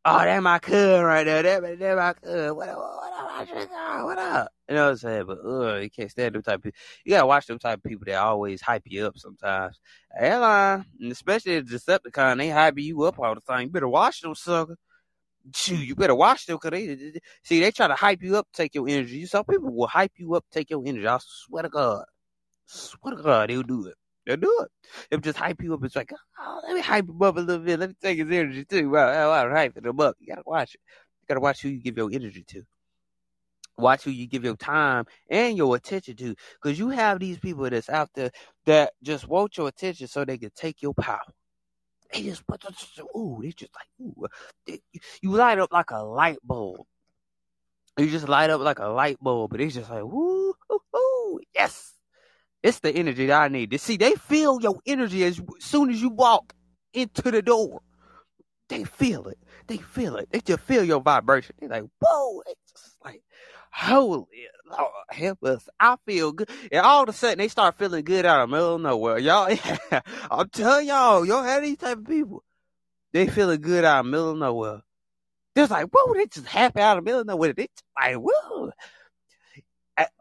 oh, 0.05 0.19
that 0.19 0.43
my 0.43 0.59
cousin 0.59 1.03
right 1.03 1.23
there. 1.25 1.43
That, 1.43 1.79
that 1.79 1.97
my 1.97 2.13
cousin. 2.13 2.55
What 2.55 2.69
up, 2.69 2.77
what 2.77 3.13
up, 3.13 4.05
what 4.05 4.17
up? 4.17 4.51
You 4.69 4.75
know 4.75 4.85
what 4.85 4.91
I'm 4.91 4.97
saying? 4.97 5.25
But, 5.27 5.39
ugh, 5.45 5.83
you 5.83 5.89
can't 5.89 6.11
stand 6.11 6.35
them 6.35 6.43
type 6.43 6.57
of 6.57 6.63
people. 6.63 6.79
You 7.05 7.11
gotta 7.11 7.27
watch 7.27 7.47
them 7.47 7.59
type 7.59 7.79
of 7.79 7.83
people 7.83 8.05
that 8.07 8.15
always 8.15 8.61
hype 8.61 8.83
you 8.85 9.05
up 9.05 9.17
sometimes. 9.17 9.79
Airline, 10.17 10.85
and 11.01 11.11
especially 11.11 11.59
the 11.59 11.75
Decepticon, 11.77 12.37
they 12.37 12.49
hype 12.49 12.79
you 12.79 13.03
up 13.03 13.19
all 13.19 13.35
the 13.35 13.41
time. 13.41 13.63
You 13.63 13.69
better 13.69 13.87
watch 13.87 14.21
them, 14.21 14.35
sucker. 14.35 14.77
Shoot, 15.53 15.79
you 15.79 15.95
better 15.95 16.15
watch 16.15 16.47
them, 16.47 16.57
cause 16.57 16.71
they, 16.71 17.19
see, 17.43 17.59
they 17.59 17.71
try 17.71 17.87
to 17.87 17.95
hype 17.95 18.23
you 18.23 18.37
up, 18.37 18.47
take 18.53 18.73
your 18.73 18.89
energy. 18.89 19.25
Some 19.27 19.45
people 19.45 19.71
will 19.71 19.87
hype 19.87 20.13
you 20.17 20.33
up, 20.35 20.45
take 20.51 20.71
your 20.71 20.81
energy. 20.85 21.07
I 21.07 21.19
swear 21.21 21.63
to 21.63 21.69
God. 21.69 22.05
Swear 22.65 23.15
to 23.15 23.21
God, 23.21 23.49
they'll 23.49 23.63
do 23.63 23.87
it. 23.87 23.95
They'll 24.25 24.37
do 24.37 24.63
it. 24.63 24.71
They'll 25.09 25.19
just 25.19 25.37
hype 25.37 25.61
you 25.61 25.73
up. 25.73 25.83
It's 25.83 25.95
like, 25.95 26.11
oh, 26.39 26.61
let 26.65 26.75
me 26.75 26.81
hype 26.81 27.07
him 27.07 27.21
up 27.21 27.37
a 27.37 27.39
little 27.39 27.63
bit. 27.63 27.79
Let 27.79 27.89
me 27.89 27.95
take 28.01 28.17
his 28.17 28.27
energy 28.27 28.65
too. 28.65 28.89
Wow, 28.89 29.29
wow, 29.29 29.45
hyping 29.45 29.85
him 29.85 29.99
up. 29.99 30.15
You 30.19 30.27
gotta 30.27 30.43
watch 30.45 30.75
it. 30.75 30.81
You 31.21 31.25
gotta 31.27 31.41
watch 31.41 31.61
who 31.61 31.69
you 31.69 31.79
give 31.79 31.97
your 31.97 32.09
energy 32.11 32.43
to. 32.49 32.63
Watch 33.77 34.03
who 34.05 34.11
you 34.11 34.25
give 34.25 34.43
your 34.45 34.55
time 34.55 35.05
and 35.29 35.57
your 35.57 35.75
attention 35.75 36.15
to. 36.15 36.35
Because 36.61 36.79
you 36.79 36.89
have 36.89 37.19
these 37.19 37.37
people 37.39 37.69
that's 37.69 37.89
out 37.89 38.09
there 38.15 38.31
that 38.65 38.93
just 39.03 39.27
want 39.27 39.57
your 39.57 39.67
attention 39.67 40.07
so 40.07 40.23
they 40.23 40.37
can 40.37 40.51
take 40.55 40.81
your 40.81 40.93
power. 40.93 41.19
They 42.13 42.23
just, 42.23 42.43
ooh, 43.15 43.39
they 43.41 43.51
just 43.51 43.71
like, 43.75 43.87
ooh. 44.01 44.27
You 45.21 45.31
light 45.31 45.59
up 45.59 45.73
like 45.73 45.91
a 45.91 46.03
light 46.03 46.37
bulb. 46.43 46.85
You 47.97 48.09
just 48.09 48.29
light 48.29 48.49
up 48.49 48.61
like 48.61 48.79
a 48.79 48.87
light 48.87 49.17
bulb, 49.19 49.51
but 49.51 49.59
it's 49.59 49.75
just 49.75 49.89
like, 49.89 50.03
woo, 50.03 50.53
ooh, 50.95 51.39
yes. 51.53 51.94
It's 52.65 52.79
the 52.79 52.89
energy 52.89 53.27
that 53.27 53.43
I 53.43 53.47
need. 53.47 53.69
To 53.71 53.77
see, 53.77 53.95
they 53.95 54.15
feel 54.15 54.59
your 54.59 54.79
energy 54.87 55.23
as 55.23 55.39
soon 55.59 55.91
as 55.91 56.01
you 56.01 56.09
walk 56.09 56.51
into 56.95 57.29
the 57.29 57.43
door. 57.43 57.83
They 58.69 58.85
feel 58.85 59.27
it. 59.27 59.37
They 59.67 59.77
feel 59.77 60.15
it. 60.15 60.29
They 60.31 60.39
just 60.39 60.61
feel 60.61 60.83
your 60.83 60.99
vibration. 60.99 61.55
They're 61.59 61.69
like, 61.69 61.83
whoa. 62.01 62.41
It's 62.47 62.71
just 62.71 62.95
like, 63.05 63.21
holy 63.71 64.47
Lord, 64.67 64.89
help 65.11 65.43
us. 65.43 65.69
I 65.79 65.97
feel 66.07 66.31
good. 66.31 66.49
And 66.71 66.83
all 66.83 67.03
of 67.03 67.09
a 67.09 67.13
sudden, 67.13 67.37
they 67.37 67.49
start 67.49 67.77
feeling 67.77 68.03
good 68.03 68.25
out 68.25 68.41
of 68.41 68.49
middle 68.49 68.73
of 68.73 68.81
nowhere. 68.81 69.19
Y'all, 69.19 69.55
I'm 70.31 70.49
telling 70.49 70.87
y'all, 70.87 71.23
y'all 71.23 71.43
have 71.43 71.61
these 71.61 71.77
type 71.77 71.99
of 71.99 72.07
people. 72.07 72.43
They 73.13 73.27
feeling 73.27 73.61
good 73.61 73.85
out 73.85 73.99
of 73.99 74.05
middle 74.07 74.31
of 74.31 74.37
nowhere. 74.39 74.81
Just 75.55 75.69
like, 75.69 75.89
whoa, 75.93 76.15
they 76.15 76.25
just 76.25 76.47
happy 76.47 76.79
out 76.81 76.97
of 76.97 77.03
middle 77.03 77.21
of 77.21 77.27
nowhere. 77.27 77.53
They 77.53 77.67
just 77.67 77.83
like, 77.95 78.15
whoa. 78.15 78.71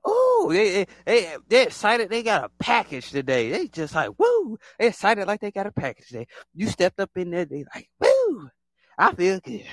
Oh, 0.05 0.49
they, 0.53 0.87
they, 1.07 1.37
they're 1.49 1.67
excited 1.67 2.11
they 2.11 2.23
got 2.23 2.45
a 2.45 2.51
package 2.59 3.11
today. 3.11 3.51
They 3.51 3.69
just 3.69 3.95
like, 3.95 4.11
woo. 4.19 4.59
They 4.79 4.89
excited 4.89 5.27
like 5.27 5.41
they 5.41 5.51
got 5.51 5.67
a 5.67 5.73
package 5.73 6.09
today. 6.09 6.27
You 6.55 6.69
stepped 6.69 7.01
up 7.01 7.11
in 7.17 7.31
there, 7.31 7.45
they 7.45 7.65
like, 7.75 7.89
woo. 8.01 8.51
I 8.99 9.15
feel 9.15 9.41
good. 9.41 9.65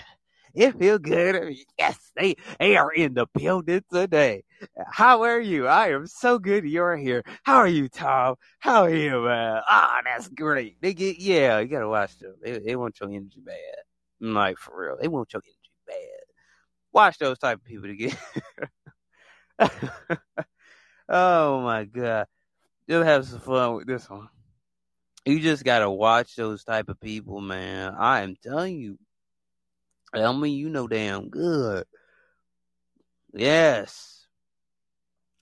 It 0.53 0.77
feel 0.77 0.99
good. 0.99 1.55
Yes, 1.79 1.97
they, 2.15 2.35
they 2.59 2.75
are 2.75 2.91
in 2.91 3.13
the 3.13 3.25
building 3.33 3.83
today. 3.91 4.43
How 4.91 5.23
are 5.23 5.39
you? 5.39 5.67
I 5.67 5.89
am 5.91 6.07
so 6.07 6.39
good 6.39 6.65
you're 6.65 6.97
here. 6.97 7.23
How 7.43 7.57
are 7.57 7.67
you, 7.67 7.87
Tom? 7.87 8.35
How 8.59 8.83
are 8.83 8.93
you, 8.93 9.21
man? 9.21 9.61
Ah, 9.69 10.01
that's 10.03 10.27
great. 10.29 10.77
They 10.81 10.93
get, 10.93 11.19
yeah, 11.19 11.59
you 11.59 11.67
gotta 11.67 11.87
watch 11.87 12.17
them. 12.19 12.35
They, 12.43 12.59
they 12.59 12.75
want 12.75 12.99
your 12.99 13.09
energy 13.09 13.41
bad. 13.45 13.55
I'm 14.21 14.33
like, 14.33 14.57
for 14.57 14.79
real. 14.79 14.97
They 15.01 15.07
want 15.07 15.31
your 15.33 15.41
energy 15.45 15.71
bad. 15.87 16.25
Watch 16.93 17.17
those 17.19 17.39
type 17.39 17.59
of 17.59 17.65
people 17.65 17.87
to 17.87 17.95
get. 17.95 18.17
oh 21.09 21.61
my 21.61 21.85
god. 21.85 22.27
You'll 22.87 23.03
have 23.03 23.25
some 23.25 23.39
fun 23.39 23.75
with 23.75 23.87
this 23.87 24.09
one. 24.09 24.29
You 25.25 25.39
just 25.39 25.63
gotta 25.63 25.89
watch 25.89 26.35
those 26.35 26.63
type 26.63 26.89
of 26.89 26.99
people, 26.99 27.41
man. 27.41 27.93
I 27.97 28.21
am 28.21 28.35
telling 28.41 28.77
you. 28.79 28.97
Mean, 30.13 30.57
you 30.57 30.69
know 30.69 30.87
damn 30.87 31.29
good. 31.29 31.85
Yes. 33.33 34.27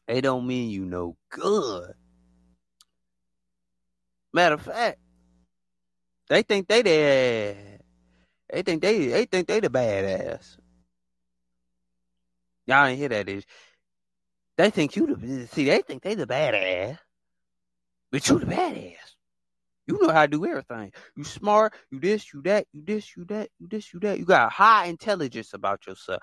They 0.07 0.21
don't 0.21 0.45
mean 0.45 0.69
you 0.69 0.85
no 0.85 1.15
good. 1.29 1.93
Matter 4.33 4.55
of 4.55 4.61
fact, 4.61 4.99
they 6.29 6.43
think 6.43 6.67
they 6.67 6.81
the 6.81 7.79
they 8.51 8.61
think 8.61 8.81
they 8.81 9.07
they 9.07 9.25
think 9.25 9.47
they 9.47 9.59
the 9.59 9.69
badass. 9.69 10.57
Y'all 12.67 12.85
ain't 12.85 12.99
hear 12.99 13.09
that 13.09 13.27
is 13.29 13.45
they 14.59 14.69
think 14.71 14.97
you 14.97 15.15
the 15.15 15.47
see 15.47 15.65
they 15.65 15.81
think 15.81 16.03
they 16.03 16.15
the 16.15 16.27
badass. 16.27 16.97
But 18.11 18.27
you 18.27 18.39
the 18.39 18.45
badass. 18.45 18.95
You 19.87 19.97
know 20.01 20.11
how 20.11 20.23
to 20.23 20.27
do 20.27 20.45
everything. 20.45 20.91
You 21.15 21.23
smart, 21.23 21.73
you 21.89 21.99
this, 22.01 22.33
you 22.33 22.41
that, 22.41 22.67
you 22.73 22.83
this, 22.85 23.15
you 23.15 23.23
that, 23.25 23.49
you 23.57 23.69
this, 23.69 23.93
you 23.93 24.01
that. 24.01 24.19
You 24.19 24.25
got 24.25 24.51
high 24.51 24.87
intelligence 24.87 25.53
about 25.53 25.87
yourself. 25.87 26.21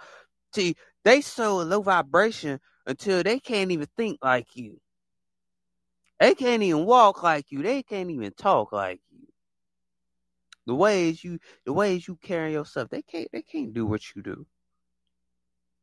See, 0.54 0.76
they 1.02 1.22
so 1.22 1.56
low 1.56 1.80
vibration 1.80 2.60
until 2.86 3.22
they 3.22 3.40
can't 3.40 3.70
even 3.70 3.88
think 3.96 4.18
like 4.22 4.48
you. 4.54 4.78
They 6.20 6.34
can't 6.34 6.62
even 6.62 6.84
walk 6.84 7.22
like 7.22 7.46
you. 7.50 7.62
They 7.62 7.82
can't 7.82 8.10
even 8.10 8.32
talk 8.32 8.70
like 8.70 9.00
you. 9.10 9.26
The 10.66 10.74
ways 10.74 11.24
you 11.24 11.38
the 11.64 11.72
ways 11.72 12.06
you 12.06 12.16
carry 12.16 12.52
yourself, 12.52 12.90
they 12.90 13.00
can't 13.00 13.28
they 13.32 13.42
can't 13.42 13.72
do 13.72 13.86
what 13.86 14.02
you 14.14 14.20
do. 14.20 14.46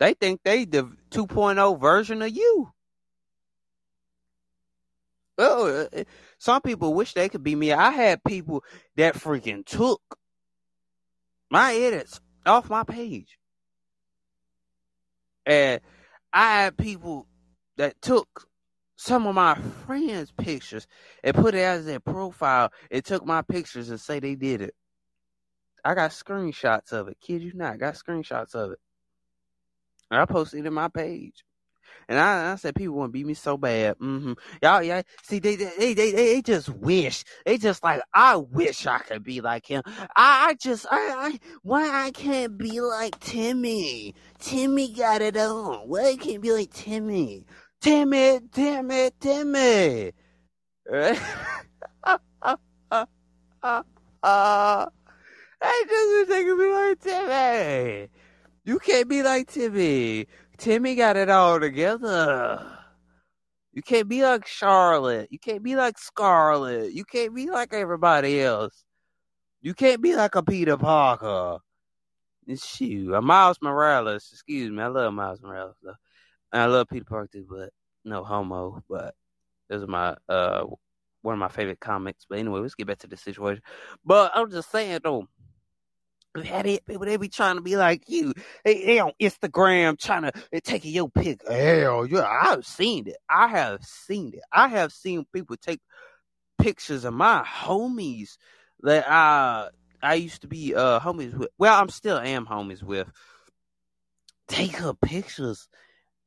They 0.03 0.15
think 0.15 0.41
they 0.43 0.65
the 0.65 0.91
2.0 1.11 1.79
version 1.79 2.21
of 2.21 2.29
you. 2.35 2.73
Oh, 5.37 5.87
some 6.37 6.61
people 6.61 6.93
wish 6.93 7.13
they 7.13 7.29
could 7.29 7.41
be 7.41 7.55
me. 7.55 7.71
I 7.71 7.91
had 7.91 8.21
people 8.21 8.65
that 8.97 9.13
freaking 9.13 9.65
took 9.65 10.01
my 11.49 11.73
edits 11.73 12.19
off 12.45 12.69
my 12.69 12.83
page. 12.83 13.37
And 15.45 15.79
I 16.33 16.63
had 16.63 16.77
people 16.77 17.25
that 17.77 18.01
took 18.01 18.49
some 18.97 19.25
of 19.25 19.35
my 19.35 19.55
friends' 19.85 20.33
pictures 20.37 20.85
and 21.23 21.33
put 21.33 21.55
it 21.55 21.59
as 21.59 21.85
their 21.85 22.01
profile 22.01 22.73
and 22.91 23.05
took 23.05 23.25
my 23.25 23.41
pictures 23.41 23.89
and 23.89 24.01
say 24.01 24.19
they 24.19 24.35
did 24.35 24.63
it. 24.63 24.75
I 25.85 25.93
got 25.95 26.11
screenshots 26.11 26.91
of 26.91 27.07
it. 27.07 27.15
Kid 27.21 27.41
you 27.41 27.53
not, 27.53 27.75
I 27.75 27.77
got 27.77 27.93
screenshots 27.93 28.53
of 28.53 28.71
it. 28.71 28.79
I 30.15 30.25
posted 30.25 30.65
in 30.65 30.73
my 30.73 30.89
page. 30.89 31.43
And 32.07 32.19
I, 32.19 32.51
I 32.51 32.55
said 32.55 32.75
people 32.75 32.95
want 32.95 33.09
to 33.09 33.13
beat 33.13 33.25
me 33.25 33.33
so 33.33 33.57
bad. 33.57 33.95
hmm 33.97 34.33
Y'all, 34.61 34.83
yeah. 34.83 35.01
See, 35.23 35.39
they, 35.39 35.55
they, 35.55 35.93
they, 35.93 36.11
they, 36.11 36.41
just 36.41 36.69
wish. 36.69 37.23
They 37.45 37.57
just 37.57 37.83
like, 37.83 38.01
I 38.13 38.37
wish 38.37 38.85
I 38.85 38.99
could 38.99 39.23
be 39.23 39.41
like 39.41 39.65
him. 39.65 39.83
I, 39.87 40.49
I 40.49 40.55
just, 40.61 40.85
I, 40.91 40.97
I, 41.17 41.39
why 41.63 41.89
I 42.05 42.11
can't 42.11 42.57
be 42.57 42.81
like 42.81 43.19
Timmy? 43.19 44.15
Timmy 44.39 44.93
got 44.93 45.21
it 45.21 45.37
on. 45.37 45.87
Why 45.87 46.09
I 46.11 46.15
can't 46.17 46.41
be 46.41 46.51
like 46.51 46.73
Timmy? 46.73 47.45
Timmy, 47.81 48.39
Timmy, 48.51 49.11
Timmy. 49.19 50.11
I 55.61 55.85
just 55.89 56.29
wish 56.29 56.37
I 56.37 56.43
could 56.43 56.57
be 56.59 56.71
like 56.71 56.99
Timmy. 57.01 58.09
You 58.65 58.79
can't 58.79 59.09
be 59.09 59.23
like 59.23 59.47
Timmy. 59.47 60.27
Timmy 60.57 60.95
got 60.95 61.17
it 61.17 61.29
all 61.29 61.59
together. 61.59 62.65
You 63.73 63.81
can't 63.81 64.07
be 64.07 64.23
like 64.23 64.45
Charlotte. 64.45 65.27
You 65.31 65.39
can't 65.39 65.63
be 65.63 65.75
like 65.75 65.97
Scarlett. 65.97 66.93
You 66.93 67.03
can't 67.03 67.35
be 67.35 67.49
like 67.49 67.73
everybody 67.73 68.41
else. 68.41 68.85
You 69.61 69.73
can't 69.73 70.01
be 70.01 70.15
like 70.15 70.35
a 70.35 70.43
Peter 70.43 70.77
Parker. 70.77 71.57
shoot, 72.55 73.13
A 73.13 73.21
Miles 73.21 73.57
Morales. 73.61 74.29
Excuse 74.31 74.71
me, 74.71 74.81
I 74.81 74.87
love 74.87 75.13
Miles 75.13 75.41
Morales 75.41 75.75
though. 75.81 75.95
And 76.51 76.61
I 76.61 76.65
love 76.67 76.87
Peter 76.89 77.05
Parker 77.05 77.29
too, 77.33 77.47
but 77.49 77.71
no 78.05 78.23
homo. 78.23 78.83
But 78.87 79.15
those 79.69 79.83
are 79.83 79.87
my 79.87 80.15
uh 80.29 80.65
one 81.21 81.33
of 81.33 81.39
my 81.39 81.47
favorite 81.47 81.79
comics. 81.79 82.25
But 82.29 82.39
anyway, 82.39 82.61
let's 82.61 82.75
get 82.75 82.87
back 82.87 82.99
to 82.99 83.07
the 83.07 83.17
situation. 83.17 83.63
But 84.05 84.31
I'm 84.35 84.51
just 84.51 84.71
saying 84.71 84.99
though. 85.03 85.27
It, 86.35 86.85
people, 86.85 87.05
they 87.05 87.17
be 87.17 87.29
trying 87.29 87.57
to 87.57 87.61
be 87.61 87.77
like 87.77 88.03
you. 88.07 88.33
They, 88.65 88.85
they 88.85 88.99
on 88.99 89.11
Instagram 89.21 89.99
trying 89.99 90.23
to 90.23 90.31
they 90.51 90.59
taking 90.59 90.93
your 90.93 91.09
pic. 91.09 91.41
Hell, 91.47 92.05
yeah, 92.05 92.27
I've 92.27 92.65
seen 92.65 93.07
it. 93.07 93.17
I 93.29 93.47
have 93.47 93.83
seen 93.83 94.33
it. 94.33 94.41
I 94.51 94.67
have 94.69 94.91
seen 94.91 95.25
people 95.31 95.55
take 95.57 95.81
pictures 96.57 97.05
of 97.05 97.13
my 97.13 97.43
homies 97.43 98.37
that 98.81 99.05
I 99.07 99.69
I 100.01 100.15
used 100.15 100.41
to 100.41 100.47
be 100.47 100.73
uh 100.75 100.99
homies 100.99 101.33
with. 101.35 101.49
Well, 101.57 101.79
I'm 101.79 101.89
still 101.89 102.17
am 102.17 102.45
homies 102.45 102.83
with. 102.83 103.11
Take 104.47 104.77
her 104.77 104.93
pictures 104.93 105.67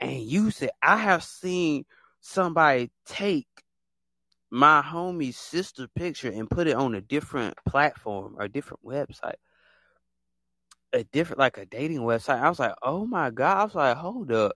and 0.01 0.21
use 0.21 0.63
it. 0.63 0.71
I 0.83 0.97
have 0.97 1.25
seen 1.25 1.85
somebody 2.21 2.91
take 3.07 3.49
my 4.51 4.83
homie's 4.83 5.37
sister 5.37 5.89
picture 5.95 6.31
and 6.31 6.49
put 6.49 6.67
it 6.67 6.77
on 6.77 6.95
a 6.95 7.01
different 7.01 7.57
platform 7.67 8.37
or 8.39 8.49
different 8.49 8.85
website. 8.85 9.35
A 10.93 11.05
different 11.05 11.39
like 11.41 11.59
a 11.59 11.67
dating 11.67 12.01
website. 12.01 12.41
I 12.41 12.49
was 12.49 12.59
like, 12.59 12.75
oh 12.83 13.07
my 13.07 13.31
god. 13.31 13.59
I 13.59 13.65
was 13.65 13.75
like, 13.75 13.97
hold 13.97 14.33
up. 14.33 14.53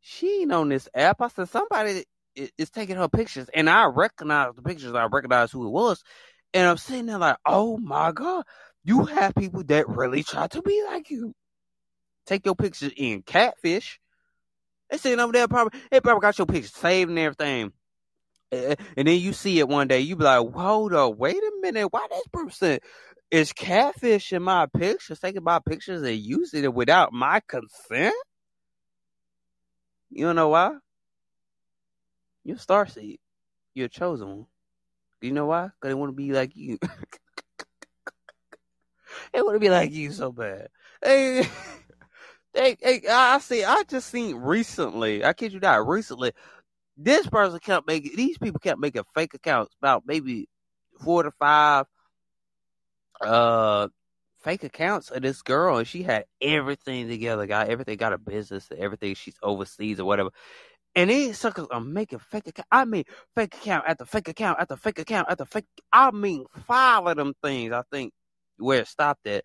She 0.00 0.42
ain't 0.42 0.52
on 0.52 0.68
this 0.68 0.88
app. 0.94 1.20
I 1.20 1.28
said 1.28 1.48
somebody 1.48 2.04
is 2.56 2.70
taking 2.70 2.96
her 2.96 3.08
pictures 3.08 3.48
and 3.52 3.68
I 3.68 3.86
recognize 3.86 4.54
the 4.54 4.62
pictures. 4.62 4.94
I 4.94 5.06
recognize 5.06 5.50
who 5.50 5.66
it 5.66 5.70
was. 5.70 6.02
And 6.54 6.66
I'm 6.66 6.76
sitting 6.76 7.06
there 7.06 7.18
like, 7.18 7.36
oh 7.44 7.78
my 7.78 8.12
God, 8.12 8.44
you 8.84 9.04
have 9.04 9.34
people 9.34 9.64
that 9.64 9.88
really 9.88 10.22
try 10.22 10.46
to 10.48 10.62
be 10.62 10.82
like 10.84 11.10
you. 11.10 11.34
Take 12.26 12.44
your 12.46 12.54
pictures 12.54 12.92
in 12.96 13.22
catfish. 13.22 13.98
They 14.90 14.98
sitting 14.98 15.20
over 15.20 15.32
there 15.32 15.48
probably 15.48 15.80
they 15.90 16.00
probably 16.00 16.20
got 16.20 16.38
your 16.38 16.46
pictures 16.46 16.72
saved 16.74 17.10
and 17.10 17.18
everything. 17.18 17.72
And 18.50 18.76
then 18.96 19.18
you 19.20 19.34
see 19.34 19.58
it 19.58 19.68
one 19.68 19.88
day, 19.88 20.00
you 20.00 20.16
be 20.16 20.24
like, 20.24 20.50
hold 20.54 20.94
up, 20.94 21.18
wait 21.18 21.36
a 21.36 21.52
minute, 21.60 21.88
why 21.92 22.06
this 22.10 22.26
person 22.32 22.78
is 23.30 23.52
catfishing 23.52 24.42
my 24.42 24.66
pictures, 24.66 25.20
taking 25.20 25.44
my 25.44 25.58
pictures 25.58 26.02
and 26.02 26.16
using 26.16 26.64
it 26.64 26.72
without 26.72 27.12
my 27.12 27.40
consent? 27.46 28.14
You 30.10 30.32
know 30.32 30.48
why? 30.48 30.72
You're 32.44 32.58
star 32.58 32.86
seed. 32.86 33.18
You're 33.74 33.86
a 33.86 33.90
chosen 33.90 34.28
one. 34.28 34.46
You 35.20 35.32
know 35.32 35.46
why? 35.46 35.64
Because 35.66 35.90
they 35.90 35.94
want 35.94 36.10
to 36.10 36.16
be 36.16 36.32
like 36.32 36.56
you. 36.56 36.78
they 39.32 39.42
want 39.42 39.56
to 39.56 39.60
be 39.60 39.70
like 39.70 39.92
you 39.92 40.12
so 40.12 40.32
bad. 40.32 40.68
Hey, 42.54 42.76
hey, 42.82 43.02
I 43.08 43.34
I 43.34 43.38
see. 43.38 43.62
I 43.62 43.84
just 43.86 44.08
seen 44.08 44.34
recently. 44.34 45.24
I 45.24 45.32
kid 45.32 45.52
you 45.52 45.60
not. 45.60 45.86
Recently, 45.86 46.32
this 46.96 47.26
person 47.26 47.60
kept 47.60 47.86
making. 47.86 48.16
These 48.16 48.38
people 48.38 48.58
kept 48.58 48.80
making 48.80 49.04
fake 49.14 49.34
accounts 49.34 49.74
about 49.80 50.04
maybe 50.06 50.48
four 51.04 51.22
to 51.22 51.30
five 51.38 51.86
uh 53.20 53.88
fake 54.40 54.64
accounts 54.64 55.10
of 55.10 55.22
this 55.22 55.42
girl, 55.42 55.78
and 55.78 55.86
she 55.86 56.02
had 56.02 56.24
everything 56.40 57.08
together. 57.08 57.46
Got 57.46 57.68
everything. 57.68 57.96
Got 57.96 58.12
a 58.12 58.18
business. 58.18 58.68
Everything. 58.76 59.14
She's 59.14 59.36
overseas 59.42 60.00
or 60.00 60.04
whatever. 60.04 60.30
And 60.94 61.10
these 61.10 61.38
suckers 61.38 61.66
are 61.70 61.80
making 61.80 62.18
fake 62.18 62.48
account. 62.48 62.66
I 62.72 62.84
mean, 62.84 63.04
fake 63.34 63.54
account 63.54 63.84
after 63.86 64.04
fake 64.04 64.28
account 64.28 64.58
after 64.60 64.76
fake 64.76 64.98
account 64.98 65.28
after 65.30 65.44
fake. 65.44 65.66
I 65.92 66.10
mean, 66.10 66.44
five 66.66 67.06
of 67.06 67.16
them 67.16 67.34
things. 67.42 67.72
I 67.72 67.82
think 67.92 68.12
where 68.58 68.80
it 68.80 68.88
stopped 68.88 69.26
at. 69.26 69.44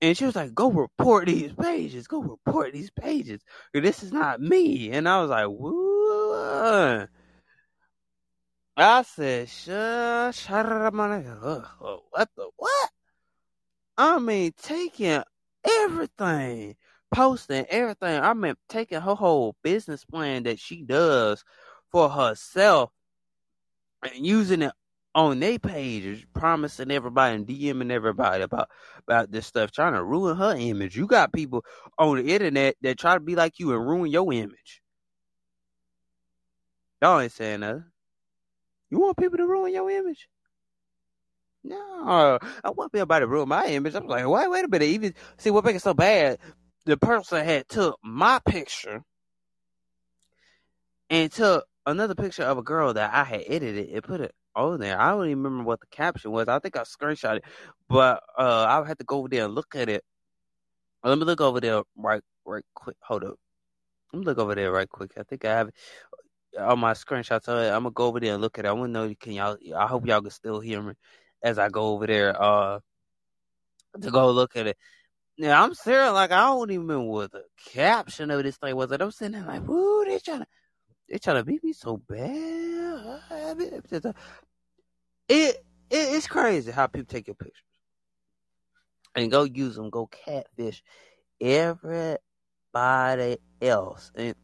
And 0.00 0.16
she 0.16 0.24
was 0.24 0.36
like, 0.36 0.54
"Go 0.54 0.70
report 0.70 1.26
these 1.26 1.52
pages. 1.52 2.06
Go 2.06 2.20
report 2.22 2.72
these 2.72 2.90
pages. 2.90 3.40
This 3.74 4.02
is 4.02 4.12
not 4.12 4.40
me." 4.40 4.90
And 4.92 5.08
I 5.08 5.20
was 5.20 5.30
like, 5.30 5.48
"What?" 5.48 7.08
I 8.78 9.02
said, 9.02 9.48
"Shut, 9.48 10.34
shut 10.34 10.66
up, 10.66 10.94
my 10.94 11.08
nigga. 11.08 11.66
What 12.10 12.28
the 12.36 12.50
what?" 12.56 12.90
I 13.98 14.18
mean, 14.20 14.52
taking 14.62 15.22
everything, 15.64 16.76
posting 17.12 17.66
everything. 17.66 18.20
I 18.20 18.34
mean, 18.34 18.54
taking 18.68 19.00
her 19.00 19.14
whole 19.14 19.56
business 19.64 20.04
plan 20.04 20.44
that 20.44 20.60
she 20.60 20.82
does 20.82 21.44
for 21.90 22.08
herself 22.08 22.90
and 24.02 24.24
using 24.26 24.62
it 24.62 24.72
on 25.14 25.40
their 25.40 25.58
pages, 25.58 26.24
promising 26.32 26.92
everybody 26.92 27.34
and 27.36 27.46
DMing 27.46 27.90
everybody 27.90 28.44
about 28.44 28.68
about 29.06 29.32
this 29.32 29.46
stuff, 29.46 29.72
trying 29.72 29.94
to 29.94 30.04
ruin 30.04 30.36
her 30.36 30.54
image. 30.56 30.96
You 30.96 31.06
got 31.08 31.32
people 31.32 31.64
on 31.98 32.18
the 32.18 32.32
internet 32.32 32.76
that 32.82 32.98
try 32.98 33.14
to 33.14 33.20
be 33.20 33.34
like 33.34 33.58
you 33.58 33.74
and 33.74 33.86
ruin 33.88 34.12
your 34.12 34.32
image. 34.32 34.82
Y'all 37.02 37.20
ain't 37.20 37.32
saying 37.32 37.60
nothing. 37.60 37.84
You 38.90 39.00
want 39.00 39.16
people 39.18 39.38
to 39.38 39.46
ruin 39.46 39.72
your 39.72 39.90
image? 39.90 40.28
No, 41.64 42.38
I 42.64 42.70
want 42.70 42.90
everybody 42.94 43.24
to 43.24 43.26
ruin 43.26 43.48
my 43.48 43.66
image. 43.66 43.94
I'm 43.94 44.06
like, 44.06 44.26
wait, 44.26 44.50
wait 44.50 44.64
a 44.64 44.68
minute. 44.68 44.86
Even 44.86 45.14
see 45.36 45.50
what 45.50 45.64
makes 45.64 45.78
it 45.78 45.82
so 45.82 45.94
bad. 45.94 46.38
The 46.86 46.96
person 46.96 47.44
had 47.44 47.68
took 47.68 47.98
my 48.02 48.40
picture 48.46 49.02
and 51.10 51.30
took 51.30 51.66
another 51.84 52.14
picture 52.14 52.44
of 52.44 52.58
a 52.58 52.62
girl 52.62 52.94
that 52.94 53.12
I 53.12 53.24
had 53.24 53.44
edited 53.46 53.90
and 53.90 54.02
put 54.02 54.20
it 54.20 54.34
on 54.54 54.80
there. 54.80 54.98
I 55.00 55.10
don't 55.10 55.26
even 55.26 55.42
remember 55.42 55.64
what 55.64 55.80
the 55.80 55.86
caption 55.88 56.30
was. 56.30 56.48
I 56.48 56.58
think 56.58 56.76
I 56.76 56.82
screenshot 56.82 57.38
it, 57.38 57.44
but 57.88 58.22
uh, 58.38 58.66
I 58.68 58.86
had 58.86 58.98
to 58.98 59.04
go 59.04 59.18
over 59.18 59.28
there 59.28 59.44
and 59.44 59.54
look 59.54 59.74
at 59.74 59.88
it. 59.88 60.04
Let 61.04 61.18
me 61.18 61.24
look 61.24 61.40
over 61.40 61.60
there 61.60 61.82
right, 61.96 62.22
right 62.44 62.64
quick. 62.74 62.96
Hold 63.02 63.24
up. 63.24 63.36
Let 64.12 64.20
me 64.20 64.24
look 64.24 64.38
over 64.38 64.54
there 64.54 64.72
right 64.72 64.88
quick. 64.88 65.12
I 65.18 65.22
think 65.22 65.44
I 65.44 65.50
have 65.50 65.70
it 66.52 66.60
on 66.60 66.78
my 66.78 66.92
screenshots. 66.92 67.48
Uh, 67.48 67.74
I'm 67.74 67.82
gonna 67.82 67.90
go 67.90 68.06
over 68.06 68.20
there 68.20 68.34
and 68.34 68.42
look 68.42 68.58
at 68.58 68.64
it. 68.64 68.68
I 68.68 68.72
want 68.72 68.88
to 68.88 68.92
know 68.92 69.14
can 69.18 69.32
y'all. 69.32 69.56
I 69.76 69.86
hope 69.86 70.06
y'all 70.06 70.20
can 70.20 70.30
still 70.30 70.60
hear 70.60 70.82
me 70.82 70.94
as 71.42 71.58
I 71.58 71.68
go 71.68 71.88
over 71.88 72.06
there. 72.06 72.40
Uh, 72.40 72.80
to 74.00 74.10
go 74.10 74.30
look 74.30 74.56
at 74.56 74.66
it. 74.66 74.76
Now 75.38 75.62
I'm 75.62 75.74
serious. 75.74 76.12
Like 76.12 76.32
I 76.32 76.46
don't 76.46 76.70
even 76.70 76.86
remember 76.86 77.10
what 77.10 77.32
the 77.32 77.44
caption 77.72 78.30
of 78.30 78.42
this 78.42 78.56
thing 78.56 78.76
was. 78.76 78.90
And 78.90 79.02
I'm 79.02 79.10
sitting 79.10 79.32
there 79.32 79.46
like, 79.46 79.66
woo, 79.66 80.04
they 80.04 80.18
trying 80.18 80.40
to, 80.40 80.46
they 81.08 81.18
trying 81.18 81.36
to 81.36 81.44
beat 81.44 81.64
me 81.64 81.72
so 81.72 81.96
bad. 81.96 83.20
It, 85.30 85.62
it 85.90 85.92
it's 86.14 86.26
crazy 86.26 86.72
how 86.72 86.86
people 86.86 87.06
take 87.06 87.26
your 87.26 87.34
pictures 87.34 87.62
and 89.14 89.30
go 89.30 89.44
use 89.44 89.76
them, 89.76 89.90
go 89.90 90.06
catfish 90.06 90.82
everybody 91.38 92.18
else, 93.60 94.10
and 94.14 94.34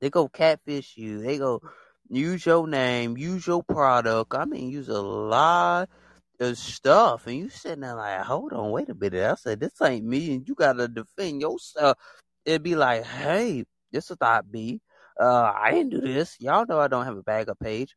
they 0.00 0.10
go 0.10 0.28
catfish 0.28 0.96
you. 0.96 1.20
They 1.20 1.38
go 1.38 1.60
use 2.08 2.44
your 2.44 2.66
name, 2.66 3.16
use 3.16 3.46
your 3.46 3.62
product. 3.62 4.34
I 4.34 4.44
mean, 4.44 4.70
use 4.70 4.88
a 4.88 5.00
lot 5.00 5.88
of 6.40 6.58
stuff, 6.58 7.26
and 7.26 7.36
you 7.36 7.48
sitting 7.48 7.80
there 7.80 7.94
like, 7.94 8.20
hold 8.22 8.52
on, 8.52 8.70
wait 8.70 8.88
a 8.88 8.94
minute. 8.94 9.30
I 9.30 9.34
said 9.34 9.60
this 9.60 9.80
ain't 9.82 10.04
me, 10.04 10.34
and 10.34 10.48
you 10.48 10.54
gotta 10.54 10.88
defend 10.88 11.40
yourself. 11.40 11.98
It'd 12.44 12.62
be 12.62 12.74
like, 12.74 13.04
hey, 13.04 13.64
this 13.92 14.10
is 14.10 14.16
not 14.20 14.50
me. 14.50 14.80
Uh, 15.20 15.52
I 15.54 15.70
didn't 15.72 15.90
do 15.90 16.00
this. 16.00 16.36
Y'all 16.40 16.64
know 16.66 16.80
I 16.80 16.88
don't 16.88 17.04
have 17.04 17.16
a 17.16 17.22
backup 17.22 17.60
page, 17.60 17.94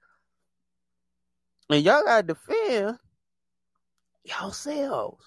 and 1.70 1.84
y'all 1.84 2.04
gotta 2.04 2.28
defend 2.28 2.98
yourselves. 4.26 5.24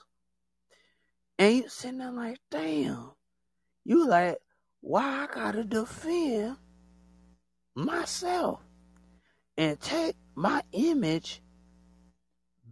And 1.39 1.57
you 1.57 1.69
sitting 1.69 1.99
there 1.99 2.13
like, 2.13 2.39
damn, 2.51 3.13
you 3.85 4.07
like, 4.07 4.39
why 4.81 5.25
I 5.25 5.35
gotta 5.35 5.65
defend 5.65 6.57
myself 7.77 8.61
and 9.57 9.79
take 9.81 10.17
my 10.35 10.63
image 10.73 11.43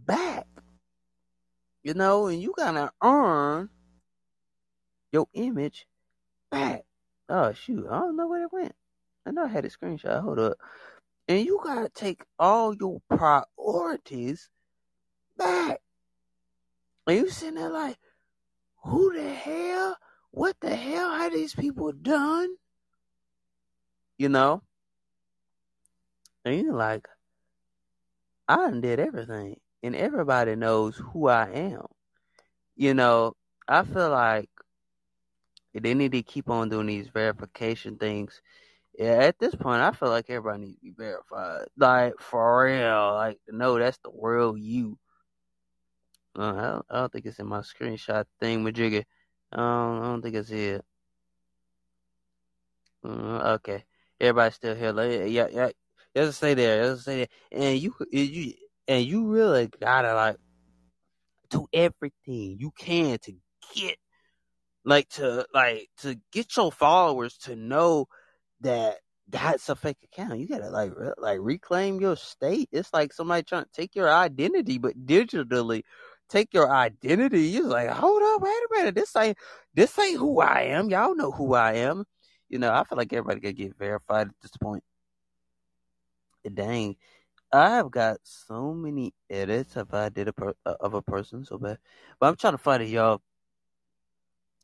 back? 0.05 0.47
You 1.83 1.93
know, 1.93 2.27
and 2.27 2.41
you 2.41 2.53
gotta 2.57 2.91
earn 3.01 3.69
your 5.13 5.27
image 5.33 5.87
back. 6.51 6.83
Oh 7.29 7.53
shoot, 7.53 7.87
I 7.89 7.99
don't 7.99 8.17
know 8.17 8.27
where 8.27 8.43
it 8.43 8.51
went. 8.51 8.75
I 9.25 9.31
know 9.31 9.45
I 9.45 9.47
had 9.47 9.65
a 9.65 9.69
screenshot. 9.69 10.21
Hold 10.21 10.39
up. 10.39 10.57
And 11.27 11.45
you 11.45 11.59
gotta 11.63 11.89
take 11.89 12.23
all 12.37 12.75
your 12.75 13.01
priorities 13.09 14.49
back. 15.37 15.79
And 17.07 17.17
you 17.17 17.29
sitting 17.29 17.55
there 17.55 17.69
like, 17.69 17.97
who 18.83 19.13
the 19.13 19.29
hell? 19.29 19.97
What 20.31 20.57
the 20.59 20.75
hell 20.75 21.11
have 21.11 21.33
these 21.33 21.55
people 21.55 21.91
done? 21.91 22.55
You 24.17 24.29
know? 24.29 24.61
And 26.45 26.61
you're 26.61 26.73
like, 26.75 27.07
I 28.47 28.69
did 28.71 28.99
everything. 28.99 29.59
And 29.83 29.95
everybody 29.95 30.55
knows 30.55 30.95
who 30.95 31.27
I 31.27 31.49
am. 31.49 31.85
You 32.75 32.93
know, 32.93 33.35
I 33.67 33.83
feel 33.83 34.09
like 34.11 34.49
they 35.73 35.93
need 35.93 36.11
to 36.13 36.21
keep 36.23 36.49
on 36.49 36.69
doing 36.69 36.87
these 36.87 37.07
verification 37.07 37.97
things. 37.97 38.41
Yeah, 38.97 39.17
at 39.23 39.39
this 39.39 39.55
point, 39.55 39.81
I 39.81 39.91
feel 39.91 40.09
like 40.09 40.29
everybody 40.29 40.63
needs 40.63 40.75
to 40.75 40.81
be 40.81 40.91
verified. 40.91 41.67
Like, 41.77 42.13
for 42.19 42.65
real. 42.65 43.13
Like, 43.15 43.39
no, 43.49 43.77
that's 43.77 43.97
the 43.97 44.11
real 44.13 44.55
you. 44.57 44.97
Uh, 46.37 46.41
I, 46.41 46.61
don't, 46.61 46.85
I 46.89 46.95
don't 46.99 47.11
think 47.11 47.25
it's 47.25 47.39
in 47.39 47.47
my 47.47 47.59
screenshot 47.59 48.25
thing, 48.39 48.63
Majigga. 48.63 49.03
Don't, 49.51 49.99
I 50.01 50.03
don't 50.03 50.21
think 50.21 50.35
it's 50.35 50.49
here. 50.49 50.81
Uh, 53.03 53.55
okay, 53.55 53.83
everybody's 54.19 54.55
still 54.55 54.75
here. 54.75 54.91
Like, 54.91 55.29
yeah, 55.29 55.69
Let's 56.15 56.37
stay 56.37 56.53
there. 56.53 56.87
Let's 56.87 57.01
stay 57.01 57.17
there. 57.17 57.27
And 57.51 57.79
you, 57.79 57.93
you, 58.11 58.53
and 58.87 59.05
you 59.05 59.27
really 59.27 59.69
gotta 59.81 60.13
like 60.13 60.37
do 61.49 61.67
everything 61.73 62.57
you 62.59 62.71
can 62.77 63.17
to 63.19 63.33
get, 63.75 63.97
like, 64.83 65.09
to 65.09 65.45
like 65.53 65.89
to 66.01 66.15
get 66.31 66.55
your 66.55 66.71
followers 66.71 67.37
to 67.39 67.55
know 67.55 68.07
that 68.61 68.97
that's 69.27 69.69
a 69.69 69.75
fake 69.75 69.97
account. 70.03 70.39
You 70.39 70.47
gotta 70.47 70.69
like 70.69 70.91
re- 70.95 71.13
like 71.17 71.39
reclaim 71.41 71.99
your 71.99 72.15
state. 72.15 72.69
It's 72.71 72.93
like 72.93 73.13
somebody 73.13 73.43
trying 73.43 73.63
to 73.63 73.69
take 73.73 73.95
your 73.95 74.11
identity, 74.11 74.77
but 74.77 75.05
digitally 75.05 75.83
take 76.29 76.53
your 76.53 76.71
identity. 76.71 77.41
You're 77.41 77.67
like, 77.67 77.89
hold 77.89 78.21
up, 78.21 78.41
wait 78.41 78.51
a 78.51 78.67
minute. 78.71 78.95
This 78.95 79.15
ain't 79.15 79.37
this 79.73 79.97
ain't 79.99 80.19
who 80.19 80.39
I 80.39 80.61
am. 80.63 80.89
Y'all 80.89 81.15
know 81.15 81.31
who 81.31 81.53
I 81.53 81.73
am. 81.73 82.05
You 82.49 82.59
know, 82.59 82.71
I 82.71 82.83
feel 82.83 82.97
like 82.97 83.11
everybody 83.13 83.39
gotta 83.39 83.53
get 83.53 83.77
verified 83.77 84.27
at 84.27 84.35
this 84.41 84.55
point. 84.57 84.83
Dang, 86.53 86.95
I 87.51 87.69
have 87.71 87.91
got 87.91 88.19
so 88.23 88.73
many 88.73 89.13
edits 89.29 89.75
if 89.77 89.93
I 89.93 90.09
did 90.09 90.27
a 90.29 90.33
per- 90.33 90.55
uh, 90.65 90.75
of 90.79 90.93
a 90.93 91.01
person 91.01 91.45
so 91.45 91.57
bad, 91.57 91.79
but 92.19 92.27
I'm 92.27 92.35
trying 92.35 92.53
to 92.53 92.57
find 92.59 92.83
it, 92.83 92.89
y'all. 92.89 93.21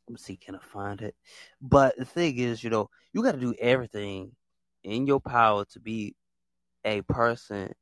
Let 0.08 0.14
me 0.14 0.18
see, 0.20 0.38
can 0.38 0.56
I 0.56 0.60
find 0.60 1.02
it? 1.02 1.16
But 1.62 1.98
the 1.98 2.06
thing 2.06 2.38
is, 2.38 2.64
you 2.64 2.70
know, 2.70 2.90
you 3.14 3.24
got 3.24 3.34
to 3.34 3.40
do 3.40 3.56
everything 3.60 4.32
in 4.84 5.08
your 5.08 5.20
power 5.20 5.66
to 5.66 5.80
be 5.80 6.16
a 6.86 7.02
person 7.04 7.74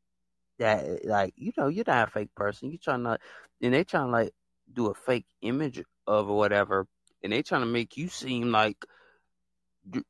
that, 0.59 1.05
like, 1.05 1.33
you 1.37 1.51
know, 1.57 1.67
you're 1.67 1.85
not 1.87 2.07
a 2.09 2.11
fake 2.11 2.33
person. 2.35 2.69
You're 2.69 2.79
trying 2.79 3.03
to, 3.03 3.17
and 3.61 3.73
they 3.73 3.83
trying 3.83 4.07
to 4.07 4.11
like 4.11 4.33
do 4.73 4.87
a 4.87 4.93
fake 4.93 5.25
image 5.41 5.83
of 6.07 6.29
or 6.29 6.37
whatever, 6.37 6.87
and 7.23 7.33
they 7.33 7.41
trying 7.43 7.61
to 7.61 7.67
make 7.67 7.97
you 7.97 8.07
seem 8.09 8.51
like 8.51 8.77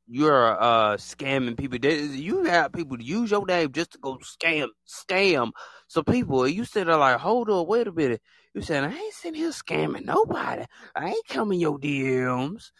you're 0.07 0.61
uh 0.61 0.97
scamming 0.97 1.57
people. 1.57 1.77
You 1.80 2.43
have 2.43 2.73
people 2.73 2.97
to 2.97 3.03
use 3.03 3.31
your 3.31 3.45
name 3.45 3.72
just 3.72 3.91
to 3.91 3.97
go 3.99 4.18
scam, 4.18 4.68
scam 4.88 5.51
some 5.88 6.06
people. 6.06 6.47
You 6.47 6.65
sit 6.65 6.88
there 6.88 6.97
like, 6.97 7.18
hold 7.18 7.49
on, 7.49 7.68
wait 7.68 7.88
a 7.88 7.91
minute. 7.91 8.22
You 8.53 8.61
said 8.61 8.84
I 8.84 8.95
ain't 8.95 9.14
sitting 9.14 9.39
here 9.39 9.51
scamming 9.51 10.06
nobody. 10.06 10.65
I 10.95 11.10
ain't 11.10 11.27
coming 11.27 11.60
your 11.60 11.80
DMs. 11.80 12.72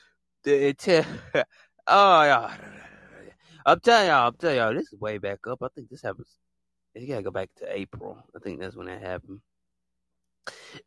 To 0.46 0.74
tell, 0.74 1.06
oh 1.88 2.24
yeah. 2.24 2.56
I'm 3.66 3.80
telling 3.82 4.08
y'all, 4.08 4.28
I'm 4.28 4.36
telling 4.36 4.58
y'all, 4.58 4.74
this 4.74 4.92
is 4.94 5.00
way 5.00 5.18
back 5.18 5.46
up. 5.48 5.62
I 5.62 5.68
think 5.76 5.90
this 5.90 6.02
happens. 6.02 6.38
You 6.96 7.08
gotta 7.08 7.24
go 7.24 7.32
back 7.32 7.50
to 7.58 7.78
April. 7.78 8.18
I 8.36 8.40
think 8.40 8.60
that's 8.60 8.76
when 8.76 8.88
that 8.88 9.02
happened. 9.02 9.42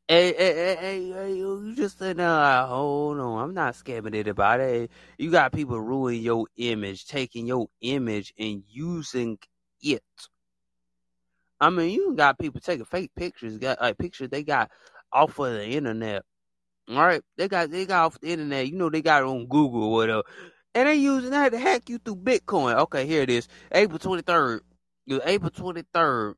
Hey, 0.08 0.34
hey, 0.34 0.76
hey, 0.80 1.12
hey, 1.12 1.34
you 1.34 1.74
just 1.76 1.98
said, 1.98 2.18
nah, 2.18 2.66
hold 2.66 3.18
on. 3.20 3.42
I'm 3.42 3.54
not 3.54 3.74
scamming 3.74 4.14
it 4.14 4.28
about 4.28 4.60
anybody. 4.60 4.90
You 5.18 5.30
got 5.30 5.52
people 5.52 5.80
ruining 5.80 6.22
your 6.22 6.46
image, 6.56 7.06
taking 7.06 7.46
your 7.46 7.68
image 7.80 8.34
and 8.38 8.62
using 8.68 9.38
it. 9.82 10.02
I 11.60 11.70
mean, 11.70 11.90
you 11.90 12.14
got 12.14 12.38
people 12.38 12.60
taking 12.60 12.84
fake 12.84 13.12
pictures, 13.16 13.58
got 13.58 13.80
like 13.80 13.98
pictures 13.98 14.28
they 14.30 14.42
got 14.44 14.70
off 15.12 15.38
of 15.38 15.52
the 15.54 15.66
internet. 15.66 16.24
All 16.88 16.96
right, 16.96 17.22
they 17.38 17.48
got 17.48 17.70
they 17.70 17.86
got 17.86 18.06
off 18.06 18.20
the 18.20 18.28
internet. 18.32 18.68
You 18.68 18.76
know, 18.76 18.90
they 18.90 19.02
got 19.02 19.22
it 19.22 19.26
on 19.26 19.46
Google 19.46 19.84
or 19.84 19.92
whatever, 19.92 20.22
and 20.74 20.88
they 20.88 20.96
using 20.96 21.30
that 21.30 21.52
to 21.52 21.58
hack 21.58 21.88
you 21.88 21.98
through 21.98 22.16
Bitcoin. 22.16 22.76
Okay, 22.76 23.06
here 23.06 23.22
it 23.22 23.30
is, 23.30 23.48
April 23.72 23.98
twenty 23.98 24.22
third. 24.22 24.62
It 25.06 25.22
April 25.24 25.50
twenty 25.50 25.84
third, 25.94 26.36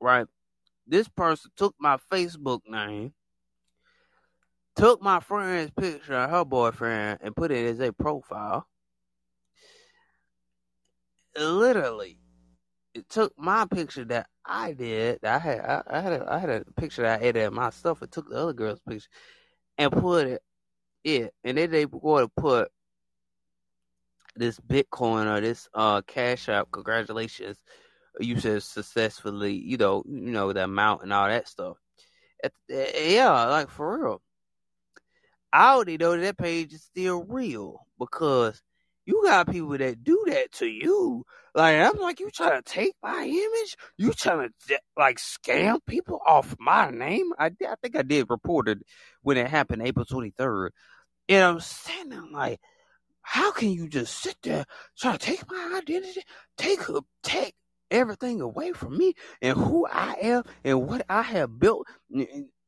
right? 0.00 0.26
This 0.86 1.08
person 1.08 1.50
took 1.56 1.74
my 1.78 1.98
Facebook 2.12 2.60
name, 2.68 3.12
took 4.76 5.02
my 5.02 5.20
friend's 5.20 5.72
picture 5.72 6.14
of 6.14 6.30
her 6.30 6.44
boyfriend, 6.44 7.18
and 7.22 7.34
put 7.34 7.50
it 7.50 7.66
as 7.66 7.80
a 7.80 7.92
profile. 7.92 8.66
Literally, 11.36 12.18
it 12.94 13.08
took 13.08 13.32
my 13.36 13.66
picture 13.66 14.04
that 14.06 14.28
I 14.44 14.72
did. 14.72 15.20
That 15.22 15.34
I 15.34 15.38
had, 15.38 15.60
I, 15.60 15.82
I 15.88 16.00
had, 16.00 16.12
a, 16.12 16.32
I 16.32 16.38
had 16.38 16.50
a 16.50 16.64
picture 16.76 17.02
that 17.02 17.20
I 17.20 17.24
edited 17.24 17.52
myself. 17.52 18.00
and 18.00 18.10
took 18.10 18.28
the 18.30 18.36
other 18.36 18.52
girl's 18.52 18.80
picture 18.88 19.08
and 19.78 19.92
put 19.92 20.26
it, 20.26 20.42
it, 21.04 21.34
and 21.44 21.58
then 21.58 21.70
they 21.70 21.86
were 21.86 22.22
to 22.22 22.28
put 22.28 22.70
this 24.36 24.60
Bitcoin 24.60 25.26
or 25.26 25.40
this 25.40 25.68
uh 25.74 26.02
Cash 26.02 26.48
App. 26.48 26.70
Congratulations, 26.70 27.58
you 28.20 28.38
said 28.40 28.62
successfully. 28.62 29.52
You 29.52 29.76
know, 29.76 30.04
you 30.06 30.30
know 30.32 30.52
the 30.52 30.64
amount 30.64 31.02
and 31.02 31.12
all 31.12 31.28
that 31.28 31.48
stuff. 31.48 31.76
Yeah, 32.68 33.46
like 33.46 33.70
for 33.70 33.98
real. 33.98 34.22
I 35.52 35.72
already 35.74 35.96
know 35.96 36.16
that 36.16 36.36
page 36.36 36.72
is 36.74 36.82
still 36.82 37.24
real 37.24 37.86
because 37.98 38.60
you 39.06 39.22
got 39.24 39.50
people 39.50 39.78
that 39.78 40.04
do 40.04 40.24
that 40.26 40.52
to 40.52 40.66
you. 40.66 41.24
Like 41.54 41.76
I'm 41.76 41.98
like, 41.98 42.20
you 42.20 42.30
trying 42.30 42.62
to 42.62 42.70
take 42.70 42.92
my 43.02 43.24
image? 43.24 43.76
You 43.96 44.12
trying 44.12 44.50
to 44.68 44.80
like 44.96 45.18
scam 45.18 45.78
people 45.86 46.20
off 46.26 46.54
my 46.58 46.90
name? 46.90 47.32
I 47.38 47.46
I 47.46 47.74
think 47.80 47.96
I 47.96 48.02
did 48.02 48.28
report 48.28 48.68
it 48.68 48.78
when 49.22 49.38
it 49.38 49.48
happened 49.48 49.82
April 49.82 50.04
23rd. 50.04 50.70
And 51.28 51.44
I'm 51.44 51.60
I'm 52.12 52.32
like, 52.32 52.60
how 53.22 53.52
can 53.52 53.70
you 53.70 53.88
just 53.88 54.20
sit 54.20 54.36
there 54.42 54.66
trying 54.98 55.18
to 55.18 55.26
take 55.26 55.50
my 55.50 55.78
identity, 55.78 56.22
take 56.58 56.80
take 57.22 57.54
everything 57.90 58.40
away 58.40 58.72
from 58.72 58.96
me 58.96 59.14
and 59.42 59.56
who 59.56 59.86
I 59.86 60.16
am 60.22 60.42
and 60.64 60.86
what 60.88 61.04
I 61.08 61.22
have 61.22 61.58
built? 61.58 61.86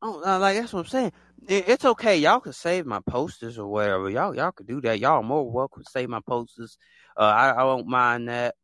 Oh, 0.03 0.23
uh, 0.25 0.39
Like 0.39 0.57
that's 0.57 0.73
what 0.73 0.81
I'm 0.81 0.87
saying. 0.87 1.13
It's 1.49 1.85
okay. 1.85 2.19
Y'all 2.19 2.41
can 2.41 2.53
save 2.53 2.85
my 2.87 3.01
posters 3.01 3.59
or 3.59 3.67
whatever. 3.69 4.11
Y'all 4.11 4.35
y'all 4.35 4.53
could 4.53 4.67
do 4.67 4.81
that. 4.83 5.01
Y'all 5.01 5.23
more 5.23 5.51
welcome 5.51 5.83
to 5.83 5.91
save 5.91 6.09
my 6.09 6.21
posters. 6.21 6.77
Uh, 7.17 7.23
I 7.23 7.51
I 7.51 7.65
won't 7.65 7.87
mind 7.87 8.29
that. 8.29 8.55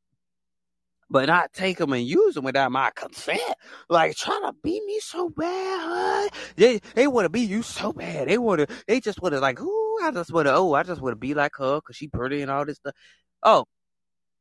But 1.10 1.26
not 1.26 1.52
take 1.52 1.78
them 1.78 1.92
and 1.92 2.06
use 2.06 2.34
them 2.34 2.44
without 2.44 2.72
my 2.72 2.90
consent. 2.94 3.40
Like 3.88 4.16
trying 4.16 4.42
to 4.42 4.54
beat 4.62 4.82
me 4.84 4.98
so 5.00 5.28
bad, 5.28 5.80
huh? 5.82 6.28
They 6.56 6.80
they 6.94 7.06
want 7.06 7.26
to 7.26 7.28
be 7.30 7.42
you 7.42 7.62
so 7.62 7.92
bad. 7.92 8.28
They 8.28 8.38
want 8.38 8.60
to. 8.60 8.66
They 8.88 9.00
just 9.00 9.20
want 9.22 9.34
to 9.34 9.40
like, 9.40 9.60
ooh, 9.60 9.98
I 10.02 10.10
just 10.12 10.32
want 10.32 10.46
to. 10.46 10.54
Oh, 10.54 10.74
I 10.74 10.82
just 10.82 11.00
want 11.00 11.12
to 11.12 11.16
be 11.18 11.34
like 11.34 11.52
her 11.58 11.76
because 11.76 11.96
she 11.96 12.08
pretty 12.08 12.42
and 12.42 12.50
all 12.50 12.64
this 12.64 12.78
stuff. 12.78 12.94
Oh, 13.42 13.66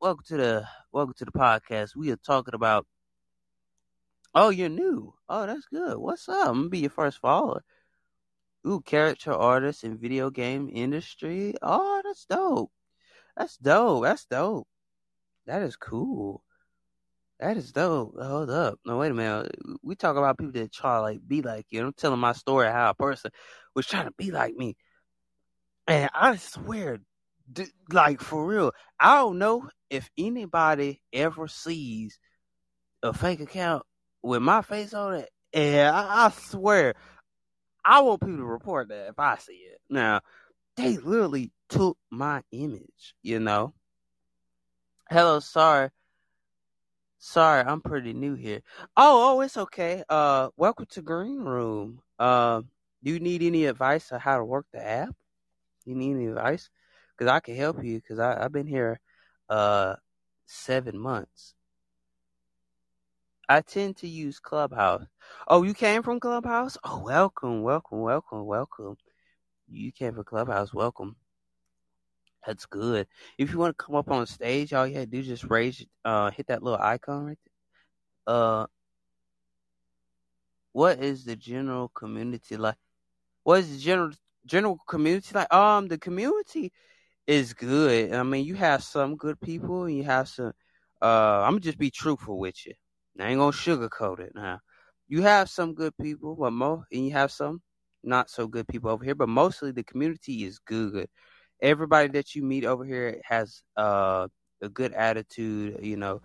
welcome 0.04 0.26
to 0.28 0.36
the 0.36 0.68
welcome 0.92 1.14
to 1.18 1.24
the 1.24 1.32
podcast. 1.32 1.96
We 1.96 2.12
are 2.12 2.18
talking 2.18 2.54
about. 2.54 2.86
Oh, 4.36 4.50
you're 4.50 4.68
new. 4.68 5.14
Oh, 5.30 5.46
that's 5.46 5.66
good. 5.68 5.98
What's 5.98 6.28
up? 6.28 6.50
I'm 6.50 6.56
gonna 6.56 6.70
be 6.70 6.80
your 6.80 6.90
first 6.90 7.20
follower. 7.20 7.64
Ooh, 8.68 8.82
character 8.82 9.32
artist 9.32 9.86
in 9.86 9.98
video 9.98 10.30
game 10.30 10.70
industry. 10.74 11.54
Oh, 11.62 12.02
that's 12.04 12.26
dope. 12.26 12.70
That's 13.38 13.56
dope. 13.56 14.04
That's 14.04 14.26
dope. 14.26 14.68
That 15.46 15.62
is 15.62 15.78
cool. 15.78 16.44
That 17.40 17.56
is 17.56 17.72
dope. 17.72 18.16
Hold 18.22 18.50
up. 18.50 18.80
No, 18.86 18.98
wait 18.98 19.12
a 19.12 19.14
minute. 19.14 19.56
We 19.84 19.96
talk 19.96 20.18
about 20.18 20.38
people 20.38 20.52
that 20.52 20.74
try 20.74 20.98
to 20.98 21.02
like 21.02 21.26
be 21.26 21.42
like 21.42 21.68
you. 21.70 21.82
I'm 21.82 21.94
telling 21.94 22.20
my 22.20 22.34
story 22.34 22.68
how 22.68 22.90
a 22.90 22.94
person 22.94 23.32
was 23.74 23.88
trying 23.88 24.08
to 24.08 24.14
be 24.18 24.32
like 24.32 24.54
me. 24.54 24.76
And 25.88 26.10
I 26.14 26.36
swear, 26.36 27.00
d- 27.54 27.72
like 27.92 28.22
for 28.22 28.46
real, 28.46 28.72
I 29.00 29.16
don't 29.18 29.38
know 29.40 29.70
if 29.90 30.10
anybody 30.18 31.02
ever 31.12 31.48
sees 31.48 32.20
a 33.04 33.14
fake 33.14 33.40
account 33.40 33.84
with 34.22 34.42
my 34.42 34.62
face 34.62 34.94
on 34.94 35.16
it. 35.16 35.30
And 35.54 35.96
I, 35.96 36.26
I 36.26 36.30
swear, 36.32 36.96
I 37.86 38.02
want 38.02 38.22
people 38.22 38.38
to 38.38 38.46
report 38.46 38.90
that 38.90 39.10
if 39.10 39.20
I 39.20 39.38
see 39.38 39.54
it. 39.54 39.80
Now, 39.90 40.22
they 40.78 40.98
literally 40.98 41.52
took 41.70 41.98
my 42.10 42.42
image, 42.52 43.14
you 43.22 43.40
know. 43.40 43.74
Hello, 45.10 45.40
sorry. 45.40 45.90
Sorry, 47.20 47.64
I'm 47.66 47.82
pretty 47.82 48.14
new 48.14 48.36
here. 48.36 48.62
Oh, 48.98 49.38
oh, 49.38 49.42
it's 49.42 49.58
okay. 49.58 50.04
Uh, 50.10 50.50
welcome 50.58 50.88
to 50.92 51.02
Green 51.02 51.40
Room. 51.40 52.02
Uh, 52.20 52.62
do 53.04 53.12
you 53.12 53.20
need 53.20 53.44
any 53.44 53.66
advice 53.66 54.12
on 54.12 54.20
how 54.20 54.38
to 54.38 54.44
work 54.44 54.66
the 54.74 54.86
app? 54.86 55.16
You 55.86 55.96
need 55.96 56.16
any 56.16 56.28
advice? 56.28 56.70
Because 57.24 57.34
I 57.36 57.42
can 57.42 57.56
help 57.56 57.84
you. 57.84 57.98
Because 58.02 58.20
I've 58.20 58.52
been 58.54 58.68
here, 58.68 59.00
uh, 59.50 59.96
seven 60.48 61.00
months. 61.00 61.56
I 63.50 63.62
tend 63.62 63.98
to 63.98 64.10
use 64.10 64.40
Clubhouse. 64.40 65.06
Oh, 65.48 65.64
you 65.64 65.74
came 65.76 66.04
from 66.04 66.20
Clubhouse? 66.20 66.78
Oh, 66.84 67.00
welcome, 67.06 67.64
welcome, 67.64 68.02
welcome, 68.02 68.46
welcome. 68.46 68.98
You 69.70 69.92
came 69.92 70.16
from 70.16 70.26
Clubhouse. 70.26 70.74
Welcome. 70.74 71.16
That's 72.48 72.66
good. 72.68 73.08
If 73.38 73.52
you 73.52 73.60
want 73.60 73.78
to 73.78 73.86
come 73.86 73.96
up 73.96 74.12
on 74.12 74.26
stage, 74.28 74.74
all 74.74 74.88
you 74.88 74.96
have 74.96 75.06
to 75.06 75.12
do 75.12 75.24
just 75.24 75.46
raise, 75.46 75.86
uh, 76.06 76.32
hit 76.32 76.48
that 76.48 76.64
little 76.64 76.80
icon 76.82 77.26
right 77.28 77.40
there. 78.28 78.36
Uh, 78.36 78.68
what 80.74 81.04
is 81.04 81.26
the 81.26 81.36
general 81.36 81.90
community 81.90 82.58
like? 82.58 82.78
What 83.44 83.62
is 83.62 83.72
the 83.74 83.80
general 83.80 84.12
general 84.46 84.80
community 84.88 85.30
like? 85.36 85.54
Um, 85.54 85.88
the 85.90 85.98
community 86.00 86.72
is 87.28 87.54
good. 87.54 88.14
I 88.14 88.24
mean, 88.24 88.46
you 88.46 88.56
have 88.56 88.84
some 88.84 89.16
good 89.16 89.40
people, 89.42 89.86
and 89.86 89.98
you 89.98 90.04
have 90.04 90.28
some. 90.30 90.54
Uh, 91.02 91.42
I'm 91.44 91.54
gonna 91.54 91.62
just 91.62 91.78
be 91.78 91.92
truthful 91.92 92.38
with 92.40 92.66
you. 92.66 92.74
I 93.20 93.30
ain't 93.30 93.40
gonna 93.40 93.52
sugarcoat 93.52 94.20
it 94.20 94.34
now. 94.36 94.60
you 95.08 95.22
have 95.24 95.50
some 95.50 95.74
good 95.76 95.94
people, 96.02 96.36
but 96.36 96.52
mo 96.54 96.84
and 96.92 97.06
you 97.06 97.12
have 97.14 97.32
some 97.32 97.62
not 98.04 98.30
so 98.30 98.48
good 98.48 98.68
people 98.68 98.90
over 98.90 99.04
here. 99.04 99.16
But 99.16 99.30
mostly 99.30 99.72
the 99.72 99.84
community 99.84 100.46
is 100.46 100.60
good. 100.60 101.08
Everybody 101.62 102.10
that 102.10 102.36
you 102.36 102.44
meet 102.44 102.66
over 102.66 102.86
here 102.86 103.22
has 103.26 103.64
uh, 103.78 104.28
a 104.62 104.70
good 104.70 104.94
attitude. 104.94 105.80
You 105.86 105.98
know, 105.98 106.22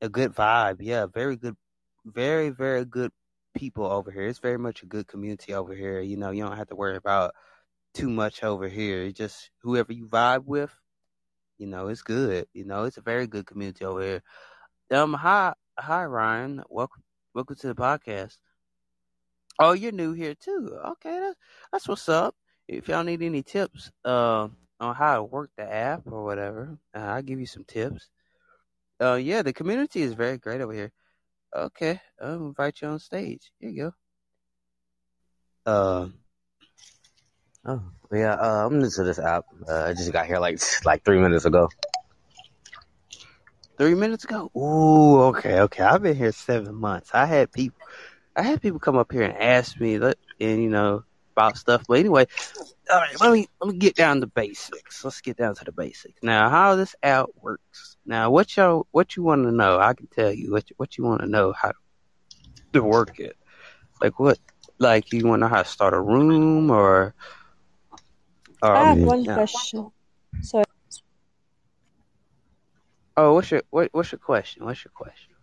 a 0.00 0.08
good 0.08 0.34
vibe. 0.34 0.78
Yeah, 0.80 1.06
very 1.06 1.36
good, 1.36 1.56
very 2.04 2.50
very 2.50 2.84
good 2.84 3.10
people 3.54 3.86
over 3.86 4.10
here. 4.10 4.26
It's 4.26 4.38
very 4.38 4.58
much 4.58 4.82
a 4.82 4.86
good 4.86 5.06
community 5.08 5.54
over 5.54 5.74
here. 5.74 6.00
You 6.00 6.16
know, 6.16 6.30
you 6.30 6.44
don't 6.44 6.56
have 6.56 6.68
to 6.68 6.76
worry 6.76 6.96
about 6.96 7.32
too 7.94 8.10
much 8.10 8.42
over 8.42 8.68
here. 8.68 9.02
It's 9.02 9.18
just 9.18 9.50
whoever 9.62 9.92
you 9.92 10.06
vibe 10.06 10.44
with, 10.44 10.74
you 11.58 11.66
know, 11.66 11.88
it's 11.88 12.02
good. 12.02 12.46
You 12.52 12.64
know, 12.64 12.84
it's 12.84 12.96
a 12.96 13.02
very 13.02 13.26
good 13.26 13.46
community 13.46 13.84
over 13.84 14.02
here. 14.02 14.22
Um, 14.90 15.14
hi, 15.14 15.54
hi, 15.78 16.04
Ryan. 16.04 16.62
Welcome, 16.68 17.02
welcome 17.34 17.56
to 17.56 17.66
the 17.68 17.74
podcast. 17.74 18.36
Oh, 19.58 19.72
you're 19.72 19.92
new 19.92 20.12
here 20.12 20.34
too. 20.34 20.78
Okay, 20.92 21.18
that's 21.18 21.36
that's 21.72 21.88
what's 21.88 22.08
up. 22.08 22.34
If 22.68 22.88
y'all 22.88 23.02
need 23.02 23.22
any 23.22 23.42
tips, 23.42 23.90
uh, 24.04 24.48
on 24.80 24.94
how 24.94 25.16
to 25.16 25.22
work 25.24 25.50
the 25.56 25.64
app 25.64 26.02
or 26.06 26.24
whatever, 26.24 26.78
uh, 26.94 26.98
I'll 26.98 27.22
give 27.22 27.40
you 27.40 27.46
some 27.46 27.64
tips. 27.64 28.08
Uh, 29.00 29.14
yeah, 29.14 29.42
the 29.42 29.52
community 29.52 30.02
is 30.02 30.14
very 30.14 30.38
great 30.38 30.60
over 30.60 30.72
here. 30.72 30.92
Okay, 31.54 32.00
I'll 32.20 32.46
invite 32.46 32.80
you 32.82 32.88
on 32.88 32.98
stage. 32.98 33.50
Here 33.58 33.70
you 33.70 33.92
go. 35.66 35.70
Uh, 35.70 36.08
Oh, 37.68 37.82
yeah, 38.10 38.32
uh, 38.32 38.66
I'm 38.66 38.78
new 38.78 38.88
to 38.88 39.04
this 39.04 39.18
app. 39.18 39.44
Uh, 39.68 39.84
I 39.84 39.92
just 39.92 40.10
got 40.10 40.24
here 40.24 40.38
like 40.38 40.58
like 40.86 41.04
three 41.04 41.18
minutes 41.18 41.44
ago. 41.44 41.68
three 43.76 43.94
minutes 43.94 44.24
ago. 44.24 44.50
Ooh, 44.56 45.20
okay, 45.24 45.60
okay. 45.60 45.82
I've 45.82 46.02
been 46.02 46.16
here 46.16 46.32
seven 46.32 46.74
months. 46.74 47.10
I 47.12 47.26
had 47.26 47.52
people, 47.52 47.78
I 48.34 48.40
had 48.40 48.62
people 48.62 48.78
come 48.78 48.96
up 48.96 49.12
here 49.12 49.22
and 49.22 49.36
ask 49.36 49.78
me, 49.78 49.96
and 49.96 50.14
you 50.40 50.70
know 50.70 51.04
about 51.36 51.58
stuff. 51.58 51.84
But 51.86 51.98
anyway, 51.98 52.26
all 52.90 52.98
right. 53.00 53.20
Let 53.20 53.32
me 53.32 53.48
let 53.60 53.70
me 53.70 53.78
get 53.78 53.94
down 53.94 54.22
to 54.22 54.26
basics. 54.26 55.04
Let's 55.04 55.20
get 55.20 55.36
down 55.36 55.54
to 55.56 55.64
the 55.66 55.72
basics 55.72 56.22
now. 56.22 56.48
How 56.48 56.74
this 56.74 56.94
app 57.02 57.26
works. 57.38 57.98
Now, 58.06 58.30
what 58.30 58.56
y'all, 58.56 58.86
what 58.92 59.14
you 59.14 59.22
want 59.22 59.44
to 59.44 59.52
know? 59.52 59.78
I 59.78 59.92
can 59.92 60.06
tell 60.06 60.32
you 60.32 60.52
what 60.52 60.70
you, 60.70 60.74
what 60.78 60.96
you 60.96 61.04
want 61.04 61.20
to 61.20 61.28
know 61.28 61.52
how 61.52 61.72
to 62.72 62.82
work 62.82 63.20
it. 63.20 63.36
Like 64.00 64.18
what? 64.18 64.38
Like 64.78 65.12
you 65.12 65.26
want 65.26 65.40
to 65.40 65.48
know 65.48 65.54
how 65.54 65.62
to 65.62 65.68
start 65.68 65.92
a 65.92 66.00
room 66.00 66.70
or? 66.70 67.14
Or 68.62 68.76
I 68.76 68.84
have 68.88 68.98
one 68.98 69.24
yeah. 69.24 69.34
question. 69.34 69.90
Sorry. 70.42 70.64
Oh, 73.16 73.34
what's 73.34 73.50
your 73.50 73.62
what, 73.70 73.88
what's 73.92 74.12
your 74.12 74.18
question? 74.20 74.64
What's 74.64 74.84
your 74.84 74.92
question? 74.94 75.34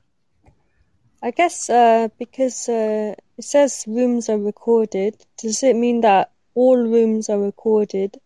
I 1.21 1.31
guess 1.31 1.69
uh, 1.69 2.09
because 2.19 2.69
uh, 2.69 3.15
it 3.37 3.43
says 3.43 3.85
rooms 3.87 4.29
are 4.29 4.37
recorded, 4.37 5.15
does 5.41 5.63
it 5.63 5.75
mean 5.75 6.01
that 6.01 6.31
all 6.53 6.77
rooms 6.77 7.29
are 7.29 7.39
recorded, 7.39 8.17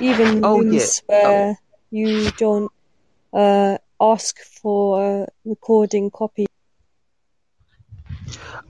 even 0.00 0.42
Oh 0.42 0.60
yeah. 0.60 0.86
rooms 0.86 1.02
Oh, 1.10 1.48
where 1.48 1.58
you 1.90 2.30
don't 2.36 2.70
uh, 3.32 3.78
ask 4.00 4.38
for 4.60 5.02
a 5.22 5.26
recording 5.44 6.10
copy? 6.10 6.49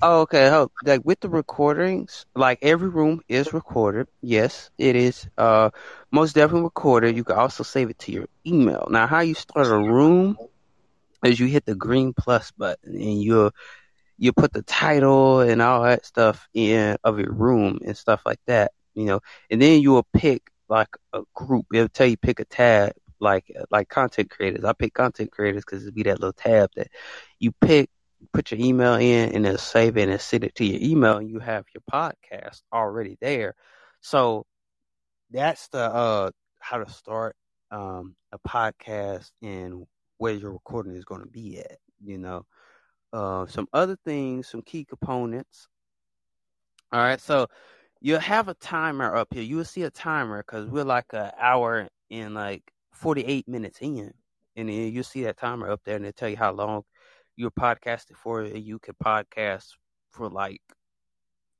Oh, 0.02 0.22
okay. 0.22 0.48
Oh, 0.48 0.70
like 0.84 1.02
with 1.04 1.20
the 1.20 1.28
recordings, 1.28 2.24
like 2.34 2.58
every 2.62 2.88
room 2.88 3.20
is 3.28 3.52
recorded. 3.52 4.08
Yes, 4.22 4.70
it 4.78 4.96
is. 4.96 5.28
Uh, 5.36 5.70
most 6.10 6.34
definitely 6.34 6.64
recorded. 6.64 7.16
You 7.16 7.24
can 7.24 7.36
also 7.36 7.62
save 7.62 7.90
it 7.90 7.98
to 8.00 8.12
your 8.12 8.26
email. 8.46 8.86
Now, 8.90 9.06
how 9.06 9.20
you 9.20 9.34
start 9.34 9.66
a 9.66 9.76
room 9.76 10.36
is 11.24 11.38
you 11.38 11.46
hit 11.48 11.66
the 11.66 11.74
green 11.74 12.14
plus 12.14 12.50
button 12.52 12.94
and 12.94 13.22
you'll 13.22 13.52
you 14.18 14.32
put 14.32 14.52
the 14.52 14.62
title 14.62 15.40
and 15.40 15.60
all 15.62 15.82
that 15.82 16.04
stuff 16.06 16.48
in 16.54 16.96
of 17.04 17.18
your 17.18 17.32
room 17.32 17.80
and 17.84 17.96
stuff 17.96 18.22
like 18.24 18.40
that. 18.46 18.72
You 18.94 19.04
know, 19.04 19.20
and 19.50 19.60
then 19.60 19.82
you 19.82 19.90
will 19.92 20.06
pick 20.14 20.42
like 20.68 20.88
a 21.12 21.22
group. 21.34 21.66
It'll 21.74 21.88
tell 21.88 22.06
you 22.06 22.16
pick 22.16 22.40
a 22.40 22.44
tab 22.46 22.92
like 23.20 23.52
like 23.70 23.88
content 23.90 24.30
creators. 24.30 24.64
I 24.64 24.72
pick 24.72 24.94
content 24.94 25.30
creators 25.30 25.62
because 25.64 25.82
it'll 25.82 25.94
be 25.94 26.04
that 26.04 26.20
little 26.20 26.32
tab 26.32 26.70
that 26.76 26.88
you 27.38 27.52
pick 27.60 27.90
put 28.32 28.50
your 28.50 28.60
email 28.60 28.94
in 28.94 29.34
and 29.34 29.44
then 29.44 29.58
save 29.58 29.96
it 29.96 30.08
and 30.08 30.20
send 30.20 30.44
it 30.44 30.54
to 30.56 30.64
your 30.64 30.80
email 30.80 31.18
and 31.18 31.28
you 31.30 31.38
have 31.38 31.64
your 31.74 31.82
podcast 31.90 32.62
already 32.72 33.16
there. 33.20 33.54
So 34.00 34.46
that's 35.30 35.68
the 35.68 35.80
uh 35.80 36.30
how 36.58 36.78
to 36.82 36.90
start 36.90 37.36
um 37.70 38.14
a 38.32 38.38
podcast 38.38 39.30
and 39.42 39.86
where 40.18 40.34
your 40.34 40.52
recording 40.52 40.96
is 40.96 41.04
going 41.04 41.22
to 41.22 41.28
be 41.28 41.58
at, 41.58 41.78
you 42.04 42.18
know. 42.18 42.44
Uh 43.12 43.46
some 43.46 43.66
other 43.72 43.96
things, 44.04 44.48
some 44.48 44.62
key 44.62 44.84
components. 44.84 45.68
All 46.92 47.00
right, 47.00 47.20
so 47.20 47.46
you'll 48.00 48.20
have 48.20 48.48
a 48.48 48.54
timer 48.54 49.14
up 49.14 49.28
here. 49.32 49.42
You 49.42 49.56
will 49.56 49.64
see 49.64 49.82
a 49.82 49.90
timer 49.90 50.38
because 50.38 50.66
we're 50.66 50.84
like 50.84 51.06
an 51.12 51.30
hour 51.38 51.88
and 52.10 52.34
like 52.34 52.62
48 52.92 53.46
minutes 53.48 53.78
in. 53.80 54.12
And 54.56 54.68
then 54.68 54.92
you'll 54.92 55.04
see 55.04 55.22
that 55.24 55.36
timer 55.38 55.70
up 55.70 55.80
there 55.84 55.96
and 55.96 56.04
it'll 56.04 56.16
tell 56.16 56.28
you 56.28 56.36
how 56.36 56.52
long 56.52 56.82
you're 57.40 57.50
podcasting 57.50 58.16
for. 58.16 58.44
You 58.44 58.78
can 58.78 58.94
podcast 59.02 59.64
for 60.10 60.28
like 60.28 60.60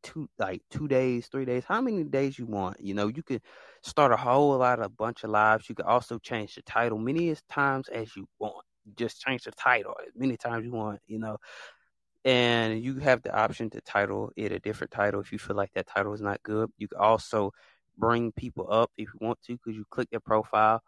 two 0.03 0.29
like 0.39 0.63
two 0.71 0.89
days, 0.89 1.27
three 1.29 1.47
days, 1.47 1.65
how 1.67 1.81
many 1.81 2.05
days 2.05 2.39
you 2.39 2.47
want. 2.47 2.81
You 2.81 2.95
know, 2.95 3.09
you 3.09 3.23
can 3.23 3.41
start 3.83 4.13
a 4.13 4.17
whole 4.17 4.57
lot 4.59 4.79
of 4.79 4.87
a 4.87 4.89
bunch 4.91 5.25
of 5.25 5.31
lives. 5.31 5.69
You 5.69 5.75
can 5.75 5.87
also 5.87 6.19
change 6.19 6.55
the 6.55 6.63
title 6.63 6.99
many 6.99 7.31
as 7.31 7.43
times 7.51 7.89
as 7.89 8.15
you 8.15 8.27
want. 8.39 8.65
Just 8.97 9.21
change 9.23 9.45
the 9.45 9.53
title 9.53 9.95
as 10.07 10.13
many 10.15 10.37
times 10.37 10.67
you 10.67 10.73
want, 10.73 11.01
you 11.07 11.19
know. 11.19 11.39
And 12.25 12.85
you 12.85 12.97
have 12.99 13.23
the 13.23 13.35
option 13.35 13.71
to 13.71 13.81
title 13.81 14.31
it 14.37 14.53
a 14.53 14.59
different 14.59 14.91
title 14.91 15.21
if 15.21 15.33
you 15.33 15.39
feel 15.39 15.57
like 15.57 15.73
that 15.75 15.87
title 15.87 16.13
is 16.13 16.21
not 16.21 16.43
good. 16.43 16.71
You 16.77 16.89
can 16.89 16.99
also 16.99 17.53
bring 17.97 18.33
people 18.33 18.67
up 18.71 18.91
if 18.99 19.09
you 19.15 19.19
want 19.27 19.39
to 19.47 19.55
because 19.55 19.77
you 19.77 19.85
click 19.91 20.11
their 20.11 20.21
profile 20.21 20.83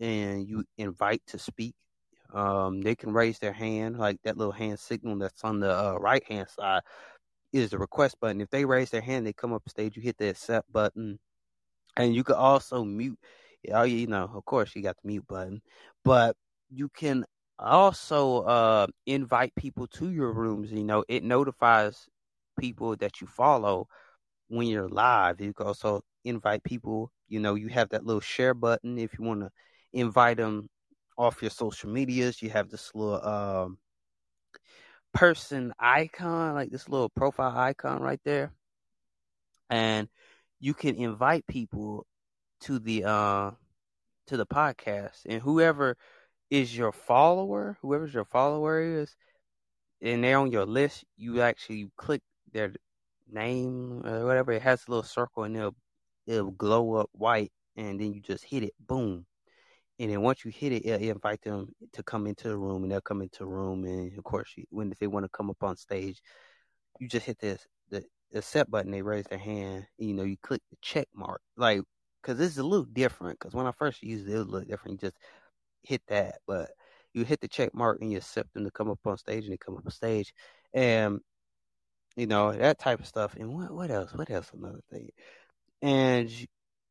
and 0.00 0.48
you 0.48 0.64
invite 0.78 1.22
to 1.26 1.38
speak. 1.38 1.74
Um, 2.32 2.82
they 2.82 2.94
can 2.94 3.12
raise 3.12 3.38
their 3.38 3.52
hand, 3.52 3.98
like 3.98 4.18
that 4.24 4.36
little 4.36 4.52
hand 4.52 4.78
signal 4.78 5.18
that's 5.18 5.44
on 5.44 5.60
the 5.60 5.72
uh, 5.72 5.94
right 5.98 6.22
hand 6.24 6.48
side 6.48 6.82
is 7.52 7.70
the 7.70 7.78
request 7.78 8.20
button. 8.20 8.40
If 8.40 8.50
they 8.50 8.64
raise 8.64 8.90
their 8.90 9.00
hand, 9.00 9.26
they 9.26 9.32
come 9.32 9.52
up 9.52 9.68
stage. 9.68 9.96
You 9.96 10.02
hit 10.02 10.18
the 10.18 10.28
accept 10.28 10.70
button, 10.72 11.18
and 11.96 12.14
you 12.14 12.24
can 12.24 12.36
also 12.36 12.84
mute. 12.84 13.18
Oh, 13.72 13.82
you 13.82 14.06
know, 14.06 14.30
of 14.34 14.44
course, 14.44 14.74
you 14.76 14.82
got 14.82 14.96
the 15.02 15.08
mute 15.08 15.26
button, 15.26 15.60
but 16.04 16.36
you 16.70 16.88
can 16.90 17.24
also 17.58 18.42
uh, 18.42 18.86
invite 19.06 19.54
people 19.56 19.86
to 19.88 20.10
your 20.10 20.32
rooms. 20.32 20.70
You 20.70 20.84
know, 20.84 21.04
it 21.08 21.24
notifies 21.24 22.06
people 22.58 22.96
that 22.96 23.20
you 23.20 23.26
follow 23.26 23.88
when 24.48 24.68
you're 24.68 24.88
live. 24.88 25.40
You 25.40 25.52
can 25.52 25.66
also 25.66 26.02
invite 26.24 26.62
people. 26.62 27.10
You 27.28 27.40
know, 27.40 27.54
you 27.54 27.68
have 27.68 27.88
that 27.90 28.06
little 28.06 28.20
share 28.20 28.54
button 28.54 28.98
if 28.98 29.18
you 29.18 29.24
want 29.24 29.40
to 29.40 29.50
invite 29.92 30.36
them 30.36 30.68
off 31.18 31.42
your 31.42 31.50
social 31.50 31.90
medias. 31.90 32.40
You 32.40 32.50
have 32.50 32.70
this 32.70 32.90
little 32.94 33.22
um, 33.26 33.78
person 35.12 35.74
icon, 35.78 36.54
like 36.54 36.70
this 36.70 36.88
little 36.88 37.10
profile 37.10 37.56
icon 37.56 38.00
right 38.00 38.20
there, 38.24 38.52
and 39.68 40.08
you 40.60 40.74
can 40.74 40.96
invite 40.96 41.46
people 41.46 42.06
to 42.62 42.78
the 42.78 43.04
uh 43.04 43.50
to 44.28 44.36
the 44.36 44.46
podcast, 44.46 45.22
and 45.26 45.42
whoever 45.42 45.96
is 46.50 46.76
your 46.76 46.92
follower, 46.92 47.78
whoever's 47.82 48.14
your 48.14 48.24
follower 48.24 48.80
is, 48.80 49.16
and 50.02 50.24
they're 50.24 50.38
on 50.38 50.52
your 50.52 50.66
list, 50.66 51.04
you 51.16 51.42
actually 51.42 51.90
click 51.96 52.22
their 52.52 52.72
name 53.30 54.02
or 54.06 54.24
whatever. 54.26 54.52
It 54.52 54.62
has 54.62 54.82
a 54.86 54.90
little 54.90 55.02
circle, 55.04 55.44
and 55.44 55.56
it'll 55.56 55.76
it'll 56.26 56.52
glow 56.52 56.94
up 56.94 57.10
white, 57.12 57.52
and 57.76 58.00
then 58.00 58.12
you 58.14 58.20
just 58.20 58.44
hit 58.44 58.62
it, 58.62 58.74
boom. 58.80 59.26
And 59.98 60.10
then 60.10 60.22
once 60.22 60.44
you 60.44 60.50
hit 60.52 60.72
it, 60.72 60.86
it'll 60.86 61.08
invite 61.08 61.42
them 61.42 61.74
to 61.92 62.02
come 62.02 62.26
into 62.26 62.48
the 62.48 62.56
room, 62.56 62.82
and 62.82 62.92
they'll 62.92 63.00
come 63.00 63.22
into 63.22 63.40
the 63.40 63.46
room. 63.46 63.84
And 63.84 64.16
of 64.16 64.24
course, 64.24 64.52
you, 64.56 64.64
when 64.70 64.92
if 64.92 64.98
they 64.98 65.08
want 65.08 65.24
to 65.24 65.30
come 65.30 65.50
up 65.50 65.62
on 65.62 65.76
stage, 65.76 66.20
you 67.00 67.08
just 67.08 67.26
hit 67.26 67.38
this 67.40 67.66
the 67.90 68.04
accept 68.34 68.70
button. 68.70 68.92
They 68.92 69.02
raise 69.02 69.24
their 69.26 69.38
hand. 69.38 69.86
You 69.98 70.14
know, 70.14 70.24
you 70.24 70.36
click 70.42 70.62
the 70.70 70.76
check 70.82 71.08
mark, 71.14 71.40
like 71.56 71.80
because 72.22 72.38
this 72.38 72.52
is 72.52 72.58
a 72.58 72.64
little 72.64 72.86
different. 72.86 73.38
Because 73.38 73.54
when 73.54 73.66
I 73.66 73.72
first 73.72 74.02
used 74.02 74.28
it, 74.28 74.32
it 74.32 74.38
was 74.38 74.46
a 74.46 74.50
little 74.50 74.68
different. 74.68 75.02
You 75.02 75.08
just 75.08 75.18
hit 75.82 76.02
that, 76.08 76.36
but 76.46 76.70
you 77.14 77.24
hit 77.24 77.40
the 77.40 77.48
check 77.48 77.74
mark 77.74 77.98
and 78.00 78.12
you 78.12 78.18
accept 78.18 78.54
them 78.54 78.64
to 78.64 78.70
come 78.70 78.90
up 78.90 79.00
on 79.04 79.18
stage, 79.18 79.44
and 79.44 79.52
they 79.52 79.58
come 79.58 79.76
up 79.76 79.84
on 79.84 79.90
stage, 79.90 80.32
and 80.74 81.20
you 82.16 82.26
know 82.26 82.52
that 82.52 82.78
type 82.78 83.00
of 83.00 83.06
stuff. 83.06 83.34
And 83.36 83.54
what 83.54 83.72
what 83.72 83.90
else? 83.90 84.12
What 84.14 84.30
else? 84.30 84.50
Another 84.54 84.80
thing, 84.92 85.08
and 85.82 86.30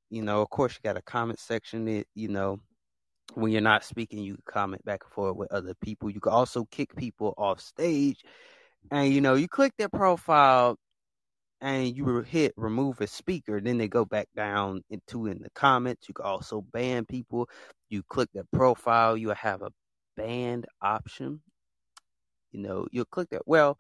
you 0.09 0.21
know, 0.21 0.41
of 0.41 0.49
course, 0.49 0.73
you 0.73 0.79
got 0.84 0.97
a 0.97 1.01
comment 1.01 1.39
section. 1.39 1.85
That 1.85 2.05
you 2.15 2.29
know 2.29 2.59
when 3.35 3.51
you're 3.51 3.61
not 3.61 3.83
speaking, 3.85 4.23
you 4.23 4.35
can 4.35 4.43
comment 4.49 4.85
back 4.85 5.01
and 5.03 5.13
forth 5.13 5.35
with 5.37 5.51
other 5.51 5.73
people. 5.81 6.09
You 6.09 6.19
can 6.19 6.33
also 6.33 6.65
kick 6.71 6.95
people 6.95 7.33
off 7.37 7.61
stage. 7.61 8.23
And 8.91 9.13
you 9.13 9.21
know, 9.21 9.35
you 9.35 9.47
click 9.47 9.73
their 9.77 9.89
profile 9.89 10.77
and 11.61 11.95
you 11.95 12.21
hit 12.21 12.53
remove 12.57 13.01
a 13.01 13.07
speaker, 13.07 13.59
then 13.61 13.77
they 13.77 13.87
go 13.87 14.05
back 14.05 14.27
down 14.35 14.81
into 14.89 15.27
in 15.27 15.39
the 15.41 15.49
comments. 15.55 16.07
You 16.07 16.13
can 16.15 16.25
also 16.25 16.61
ban 16.73 17.05
people. 17.05 17.49
You 17.89 18.03
click 18.09 18.29
their 18.33 18.45
profile, 18.53 19.17
you'll 19.17 19.35
have 19.35 19.61
a 19.63 19.71
banned 20.17 20.67
option. 20.81 21.41
You 22.51 22.61
know, 22.61 22.87
you'll 22.91 23.05
click 23.05 23.29
that. 23.31 23.43
Well, 23.47 23.77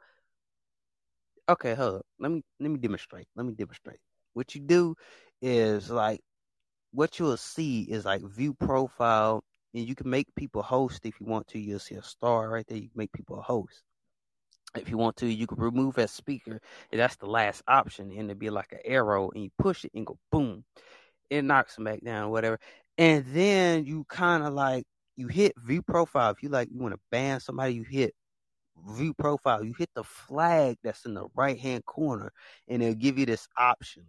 Okay, 1.49 1.75
hold 1.75 1.95
up. 1.97 2.05
Let 2.19 2.31
me 2.31 2.43
let 2.59 2.71
me 2.71 2.77
demonstrate. 2.77 3.27
Let 3.35 3.45
me 3.45 3.53
demonstrate. 3.53 3.99
What 4.33 4.53
you 4.55 4.61
do 4.61 4.95
is 5.41 5.89
like 5.89 6.21
what 6.97 7.19
you'll 7.19 7.37
see 7.37 7.83
is 7.83 8.05
like 8.05 8.23
view 8.23 8.55
profile, 8.55 9.43
and 9.75 9.87
you 9.87 9.93
can 9.93 10.09
make 10.09 10.25
people 10.35 10.63
host 10.63 11.05
if 11.05 11.21
you 11.21 11.27
want 11.27 11.45
to. 11.49 11.59
You'll 11.59 11.77
see 11.77 11.93
a 11.93 12.01
star 12.01 12.49
right 12.49 12.65
there. 12.67 12.79
You 12.79 12.89
can 12.89 12.97
make 12.97 13.11
people 13.13 13.37
a 13.37 13.41
host. 13.43 13.83
If 14.75 14.89
you 14.89 14.97
want 14.97 15.15
to, 15.17 15.27
you 15.27 15.45
can 15.45 15.59
remove 15.59 15.99
as 15.99 16.09
speaker, 16.09 16.59
that's 16.91 17.15
the 17.17 17.27
last 17.27 17.61
option, 17.67 18.09
and 18.09 18.23
it'd 18.23 18.39
be 18.39 18.49
like 18.49 18.71
an 18.71 18.79
arrow, 18.83 19.29
and 19.29 19.43
you 19.43 19.51
push 19.59 19.85
it 19.85 19.91
and 19.93 20.07
go 20.07 20.17
boom, 20.31 20.63
it 21.29 21.43
knocks 21.43 21.75
them 21.75 21.83
back 21.83 22.03
down, 22.03 22.31
whatever. 22.31 22.59
And 22.97 23.23
then 23.27 23.85
you 23.85 24.03
kind 24.09 24.43
of 24.43 24.55
like 24.55 24.83
you 25.15 25.27
hit 25.27 25.53
view 25.63 25.83
profile. 25.83 26.31
If 26.31 26.41
you 26.41 26.49
like, 26.49 26.69
you 26.71 26.79
want 26.79 26.95
to 26.95 26.99
ban 27.11 27.39
somebody, 27.41 27.75
you 27.75 27.83
hit 27.83 28.15
view 28.89 29.13
profile. 29.13 29.63
You 29.63 29.75
hit 29.77 29.91
the 29.93 30.03
flag 30.03 30.77
that's 30.83 31.05
in 31.05 31.13
the 31.13 31.27
right 31.35 31.59
hand 31.59 31.85
corner, 31.85 32.31
and 32.67 32.81
it'll 32.81 32.95
give 32.95 33.19
you 33.19 33.27
this 33.27 33.47
option 33.55 34.03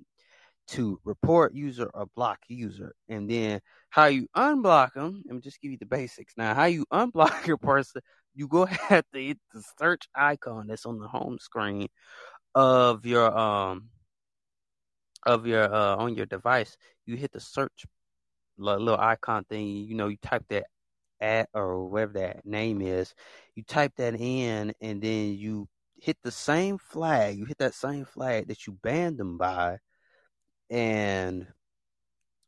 to 0.69 1.01
report 1.05 1.55
user 1.55 1.91
or 1.95 2.07
block 2.15 2.39
user. 2.49 2.95
And 3.09 3.29
then 3.29 3.61
how 3.91 4.07
you 4.07 4.27
unblock 4.37 4.95
them, 4.95 5.23
let 5.27 5.35
me 5.35 5.41
just 5.41 5.61
give 5.61 5.73
you 5.73 5.79
the 5.79 5.87
basics. 5.87 6.35
Now, 6.37 6.55
how 6.55 6.65
you 6.65 6.85
unblock 6.93 7.47
your 7.47 7.57
person, 7.57 8.03
you 8.35 8.49
go 8.49 8.63
ahead 8.65 9.05
to 9.13 9.21
hit 9.21 9.39
the 9.53 9.63
search 9.79 10.09
icon 10.15 10.67
that's 10.67 10.87
on 10.87 10.99
the 10.99 11.09
home 11.09 11.39
screen 11.41 11.89
of 12.55 13.05
your 13.07 13.37
um 13.37 13.89
of 15.27 15.47
your 15.47 15.73
uh 15.73 15.97
on 15.97 16.15
your 16.15 16.27
device. 16.27 16.77
You 17.07 17.17
hit 17.17 17.33
the 17.33 17.41
search 17.41 17.87
little 18.59 18.99
icon 18.99 19.45
thing, 19.45 19.67
you 19.67 19.95
know, 19.95 20.09
you 20.09 20.19
type 20.23 20.45
that 20.49 20.67
at 21.21 21.49
or 21.55 21.89
whatever 21.89 22.13
that 22.15 22.47
name 22.47 22.81
is, 22.81 23.15
you 23.55 23.63
type 23.65 23.93
that 23.97 24.15
in 24.21 24.73
and 24.81 25.03
then 25.03 25.35
you 25.35 25.69
hit 26.01 26.17
the 26.23 26.31
same 26.31 26.79
flag, 26.79 27.37
you 27.39 27.45
hit 27.45 27.59
that 27.59 27.75
same 27.75 28.05
flag 28.05 28.49
that 28.49 28.67
you 28.67 28.79
banned 28.83 29.19
them 29.19 29.37
by 29.37 29.79
and 30.71 31.47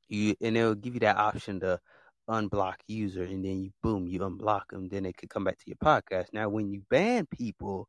you 0.08 0.34
and 0.40 0.56
it'll 0.56 0.74
give 0.74 0.94
you 0.94 1.00
that 1.00 1.16
option 1.16 1.60
to 1.60 1.78
unblock 2.28 2.76
user 2.86 3.24
and 3.24 3.44
then 3.44 3.60
you 3.60 3.70
boom 3.82 4.06
you 4.06 4.20
unblock 4.20 4.62
them 4.70 4.88
then 4.88 5.02
they 5.02 5.12
could 5.12 5.30
come 5.30 5.44
back 5.44 5.58
to 5.58 5.64
your 5.66 5.76
podcast. 5.76 6.26
Now 6.32 6.48
when 6.48 6.70
you 6.70 6.82
ban 6.90 7.26
people 7.26 7.88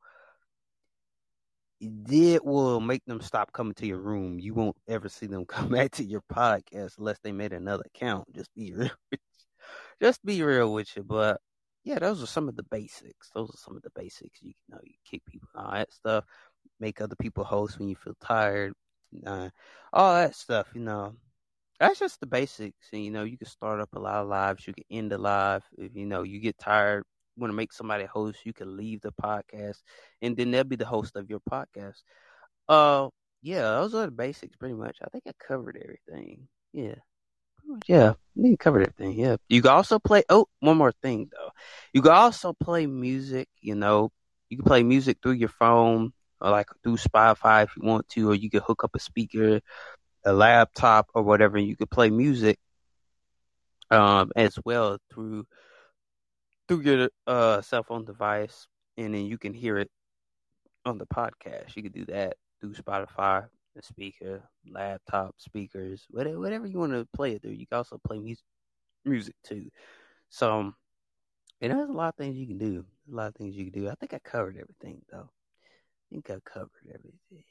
it 1.82 2.46
will 2.46 2.80
make 2.80 3.04
them 3.06 3.22
stop 3.22 3.52
coming 3.54 3.74
to 3.74 3.88
your 3.88 3.98
room. 3.98 4.40
You 4.40 4.54
won't 4.54 4.78
ever 4.88 5.10
see 5.10 5.26
them 5.26 5.46
come 5.48 5.70
back 5.70 5.92
to 5.92 6.04
your 6.04 6.22
podcast 6.32 6.98
unless 7.00 7.20
they 7.24 7.32
made 7.32 7.54
another 7.54 7.84
account. 7.94 8.34
Just 8.36 8.54
be 8.56 8.74
real 8.74 8.92
just 10.02 10.24
be 10.26 10.42
real 10.44 10.74
with 10.74 10.96
you. 10.96 11.04
But 11.04 11.40
yeah 11.84 12.00
those 12.00 12.22
are 12.22 12.28
some 12.28 12.48
of 12.48 12.56
the 12.56 12.64
basics. 12.64 13.30
Those 13.34 13.50
are 13.50 13.58
some 13.58 13.76
of 13.76 13.84
the 13.84 13.92
basics. 13.96 14.40
You 14.42 14.54
know 14.70 14.80
you 14.84 14.94
kick 15.10 15.24
people 15.26 15.50
all 15.56 15.72
that 15.72 15.92
stuff. 15.92 16.26
Make 16.80 17.02
other 17.02 17.16
people 17.16 17.44
host 17.44 17.78
when 17.78 17.90
you 17.90 17.96
feel 17.96 18.16
tired 18.24 18.74
uh, 19.26 19.50
all 19.94 20.16
that 20.16 20.36
stuff, 20.36 20.68
you 20.74 20.82
know. 20.82 21.16
That's 21.80 22.00
just 22.00 22.20
the 22.20 22.28
basics. 22.28 22.90
And, 22.94 23.04
you 23.04 23.10
know, 23.10 23.24
you 23.24 23.38
can 23.38 23.48
start 23.48 23.82
up 23.82 23.90
a 23.96 24.00
lot 24.00 24.22
of 24.22 24.28
lives. 24.28 24.68
You 24.68 24.74
can 24.74 24.84
end 24.92 25.14
a 25.14 25.18
live. 25.18 25.64
If, 25.78 25.96
you 25.96 26.06
know, 26.06 26.22
you 26.22 26.40
get 26.40 26.58
tired, 26.60 27.04
want 27.38 27.50
to 27.50 27.56
make 27.56 27.74
somebody 27.74 28.06
host, 28.06 28.46
you 28.46 28.54
can 28.54 28.78
leave 28.78 29.02
the 29.02 29.12
podcast. 29.12 29.78
And 30.22 30.38
then 30.38 30.52
they'll 30.52 30.64
be 30.64 30.76
the 30.76 30.86
host 30.86 31.16
of 31.16 31.28
your 31.28 31.40
podcast. 31.40 32.04
Uh, 32.70 33.10
yeah, 33.42 33.62
those 33.62 33.96
are 33.96 34.06
the 34.06 34.12
basics 34.12 34.56
pretty 34.56 34.76
much. 34.76 34.98
I 35.02 35.10
think 35.10 35.24
I 35.26 35.32
covered 35.40 35.82
everything. 35.82 36.48
Yeah. 36.72 36.96
Yeah, 37.88 38.14
you 38.36 38.58
covered 38.58 38.82
everything. 38.82 39.20
Yeah. 39.20 39.38
You 39.50 39.62
can 39.64 39.72
also 39.72 39.98
play, 39.98 40.24
oh, 40.30 40.48
one 40.60 40.78
more 40.78 40.92
thing, 41.02 41.30
though. 41.32 41.50
You 41.94 42.02
can 42.04 42.12
also 42.12 42.54
play 42.54 42.86
music, 42.86 43.50
you 43.60 43.76
know. 43.76 44.12
You 44.50 44.58
can 44.58 44.66
play 44.66 44.84
music 44.84 45.18
through 45.22 45.34
your 45.34 45.50
phone 45.50 46.14
like 46.50 46.68
through 46.84 46.98
Spotify 46.98 47.64
if 47.64 47.76
you 47.78 47.88
want 47.88 48.08
to, 48.10 48.32
or 48.32 48.36
you 48.36 48.50
can 48.50 48.62
hook 48.62 48.84
up 48.84 48.96
a 48.96 49.00
speaker, 49.00 49.62
a 50.26 50.34
laptop, 50.34 51.10
or 51.14 51.22
whatever. 51.22 51.58
And 51.58 51.68
you 51.68 51.76
can 51.76 51.88
play 51.88 52.10
music 52.10 52.58
um, 53.92 54.32
as 54.36 54.58
well 54.66 54.98
through 55.14 55.46
through 56.68 56.82
your 56.82 57.10
uh, 57.28 57.62
cell 57.62 57.84
phone 57.84 58.06
device, 58.06 58.68
and 58.98 59.14
then 59.14 59.26
you 59.26 59.38
can 59.38 59.54
hear 59.54 59.78
it 59.78 59.90
on 60.86 60.98
the 60.98 61.06
podcast. 61.06 61.76
You 61.76 61.84
can 61.84 61.92
do 61.92 62.06
that 62.06 62.38
through 62.60 62.74
Spotify, 62.74 63.46
the 63.76 63.82
speaker, 63.82 64.42
laptop 64.70 65.36
speakers, 65.38 66.06
whatever, 66.10 66.40
whatever 66.40 66.68
you 66.68 66.80
want 66.80 66.94
to 66.94 67.08
play 67.14 67.34
it 67.34 67.42
through. 67.42 67.52
You 67.52 67.68
can 67.68 67.78
also 67.78 68.00
play 68.08 68.20
music, 68.20 68.46
music 69.06 69.36
too. 69.44 69.70
So, 70.30 70.74
and 71.62 71.72
there's 71.72 71.90
a 71.90 71.94
lot 71.94 72.10
of 72.10 72.16
things 72.16 72.38
you 72.38 72.48
can 72.48 72.58
do. 72.58 72.86
A 73.12 73.16
lot 73.16 73.28
of 73.28 73.36
things 73.36 73.56
you 73.56 73.70
can 73.70 73.82
do. 73.82 73.90
I 73.90 73.96
think 73.96 74.14
I 74.14 74.20
covered 74.20 74.58
everything 74.58 75.02
though. 75.12 75.30
I 76.12 76.14
think 76.14 76.30
I 76.30 76.50
covered 76.50 76.70
everything. 76.90 77.46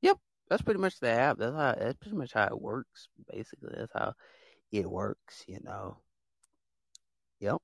Yep, 0.00 0.18
that's 0.48 0.62
pretty 0.62 0.80
much 0.80 0.98
the 0.98 1.10
app. 1.10 1.36
That's 1.38 1.54
how. 1.54 1.74
That's 1.78 1.98
pretty 1.98 2.16
much 2.16 2.32
how 2.32 2.46
it 2.46 2.60
works. 2.60 3.08
Basically, 3.30 3.74
that's 3.76 3.92
how 3.94 4.14
it 4.70 4.90
works. 4.90 5.44
You 5.46 5.58
know. 5.62 5.98
Yep. 7.40 7.58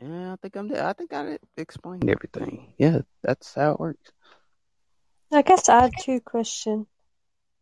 Yeah, 0.00 0.32
I 0.32 0.36
think 0.42 0.56
I'm. 0.56 0.74
I 0.74 0.92
think 0.94 1.12
I 1.12 1.38
explained 1.56 2.10
everything. 2.10 2.72
Yeah, 2.78 3.02
that's 3.22 3.54
how 3.54 3.72
it 3.72 3.80
works. 3.80 4.10
I 5.32 5.42
guess 5.42 5.68
I 5.68 5.82
had 5.82 5.92
two 6.00 6.20
questions. 6.20 6.86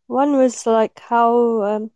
One 0.07 0.33
was 0.33 0.65
like 0.65 0.99
how 0.99 1.63
um 1.63 1.91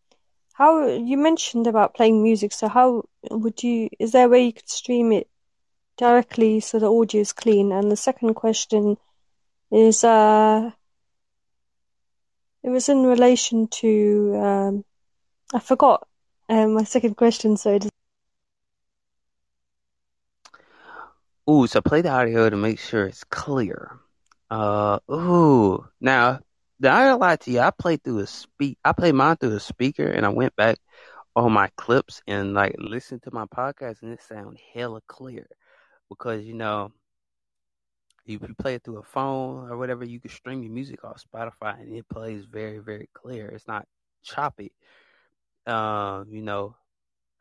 how 0.54 0.88
you 0.88 1.18
mentioned 1.18 1.68
about 1.68 1.96
playing 1.96 2.22
music. 2.22 2.54
So 2.54 2.68
how 2.68 3.04
would 3.32 3.64
you? 3.64 3.90
Is 4.00 4.12
there 4.12 4.28
a 4.28 4.30
way 4.30 4.46
you 4.46 4.54
could 4.54 4.70
stream 4.70 5.12
it 5.12 5.28
directly 5.98 6.60
so 6.60 6.78
the 6.78 6.92
audio 6.92 7.22
is 7.22 7.34
clean? 7.34 7.72
And 7.72 7.92
the 7.92 7.98
second 7.98 8.36
question 8.36 8.98
is 9.72 10.04
uh 10.04 10.72
it 12.64 12.70
was 12.70 12.90
in 12.90 13.04
relation 13.06 13.68
to 13.68 14.36
um 14.44 14.84
I 15.54 15.60
forgot 15.60 16.08
um, 16.50 16.74
my 16.74 16.84
second 16.84 17.16
question, 17.16 17.58
so 17.58 17.74
it 17.76 17.86
is 17.86 17.92
Ooh, 21.50 21.68
so 21.68 21.82
play 21.82 22.02
the 22.02 22.10
audio 22.10 22.50
to 22.50 22.56
make 22.58 22.80
sure 22.80 23.06
it's 23.06 23.24
clear. 23.26 24.00
Uh, 24.50 25.00
ooh. 25.12 25.86
Now, 26.00 26.40
the 26.80 26.90
I 26.90 27.06
don't 27.06 27.20
lie 27.20 27.36
to 27.38 27.52
you. 27.52 27.60
I 27.60 27.72
played 27.72 28.04
through 28.04 28.20
a 28.20 28.28
speak. 28.28 28.78
I 28.84 28.94
played 28.94 29.16
mine 29.16 29.38
through 29.38 29.56
a 29.56 29.60
speaker, 29.60 30.08
and 30.08 30.26
I 30.26 30.30
went 30.30 30.56
back 30.56 30.78
on 31.36 31.52
my 31.52 31.70
clips 31.78 32.22
and 32.28 32.54
like 32.54 32.76
listened 32.78 33.24
to 33.24 33.32
my 33.34 33.46
podcast, 33.46 34.02
and 34.04 34.12
it 34.14 34.22
sounded 34.22 34.60
hella 34.74 35.02
clear. 35.08 35.48
Because 36.10 36.44
you 36.46 36.54
know, 36.56 36.92
if 38.26 38.42
you 38.42 38.56
play 38.56 38.76
it 38.76 38.84
through 38.84 39.00
a 39.00 39.04
phone 39.04 39.70
or 39.70 39.78
whatever, 39.78 40.06
you 40.06 40.20
can 40.20 40.32
stream 40.32 40.64
your 40.64 40.72
music 40.72 41.04
off 41.04 41.24
Spotify, 41.24 41.80
and 41.82 41.96
it 41.96 42.08
plays 42.10 42.46
very, 42.46 42.80
very 42.80 43.10
clear. 43.14 43.48
It's 43.50 43.68
not 43.68 43.88
choppy. 44.24 44.72
Um, 45.68 46.28
you 46.30 46.42
know, 46.42 46.76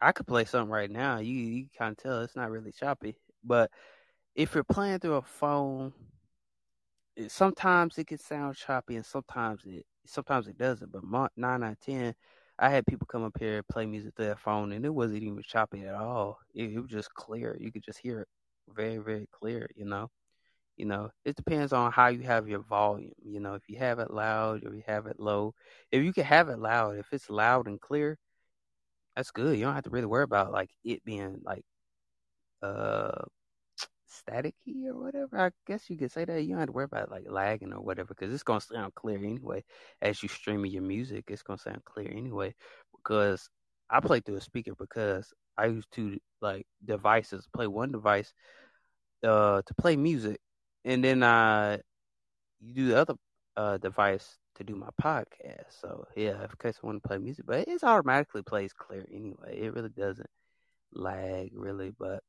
I 0.01 0.12
could 0.12 0.27
play 0.27 0.44
something 0.44 0.70
right 0.70 0.90
now. 0.90 1.19
You 1.19 1.35
you 1.35 1.66
kind 1.77 1.93
of 1.93 1.98
tell 1.98 2.20
it's 2.23 2.36
not 2.36 2.51
really 2.51 2.73
choppy, 2.73 3.16
but 3.44 3.70
if 4.35 4.55
you're 4.55 4.65
playing 4.65 4.98
through 5.01 5.15
a 5.16 5.23
phone, 5.23 5.93
it, 7.16 7.31
sometimes 7.31 7.98
it 7.98 8.06
can 8.06 8.19
sound 8.19 8.56
choppy, 8.56 8.97
and 8.97 9.06
sometimes 9.06 9.62
it 9.66 9.86
sometimes 10.06 10.48
it 10.48 10.59
doesn't. 10.59 10.93
But 10.93 11.05
my, 11.05 11.28
nine 11.36 11.62
out 11.62 11.73
of 11.73 11.81
ten, 11.81 12.15
I 12.59 12.70
had 12.70 12.86
people 12.86 13.06
come 13.06 13.24
up 13.24 13.36
here 13.39 13.59
and 13.59 13.69
play 13.69 13.86
music 13.86 14.15
through 14.16 14.27
their 14.27 14.36
phone, 14.36 14.73
and 14.73 14.85
it 14.85 14.94
wasn't 14.94 15.23
even 15.23 15.43
choppy 15.43 15.85
at 15.86 15.94
all. 15.94 16.39
It, 16.55 16.73
it 16.73 16.81
was 16.81 16.90
just 16.90 17.12
clear. 17.15 17.56
You 17.61 17.73
could 17.73 17.85
just 17.85 17.98
hear 17.98 18.20
it 18.20 18.28
very 18.74 18.98
very 18.98 19.28
clear. 19.32 19.69
You 19.77 19.86
know, 19.86 20.11
you 20.76 20.84
know. 20.86 21.10
It 21.24 21.36
depends 21.36 21.72
on 21.72 21.92
how 21.92 22.09
you 22.09 22.22
have 22.22 22.48
your 22.48 22.60
volume. 22.60 23.12
You 23.24 23.40
know, 23.40 23.55
if 23.55 23.68
you 23.68 23.78
have 23.78 23.98
it 23.98 24.10
loud 24.10 24.64
or 24.64 24.74
you 24.74 24.82
have 24.86 25.06
it 25.06 25.18
low. 25.20 25.55
If 25.90 26.02
you 26.05 26.12
can 26.12 26.24
have 26.24 26.48
it 26.48 26.59
loud, 26.59 26.96
if 26.98 27.12
it's 27.12 27.30
loud 27.30 27.66
and 27.68 27.80
clear, 27.80 28.18
that's 29.16 29.30
good. 29.30 29.59
You 29.59 29.64
don't 29.64 29.74
have 29.74 29.84
to 29.84 29.90
really 29.90 30.06
worry 30.06 30.24
about 30.24 30.52
like 30.52 30.70
it 30.84 31.05
being 31.05 31.40
like 31.44 31.64
uh 32.62 33.22
staticky 34.09 34.86
or 34.88 35.01
whatever. 35.01 35.38
I 35.38 35.51
guess 35.66 35.88
you 35.90 35.96
could 35.96 36.10
say 36.10 36.24
that. 36.24 36.42
You 36.42 36.51
don't 36.51 36.59
have 36.59 36.68
to 36.68 36.72
worry 36.72 36.84
about 36.84 37.10
like 37.10 37.24
lagging 37.28 37.72
or 37.72 37.80
whatever 37.82 38.09
because 38.14 38.32
it's 38.32 38.42
gonna 38.42 38.60
sound 38.60 38.94
clear 38.94 39.18
anyway. 39.18 39.64
As 40.02 40.22
you 40.22 40.28
streaming 40.28 40.70
your 40.72 40.82
music, 40.82 41.24
it's 41.28 41.42
gonna 41.42 41.59
sound 41.59 41.84
clear 41.84 42.10
anyway. 42.10 42.55
Because 42.96 43.48
I 43.90 44.01
play 44.01 44.20
through 44.20 44.36
a 44.36 44.40
speaker 44.40 44.72
because 44.78 45.32
I 45.56 45.66
use 45.66 45.86
two 45.90 46.18
like 46.40 46.66
devices. 46.84 47.48
Play 47.52 47.66
one 47.66 47.92
device 47.92 48.32
uh 49.24 49.62
to 49.66 49.74
play 49.74 49.96
music, 49.96 50.38
and 50.85 51.05
then 51.05 51.23
I 51.23 51.81
you 52.61 52.74
do 52.74 52.89
the 52.89 52.98
other 53.01 53.15
uh 53.56 53.77
device 53.78 54.39
to 54.56 54.65
do 54.65 54.74
my 54.77 54.89
podcast. 55.02 55.81
So 55.81 56.06
yeah, 56.16 56.43
in 56.43 56.48
case 56.61 56.78
I 56.82 56.86
want 56.86 57.02
to 57.02 57.09
play 57.09 57.19
music, 57.19 57.47
but 57.47 57.66
it 57.69 57.82
automatically 57.82 58.43
plays 58.43 58.73
clear 58.73 59.06
anyway. 59.12 59.59
It 59.61 59.74
really 59.74 59.90
doesn't 59.90 60.31
lag 60.94 61.51
really, 61.55 61.93
but 61.98 62.23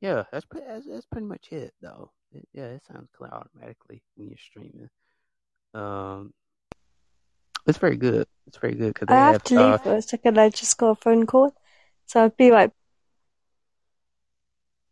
yeah, 0.00 0.24
that's 0.32 0.46
pretty, 0.46 0.66
that's, 0.66 0.86
that's 0.86 1.06
pretty 1.06 1.26
much 1.26 1.48
it 1.52 1.74
though. 1.82 2.10
It, 2.32 2.48
yeah, 2.52 2.66
it 2.66 2.82
sounds 2.86 3.08
clear 3.16 3.30
automatically 3.32 4.02
when 4.16 4.28
you're 4.28 4.38
streaming. 4.38 4.88
Um, 5.74 6.32
it's 7.66 7.78
very 7.78 7.96
good. 7.96 8.26
It's 8.46 8.58
very 8.58 8.74
good 8.74 8.94
because 8.94 9.10
I 9.10 9.16
have 9.16 9.34
have 9.34 9.44
to 9.44 9.54
leave 9.54 9.74
uh, 9.74 9.78
for 9.78 9.94
a 9.96 10.02
second. 10.02 10.38
I 10.38 10.48
just 10.48 10.76
got 10.78 10.90
a 10.90 10.94
phone 10.94 11.26
call, 11.26 11.54
so 12.06 12.22
I'll 12.22 12.30
be 12.30 12.50
right. 12.50 12.72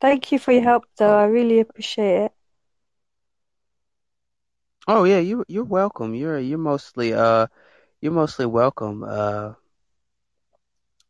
Thank 0.00 0.30
you 0.32 0.38
for 0.38 0.52
your 0.52 0.62
help, 0.62 0.84
though. 0.96 1.16
I 1.16 1.24
really 1.24 1.60
appreciate 1.60 2.24
it. 2.26 2.32
Oh 4.90 5.04
yeah, 5.04 5.18
you 5.18 5.44
you're 5.48 5.64
welcome. 5.64 6.14
You're 6.14 6.38
you're 6.38 6.56
mostly 6.56 7.12
uh 7.12 7.48
you're 8.00 8.12
mostly 8.12 8.46
welcome. 8.46 9.04
Uh, 9.04 9.52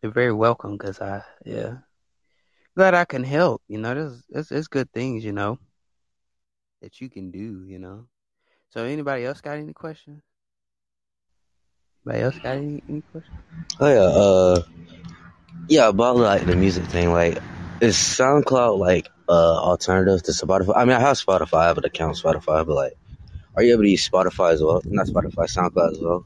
you're 0.02 0.10
very 0.10 0.32
welcome 0.32 0.76
because 0.76 1.00
I 1.00 1.22
yeah 1.46 1.76
glad 2.74 2.94
I 2.94 3.04
can 3.04 3.22
help. 3.22 3.62
You 3.68 3.78
know, 3.78 3.94
there's 3.94 4.24
there's, 4.28 4.48
there's 4.48 4.66
good 4.66 4.90
things 4.92 5.24
you 5.24 5.30
know 5.30 5.60
that 6.82 7.00
you 7.00 7.08
can 7.08 7.30
do. 7.30 7.64
You 7.68 7.78
know. 7.78 8.08
So 8.70 8.82
anybody 8.82 9.24
else 9.24 9.40
got 9.40 9.58
any 9.58 9.72
questions? 9.72 10.22
Anybody 12.04 12.24
else 12.24 12.38
got 12.40 12.56
any, 12.56 12.82
any 12.88 13.02
questions? 13.12 13.38
Oh 13.78 13.86
yeah, 13.86 14.00
uh, 14.00 14.62
yeah, 15.68 15.88
about 15.88 16.16
like 16.16 16.44
the 16.46 16.56
music 16.56 16.84
thing. 16.86 17.12
Like, 17.12 17.38
is 17.80 17.94
SoundCloud 17.94 18.80
like 18.80 19.08
uh 19.28 19.56
alternative 19.62 20.24
to 20.24 20.32
Spotify? 20.32 20.72
I 20.74 20.84
mean, 20.84 20.96
I 20.96 21.00
have 21.00 21.16
Spotify, 21.16 21.76
an 21.76 21.84
account 21.84 22.16
Spotify, 22.16 22.66
but 22.66 22.74
like, 22.74 22.94
are 23.58 23.62
you 23.64 23.72
able 23.72 23.82
to 23.82 23.90
use 23.90 24.08
Spotify 24.08 24.52
as 24.52 24.62
well? 24.62 24.80
Not 24.84 25.08
Spotify, 25.08 25.50
SoundCloud 25.50 25.90
as 25.90 25.98
well. 25.98 26.24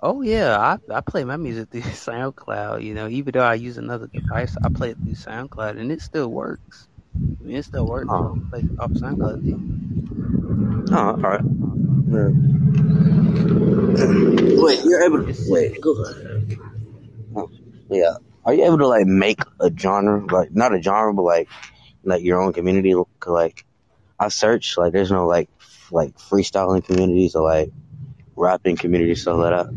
Oh 0.00 0.22
yeah, 0.22 0.56
I 0.56 0.78
I 0.94 1.00
play 1.00 1.24
my 1.24 1.36
music 1.36 1.70
through 1.70 1.80
SoundCloud. 2.06 2.84
You 2.84 2.94
know, 2.94 3.08
even 3.08 3.32
though 3.32 3.42
I 3.42 3.54
use 3.54 3.78
another 3.78 4.06
device, 4.06 4.56
I 4.64 4.68
play 4.68 4.90
it 4.90 4.98
through 5.02 5.14
SoundCloud, 5.14 5.80
and 5.80 5.90
it 5.90 6.00
still 6.00 6.28
works. 6.28 6.86
I 7.16 7.44
mean, 7.44 7.56
it 7.56 7.64
still 7.64 7.84
works. 7.84 8.06
Oh. 8.10 8.38
I 8.46 8.50
play 8.60 8.68
off 8.78 8.92
SoundCloud 8.92 9.42
too. 9.42 9.58
Oh, 10.94 10.96
all 10.96 11.16
right. 11.16 11.40
Yeah. 12.12 12.30
Wait, 14.62 14.84
you're 14.84 15.02
able 15.02 15.26
to 15.26 15.34
wait. 15.48 15.80
Go 15.80 16.00
ahead. 16.00 16.58
Oh, 17.34 17.50
yeah. 17.90 18.14
Are 18.44 18.54
you 18.54 18.64
able 18.66 18.78
to 18.78 18.86
like 18.86 19.06
make 19.06 19.40
a 19.58 19.68
genre, 19.76 20.24
like 20.26 20.54
not 20.54 20.72
a 20.72 20.80
genre, 20.80 21.12
but 21.12 21.22
like 21.22 21.48
like 22.04 22.22
your 22.22 22.40
own 22.40 22.52
community? 22.52 22.94
Like, 23.26 23.64
I 24.20 24.28
search 24.28 24.78
like 24.78 24.92
there's 24.92 25.10
no 25.10 25.26
like 25.26 25.48
like 25.92 26.14
freestyling 26.16 26.84
communities 26.84 27.34
or 27.34 27.44
like 27.44 27.70
rapping 28.36 28.76
communities 28.76 29.22
stuff 29.22 29.38
like 29.38 29.66
that. 29.66 29.68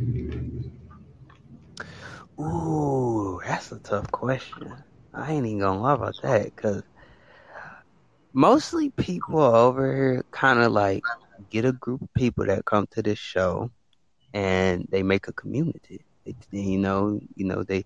Ooh, 2.41 3.39
that's 3.45 3.71
a 3.71 3.79
tough 3.79 4.11
question. 4.11 4.73
I 5.13 5.33
ain't 5.33 5.45
even 5.45 5.59
gonna 5.59 5.81
lie 5.81 5.93
about 5.93 6.15
that 6.23 6.45
because 6.55 6.83
mostly 8.33 8.91
people 8.91 9.39
over 9.39 9.95
here 9.95 10.25
kind 10.31 10.59
of 10.59 10.71
like 10.71 11.03
get 11.49 11.65
a 11.65 11.71
group 11.71 12.01
of 12.01 12.13
people 12.13 12.45
that 12.45 12.65
come 12.65 12.85
to 12.91 13.01
this 13.01 13.19
show 13.19 13.71
and 14.33 14.85
they 14.89 15.03
make 15.03 15.27
a 15.27 15.33
community. 15.33 16.05
They, 16.25 16.35
you 16.51 16.79
know, 16.79 17.19
you 17.35 17.45
know, 17.45 17.63
they 17.63 17.85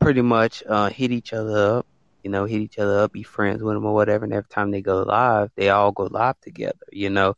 pretty 0.00 0.22
much 0.22 0.62
uh, 0.68 0.88
hit 0.90 1.12
each 1.12 1.32
other 1.32 1.78
up. 1.78 1.86
You 2.22 2.30
know, 2.30 2.44
hit 2.44 2.60
each 2.62 2.78
other 2.78 3.00
up, 3.00 3.12
be 3.12 3.22
friends 3.22 3.62
with 3.62 3.74
them 3.74 3.84
or 3.84 3.94
whatever. 3.94 4.24
And 4.24 4.32
every 4.32 4.48
time 4.48 4.70
they 4.70 4.82
go 4.82 5.02
live, 5.02 5.50
they 5.56 5.70
all 5.70 5.92
go 5.92 6.04
live 6.04 6.40
together. 6.40 6.86
You 6.92 7.10
know, 7.10 7.34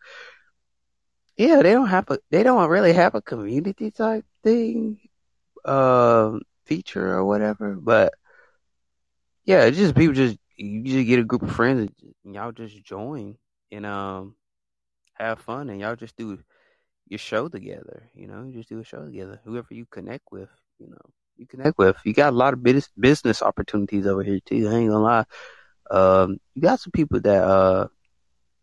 yeah, 1.36 1.62
they 1.62 1.72
don't 1.72 1.88
have 1.88 2.10
a, 2.10 2.18
they 2.30 2.42
don't 2.42 2.68
really 2.68 2.92
have 2.92 3.14
a 3.14 3.22
community 3.22 3.90
type 3.90 4.24
thing, 4.42 4.98
um, 5.64 6.42
feature 6.66 7.12
or 7.14 7.24
whatever. 7.24 7.74
But 7.74 8.14
yeah, 9.44 9.64
it's 9.64 9.76
just 9.76 9.94
people 9.94 10.14
just 10.14 10.38
you 10.56 10.82
just 10.82 11.06
get 11.06 11.18
a 11.18 11.24
group 11.24 11.42
of 11.42 11.52
friends 11.52 11.90
and 12.24 12.34
y'all 12.34 12.52
just 12.52 12.82
join 12.84 13.36
and 13.72 13.86
um 13.86 14.34
have 15.14 15.40
fun 15.40 15.68
and 15.70 15.80
y'all 15.80 15.96
just 15.96 16.16
do 16.16 16.38
your 17.08 17.18
show 17.18 17.48
together. 17.48 18.10
You 18.14 18.26
know, 18.28 18.44
you 18.44 18.52
just 18.52 18.68
do 18.68 18.80
a 18.80 18.84
show 18.84 19.04
together. 19.04 19.40
Whoever 19.44 19.68
you 19.70 19.86
connect 19.86 20.24
with, 20.30 20.48
you 20.78 20.88
know, 20.88 21.10
you 21.36 21.46
connect 21.46 21.78
with. 21.78 21.96
You 22.04 22.12
got 22.12 22.32
a 22.32 22.36
lot 22.36 22.52
of 22.52 22.62
business 22.62 22.88
business 22.98 23.42
opportunities 23.42 24.06
over 24.06 24.22
here 24.22 24.40
too. 24.44 24.68
I 24.68 24.74
ain't 24.74 24.90
gonna 24.90 25.02
lie. 25.02 25.24
Um, 25.90 26.38
you 26.54 26.62
got 26.62 26.80
some 26.80 26.92
people 26.92 27.20
that 27.20 27.44
uh, 27.44 27.88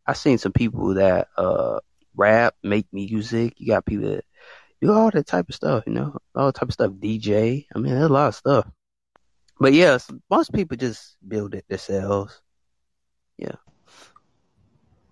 I 0.06 0.14
seen 0.14 0.38
some 0.38 0.53
people 0.53 0.95
that 0.95 1.27
uh 1.38 1.80
rap, 2.15 2.56
make 2.64 2.88
music. 2.91 3.53
You 3.57 3.68
got 3.68 3.85
people 3.85 4.10
that 4.10 4.26
do 4.81 4.91
all 4.91 5.11
that 5.11 5.27
type 5.27 5.49
of 5.49 5.56
stuff. 5.56 5.84
You 5.88 5.93
know, 5.93 6.18
all 6.35 6.52
type 6.52 6.69
of 6.69 6.73
stuff. 6.73 6.91
DJ. 6.91 7.65
I 7.73 7.80
mean, 7.80 7.93
there's 7.93 8.10
a 8.10 8.14
lot 8.14 8.30
of 8.30 8.35
stuff. 8.35 8.68
But 9.60 9.73
yes, 9.73 10.10
most 10.30 10.52
people 10.53 10.77
just 10.77 11.18
build 11.26 11.53
it 11.53 11.65
themselves. 11.69 12.41
Yeah. 13.38 13.56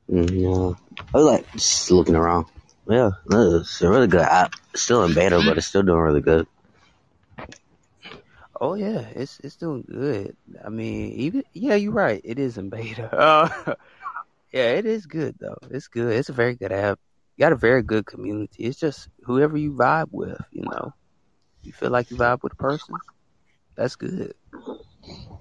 Mm, 0.09 0.31
yeah. 0.31 0.97
I 1.13 1.17
was 1.17 1.25
like 1.25 1.51
just 1.51 1.91
looking 1.91 2.15
around. 2.15 2.47
Yeah, 2.87 3.11
it's 3.31 3.81
a 3.83 3.89
really 3.89 4.07
good 4.07 4.21
app. 4.21 4.55
It's 4.73 4.81
still 4.81 5.03
in 5.03 5.13
beta, 5.13 5.39
but 5.45 5.59
it's 5.59 5.67
still 5.67 5.83
doing 5.83 5.99
really 5.99 6.21
good. 6.21 6.47
Oh 8.59 8.75
yeah, 8.75 9.01
it's 9.15 9.39
it's 9.43 9.57
doing 9.57 9.83
good. 9.89 10.35
I 10.65 10.69
mean, 10.69 11.13
even 11.13 11.43
yeah, 11.53 11.75
you're 11.75 11.93
right. 11.93 12.21
It 12.23 12.39
is 12.39 12.57
in 12.57 12.69
beta. 12.69 13.09
Uh, 13.13 13.75
yeah, 14.53 14.71
it 14.71 14.85
is 14.85 15.05
good 15.07 15.35
though. 15.39 15.57
It's 15.71 15.87
good. 15.87 16.15
It's 16.15 16.29
a 16.29 16.33
very 16.33 16.55
good 16.55 16.71
app. 16.71 16.99
You 17.37 17.43
got 17.43 17.53
a 17.53 17.57
very 17.57 17.83
good 17.83 18.05
community. 18.05 18.65
It's 18.65 18.79
just 18.79 19.09
whoever 19.23 19.57
you 19.57 19.73
vibe 19.73 20.09
with. 20.11 20.39
You 20.51 20.63
know, 20.69 20.93
you 21.63 21.73
feel 21.73 21.91
like 21.91 22.09
you 22.11 22.17
vibe 22.17 22.43
with 22.43 22.53
a 22.53 22.57
person. 22.57 23.01
That's 23.75 23.95
good. 23.95 24.33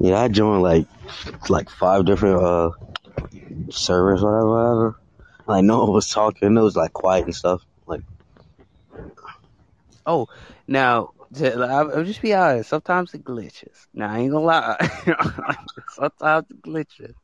Yeah, 0.00 0.20
I 0.20 0.28
joined 0.28 0.62
like 0.62 0.86
like 1.48 1.70
five 1.70 2.04
different 2.06 2.42
uh 2.42 2.70
servers, 3.70 4.22
whatever, 4.22 4.48
whatever. 4.50 4.96
Like 5.46 5.64
no 5.64 5.80
one 5.80 5.92
was 5.92 6.08
talking. 6.08 6.56
It 6.56 6.60
was 6.60 6.76
like 6.76 6.92
quiet 6.92 7.24
and 7.26 7.34
stuff. 7.34 7.62
Like 7.86 8.02
Oh, 10.06 10.26
now 10.66 11.10
I'll 11.36 12.04
just 12.04 12.22
be 12.22 12.34
honest. 12.34 12.70
Sometimes 12.70 13.14
it 13.14 13.24
glitches. 13.24 13.86
Now 13.92 14.12
I 14.12 14.18
ain't 14.20 14.32
gonna 14.32 14.44
lie. 14.44 14.76
sometimes 15.90 16.46
it 16.50 16.62
glitches, 16.62 17.14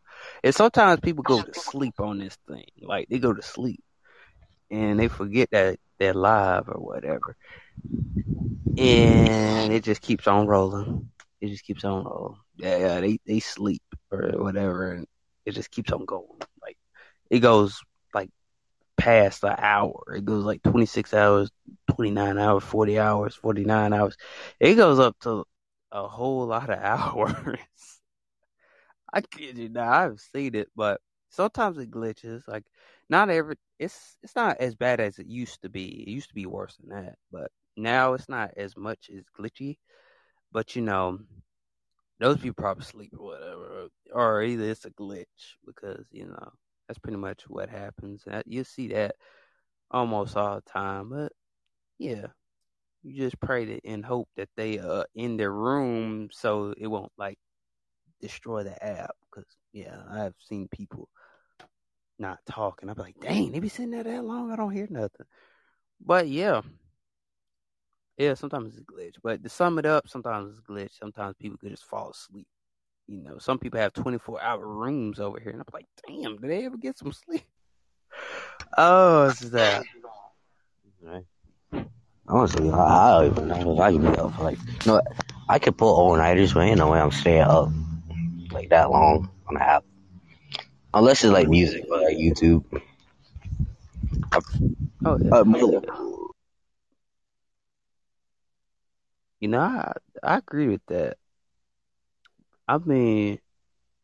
and 0.43 0.55
sometimes 0.55 1.01
people 1.01 1.23
go 1.23 1.41
to 1.43 1.55
sleep 1.55 2.01
on 2.01 2.19
this 2.19 2.37
thing. 2.49 2.67
Like 2.83 3.09
they 3.09 3.19
go 3.19 3.33
to 3.33 3.43
sleep 3.43 3.83
and 4.71 4.99
they 4.99 5.09
forget 5.09 5.51
that 5.53 5.79
they're 5.99 6.15
live 6.15 6.69
or 6.69 6.81
whatever, 6.81 7.37
and 8.77 9.73
it 9.73 9.85
just 9.85 10.03
keeps 10.03 10.27
on 10.27 10.47
rolling. 10.47 11.11
It 11.41 11.49
just 11.49 11.65
keeps 11.65 11.85
on 11.85 12.05
rolling. 12.05 12.41
Yeah, 12.57 12.77
yeah. 12.77 13.01
They 13.01 13.19
they 13.27 13.41
sleep 13.41 13.83
or 14.11 14.33
whatever, 14.37 14.93
and 14.93 15.07
it 15.47 15.53
just 15.53 15.71
keeps 15.71 15.93
on 15.93 16.05
going. 16.05 16.41
Like 16.63 16.77
it 17.31 17.41
goes 17.41 17.81
past 19.05 19.43
the 19.43 19.55
hour. 19.65 20.03
It 20.17 20.25
goes 20.25 20.45
like 20.45 20.63
26 20.63 21.15
hours, 21.15 21.51
29 21.91 22.39
hours, 22.39 22.65
40 22.65 22.99
hours, 22.99 23.35
49 23.35 23.93
hours. 23.93 24.17
It 24.61 24.75
goes 24.77 24.99
up 25.01 25.17
to 25.21 25.45
a 25.93 26.09
whole 26.09 26.47
lot 26.47 26.71
of 26.71 26.79
hours. 26.83 27.59
I 29.13 29.21
kid 29.23 29.59
you 29.59 29.69
not. 29.71 29.89
I've 29.89 30.21
seen 30.21 30.55
it, 30.55 30.69
but 30.77 31.01
sometimes 31.31 31.79
it 31.79 31.91
glitches. 31.91 32.47
Like 32.49 32.65
not 33.09 33.31
every 33.31 33.57
it's 33.79 34.19
it's 34.23 34.37
not 34.37 34.59
as 34.61 34.75
bad 34.77 35.01
as 35.01 35.19
it 35.19 35.27
used 35.27 35.63
to 35.63 35.71
be. 35.71 36.03
It 36.03 36.11
used 36.11 36.29
to 36.29 36.35
be 36.35 36.47
worse 36.47 36.77
than 36.77 36.91
that, 36.91 37.17
but 37.31 37.51
now 37.77 38.15
it's 38.15 38.29
not 38.29 38.53
as 38.57 38.77
much 38.77 39.11
as 39.17 39.25
glitchy. 39.39 39.79
But 40.53 40.77
you 40.77 40.83
know, 40.83 41.21
those 42.21 42.39
people 42.39 42.55
probably 42.63 42.85
sleep 42.85 43.13
or 43.19 43.27
whatever, 43.27 43.89
or 44.13 44.43
either 44.43 44.65
it's 44.71 44.85
a 44.87 44.91
glitch 44.91 45.57
because 45.67 46.07
you 46.13 46.27
know 46.27 46.53
that's 46.87 46.99
pretty 46.99 47.19
much 47.19 47.43
what 47.49 47.69
happens. 47.69 48.25
You 48.47 48.65
see 48.65 48.89
that 48.89 49.17
almost 49.91 50.37
all 50.37 50.57
the 50.57 50.71
time, 50.71 51.11
but 51.11 51.33
yeah, 51.99 52.27
you 53.03 53.17
just 53.17 53.39
pray 53.41 53.65
that 53.65 53.81
and 53.85 54.05
hope 54.05 54.29
that 54.37 54.49
they 54.57 54.79
are 54.79 55.07
in 55.15 55.37
their 55.37 55.53
room 55.53 56.29
so 56.33 56.75
it 56.77 56.87
won't 56.87 57.13
like 57.17 57.39
destroy 58.21 58.63
the 58.65 58.85
app. 58.85 59.15
Because 59.31 59.49
yeah, 59.73 59.97
I've 60.11 60.35
seen 60.39 60.69
people 60.69 61.09
not 62.19 62.39
talking. 62.47 62.89
I'm 62.89 62.97
like, 62.97 63.17
dang, 63.21 63.53
they 63.53 63.61
be 63.61 63.69
sitting 63.69 63.91
there 63.91 64.05
that 64.05 64.25
long. 64.25 64.53
I 64.53 64.57
don't 64.57 64.71
hear 64.73 64.87
nothing. 64.91 65.27
But 66.05 66.29
yeah, 66.29 66.63
yeah, 68.19 68.35
sometimes 68.35 68.73
it's 68.73 68.81
a 68.81 68.85
glitch. 68.85 69.17
But 69.23 69.43
to 69.43 69.49
sum 69.49 69.79
it 69.79 69.87
up, 69.87 70.09
sometimes 70.09 70.51
it's 70.51 70.61
glitch. 70.61 70.99
Sometimes 70.99 71.35
people 71.41 71.59
could 71.59 71.71
just 71.71 71.85
fall 71.85 72.11
asleep. 72.11 72.47
You 73.07 73.23
know, 73.23 73.39
some 73.39 73.59
people 73.59 73.79
have 73.81 73.93
24 73.93 74.41
hour 74.43 74.67
rooms 74.67 75.21
over 75.21 75.39
here, 75.39 75.53
and 75.53 75.61
I'm 75.61 75.67
like, 75.73 75.87
damn, 76.07 76.37
did 76.39 76.51
they 76.51 76.65
ever 76.65 76.77
get 76.77 76.99
some 76.99 77.13
sleep? 77.13 77.43
Oh, 78.77 79.29
it's 79.29 79.41
that. 79.51 79.85
honestly, 82.27 82.71
I, 82.71 82.77
I 82.77 83.21
don't 83.23 83.33
even 83.33 83.49
know 83.49 83.75
if 83.75 83.81
I 83.81 83.93
can 83.93 84.01
be 84.03 84.09
up 84.19 84.35
for 84.35 84.43
like 84.43 84.59
no. 84.87 85.01
I 85.49 85.59
could 85.61 85.77
pull 85.77 85.95
all 85.95 86.17
nighters, 86.17 86.55
but 86.55 86.61
ain't 86.61 86.79
no 86.79 86.91
way 86.91 86.99
I'm 86.99 87.13
staying 87.13 87.43
up 87.43 87.71
like 88.51 88.71
that 88.71 88.91
long 88.91 89.31
on 89.47 89.55
the 89.55 89.63
app. 89.63 89.85
Unless 90.93 91.23
it's 91.25 91.33
like 91.33 91.49
music 91.49 91.85
or 91.91 92.01
like 92.01 92.17
YouTube. 92.17 92.65
Oh, 95.05 95.19
yeah. 95.21 95.31
Uh, 95.31 95.45
You 99.41 99.49
know, 99.49 99.61
I 99.61 99.93
I 100.23 100.39
agree 100.39 100.69
with 100.69 100.81
that. 100.87 101.19
I 102.69 102.79
mean, 102.79 103.39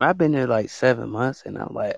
I've 0.01 0.19
been 0.19 0.33
there 0.33 0.47
like 0.47 0.71
seven 0.71 1.11
months, 1.11 1.43
and 1.47 1.59
I'm 1.59 1.75
like, 1.75 1.97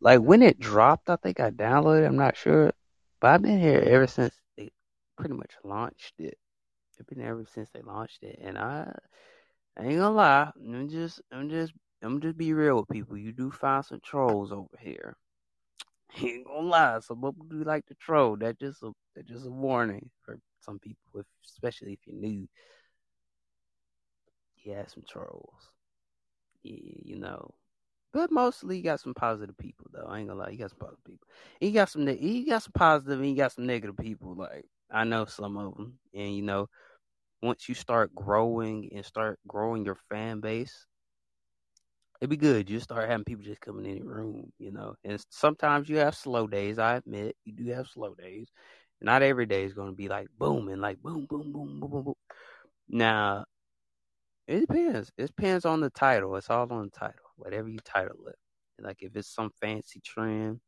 like 0.00 0.20
when 0.20 0.42
it 0.42 0.58
dropped, 0.60 1.10
I 1.10 1.16
think 1.16 1.40
I 1.40 1.50
downloaded. 1.50 2.06
I'm 2.06 2.16
not 2.16 2.36
sure, 2.36 2.72
but 3.20 3.28
I've 3.30 3.42
been 3.42 3.60
here 3.60 3.80
ever 3.86 4.06
since 4.06 4.34
they 4.56 4.70
pretty 5.16 5.34
much 5.34 5.52
launched 5.64 6.14
it. 6.18 6.38
I've 7.00 7.06
been 7.06 7.22
ever 7.22 7.44
since 7.46 7.70
they 7.70 7.82
launched 7.82 8.22
it, 8.22 8.38
and 8.42 8.58
I, 8.58 8.92
I 9.78 9.84
ain't 9.84 9.98
gonna 9.98 10.10
lie. 10.12 10.50
I'm 10.56 10.88
just, 10.88 11.20
I'm 11.32 11.50
just, 11.50 11.72
I'm 12.02 12.20
just 12.20 12.36
be 12.36 12.52
real 12.52 12.76
with 12.76 12.88
people. 12.88 13.16
You 13.16 13.32
do 13.32 13.50
find 13.50 13.84
some 13.84 14.00
trolls 14.04 14.52
over 14.52 14.76
here, 14.80 15.16
ain't 16.22 16.46
gonna 16.46 16.68
lie, 16.68 17.00
some 17.00 17.18
people 17.18 17.46
do 17.48 17.64
like 17.64 17.86
to 17.86 17.94
troll. 17.94 18.36
That 18.36 18.58
just 18.58 18.82
a 18.82 18.92
that 19.16 19.26
just 19.26 19.46
a 19.46 19.50
warning 19.50 20.10
for 20.24 20.38
some 20.60 20.78
people, 20.78 21.22
especially 21.44 21.94
if 21.94 22.00
you're 22.06 22.16
new. 22.20 22.48
Yeah, 24.64 24.86
some 24.86 25.04
trolls. 25.08 25.70
Yeah, 26.62 26.78
you 27.04 27.16
know. 27.16 27.54
But 28.12 28.30
mostly 28.30 28.78
you 28.78 28.82
got 28.84 29.00
some 29.00 29.14
positive 29.14 29.56
people 29.58 29.86
though. 29.92 30.06
I 30.08 30.20
ain't 30.20 30.28
gonna 30.28 30.40
lie, 30.40 30.50
you 30.50 30.58
got 30.58 30.70
some 30.70 30.78
positive 30.80 31.04
people. 31.04 31.28
You 31.60 31.72
got 31.72 31.88
some 31.90 32.08
you 32.08 32.46
got 32.46 32.62
some 32.62 32.72
positive 32.72 33.20
and 33.20 33.30
you 33.30 33.36
got 33.36 33.52
some 33.52 33.66
negative 33.66 33.96
people. 33.96 34.34
Like 34.36 34.66
I 34.90 35.04
know 35.04 35.24
some 35.26 35.56
of 35.56 35.76
them, 35.76 35.98
and 36.14 36.34
you 36.36 36.42
know, 36.42 36.68
once 37.42 37.68
you 37.68 37.74
start 37.74 38.14
growing 38.14 38.90
and 38.94 39.04
start 39.04 39.38
growing 39.48 39.84
your 39.84 39.98
fan 40.10 40.40
base, 40.40 40.86
it'd 42.20 42.30
be 42.30 42.36
good. 42.36 42.70
You 42.70 42.80
start 42.80 43.08
having 43.08 43.24
people 43.24 43.44
just 43.44 43.60
coming 43.60 43.86
in 43.86 43.98
your 43.98 44.14
room, 44.14 44.52
you 44.58 44.70
know. 44.72 44.94
And 45.04 45.22
sometimes 45.30 45.88
you 45.88 45.96
have 45.98 46.14
slow 46.14 46.46
days. 46.46 46.78
I 46.78 46.96
admit 46.96 47.36
you 47.44 47.52
do 47.52 47.66
have 47.72 47.88
slow 47.88 48.14
days. 48.14 48.48
Not 49.00 49.22
every 49.22 49.46
day 49.46 49.64
is 49.64 49.74
to 49.74 49.92
be 49.92 50.08
like 50.08 50.28
booming, 50.38 50.80
like 50.80 51.02
boom, 51.02 51.26
boom, 51.28 51.52
boom, 51.52 51.80
boom, 51.80 51.90
boom, 51.90 52.02
boom. 52.04 52.14
Now, 52.88 53.44
it 54.46 54.60
depends. 54.60 55.10
It 55.16 55.26
depends 55.28 55.64
on 55.64 55.80
the 55.80 55.90
title. 55.90 56.36
It's 56.36 56.50
all 56.50 56.70
on 56.72 56.84
the 56.84 56.90
title. 56.90 57.30
Whatever 57.36 57.68
you 57.68 57.78
title 57.84 58.26
it. 58.28 58.36
Like 58.80 59.02
if 59.02 59.14
it's 59.16 59.28
some 59.28 59.50
fancy 59.60 60.00
trend, 60.00 60.60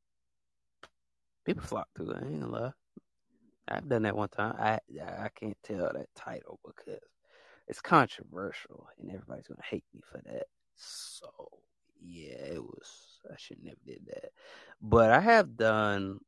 people 1.44 1.62
flock 1.62 1.88
to 1.96 2.10
it. 2.10 2.16
I 2.22 2.26
ain't 2.26 2.40
gonna 2.40 2.52
lie. 2.52 2.72
I've 3.68 3.88
done 3.88 4.02
that 4.02 4.16
one 4.16 4.28
time. 4.28 4.55
I 4.59 4.78
I 5.01 5.28
can't 5.34 5.56
tell 5.62 5.90
that 5.92 6.09
title 6.14 6.60
because 6.64 7.01
it's 7.66 7.80
controversial 7.80 8.88
and 8.98 9.10
everybody's 9.10 9.48
gonna 9.48 9.60
hate 9.68 9.84
me 9.94 10.01
for 10.10 10.20
that. 10.26 10.46
So 10.76 11.30
yeah, 12.01 12.55
it 12.55 12.62
was. 12.62 13.20
I 13.30 13.34
should 13.36 13.62
never 13.62 13.78
did 13.86 14.02
that. 14.06 14.30
But 14.82 15.10
I 15.10 15.20
have 15.20 15.56
done 15.56 16.20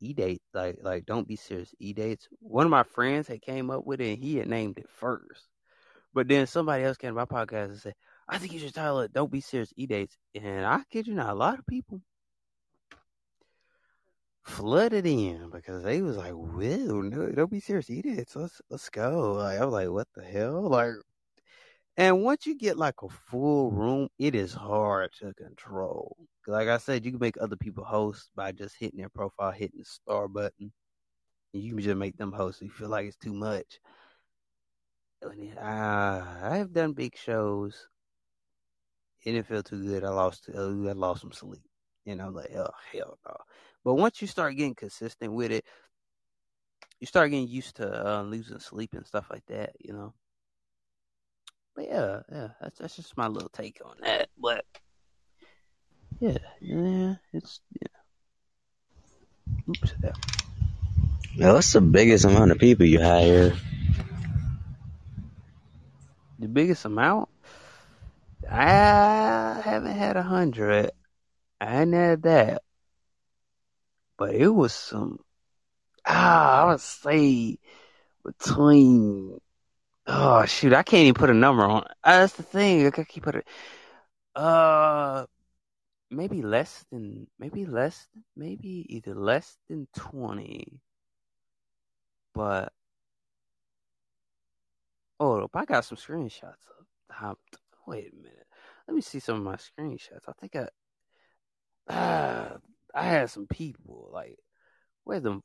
e 0.00 0.12
dates 0.12 0.44
like 0.54 0.78
like 0.82 1.06
don't 1.06 1.28
be 1.28 1.36
serious 1.36 1.74
e 1.80 1.92
dates. 1.92 2.28
One 2.40 2.64
of 2.66 2.70
my 2.70 2.84
friends 2.84 3.28
had 3.28 3.42
came 3.42 3.70
up 3.70 3.86
with 3.86 4.00
it 4.00 4.14
and 4.14 4.24
he 4.24 4.36
had 4.36 4.48
named 4.48 4.78
it 4.78 4.88
first. 4.88 5.48
But 6.16 6.28
then 6.28 6.46
somebody 6.46 6.82
else 6.82 6.96
came 6.96 7.10
to 7.10 7.14
my 7.14 7.26
podcast 7.26 7.66
and 7.66 7.78
said, 7.78 7.94
I 8.26 8.38
think 8.38 8.54
you 8.54 8.58
should 8.58 8.74
title 8.74 9.00
it 9.00 9.12
Don't 9.12 9.30
Be 9.30 9.42
Serious 9.42 9.74
E 9.76 9.86
Dates. 9.86 10.16
And 10.34 10.64
I 10.64 10.82
kid 10.90 11.06
you 11.06 11.14
not, 11.14 11.28
a 11.28 11.34
lot 11.34 11.58
of 11.58 11.66
people 11.66 12.00
flooded 14.42 15.04
in 15.04 15.50
because 15.50 15.84
they 15.84 16.00
was 16.00 16.16
like, 16.16 16.32
Well, 16.34 17.02
no, 17.02 17.30
don't 17.32 17.50
be 17.50 17.60
serious 17.60 17.90
E 17.90 18.00
Dates. 18.00 18.34
Let's 18.34 18.62
let's 18.70 18.88
go. 18.88 19.34
Like 19.34 19.60
I 19.60 19.64
was 19.66 19.74
like, 19.74 19.90
What 19.90 20.08
the 20.14 20.24
hell? 20.24 20.70
Like 20.70 20.94
and 21.98 22.22
once 22.22 22.46
you 22.46 22.56
get 22.56 22.78
like 22.78 23.02
a 23.02 23.10
full 23.10 23.70
room, 23.70 24.08
it 24.18 24.34
is 24.34 24.54
hard 24.54 25.12
to 25.20 25.34
control. 25.34 26.16
Like 26.46 26.68
I 26.68 26.78
said, 26.78 27.04
you 27.04 27.10
can 27.10 27.20
make 27.20 27.36
other 27.38 27.56
people 27.56 27.84
host 27.84 28.30
by 28.34 28.52
just 28.52 28.76
hitting 28.80 29.00
their 29.00 29.10
profile, 29.10 29.50
hitting 29.50 29.80
the 29.80 29.84
star 29.84 30.28
button. 30.28 30.72
And 31.52 31.62
you 31.62 31.74
can 31.74 31.82
just 31.82 31.98
make 31.98 32.16
them 32.16 32.32
host 32.32 32.62
if 32.62 32.68
you 32.68 32.70
feel 32.70 32.88
like 32.88 33.06
it's 33.06 33.16
too 33.18 33.34
much. 33.34 33.80
Uh, 35.22 36.22
I 36.42 36.56
have 36.58 36.72
done 36.72 36.92
big 36.92 37.16
shows. 37.16 37.88
It 39.24 39.32
didn't 39.32 39.46
feel 39.48 39.62
too 39.62 39.82
good. 39.82 40.04
I 40.04 40.10
lost. 40.10 40.48
Uh, 40.54 40.68
I 40.68 40.92
lost 40.92 41.22
some 41.22 41.32
sleep, 41.32 41.62
and 42.06 42.22
I'm 42.22 42.34
like, 42.34 42.50
oh 42.54 42.70
hell 42.92 43.18
no. 43.26 43.36
But 43.84 43.94
once 43.94 44.20
you 44.20 44.28
start 44.28 44.56
getting 44.56 44.74
consistent 44.74 45.32
with 45.32 45.50
it, 45.50 45.64
you 47.00 47.06
start 47.06 47.30
getting 47.30 47.48
used 47.48 47.76
to 47.76 48.08
uh, 48.08 48.22
losing 48.22 48.60
sleep 48.60 48.90
and 48.92 49.06
stuff 49.06 49.26
like 49.30 49.44
that. 49.46 49.72
You 49.80 49.94
know. 49.94 50.14
But 51.74 51.88
yeah, 51.88 52.20
yeah, 52.30 52.48
that's 52.60 52.78
that's 52.78 52.96
just 52.96 53.16
my 53.16 53.26
little 53.26 53.50
take 53.50 53.80
on 53.84 53.96
that. 54.02 54.28
But 54.38 54.64
yeah, 56.20 56.38
yeah, 56.60 57.14
it's 57.32 57.60
yeah. 57.80 57.88
Oops, 59.68 59.92
yeah. 60.02 60.12
Now, 61.36 61.54
what's 61.54 61.72
the 61.72 61.80
biggest 61.80 62.24
amount 62.24 62.52
of 62.52 62.58
people 62.58 62.86
you 62.86 63.00
hire? 63.00 63.52
The 66.38 66.48
biggest 66.48 66.84
amount? 66.86 67.28
I 68.50 69.60
haven't 69.64 69.94
had 69.96 70.16
a 70.16 70.22
hundred. 70.22 70.90
I 71.60 71.82
ain't 71.82 71.94
had 71.94 72.22
that. 72.24 72.62
But 74.18 74.34
it 74.34 74.48
was 74.48 74.72
some 74.74 75.20
ah, 76.06 76.62
I 76.64 76.66
would 76.70 76.80
say 76.80 77.58
between 78.24 79.40
oh 80.06 80.44
shoot, 80.46 80.72
I 80.74 80.82
can't 80.82 81.02
even 81.02 81.14
put 81.14 81.30
a 81.30 81.34
number 81.34 81.64
on. 81.64 81.84
Uh, 82.04 82.20
that's 82.20 82.34
the 82.34 82.42
thing. 82.42 82.86
I 82.86 82.90
can 82.90 83.04
keep 83.06 83.24
put 83.24 83.36
it 83.36 83.48
uh 84.36 85.26
maybe 86.10 86.42
less 86.42 86.84
than 86.92 87.28
maybe 87.38 87.66
less 87.66 88.08
maybe 88.36 88.86
either 88.90 89.14
less 89.14 89.58
than 89.68 89.88
twenty. 89.94 90.80
But 92.34 92.72
oh, 95.20 95.48
I 95.54 95.64
got 95.64 95.84
some 95.84 95.98
screenshots 95.98 96.54
how 97.10 97.36
wait 97.86 98.12
a 98.12 98.16
minute. 98.16 98.46
Let 98.86 98.94
me 98.94 99.00
see 99.00 99.20
some 99.20 99.36
of 99.36 99.42
my 99.42 99.56
screenshots. 99.56 100.28
I 100.28 100.32
think 100.40 100.56
I 100.56 100.68
uh, 101.92 102.58
I 102.94 103.02
had 103.02 103.30
some 103.30 103.46
people 103.46 104.10
like 104.12 104.38
where's 105.04 105.22
the, 105.22 105.40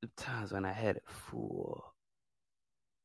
the 0.00 0.08
times 0.16 0.52
when 0.52 0.64
I 0.64 0.72
had 0.72 0.96
it 0.96 1.04
full. 1.06 1.84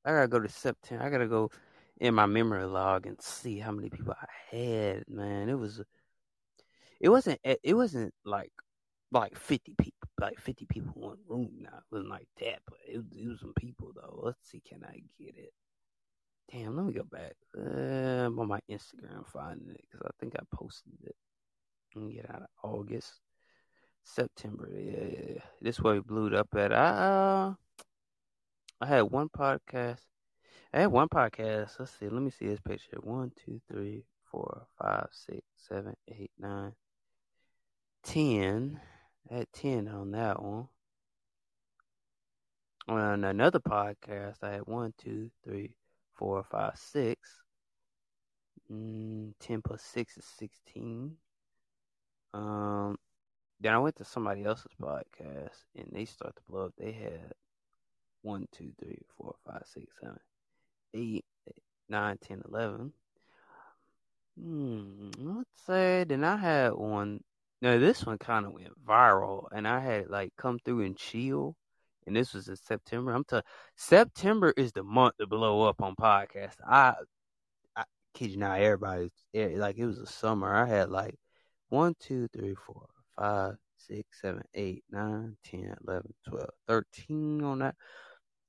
I 0.06 0.12
gotta 0.12 0.28
go 0.28 0.40
to 0.40 0.50
September. 0.50 1.04
I 1.04 1.10
gotta 1.10 1.28
go 1.28 1.52
in 2.00 2.16
my 2.16 2.26
memory 2.26 2.66
log 2.66 3.06
and 3.08 3.22
see 3.22 3.60
how 3.60 3.72
many 3.72 3.90
people 3.90 4.14
I 4.14 4.56
had. 4.56 5.04
Man, 5.08 5.50
it 5.50 5.58
was. 5.58 5.82
It 7.00 7.10
wasn't. 7.10 7.40
It 7.44 7.74
wasn't 7.76 8.14
like 8.26 8.54
like 9.12 9.38
fifty 9.38 9.76
people. 9.78 10.10
Like 10.20 10.40
fifty 10.40 10.66
people 10.66 10.94
in 10.96 11.02
one 11.02 11.18
room. 11.28 11.52
Now 11.62 11.78
it 11.78 11.84
wasn't 11.92 12.10
like 12.10 12.28
that, 12.40 12.60
but 12.66 12.78
it, 12.88 13.04
it 13.16 13.28
was 13.28 13.40
some 13.42 13.54
people 13.56 13.92
though. 13.94 14.22
Let's 14.24 14.50
see, 14.50 14.62
can 14.68 14.84
I 14.84 15.02
get 15.20 15.38
it? 15.38 15.54
Damn, 16.52 16.78
let 16.78 16.86
me 16.86 16.94
go 16.94 17.04
back. 17.04 17.34
Uh, 17.58 18.26
I'm 18.28 18.40
on 18.40 18.48
my 18.48 18.60
Instagram 18.70 19.28
finding 19.32 19.70
it 19.70 19.82
because 19.82 20.06
I 20.06 20.12
think 20.20 20.36
I 20.36 20.44
posted 20.56 20.94
it. 21.04 21.16
Me 21.96 22.14
get 22.14 22.30
out 22.30 22.44
of 22.44 22.48
August, 22.64 23.20
September. 24.04 24.70
Yeah, 24.72 25.04
yeah, 25.04 25.34
yeah. 25.36 25.42
this 25.62 25.80
way 25.80 26.00
blew 26.00 26.28
it 26.28 26.36
up 26.36 26.48
at. 26.56 26.72
I 26.72 26.86
uh, 26.86 27.54
I 28.80 28.86
had 28.86 29.02
one 29.02 29.30
podcast. 29.30 30.02
I 30.74 30.82
had 30.82 30.88
one 30.92 31.10
podcast. 31.10 31.80
Let's 31.80 31.98
see. 31.98 32.08
Let 32.08 32.22
me 32.22 32.30
see 32.30 32.48
this 32.48 32.62
picture. 32.62 32.98
One, 33.02 33.32
two, 33.44 33.60
three, 33.72 34.04
four, 34.32 34.68
five, 34.80 35.08
six, 35.12 35.42
seven, 35.68 35.96
eight, 36.08 36.32
nine, 36.38 36.74
ten. 38.04 38.80
I 39.32 39.38
had 39.40 39.48
ten 39.54 39.88
on 39.88 40.12
that 40.12 40.42
one. 40.42 40.68
On 42.90 43.24
another 43.24 43.60
podcast, 43.60 44.44
I 44.44 44.52
had 44.54 44.68
one, 44.68 44.94
two, 44.98 45.30
three, 45.44 45.76
four, 46.18 46.44
five, 46.44 46.76
six. 46.76 47.42
Mm, 48.72 49.34
ten 49.40 49.62
plus 49.62 49.82
six 49.82 50.18
is 50.18 50.26
sixteen. 50.26 51.16
Um, 52.34 52.98
then 53.60 53.74
I 53.74 53.80
went 53.80 53.96
to 53.98 54.06
somebody 54.06 54.44
else's 54.44 54.74
podcast 54.80 55.64
and 55.76 55.88
they 55.92 56.06
start 56.06 56.36
to 56.36 56.42
blow 56.50 56.66
up. 56.66 56.74
They 56.78 56.92
had 56.92 57.32
one, 58.22 58.48
two, 58.52 58.72
three, 58.80 59.00
four, 59.18 59.36
five, 59.46 59.64
six, 59.66 59.88
seven, 60.02 60.20
eight, 60.94 61.26
nine, 61.90 62.18
ten, 62.18 62.42
eleven. 62.48 62.92
Hmm, 64.40 65.10
let's 65.18 65.50
say 65.66 66.04
then 66.04 66.24
I 66.24 66.38
had 66.38 66.74
one. 66.74 67.24
No, 67.62 67.80
this 67.80 68.06
one 68.06 68.20
kind 68.20 68.46
of 68.46 68.54
went 68.54 68.86
viral, 68.86 69.48
and 69.52 69.68
I 69.68 69.80
had 69.80 70.10
like 70.10 70.34
come 70.38 70.60
through 70.64 70.82
and 70.82 70.98
chill. 70.98 71.56
And 72.08 72.16
this 72.16 72.34
was 72.34 72.48
in 72.48 72.56
September. 72.56 73.12
I'm 73.12 73.26
telling 73.26 73.44
September 73.76 74.54
is 74.58 74.72
the 74.72 74.84
month 74.84 75.18
to 75.18 75.28
blow 75.28 75.64
up 75.64 75.82
on 75.82 75.96
podcasts. 75.96 76.56
I, 76.68 76.94
I 77.76 77.84
kid 78.14 78.32
you 78.32 78.38
not, 78.38 78.60
everybody 78.60 79.12
eh, 79.34 79.50
like 79.56 79.78
it 79.78 79.86
was 79.86 80.00
a 80.00 80.08
summer. 80.08 80.54
I 80.56 80.66
had 80.66 80.90
like 80.90 81.16
one, 81.70 81.96
two, 82.00 82.28
three, 82.30 82.56
four, 82.56 82.88
five, 83.18 83.56
six, 83.78 84.22
seven, 84.22 84.44
eight, 84.54 84.84
nine, 84.90 85.36
ten, 85.44 85.76
eleven, 85.86 86.14
twelve, 86.28 86.50
thirteen 86.68 87.44
on 87.44 87.60
that 87.60 87.76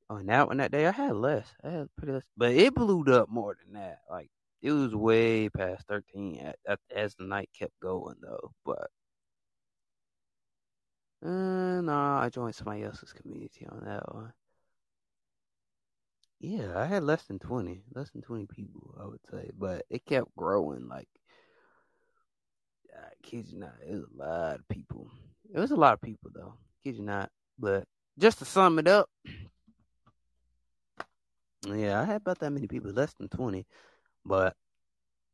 on 0.08 0.26
that 0.26 0.48
one 0.48 0.58
that 0.58 0.72
day. 0.72 0.86
I 0.86 0.92
had 0.92 1.16
less. 1.16 1.46
I 1.64 1.70
had 1.70 1.88
pretty 1.96 2.12
less, 2.14 2.24
but 2.36 2.52
it 2.52 2.74
blew 2.74 3.02
up 3.12 3.28
more 3.28 3.56
than 3.64 3.74
that. 3.74 3.98
Like 4.10 4.30
it 4.62 4.72
was 4.72 4.94
way 4.94 5.48
past 5.48 5.86
thirteen 5.88 6.52
as 6.94 7.14
the 7.16 7.24
night 7.24 7.50
kept 7.58 7.78
going 7.80 8.16
though. 8.22 8.52
But 8.64 8.88
uh, 11.24 11.80
no, 11.80 11.92
I 11.92 12.28
joined 12.32 12.54
somebody 12.54 12.84
else's 12.84 13.12
community 13.12 13.66
on 13.68 13.84
that 13.84 14.14
one. 14.14 14.32
Yeah, 16.40 16.78
I 16.78 16.86
had 16.86 17.02
less 17.02 17.24
than 17.24 17.40
twenty, 17.40 17.82
less 17.94 18.10
than 18.10 18.22
twenty 18.22 18.46
people, 18.46 18.94
I 19.00 19.06
would 19.06 19.20
say, 19.30 19.50
but 19.58 19.84
it 19.90 20.04
kept 20.04 20.36
growing. 20.36 20.86
Like, 20.86 21.08
I 22.94 23.08
kid 23.22 23.48
you 23.48 23.58
not, 23.58 23.74
it 23.84 23.94
was 23.94 24.04
a 24.14 24.22
lot 24.22 24.60
of 24.60 24.68
people. 24.68 25.10
It 25.52 25.58
was 25.58 25.72
a 25.72 25.76
lot 25.76 25.94
of 25.94 26.00
people 26.00 26.30
though, 26.32 26.54
kid 26.84 26.96
you 26.96 27.02
not. 27.02 27.30
But 27.58 27.84
just 28.18 28.38
to 28.38 28.44
sum 28.44 28.78
it 28.78 28.86
up, 28.86 29.08
yeah, 31.66 32.00
I 32.00 32.04
had 32.04 32.16
about 32.18 32.38
that 32.38 32.50
many 32.50 32.68
people, 32.68 32.92
less 32.92 33.14
than 33.14 33.28
twenty, 33.28 33.66
but 34.24 34.54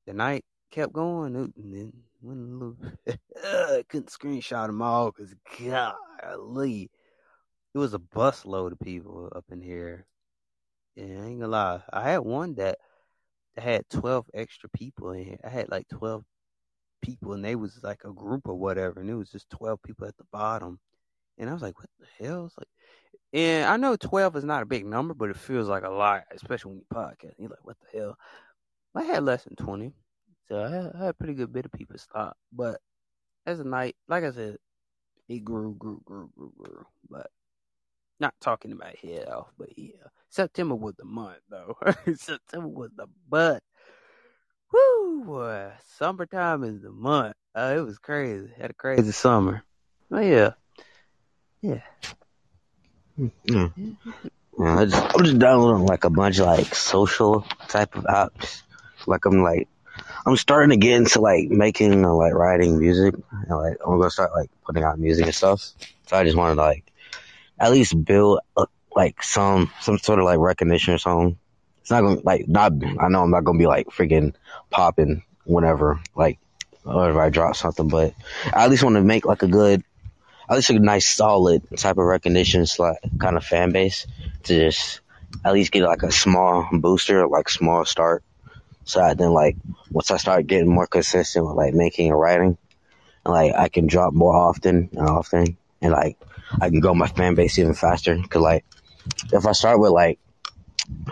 the 0.07 0.15
night 0.15 0.45
kept 0.71 0.95
going, 0.95 1.37
and 1.37 1.53
then 1.57 1.93
Little, 2.27 2.77
I 3.45 3.85
couldn't 3.89 4.09
screenshot 4.09 4.69
them 4.69 4.81
all 4.81 5.13
because 5.13 5.35
golly, 5.59 6.91
it 7.75 7.79
was 7.79 7.93
a 7.93 7.99
bus 7.99 8.47
load 8.47 8.73
of 8.73 8.81
people 8.81 9.31
up 9.37 9.45
in 9.51 9.61
here. 9.61 10.07
Yeah, 10.97 11.05
I 11.05 11.27
ain't 11.27 11.41
gonna 11.41 11.49
lie. 11.49 11.83
I 11.93 12.09
had 12.11 12.19
one 12.21 12.55
that 12.55 12.79
had 13.59 13.89
twelve 13.91 14.27
extra 14.33 14.71
people 14.71 15.11
in 15.11 15.25
here. 15.25 15.39
I 15.45 15.51
had 15.51 15.71
like 15.71 15.87
twelve 15.89 16.25
people, 17.03 17.35
and 17.35 17.45
they 17.45 17.57
was 17.57 17.79
like 17.83 18.05
a 18.05 18.13
group 18.13 18.49
or 18.49 18.55
whatever, 18.55 19.01
and 19.01 19.11
it 19.11 19.15
was 19.15 19.31
just 19.31 19.51
twelve 19.51 19.83
people 19.83 20.07
at 20.07 20.17
the 20.17 20.25
bottom. 20.33 20.81
And 21.37 21.51
I 21.51 21.53
was 21.53 21.63
like, 21.63 21.79
"What 21.79 21.91
the 21.99 22.25
hell?" 22.25 22.47
It's 22.47 22.57
like, 22.57 22.69
and 23.35 23.67
I 23.67 23.77
know 23.77 23.97
twelve 23.97 24.35
is 24.37 24.45
not 24.45 24.63
a 24.63 24.67
big 24.67 24.87
number, 24.87 25.13
but 25.13 25.29
it 25.31 25.37
feels 25.37 25.69
like 25.69 25.85
a 25.85 25.91
lot, 25.91 26.23
especially 26.35 26.71
when 26.71 26.79
you 26.79 26.87
podcast. 26.91 27.35
You're 27.39 27.51
like, 27.51 27.65
"What 27.67 27.77
the 27.81 27.99
hell?" 27.99 28.17
I 28.95 29.03
had 29.03 29.25
less 29.25 29.45
than 29.45 29.57
twenty, 29.57 29.93
so 30.49 30.63
I 30.63 30.71
had, 30.71 31.09
a 31.09 31.15
pretty 31.15 31.35
good 31.35 31.53
bit 31.53 31.65
of 31.65 31.73
people 31.73 31.99
stop. 31.99 32.37
But 32.53 32.81
as 33.47 33.61
a 33.61 33.65
night, 33.65 33.97
like 34.09 34.25
I 34.25 34.31
said, 34.31 34.59
it 35.29 35.45
grew, 35.45 35.75
grew, 35.75 36.01
grew, 36.05 36.31
grew, 36.37 36.53
grew. 36.57 36.87
But 37.09 37.31
not 38.21 38.35
talking 38.41 38.73
about 38.73 38.95
off, 39.29 39.49
but 39.59 39.77
yeah, 39.77 40.09
September 40.29 40.75
was 40.75 40.95
the 40.97 41.05
month 41.05 41.41
though. 41.51 41.77
September 42.17 42.69
was 42.69 42.91
the 42.97 43.07
butt. 43.29 43.63
Woo, 44.73 45.25
boy, 45.25 45.71
summertime 45.99 46.65
is 46.65 46.83
the 46.83 46.91
month. 46.91 47.35
Uh, 47.55 47.75
it 47.77 47.81
was 47.81 47.99
crazy. 47.99 48.51
Had 48.59 48.71
a 48.71 48.75
crazy 48.75 49.13
summer. 49.13 49.63
Oh 50.11 50.21
yeah, 50.21 50.53
yeah. 51.63 51.81
Yeah. 53.45 53.69
Yeah, 54.59 54.79
I 54.79 54.85
just, 54.85 55.15
I'm 55.15 55.25
just 55.25 55.39
downloading 55.39 55.87
like 55.87 56.05
a 56.05 56.11
bunch 56.11 56.39
of 56.39 56.47
like 56.47 56.75
social 56.75 57.45
type 57.69 57.97
of 57.97 58.05
apps. 58.05 58.63
Like 59.07 59.25
I'm 59.25 59.43
like, 59.43 59.69
I'm 60.27 60.37
starting 60.37 60.71
to 60.71 60.77
get 60.77 60.97
into 60.97 61.21
like 61.21 61.49
making 61.49 62.05
uh, 62.05 62.15
like 62.15 62.35
writing 62.35 62.79
music 62.79 63.15
and 63.15 63.51
like 63.51 63.77
I'm 63.85 63.99
gonna 63.99 64.11
start 64.11 64.33
like 64.33 64.51
putting 64.65 64.83
out 64.83 64.99
music 64.99 65.27
and 65.27 65.35
stuff. 65.35 65.71
So 66.07 66.17
I 66.17 66.25
just 66.25 66.37
wanted 66.37 66.57
to 66.57 66.63
like 66.63 66.85
at 67.59 67.71
least 67.71 68.05
build 68.05 68.41
uh, 68.57 68.67
like 68.95 69.23
some 69.23 69.71
some 69.81 69.99
sort 69.99 70.19
of 70.19 70.25
like 70.25 70.39
recognition 70.39 70.95
or 70.95 70.99
something. 70.99 71.39
It's 71.81 71.91
not 71.91 72.01
gonna 72.03 72.21
like 72.25 72.49
not. 72.49 72.73
I 73.01 73.09
know 73.09 73.23
I'm 73.23 73.31
not 73.31 73.45
gonna 73.45 73.59
be 73.59 73.67
like 73.67 73.89
freaking 73.89 74.35
popping 74.71 75.23
whenever 75.45 76.01
like 76.15 76.39
whenever 76.83 77.21
I 77.21 77.31
drop 77.31 77.57
something, 77.57 77.89
but 77.89 78.15
I 78.53 78.65
at 78.65 78.71
least 78.71 78.83
want 78.83 78.97
to 78.97 79.03
make 79.03 79.25
like 79.27 79.43
a 79.43 79.49
good, 79.49 79.83
at 80.49 80.57
least 80.57 80.71
a 80.71 80.79
nice 80.79 81.09
solid 81.09 81.63
type 81.77 81.99
of 81.99 82.05
recognition 82.05 82.65
like 82.79 82.99
kind 83.19 83.37
of 83.37 83.45
fan 83.45 83.73
base 83.73 84.07
to 84.45 84.55
just 84.55 85.01
at 85.45 85.53
least 85.53 85.73
get 85.73 85.85
like 85.85 86.03
a 86.03 86.13
small 86.13 86.69
booster, 86.73 87.27
like 87.27 87.49
small 87.49 87.85
start. 87.85 88.23
So 88.85 89.01
that 89.01 89.19
then 89.19 89.33
like 89.33 89.57
once 89.91 90.11
I 90.11 90.19
start 90.19 90.47
getting 90.47 90.69
more 90.69 90.87
consistent 90.87 91.47
with 91.47 91.57
like 91.57 91.75
making 91.75 92.11
and 92.11 92.21
writing, 92.21 92.59
and 93.25 93.35
like 93.35 93.55
I 93.55 93.69
can 93.69 93.87
drop 93.87 94.13
more 94.13 94.35
often 94.35 94.91
and 94.93 95.09
often, 95.09 95.57
and 95.81 95.93
like 95.93 96.19
I 96.61 96.69
can 96.69 96.81
grow 96.81 96.95
my 96.95 97.07
fan 97.07 97.35
base 97.35 97.59
even 97.59 97.75
faster. 97.75 98.17
Cause 98.29 98.43
like 98.43 98.65
if 99.33 99.47
I 99.47 99.53
start 99.53 99.81
with 99.81 99.93
like 99.93 100.19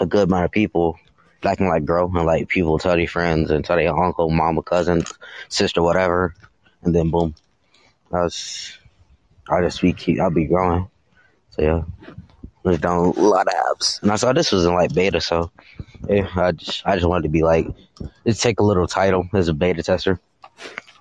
a 0.00 0.06
good 0.06 0.28
amount 0.28 0.44
of 0.44 0.50
people, 0.50 0.98
I 1.42 1.54
can 1.54 1.68
like 1.68 1.84
grow 1.84 2.06
and 2.06 2.26
like 2.26 2.48
people 2.48 2.78
tell 2.78 2.96
their 2.96 3.08
friends 3.08 3.50
and 3.50 3.64
tell 3.64 3.76
their 3.76 3.96
uncle, 3.96 4.30
mama, 4.30 4.62
cousin, 4.62 5.02
sister, 5.48 5.82
whatever, 5.82 6.34
and 6.82 6.94
then 6.94 7.10
boom, 7.10 7.34
I 8.12 8.22
was 8.22 8.78
I 9.48 9.60
just 9.62 9.80
be 9.80 9.92
keep 9.92 10.20
I'll 10.20 10.30
be 10.30 10.44
growing. 10.44 10.88
So 11.50 11.62
yeah. 11.62 12.14
Just 12.64 12.80
down 12.80 13.06
a 13.06 13.20
lot 13.20 13.48
of 13.48 13.54
apps, 13.54 14.00
and 14.02 14.12
I 14.12 14.16
saw 14.16 14.32
this 14.32 14.52
was 14.52 14.64
in 14.64 14.74
like 14.74 14.94
beta, 14.94 15.20
so 15.20 15.50
yeah, 16.08 16.28
I 16.36 16.52
just 16.52 16.86
I 16.86 16.94
just 16.94 17.08
wanted 17.08 17.24
to 17.24 17.28
be 17.28 17.42
like, 17.42 17.66
just 18.24 18.40
take 18.40 18.60
a 18.60 18.62
little 18.62 18.86
title 18.86 19.28
as 19.34 19.48
a 19.48 19.54
beta 19.54 19.82
tester, 19.82 20.20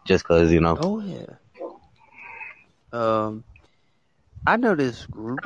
just 0.06 0.26
cause 0.26 0.52
you 0.52 0.60
know. 0.60 0.78
Oh 0.80 1.00
yeah. 1.02 1.26
Um, 2.92 3.44
I 4.46 4.58
know 4.58 4.76
this 4.76 5.06
group 5.06 5.40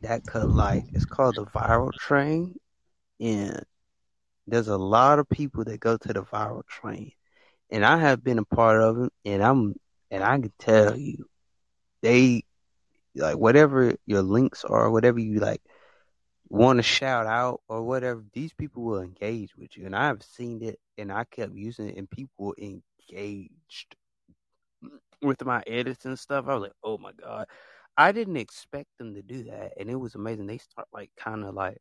that 0.00 0.24
could 0.26 0.50
like 0.50 0.84
it's 0.92 1.04
called 1.04 1.34
the 1.34 1.44
Viral 1.44 1.92
Train, 1.92 2.56
and 3.18 3.64
there's 4.46 4.68
a 4.68 4.78
lot 4.78 5.18
of 5.18 5.28
people 5.28 5.64
that 5.64 5.80
go 5.80 5.96
to 5.96 6.12
the 6.12 6.22
Viral 6.22 6.64
Train, 6.66 7.12
and 7.70 7.84
I 7.84 7.98
have 7.98 8.22
been 8.22 8.38
a 8.38 8.44
part 8.44 8.80
of 8.80 9.02
it, 9.02 9.12
and 9.24 9.42
I'm 9.42 9.74
and 10.10 10.22
I 10.22 10.38
can 10.38 10.52
tell 10.58 10.96
you, 10.96 11.26
they 12.00 12.44
like 13.14 13.36
whatever 13.36 13.94
your 14.06 14.22
links 14.22 14.64
are, 14.64 14.90
whatever 14.90 15.18
you 15.18 15.40
like 15.40 15.62
want 16.48 16.78
to 16.78 16.82
shout 16.82 17.26
out 17.26 17.60
or 17.68 17.82
whatever, 17.82 18.24
these 18.32 18.52
people 18.52 18.82
will 18.82 19.00
engage 19.00 19.56
with 19.56 19.76
you. 19.76 19.86
And 19.86 19.96
I've 19.96 20.22
seen 20.22 20.62
it 20.62 20.78
and 20.98 21.12
I 21.12 21.24
kept 21.24 21.54
using 21.54 21.88
it 21.88 21.96
and 21.96 22.10
people 22.10 22.54
engaged 22.58 23.96
with 25.22 25.44
my 25.44 25.62
edits 25.66 26.04
and 26.04 26.18
stuff. 26.18 26.46
I 26.48 26.54
was 26.54 26.62
like, 26.62 26.72
oh 26.82 26.98
my 26.98 27.12
God. 27.12 27.46
I 27.96 28.12
didn't 28.12 28.36
expect 28.36 28.88
them 28.98 29.14
to 29.14 29.22
do 29.22 29.44
that. 29.44 29.72
And 29.78 29.90
it 29.90 29.96
was 29.96 30.14
amazing. 30.14 30.46
They 30.46 30.58
start 30.58 30.88
like 30.92 31.10
kind 31.16 31.44
of 31.44 31.54
like 31.54 31.78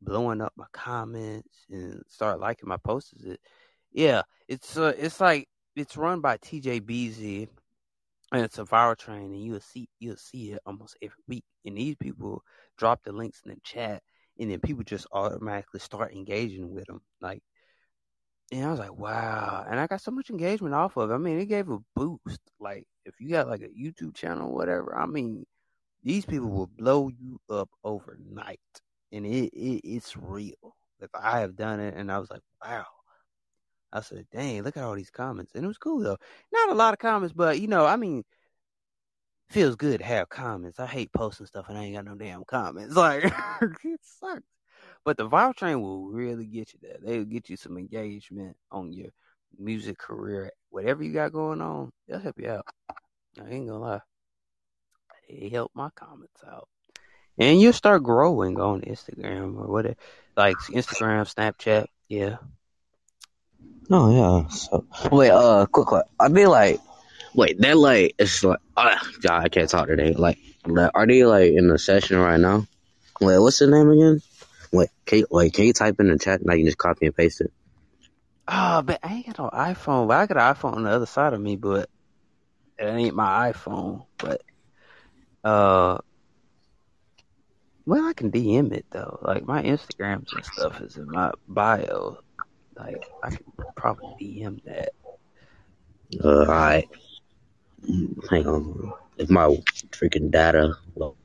blowing 0.00 0.40
up 0.40 0.52
my 0.56 0.66
comments 0.72 1.66
and 1.70 2.02
start 2.08 2.40
liking 2.40 2.68
my 2.68 2.76
posts. 2.78 3.12
It, 3.24 3.40
yeah, 3.92 4.22
it's 4.46 4.76
uh, 4.76 4.94
it's 4.96 5.20
like 5.20 5.48
it's 5.76 5.96
run 5.96 6.20
by 6.20 6.38
TJ 6.38 6.84
Beasley 6.86 7.48
and 8.32 8.42
it's 8.42 8.58
a 8.58 8.64
viral 8.64 8.96
train 8.96 9.32
and 9.32 9.42
you'll 9.42 9.60
see 9.60 9.88
you'll 9.98 10.16
see 10.16 10.52
it 10.52 10.60
almost 10.66 10.96
every 11.02 11.22
week 11.26 11.44
and 11.64 11.76
these 11.76 11.96
people 11.96 12.42
drop 12.76 13.02
the 13.04 13.12
links 13.12 13.40
in 13.44 13.50
the 13.50 13.56
chat 13.62 14.02
and 14.38 14.50
then 14.50 14.60
people 14.60 14.84
just 14.84 15.06
automatically 15.12 15.80
start 15.80 16.12
engaging 16.12 16.72
with 16.74 16.84
them 16.86 17.00
like 17.20 17.42
and 18.52 18.64
i 18.64 18.70
was 18.70 18.78
like 18.78 18.96
wow 18.98 19.64
and 19.68 19.80
i 19.80 19.86
got 19.86 20.00
so 20.00 20.10
much 20.10 20.30
engagement 20.30 20.74
off 20.74 20.96
of 20.96 21.10
it. 21.10 21.14
I 21.14 21.18
mean 21.18 21.38
it 21.38 21.46
gave 21.46 21.68
a 21.70 21.78
boost 21.96 22.40
like 22.60 22.86
if 23.04 23.14
you 23.20 23.30
got 23.30 23.48
like 23.48 23.62
a 23.62 23.68
youtube 23.68 24.14
channel 24.14 24.54
whatever 24.54 24.96
i 24.96 25.06
mean 25.06 25.44
these 26.04 26.24
people 26.24 26.48
will 26.48 26.66
blow 26.78 27.08
you 27.08 27.40
up 27.50 27.68
overnight 27.84 28.60
and 29.12 29.26
it, 29.26 29.50
it 29.52 29.80
it's 29.84 30.16
real. 30.16 30.76
If 31.00 31.10
i 31.14 31.40
have 31.40 31.56
done 31.56 31.80
it 31.80 31.94
and 31.96 32.10
i 32.12 32.18
was 32.18 32.30
like 32.30 32.42
wow 32.64 32.84
I 33.92 34.00
said, 34.00 34.26
dang, 34.32 34.62
look 34.62 34.76
at 34.76 34.82
all 34.84 34.94
these 34.94 35.10
comments. 35.10 35.52
And 35.54 35.64
it 35.64 35.68
was 35.68 35.78
cool 35.78 36.00
though. 36.00 36.18
Not 36.52 36.70
a 36.70 36.74
lot 36.74 36.92
of 36.92 36.98
comments, 36.98 37.34
but 37.34 37.60
you 37.60 37.68
know, 37.68 37.86
I 37.86 37.96
mean, 37.96 38.24
feels 39.50 39.76
good 39.76 40.00
to 40.00 40.06
have 40.06 40.28
comments. 40.28 40.78
I 40.78 40.86
hate 40.86 41.12
posting 41.12 41.46
stuff 41.46 41.68
and 41.68 41.78
I 41.78 41.84
ain't 41.84 41.96
got 41.96 42.04
no 42.04 42.14
damn 42.14 42.44
comments. 42.44 42.94
Like 42.96 43.24
it 43.24 44.00
sucks. 44.02 44.42
But 45.04 45.16
the 45.16 45.28
viral 45.28 45.54
train 45.54 45.80
will 45.80 46.06
really 46.06 46.46
get 46.46 46.72
you 46.72 46.80
there. 46.82 46.98
They'll 47.02 47.24
get 47.24 47.48
you 47.48 47.56
some 47.56 47.78
engagement 47.78 48.56
on 48.70 48.92
your 48.92 49.08
music 49.58 49.98
career. 49.98 50.50
Whatever 50.70 51.02
you 51.02 51.12
got 51.12 51.32
going 51.32 51.60
on, 51.60 51.90
they'll 52.06 52.18
help 52.18 52.38
you 52.38 52.50
out. 52.50 52.66
I 53.40 53.48
ain't 53.48 53.68
gonna 53.68 53.78
lie. 53.78 54.00
They 55.28 55.48
help 55.48 55.72
my 55.74 55.90
comments 55.94 56.42
out. 56.46 56.68
And 57.38 57.60
you'll 57.60 57.72
start 57.72 58.02
growing 58.02 58.58
on 58.58 58.82
Instagram 58.82 59.56
or 59.58 59.70
whatever. 59.70 59.96
Like 60.36 60.56
Instagram, 60.72 61.32
Snapchat, 61.32 61.86
yeah. 62.08 62.36
Oh 63.90 64.10
yeah. 64.10 64.48
So 64.48 64.84
wait, 65.10 65.30
uh, 65.30 65.66
quick, 65.66 65.86
quick. 65.86 66.04
I 66.20 66.28
be 66.28 66.46
like, 66.46 66.80
wait, 67.34 67.58
they're 67.58 67.74
like, 67.74 68.14
it's 68.18 68.44
like, 68.44 68.58
uh, 68.76 68.98
God, 69.22 69.44
I 69.44 69.48
can't 69.48 69.68
talk 69.68 69.88
today. 69.88 70.12
Like, 70.12 70.38
like, 70.66 70.90
are 70.94 71.06
they 71.06 71.24
like 71.24 71.52
in 71.52 71.68
the 71.68 71.78
session 71.78 72.18
right 72.18 72.38
now? 72.38 72.66
Wait, 73.20 73.38
what's 73.38 73.58
the 73.58 73.66
name 73.66 73.90
again? 73.90 74.20
Wait, 74.72 74.90
can 75.06 75.20
you, 75.20 75.26
wait, 75.30 75.52
can 75.52 75.64
you 75.64 75.72
type 75.72 75.96
in 76.00 76.08
the 76.08 76.18
chat 76.18 76.40
and 76.40 76.50
I 76.50 76.56
can 76.56 76.66
just 76.66 76.78
copy 76.78 77.06
and 77.06 77.16
paste 77.16 77.40
it? 77.40 77.52
Oh, 78.46 78.82
but 78.82 79.00
I 79.02 79.14
ain't 79.14 79.26
got 79.26 79.38
no 79.38 79.50
iPhone. 79.50 80.08
But 80.08 80.16
I 80.18 80.26
got 80.26 80.36
an 80.36 80.54
iPhone 80.54 80.76
on 80.76 80.84
the 80.84 80.90
other 80.90 81.06
side 81.06 81.32
of 81.32 81.40
me, 81.40 81.56
but 81.56 81.88
it 82.78 82.84
ain't 82.84 83.14
my 83.14 83.52
iPhone. 83.52 84.06
But 84.18 84.42
uh, 85.44 85.98
well, 87.86 88.04
I 88.04 88.12
can 88.12 88.30
DM 88.30 88.72
it 88.72 88.86
though. 88.90 89.18
Like 89.22 89.44
my 89.44 89.62
Instagrams 89.62 90.32
and 90.34 90.44
stuff 90.44 90.80
is 90.80 90.96
in 90.96 91.10
my 91.10 91.32
bio. 91.46 92.18
Like 92.78 93.04
I 93.22 93.30
can 93.30 93.44
probably 93.76 94.14
DM 94.20 94.62
that. 94.64 94.90
Uh, 96.22 96.28
alright. 96.28 96.88
Hang 98.30 98.46
on. 98.46 98.92
If 99.18 99.30
my 99.30 99.56
freaking 99.90 100.30
data 100.30 100.74
low. 100.94 101.16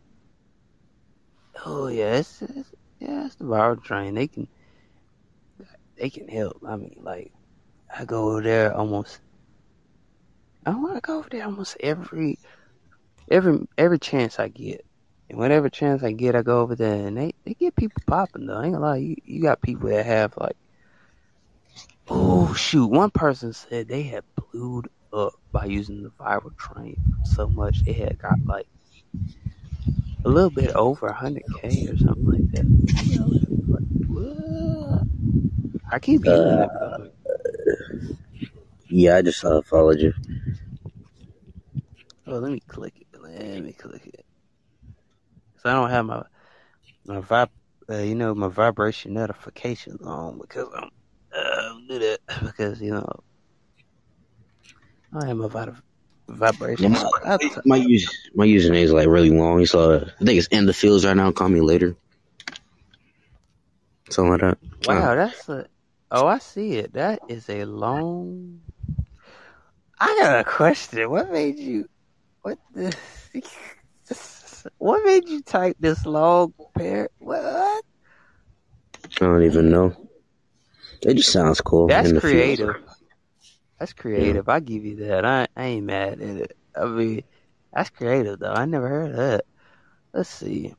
Oh 1.66 1.88
yeah, 1.88 2.16
it's, 2.16 2.42
it's 2.42 2.70
yeah, 3.00 3.26
it's 3.26 3.36
the 3.36 3.46
viral 3.46 3.82
train. 3.84 4.16
They 4.16 4.28
can 4.28 4.48
they 5.98 6.10
can 6.10 6.28
help. 6.28 6.58
I 6.68 6.76
mean, 6.76 6.96
like 7.02 7.32
I 7.96 8.06
go 8.06 8.32
over 8.32 8.42
there 8.42 8.76
almost. 8.76 9.20
I 10.66 10.72
want 10.72 10.96
to 10.96 11.02
go 11.02 11.20
over 11.20 11.30
there 11.30 11.46
almost 11.46 11.78
every 11.82 12.40
every 13.30 13.68
every 13.78 14.00
chance 14.00 14.40
I 14.40 14.48
get. 14.48 14.84
And 15.30 15.40
whatever 15.40 15.70
chance 15.70 16.04
I 16.04 16.12
get, 16.12 16.36
I 16.36 16.42
go 16.42 16.62
over 16.62 16.76
there, 16.76 17.08
and 17.08 17.18
they, 17.18 17.34
they 17.46 17.54
get 17.54 17.76
people 17.76 18.02
popping 18.06 18.46
though. 18.46 18.58
I 18.58 18.66
ain't 18.66 18.74
gonna 18.74 18.86
lie, 18.86 18.98
you, 18.98 19.16
you 19.24 19.42
got 19.42 19.62
people 19.62 19.90
that 19.90 20.06
have 20.06 20.34
like 20.38 20.58
Oh 22.10 22.54
shoot! 22.54 22.88
One 22.88 23.12
person 23.12 23.54
said 23.54 23.88
they 23.88 24.04
had 24.04 24.24
blew 24.52 24.84
up 25.14 25.34
by 25.52 25.66
using 25.66 26.04
the 26.04 26.10
viral 26.12 26.56
train 26.58 26.98
so 27.24 27.48
much 27.50 27.82
it 27.86 27.98
had 27.98 28.18
got 28.20 28.40
like 28.48 28.68
a 30.26 30.30
little 30.30 30.50
bit 30.52 30.72
over 30.76 31.08
100k 31.08 31.88
or 31.88 31.98
something 31.98 32.26
like 32.26 32.44
that. 32.52 32.66
I 35.92 36.00
keep 36.00 36.26
using 36.26 36.60
Uh, 36.60 36.68
it. 36.68 36.72
Yeah, 38.90 39.18
I 39.18 39.22
just 39.22 39.44
uh, 39.44 39.62
followed 39.62 40.00
you. 40.00 40.14
Oh, 42.28 42.38
let 42.40 42.52
me 42.52 42.60
click 42.68 42.96
it. 43.00 43.08
Let 43.20 43.64
me 43.64 43.74
click 43.74 44.06
it. 44.08 44.26
So 45.58 45.70
I 45.70 45.74
don't 45.74 45.90
have 45.90 46.06
my 46.06 46.24
my 47.06 47.22
vib, 47.22 47.50
uh, 47.90 47.98
you 47.98 48.16
know, 48.16 48.34
my 48.36 48.48
vibration 48.48 49.14
notifications 49.14 50.02
on 50.02 50.40
because 50.40 50.68
I'm 50.76 50.90
uh, 51.36 51.74
do 51.88 52.00
that 52.00 52.20
because 52.46 52.82
you 52.82 52.92
know 52.92 53.08
I 55.14 55.28
have 55.28 55.38
my 55.38 55.48
vib- 55.48 55.82
Yeah, 56.78 56.88
vibration. 56.88 56.90
my, 56.90 57.06
I, 57.26 57.40
my 57.66 57.76
use 57.78 58.30
my 58.36 58.46
username 58.46 58.82
is 58.84 58.92
like 58.92 59.08
really 59.08 59.30
long, 59.30 59.66
so 59.66 59.96
I 60.20 60.26
think 60.26 60.38
it's 60.40 60.48
in 60.48 60.66
the 60.66 60.74
fields 60.74 61.06
right 61.06 61.16
now. 61.16 61.32
Call 61.32 61.50
me 61.50 61.62
later, 61.62 61.96
something 64.10 64.32
like 64.32 64.42
that. 64.42 64.58
Uh, 64.88 65.08
wow, 65.08 65.16
that's 65.16 65.48
a. 65.50 65.68
Oh, 66.12 66.28
I 66.28 66.40
see 66.40 66.74
it. 66.74 66.94
That 66.94 67.22
is 67.28 67.50
a 67.50 67.66
long. 67.66 68.62
I 70.00 70.18
got 70.22 70.40
a 70.40 70.44
question. 70.44 71.10
What 71.10 71.32
made 71.32 71.58
you? 71.60 71.88
What 72.42 72.60
the? 72.74 72.96
What 74.78 75.04
made 75.06 75.28
you 75.28 75.42
type 75.42 75.76
this 75.80 76.06
long 76.06 76.54
pair? 76.78 77.10
What? 77.20 77.84
I 79.06 79.26
don't 79.26 79.44
even 79.44 79.70
know. 79.70 79.96
It 81.06 81.16
just 81.16 81.32
sounds 81.32 81.62
cool. 81.62 81.88
That's 81.88 82.10
in 82.10 82.16
the 82.16 82.22
fields. 82.22 82.60
creative. 82.60 82.76
That's 83.80 83.94
Yeah. 83.94 84.02
creative. 84.02 84.50
I 84.50 84.60
give 84.60 84.86
you 84.86 84.96
that. 85.08 85.26
I, 85.26 85.48
I 85.56 85.64
ain't 85.66 85.86
mad 85.86 86.22
at 86.22 86.38
it. 86.38 86.58
I 86.76 86.86
mean, 86.86 87.24
that's 87.74 87.90
creative 87.90 88.40
though. 88.40 88.54
I 88.54 88.66
never 88.66 88.88
heard 88.88 89.12
of 89.12 89.18
that. 89.18 89.46
Let's 90.14 90.30
see. 90.30 90.74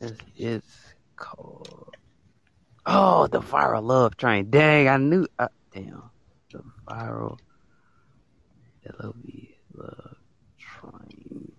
It's, 0.00 0.18
it's 0.36 0.94
called. 1.16 1.94
Oh, 2.86 3.26
the 3.26 3.40
viral 3.40 3.82
love 3.82 4.16
train. 4.16 4.50
Dang, 4.50 4.88
I 4.88 4.96
knew. 4.96 5.26
Uh, 5.38 5.48
damn, 5.74 6.10
the 6.52 6.62
viral 6.88 7.38
love 9.02 9.16
love 9.74 10.16
train 10.58 11.52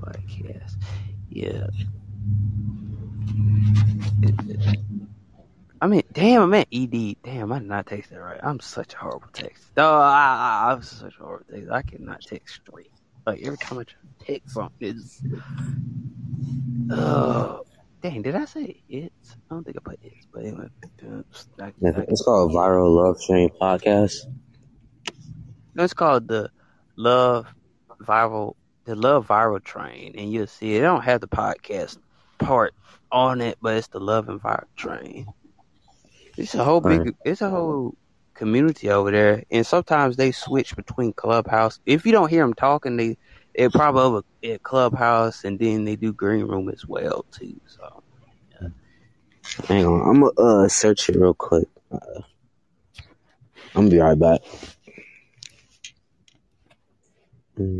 podcast. 0.00 0.76
Yeah. 1.28 1.66
I 5.80 5.86
mean, 5.86 6.02
damn, 6.12 6.42
I 6.42 6.46
meant 6.46 6.68
ED. 6.72 7.16
Damn, 7.22 7.52
I 7.52 7.58
did 7.58 7.68
not 7.68 7.86
text 7.86 8.10
that 8.10 8.18
right. 8.18 8.40
I'm 8.42 8.58
such 8.58 8.94
a 8.94 8.96
horrible 8.96 9.28
text. 9.34 9.64
No, 9.76 9.92
I, 9.96 10.66
I, 10.66 10.72
I'm 10.72 10.82
such 10.82 11.14
a 11.20 11.22
horrible 11.22 11.44
text. 11.52 11.70
I 11.70 11.82
cannot 11.82 12.22
text 12.22 12.54
straight. 12.54 12.90
Like 13.26 13.42
every 13.42 13.58
time 13.58 13.78
I 13.78 13.84
try 13.84 14.00
to 14.00 14.24
text 14.24 14.54
something, 14.54 14.88
it's. 14.88 15.22
Oh, 16.90 16.94
uh, 16.94 17.58
dang, 18.02 18.22
did 18.22 18.34
I 18.34 18.46
say 18.46 18.82
it? 18.88 19.12
I 19.50 19.54
don't 19.54 19.64
think 19.64 19.76
I 19.76 19.80
put 19.80 19.98
it, 20.02 20.12
but 20.32 20.44
anyway. 20.44 20.68
I, 21.60 21.64
I, 21.64 21.72
It's 22.08 22.22
called 22.22 22.52
Viral 22.52 22.94
Love 22.94 23.20
Train 23.22 23.50
Podcast. 23.60 24.26
No, 25.74 25.84
it's 25.84 25.92
called 25.92 26.28
the 26.28 26.50
Love 26.96 27.46
Viral, 28.00 28.54
the 28.84 28.94
Love 28.94 29.26
Viral 29.26 29.62
Train, 29.62 30.14
and 30.16 30.32
you'll 30.32 30.46
see 30.46 30.76
it. 30.76 30.78
They 30.78 30.84
don't 30.84 31.04
have 31.04 31.20
the 31.20 31.28
podcast 31.28 31.98
part 32.38 32.74
on 33.14 33.42
it, 33.42 33.58
but 33.62 33.76
it's 33.78 33.88
the 33.88 34.00
Love 34.00 34.28
and 34.30 34.42
Viral 34.42 34.66
Train. 34.76 35.28
It's 36.36 36.54
a 36.56 36.64
whole 36.64 36.82
big, 36.82 37.14
it's 37.24 37.42
a 37.42 37.50
whole 37.50 37.94
community 38.34 38.90
over 38.90 39.12
there, 39.12 39.44
and 39.50 39.66
sometimes 39.66 40.16
they 40.16 40.32
switch 40.32 40.76
between 40.76 41.14
Clubhouse. 41.14 41.80
If 41.86 42.06
you 42.06 42.12
don't 42.12 42.30
hear 42.30 42.42
them 42.44 42.54
talking, 42.54 42.98
they 42.98 43.18
they 43.56 43.68
probably 43.70 44.02
over 44.02 44.22
at 44.44 44.62
Clubhouse, 44.64 45.44
and 45.44 45.58
then 45.60 45.84
they 45.86 45.96
do 45.96 46.12
Green 46.12 46.46
Room 46.46 46.70
as 46.70 46.86
well 46.86 47.26
too. 47.32 47.60
So 47.66 48.02
Hang 49.68 49.86
on, 49.86 50.02
I'm 50.08 50.20
gonna 50.22 50.64
uh, 50.64 50.68
search 50.68 51.08
it 51.10 51.16
real 51.16 51.34
quick. 51.34 51.68
Uh, 51.92 51.98
I'm 53.74 53.88
gonna 53.88 53.90
be 53.90 54.00
right 54.00 54.18
back. 54.18 54.40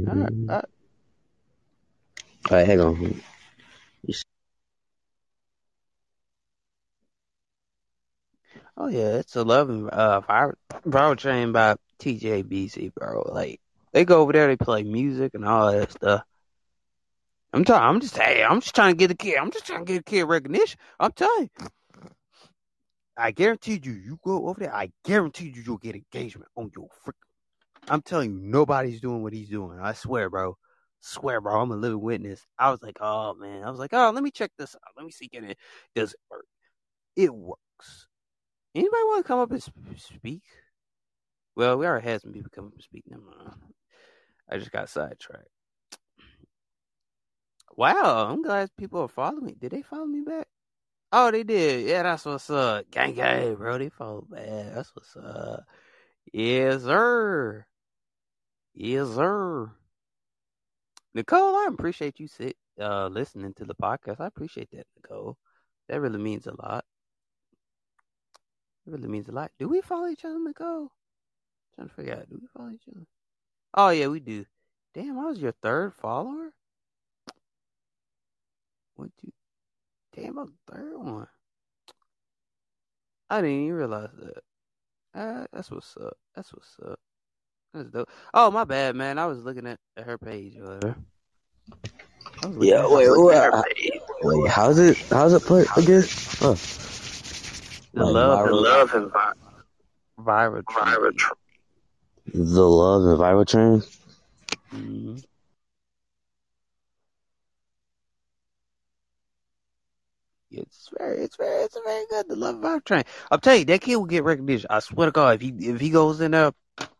all 0.06 0.16
right, 0.16 0.30
all 0.48 0.56
right. 0.56 0.64
All 2.50 2.56
right, 2.58 2.66
hang 2.66 2.80
on. 2.80 3.00
You 3.02 3.14
s- 4.10 4.24
oh 8.76 8.88
yeah, 8.88 9.16
it's 9.16 9.36
a 9.36 9.42
Love 9.42 9.70
and 9.70 9.90
uh, 9.90 10.20
Viral, 10.28 10.54
Viral 10.86 11.16
Train 11.16 11.52
by 11.52 11.76
TJBC, 12.00 12.94
bro. 12.94 13.22
Like 13.32 13.60
they 13.92 14.04
go 14.04 14.20
over 14.20 14.32
there, 14.32 14.46
they 14.46 14.56
play 14.56 14.82
music 14.82 15.34
and 15.34 15.44
all 15.44 15.72
that 15.72 15.92
stuff. 15.92 16.22
I'm 17.52 17.64
trying. 17.64 17.82
I'm 17.82 18.00
just 18.00 18.16
hey, 18.16 18.42
I'm 18.42 18.60
just 18.60 18.74
trying 18.74 18.92
to 18.92 18.96
get 18.96 19.10
a 19.10 19.14
kid. 19.14 19.36
I'm 19.38 19.50
just 19.50 19.66
trying 19.66 19.84
to 19.84 19.92
get 19.92 20.00
a 20.00 20.04
kid 20.04 20.24
recognition. 20.24 20.78
I'm 20.98 21.12
telling 21.12 21.50
you. 21.58 21.66
I 23.16 23.30
guarantee 23.30 23.80
you, 23.80 23.92
you 23.92 24.18
go 24.24 24.48
over 24.48 24.58
there. 24.58 24.74
I 24.74 24.90
guarantee 25.04 25.52
you, 25.54 25.62
you'll 25.64 25.76
get 25.78 25.94
engagement 25.94 26.50
on 26.56 26.72
your 26.74 26.88
freaking. 27.06 27.12
I'm 27.88 28.02
telling 28.02 28.32
you, 28.32 28.40
nobody's 28.40 29.00
doing 29.00 29.22
what 29.22 29.32
he's 29.32 29.48
doing. 29.48 29.78
I 29.80 29.92
swear, 29.92 30.28
bro. 30.28 30.56
Swear, 31.00 31.40
bro. 31.40 31.60
I'm 31.60 31.70
a 31.70 31.76
living 31.76 32.00
witness. 32.00 32.44
I 32.58 32.72
was 32.72 32.82
like, 32.82 32.96
oh 33.00 33.34
man. 33.34 33.62
I 33.62 33.70
was 33.70 33.78
like, 33.78 33.92
oh, 33.92 34.10
let 34.12 34.24
me 34.24 34.32
check 34.32 34.50
this 34.58 34.74
out. 34.74 34.92
Let 34.96 35.06
me 35.06 35.12
see 35.12 35.28
can 35.28 35.44
it 35.44 35.58
does 35.94 36.12
it 36.12 36.18
work. 36.28 36.46
It 37.14 37.32
works. 37.32 38.08
Anybody 38.74 39.02
want 39.04 39.24
to 39.24 39.28
come 39.28 39.38
up 39.38 39.50
and 39.52 39.62
speak? 39.96 40.42
Well, 41.56 41.78
we 41.78 41.86
already 41.86 42.08
had 42.08 42.22
some 42.22 42.32
people 42.32 42.50
come 42.52 42.66
up 42.66 42.72
and 42.72 42.82
speak. 42.82 43.04
Never 43.06 43.22
mind. 43.22 43.54
I 44.50 44.58
just 44.58 44.72
got 44.72 44.88
sidetracked. 44.88 45.48
Wow, 47.76 48.28
I'm 48.30 48.42
glad 48.42 48.70
people 48.76 49.00
are 49.02 49.08
following 49.08 49.46
me. 49.46 49.56
Did 49.58 49.72
they 49.72 49.82
follow 49.82 50.06
me 50.06 50.20
back? 50.20 50.46
Oh, 51.12 51.30
they 51.30 51.44
did. 51.44 51.86
Yeah, 51.86 52.02
that's 52.02 52.24
what's 52.24 52.50
up. 52.50 52.90
Gang 52.90 53.14
gang, 53.14 53.54
bro. 53.54 53.78
They 53.78 53.88
follow 53.88 54.22
back. 54.28 54.74
That's 54.74 54.94
what's 54.94 55.16
up. 55.16 55.64
Yes, 56.32 56.82
sir. 56.82 57.66
Yes, 58.74 59.08
sir. 59.14 59.70
Nicole, 61.14 61.54
I 61.56 61.68
appreciate 61.68 62.18
you 62.18 62.26
sit 62.26 62.56
uh 62.80 63.06
listening 63.08 63.54
to 63.54 63.64
the 63.64 63.74
podcast. 63.74 64.20
I 64.20 64.26
appreciate 64.26 64.70
that, 64.72 64.86
Nicole. 64.96 65.36
That 65.88 66.00
really 66.00 66.18
means 66.18 66.46
a 66.46 66.54
lot. 66.60 66.84
It 68.86 68.90
really 68.90 69.08
means 69.08 69.28
a 69.28 69.32
lot. 69.32 69.50
Do 69.58 69.68
we 69.68 69.80
follow 69.80 70.08
each 70.08 70.24
other, 70.24 70.38
Nicole? 70.38 70.90
trying 71.74 71.88
to 71.88 71.94
figure 71.94 72.14
out. 72.14 72.28
Do 72.28 72.38
we 72.40 72.46
follow 72.56 72.70
each 72.70 72.88
other? 72.94 73.06
Oh 73.74 73.88
yeah, 73.88 74.06
we 74.08 74.20
do. 74.20 74.44
Damn, 74.94 75.18
I 75.18 75.26
was 75.26 75.38
your 75.38 75.52
third 75.62 75.94
follower. 75.94 76.52
One, 78.96 79.10
you? 79.22 79.32
Damn, 80.14 80.38
I'm 80.38 80.54
third 80.70 80.96
one. 80.96 81.26
I 83.28 83.40
didn't 83.40 83.64
even 83.64 83.74
realize 83.74 84.10
that. 84.16 85.18
Uh, 85.20 85.46
that's 85.52 85.70
what's 85.70 85.96
up. 85.96 86.16
That's 86.36 86.52
what's 86.52 86.76
up. 86.84 87.00
That's 87.72 87.90
dope. 87.90 88.08
Oh, 88.32 88.50
my 88.52 88.62
bad, 88.64 88.94
man. 88.94 89.18
I 89.18 89.26
was 89.26 89.42
looking 89.42 89.66
at, 89.66 89.80
her 89.96 90.18
page. 90.18 90.56
or 90.58 90.64
whatever. 90.66 90.96
I 92.42 92.46
was 92.46 92.56
looking 92.56 92.68
Yeah, 92.68 92.78
at, 92.78 92.84
I 92.84 92.86
was 92.86 93.08
wait, 93.08 93.26
wait, 93.26 93.36
her 93.36 93.52
uh, 93.52 93.62
wait. 94.22 94.50
How's 94.50 94.78
it? 94.78 94.96
How's 95.10 95.32
it 95.32 95.44
put 95.44 95.66
again? 95.76 96.04
Oh, 96.40 96.54
The 97.94 98.04
like 98.04 98.06
love, 98.06 98.42
the 98.42 98.52
viral, 98.52 98.54
love 98.54 98.94
and 98.94 99.12
vi- 99.12 99.32
viral 100.20 100.66
train. 100.68 100.98
the 102.34 102.62
love 102.68 103.04
and 103.04 103.18
viral 103.18 103.46
train. 103.48 103.82
hmm 104.72 105.16
It's 110.50 110.90
very, 110.98 111.22
it's 111.22 111.36
very, 111.36 111.64
it's 111.64 111.78
very 111.84 112.06
good. 112.10 112.28
The 112.28 112.36
love 112.36 112.56
and 112.56 112.64
viral 112.64 112.84
train. 112.84 113.04
I'm 113.30 113.40
telling 113.40 113.60
you, 113.60 113.66
that 113.66 113.82
kid 113.82 113.96
will 113.96 114.06
get 114.06 114.24
recognition. 114.24 114.68
I 114.70 114.80
swear 114.80 115.06
to 115.06 115.12
God, 115.12 115.36
if 115.36 115.40
he 115.42 115.48
if 115.70 115.80
he 115.80 115.90
goes 115.90 116.20
in 116.20 116.32
there, 116.32 116.52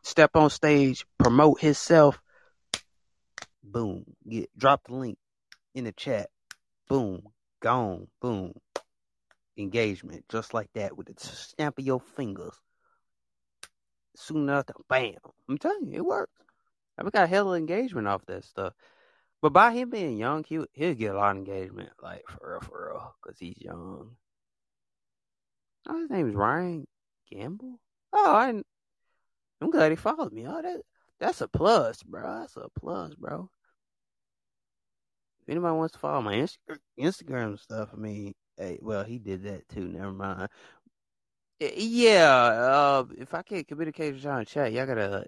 step 0.02 0.32
on 0.36 0.50
stage, 0.50 1.06
promote 1.18 1.60
himself, 1.60 2.20
boom, 3.64 4.04
get 4.28 4.50
drop 4.58 4.82
the 4.86 4.94
link 4.94 5.18
in 5.74 5.84
the 5.84 5.92
chat, 5.92 6.30
boom, 6.88 7.22
gone, 7.60 8.08
boom, 8.20 8.54
engagement, 9.56 10.24
just 10.28 10.54
like 10.54 10.68
that 10.74 10.96
with 10.96 11.06
the 11.06 11.14
snap 11.18 11.78
of 11.78 11.84
your 11.84 12.00
fingers. 12.00 12.54
Soon 14.16 14.44
enough, 14.44 14.66
bam. 14.88 15.14
I'm 15.48 15.58
telling 15.58 15.88
you, 15.88 15.98
it 15.98 16.04
works. 16.04 16.32
I've 16.98 17.10
got 17.10 17.24
a 17.24 17.26
hella 17.26 17.56
engagement 17.56 18.06
off 18.06 18.24
that 18.26 18.44
stuff. 18.44 18.74
But 19.42 19.52
by 19.52 19.72
him 19.72 19.90
being 19.90 20.16
young, 20.16 20.44
he 20.44 20.64
he'll 20.72 20.94
get 20.94 21.14
a 21.14 21.18
lot 21.18 21.32
of 21.32 21.38
engagement, 21.38 21.90
like 22.02 22.22
for 22.28 22.52
real, 22.52 22.60
for 22.60 22.92
real, 22.92 23.14
because 23.22 23.38
he's 23.38 23.58
young. 23.58 24.16
Oh, 25.88 26.00
his 26.00 26.10
name 26.10 26.28
is 26.28 26.34
Ryan 26.34 26.86
Gamble. 27.30 27.78
Oh, 28.12 28.32
I, 28.32 28.62
I'm 29.60 29.70
glad 29.70 29.92
he 29.92 29.96
followed 29.96 30.32
me. 30.32 30.46
Oh, 30.46 30.62
that 30.62 30.80
that's 31.20 31.40
a 31.40 31.48
plus, 31.48 32.02
bro. 32.02 32.40
That's 32.40 32.56
a 32.56 32.68
plus, 32.78 33.14
bro. 33.16 33.50
If 35.42 35.50
anybody 35.50 35.76
wants 35.76 35.92
to 35.92 35.98
follow 35.98 36.22
my 36.22 36.36
Insta- 36.36 36.78
Instagram 36.98 37.58
stuff, 37.58 37.90
I 37.92 37.96
mean, 37.96 38.32
hey, 38.56 38.78
well, 38.82 39.04
he 39.04 39.18
did 39.18 39.44
that 39.44 39.68
too. 39.68 39.88
Never 39.88 40.12
mind. 40.12 40.48
Yeah, 41.60 42.26
uh, 42.28 43.04
if 43.16 43.32
I 43.34 43.42
can't 43.42 43.66
communicate 43.66 44.14
with 44.14 44.24
y'all 44.24 44.38
in 44.38 44.44
chat, 44.44 44.72
y'all 44.72 44.86
gotta 44.86 45.26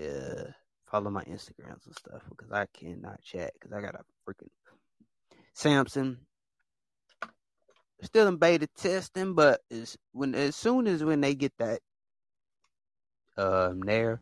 uh, 0.00 0.50
follow 0.90 1.10
my 1.10 1.22
Instagrams 1.24 1.86
and 1.86 1.96
stuff 1.96 2.22
because 2.30 2.50
I 2.50 2.66
cannot 2.72 3.22
chat 3.22 3.52
because 3.54 3.72
I 3.72 3.80
got 3.80 3.94
a 3.94 4.04
freaking 4.28 4.48
Samsung 5.54 6.18
still 8.02 8.28
in 8.28 8.36
beta 8.36 8.68
testing, 8.76 9.34
but 9.34 9.60
as 9.70 9.96
when 10.12 10.34
as 10.34 10.56
soon 10.56 10.86
as 10.86 11.04
when 11.04 11.20
they 11.20 11.34
get 11.34 11.52
that 11.58 11.80
um 13.36 13.80
there, 13.80 14.20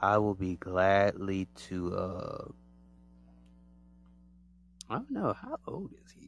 I 0.00 0.18
will 0.18 0.34
be 0.34 0.56
gladly 0.56 1.48
to 1.68 1.94
uh 1.94 2.44
I 4.90 4.94
don't 4.96 5.10
know 5.10 5.32
how 5.32 5.58
old 5.66 5.92
is 6.04 6.12
he? 6.12 6.21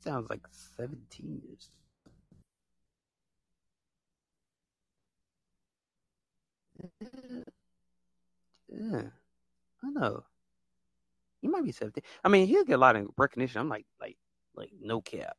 Sounds 0.00 0.28
like 0.30 0.42
seventeen 0.52 1.42
years. 1.44 1.70
Yeah, 8.68 9.10
I 9.84 9.90
know. 9.90 10.24
He 11.40 11.48
might 11.48 11.64
be 11.64 11.72
seventeen. 11.72 12.04
I 12.24 12.28
mean, 12.28 12.46
he'll 12.46 12.64
get 12.64 12.74
a 12.74 12.78
lot 12.78 12.96
of 12.96 13.08
recognition. 13.16 13.60
I'm 13.60 13.68
like, 13.68 13.86
like, 14.00 14.16
like 14.54 14.70
no 14.80 15.00
cap, 15.00 15.36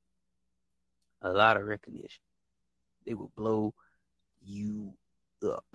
a 1.21 1.31
lot 1.31 1.57
of 1.57 1.63
recognition. 1.65 2.21
They 3.05 3.13
will 3.13 3.31
blow 3.35 3.73
you 4.43 4.93
up. 5.45 5.65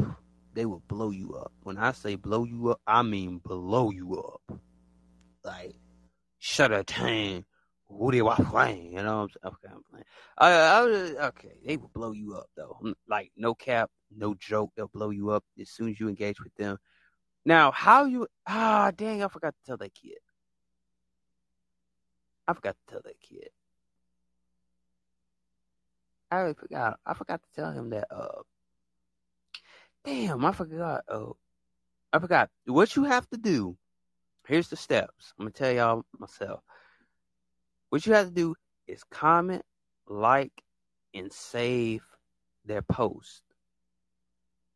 They 0.54 0.66
will 0.66 0.82
blow 0.88 1.10
you 1.10 1.34
up. 1.34 1.52
When 1.62 1.78
I 1.78 1.92
say 1.92 2.16
blow 2.16 2.44
you 2.44 2.70
up, 2.70 2.80
I 2.86 3.02
mean 3.02 3.38
blow 3.38 3.90
you 3.90 4.16
up. 4.16 4.58
Like, 5.44 5.76
shut 6.38 6.72
a 6.72 6.84
tang. 6.84 7.44
Woody 7.92 8.22
Wah 8.22 8.36
you 8.38 8.90
know 9.02 9.28
what 9.28 9.30
I'm 9.44 9.56
saying? 9.62 10.04
I, 10.38 10.50
I 10.52 10.80
okay, 11.28 11.58
they 11.64 11.76
will 11.76 11.90
blow 11.94 12.12
you 12.12 12.34
up 12.34 12.46
though. 12.56 12.78
Mm, 12.82 12.94
Like 13.08 13.30
no 13.36 13.54
cap, 13.54 13.90
no 14.16 14.34
joke. 14.34 14.72
They'll 14.76 14.88
blow 14.88 15.10
you 15.10 15.30
up 15.30 15.44
as 15.60 15.70
soon 15.70 15.90
as 15.90 16.00
you 16.00 16.08
engage 16.08 16.40
with 16.42 16.54
them. 16.56 16.78
Now, 17.44 17.70
how 17.70 18.04
you? 18.06 18.26
Ah, 18.46 18.92
dang! 18.96 19.22
I 19.22 19.28
forgot 19.28 19.54
to 19.54 19.66
tell 19.66 19.76
that 19.78 19.94
kid. 19.94 20.18
I 22.48 22.54
forgot 22.54 22.76
to 22.86 22.92
tell 22.92 23.02
that 23.04 23.20
kid. 23.20 23.50
I 26.30 26.52
forgot. 26.54 26.98
I 27.04 27.14
forgot 27.14 27.40
to 27.42 27.60
tell 27.60 27.72
him 27.72 27.90
that. 27.90 28.06
Uh, 28.10 28.42
damn! 30.04 30.44
I 30.44 30.52
forgot. 30.52 31.04
Oh, 31.08 31.36
I 32.12 32.18
forgot. 32.18 32.48
What 32.66 32.96
you 32.96 33.04
have 33.04 33.28
to 33.30 33.36
do. 33.36 33.76
Here's 34.46 34.68
the 34.68 34.76
steps. 34.76 35.34
I'm 35.38 35.44
gonna 35.44 35.52
tell 35.52 35.72
y'all 35.72 36.04
myself. 36.18 36.62
What 37.92 38.06
you 38.06 38.14
have 38.14 38.28
to 38.28 38.32
do 38.32 38.54
is 38.86 39.04
comment, 39.04 39.62
like, 40.06 40.62
and 41.12 41.30
save 41.30 42.02
their 42.64 42.80
post. 42.80 43.42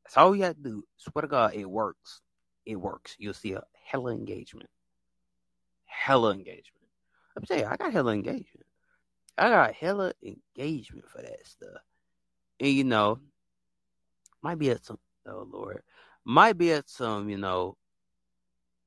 That's 0.04 0.18
all 0.18 0.36
you 0.36 0.42
have 0.42 0.56
to 0.56 0.62
do. 0.62 0.84
Swear 0.98 1.22
to 1.22 1.26
God, 1.26 1.54
it 1.54 1.64
works. 1.64 2.20
It 2.66 2.76
works. 2.76 3.16
You'll 3.18 3.32
see 3.32 3.54
a 3.54 3.62
hella 3.72 4.12
engagement. 4.12 4.68
Hella 5.86 6.32
engagement. 6.32 6.90
Me 7.40 7.46
tell 7.46 7.58
you, 7.58 7.64
I 7.64 7.76
got 7.78 7.90
hella 7.90 8.12
engagement. 8.12 8.66
I 9.38 9.48
got 9.48 9.72
hella 9.72 10.12
engagement 10.22 11.08
for 11.08 11.22
that 11.22 11.46
stuff. 11.46 11.80
And 12.60 12.70
you 12.70 12.84
know, 12.84 13.18
might 14.42 14.58
be 14.58 14.68
at 14.68 14.84
some 14.84 14.98
oh 15.26 15.48
Lord. 15.50 15.82
Might 16.26 16.58
be 16.58 16.70
at 16.70 16.90
some, 16.90 17.30
you 17.30 17.38
know, 17.38 17.78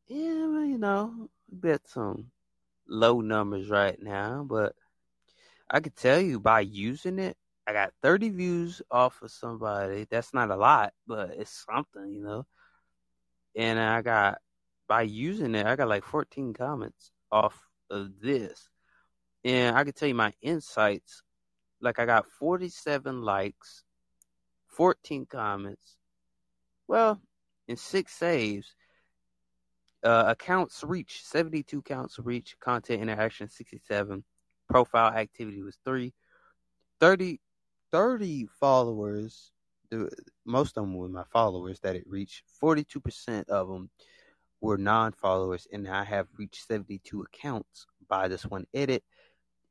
yeah, 0.06 0.20
you 0.20 0.78
know, 0.78 1.32
be 1.60 1.72
at 1.72 1.90
some 1.90 2.28
low 2.90 3.22
numbers 3.22 3.70
right 3.70 4.02
now, 4.02 4.46
but 4.48 4.76
I 5.70 5.80
could 5.80 5.96
tell 5.96 6.20
you 6.20 6.40
by 6.40 6.62
using 6.62 7.20
it, 7.20 7.38
I 7.68 7.74
got 7.74 7.94
30 8.02 8.30
views 8.30 8.82
off 8.90 9.22
of 9.22 9.32
somebody. 9.32 10.08
That's 10.10 10.34
not 10.34 10.50
a 10.50 10.56
lot, 10.56 10.94
but 11.06 11.32
it's 11.38 11.66
something, 11.72 12.12
you 12.12 12.24
know. 12.24 12.46
And 13.56 13.80
I 13.80 14.02
got 14.02 14.40
by 14.88 15.04
using 15.04 15.54
it, 15.54 15.68
I 15.68 15.76
got 15.76 15.88
like 15.88 16.04
14 16.04 16.54
comments 16.54 17.12
off 17.32 17.56
of 17.92 18.10
this. 18.22 18.68
And 19.44 19.78
I 19.78 19.84
can 19.84 19.94
tell 19.94 20.08
you 20.08 20.16
my 20.16 20.34
insights. 20.42 21.22
Like 21.80 22.00
I 22.00 22.06
got 22.06 22.26
47 22.40 23.22
likes, 23.22 23.84
14 24.68 25.28
comments. 25.28 25.98
Well, 26.88 27.22
and 27.68 27.78
six 27.78 28.14
saves. 28.14 28.76
Uh, 30.04 30.26
accounts 30.28 30.84
reach 30.84 31.24
72 31.24 31.82
counts 31.82 32.20
reach. 32.20 32.56
Content 32.60 33.02
interaction 33.02 33.50
67. 33.50 34.24
Profile 34.70 35.12
activity 35.14 35.62
was 35.62 35.78
three. 35.84 36.14
30, 37.00 37.40
30 37.92 38.48
followers. 38.60 39.52
Most 40.46 40.78
of 40.78 40.84
them 40.84 40.96
were 40.96 41.10
my 41.10 41.24
followers 41.32 41.80
that 41.82 41.96
it 41.96 42.04
reached. 42.08 42.44
42% 42.62 43.50
of 43.50 43.68
them 43.68 43.90
were 44.62 44.78
non-followers, 44.78 45.68
and 45.72 45.88
I 45.88 46.04
have 46.04 46.28
reached 46.38 46.68
72 46.68 47.22
accounts 47.22 47.88
by 48.08 48.28
this 48.28 48.46
one 48.46 48.66
edit. 48.74 49.04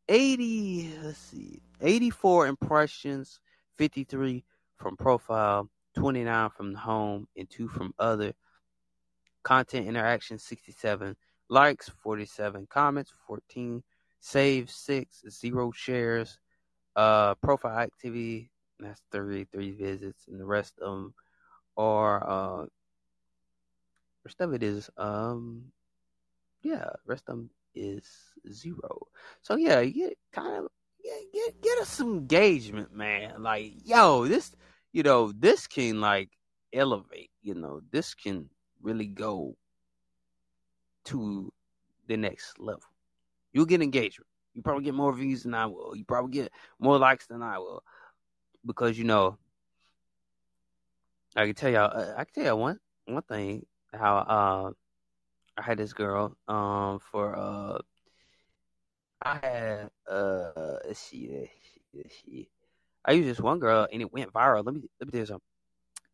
80, 0.08 0.94
let's 1.02 1.18
see, 1.18 1.60
84 1.82 2.46
impressions, 2.46 3.40
53 3.76 4.44
from 4.76 4.96
profile, 4.96 5.68
29 5.96 6.50
from 6.50 6.74
home, 6.74 7.28
and 7.36 7.48
two 7.50 7.68
from 7.68 7.92
other. 7.98 8.32
Content 9.48 9.86
interaction, 9.86 10.38
67 10.38 11.16
likes, 11.48 11.88
47 12.02 12.66
comments, 12.68 13.10
14 13.26 13.82
saves, 14.20 14.74
6, 14.74 15.22
0 15.30 15.72
shares. 15.74 16.38
Uh, 16.94 17.34
profile 17.36 17.78
activity, 17.78 18.50
that's 18.78 19.00
33 19.10 19.70
visits, 19.70 20.26
and 20.28 20.38
the 20.38 20.44
rest 20.44 20.78
of 20.80 20.92
them 20.92 21.14
are, 21.78 22.28
uh, 22.28 22.66
rest 24.22 24.38
of 24.42 24.52
it 24.52 24.62
is, 24.62 24.90
um, 24.98 25.64
yeah, 26.62 26.90
rest 27.06 27.24
of 27.28 27.36
them 27.36 27.50
is 27.74 28.06
zero. 28.52 29.06
So 29.40 29.56
yeah, 29.56 29.80
you 29.80 29.94
get 29.94 30.18
kind 30.30 30.56
of 30.56 30.68
get 31.02 31.32
get 31.32 31.62
get 31.62 31.78
us 31.78 31.88
some 31.88 32.12
engagement, 32.18 32.92
man. 32.92 33.42
Like, 33.42 33.72
yo, 33.82 34.28
this 34.28 34.52
you 34.92 35.02
know, 35.02 35.32
this 35.32 35.66
can 35.66 36.02
like 36.02 36.28
elevate, 36.70 37.30
you 37.40 37.54
know, 37.54 37.80
this 37.90 38.12
can 38.12 38.50
really 38.82 39.06
go 39.06 39.56
to 41.06 41.52
the 42.06 42.16
next 42.16 42.58
level. 42.58 42.82
You'll 43.52 43.66
get 43.66 43.82
engagement. 43.82 44.26
You 44.54 44.62
probably 44.62 44.84
get 44.84 44.94
more 44.94 45.12
views 45.12 45.42
than 45.44 45.54
I 45.54 45.66
will. 45.66 45.96
You 45.96 46.04
probably 46.04 46.32
get 46.32 46.52
more 46.78 46.98
likes 46.98 47.26
than 47.26 47.42
I 47.42 47.58
will. 47.58 47.82
Because 48.66 48.98
you 48.98 49.04
know, 49.04 49.38
I 51.36 51.46
can 51.46 51.54
tell 51.54 51.70
y'all 51.70 51.96
uh, 51.96 52.14
I 52.16 52.24
can 52.24 52.34
tell 52.34 52.44
y'all 52.44 52.60
one 52.60 52.78
one 53.06 53.22
thing 53.22 53.64
how 53.92 54.16
uh 54.16 54.70
I 55.56 55.62
had 55.62 55.78
this 55.78 55.92
girl 55.92 56.36
um 56.48 56.98
for 57.10 57.36
uh 57.36 57.78
I 59.22 59.38
had 59.42 59.90
uh 60.10 60.78
let's 60.84 61.00
see. 61.00 61.48
I 63.04 63.12
used 63.12 63.28
this 63.28 63.40
one 63.40 63.58
girl 63.58 63.86
and 63.92 64.02
it 64.02 64.12
went 64.12 64.32
viral. 64.32 64.64
Let 64.64 64.74
me 64.74 64.82
let 65.00 65.06
me 65.06 65.12
tell 65.12 65.20
you 65.20 65.26
something. 65.26 65.47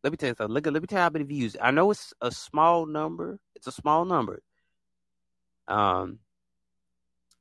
Let 0.05 0.11
me 0.11 0.17
tell 0.17 0.29
you 0.29 0.35
something. 0.37 0.53
Look, 0.53 0.67
let 0.67 0.79
me 0.79 0.85
tell 0.85 0.99
you 0.99 1.03
how 1.03 1.09
many 1.09 1.25
views. 1.25 1.57
I 1.59 1.71
know 1.71 1.89
it's 1.89 2.13
a 2.21 2.29
small 2.29 2.85
number. 2.85 3.39
It's 3.55 3.65
a 3.65 3.71
small 3.71 4.05
number. 4.05 4.43
Um, 5.67 6.19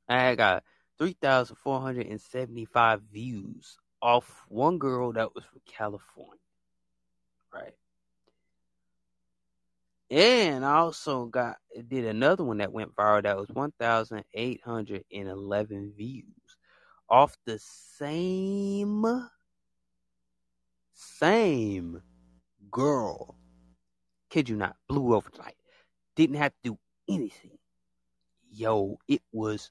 I 0.09 0.35
got 0.35 0.65
three 0.97 1.15
thousand 1.21 1.57
four 1.57 1.79
hundred 1.79 2.07
and 2.07 2.19
seventy-five 2.19 3.03
views 3.13 3.77
off 4.01 4.47
one 4.49 4.79
girl 4.79 5.13
that 5.13 5.35
was 5.35 5.45
from 5.45 5.61
California, 5.67 6.41
right? 7.53 7.75
And 10.11 10.65
I 10.65 10.77
also 10.77 11.27
got 11.27 11.59
did 11.87 12.07
another 12.07 12.45
one 12.45 12.57
that 12.59 12.73
went 12.73 12.97
viral 12.97 13.25
that 13.25 13.37
was 13.37 13.51
one 13.51 13.75
thousand 13.79 14.25
eight 14.33 14.63
hundred 14.65 15.05
and 15.13 15.29
eleven 15.29 15.93
views 15.95 16.57
off 17.11 17.37
the 17.45 17.59
same 17.59 19.05
same 20.95 22.01
girl. 22.75 23.37
Kid 24.31 24.49
you 24.49 24.57
not, 24.57 24.77
blew 24.89 25.15
overnight. 25.15 25.57
Didn't 26.17 26.37
have 26.37 26.51
to 26.51 26.71
do 26.71 26.79
anything. 27.09 27.57
Yo, 28.51 28.99
it 29.09 29.23
was 29.33 29.71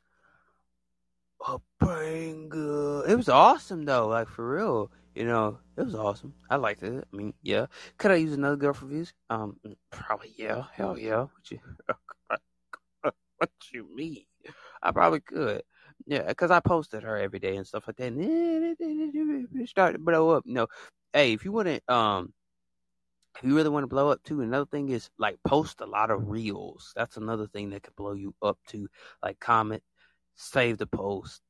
a 1.46 1.60
banger. 1.80 3.06
It 3.06 3.16
was 3.16 3.30
awesome 3.30 3.84
though, 3.84 4.08
like 4.08 4.30
for 4.30 4.50
real. 4.56 4.90
You 5.16 5.26
know, 5.26 5.60
it 5.78 5.84
was 5.84 5.96
awesome. 5.96 6.34
I 6.50 6.56
liked 6.56 6.82
it. 6.82 7.06
I 7.14 7.16
mean, 7.16 7.34
yeah. 7.44 7.68
Could 7.98 8.12
I 8.12 8.16
use 8.16 8.34
another 8.34 8.56
girl 8.56 8.74
for 8.74 8.88
views? 8.88 9.14
Um, 9.30 9.58
probably 9.92 10.34
yeah. 10.38 10.64
Hell 10.72 10.98
yeah. 10.98 11.24
What 11.24 11.52
you, 11.52 11.60
what 13.38 13.52
you 13.72 13.88
mean? 13.94 14.26
I 14.82 14.92
probably 14.92 15.20
could. 15.20 15.62
Yeah, 16.06 16.24
because 16.28 16.52
I 16.52 16.62
posted 16.62 17.04
her 17.04 17.18
every 17.18 17.40
day 17.40 17.58
and 17.58 17.68
stuff 17.68 17.84
like 17.86 17.98
that. 17.98 18.14
And 18.14 18.76
it 18.80 19.70
started 19.70 19.98
to 19.98 20.04
blow 20.04 20.32
up. 20.32 20.44
You 20.46 20.54
know, 20.54 20.68
hey, 21.14 21.34
if 21.34 21.46
you 21.46 21.64
to, 21.64 21.94
um, 21.94 22.34
you 23.42 23.56
really 23.56 23.70
want 23.70 23.84
to 23.84 23.88
blow 23.88 24.10
up 24.10 24.24
too, 24.24 24.42
another 24.42 24.66
thing 24.66 24.90
is 24.90 25.10
like 25.18 25.38
post 25.44 25.82
a 25.82 25.86
lot 25.86 26.12
of 26.12 26.30
reels. 26.30 26.94
That's 26.96 27.18
another 27.18 27.48
thing 27.48 27.72
that 27.72 27.84
could 27.84 27.96
blow 27.96 28.14
you 28.14 28.36
up 28.42 28.60
too. 28.68 28.88
Like 29.24 29.40
comment, 29.40 29.84
save 30.36 30.78
the 30.78 30.88
post, 30.88 31.42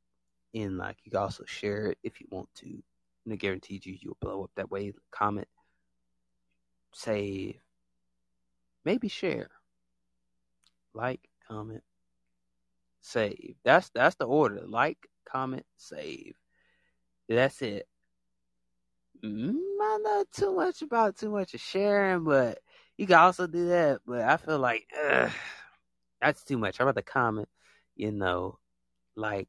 and 0.53 0.77
like 0.77 0.97
you 1.03 1.11
can 1.11 1.19
also 1.21 1.43
share 1.45 1.87
it 1.87 1.97
if 2.03 2.21
you 2.21 2.27
want 2.31 2.49
to. 2.55 2.67
And 3.25 3.33
I 3.33 3.35
guarantee 3.35 3.81
you 3.83 3.97
you'll 3.99 4.17
blow 4.21 4.43
up 4.43 4.51
that 4.55 4.71
way. 4.71 4.93
Comment, 5.11 5.47
save, 6.93 7.59
maybe 8.85 9.07
share, 9.07 9.49
like, 10.93 11.21
comment, 11.47 11.83
save. 13.01 13.55
That's 13.63 13.89
that's 13.89 14.15
the 14.15 14.25
order. 14.25 14.63
Like, 14.65 14.97
comment, 15.25 15.65
save. 15.77 16.35
That's 17.27 17.61
it. 17.61 17.87
Mm, 19.23 19.55
I 19.81 19.99
know 20.03 20.25
too 20.33 20.53
much 20.55 20.81
about 20.81 21.17
too 21.17 21.29
much 21.29 21.53
of 21.53 21.61
sharing, 21.61 22.23
but 22.25 22.59
you 22.97 23.07
can 23.07 23.15
also 23.17 23.47
do 23.47 23.67
that. 23.69 24.01
But 24.05 24.21
I 24.21 24.37
feel 24.37 24.59
like 24.59 24.87
ugh, 25.09 25.31
that's 26.21 26.43
too 26.43 26.57
much. 26.57 26.79
About 26.79 26.95
the 26.95 27.01
comment? 27.01 27.47
You 27.95 28.11
know, 28.11 28.59
like 29.15 29.47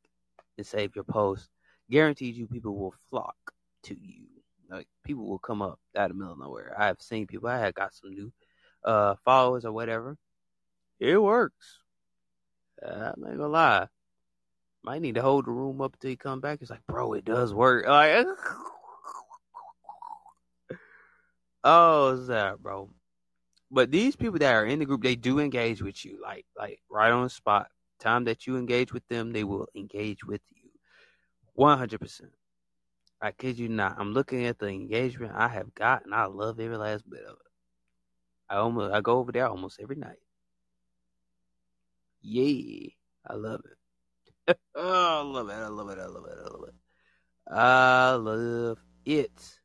and 0.56 0.66
save 0.66 0.94
your 0.94 1.04
post. 1.04 1.48
Guaranteed 1.90 2.36
you 2.36 2.46
people 2.46 2.76
will 2.76 2.94
flock 3.10 3.36
to 3.84 3.96
you. 4.00 4.26
Like 4.70 4.86
people 5.04 5.26
will 5.28 5.38
come 5.38 5.60
up 5.60 5.80
out 5.96 6.10
of 6.10 6.16
middle 6.16 6.32
of 6.32 6.38
nowhere. 6.38 6.74
I 6.78 6.86
have 6.86 7.02
seen 7.02 7.26
people. 7.26 7.48
I 7.48 7.58
had 7.58 7.74
got 7.74 7.94
some 7.94 8.10
new 8.10 8.32
uh 8.84 9.16
followers 9.24 9.64
or 9.64 9.72
whatever. 9.72 10.16
It 11.00 11.20
works. 11.20 11.78
Uh, 12.84 13.12
I'm 13.14 13.22
not 13.22 13.36
gonna 13.36 13.48
lie. 13.48 13.88
Might 14.84 15.02
need 15.02 15.14
to 15.16 15.22
hold 15.22 15.46
the 15.46 15.50
room 15.50 15.80
up 15.80 15.98
till 15.98 16.10
you 16.10 16.16
come 16.16 16.40
back. 16.40 16.60
It's 16.60 16.70
like, 16.70 16.86
bro, 16.86 17.14
it 17.14 17.24
does 17.24 17.54
work. 17.54 17.86
Like, 17.86 18.26
oh, 21.64 22.16
that, 22.26 22.62
bro. 22.62 22.90
But 23.70 23.90
these 23.90 24.14
people 24.16 24.38
that 24.38 24.54
are 24.54 24.66
in 24.66 24.78
the 24.78 24.86
group, 24.86 25.02
they 25.02 25.16
do 25.16 25.40
engage 25.40 25.82
with 25.82 26.04
you, 26.04 26.20
like, 26.22 26.46
like 26.56 26.80
right 26.90 27.10
on 27.10 27.24
the 27.24 27.30
spot. 27.30 27.68
Time 28.00 28.24
that 28.24 28.46
you 28.46 28.56
engage 28.56 28.92
with 28.92 29.06
them, 29.08 29.32
they 29.32 29.44
will 29.44 29.66
engage 29.74 30.24
with 30.24 30.42
you, 30.50 30.68
one 31.54 31.78
hundred 31.78 32.00
percent. 32.00 32.32
I 33.20 33.30
kid 33.32 33.58
you 33.58 33.68
not. 33.68 33.96
I'm 33.98 34.12
looking 34.12 34.44
at 34.46 34.58
the 34.58 34.66
engagement 34.66 35.32
I 35.34 35.48
have 35.48 35.74
gotten. 35.74 36.12
I 36.12 36.26
love 36.26 36.60
every 36.60 36.76
last 36.76 37.08
bit 37.08 37.24
of 37.24 37.32
it. 37.32 37.52
I 38.50 38.56
almost, 38.56 38.92
I 38.92 39.00
go 39.00 39.18
over 39.18 39.32
there 39.32 39.48
almost 39.48 39.80
every 39.80 39.96
night. 39.96 40.18
Yeah, 42.20 42.90
I 43.26 43.34
love 43.34 43.62
it. 44.46 44.58
oh, 44.74 45.20
I 45.20 45.22
love 45.22 45.48
it. 45.48 45.52
I 45.52 45.68
love 45.68 45.88
it. 45.90 45.98
I 45.98 46.06
love 46.06 46.26
it. 46.26 46.38
I 46.38 46.48
love 46.48 46.68
it. 46.68 46.74
I 47.48 48.12
love 48.12 48.78
it. 49.06 49.60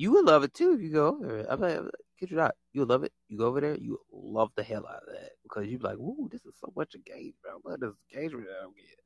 You 0.00 0.12
would 0.12 0.24
love 0.24 0.44
it 0.44 0.54
too 0.54 0.72
if 0.72 0.80
you 0.80 0.88
go 0.88 1.08
over 1.08 1.26
there. 1.26 1.52
I'm 1.52 1.60
like, 1.60 1.78
kid 2.18 2.30
you 2.30 2.36
not. 2.38 2.54
You 2.72 2.86
love 2.86 3.04
it. 3.04 3.12
You 3.28 3.36
go 3.36 3.48
over 3.48 3.60
there, 3.60 3.76
you 3.76 4.00
love 4.10 4.50
the 4.56 4.62
hell 4.62 4.86
out 4.86 5.02
of 5.06 5.12
that 5.12 5.32
because 5.42 5.66
you're 5.66 5.78
like, 5.78 5.98
"Ooh, 5.98 6.26
this 6.32 6.40
is 6.46 6.54
so 6.58 6.72
much 6.74 6.94
engagement. 6.94 7.34
I 7.46 7.68
love 7.68 7.80
this 7.80 7.92
engagement 8.10 8.46
that 8.46 8.64
I'm 8.64 8.72
getting." 8.72 8.96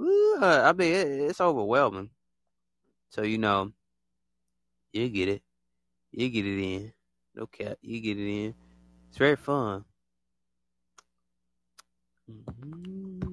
Ooh, 0.00 0.38
I 0.40 0.72
mean, 0.72 0.94
it, 0.94 1.28
it's 1.28 1.42
overwhelming. 1.42 2.08
So 3.10 3.20
you 3.20 3.36
know, 3.36 3.72
you 4.94 5.10
get 5.10 5.28
it. 5.28 5.42
You 6.10 6.30
get 6.30 6.46
it 6.46 6.58
in. 6.58 6.92
No 7.34 7.46
cap. 7.46 7.76
You 7.82 8.00
get 8.00 8.18
it 8.18 8.26
in. 8.26 8.54
It's 9.10 9.18
very 9.18 9.36
fun. 9.36 9.84
Mm-hmm. 12.32 13.24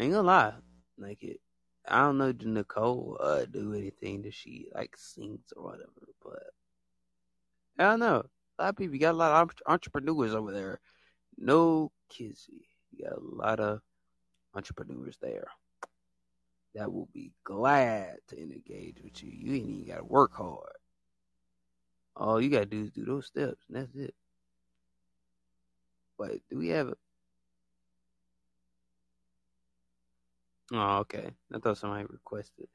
Ain't 0.00 0.12
gonna 0.12 0.22
lie, 0.22 0.54
like 0.96 1.22
it. 1.22 1.38
I 1.86 2.00
don't 2.00 2.18
know 2.18 2.32
do 2.32 2.48
Nicole 2.48 3.18
uh, 3.20 3.44
do 3.44 3.74
anything 3.74 4.22
that 4.22 4.34
she 4.34 4.68
like 4.74 4.96
sings 4.96 5.52
or 5.56 5.64
whatever, 5.64 6.08
but 6.22 6.50
I 7.78 7.90
don't 7.90 8.00
know. 8.00 8.24
A 8.58 8.62
lot 8.62 8.68
of 8.70 8.76
people 8.76 8.94
you 8.94 9.00
got 9.00 9.14
a 9.14 9.18
lot 9.18 9.42
of 9.42 9.50
entrepreneurs 9.66 10.34
over 10.34 10.52
there. 10.52 10.80
No 11.36 11.92
kizzy. 12.08 12.68
You 12.92 13.04
got 13.04 13.18
a 13.18 13.20
lot 13.20 13.60
of 13.60 13.80
entrepreneurs 14.54 15.18
there 15.20 15.48
that 16.74 16.92
will 16.92 17.08
be 17.12 17.32
glad 17.44 18.16
to 18.28 18.40
engage 18.40 19.02
with 19.02 19.22
you. 19.22 19.30
You 19.30 19.54
ain't 19.54 19.70
even 19.70 19.86
gotta 19.86 20.04
work 20.04 20.34
hard. 20.34 20.72
All 22.16 22.40
you 22.40 22.50
gotta 22.50 22.66
do 22.66 22.82
is 22.82 22.90
do 22.92 23.04
those 23.04 23.26
steps, 23.26 23.64
and 23.68 23.76
that's 23.76 23.94
it. 23.94 24.14
But 26.16 26.38
do 26.48 26.58
we 26.58 26.68
have? 26.68 26.94
Oh, 30.72 30.98
okay. 30.98 31.30
I 31.52 31.58
thought 31.58 31.78
somebody 31.78 32.06
requested. 32.08 32.68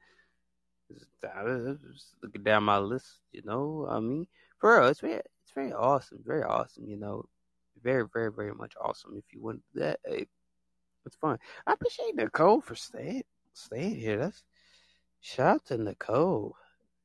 I 1.22 1.42
was 1.42 2.14
looking 2.22 2.42
down 2.42 2.64
my 2.64 2.78
list, 2.78 3.20
you 3.32 3.42
know. 3.44 3.86
I 3.88 4.00
mean, 4.00 4.26
for 4.58 4.78
real, 4.78 4.88
it's 4.88 5.00
very, 5.00 5.14
it's 5.14 5.52
very 5.54 5.72
awesome, 5.72 6.18
very 6.24 6.42
awesome. 6.42 6.86
You 6.86 6.96
know, 6.96 7.24
very, 7.82 8.04
very, 8.12 8.32
very 8.32 8.54
much 8.54 8.74
awesome. 8.80 9.14
If 9.16 9.32
you 9.32 9.40
want 9.42 9.62
that, 9.74 10.00
hey, 10.04 10.26
it's 11.06 11.16
fun. 11.16 11.38
I 11.66 11.72
appreciate 11.72 12.16
Nicole 12.16 12.60
for 12.60 12.74
staying, 12.74 13.24
staying 13.52 13.96
here. 13.96 14.18
That's 14.18 14.42
shout 15.20 15.56
out 15.56 15.66
to 15.66 15.78
Nicole. 15.78 16.56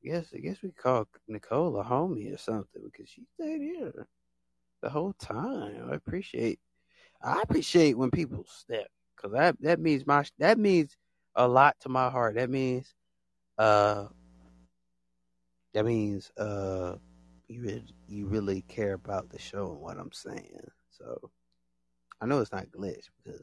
I 0.04 0.08
guess, 0.08 0.26
I 0.34 0.38
guess 0.38 0.62
we 0.62 0.70
call 0.70 1.08
Nicole 1.28 1.80
a 1.80 1.84
homie 1.84 2.32
or 2.32 2.38
something 2.38 2.82
because 2.84 3.08
she 3.08 3.22
stayed 3.34 3.60
here 3.60 4.06
the 4.82 4.90
whole 4.90 5.14
time. 5.14 5.88
I 5.90 5.94
appreciate, 5.94 6.60
I 7.22 7.40
appreciate 7.42 7.96
when 7.96 8.10
people 8.10 8.44
step 8.48 8.88
because 9.16 9.32
that 9.32 9.56
that 9.60 9.80
means 9.80 10.06
my 10.06 10.24
that 10.38 10.58
means 10.58 10.96
a 11.36 11.46
lot 11.48 11.76
to 11.80 11.88
my 11.88 12.10
heart. 12.10 12.34
That 12.36 12.50
means, 12.50 12.94
uh, 13.58 14.06
that 15.74 15.84
means 15.84 16.30
uh, 16.38 16.96
you 17.48 17.62
really, 17.62 17.84
you 18.08 18.26
really 18.26 18.62
care 18.62 18.94
about 18.94 19.30
the 19.30 19.38
show 19.38 19.72
and 19.72 19.80
what 19.80 19.98
I'm 19.98 20.12
saying. 20.12 20.60
So 20.90 21.30
I 22.20 22.26
know 22.26 22.40
it's 22.40 22.52
not 22.52 22.70
glitch 22.70 23.06
because 23.22 23.42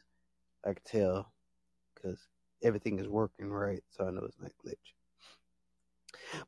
I 0.65 0.73
can 0.73 0.83
tell 0.85 1.31
because 1.95 2.19
everything 2.63 2.99
is 2.99 3.07
working 3.07 3.49
right. 3.49 3.83
So 3.91 4.07
I 4.07 4.11
know 4.11 4.23
it's 4.25 4.39
not 4.41 4.51
glitch. 4.65 4.93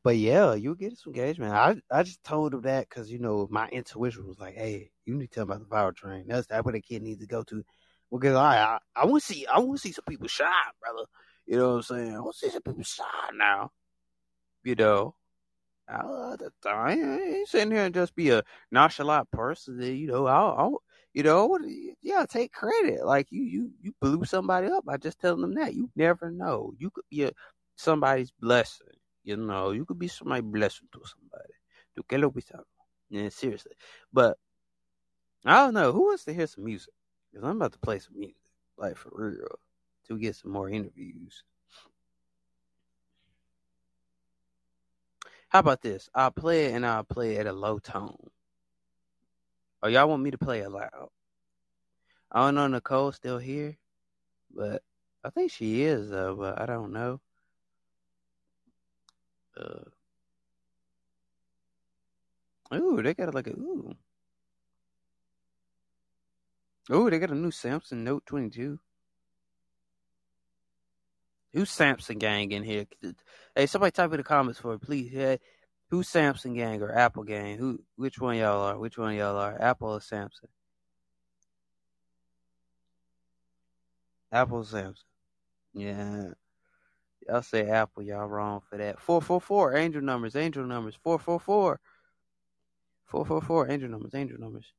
But 0.02 0.16
yeah, 0.16 0.54
you'll 0.54 0.74
get 0.74 0.96
some 0.98 1.12
engagement. 1.14 1.52
I 1.52 1.76
I 1.90 2.02
just 2.02 2.22
told 2.24 2.54
him 2.54 2.62
that 2.62 2.88
because 2.88 3.10
you 3.10 3.18
know 3.18 3.46
my 3.50 3.68
intuition 3.68 4.26
was 4.26 4.38
like, 4.38 4.54
hey, 4.54 4.90
you 5.04 5.14
need 5.14 5.28
to 5.30 5.34
tell 5.34 5.42
him 5.44 5.50
about 5.50 5.60
the 5.60 5.66
power 5.74 5.92
train. 5.92 6.24
That's 6.26 6.46
that's 6.46 6.64
where 6.64 6.72
the 6.72 6.80
kid 6.80 7.02
needs 7.02 7.20
to 7.20 7.26
go 7.26 7.42
to. 7.44 7.64
Because 8.12 8.36
I 8.36 8.58
I, 8.58 8.78
I 8.96 9.06
want 9.06 9.22
to 9.24 9.34
see 9.34 9.46
I 9.46 9.58
want 9.58 9.78
to 9.80 9.88
see 9.88 9.92
some 9.92 10.04
people 10.08 10.28
shine, 10.28 10.50
brother. 10.80 11.06
You 11.46 11.58
know 11.58 11.70
what 11.70 11.76
I'm 11.76 11.82
saying? 11.82 12.16
I 12.16 12.20
want 12.20 12.34
to 12.34 12.38
see 12.46 12.50
some 12.52 12.62
people 12.62 12.82
shine 12.82 13.38
now. 13.38 13.70
You 14.64 14.74
know, 14.74 15.14
I, 15.88 16.34
I 16.66 16.92
ain't 16.92 17.48
sitting 17.48 17.70
here 17.70 17.84
and 17.84 17.94
just 17.94 18.16
be 18.16 18.30
a 18.30 18.42
nonchalant 18.72 19.30
person. 19.30 19.80
You 19.80 20.08
know, 20.08 20.26
I'll, 20.26 20.82
you 21.14 21.22
know, 21.22 21.58
yeah, 22.02 22.26
take 22.28 22.52
credit. 22.52 23.04
Like 23.04 23.28
you, 23.30 23.42
you, 23.42 23.70
you 23.80 23.92
blew 24.00 24.24
somebody 24.24 24.66
up 24.68 24.84
by 24.84 24.96
just 24.96 25.20
telling 25.20 25.42
them 25.42 25.54
that. 25.54 25.74
You 25.74 25.90
never 25.96 26.30
know. 26.30 26.72
You 26.78 26.90
could 26.90 27.04
be 27.10 27.24
a, 27.24 27.32
somebody's 27.76 28.32
blessing. 28.40 28.88
You 29.24 29.36
know, 29.36 29.70
you 29.70 29.84
could 29.84 29.98
be 29.98 30.08
somebody's 30.08 30.44
blessing 30.50 30.88
to 30.92 31.00
somebody. 31.04 31.52
Do 31.96 32.02
Yeah, 33.10 33.28
seriously. 33.28 33.72
But 34.12 34.36
I 35.44 35.56
don't 35.56 35.74
know 35.74 35.92
who 35.92 36.06
wants 36.06 36.24
to 36.24 36.34
hear 36.34 36.46
some 36.46 36.64
music 36.64 36.92
because 37.30 37.44
I'm 37.44 37.56
about 37.56 37.72
to 37.72 37.78
play 37.78 37.98
some 37.98 38.18
music, 38.18 38.36
like 38.76 38.96
for 38.96 39.10
real, 39.12 39.58
to 40.08 40.18
get 40.18 40.36
some 40.36 40.52
more 40.52 40.70
interviews. 40.70 41.42
How 45.48 45.60
about 45.60 45.82
this? 45.82 46.10
I'll 46.14 46.30
play 46.30 46.66
it 46.66 46.74
and 46.74 46.84
I'll 46.84 47.04
play 47.04 47.36
it 47.36 47.40
at 47.40 47.46
a 47.46 47.52
low 47.52 47.78
tone. 47.78 48.30
Or 49.82 49.90
y'all 49.90 50.08
want 50.08 50.22
me 50.22 50.30
to 50.30 50.38
play 50.38 50.60
it 50.60 50.70
loud? 50.70 51.10
I 52.32 52.44
don't 52.44 52.54
know 52.56 52.66
Nicole's 52.66 53.16
still 53.16 53.38
here, 53.38 53.76
but 54.54 54.82
I 55.24 55.30
think 55.30 55.52
she 55.52 55.82
is 55.82 56.10
though, 56.10 56.34
but 56.36 56.60
I 56.60 56.66
don't 56.66 56.92
know. 56.92 57.20
Uh, 59.56 59.84
ooh, 62.74 63.02
they 63.02 63.14
got 63.14 63.34
like 63.34 63.46
a 63.46 63.50
ooh. 63.52 63.94
Ooh, 66.92 67.10
they 67.10 67.18
got 67.18 67.30
a 67.30 67.34
new 67.34 67.50
Samsung 67.50 67.98
Note 67.98 68.24
22. 68.26 68.78
Who's 71.52 71.70
Samsung 71.70 72.18
gang 72.18 72.52
in 72.52 72.62
here? 72.62 72.86
Hey, 73.54 73.66
somebody 73.66 73.90
type 73.90 74.10
in 74.12 74.18
the 74.18 74.22
comments 74.22 74.60
for 74.60 74.74
it, 74.74 74.82
please. 74.82 75.10
Yeah, 75.12 75.36
who's 75.90 76.08
Samsung 76.08 76.54
gang 76.54 76.82
or 76.82 76.92
Apple 76.92 77.24
gang? 77.24 77.58
Who? 77.58 77.80
Which 77.96 78.20
one 78.20 78.36
y'all 78.36 78.60
are? 78.60 78.78
Which 78.78 78.98
one 78.98 79.14
y'all 79.14 79.36
are? 79.36 79.60
Apple 79.60 79.88
or 79.94 80.00
Samsung? 80.00 80.50
Apple, 84.30 84.64
Samsung. 84.64 85.02
Yeah. 85.72 86.24
Y'all 87.26 87.42
say 87.42 87.68
Apple, 87.68 88.02
y'all 88.02 88.26
wrong 88.26 88.60
for 88.68 88.78
that. 88.78 89.00
444, 89.00 89.76
angel 89.76 90.02
numbers, 90.02 90.36
angel 90.36 90.64
numbers. 90.64 90.96
444. 91.02 91.80
444, 93.06 93.70
angel 93.70 93.88
numbers, 93.88 94.14
angel 94.14 94.38
numbers. 94.38 94.72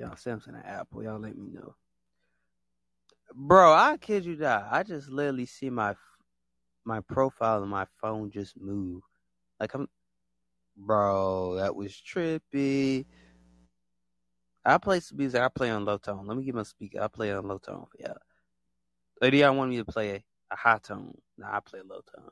Y'all 0.00 0.12
Samsung 0.12 0.54
and 0.54 0.64
Apple, 0.64 1.02
y'all 1.02 1.20
let 1.20 1.36
me 1.36 1.50
know. 1.52 1.74
Bro, 3.34 3.74
I 3.74 3.98
kid 3.98 4.24
you 4.24 4.34
not. 4.34 4.66
I 4.70 4.82
just 4.82 5.10
literally 5.10 5.44
see 5.44 5.68
my 5.68 5.94
my 6.86 7.00
profile 7.00 7.62
on 7.62 7.68
my 7.68 7.84
phone 8.00 8.30
just 8.30 8.58
move. 8.58 9.02
Like 9.60 9.74
I'm 9.74 9.88
Bro, 10.74 11.56
that 11.56 11.76
was 11.76 11.92
trippy. 11.92 13.04
I 14.64 14.78
play 14.78 15.00
some 15.00 15.18
music. 15.18 15.38
I 15.38 15.48
play 15.48 15.68
on 15.68 15.84
low 15.84 15.98
tone. 15.98 16.26
Let 16.26 16.38
me 16.38 16.44
get 16.44 16.54
my 16.54 16.62
speaker. 16.62 17.02
I 17.02 17.08
play 17.08 17.30
on 17.32 17.46
low 17.46 17.58
tone 17.58 17.84
for 17.90 18.02
y'all. 18.02 18.16
Lady, 19.20 19.38
y'all 19.38 19.54
want 19.54 19.70
me 19.70 19.76
to 19.76 19.84
play 19.84 20.24
a 20.50 20.56
high 20.56 20.78
tone? 20.78 21.14
Nah, 21.36 21.56
I 21.58 21.60
play 21.60 21.80
low 21.86 22.00
tone. 22.16 22.30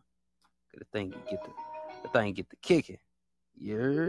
The 0.72 0.86
thing 0.90 1.10
get 1.30 1.44
the 1.44 1.50
the 2.02 2.08
thing 2.08 2.32
get 2.32 2.48
the 2.48 2.56
kicking. 2.62 2.98
Yeah. 3.58 4.08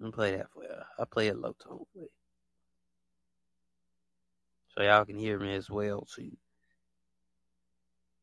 Me 0.00 0.10
play 0.10 0.36
that 0.36 0.50
for 0.52 0.64
you. 0.64 0.70
I 0.98 1.04
play 1.04 1.28
it 1.28 1.38
low 1.38 1.54
tone 1.62 1.84
for 1.92 2.00
you. 2.00 2.08
so 4.74 4.82
y'all 4.82 5.04
can 5.04 5.18
hear 5.18 5.38
me 5.38 5.54
as 5.54 5.68
well 5.68 6.02
too. 6.02 6.30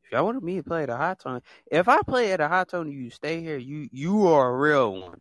If 0.03 0.11
y'all 0.11 0.25
want 0.25 0.41
me 0.43 0.57
to 0.57 0.63
play 0.63 0.85
the 0.85 0.95
high 0.95 1.15
tone, 1.15 1.41
if 1.69 1.87
I 1.89 2.01
play 2.01 2.31
at 2.31 2.39
a 2.39 2.47
high 2.47 2.63
tone, 2.63 2.91
you 2.91 3.09
stay 3.09 3.41
here. 3.41 3.57
You 3.57 3.89
you 3.91 4.27
are 4.27 4.49
a 4.49 4.57
real 4.57 5.01
one. 5.01 5.19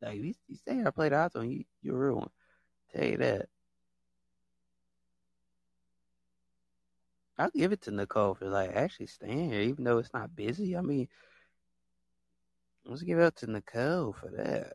Like 0.00 0.16
you, 0.16 0.34
you 0.48 0.56
stay 0.56 0.74
here, 0.74 0.88
I 0.88 0.90
play 0.90 1.10
the 1.10 1.16
high 1.16 1.28
tone. 1.28 1.50
You 1.50 1.64
you're 1.82 1.96
a 1.96 2.06
real 2.08 2.16
one. 2.16 2.30
Tell 2.94 3.04
you 3.04 3.18
that. 3.18 3.48
I'll 7.38 7.50
give 7.50 7.72
it 7.72 7.82
to 7.82 7.90
Nicole 7.92 8.34
for 8.34 8.48
like 8.48 8.70
actually 8.74 9.06
staying 9.06 9.52
here, 9.52 9.60
even 9.60 9.84
though 9.84 9.98
it's 9.98 10.12
not 10.12 10.34
busy. 10.34 10.76
I 10.76 10.80
mean, 10.80 11.08
let's 12.88 13.02
give 13.02 13.20
up 13.20 13.36
to 13.36 13.46
Nicole 13.50 14.14
for 14.14 14.30
that. 14.36 14.72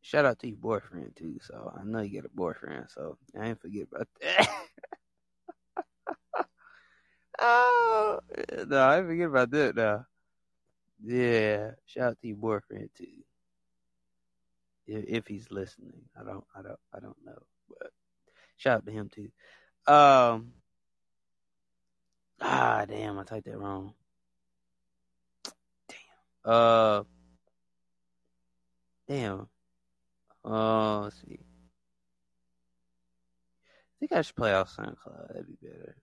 Shout 0.00 0.24
out 0.26 0.38
to 0.40 0.48
your 0.48 0.58
boyfriend 0.58 1.16
too. 1.16 1.38
So 1.42 1.72
I 1.76 1.82
know 1.82 2.00
you 2.00 2.20
got 2.20 2.30
a 2.30 2.34
boyfriend, 2.34 2.86
so 2.88 3.18
I 3.38 3.48
ain't 3.48 3.60
forget 3.60 3.88
about 3.90 4.06
that. 4.20 4.48
oh 7.40 8.20
no, 8.68 8.78
I 8.78 8.98
ain't 8.98 9.06
forget 9.06 9.28
about 9.28 9.50
that 9.50 9.74
now. 9.76 10.06
Yeah, 11.02 11.72
shout 11.86 12.10
out 12.10 12.20
to 12.20 12.28
your 12.28 12.36
boyfriend 12.36 12.90
too. 12.96 13.24
If, 14.86 15.04
if 15.08 15.26
he's 15.26 15.50
listening, 15.50 16.02
I 16.18 16.24
don't, 16.24 16.44
I 16.54 16.62
don't, 16.62 16.78
I 16.94 17.00
don't 17.00 17.16
know, 17.24 17.42
but 17.68 17.90
shout 18.56 18.78
out 18.78 18.86
to 18.86 18.92
him 18.92 19.10
too. 19.10 19.30
Um, 19.92 20.52
ah, 22.40 22.84
damn, 22.86 23.18
I 23.18 23.24
typed 23.24 23.46
that 23.46 23.58
wrong. 23.58 23.94
Damn. 25.88 26.52
Uh, 26.52 27.02
damn. 29.08 29.48
Uh, 30.44 31.00
let's 31.00 31.20
see. 31.20 31.38
I 33.94 33.94
think 34.00 34.12
I 34.12 34.22
should 34.22 34.36
play 34.36 34.52
off 34.52 34.76
SoundCloud. 34.76 35.28
That'd 35.28 35.46
be 35.46 35.66
better. 35.66 35.96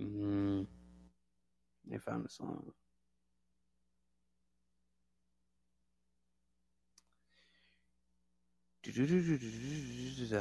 Mm. 0.00 0.66
They 1.90 1.98
found 1.98 2.24
the 2.24 2.28
song. 2.28 2.72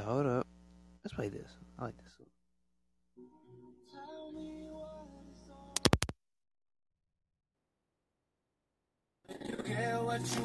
Hold 0.03 0.25
up. 0.27 0.47
Let's 1.03 1.15
play 1.15 1.29
this. 1.29 1.49
I 1.79 1.85
like 1.85 1.97
this 1.97 2.13
one. 2.19 2.27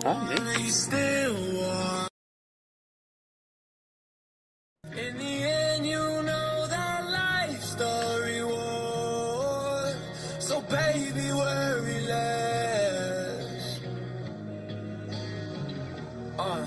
Oh, 0.05 0.59
you 0.59 0.69
still 0.69 1.35
want. 1.35 2.09
In 4.97 5.17
the 5.17 5.25
end, 5.25 5.87
you 5.87 5.99
know 5.99 6.67
that 6.69 7.09
life 7.09 7.63
story 7.63 8.45
was. 8.45 9.97
So, 10.41 10.61
baby, 10.63 11.33
worry 11.33 12.01
less. 12.07 13.81
Uh, 16.39 16.67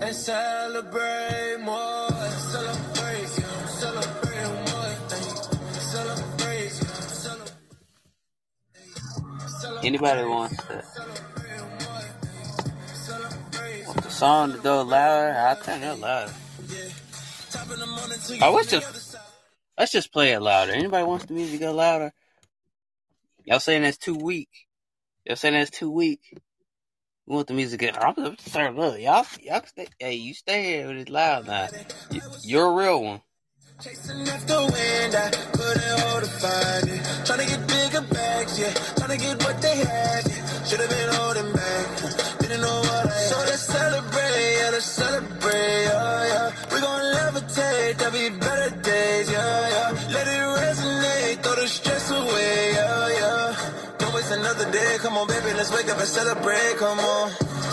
and 0.00 0.14
celebrate 0.14 1.58
more. 1.62 1.99
Anybody 9.82 10.24
wants 10.28 10.56
to 10.66 10.84
want 13.86 14.02
the 14.02 14.10
song 14.10 14.52
to 14.52 14.58
go 14.58 14.82
louder? 14.82 15.36
I'll 15.38 15.56
turn 15.56 15.82
it 15.82 15.98
louder. 15.98 16.32
Oh, 18.42 18.52
let's 18.52 18.70
just 18.70 19.16
let's 19.78 19.92
just 19.92 20.12
play 20.12 20.32
it 20.32 20.40
louder. 20.40 20.72
Anybody 20.72 21.04
wants 21.04 21.26
the 21.26 21.34
music 21.34 21.60
to 21.60 21.66
go 21.66 21.72
louder? 21.72 22.12
Y'all 23.44 23.60
saying 23.60 23.82
that's 23.82 23.96
too 23.98 24.16
weak? 24.16 24.50
Y'all 25.24 25.36
saying 25.36 25.54
that's 25.54 25.70
too 25.70 25.90
weak? 25.90 26.20
We 27.26 27.34
want 27.36 27.46
the 27.48 27.54
music 27.54 27.80
to 27.80 27.86
get. 27.86 28.02
I'm 28.02 28.14
it 28.18 28.78
up. 28.80 28.98
Y'all, 28.98 29.26
y'all 29.40 29.62
stay. 29.66 29.86
Hey, 29.98 30.14
you 30.14 30.34
stay 30.34 30.64
here 30.64 30.86
when 30.88 30.98
it's 30.98 31.10
loud 31.10 31.46
now. 31.46 31.68
You- 32.10 32.20
You're 32.42 32.66
a 32.68 32.74
real 32.74 33.02
one. 33.04 33.20
Chasing 33.80 34.28
after 34.28 34.60
wind, 34.60 35.14
I 35.16 35.30
couldn't 35.56 36.00
hold 36.04 36.22
to 36.22 36.28
find 36.28 36.84
it. 36.84 37.00
Trying 37.24 37.40
to 37.40 37.46
get 37.46 37.66
bigger 37.66 38.02
bags, 38.12 38.60
yeah. 38.60 38.74
Trying 39.00 39.16
to 39.16 39.16
get 39.16 39.42
what 39.42 39.56
they 39.62 39.76
had, 39.78 40.22
yeah. 40.28 40.64
Should 40.68 40.80
have 40.80 40.90
been 40.90 41.08
holding 41.16 41.50
back. 41.54 41.86
Didn't 42.40 42.60
know 42.60 42.76
what 42.76 43.06
I 43.08 43.20
So 43.32 43.38
let's 43.48 43.64
celebrate, 43.64 44.56
yeah, 44.60 44.70
let's 44.72 44.84
celebrate, 44.84 45.84
yeah, 45.88 46.26
yeah. 46.28 46.52
We 46.70 46.80
gon' 46.82 47.04
levitate, 47.16 47.96
there'll 47.96 48.12
be 48.12 48.28
better 48.36 48.70
days, 48.82 49.30
yeah, 49.32 49.68
yeah. 49.74 50.12
Let 50.12 50.26
it 50.28 50.44
resonate, 50.60 51.42
throw 51.42 51.54
the 51.54 51.66
stress 51.66 52.10
away, 52.10 52.72
yeah, 52.76 53.08
yeah. 53.16 53.96
Don't 53.96 54.12
waste 54.14 54.30
another 54.30 54.70
day, 54.70 54.98
come 54.98 55.16
on, 55.16 55.26
baby, 55.26 55.56
let's 55.56 55.72
wake 55.72 55.88
up 55.88 55.98
and 55.98 56.06
celebrate, 56.06 56.76
come 56.76 57.00
on. 57.00 57.30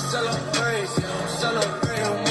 Celebrate, 0.07 0.87
yeah, 1.03 1.27
celebrate 1.43 2.26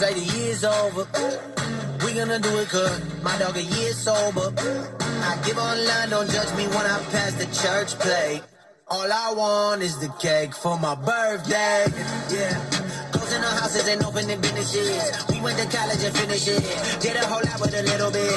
cause 0.00 0.16
like 0.16 0.16
the 0.16 0.38
year's 0.38 0.64
over. 0.64 1.06
We 2.04 2.14
gonna 2.14 2.38
do 2.38 2.58
it 2.58 2.68
good, 2.70 3.22
my 3.22 3.36
dog 3.38 3.56
a 3.56 3.62
year 3.62 3.92
sober. 3.92 4.52
I 4.58 5.38
give 5.44 5.58
online, 5.58 6.10
don't 6.10 6.30
judge 6.30 6.56
me 6.56 6.66
when 6.68 6.86
I 6.86 6.98
pass 7.10 7.34
the 7.34 7.46
church 7.62 7.98
plate. 7.98 8.42
All 8.88 9.12
I 9.12 9.32
want 9.34 9.82
is 9.82 9.98
the 9.98 10.08
cake 10.18 10.54
for 10.54 10.78
my 10.78 10.94
birthday. 10.94 11.86
Yeah. 12.30 12.79
Closing 13.40 13.56
the 13.56 13.60
houses 13.60 13.88
and 13.88 14.04
opening 14.04 14.40
businesses. 14.40 15.26
We 15.30 15.40
went 15.40 15.58
to 15.58 15.66
college 15.76 16.02
and 16.04 16.14
finished 16.16 16.48
it. 16.48 17.00
Did 17.00 17.16
a 17.16 17.26
whole 17.26 17.42
lot 17.48 17.60
with 17.60 17.74
a 17.74 17.82
little 17.82 18.10
bit. 18.10 18.32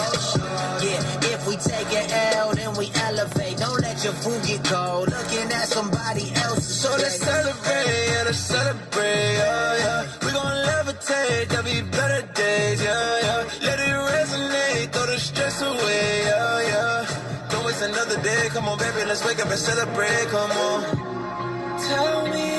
Yeah. 0.83 1.33
If 1.33 1.48
we 1.48 1.56
take 1.57 1.91
an 1.91 2.09
L, 2.38 2.53
then 2.56 2.73
we 2.75 2.91
elevate. 2.95 3.57
Don't 3.57 3.82
let 3.82 4.03
your 4.03 4.14
food 4.14 4.41
get 4.45 4.64
cold. 4.64 5.09
Looking 5.11 5.51
at 5.51 5.67
somebody 5.67 6.32
else. 6.35 6.65
So 6.65 6.90
let's 6.91 7.17
celebrate, 7.19 8.07
yeah, 8.11 8.23
let's 8.25 8.38
celebrate, 8.40 9.33
yeah, 9.35 9.77
yeah. 9.77 10.25
We 10.25 10.32
gon' 10.32 10.65
levitate, 10.67 11.48
there'll 11.49 11.65
be 11.65 11.82
better 11.91 12.27
days, 12.33 12.83
yeah, 12.83 13.19
yeah. 13.23 13.49
Let 13.64 13.80
it 13.80 13.95
resonate, 14.11 14.91
throw 14.91 15.06
the 15.06 15.19
stress 15.19 15.61
away, 15.61 16.23
yeah, 16.25 16.61
yeah. 16.72 17.48
Don't 17.49 17.65
waste 17.65 17.82
another 17.83 18.22
day, 18.22 18.48
come 18.49 18.67
on, 18.67 18.77
baby, 18.77 19.06
let's 19.07 19.23
wake 19.25 19.40
up 19.40 19.49
and 19.49 19.59
celebrate, 19.59 20.27
come 20.30 20.51
on. 20.51 21.80
Tell 21.88 22.27
me 22.27 22.52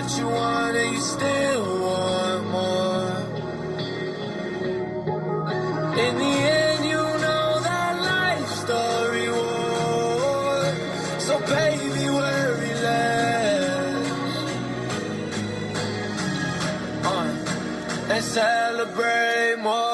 what 0.00 0.18
you 0.18 0.26
want 0.26 0.76
and 0.76 0.94
you 0.94 1.00
still 1.00 1.80
want 1.82 2.46
more. 2.50 3.10
In 6.04 6.14
the 6.22 6.34
end, 6.58 6.84
you 6.86 7.02
know 7.24 7.60
that 7.68 7.92
life 8.12 8.48
story 8.64 9.28
was. 9.28 10.74
So, 11.26 11.38
baby, 11.40 12.08
worry 12.08 12.74
less. 12.86 14.06
Uh, 17.04 18.12
and 18.14 18.24
celebrate 18.24 19.56
more. 19.62 19.89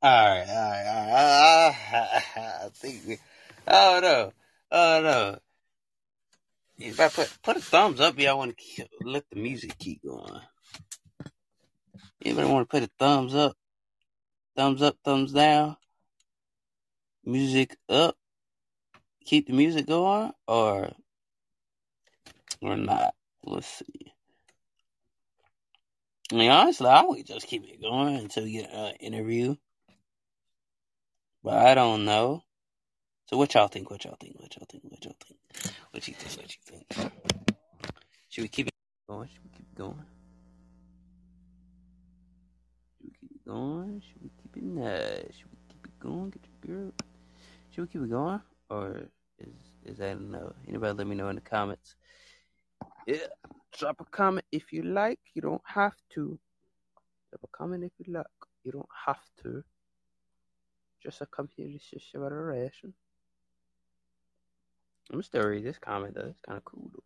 All 0.00 0.28
right, 0.28 0.46
all 0.48 0.70
right, 0.70 0.86
all 0.86 1.08
right. 1.08 1.74
I, 2.36 2.64
I 2.66 2.68
think 2.72 3.02
we. 3.04 3.18
Oh 3.66 3.98
no, 4.00 4.32
oh 4.70 5.00
no. 5.02 5.38
If 6.78 7.00
I 7.00 7.08
put 7.08 7.36
put 7.42 7.56
a 7.56 7.60
thumbs 7.60 8.00
up, 8.00 8.16
y'all 8.16 8.38
want 8.38 8.56
to 8.56 8.86
let 9.02 9.24
the 9.30 9.40
music 9.40 9.76
keep 9.76 10.04
going. 10.04 10.40
Anybody 12.24 12.48
want 12.48 12.68
to 12.68 12.70
put 12.70 12.84
a 12.84 12.90
thumbs 12.96 13.34
up? 13.34 13.56
Thumbs 14.56 14.82
up, 14.82 14.96
thumbs 15.04 15.32
down. 15.32 15.76
Music 17.24 17.76
up. 17.88 18.14
Keep 19.24 19.48
the 19.48 19.52
music 19.52 19.86
going, 19.86 20.30
or 20.46 20.92
or 22.62 22.76
not. 22.76 23.14
Let's 23.44 23.66
see. 23.66 24.12
I 26.30 26.36
mean, 26.36 26.50
honestly, 26.52 26.86
I 26.86 27.02
would 27.02 27.26
just 27.26 27.48
keep 27.48 27.64
it 27.64 27.82
going 27.82 28.14
until 28.14 28.44
we 28.44 28.52
get 28.52 28.70
an 28.72 28.94
interview. 29.00 29.56
But 31.42 31.54
I 31.54 31.74
don't 31.74 32.04
know. 32.04 32.42
So 33.26 33.36
what 33.36 33.54
y'all 33.54 33.68
think? 33.68 33.90
What 33.90 34.04
y'all 34.04 34.16
think? 34.18 34.40
What 34.40 34.56
y'all 34.56 34.66
think? 34.68 34.84
What 34.84 35.04
y'all 35.04 35.16
think? 35.24 35.38
What 35.90 36.08
you 36.08 36.14
think? 36.14 36.40
What 36.40 36.56
you 36.56 36.62
think? 36.64 37.12
Should 38.28 38.42
we 38.42 38.48
keep 38.48 38.68
it 38.68 38.74
going? 39.08 39.28
Should 39.28 39.42
we 39.44 39.50
keep 39.56 39.74
going? 39.74 40.04
Should 42.96 43.04
we 43.04 43.10
keep 43.10 43.30
it 43.30 43.44
going? 43.46 44.00
Should 44.00 44.22
we 44.22 44.30
keep 44.42 44.56
it 44.56 44.62
nice? 44.62 45.36
Should 45.36 45.50
we 45.50 45.58
keep 45.68 45.84
it 45.86 45.98
going? 46.00 46.30
Get 46.30 46.68
your 46.68 46.88
up? 46.88 47.02
Should 47.70 47.82
we 47.82 47.88
keep 47.88 48.02
it 48.02 48.10
going? 48.10 48.40
Or 48.70 49.02
is 49.38 49.54
is 49.84 49.98
that 49.98 50.20
no? 50.20 50.54
Anybody 50.66 50.92
let 50.96 51.06
me 51.06 51.16
know 51.16 51.28
in 51.28 51.36
the 51.36 51.40
comments. 51.40 51.94
Yeah. 53.06 53.26
Drop 53.78 54.00
a 54.00 54.04
comment 54.04 54.46
if 54.50 54.72
you 54.72 54.82
like. 54.82 55.20
You 55.34 55.42
don't 55.42 55.62
have 55.64 55.94
to. 56.14 56.38
Drop 57.30 57.42
a 57.44 57.56
comment 57.56 57.84
if 57.84 57.92
you 57.98 58.12
like. 58.14 58.26
You 58.64 58.72
don't 58.72 58.88
have 59.06 59.20
to. 59.42 59.62
Just 61.02 61.20
a 61.20 61.26
computer 61.26 61.78
situation. 61.78 62.92
I'm 65.10 65.14
gonna 65.14 65.22
still 65.22 65.46
read 65.46 65.64
this 65.64 65.78
comment 65.78 66.14
though. 66.14 66.28
It's 66.28 66.40
kind 66.40 66.58
of 66.58 66.64
cool 66.64 66.90
though. 66.92 67.02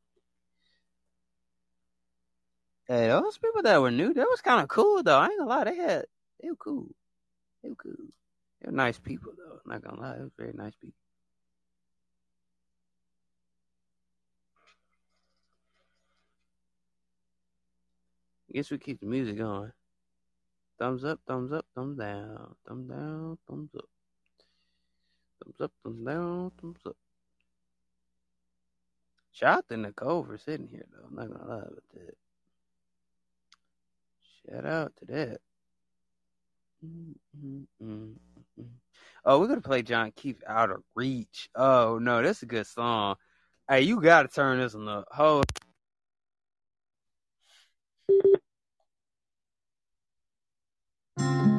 Hey, 2.89 3.07
those 3.09 3.39
people 3.39 3.63
that 3.63 3.81
were 3.81 3.91
new, 3.91 4.13
that 4.13 4.27
was 4.29 4.41
kind 4.41 4.61
of 4.61 4.69
cool 4.69 5.03
though. 5.03 5.19
I 5.19 5.27
ain't 5.27 5.39
gonna 5.39 5.51
lie, 5.51 5.65
they 5.65 5.77
had 5.77 6.07
they 6.43 6.49
were 6.49 6.57
cool. 6.57 6.89
They 7.63 7.69
were 7.69 7.77
cool. 7.77 7.93
They 8.61 8.67
were 8.67 8.77
nice 8.77 8.99
people 8.99 9.33
though. 9.37 9.61
I'm 9.65 9.71
not 9.73 9.83
gonna 9.83 10.01
lie, 10.01 10.17
they 10.17 10.23
were 10.23 10.33
very 10.37 10.53
nice 10.53 10.75
people. 10.75 10.97
I 18.51 18.57
guess 18.57 18.71
we 18.71 18.79
keep 18.79 19.01
the 19.01 19.07
music 19.07 19.39
going. 19.39 19.73
Thumbs 20.79 21.05
up, 21.05 21.21
thumbs 21.27 21.53
up, 21.53 21.67
thumbs 21.75 21.99
down, 21.99 22.55
thumbs 22.67 22.89
down, 22.91 23.39
thumbs 23.47 23.71
up, 23.77 23.85
thumbs 25.43 25.61
up, 25.61 25.73
thumbs 25.85 26.07
down, 26.07 26.53
thumbs 26.61 26.81
up. 26.87 26.97
Shout 29.33 29.59
out 29.59 29.69
to 29.69 29.77
Nicole 29.77 30.25
for 30.25 30.37
sitting 30.39 30.69
here 30.69 30.85
though. 30.93 31.07
I'm 31.09 31.15
not 31.15 31.39
gonna 31.39 31.51
lie 31.51 31.61
about 31.61 31.83
that. 31.95 32.17
Shout 34.51 34.67
out 34.67 34.93
to 34.99 35.05
that. 35.07 35.41
Mm, 36.85 37.15
mm, 37.39 37.65
mm, 37.83 38.15
mm. 38.61 38.67
Oh, 39.25 39.39
we're 39.39 39.49
gonna 39.49 39.61
play 39.61 39.83
Jon 39.83 40.13
Keith 40.15 40.43
Out 40.47 40.71
of 40.71 40.83
Reach. 40.95 41.49
Oh 41.55 41.99
no, 42.01 42.23
that's 42.23 42.43
a 42.43 42.47
good 42.47 42.67
song. 42.67 43.17
Hey, 43.69 43.83
you 43.83 44.01
gotta 44.01 44.29
turn 44.29 44.59
this 44.59 44.75
one 44.75 44.89
up. 44.89 45.07
Hold. 51.23 51.43
I'm 51.43 51.52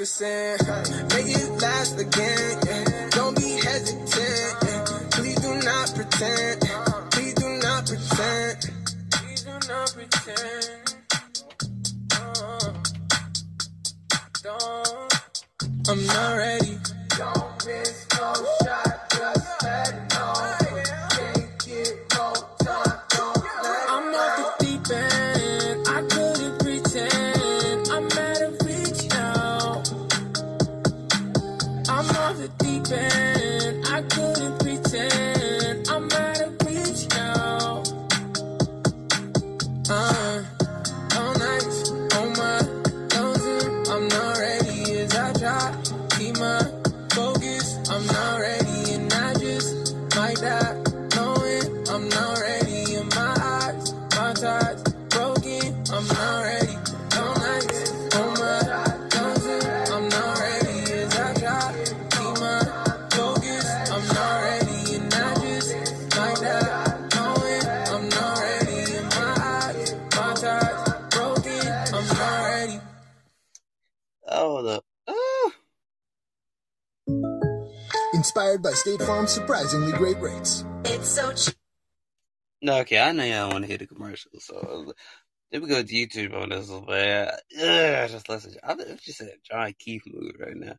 practicing. 0.00 0.56
Make 1.08 1.36
it 1.36 1.62
last 1.62 2.00
again. 2.00 2.58
yeah. 2.66 3.08
Don't 3.10 3.36
be 3.36 3.60
hesitant. 3.60 4.56
yeah. 4.64 5.08
Please 5.10 5.40
do 5.40 5.54
not 5.62 5.94
pretend. 5.94 6.60
Please 7.10 7.34
do 7.34 7.48
not 7.58 7.86
pretend. 7.86 8.70
Please 9.10 9.42
do 9.42 9.52
not 9.68 9.92
pretend. 9.92 10.94
Uh, 12.16 12.72
don't. 14.42 15.88
I'm 15.88 16.06
not 16.06 16.36
ready. 16.36 16.78
Don't 17.18 17.66
miss 17.66 18.06
no 18.14 18.59
Inspired 78.60 78.72
by 78.72 78.76
State 78.76 79.06
Farm's 79.06 79.32
surprisingly 79.32 79.92
great 79.92 80.20
rates. 80.20 80.64
It's 80.84 81.08
so 81.08 81.32
cheap. 81.32 81.54
No, 82.60 82.78
okay, 82.80 82.98
I 83.00 83.12
know 83.12 83.24
y'all 83.24 83.50
want 83.50 83.62
to 83.62 83.68
hear 83.68 83.78
the 83.78 83.86
commercial, 83.86 84.32
so 84.38 84.92
let 85.50 85.62
me 85.62 85.68
go 85.68 85.82
to 85.82 85.88
YouTube 85.88 86.34
on 86.34 86.50
this 86.50 86.68
one, 86.68 86.84
man. 86.86 87.28
Ugh, 87.58 88.10
just 88.10 88.28
listen. 88.28 88.56
I'm 88.62 88.78
just 89.02 89.22
in 89.22 89.28
a 89.28 89.30
Jon 89.50 89.74
Keith 89.78 90.02
mood 90.06 90.36
right 90.38 90.56
now. 90.56 90.74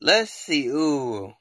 Let's 0.00 0.32
see. 0.32 0.66
Ooh. 0.66 1.32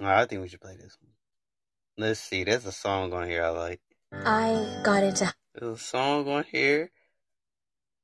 Alright, 0.00 0.18
I 0.18 0.26
think 0.26 0.42
we 0.42 0.48
should 0.48 0.60
play 0.60 0.76
this 0.76 0.96
one. 1.00 1.12
Let's 1.96 2.20
see. 2.20 2.42
There's 2.42 2.66
a 2.66 2.72
song 2.72 3.12
on 3.12 3.28
here 3.28 3.44
I 3.44 3.50
like. 3.50 3.80
I 4.12 4.80
got 4.84 5.04
into 5.04 5.32
There's 5.54 5.76
a 5.76 5.82
song 5.82 6.28
on 6.28 6.44
here. 6.50 6.90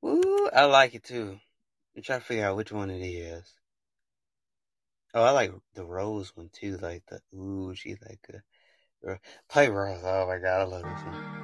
Woo, 0.00 0.48
I 0.54 0.66
like 0.66 0.94
it 0.94 1.02
too. 1.02 1.38
I'm 1.94 2.02
trying 2.02 2.20
to 2.20 2.24
figure 2.24 2.46
out 2.46 2.56
which 2.56 2.72
one 2.72 2.90
it 2.90 3.02
is. 3.02 3.44
Oh, 5.14 5.22
I 5.22 5.30
like 5.30 5.52
the 5.74 5.84
Rose 5.84 6.34
one 6.34 6.48
too. 6.52 6.78
Like 6.78 7.04
the 7.06 7.20
ooh, 7.36 7.74
she's 7.74 7.98
like 8.00 8.26
a 9.06 9.18
play 9.50 9.68
Rose. 9.68 10.00
Oh 10.02 10.26
my 10.26 10.38
god, 10.38 10.60
I 10.60 10.64
love 10.64 10.82
this 10.82 11.02
one. 11.04 11.42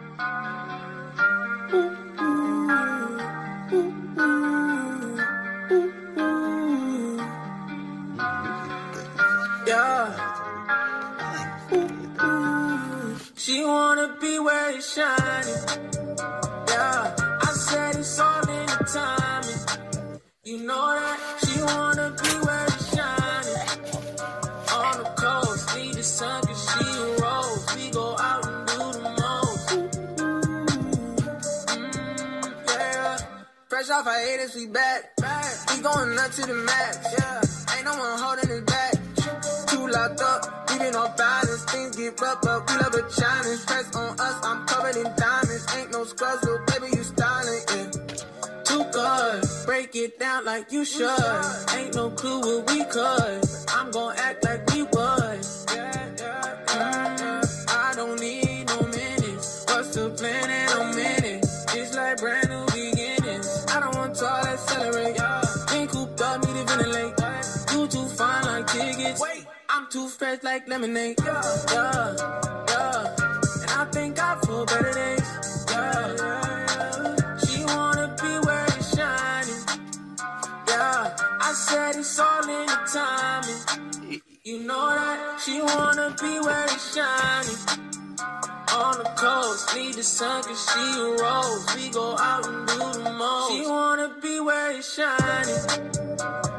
Yeah. 9.66 10.14
She 13.36 13.64
wanna 13.64 14.16
be 14.18 14.38
where 14.38 14.70
it's 14.70 14.94
shining. 14.94 16.47
Know 20.68 20.94
that 21.00 21.18
she 21.44 21.62
wanna 21.62 22.08
be 22.22 22.32
where 22.46 22.66
it's 22.66 22.94
shining. 22.94 23.68
On 24.76 24.94
the 25.02 25.08
coast, 25.16 25.64
need 25.76 25.94
the 25.94 26.02
sun 26.02 26.42
'cause 26.44 26.62
she 26.70 26.84
a 27.04 27.08
rose. 27.24 27.64
We 27.74 27.90
go 27.90 28.08
out 28.18 28.44
and 28.46 28.66
do 28.68 28.84
the 28.96 29.10
most. 29.22 29.66
Mm, 31.72 32.52
yeah. 32.68 33.16
Fresh 33.70 33.90
off 33.96 34.06
our 34.06 34.20
haters, 34.26 34.54
we 34.56 34.66
back. 34.66 35.00
We 35.70 35.76
going 35.80 36.18
up 36.18 36.30
to 36.32 36.42
the 36.52 36.58
max. 36.70 36.98
Yeah, 37.16 37.74
ain't 37.74 37.86
no 37.86 37.94
one 38.04 38.18
holding 38.24 38.50
us 38.56 38.64
back. 38.74 38.94
Two 39.70 39.84
locked 39.88 40.20
up, 40.20 40.40
we 40.70 40.76
off 41.00 41.16
balance. 41.16 41.64
Things 41.72 41.96
get 41.96 42.20
rough, 42.20 42.42
but 42.42 42.58
we 42.68 42.74
love 42.82 42.94
a 42.94 43.04
challenge. 43.20 43.60
Press 43.66 43.88
on 43.96 44.20
us, 44.20 44.36
I'm 44.48 44.66
covered 44.66 44.96
in 44.96 45.08
diamonds. 45.16 45.64
Ain't 45.76 45.92
no 45.92 46.04
scrubs, 46.04 46.46
break 49.92 50.04
it 50.04 50.18
down 50.18 50.44
like 50.44 50.70
you 50.72 50.84
should. 50.84 51.08
Ain't 51.74 51.94
no 51.94 52.10
clue 52.10 52.40
what 52.40 52.70
we 52.70 52.84
could. 52.84 53.40
I'm 53.68 53.90
gon' 53.90 54.14
act 54.18 54.44
like 54.44 54.66
we. 54.70 54.82
Mm, 54.82 55.28
I 57.68 57.92
don't 57.96 58.20
need 58.20 58.66
no 58.66 58.82
minutes. 58.82 59.64
What's 59.68 59.94
the 59.94 60.10
plan 60.10 60.50
in 60.50 60.68
a 60.68 60.94
minute? 60.94 61.44
It's 61.74 61.94
like 61.96 62.18
brand 62.18 62.48
new 62.48 62.66
beginnings. 62.66 63.66
I 63.68 63.80
don't 63.80 63.94
want 63.96 64.14
to 64.16 64.26
accelerate. 64.26 65.16
Been 65.68 65.86
cooped 65.88 66.20
up, 66.20 66.44
need 66.44 66.54
to 66.54 66.64
ventilate. 66.64 67.14
You 67.72 67.86
too 67.88 68.06
fine 68.08 68.44
like 68.44 68.66
tickets. 68.66 69.20
Wait, 69.20 69.46
I'm 69.68 69.88
too 69.90 70.08
fresh 70.08 70.42
like 70.42 70.68
lemonade. 70.68 71.18
Yeah, 71.24 71.42
yeah, 71.72 72.16
yeah. 72.68 73.16
And 73.62 73.70
I 73.70 73.86
think 73.90 74.18
I 74.18 74.38
feel 74.40 74.66
better 74.66 74.92
days. 74.92 75.64
Yeah, 75.70 76.14
yeah, 76.16 76.66
yeah. 77.18 77.38
She 77.38 77.64
wanna 77.64 78.14
I 81.48 81.52
said 81.54 81.96
it's 81.96 82.18
all 82.18 82.42
in 82.42 82.66
the 82.66 82.78
timing. 82.92 84.20
You 84.44 84.66
know 84.66 84.90
that 84.90 85.40
she 85.42 85.62
wanna 85.62 86.14
be 86.20 86.40
where 86.40 86.64
it's 86.64 86.94
shining. 86.94 87.56
On 88.76 88.98
the 88.98 89.08
coast, 89.16 89.74
need 89.74 89.94
the 89.94 90.02
sun 90.02 90.42
cause 90.42 90.70
she 90.70 90.84
a 91.00 91.16
rose. 91.16 91.74
We 91.74 91.88
go 91.88 92.18
out 92.18 92.46
and 92.46 92.68
do 92.68 93.02
the 93.02 93.12
most. 93.12 93.50
She 93.50 93.66
wanna 93.66 94.14
be 94.20 94.40
where 94.40 94.72
it's 94.72 94.92
shining. 94.94 95.88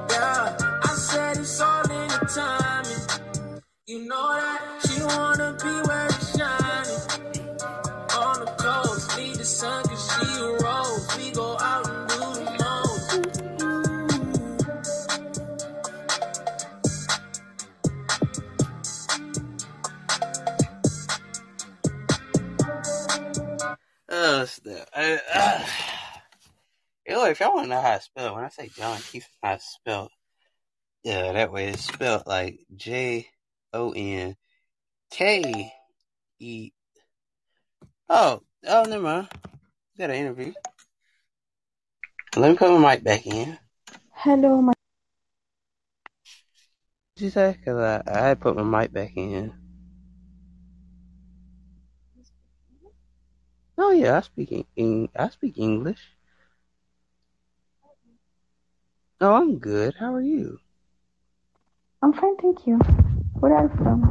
Yeah, 0.09 0.57
I 0.57 0.95
said 0.95 1.37
it's 1.37 1.61
all 1.61 1.83
in 1.83 2.07
the 2.07 2.25
timing. 2.33 3.61
You 3.85 4.07
know 4.07 4.33
that 4.41 4.61
she 4.87 5.03
wanna 5.03 5.55
be 5.61 5.87
where 5.87 6.07
it's 6.07 6.35
shining. 6.35 7.01
On 8.17 8.39
the 8.43 8.51
coast, 8.57 9.15
need 9.19 9.35
the 9.35 9.45
sun 9.45 9.83
cause 9.83 10.03
she 10.15 10.25
a 10.41 10.49
rose. 10.65 11.15
We 11.15 11.29
go 11.29 11.57
out 11.59 12.08
Oh, 24.21 24.43
snap. 24.43 24.89
I, 24.93 25.17
uh, 25.33 25.65
know, 27.09 27.25
if 27.27 27.39
y'all 27.39 27.53
want 27.53 27.67
to 27.67 27.69
know 27.69 27.79
how 27.81 27.95
to 27.95 28.01
spell, 28.01 28.27
it, 28.27 28.35
when 28.35 28.43
I 28.43 28.49
say 28.49 28.67
Jon 28.67 28.99
Keith, 28.99 29.25
how 29.41 29.55
to 29.55 29.61
spell, 29.61 30.11
yeah, 31.05 31.31
that 31.31 31.53
way 31.53 31.69
it's 31.69 31.85
spelled 31.85 32.23
like 32.25 32.59
J 32.75 33.29
O 33.71 33.93
N 33.95 34.35
K 35.09 35.71
E. 36.39 36.71
Oh, 38.09 38.41
oh, 38.67 38.83
never 38.83 39.01
mind. 39.01 39.29
Got 39.97 40.09
an 40.09 40.17
interview. 40.17 40.51
Let 42.35 42.51
me 42.51 42.57
put 42.57 42.77
my 42.77 42.95
mic 42.95 43.03
back 43.05 43.25
in. 43.25 43.57
Hello, 44.11 44.61
my 44.61 44.73
What 47.15 47.23
you 47.23 47.29
say? 47.29 47.57
Cause 47.63 48.03
I, 48.05 48.31
I 48.31 48.33
put 48.33 48.57
my 48.57 48.81
mic 48.81 48.91
back 48.91 49.13
in. 49.15 49.53
Oh 53.81 53.91
yeah, 53.91 54.17
I 54.17 54.21
speak 54.21 54.51
en- 54.51 54.65
en- 54.75 55.09
I 55.15 55.29
speak 55.29 55.57
English. 55.57 56.01
Oh, 59.21 59.35
I'm 59.35 59.57
good. 59.57 59.95
How 59.95 60.13
are 60.13 60.21
you? 60.21 60.59
I'm 62.01 62.11
fine, 62.11 62.35
thank 62.37 62.67
you. 62.67 62.77
Where 63.39 63.55
are 63.55 63.63
you 63.63 63.69
from? 63.77 64.01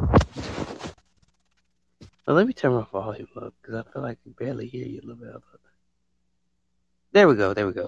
Well, 2.26 2.36
let 2.36 2.47
me 2.47 2.55
turn 2.55 2.72
my 2.72 2.86
volume 2.90 3.28
up 3.36 3.52
because 3.60 3.74
I 3.74 3.92
feel 3.92 4.02
like 4.02 4.18
I 4.18 4.22
can 4.22 4.32
barely 4.32 4.68
hear 4.68 4.86
you 4.86 5.00
a 5.02 5.06
little 5.06 5.22
bit. 5.22 5.42
There 7.12 7.28
we 7.28 7.36
go. 7.36 7.52
There 7.52 7.66
we 7.66 7.74
go. 7.74 7.86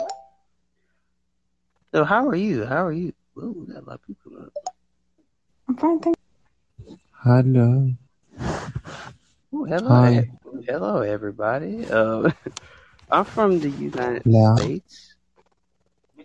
So, 1.93 2.05
how 2.05 2.29
are 2.29 2.37
you? 2.37 2.67
How 2.67 2.85
are 2.85 2.93
you? 2.93 3.15
Ooh, 3.39 3.65
we 3.67 3.73
got 3.73 3.85
a 3.85 3.87
lot 3.87 4.01
of 4.01 4.07
people 4.07 4.33
up. 4.39 4.53
I'm 5.67 5.77
fine, 5.77 6.01
thank 6.01 6.17
Hello. 7.23 7.93
Ooh, 9.55 9.65
hello, 9.65 9.89
Hi. 9.89 10.31
e- 10.50 10.64
hello, 10.68 11.02
everybody. 11.02 11.86
Uh, 11.90 12.30
I'm 13.12 13.26
from 13.26 13.60
the 13.60 13.70
United 13.70 14.24
Yeah. 14.26 14.56
States. 14.56 15.16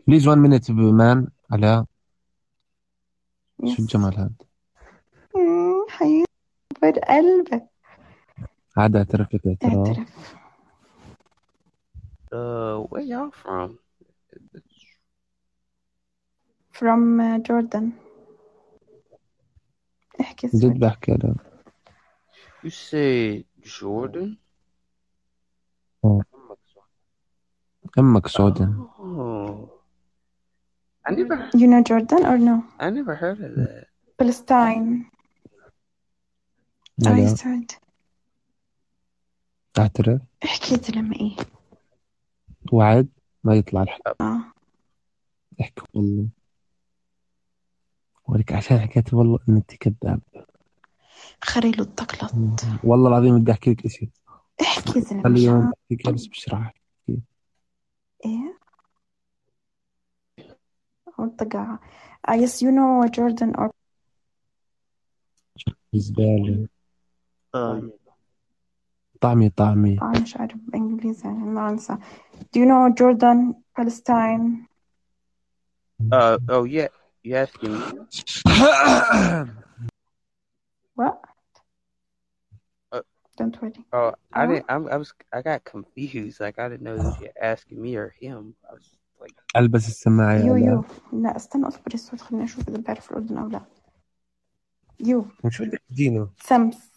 Please 0.07 0.27
one 0.27 0.41
minute 0.43 0.69
man 0.93 1.31
علاء 1.53 1.85
Yes. 3.63 3.77
شو 3.77 3.83
الجمال 3.83 4.19
هذا 4.19 4.31
مم، 5.37 5.87
حياتي 5.89 6.27
قلبك 7.09 7.69
عاد 8.77 8.97
اعترف 8.97 9.35
لك 9.35 9.47
اعتراف 9.47 9.89
اعترف 9.89 10.31
Uh, 12.33 12.77
where 12.91 13.03
y'all 13.13 13.33
from? 13.43 13.69
from 16.79 17.21
uh, 17.21 17.39
Jordan 17.49 17.87
احكي 20.21 20.47
جد 20.47 20.61
سوري 20.61 20.79
بحكي 20.79 21.13
علاء 21.13 21.35
You 22.63 22.71
said 22.71 23.45
Jordan? 23.66 24.38
آه. 26.06 26.22
أمك 28.00 28.28
سودان 28.28 28.88
Oh, 28.98 29.70
I 31.08 31.12
never, 31.12 31.50
You 31.54 31.68
know 31.68 31.82
Jordan 31.84 32.26
or 32.26 32.38
no? 32.38 32.64
I 32.80 32.90
never 32.90 33.16
heard 33.16 33.40
of 33.42 33.56
that. 33.56 33.88
Palestine 34.18 35.06
I 37.06 37.26
said 37.36 37.72
أعترف. 39.80 40.22
احكي 40.44 40.76
زلمة 40.76 41.16
إيه. 41.16 41.36
وعد 42.72 43.10
ما 43.44 43.56
يطلع 43.56 43.82
الحق. 43.82 44.22
آه. 44.22 44.42
احكي 45.62 45.82
والله. 45.94 46.28
ولك 48.28 48.54
عشان 48.54 48.80
حكيت 48.80 49.14
والله 49.14 49.40
ان 49.50 49.56
انت 49.56 49.76
كذاب. 49.76 50.22
خريلو 51.44 51.84
التقلط 51.84 52.32
والله 52.84 53.10
العظيم 53.10 53.40
بدي 53.40 53.52
احكي 53.52 53.72
لك 53.72 53.86
اشي 53.86 54.10
احكي 54.62 55.02
زلمة 55.02 55.24
خلي 55.24 55.44
يوم 55.44 55.62
شان 55.62 55.72
احكي 56.02 56.12
بس 56.14 56.28
مش 56.30 56.50
راح 56.50 56.62
احكي 56.62 57.22
إيه 58.26 58.58
والطقاعة 61.18 61.80
I 62.30 62.34
guess 62.34 62.62
you 62.62 62.72
know 62.72 63.10
Jordan 63.18 63.56
or 63.62 63.70
زبالة 65.94 66.68
Uh, 67.56 67.84
طعمي 69.22 69.50
طعمي 69.50 70.00
آه 70.02 70.22
مش 70.22 70.38
عارف 70.38 70.58
بإنجليزي 70.68 71.28
يعني 71.28 71.38
ما 71.44 71.70
أنسى 71.70 71.98
Do 72.36 72.60
you 72.60 72.66
know 72.66 72.94
Jordan 73.00 73.54
Palestine 73.80 74.68
uh, 76.12 76.38
oh 76.50 76.64
yeah, 76.66 76.88
you 77.24 77.36
asking 77.36 77.72
me? 77.72 77.82
What? 80.95 81.21
Uh, 82.93 83.03
Don't 83.39 83.57
worry 83.63 83.73
Oh, 83.93 84.13
I 84.33 84.45
Oh. 84.45 84.47
didn't. 84.49 84.67
I'm, 84.69 84.89
I 84.89 84.97
was. 84.97 85.13
I 85.33 85.43
got 85.43 85.65
confused. 85.65 86.41
Like 86.41 86.59
I 86.59 86.69
didn't 86.69 86.83
know 86.83 86.97
if 86.97 87.21
you're 87.21 87.39
asking 87.53 87.79
me 87.83 87.97
or 87.97 88.09
him. 88.21 88.55
I 88.69 88.75
was 88.75 88.87
like, 89.21 89.35
البس 89.57 89.89
السماعة 89.89 90.35
يا 90.35 90.45
يو 90.45 90.55
علاء 90.55 90.69
يو 90.69 90.85
لا 91.21 91.37
استنى 91.37 91.69
اصبر 91.69 91.95
الصوت 91.95 92.21
خليني 92.21 92.45
اشوف 92.45 92.69
اذا 92.69 92.79
بعرف 92.79 93.11
الاردن 93.11 93.39
او 93.39 93.49
لا 93.49 93.61
يو 95.01 95.27
شو 95.49 95.65
بدك 95.65 95.83
تجينا 95.91 96.31
سمس 96.41 96.91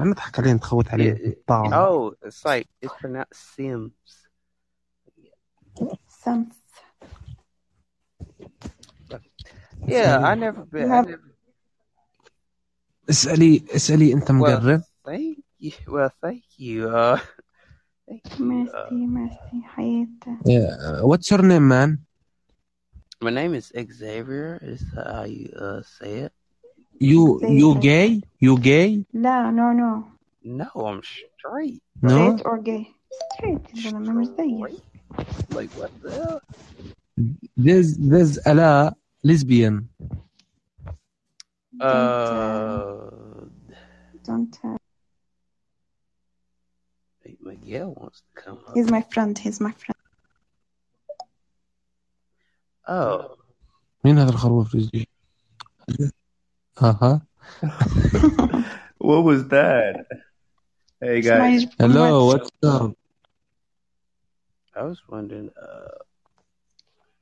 عم 0.00 0.08
نضحك 0.10 0.38
عليه 0.38 0.52
نتخوت 0.52 0.88
عليه 0.88 1.14
yeah, 1.14 1.26
الطعم 1.26 1.72
oh, 1.72 2.12
it's 2.26 2.44
like 2.44 2.66
it's 2.82 2.94
pronounced 3.02 3.56
Sims. 3.56 4.28
سمس 6.08 6.58
Yeah, 9.88 10.18
I 10.30 10.34
never 10.34 10.62
been. 10.74 10.90
I 10.92 11.00
never. 11.00 11.31
اسالي 13.09 13.63
اسالي 13.75 14.13
انت 14.13 14.31
مقرب 14.31 14.81
What's 21.09 21.31
your 21.31 21.41
name, 21.41 21.67
man? 21.67 21.89
My 23.21 23.31
name 23.31 23.53
is 23.55 23.71
Xavier. 23.71 24.59
Is 24.61 24.81
that 24.93 25.07
how 25.15 25.23
you 25.23 25.47
uh, 25.55 25.81
say 25.97 26.11
it? 26.25 26.33
You 26.99 27.39
Xavier. 27.39 27.59
you 27.61 27.69
gay? 27.79 28.09
You 28.39 28.53
gay? 28.59 28.89
No, 29.13 29.49
no, 29.59 29.71
no. 29.71 29.91
No, 30.43 30.69
I'm 30.87 31.01
straight. 31.03 31.81
No. 32.01 32.35
Straight 32.35 32.41
or 32.45 32.57
gay? 32.59 32.83
Straight. 33.33 33.63
straight. 33.71 34.83
Like 35.57 35.71
what 35.79 35.91
the? 36.01 36.11
Hell? 36.11 36.41
There's 37.55 37.89
there's 37.97 38.33
a 38.45 38.93
lesbian. 39.23 39.89
Uh, 41.80 43.10
don't 44.24 44.58
uh, 44.64 44.76
Miguel 47.40 47.94
wants 47.96 48.20
to 48.20 48.42
come 48.42 48.58
up. 48.66 48.74
he's 48.74 48.90
my 48.90 49.02
friend 49.12 49.38
he's 49.38 49.60
my 49.60 49.72
friend 49.72 49.94
Oh, 52.90 53.36
مين 54.04 54.18
هذا 54.18 54.30
الخروف 54.30 54.74
رجلي 54.74 55.06
اها 56.82 57.20
What 58.98 59.22
was 59.24 59.48
that? 59.48 60.06
Hey 61.00 61.20
guys. 61.20 61.66
hello 61.78 62.26
what's 62.26 62.50
up 62.64 62.96
I 64.74 64.82
was 64.82 65.00
wondering. 65.08 65.50
Uh, 65.66 65.98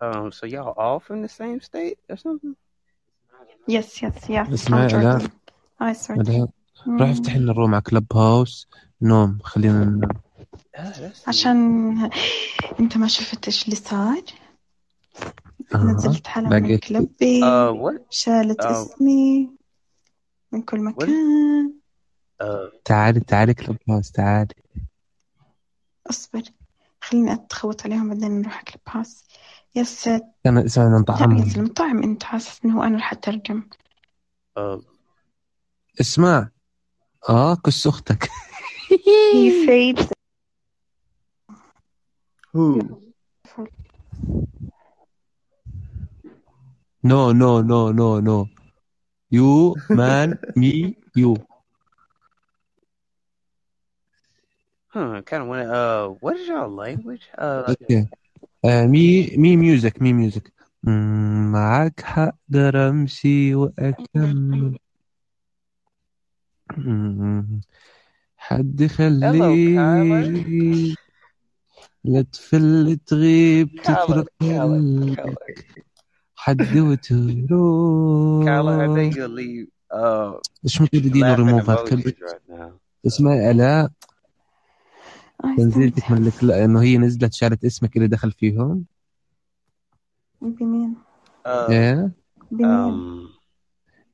um, 0.05 0.31
so 0.33 0.47
y'all 0.47 0.75
all 0.77 1.01
from 1.01 1.23
the 1.23 1.28
same 1.28 1.61
state 1.61 1.99
or 2.09 2.17
something? 2.17 2.55
Yes 3.68 4.03
yes 4.03 4.30
yes. 4.30 4.53
اسمعي 4.53 4.90
swear 4.90 4.94
لا 6.18 6.48
روح 6.88 7.10
افتح 7.10 7.36
لنا 7.36 7.52
الروم 7.52 7.74
على 7.74 7.82
كلب 7.82 8.14
هاوس 8.14 8.68
نوم. 9.02 9.40
خلينا 9.44 9.84
ننام. 9.86 10.11
عشان 11.28 11.58
أنت 12.80 12.98
ما 12.98 13.08
شفتش 13.08 13.66
اللي 13.66 13.76
صار 13.76 14.22
نزلت 15.76 16.28
حالة 16.28 16.50
من 16.50 16.78
كلبي. 16.78 17.42
Uh, 17.42 17.74
what? 17.74 18.02
شالت 18.10 18.61
Uh, 18.61 18.66
اسمي 18.66 19.50
من 20.52 20.61
كل 20.61 20.80
مكان. 20.80 21.74
Uh, 22.44 22.45
تعالي 22.86 23.20
تعالي 23.20 23.53
كلب 23.53 23.78
هاوس 23.90 24.11
تعالي. 24.11 24.53
اصبر. 26.10 26.42
خليني 27.12 27.34
أتخوت 27.34 27.86
عليهم 27.86 28.10
بعدين 28.10 28.42
نروح 28.42 28.56
على 28.56 28.64
كلب 28.66 28.82
هاوس 28.88 29.24
يس 29.76 30.08
لا 30.08 30.22
أنا 30.46 30.66
اسمع 30.66 30.84
يا 30.84 30.90
نطعم 31.00 31.44
زلمة 31.46 31.68
طعم 31.68 32.04
أنت 32.04 32.24
حاسس 32.24 32.66
إنه 32.66 32.88
أنا 32.88 32.98
رح 32.98 33.12
أترجم. 33.14 33.64
uh, 34.60 34.82
اسمع. 36.02 36.50
آه 37.30 37.56
كس 37.56 37.88
أختك. 37.88 38.30
He 39.34 39.52
said 39.66 40.12
Who? 42.54 42.80
no 47.04 47.32
no 47.42 47.62
no 47.72 47.92
no 48.00 48.20
no. 48.20 48.38
You 49.32 49.76
man 49.90 50.30
me 50.56 50.96
you. 51.16 51.51
Hmm, 54.94 55.20
kind 55.22 55.44
of 55.44 55.48
want 55.48 55.64
to. 55.64 55.74
Uh, 55.74 56.08
what 56.20 56.36
is 56.36 56.48
your 56.48 56.68
language? 56.68 57.24
Uh, 57.38 57.72
okay. 57.72 58.06
Uh, 58.64 58.86
me, 58.88 59.36
me 59.38 59.56
music, 59.56 60.02
me 60.02 60.11
music. 60.14 60.52
معك 60.84 62.02
هقدر 62.06 62.90
أمشي 62.90 63.56
وأكمل 63.56 64.78
حد 68.38 68.88
خليه 68.88 70.95
لا 72.03 72.22
تفل 72.22 72.98
تغيب 73.06 73.70
تترك 73.84 74.28
حد 76.36 76.78
وتروح 76.78 77.36
Carla, 78.45 78.82
I 78.82 78.88
think 78.88 79.16
you'll 79.16 79.30
leave. 79.30 79.68
Uh, 79.92 80.40
مش 80.64 80.82
متردين 80.82 81.34
ريموفات 81.34 81.94
اسمع 83.08 83.52
الاء 83.52 83.92
تنزيلتك 85.58 86.11
من 86.11 86.28
الك... 86.28 86.44
إنه 86.44 86.82
هي 86.82 86.98
نزلت 86.98 87.34
شالت 87.34 87.66
اسمك 87.66 87.98
اللي 87.98 88.08
دخل 88.08 88.32
فيهم. 88.32 88.86
بمين؟ 90.42 90.95
Uh, 91.45 91.48
إيه؟ 91.48 92.11
بمين؟ 92.52 93.28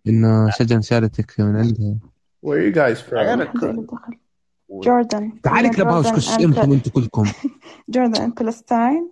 إنه 0.08 0.50
شجن 0.50 0.82
شالتك 0.82 1.40
من 1.40 1.56
عندها. 1.56 1.98
Where 2.46 2.58
are 2.58 2.72
you 2.72 2.76
guys 2.76 3.02
from? 3.02 3.88
جوردن. 4.70 5.42
تعالي 5.44 5.70
كلب 5.70 5.88
هاوس 5.88 6.08
and 6.08 6.42
أنتم 6.42 6.72
أنتم 6.72 6.92
كلكم. 6.92 7.24
جوردن 7.90 8.32
and 8.32 8.40
فلسطين 8.40 9.12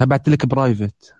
بعت 0.00 0.28
لك 0.28 0.46
برايفت. 0.46 1.14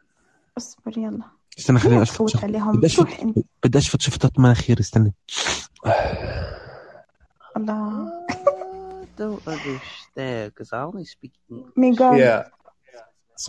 اصبر 0.58 0.98
يلا. 0.98 1.24
استنى 1.58 1.78
خليني 1.78 2.02
أشفط 2.02 2.44
عليهم؟ 2.44 2.76
بدي 2.76 2.86
أشفط 2.86 3.20
انت 3.22 3.38
بدي 3.64 3.78
أشفط 3.78 4.00
شفطة 4.00 4.30
مناخير 4.38 4.80
استنى. 4.80 5.14
الله. 7.56 8.25
Don't 9.20 9.42
understand 9.54 10.42
because 10.50 10.70
I 10.76 10.80
only 10.88 11.04
speak 11.14 11.32
English. 11.50 11.74
Miguel 11.84 12.12
Yeah. 12.24 12.42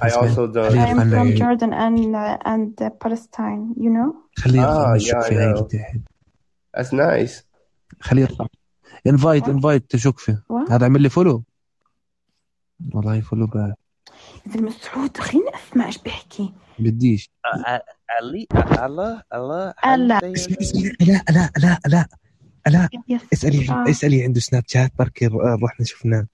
I 0.08 0.10
also 0.22 0.42
I 0.48 0.52
don't. 0.56 0.78
am 0.94 1.00
from 1.16 1.28
Jordan 1.42 1.72
and 1.86 2.00
uh, 2.16 2.38
and 2.54 2.74
uh, 2.82 2.90
Palestine 3.04 3.64
you 3.84 3.92
know 3.96 4.10
خليه 4.40 4.62
Ah, 4.66 4.96
الشوك 4.96 5.24
I 5.24 5.28
في 5.30 5.36
know. 5.36 5.68
تحت 5.68 6.00
That's 6.78 6.94
nice. 6.94 7.44
خليه 8.02 8.22
يرفع 8.22 8.46
انفايت 9.08 9.50
انفايت 9.50 9.92
تشوك 9.92 10.20
فيه? 10.20 10.44
هذا 10.72 10.86
عمل 10.86 11.02
لي 11.02 11.10
فولو 11.10 11.44
والله 12.94 13.22
فولو 13.22 13.48
يا 13.56 13.74
زلمة 14.48 14.68
مسعود 14.70 15.18
خليني 15.18 15.50
اسمع 15.56 15.86
إيش 15.86 15.98
بيحكي 15.98 16.54
بديش 16.80 17.30
Uh, 17.48 17.50
I, 17.66 17.80
Allah. 19.32 20.20
say 20.22 20.34
your 20.34 20.50
name? 20.50 20.96
لا 21.02 21.24
لا 21.30 21.52
لا 21.58 21.80
لا 21.88 22.08
لا 22.67 22.89
Yes. 23.13 23.21
اسالي 23.33 23.71
آه. 23.71 23.91
اسالي 23.91 24.25
عنده 24.25 24.41
سناب 24.41 24.63
شات 24.67 24.93
بركي 24.99 25.27
رحنا 25.63 25.85
شفناه 25.87 26.27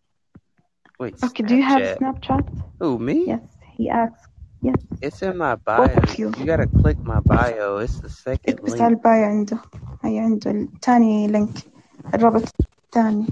Wait, 1.02 1.14
Okay, 1.26 1.42
do 1.48 1.54
you 1.54 1.62
have 1.72 1.82
Snapchat. 1.98 1.98
Snapchat? 2.00 2.44
Who, 2.80 2.98
me? 3.08 3.16
Yes, 3.32 3.44
he 3.76 3.84
asked. 4.02 4.24
Yes. 4.68 4.80
It's 5.06 5.20
in 5.28 5.36
my 5.44 5.54
bio. 5.66 5.78
Both 5.86 5.96
of 6.02 6.18
you. 6.18 6.26
You 6.38 6.44
gotta 6.52 6.68
click 6.80 6.98
my 7.12 7.20
bio. 7.32 7.68
It's 7.84 7.98
the 8.06 8.12
second 8.24 8.48
اكبس 8.48 8.72
على 8.72 8.80
link. 8.80 8.98
البايو 8.98 9.24
عنده 9.24 9.58
هي 10.04 10.18
عنده 10.18 10.50
الثاني 10.50 11.26
لينك 11.28 11.58
الرابط 12.14 12.54
الثاني 12.84 13.26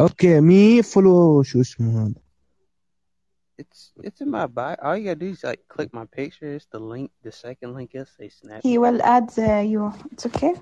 اوكي 0.00 0.40
مي 0.40 0.82
فولو 0.82 1.42
شو 1.42 1.60
اسمه 1.60 2.02
هذا 2.06 2.14
It's 3.62 3.82
it's 4.08 4.20
in 4.24 4.30
my 4.30 4.46
bio. 4.46 4.76
All 4.84 4.96
you 4.96 5.04
gotta 5.08 5.20
do 5.24 5.30
is 5.36 5.44
like 5.50 5.60
click 5.74 5.90
my 6.00 6.06
picture. 6.18 6.50
It's 6.58 6.68
the 6.76 6.82
link. 6.92 7.10
The 7.26 7.32
second 7.46 7.70
link 7.76 7.90
is 8.00 8.08
say 8.18 8.28
Snap. 8.38 8.60
he 8.68 8.74
will 8.84 9.00
add 9.16 9.28
uh, 9.38 9.62
you 9.72 9.82
it's 10.12 10.24
okay 10.30 10.54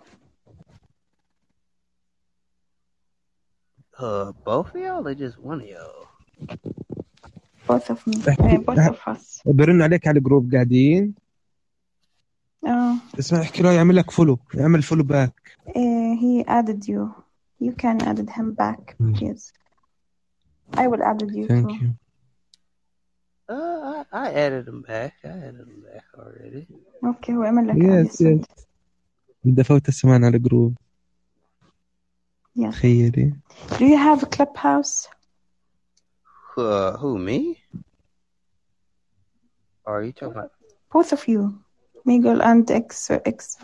Uh, 3.99 4.31
both 4.45 4.69
of 4.75 4.81
y'all 4.81 5.07
or 5.07 5.13
just 5.15 5.37
one 5.39 5.61
of 5.61 5.67
y'all? 5.67 6.07
both 7.67 7.89
of 7.89 7.99
me 8.07 8.15
uh, 8.27 8.57
both 8.57 8.77
of 8.91 8.99
us 9.07 9.41
برن 9.45 9.81
عليك 9.81 10.07
على 10.07 10.17
الجروب 10.19 10.51
قاعدين 10.53 11.13
آه 12.67 12.95
اسمع 13.19 13.41
احكي 13.41 13.63
له 13.63 13.71
يعمل 13.71 13.95
لك 13.95 14.11
فولو 14.11 14.39
يعمل 14.55 14.83
فولو 14.83 15.03
باك 15.03 15.33
uh, 15.67 15.71
he 16.21 16.43
added 16.47 16.87
you 16.87 17.09
you 17.61 17.71
can 17.71 17.97
add 18.07 18.29
him 18.29 18.51
back 18.53 18.95
Mm. 19.01 19.15
please 19.19 19.53
I 20.77 20.87
will 20.87 21.03
add 21.03 21.21
you 21.21 21.47
ثانك 21.47 21.67
too 21.69 21.83
يو 21.83 21.93
Uh, 23.49 24.03
I, 24.11 24.25
I 24.25 24.27
added 24.45 24.63
them 24.69 24.81
back. 24.91 25.13
I 25.25 25.35
added 25.47 25.65
them 25.67 25.81
back 25.87 26.05
already. 26.17 26.63
أوكي 27.05 27.33
هو 27.33 27.43
عمل 27.43 27.67
لك 27.67 27.75
يس 27.77 28.21
add 28.21 28.25
يس 28.25 28.45
بدي 29.43 29.61
افوت 29.61 29.87
السمان 29.89 30.23
على 30.23 30.37
الجروب 30.37 30.75
Yeah. 32.55 32.71
Do 33.77 33.85
you 33.85 33.97
have 33.97 34.23
a 34.23 34.27
clubhouse? 34.27 35.07
Uh, 36.55 36.97
who, 36.97 37.17
me? 37.17 37.59
Are 39.85 40.03
you 40.03 40.11
talking 40.11 40.37
about? 40.37 40.51
Both 40.91 41.13
of 41.13 41.27
you. 41.27 41.59
Miguel 42.05 42.41
and 42.41 42.69
X, 42.69 43.09
X, 43.09 43.57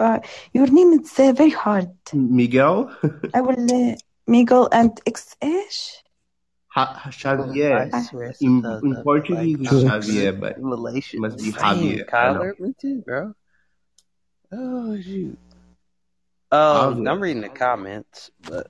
your 0.54 0.68
name 0.68 0.94
is 0.94 1.20
uh, 1.20 1.34
very 1.34 1.50
hard. 1.50 1.92
Miguel? 2.14 2.96
I 3.34 3.42
will, 3.42 3.92
uh, 3.92 3.96
Miguel 4.28 4.70
and 4.72 4.98
X, 5.06 5.36
-ish? 5.42 6.02
Xavier. 7.92 8.32
In, 8.40 8.62
the, 8.62 8.80
the, 8.80 9.02
Portuguese, 9.04 9.60
like, 9.60 9.72
it's 9.74 10.06
Xavier, 10.06 10.34
but 10.34 10.58
in 10.58 10.70
must 11.22 11.38
be 11.38 11.52
Javier. 11.52 12.06
Kyler, 12.08 12.60
me 12.60 12.74
too, 12.80 13.02
bro. 13.02 13.34
Oh 14.52 15.00
shoot. 15.02 15.38
Um, 16.52 17.08
I'm 17.08 17.22
reading 17.22 17.42
the 17.42 17.50
comments, 17.50 18.32
but 18.42 18.68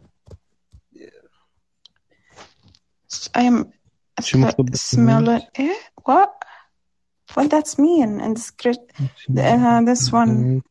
I 3.37 3.41
am 3.51 3.65
شو 4.21 4.39
مكتوب 4.39 4.77
smaller 4.77 5.41
ايه 5.61 5.73
what 6.11 6.31
What 7.37 7.49
that's 7.51 7.75
mean 7.79 8.11
in 8.27 8.35
the 8.35 8.41
script? 8.51 8.87
Uh, 9.37 9.81
this 9.89 10.13
one. 10.13 10.63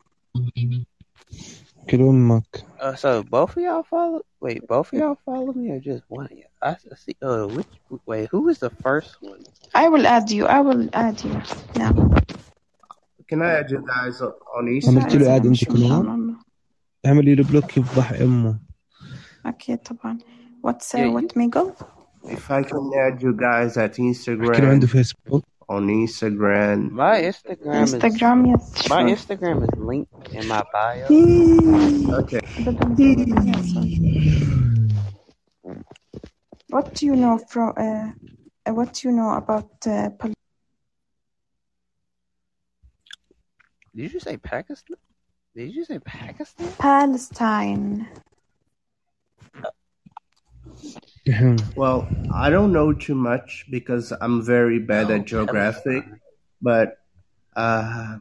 كل 1.89 2.01
أمك 2.01 2.65
Uh, 2.79 2.95
so 2.95 3.23
both 3.23 3.51
of 3.57 3.63
y'all 3.67 3.83
follow? 3.93 4.21
Wait, 4.45 4.61
both 4.67 4.87
of 4.91 4.99
y'all 4.99 5.17
follow 5.25 5.53
me 5.59 5.65
or 5.73 5.79
just 5.89 6.03
one 6.17 6.25
of 6.25 6.31
you? 6.41 6.47
I 6.61 6.71
I 6.93 6.95
see. 7.03 7.15
Uh, 7.29 7.45
which? 7.55 7.71
Wait, 8.11 8.25
who 8.31 8.39
was 8.47 8.57
the 8.65 8.71
first 8.85 9.11
one? 9.31 9.41
I 9.83 9.85
will 9.93 10.05
add 10.15 10.27
you. 10.37 10.43
I 10.57 10.59
will 10.67 10.83
add 11.05 11.17
you 11.25 11.33
now. 11.81 11.93
Can 13.29 13.39
I 13.47 13.49
add 13.59 13.67
you 13.73 13.81
guys 13.95 14.15
on 14.21 14.33
عملت 14.87 15.13
Instagram? 15.13 15.21
له 15.21 15.35
اد 15.35 15.45
انت 15.45 15.51
مش 15.51 15.69
إن 15.69 15.75
شاء 15.77 15.87
كمان 15.87 16.15
الله. 16.15 16.35
اعملي 17.05 17.35
له 17.35 17.43
بلوك 17.43 17.77
يفضح 17.77 18.11
امه 18.11 18.59
أكيد 19.45 19.77
طبعا. 19.77 20.17
What's 20.67 20.95
uh, 20.95 20.97
Yeah, 20.97 21.05
you- 21.05 21.13
what 21.15 21.35
Miguel? 21.35 21.67
If 22.30 22.50
I 22.50 22.62
can 22.62 22.90
add 22.98 23.22
you 23.22 23.32
guys 23.34 23.76
at 23.76 23.94
Instagram. 23.94 24.72
On 24.72 24.80
Facebook. 24.80 25.42
On 25.68 25.86
Instagram. 25.86 26.90
My 26.90 27.20
Instagram, 27.20 27.84
Instagram 27.84 28.54
is, 28.54 28.80
is. 28.80 28.88
My 28.88 29.02
Instagram 29.02 29.62
is 29.62 29.78
linked 29.78 30.28
in 30.34 30.48
my 30.48 30.62
bio. 30.72 31.04
okay. 32.20 32.40
What 36.68 36.94
do 36.94 37.06
you 37.06 37.16
know 37.16 37.38
from? 37.38 37.74
Uh, 37.76 38.12
uh, 38.66 38.74
what 38.74 38.92
do 38.94 39.08
you 39.08 39.14
know 39.14 39.30
about 39.32 39.70
uh, 39.86 40.10
Did 43.94 44.12
you 44.12 44.20
say 44.20 44.36
Pakistan? 44.36 44.96
Did 45.56 45.74
you 45.74 45.84
say 45.84 45.98
Pakistan? 45.98 46.72
Palestine. 46.78 48.08
well, 51.76 52.08
I 52.32 52.50
don't 52.50 52.72
know 52.72 52.92
too 52.92 53.14
much 53.14 53.66
because 53.70 54.12
I'm 54.20 54.42
very 54.42 54.78
bad 54.78 55.08
no, 55.08 55.16
at 55.16 55.24
geographic, 55.24 56.04
but 56.62 56.98
uh, 57.56 58.18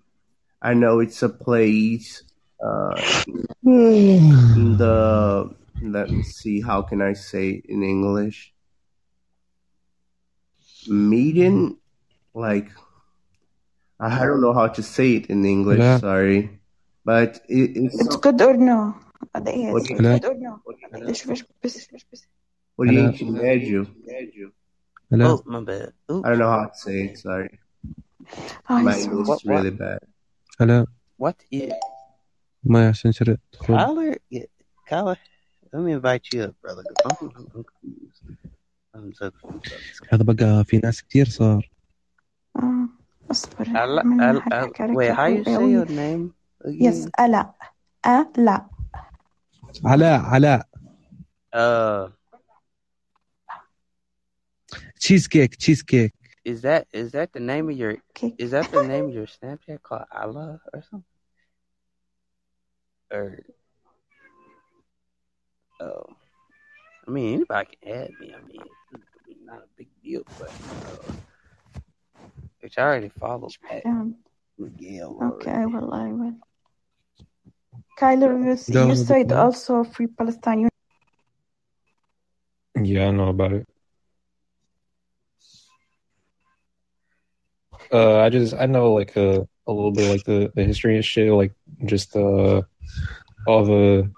I 0.61 0.73
know 0.73 0.99
it's 0.99 1.23
a 1.23 1.29
place 1.29 2.23
uh, 2.63 3.23
in 3.65 4.77
the. 4.77 5.53
Let 5.81 6.09
me 6.09 6.23
see. 6.23 6.61
How 6.61 6.81
can 6.81 7.01
I 7.01 7.13
say 7.13 7.49
it 7.49 7.65
in 7.65 7.83
English? 7.83 8.51
Median, 10.87 11.77
like 12.33 12.71
I 13.99 14.25
don't 14.25 14.41
know 14.41 14.53
how 14.53 14.67
to 14.67 14.83
say 14.83 15.17
it 15.17 15.27
in 15.27 15.45
English. 15.45 15.79
Yeah. 15.79 15.99
Sorry, 15.99 16.59
but 17.05 17.41
it, 17.47 17.77
it's. 17.77 18.01
It's 18.01 18.15
good 18.17 18.41
or 18.41 18.57
no? 18.57 18.95
What, 19.33 19.87
good 19.87 20.25
or 20.25 20.33
no? 20.35 20.61
what, 20.63 20.77
Oriente 22.80 23.25
Médio. 23.25 23.88
Hello? 25.09 25.35
Oh, 25.35 25.43
my 25.45 25.61
bad. 25.61 25.93
Oops. 26.11 26.25
I 26.25 26.30
don't 26.30 26.39
know 26.39 26.51
how 26.51 26.65
to 26.65 26.77
say 26.77 27.06
it, 27.06 27.17
sorry. 27.17 27.59
Oh, 28.69 28.80
my 28.80 28.95
English 28.97 29.30
is 29.30 29.45
really 29.45 29.69
what? 29.72 29.80
bad. 29.80 29.99
Hello? 30.59 30.85
What 31.17 31.38
is... 31.51 31.73
ما 32.64 32.89
عشان 32.89 33.11
شريت 33.11 33.39
Kyler, 33.64 34.15
Kyler, 34.89 35.17
let 35.73 35.81
me 35.81 35.93
invite 35.93 36.33
you 36.33 36.43
up, 36.43 36.56
brother. 36.61 36.83
I'm, 37.06 37.31
I'm, 37.38 37.65
I'm 38.93 39.14
so 39.14 39.31
confused. 39.31 40.03
هذا 40.09 40.23
بقى 40.23 40.65
في 40.65 40.77
ناس 40.77 41.01
كتير 41.01 41.30
صار. 41.30 41.69
wait, 44.93 45.11
how 45.11 45.25
you 45.25 45.43
say 45.43 45.69
your 45.69 45.85
name? 45.85 46.33
Yes, 46.65 47.07
Ala. 47.17 47.53
Ala. 48.06 48.69
Ala. 49.85 50.14
Ala. 50.33 50.65
Uh, 51.53 52.09
cheesecake, 55.00 55.58
cheesecake. 55.58 56.14
Is 56.45 56.61
that 56.61 56.88
is 56.93 57.11
that 57.11 57.34
the 57.34 57.40
name 57.40 57.69
of 57.69 57.77
your 57.77 57.98
Cake. 58.14 58.35
is 58.38 58.51
that 58.51 58.72
the 58.72 58.88
name 58.88 59.09
of 59.09 59.14
your 59.14 59.27
Snapchat 59.27 59.82
called 59.84 60.06
Allah 60.11 60.61
or 60.74 60.82
something? 60.82 61.03
Or 63.11 63.40
oh, 65.82 66.06
I 67.08 67.11
mean 67.11 67.35
anybody 67.35 67.77
can 67.82 67.93
add 67.93 68.09
me. 68.19 68.34
I 68.34 68.48
mean, 68.48 68.61
it's 69.27 69.40
not 69.43 69.58
a 69.58 69.67
big 69.77 69.88
deal, 70.01 70.24
but 70.40 70.50
uh, 70.50 71.14
which 72.61 72.77
I 72.77 72.82
already 72.82 73.09
followed 73.09 73.51
Pat 73.67 73.84
Miguel. 74.58 75.19
Okay, 75.22 75.51
already. 75.51 75.64
I 75.64 75.66
will. 75.66 75.93
I 75.93 76.08
will. 76.08 76.34
Kyler, 78.00 78.34
you, 78.45 78.88
you 78.88 78.95
said 78.95 79.32
also 79.32 79.84
Free 79.84 80.08
Palestine. 80.08 80.69
Yeah, 82.82 83.08
I 83.08 83.11
know 83.11 83.30
about 83.30 83.53
it. 83.53 83.67
Uh, 87.91 88.19
I 88.19 88.30
just 88.30 88.53
I 88.53 88.66
know 88.66 88.93
like 88.93 89.16
a 89.16 89.48
a 89.67 89.72
little 89.72 89.91
bit 89.91 90.09
like 90.09 90.24
the 90.25 90.51
the 90.56 90.64
history 90.64 90.95
and 90.95 91.06
shit, 91.06 91.32
like 91.32 91.53
just 91.85 92.16
uh 92.16 92.61
all 93.45 93.66
the 93.66 94.11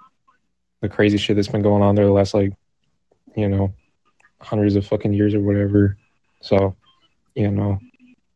the 0.81 0.89
crazy 0.89 1.17
shit 1.17 1.35
that's 1.35 1.47
been 1.47 1.61
going 1.61 1.83
on 1.83 1.95
there 1.95 2.05
the 2.05 2.11
last 2.11 2.33
like 2.33 2.53
you 3.35 3.49
know 3.49 3.73
hundreds 4.41 4.75
of 4.75 4.85
fucking 4.85 5.13
years 5.13 5.33
or 5.33 5.41
whatever. 5.41 5.97
So 6.41 6.75
you 7.35 7.51
know, 7.51 7.79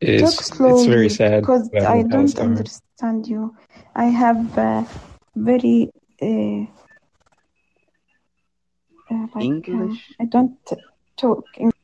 it's 0.00 0.60
it's 0.60 0.84
very 0.86 1.08
sad. 1.08 1.42
because 1.42 1.70
I 1.74 2.02
don't 2.02 2.38
understand 2.38 3.26
you 3.26 3.56
I 3.94 4.06
have 4.06 4.58
uh, 4.58 4.84
very 5.36 5.90
uh, 6.22 6.66
uh, 9.10 9.26
like 9.34 9.44
English? 9.44 10.12
I 10.20 10.24
don't 10.24 10.58
talk 11.16 11.44
English 11.56 11.74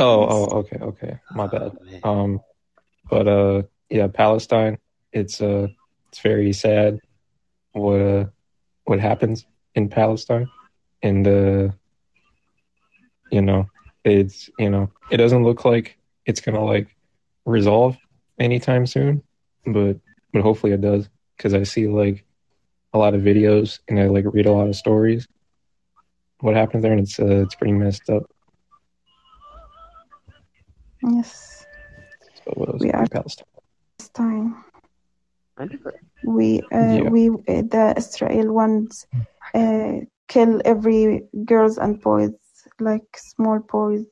Oh, 0.00 0.26
oh, 0.30 0.44
okay, 0.60 0.78
okay. 0.80 1.20
My 1.34 1.46
bad. 1.46 1.72
Oh 1.78 1.84
man. 1.84 2.00
Um, 2.04 2.40
but 3.10 3.28
uh, 3.28 3.62
yeah, 3.90 4.08
Palestine. 4.08 4.78
It's 5.12 5.40
uh, 5.42 5.68
it's 6.08 6.20
very 6.20 6.52
sad 6.52 7.00
what 7.72 8.00
uh, 8.00 8.24
what 8.84 8.98
happens 8.98 9.44
in 9.74 9.88
Palestine, 9.88 10.48
and 11.02 11.26
uh, 11.26 11.68
you 13.30 13.42
know, 13.42 13.66
it's 14.04 14.48
you 14.58 14.70
know, 14.70 14.90
it 15.10 15.18
doesn't 15.18 15.44
look 15.44 15.64
like 15.64 15.98
it's 16.24 16.40
gonna 16.40 16.64
like 16.64 16.96
resolve 17.44 17.96
anytime 18.38 18.86
soon, 18.86 19.22
but 19.66 19.98
but 20.32 20.42
hopefully 20.42 20.72
it 20.72 20.80
does 20.80 21.10
because 21.36 21.52
I 21.52 21.64
see 21.64 21.88
like 21.88 22.24
a 22.94 22.98
lot 22.98 23.14
of 23.14 23.20
videos 23.20 23.80
and 23.88 24.00
I 24.00 24.06
like 24.06 24.24
read 24.32 24.46
a 24.46 24.52
lot 24.52 24.68
of 24.68 24.76
stories. 24.76 25.28
What 26.40 26.56
happened 26.56 26.82
there, 26.82 26.92
and 26.92 27.02
it's 27.02 27.18
uh, 27.20 27.42
it's 27.42 27.54
pretty 27.54 27.74
messed 27.74 28.08
up. 28.08 28.24
Yes 31.02 31.66
So 32.44 32.52
what 32.54 32.68
else? 32.70 32.80
we 32.82 32.90
are 32.90 33.06
Palestine. 33.06 33.44
Palestine 34.16 34.54
we 36.22 36.60
uh, 36.72 37.00
Yeah. 37.02 37.10
we 37.10 37.28
uh, 37.30 37.62
the 37.74 37.94
Israel 37.96 38.52
ones 38.52 39.06
uh, 39.54 39.92
kill 40.28 40.60
every 40.64 41.22
girls 41.44 41.78
and 41.78 42.00
boys 42.00 42.30
like 42.78 43.06
small 43.16 43.58
boys 43.60 44.04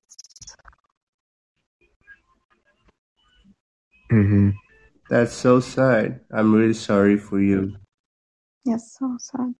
Mm-hmm. 4.10 4.50
That's 5.10 5.32
so 5.32 5.60
sad. 5.60 6.20
I'm 6.32 6.54
really 6.54 6.74
sorry 6.74 7.16
for 7.18 7.40
you. 7.40 7.76
yes 8.64 8.96
so 8.98 9.16
sad 9.18 9.54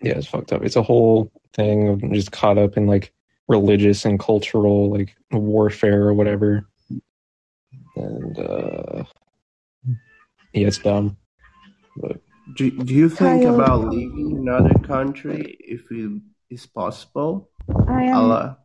Yeah, 0.00 0.14
it's 0.18 0.26
fucked 0.26 0.52
up. 0.52 0.62
It's 0.62 0.76
a 0.76 0.82
whole 0.82 1.30
thing 1.54 1.88
of 1.88 2.12
just 2.12 2.32
caught 2.32 2.58
up 2.58 2.76
in 2.76 2.86
like 2.86 3.12
religious 3.48 4.04
and 4.04 4.18
cultural 4.18 4.90
like 4.90 5.14
warfare 5.30 6.08
or 6.08 6.14
whatever. 6.14 6.66
And 7.96 8.38
uh 8.38 9.04
yeah, 10.52 10.68
it's 10.68 10.78
dumb. 10.78 11.16
But 11.96 12.20
Do, 12.54 12.70
do 12.70 12.94
you 12.94 13.08
think 13.08 13.42
Kyle 13.42 13.54
about 13.54 13.88
leaving 13.88 14.38
another 14.38 14.74
country 14.86 15.56
if 15.60 15.90
it 15.90 16.20
is 16.50 16.66
possible? 16.66 17.50
I 17.88 18.04
am 18.04 18.16
Allah. 18.16 18.58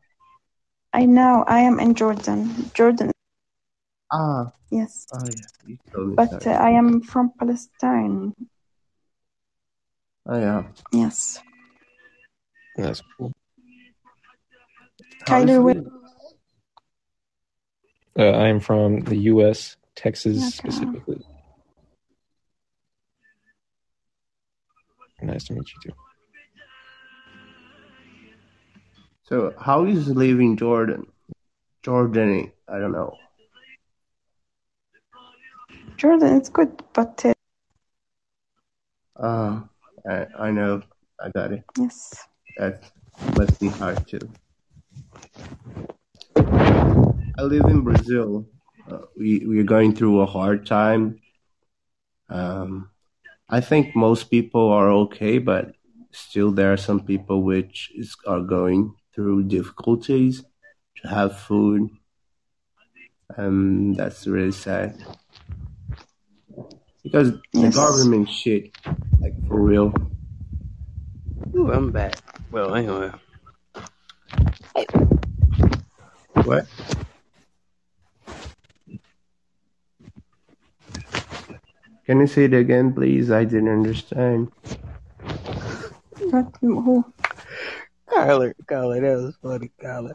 I 0.93 1.05
know 1.05 1.43
I 1.47 1.59
am 1.61 1.79
in 1.79 1.93
Jordan 1.93 2.49
Jordan 2.73 3.11
Ah, 4.11 4.51
yes 4.71 5.05
oh 5.13 5.21
yeah, 5.29 5.45
you 5.65 5.77
but 6.17 6.47
uh, 6.47 6.49
I 6.49 6.71
am 6.71 7.01
from 7.01 7.31
Palestine 7.37 8.33
Oh 10.25 10.39
yeah. 10.39 10.63
yes 10.91 11.37
that's 12.75 13.01
cool. 13.17 13.31
How 15.25 15.41
is 15.41 15.49
Kyler 15.49 15.63
where? 15.63 15.83
Uh, 18.17 18.37
I 18.37 18.47
am 18.47 18.59
from 18.59 19.01
the 19.01 19.15
US, 19.33 19.77
Texas 19.95 20.37
okay 20.37 20.49
specifically. 20.49 21.25
Nice 25.21 25.43
to 25.45 25.53
meet 25.53 25.69
you 25.73 25.91
too. 25.91 25.95
So 29.23 29.53
how 29.59 29.85
is 29.85 30.07
leaving 30.09 30.57
Jordan? 30.57 31.05
Jordan, 31.83 32.51
I 32.67 32.79
don't 32.79 32.91
know. 32.91 33.15
Jordan 35.97 36.37
it's 36.37 36.49
good 36.49 36.81
but 36.93 37.25
uh, 37.25 37.33
Ah, 39.21 39.67
I 40.09 40.25
I 40.47 40.51
know. 40.51 40.81
I 41.21 41.29
got 41.29 41.51
it. 41.51 41.63
yes 41.77 42.27
That 42.57 42.83
must 43.35 43.59
be 43.59 43.67
hard 43.67 44.07
too. 44.07 44.19
I 46.35 47.43
live 47.43 47.65
in 47.65 47.81
Brazil. 47.81 48.47
uh, 48.89 48.99
we 49.17 49.45
we're 49.45 49.63
going 49.63 49.95
through 49.95 50.21
a 50.21 50.25
hard 50.25 50.65
time. 50.65 51.19
Um, 52.29 52.89
I 53.49 53.61
think 53.61 53.95
most 53.95 54.29
people 54.29 54.69
are 54.71 54.89
okay, 55.07 55.39
but 55.39 55.73
still 56.11 56.51
there 56.51 56.73
are 56.73 56.77
some 56.77 57.05
people 57.05 57.43
which 57.43 57.91
is, 57.95 58.15
are 58.27 58.41
going 58.41 58.93
through 59.13 59.43
difficulties 59.43 60.43
to 61.01 61.07
have 61.07 61.39
food. 61.39 61.89
Um, 63.37 63.93
that's 63.93 64.25
really 64.27 64.51
sad 64.51 64.97
because 67.03 67.31
the 67.53 67.69
government 67.69 68.29
shit, 68.29 68.71
like 69.19 69.33
for 69.47 69.59
real. 69.61 69.93
Ooh, 71.55 71.71
I'm 71.71 71.91
back. 71.91 72.15
Well, 72.51 72.75
anyway. 72.75 73.11
What? 76.45 76.65
Can 82.05 82.19
you 82.21 82.27
say 82.27 82.45
it 82.45 82.53
again, 82.53 82.93
please? 82.93 83.29
I 83.31 83.43
didn't 83.43 83.69
understand. 83.69 84.51
What? 86.31 86.47
Who? 86.61 87.05
Kyler, 88.09 88.53
Kyler, 88.65 89.01
that 89.01 89.23
was 89.23 89.35
funny, 89.41 89.71
Kyler. 89.81 90.13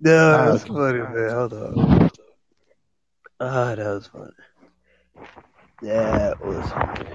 No, 0.00 0.30
that 0.30 0.48
Ah, 0.48 0.52
was 0.52 0.64
funny, 0.64 0.98
man. 0.98 1.30
Hold 1.30 1.52
on. 1.54 2.10
Ah, 3.40 3.74
that 3.74 3.86
was 3.86 4.06
funny. 4.08 4.32
That 5.82 6.44
was 6.44 6.70
funny. 6.70 7.10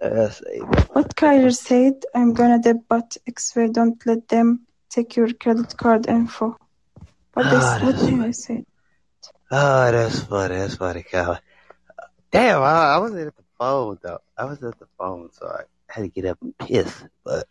That's 0.00 0.40
a 0.42 0.58
What 0.92 1.14
Kyler 1.16 1.54
said, 1.56 2.04
I'm 2.14 2.34
gonna 2.34 2.58
dip 2.58 2.78
but 2.88 3.16
X-ray, 3.26 3.68
don't 3.68 4.04
let 4.04 4.28
them 4.28 4.66
take 4.92 5.16
your 5.16 5.32
credit 5.32 5.76
card 5.76 6.06
info. 6.06 6.56
What 7.34 7.44
they, 7.44 7.56
Ah, 7.56 7.80
what 7.82 7.96
did 7.96 8.20
I 8.20 8.30
say? 8.30 8.64
Oh, 9.50 9.90
that's 9.92 10.20
funny. 10.24 10.56
That's 10.56 10.76
funny, 10.76 11.02
Kyler. 11.02 11.40
Damn, 12.30 12.62
I, 12.62 12.94
I 12.94 12.98
wasn't 12.98 13.26
at 13.26 13.36
the 13.36 13.42
phone 13.58 13.98
though. 14.02 14.20
I 14.36 14.44
was 14.44 14.62
at 14.62 14.78
the 14.78 14.86
phone, 14.98 15.30
so 15.32 15.46
I 15.46 15.62
had 15.92 16.02
to 16.02 16.08
get 16.08 16.24
up 16.26 16.38
and 16.42 16.56
piss. 16.58 17.04
But 17.24 17.46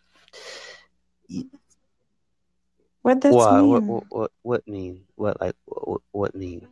What 3.01 3.19
does 3.19 3.35
why? 3.35 3.61
What, 3.61 3.83
mean? 3.83 3.87
what? 3.89 4.03
What? 4.09 4.31
What 4.41 4.67
mean? 4.67 5.03
What? 5.15 5.41
Like? 5.41 5.55
What? 5.65 6.01
What 6.11 6.35
mean? 6.35 6.67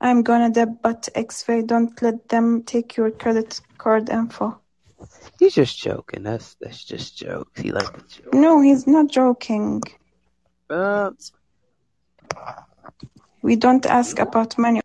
I'm 0.00 0.22
gonna 0.22 0.50
dip 0.50 0.68
but 0.82 1.08
X-ray, 1.14 1.62
don't 1.62 2.00
let 2.02 2.28
them 2.28 2.62
take 2.64 2.96
your 2.96 3.10
credit 3.10 3.60
card 3.78 4.10
info. 4.10 4.60
He's 5.38 5.54
just 5.54 5.78
joking. 5.78 6.22
That's 6.22 6.56
that's 6.60 6.84
just 6.84 7.16
jokes. 7.16 7.60
He 7.60 7.72
like 7.72 7.92
to 7.92 8.22
joke. 8.22 8.34
No, 8.34 8.60
he's 8.60 8.86
not 8.86 9.08
joking. 9.08 9.82
Uh, 10.70 11.10
We 13.42 13.56
don't 13.56 13.86
ask 13.86 14.18
about 14.18 14.58
money. 14.58 14.80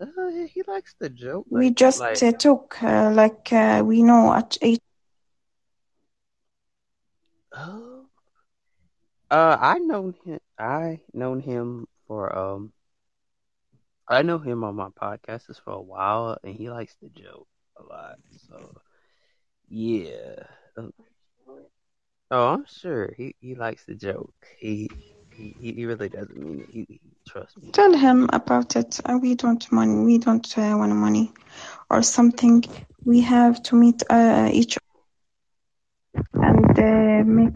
uh, 0.00 0.30
he 0.52 0.62
likes 0.66 0.94
to 1.00 1.08
joke. 1.08 1.46
We 1.50 1.70
just 1.70 2.00
like 2.00 2.22
uh, 2.22 2.32
took 2.32 2.82
uh, 2.82 3.10
like 3.12 3.52
uh, 3.52 3.82
we 3.84 4.02
know 4.02 4.32
at 4.34 4.56
each. 4.62 4.80
oh, 7.56 8.06
uh, 9.30 9.56
I 9.60 9.78
known 9.78 10.14
him. 10.24 10.40
I 10.58 11.00
known 11.12 11.40
him 11.40 11.86
for 12.06 12.36
um. 12.36 12.72
I 14.08 14.22
know 14.22 14.38
him 14.38 14.64
on 14.64 14.76
my 14.76 14.88
podcasts 14.90 15.60
for 15.64 15.72
a 15.72 15.80
while, 15.80 16.36
and 16.44 16.54
he 16.54 16.70
likes 16.70 16.94
to 16.96 17.08
joke 17.08 17.48
a 17.78 17.82
lot. 17.82 18.16
So, 18.48 18.74
yeah. 19.68 20.44
Oh, 22.30 22.48
I'm 22.48 22.66
sure 22.66 23.12
he, 23.16 23.34
he 23.40 23.54
likes 23.54 23.86
to 23.86 23.94
joke. 23.94 24.34
He 24.58 24.90
he 25.30 25.54
he 25.58 25.86
really 25.86 26.08
doesn't 26.08 26.36
mean 26.36 26.60
it. 26.60 26.70
He, 26.70 26.86
he 26.88 27.00
trust 27.28 27.60
me. 27.62 27.70
Tell 27.72 27.92
him 27.96 28.28
about 28.32 28.76
it. 28.76 29.00
Uh, 29.04 29.18
we 29.20 29.34
don't 29.34 29.70
money. 29.72 30.04
We 30.04 30.18
don't 30.18 30.46
uh, 30.58 30.74
want 30.76 30.94
money 30.94 31.32
or 31.90 32.02
something. 32.02 32.64
We 33.04 33.20
have 33.20 33.62
to 33.64 33.76
meet 33.76 34.02
uh, 34.10 34.48
each 34.52 34.78
and 36.34 36.78
uh, 36.78 37.24
make. 37.24 37.52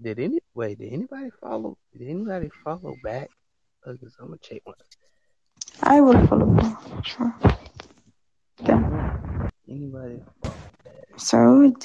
Did 0.00 0.18
any 0.18 0.40
wait? 0.54 0.78
Did 0.78 0.92
anybody 0.92 1.30
follow? 1.40 1.78
Did 1.96 2.08
anybody 2.08 2.50
follow 2.64 2.96
back? 3.02 3.28
Because 3.85 4.15
I'm 4.19 4.27
gonna 4.27 4.37
check 4.41 4.61
one. 4.63 4.75
I 5.83 6.01
will 6.01 6.21
follow 6.27 6.49
you. 6.61 6.77
Sure. 7.03 7.33
Then. 8.65 8.81
Anybody? 9.69 10.19
سعود 11.17 11.83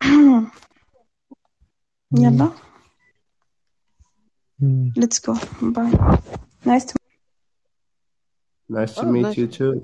يلا 2.13 2.51
let's 4.97 5.19
go 5.19 5.33
bye 5.61 5.91
nice 6.65 6.85
to 6.85 6.93
Nice 8.69 8.93
to 8.95 9.01
Oh, 9.05 9.11
meet 9.11 9.21
nice. 9.23 9.37
you 9.37 9.47
too. 9.47 9.81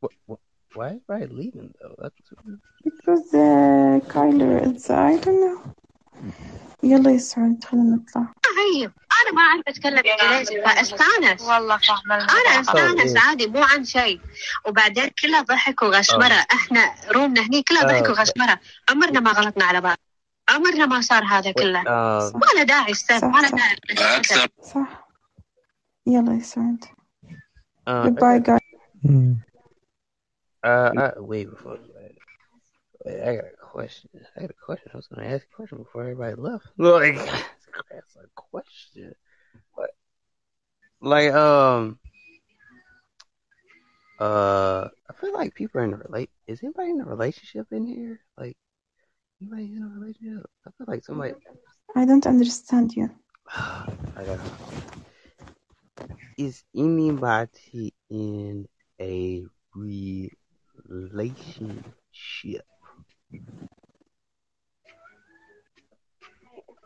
What, 0.00 0.12
what, 0.26 0.38
why 0.74 0.88
is 0.90 1.00
everybody 1.08 1.34
leaving 1.40 1.72
though? 1.80 1.94
That's 2.02 2.20
because 2.84 3.26
uh, 3.34 4.00
Kyler 4.12 4.56
is 4.76 4.90
I 4.90 5.16
don't 5.18 5.40
know 5.44 5.58
يلا 6.82 7.10
يا 7.10 7.18
سعود 7.18 7.64
خلينا 7.64 7.96
نطلع 7.96 8.32
عيب 8.58 8.92
أنا 9.21 9.31
ما 9.35 9.41
أعرف 9.41 9.61
أتكلم 9.67 10.03
إنجليزي 10.05 10.61
فاستانس 10.61 11.41
والله 11.41 11.77
فاهمة. 11.77 12.15
أنا 12.15 12.61
أستانس. 12.61 13.17
عادي 13.17 13.47
مو 13.47 13.63
عن 13.63 13.85
شيء. 13.85 14.19
وبعدين 14.65 15.09
كلها 15.21 15.41
ضحك 15.41 15.81
وغشمرة. 15.81 16.33
آه. 16.33 16.47
إحنا 16.53 16.95
رومنا 17.11 17.41
هني 17.41 17.63
كلها 17.63 17.83
ضحك 17.83 18.05
آه. 18.05 18.09
وغشمرة. 18.11 18.59
عمرنا 18.89 19.19
ما 19.19 19.31
غلطنا 19.31 19.65
على 19.65 19.81
بعض. 19.81 19.97
عمرنا 20.49 20.85
ما 20.85 21.01
صار 21.01 21.23
هذا 21.23 21.51
كله. 21.51 21.83
uh, 21.83 21.87
ما 22.35 22.47
له 22.55 22.63
داعي 22.63 22.91
أستاذ 22.91 23.25
ما 23.25 23.37
له 23.37 23.47
صح. 23.47 23.55
داعي. 23.55 24.47
صح. 24.63 25.07
يلا 26.07 26.33
يا 26.33 26.39
سعود 26.39 26.85
uh, 27.89 28.09
got, 28.09 28.43
guys. 28.43 28.59
uh, 30.65 30.91
I, 30.97 31.19
wait 31.19 31.47
before. 31.49 31.79
I 33.05 33.31
got 33.37 33.45
a 33.45 33.67
question. 33.73 34.09
I 34.35 34.41
got 34.41 34.51
a 34.51 34.61
question. 34.67 34.87
I 34.93 34.97
was 34.97 35.07
gonna 35.07 35.27
ask 35.33 35.43
a 35.51 35.55
question 35.55 35.77
before 35.83 36.01
everybody 36.03 36.35
left. 36.49 36.67
Like, 36.77 37.19
that's 37.91 38.15
a 38.15 38.27
question. 38.35 39.13
But, 39.75 39.91
like, 41.01 41.33
um, 41.33 41.99
uh, 44.19 44.87
I 45.09 45.13
feel 45.19 45.33
like 45.33 45.55
people 45.55 45.81
are 45.81 45.83
in 45.83 45.93
a 45.93 45.97
relate. 45.97 46.29
Is 46.47 46.63
anybody 46.63 46.91
in 46.91 47.01
a 47.01 47.05
relationship 47.05 47.67
in 47.71 47.85
here? 47.85 48.19
Like, 48.37 48.57
anybody 49.41 49.73
in 49.75 49.83
a 49.83 49.99
relationship? 49.99 50.49
I 50.67 50.71
feel 50.77 50.85
like 50.87 51.03
somebody. 51.03 51.33
I 51.95 52.05
don't 52.05 52.25
understand 52.25 52.93
you 52.93 53.09
I 53.53 53.85
don't 54.15 54.37
know. 54.37 54.51
Is 56.37 56.63
anybody 56.75 57.93
in 58.09 58.67
a 58.99 59.43
relationship? 60.85 61.85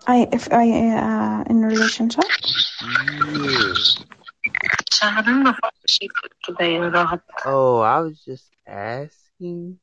I 0.07 0.29
if 0.33 0.53
I 0.53 0.67
uh, 1.07 1.45
in 1.51 1.65
a 1.65 1.69
relationship 1.69 2.25
Yeah. 2.85 3.75
شهر 4.91 5.25
المفروض 5.29 5.73
شيء 5.87 6.11
تبين 6.49 6.83
رغب 6.83 7.21
Oh, 7.47 7.79
I 7.81 8.01
was 8.01 8.19
just 8.25 8.51
asking 8.67 9.79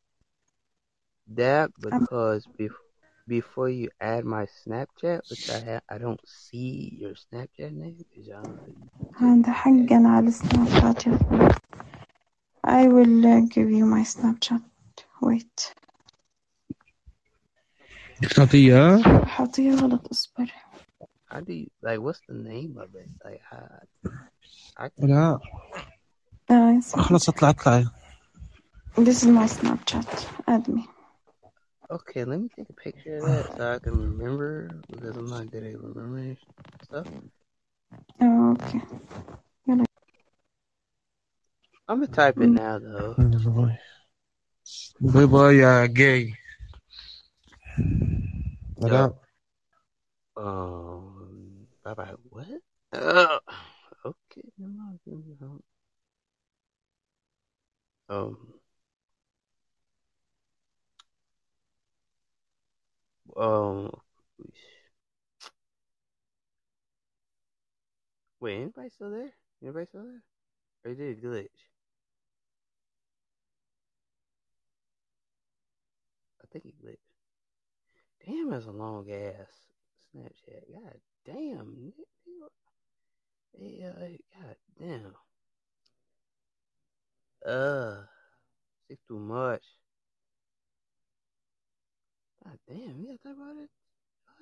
that 1.36 1.70
because 1.82 2.48
bef- 2.60 2.86
before 3.28 3.70
you 3.70 3.90
add 4.00 4.24
my 4.26 4.46
Snapchat, 4.46 5.20
which 5.30 5.46
I 5.50 5.60
ha- 5.60 5.86
I 5.90 5.98
don't 5.98 6.22
see 6.26 6.98
your 7.02 7.14
Snapchat 7.16 7.72
name. 7.74 8.06
Is 8.16 8.28
y'all- 8.28 8.58
هذا 9.16 9.52
حقا 9.52 10.04
على 10.08 10.32
سناب 10.32 10.68
شات 10.82 11.08
يا 11.08 11.16
أخوي. 11.16 11.50
I 12.68 12.88
will 12.88 13.26
uh, 13.26 13.40
give 13.56 13.70
you 13.72 13.86
my 13.86 14.04
Snapchat 14.04 14.62
wait 15.22 15.74
خطية 18.26 18.98
حاطيها 19.26 19.76
غلط 19.76 20.08
اصبر 20.12 20.54
How 21.30 21.42
do 21.42 21.54
you 21.54 21.68
like? 21.82 22.00
What's 22.00 22.22
the 22.30 22.34
name 22.34 22.78
of 22.78 22.90
it? 22.96 23.10
Like, 23.26 23.42
how, 23.50 23.68
I 24.80 24.90
لا 25.00 25.40
آه، 26.52 26.80
صح. 26.80 27.00
خلاص 27.02 27.30
اطلع 27.30 27.50
اطلع 27.50 27.84
This 28.98 29.24
is 29.24 29.28
my 29.28 29.48
Snapchat 29.48 30.26
add 30.48 30.68
me 30.68 30.84
okay. 31.92 32.24
Let 32.26 32.40
me 32.42 32.50
take 32.58 32.70
a 32.70 32.78
picture 32.86 33.18
of 33.18 33.24
that 33.26 33.46
so 33.58 33.74
I 33.76 33.80
can 33.80 33.96
remember 34.10 34.52
because 34.92 35.16
I'm 35.18 35.30
not 35.36 35.52
good 35.52 35.64
at 35.64 35.78
remembering 35.88 36.38
stuff. 36.84 37.08
آه، 38.22 38.54
okay 38.58 38.80
يلا 39.68 39.86
I'm 41.90 42.00
gonna 42.00 42.08
type 42.08 42.38
it 42.42 42.50
now 42.50 42.80
though. 42.80 43.16
باي 45.02 45.26
باي 45.26 45.58
يا 45.58 45.86
About? 48.83 49.17
Yeah. 50.37 50.43
Um, 50.45 51.67
Bye 51.85 51.95
bye. 51.95 52.15
what? 52.31 52.47
Uh, 52.93 53.39
okay. 54.05 54.43
Um, 58.09 58.37
um, 63.37 63.91
wait, 68.41 68.57
anybody 68.57 68.89
still 68.91 69.11
there? 69.11 69.33
Anybody 69.63 69.87
still 69.87 70.05
there? 70.05 70.23
Or 70.85 70.95
did 70.95 71.19
it 71.19 71.25
glitch? 71.25 71.49
I 76.43 76.47
think 76.53 76.67
it 76.67 76.75
glitched. 76.85 77.12
Damn, 78.27 78.51
that's 78.51 78.67
a 78.67 78.71
long 78.71 79.11
ass 79.11 79.49
Snapchat. 80.15 80.65
God 80.73 80.99
damn. 81.27 81.93
Hey, 83.59 83.85
uh, 83.85 84.41
God 84.41 84.57
damn. 84.79 85.15
Uh, 87.47 88.03
it's 88.89 89.03
too 89.09 89.19
much. 89.19 89.63
God 92.45 92.59
damn, 92.69 93.01
you 93.01 93.07
gotta 93.07 93.19
talk 93.19 93.37
about 93.37 93.63
it. 93.63 93.71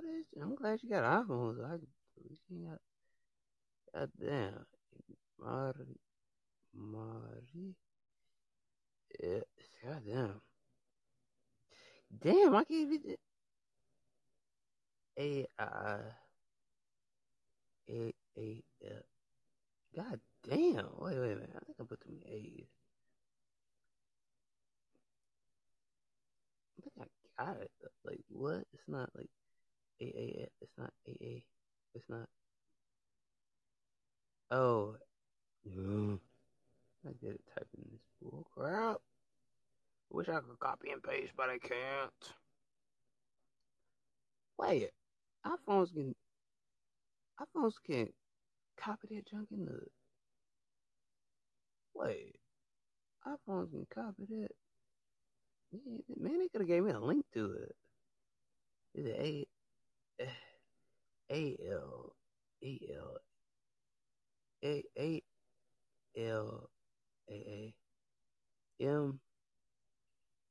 This. 0.03 0.43
I'm 0.43 0.55
glad 0.55 0.83
you 0.83 0.89
got 0.89 1.05
iPhones. 1.05 1.63
I 1.65 1.77
got. 2.67 2.79
God 3.95 4.11
damn. 4.19 4.67
Mari. 5.39 6.01
Mari. 6.75 7.75
Yeah, 9.23 9.41
God 9.85 10.03
damn. 10.07 10.41
Damn, 12.23 12.55
I 12.57 12.65
can't 12.65 12.93
even. 12.93 13.17
A 15.19 15.47
I 15.59 15.99
A 17.89 18.15
A 18.39 18.65
L. 18.85 19.03
God 19.97 20.21
damn. 20.49 20.87
Wait, 20.99 21.19
wait 21.19 21.33
a 21.33 21.37
minute. 21.37 21.51
I 21.57 21.65
think 21.65 21.77
I 21.81 21.85
put 21.85 22.01
too 22.01 22.11
many 22.13 22.37
A's. 22.37 22.67
I 26.79 26.83
think 26.83 26.95
I 27.39 27.45
got 27.45 27.61
it. 27.61 27.71
Like 28.05 28.21
what? 28.29 28.65
It's 28.73 28.89
not 28.89 29.11
like 29.17 29.31
A 30.01 30.05
A. 30.05 30.49
It's 30.61 30.73
not 30.79 30.93
A 31.07 31.11
A. 31.11 31.45
It's 31.95 32.09
not. 32.09 32.29
Oh. 34.51 34.97
I 37.07 37.13
did 37.21 37.35
it 37.35 37.45
typing 37.55 37.87
this 37.91 38.01
bull 38.21 38.47
crap. 38.55 38.99
Wish 40.11 40.29
I 40.29 40.41
could 40.41 40.59
copy 40.59 40.91
and 40.91 41.03
paste, 41.03 41.33
but 41.37 41.49
I 41.49 41.59
can't. 41.59 42.35
Wait, 44.59 44.91
iPhones 45.47 45.93
can 45.93 46.15
iPhones 47.41 47.73
can 47.87 48.09
copy 48.77 49.09
that 49.11 49.29
junk 49.31 49.49
in 49.53 49.65
the 49.65 49.81
wait. 51.95 52.37
iPhones 53.27 53.71
can 53.71 53.87
copy 53.95 54.25
that. 54.29 54.49
Man, 55.73 56.03
man 56.19 56.39
they 56.39 56.49
could 56.49 56.63
have 56.63 56.69
gave 56.69 56.83
me 56.83 56.93
a 56.93 57.01
link 57.01 57.25
to 57.35 57.53
it. 57.53 57.77
Is 58.95 59.07
it 59.07 59.17
A 59.19 59.47
A 61.31 61.57
L 61.71 62.13
A 62.65 62.81
L 62.97 63.17
A 64.65 64.85
A 64.99 65.23
L 66.19 66.71
A 67.31 67.33
A 67.33 67.75
M 68.81 69.21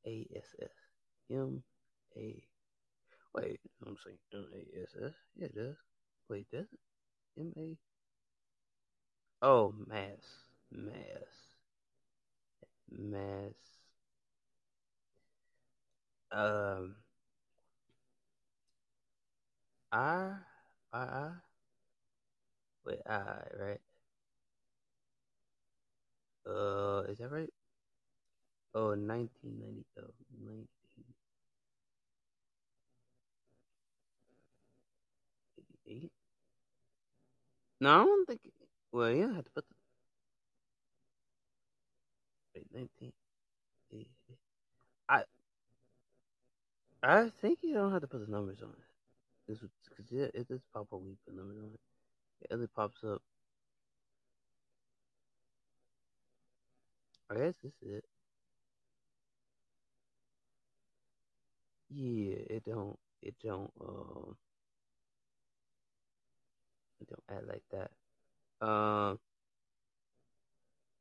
A 0.08 0.28
S 0.36 0.56
S 0.62 0.70
M 1.32 1.64
A 2.18 2.44
Wait, 3.34 3.60
I'm 3.86 3.98
saying 4.04 4.18
M 4.34 4.46
A 4.54 4.82
S 4.84 4.96
S. 5.04 5.14
Yeah, 5.36 5.46
it 5.48 5.56
does. 5.56 5.76
Wait, 6.30 6.48
does 6.52 6.68
it? 6.72 6.80
M 7.40 7.54
A. 7.58 7.78
Oh, 9.42 9.74
mass, 9.86 10.46
mass, 10.72 11.58
mass. 12.92 13.80
Um, 16.32 16.96
I, 19.92 20.34
I, 20.94 21.00
I. 21.00 21.32
Wait, 22.86 23.00
I, 23.08 23.44
right? 23.58 23.82
Uh, 26.46 27.04
is 27.08 27.18
that 27.20 27.32
right? 27.32 27.50
Oh, 28.74 28.96
1990. 28.96 29.86
Oh, 30.00 30.12
19. 30.44 30.68
88? 35.90 36.12
No, 37.82 38.02
I 38.02 38.06
don't 38.06 38.28
think. 38.28 38.42
Well, 38.92 39.12
yeah, 39.12 39.28
I 39.32 39.36
have 39.36 39.46
to 39.46 39.52
put 39.52 39.66
the. 39.68 39.76
Wait, 42.56 42.68
19. 42.74 43.12
I. 45.08 45.24
I 47.02 47.30
think 47.42 47.60
you 47.62 47.74
don't 47.74 47.92
have 47.92 48.02
to 48.02 48.08
put 48.08 48.26
the 48.26 48.32
numbers 48.32 48.62
on 48.62 48.70
it. 48.70 48.76
This 49.48 49.60
because 49.90 50.12
it, 50.12 50.32
it 50.36 50.48
does 50.48 50.60
pop 50.74 50.88
up 50.94 51.02
you 51.04 51.18
put 51.26 51.36
numbers 51.36 51.58
on 51.58 51.72
it. 51.74 51.80
It 52.42 52.54
only 52.54 52.68
pops 52.68 53.04
up. 53.04 53.22
I 57.32 57.36
guess 57.36 57.56
this 57.64 57.74
is 57.82 57.98
it. 57.98 58.06
Yeah, 61.90 62.36
it 62.58 62.64
don't. 62.66 62.98
It 63.22 63.36
don't. 63.44 63.72
Um. 63.82 64.36
Don't 67.08 67.38
act 67.38 67.48
like 67.48 67.64
that. 67.72 68.66
Um. 68.66 69.20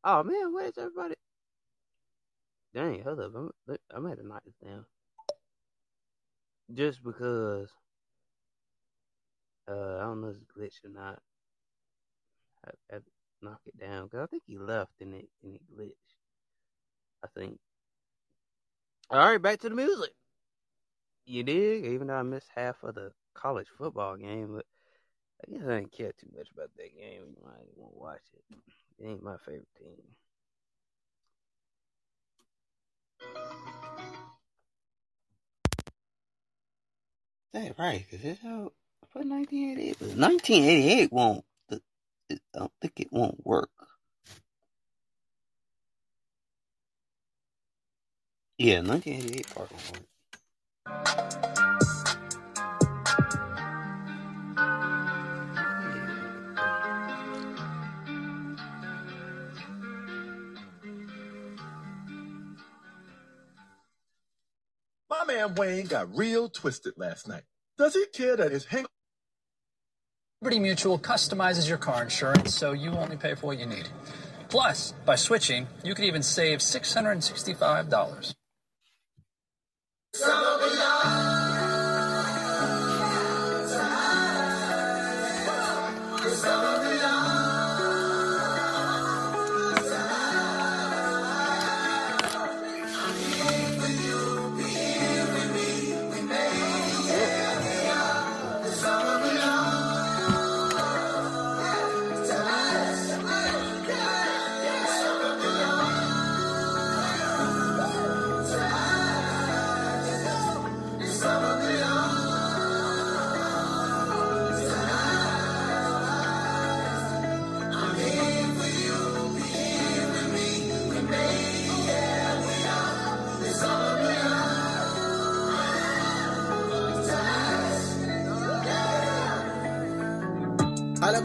Oh 0.05 0.23
man, 0.23 0.55
where's 0.55 0.79
everybody? 0.79 1.15
Dang, 2.75 3.03
hold 3.03 3.21
up. 3.21 3.33
I'm, 3.35 3.51
I'm 3.95 4.03
gonna 4.03 4.23
knock 4.23 4.45
this 4.45 4.55
down. 4.65 4.85
Just 6.73 7.03
because. 7.03 7.69
Uh, 9.69 9.99
I 9.99 10.01
don't 10.01 10.23
know 10.23 10.29
if 10.29 10.37
it's 10.37 10.45
glitch 10.57 10.85
or 10.85 10.91
not. 10.91 11.19
I, 12.65 12.97
I 12.97 12.99
knock 13.43 13.61
it 13.67 13.79
down 13.79 14.05
because 14.05 14.21
I 14.21 14.27
think 14.27 14.45
he 14.47 14.57
left 14.57 14.93
and 15.01 15.15
it 15.15 15.29
and 15.43 15.55
it 15.55 15.61
glitched. 15.77 15.93
I 17.25 17.29
think. 17.39 17.59
All 19.11 19.19
right, 19.19 19.41
back 19.41 19.61
to 19.61 19.69
the 19.69 19.75
music. 19.75 20.11
You 21.27 21.43
dig? 21.43 21.85
Even 21.85 22.07
though 22.07 22.15
I 22.15 22.23
missed 22.23 22.49
half 22.55 22.83
of 22.83 22.95
the 22.95 23.13
college 23.35 23.67
football 23.77 24.17
game, 24.17 24.55
but 24.55 24.67
I 25.41 25.51
guess 25.51 25.63
I 25.67 25.79
didn't 25.79 25.93
care 25.93 26.13
too 26.13 26.29
much 26.37 26.49
about 26.53 26.71
that 26.77 26.95
game. 26.97 27.23
You 27.37 27.43
know, 27.43 27.51
I 27.55 27.59
didn't 27.61 27.79
want 27.79 27.93
to 27.95 27.99
watch 27.99 28.21
it. 28.35 28.57
It 28.99 29.07
ain't 29.07 29.23
my 29.23 29.37
favorite 29.39 29.69
team. 29.79 30.03
That's 37.53 37.79
right, 37.79 38.05
because 38.11 38.25
it's 38.25 38.45
I 38.45 38.69
put 39.13 39.27
1988. 39.27 40.01
1988 40.01 41.13
won't. 41.13 41.45
I 41.71 41.79
don't 42.53 42.73
think 42.81 43.01
it 43.01 43.09
won't 43.11 43.45
work. 43.47 43.71
Yeah, 48.59 48.81
1988 48.81 49.55
part 49.55 49.71
won't 49.71 49.93
work. 49.93 51.88
My 65.11 65.25
man 65.25 65.55
Wayne 65.55 65.87
got 65.87 66.15
real 66.15 66.49
twisted 66.49 66.95
last 66.97 67.27
night. 67.27 67.45
Does 67.79 67.95
he 67.95 68.05
care 68.13 68.37
that 68.37 68.53
his 68.53 68.67
hang 68.67 68.85
Liberty 70.41 70.61
Mutual 70.61 71.01
customizes 71.01 71.69
your 71.69 71.79
car 71.79 72.01
insurance 72.03 72.55
so 72.55 72.73
you 72.73 72.91
only 72.93 73.17
pay 73.17 73.35
for 73.35 73.49
what 73.49 73.59
you 73.59 73.67
need. 73.67 73.89
Plus, 74.49 74.93
by 75.05 75.17
switching, 75.17 75.67
you 75.83 75.97
could 75.97 76.05
even 76.05 76.23
save 76.23 76.61
$665. 76.61 78.35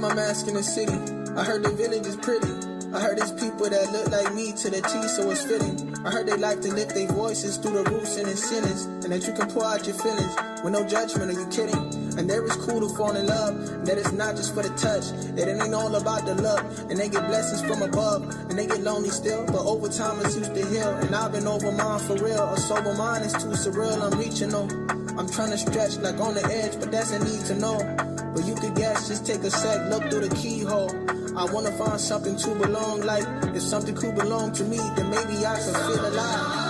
My 0.04 0.14
mask 0.14 0.48
in 0.50 0.54
the 0.54 0.62
city. 0.62 0.92
I 1.40 1.46
heard 1.46 1.64
the 1.64 1.72
village 1.72 2.06
is 2.06 2.18
pretty. 2.18 2.52
I 2.92 3.00
heard 3.00 3.18
it's 3.20 3.32
people 3.32 3.70
that 3.72 3.88
look 3.96 4.12
like 4.12 4.36
me 4.36 4.52
to 4.52 4.70
the 4.70 4.82
T, 4.84 5.08
so 5.08 5.32
it's 5.32 5.48
fitting. 5.48 5.96
I 6.04 6.12
heard 6.12 6.28
they 6.28 6.36
like 6.36 6.60
to 6.60 6.74
lift 6.74 6.94
their 6.94 7.08
voices 7.08 7.56
through 7.56 7.82
the 7.82 7.90
roofs 7.90 8.18
and 8.18 8.28
in 8.28 8.36
sentence, 8.36 8.84
and 8.84 9.14
that 9.14 9.26
you 9.26 9.32
can 9.32 9.48
pour 9.48 9.64
out 9.64 9.88
your 9.88 9.96
feelings 9.96 10.36
with 10.62 10.74
no 10.74 10.84
judgment. 10.84 11.32
Are 11.32 11.40
you 11.40 11.48
kidding? 11.48 11.80
And 12.20 12.30
there 12.30 12.44
it's 12.44 12.58
cool 12.58 12.84
to 12.84 12.90
fall 12.98 13.16
in 13.16 13.28
love, 13.28 13.56
and 13.56 13.88
that 13.88 13.98
it's 13.98 14.12
not 14.12 14.36
just 14.36 14.54
for 14.54 14.62
the 14.62 14.76
touch, 14.76 15.08
that 15.40 15.48
it 15.48 15.56
ain't 15.56 15.74
all 15.74 15.96
about 15.96 16.26
the 16.26 16.36
love, 16.36 16.60
and 16.92 17.00
they 17.00 17.08
get 17.08 17.26
blessings 17.32 17.64
from 17.64 17.82
above, 17.82 18.28
and 18.52 18.60
they 18.60 18.68
get 18.68 18.82
lonely 18.82 19.10
still, 19.10 19.46
but 19.48 19.64
over 19.64 19.88
time 19.88 20.20
it's 20.20 20.36
used 20.36 20.54
to 20.54 20.66
heal, 20.68 20.92
and 21.00 21.16
I've 21.16 21.32
been 21.32 21.48
over 21.48 21.72
mine 21.72 22.00
for 22.04 22.20
real. 22.20 22.44
A 22.44 22.58
sober 22.58 22.94
mind 22.94 23.24
is 23.24 23.32
too 23.40 23.56
surreal, 23.56 24.04
I'm 24.04 24.20
reaching 24.20 24.52
them. 24.52 24.68
I'm 25.18 25.30
trying 25.32 25.52
to 25.52 25.58
stretch 25.58 25.96
like 26.04 26.20
on 26.20 26.34
the 26.34 26.44
edge, 26.44 26.78
but 26.78 26.92
that's 26.92 27.12
a 27.12 27.24
need 27.24 27.46
to 27.48 27.56
know. 27.56 28.03
Just 29.08 29.26
take 29.26 29.44
a 29.44 29.52
sec, 29.52 29.90
look 29.90 30.10
through 30.10 30.28
the 30.28 30.36
keyhole. 30.36 30.90
I 31.38 31.46
wanna 31.52 31.72
find 31.72 32.00
something 32.00 32.38
to 32.38 32.56
belong, 32.56 33.02
like 33.02 33.26
if 33.56 33.62
something 33.62 33.96
could 33.96 34.16
belong 34.16 34.54
to 34.54 34.64
me, 34.64 34.78
then 34.78 35.10
maybe 35.10 35.46
I 35.46 35.56
can 35.56 35.74
feel 35.74 36.08
alive. 36.08 36.63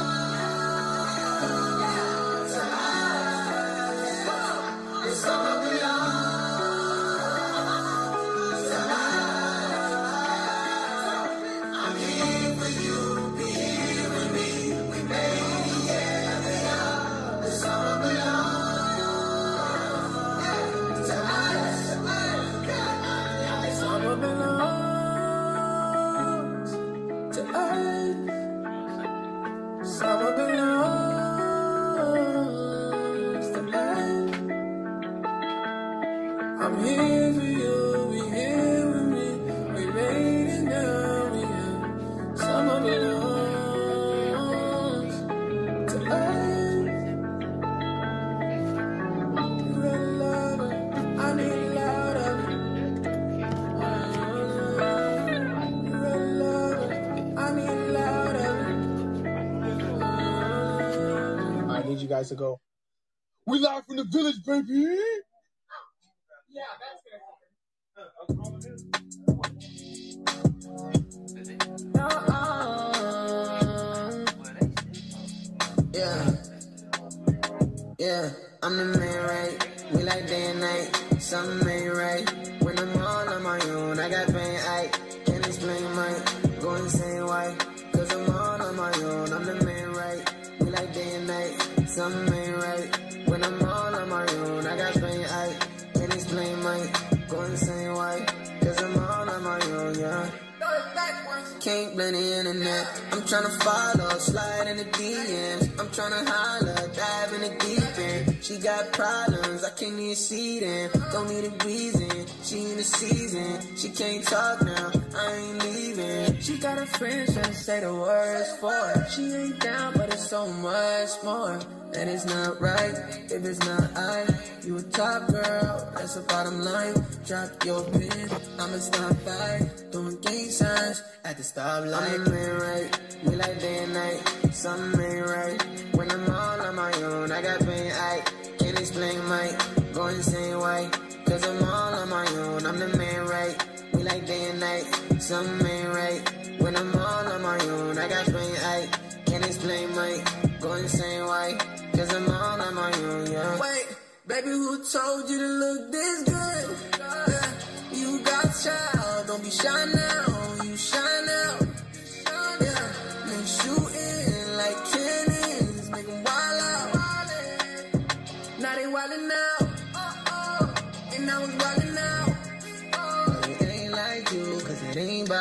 Can't 113.96 114.24
talk 114.24 114.62
now. 114.64 114.92
I 115.16 115.34
ain't 115.36 115.64
leaving. 115.64 116.40
She 116.42 116.58
got 116.58 116.78
her 116.78 116.86
friends 116.86 117.36
tryna 117.36 117.54
say 117.54 117.80
the 117.82 117.94
words 117.94 118.58
for 118.58 118.72
her. 118.72 119.08
She 119.10 119.32
ain't 119.34 119.60
down, 119.60 119.94
but 119.96 120.12
it's 120.12 120.28
so 120.28 120.48
much 120.48 121.10
more. 121.24 121.60
And 121.96 122.10
it's 122.10 122.26
not 122.26 122.60
right 122.60 122.96
if 123.30 123.46
it's 123.46 123.60
not 123.60 123.96
I. 123.96 124.26
You 124.66 124.78
a 124.78 124.82
top 124.82 125.28
girl, 125.28 125.92
that's 125.96 126.16
the 126.16 126.22
bottom 126.22 126.60
line. 126.62 126.96
Drop 127.26 127.50
your 127.66 127.84
pin, 127.92 128.30
I'ma 128.60 128.78
stop 128.78 129.16
by. 129.26 129.70
Doing 129.92 130.20
gang 130.22 130.50
signs 130.50 131.04
at 131.24 131.38
the 131.38 131.44
stoplight. 131.44 132.26
I'm 132.26 132.32
man, 132.32 132.56
right? 132.58 133.00
We 133.26 133.36
like 133.36 133.60
day 133.60 133.84
and 133.84 133.94
night. 133.94 134.22
Something 134.52 135.02
ain't 135.02 135.26
right. 135.28 135.62
When 135.94 136.10
I'm 136.10 136.30
all 136.32 136.62
on 136.62 136.76
my 136.76 136.92
own, 137.04 137.32
I 137.32 137.42
got 137.44 137.60
pain, 137.60 137.92
I 137.92 138.24
can't 138.58 138.80
explain 138.80 139.24
my 139.28 139.56
going 139.94 140.16
insane, 140.16 140.58
why? 140.58 140.90
Cause 141.26 141.48
I'm 141.48 141.64
all 141.64 141.94
on 141.94 142.10
my 142.10 142.28
own, 142.28 142.66
I'm 142.66 142.80
the 142.80 142.98
man, 142.98 143.28
right? 143.28 143.83
Like 144.04 144.26
day 144.26 144.50
and 144.50 144.60
night. 144.60 144.86
Something 145.20 145.86
right. 145.88 146.22
When 146.60 146.76
I'm 146.76 146.94
all 146.96 147.28
on 147.28 147.42
my 147.42 147.58
own, 147.60 147.98
I 147.98 148.08
got 148.10 148.26
pain, 148.26 148.56
I 148.62 148.88
can't 149.26 149.46
explain 149.46 149.96
my 149.96 150.22
go 150.60 150.74
insane, 150.74 151.26
why? 151.26 151.58
Cause 151.94 152.14
I'm 152.14 152.30
all 152.30 152.62
on 152.62 152.74
my 152.76 152.92
own, 152.92 153.32
yeah. 153.32 153.60
Wait, 153.60 153.86
baby, 154.28 154.50
who 154.50 154.84
told 154.84 155.30
you 155.30 155.40
to 155.40 155.48
look 155.48 155.92
this 155.92 156.24
good? 156.24 156.78
Yeah, 157.00 157.52
you 157.92 158.20
got 158.20 158.46
child, 158.64 159.28
don't 159.28 159.44
be 159.44 159.50
shy 159.50 159.86
now, 159.86 160.33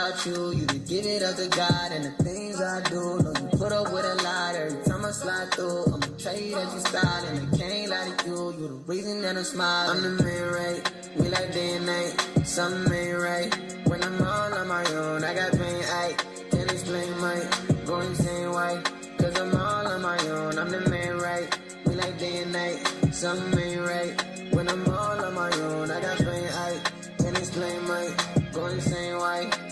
about 0.02 0.26
you. 0.26 0.52
You 0.52 0.66
could 0.66 0.86
give 0.86 1.06
it 1.06 1.22
up 1.22 1.36
to 1.36 1.48
God 1.48 1.92
and 1.92 2.04
the 2.04 2.24
things 2.24 2.60
I 2.60 2.80
do. 2.82 3.20
No, 3.22 3.30
you 3.30 3.48
put 3.58 3.72
up 3.72 3.92
with 3.92 4.04
a 4.04 4.16
lot 4.22 4.54
every 4.54 4.82
time 4.84 5.04
I 5.04 5.10
slide 5.12 5.54
through. 5.54 5.84
I'ma 5.86 6.06
tell 6.18 6.36
you 6.36 6.54
that 6.56 6.74
you 6.74 6.80
style 6.80 7.24
and 7.26 7.38
I 7.38 7.56
can't 7.56 7.90
lie 7.90 8.10
to 8.16 8.26
you. 8.26 8.52
You 8.58 8.68
the 8.68 8.74
reason 8.86 9.22
that 9.22 9.36
I 9.36 9.42
smile. 9.42 9.90
I'm 9.90 10.02
the 10.02 10.22
man, 10.22 10.52
right? 10.52 10.82
We 11.16 11.28
like 11.28 11.52
day 11.52 11.76
and 11.76 11.86
night. 11.86 12.12
Something 12.44 12.92
ain't 12.92 13.18
right. 13.18 13.50
When 13.86 14.02
I'm 14.02 14.22
all 14.22 14.54
on 14.54 14.68
my 14.68 14.84
own, 14.92 15.22
I 15.22 15.34
got 15.34 15.52
pain, 15.52 15.82
I 15.84 16.16
can't 16.50 16.72
explain 16.72 17.10
my 17.20 17.38
go 17.86 18.00
insane, 18.00 18.50
why? 18.50 18.82
Cause 19.18 19.38
I'm 19.38 19.54
all 19.54 19.86
on 19.86 20.02
my 20.02 20.18
own, 20.28 20.58
I'm 20.58 20.70
the 20.70 20.80
man, 20.90 21.18
right? 21.18 21.46
We 21.86 21.94
like 21.94 22.18
day 22.18 22.42
and 22.42 22.52
night. 22.52 22.78
Something 23.12 23.60
ain't 23.60 23.80
right. 23.80 24.52
When 24.52 24.68
I'm 24.68 24.88
all 24.88 25.24
on 25.24 25.34
my 25.34 25.52
own, 25.60 25.90
I 25.90 26.00
got 26.00 26.18
pain, 26.18 26.48
I 26.66 26.80
can't 27.18 27.38
explain 27.38 27.86
my 27.86 28.10
go 28.52 28.66
insane, 28.66 29.16
why? 29.18 29.71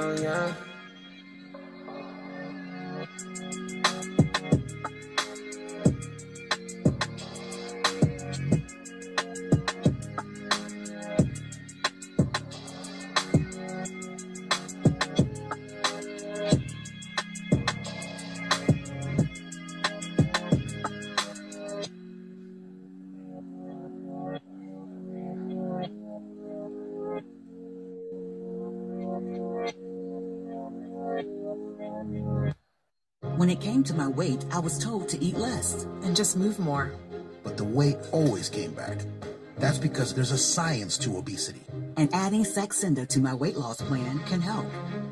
Yeah. 0.00 0.69
Came 33.70 33.84
to 33.84 33.94
my 33.94 34.08
weight, 34.08 34.44
I 34.50 34.58
was 34.58 34.80
told 34.80 35.08
to 35.10 35.24
eat 35.24 35.36
less 35.36 35.84
and 36.02 36.16
just 36.16 36.36
move 36.36 36.58
more. 36.58 36.90
But 37.44 37.56
the 37.56 37.62
weight 37.62 37.98
always 38.10 38.48
came 38.48 38.72
back. 38.72 38.98
That's 39.58 39.78
because 39.78 40.12
there's 40.12 40.32
a 40.32 40.38
science 40.38 40.98
to 40.98 41.18
obesity. 41.18 41.60
And 42.00 42.08
adding 42.14 42.44
Saxenda 42.44 43.06
to 43.06 43.20
my 43.20 43.34
weight 43.34 43.58
loss 43.58 43.82
plan 43.82 44.20
can 44.20 44.40
help. 44.40 44.64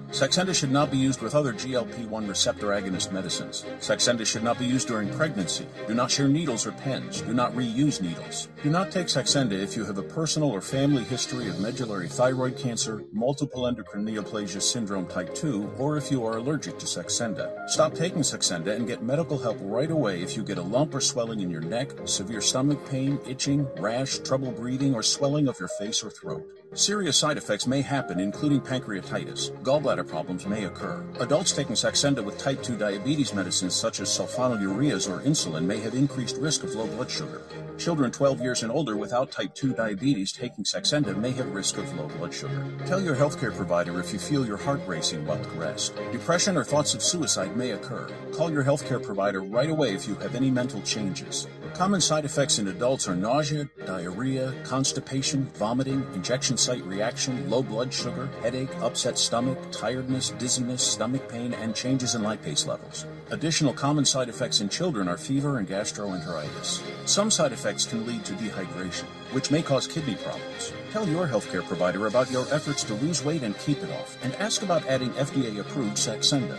Saxenda 0.09 0.55
should 0.55 0.71
not 0.71 0.91
be 0.91 0.97
used 0.97 1.21
with 1.21 1.35
other 1.35 1.53
GLP-1 1.53 2.27
receptor 2.27 2.69
agonist 2.69 3.13
medicines. 3.13 3.67
Saxenda 3.79 4.25
should 4.25 4.43
not 4.43 4.59
be 4.59 4.65
used 4.65 4.89
during 4.89 5.11
pregnancy. 5.11 5.67
Do 5.87 5.93
not 5.93 6.11
share 6.11 6.29
needles 6.29 6.67
or 6.67 6.73
pens. 6.73 7.21
Do 7.21 7.35
not 7.35 7.53
reuse 7.53 8.01
needles. 8.01 8.49
Do 8.63 8.71
not 8.71 8.91
take 8.91 9.09
Saxenda 9.09 9.53
if 9.53 9.77
you 9.77 9.85
have 9.85 9.99
a 9.99 10.03
personal 10.03 10.51
or 10.51 10.63
family 10.63 11.05
history 11.05 11.47
of 11.47 11.61
medullary 11.61 12.09
thyroid 12.09 12.57
cancer, 12.57 13.03
multiple 13.13 13.67
endocrine 13.67 14.07
neoplasia 14.07 14.63
syndrome 14.63 15.07
type 15.09 15.35
2, 15.35 15.75
or 15.77 15.99
if 15.99 16.11
you 16.11 16.25
are 16.25 16.39
allergic 16.39 16.79
to 16.79 16.87
Saxenda. 16.87 17.69
Stop 17.69 17.95
taking 17.95 18.23
Saxenda 18.23 18.75
and 18.75 18.87
get 18.87 19.03
medical 19.03 19.37
help 19.37 19.59
right 19.61 19.91
away 19.91 20.23
if 20.23 20.39
you 20.39 20.43
get 20.43 20.57
a 20.57 20.63
lump 20.63 20.95
or 20.95 21.03
swelling 21.03 21.41
in 21.41 21.51
your 21.51 21.61
neck, 21.61 21.91
severe 22.07 22.41
stomach 22.41 22.83
pain, 22.89 23.21
itching, 23.27 23.69
rash, 23.79 24.21
trouble 24.21 24.53
breathing, 24.53 24.95
or 24.95 25.03
swelling 25.03 25.49
of 25.49 25.61
your 25.61 25.69
face 25.79 26.03
or 26.03 26.09
throat. 26.09 26.47
Serious 26.75 27.17
side 27.17 27.39
effects 27.39 27.67
may 27.67 27.81
happen, 27.81 28.21
including 28.21 28.61
pancreatitis. 28.61 29.51
Gallbladder 29.63 30.07
problems 30.07 30.47
may 30.47 30.65
occur. 30.65 31.05
Adults 31.19 31.53
taking 31.53 31.75
Saxenda 31.75 32.23
with 32.23 32.39
type 32.39 32.63
2 32.63 32.77
diabetes 32.77 33.33
medicines 33.33 33.75
such 33.75 34.01
as 34.01 34.09
sulfonylureas 34.09 35.09
or 35.11 35.21
insulin 35.23 35.65
may 35.65 35.81
have 35.81 35.95
increased 35.95 36.37
risk 36.37 36.63
of 36.63 36.75
low 36.75 36.87
blood 36.87 37.11
sugar. 37.11 37.43
Children 37.79 38.11
12 38.11 38.41
years 38.41 38.63
and 38.63 38.71
older 38.71 38.97
without 38.97 39.31
type 39.31 39.55
2 39.55 39.73
diabetes 39.73 40.31
taking 40.31 40.63
Saxenda 40.63 41.17
may 41.17 41.31
have 41.31 41.55
risk 41.55 41.79
of 41.79 41.93
low 41.97 42.07
blood 42.09 42.35
sugar. 42.35 42.65
Tell 42.87 43.01
your 43.01 43.17
healthcare 43.17 43.55
provider 43.55 43.99
if 43.99 44.13
you 44.13 44.19
feel 44.19 44.47
your 44.47 44.59
heart 44.59 44.81
racing 44.87 45.27
while 45.27 45.39
at 45.39 45.53
rest. 45.55 45.97
Depression 46.13 46.57
or 46.57 46.65
thoughts 46.65 46.95
of 46.95 47.03
suicide 47.03 47.57
may 47.57 47.71
occur. 47.71 48.09
Call 48.33 48.53
your 48.53 48.65
healthcare 48.65 49.03
provider 49.03 49.43
right 49.43 49.71
away 49.71 49.95
if 49.95 50.07
you 50.07 50.15
have 50.17 50.35
any 50.35 50.51
mental 50.51 50.83
changes. 50.83 51.49
Common 51.75 52.01
side 52.01 52.25
effects 52.25 52.59
in 52.59 52.69
adults 52.69 53.07
are 53.07 53.15
nausea, 53.15 53.69
diarrhea, 53.87 54.53
constipation, 54.65 55.45
vomiting, 55.55 56.05
injection 56.15 56.57
site 56.57 56.85
reaction, 56.85 57.49
low 57.49 57.63
blood 57.63 57.95
sugar, 57.95 58.29
headache, 58.43 58.75
upset 58.81 59.17
stomach, 59.17 59.59
tiredness, 59.71 60.31
dizziness, 60.31 60.83
stomach 60.83 61.29
pain, 61.29 61.55
and 61.55 61.75
changes 61.75 62.15
in 62.15 62.23
lipase 62.23 62.67
levels. 62.67 63.07
Additional 63.31 63.73
common 63.73 64.05
side 64.05 64.29
effects 64.29 64.61
in 64.61 64.69
children 64.69 65.09
are 65.09 65.17
fever 65.17 65.59
and 65.59 65.69
gastroenteritis. 65.69 66.83
Some 67.07 67.31
side 67.31 67.53
effects 67.53 67.87
can 67.87 68.05
lead 68.07 68.25
to 68.25 68.33
dehydration, 68.35 69.05
which 69.33 69.51
may 69.51 69.63
cause 69.63 69.87
kidney 69.87 70.17
problems. 70.17 70.73
Tell 70.93 71.09
your 71.09 71.29
healthcare 71.29 71.65
provider 71.65 72.07
about 72.07 72.31
your 72.31 72.47
efforts 72.53 72.83
to 72.85 72.95
lose 72.95 73.25
weight 73.25 73.43
and 73.43 73.57
keep 73.59 73.83
it 73.83 73.91
off, 73.91 74.19
and 74.25 74.35
ask 74.37 74.63
about 74.63 74.87
adding 74.87 75.11
FDA 75.11 75.61
approved 75.61 75.97
Saxenda. 75.97 76.59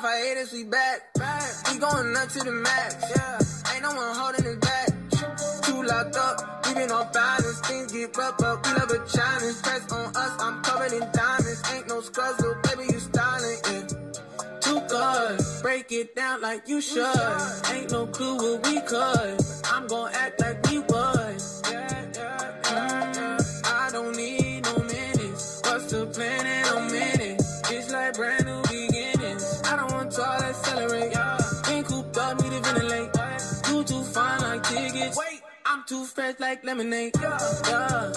Fresh 0.00 0.04
off 0.04 0.10
our 0.10 0.24
haters, 0.24 0.52
we 0.52 0.64
back. 0.64 1.12
back. 1.14 1.72
We 1.72 1.78
going 1.78 2.16
up 2.16 2.28
to 2.28 2.38
the 2.40 2.52
max. 2.52 2.96
Yeah. 3.16 3.72
Ain't 3.72 3.82
no 3.82 3.94
one 3.94 4.14
holding 4.14 4.46
us 4.46 4.56
back. 4.56 5.62
Two 5.62 5.82
locked 5.82 6.16
up, 6.16 6.66
we 6.66 6.74
been 6.74 6.90
on 6.90 7.10
balance. 7.12 7.60
Things 7.60 7.92
get 7.92 8.16
rough, 8.16 8.36
but 8.38 8.64
we 8.64 8.72
love 8.74 8.90
a 8.90 9.08
challenge. 9.08 9.62
Press 9.62 9.92
on 9.92 10.14
us, 10.14 10.36
I'm 10.40 10.62
covered 10.62 10.92
in 10.92 11.00
diamonds. 11.12 11.62
Ain't 11.72 11.88
no 11.88 12.00
scrubs, 12.00 12.40
little 12.40 12.60
baby, 12.62 12.92
you 12.92 13.00
styling. 13.00 13.58
Yeah. 13.64 13.86
Too 14.60 14.80
good, 14.88 15.40
break 15.62 15.90
it 15.90 16.14
down 16.14 16.42
like 16.42 16.68
you 16.68 16.80
should. 16.80 17.40
Ain't 17.72 17.90
no 17.90 18.06
clue 18.06 18.36
what 18.36 18.66
we 18.66 18.80
could. 18.82 19.40
I'm 19.64 19.86
gonna 19.88 20.12
act 20.14 20.40
like 20.40 20.67
too 35.88 36.04
fresh 36.04 36.34
like 36.38 36.62
lemonade. 36.64 37.12
Yeah, 37.18 37.38
yeah, 37.66 38.12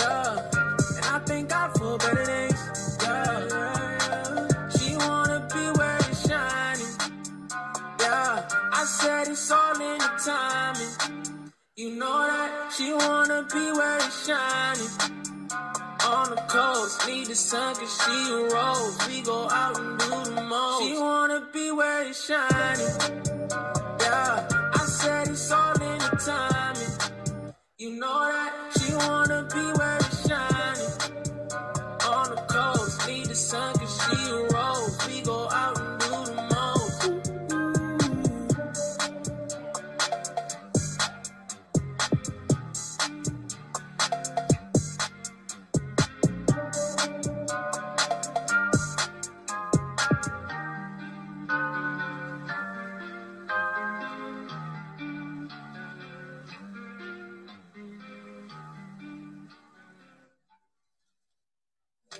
yeah. 0.00 0.50
And 0.96 1.06
I 1.06 1.20
think 1.24 1.52
I 1.54 1.70
feel 1.78 1.96
better 1.96 2.24
days. 2.24 2.98
Yeah, 3.00 3.48
yeah. 3.48 4.68
She 4.76 4.96
wanna 4.96 5.46
be 5.54 5.64
where 5.78 5.98
it's 5.98 6.28
shining. 6.28 6.94
Yeah, 8.00 8.48
I 8.72 8.84
said 8.84 9.28
it's 9.28 9.50
all 9.52 9.80
in 9.80 9.98
the 9.98 10.10
timing. 10.26 11.52
You 11.76 11.90
know 11.94 12.26
that 12.26 12.72
she 12.76 12.92
wanna 12.92 13.46
be 13.52 13.70
where 13.78 13.98
it's 13.98 14.26
shining. 14.26 14.92
On 16.04 16.30
the 16.30 16.42
coast, 16.48 17.06
need 17.06 17.26
the 17.28 17.36
sun 17.36 17.76
cause 17.76 18.02
she 18.02 18.32
a 18.32 18.38
rose. 18.52 18.98
We 19.06 19.22
go 19.22 19.48
out 19.48 19.78
and 19.78 19.96
do 20.00 20.34
the 20.34 20.42
most. 20.42 20.82
She 20.82 20.98
wanna 20.98 21.46
be 21.52 21.70
where 21.70 22.08
it's 22.08 22.26
shining. 22.26 22.96
Yeah, 24.00 24.48
I 24.74 24.84
said 24.86 25.28
it's 25.28 25.52
all 25.52 25.80
in 25.80 25.98
the 25.98 26.16
timing. 26.26 26.61
You 27.82 27.90
know 27.90 28.30
that 28.30 28.52
she 28.78 28.94
wanna 28.94 29.42
be 29.52 29.64
where 29.76 29.96
it's 29.96 30.28
shining. 30.28 30.92
On 32.06 32.30
the 32.30 32.40
coast, 32.48 33.08
need 33.08 33.26
the 33.26 33.34
sun 33.34 33.74
cause 33.74 33.98
she 34.04 34.21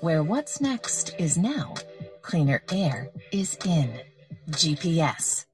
Where 0.02 0.24
what's 0.24 0.60
next 0.60 1.14
is 1.16 1.38
now, 1.38 1.74
cleaner 2.22 2.60
air 2.72 3.10
is 3.30 3.56
in. 3.64 4.00
GPS. 4.50 5.46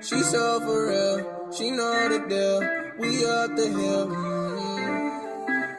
She 0.00 0.22
so 0.22 0.60
for 0.60 0.88
real, 0.88 1.52
she 1.52 1.70
know 1.70 2.08
the 2.08 2.18
deal. 2.26 2.60
We 2.98 3.26
up 3.26 3.54
the 3.56 3.68
hill. 3.68 4.08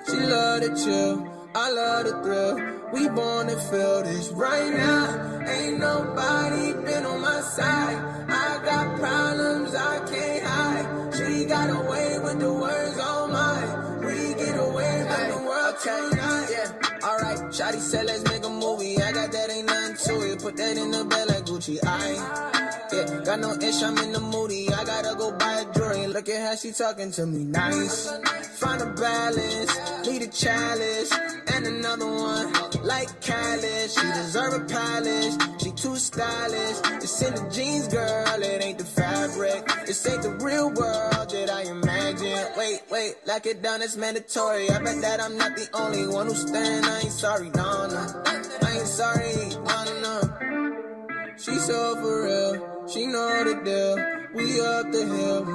She 0.06 0.18
love 0.28 0.62
to 0.62 0.86
chill, 0.86 1.50
I 1.56 1.72
love 1.72 2.06
the 2.06 2.22
thrill. 2.22 2.56
We 2.94 3.10
born 3.10 3.48
to 3.48 3.56
feel 3.72 4.04
this 4.04 4.30
right 4.30 4.72
now. 4.72 5.42
Ain't 5.48 5.80
nobody 5.80 6.74
been 6.86 7.08
on 7.08 7.22
my 7.22 7.42
side. 7.42 7.98
I 8.30 8.62
got 8.64 9.00
problems 9.00 9.74
I 9.74 10.06
can't 10.06 10.44
hide. 10.46 11.16
She 11.16 11.46
got 11.46 11.72
away 11.72 12.20
with 12.20 12.40
the 12.40 12.54
words 12.54 13.00
on 13.00 13.32
mine. 13.32 14.06
We 14.06 14.36
get 14.36 14.60
away 14.60 15.06
with 15.10 15.28
the 15.34 15.42
world 15.44 15.76
tonight. 15.82 16.17
Shotty 17.68 17.82
said 17.82 18.06
let's 18.06 18.24
make 18.24 18.46
a 18.46 18.50
movie. 18.50 18.98
I 18.98 19.12
got 19.12 19.32
that 19.32 19.52
ain't 19.52 19.66
nothing 19.66 19.98
to 19.98 20.32
it. 20.32 20.42
Put 20.42 20.56
that 20.56 20.78
in 20.78 20.92
the 20.92 21.04
bag 21.04 21.28
like 21.28 21.46
Gucci. 21.46 21.78
I 21.84 22.14
yeah, 22.94 23.24
got 23.26 23.40
no 23.42 23.54
ish, 23.56 23.84
I'm 23.84 23.98
in 23.98 24.14
the 24.14 24.22
moody. 24.22 24.67
Look 26.18 26.30
at 26.30 26.48
how 26.48 26.56
she 26.56 26.72
talking 26.72 27.12
to 27.12 27.28
me, 27.28 27.44
nice. 27.44 28.10
Find 28.58 28.82
a 28.82 28.88
balance, 28.88 30.08
need 30.08 30.24
a 30.24 30.28
chalice, 30.28 31.16
and 31.54 31.68
another 31.68 32.08
one 32.08 32.52
like 32.84 33.08
Kalish. 33.22 33.94
She 33.94 34.08
deserve 34.14 34.56
a 34.56 34.66
palace, 34.66 35.38
she 35.62 35.70
too 35.74 35.96
stylish. 35.96 37.04
It's 37.04 37.22
in 37.22 37.36
the 37.36 37.48
jeans, 37.52 37.88
girl, 37.90 38.42
it 38.42 38.64
ain't 38.64 38.80
the 38.80 38.84
fabric. 38.84 39.64
This 39.86 40.10
ain't 40.10 40.24
the 40.24 40.32
real 40.44 40.72
world 40.72 41.30
that 41.30 41.52
I 41.52 41.70
imagine. 41.70 42.48
Wait, 42.58 42.82
wait, 42.90 43.14
lock 43.28 43.46
it 43.46 43.62
down, 43.62 43.84
it's 43.84 43.96
mandatory. 43.96 44.72
I 44.72 44.82
bet 44.82 45.00
that 45.02 45.22
I'm 45.22 45.38
not 45.38 45.56
the 45.56 45.70
only 45.76 46.08
one 46.08 46.26
who's 46.26 46.48
staring. 46.48 46.84
I 46.84 47.02
ain't 47.02 47.12
sorry, 47.12 47.52
no, 47.52 47.86
no. 47.86 48.24
I 48.64 48.72
ain't 48.76 48.88
sorry, 48.88 49.50
no, 49.54 50.02
no. 50.02 50.77
She 51.40 51.56
so 51.60 51.96
for 52.02 52.24
real, 52.24 52.88
she 52.88 53.06
know 53.06 53.44
the 53.44 53.54
deal. 53.64 53.96
We 54.34 54.60
up 54.60 54.92
the 54.92 55.06
hill. 55.06 55.46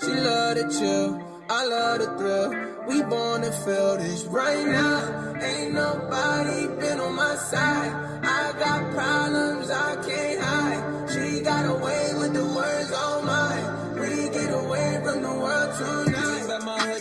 She 0.00 0.12
love 0.20 0.56
to 0.56 0.78
chill, 0.78 1.22
I 1.48 1.64
love 1.64 1.98
the 2.00 2.06
thrill. 2.18 2.50
We 2.88 3.02
born 3.04 3.42
to 3.42 3.52
feel 3.52 3.96
this 3.96 4.24
right 4.24 4.66
now. 4.66 5.36
Ain't 5.40 5.72
nobody 5.72 6.66
been 6.80 6.98
on 6.98 7.14
my 7.14 7.36
side. 7.36 7.92
I 8.24 8.52
got 8.58 8.92
problems 8.92 9.70
I 9.70 9.94
can't 10.04 10.42
hide. 10.42 11.10
She 11.12 11.40
got 11.42 11.66
away 11.66 12.14
with 12.18 12.34
the 12.34 12.44
words 12.44 12.92
on 12.92 13.24
mine. 13.24 14.00
We 14.00 14.30
get 14.30 14.52
away 14.52 15.00
from 15.04 15.22
the 15.22 15.32
world 15.32 15.76
tonight 15.78 16.27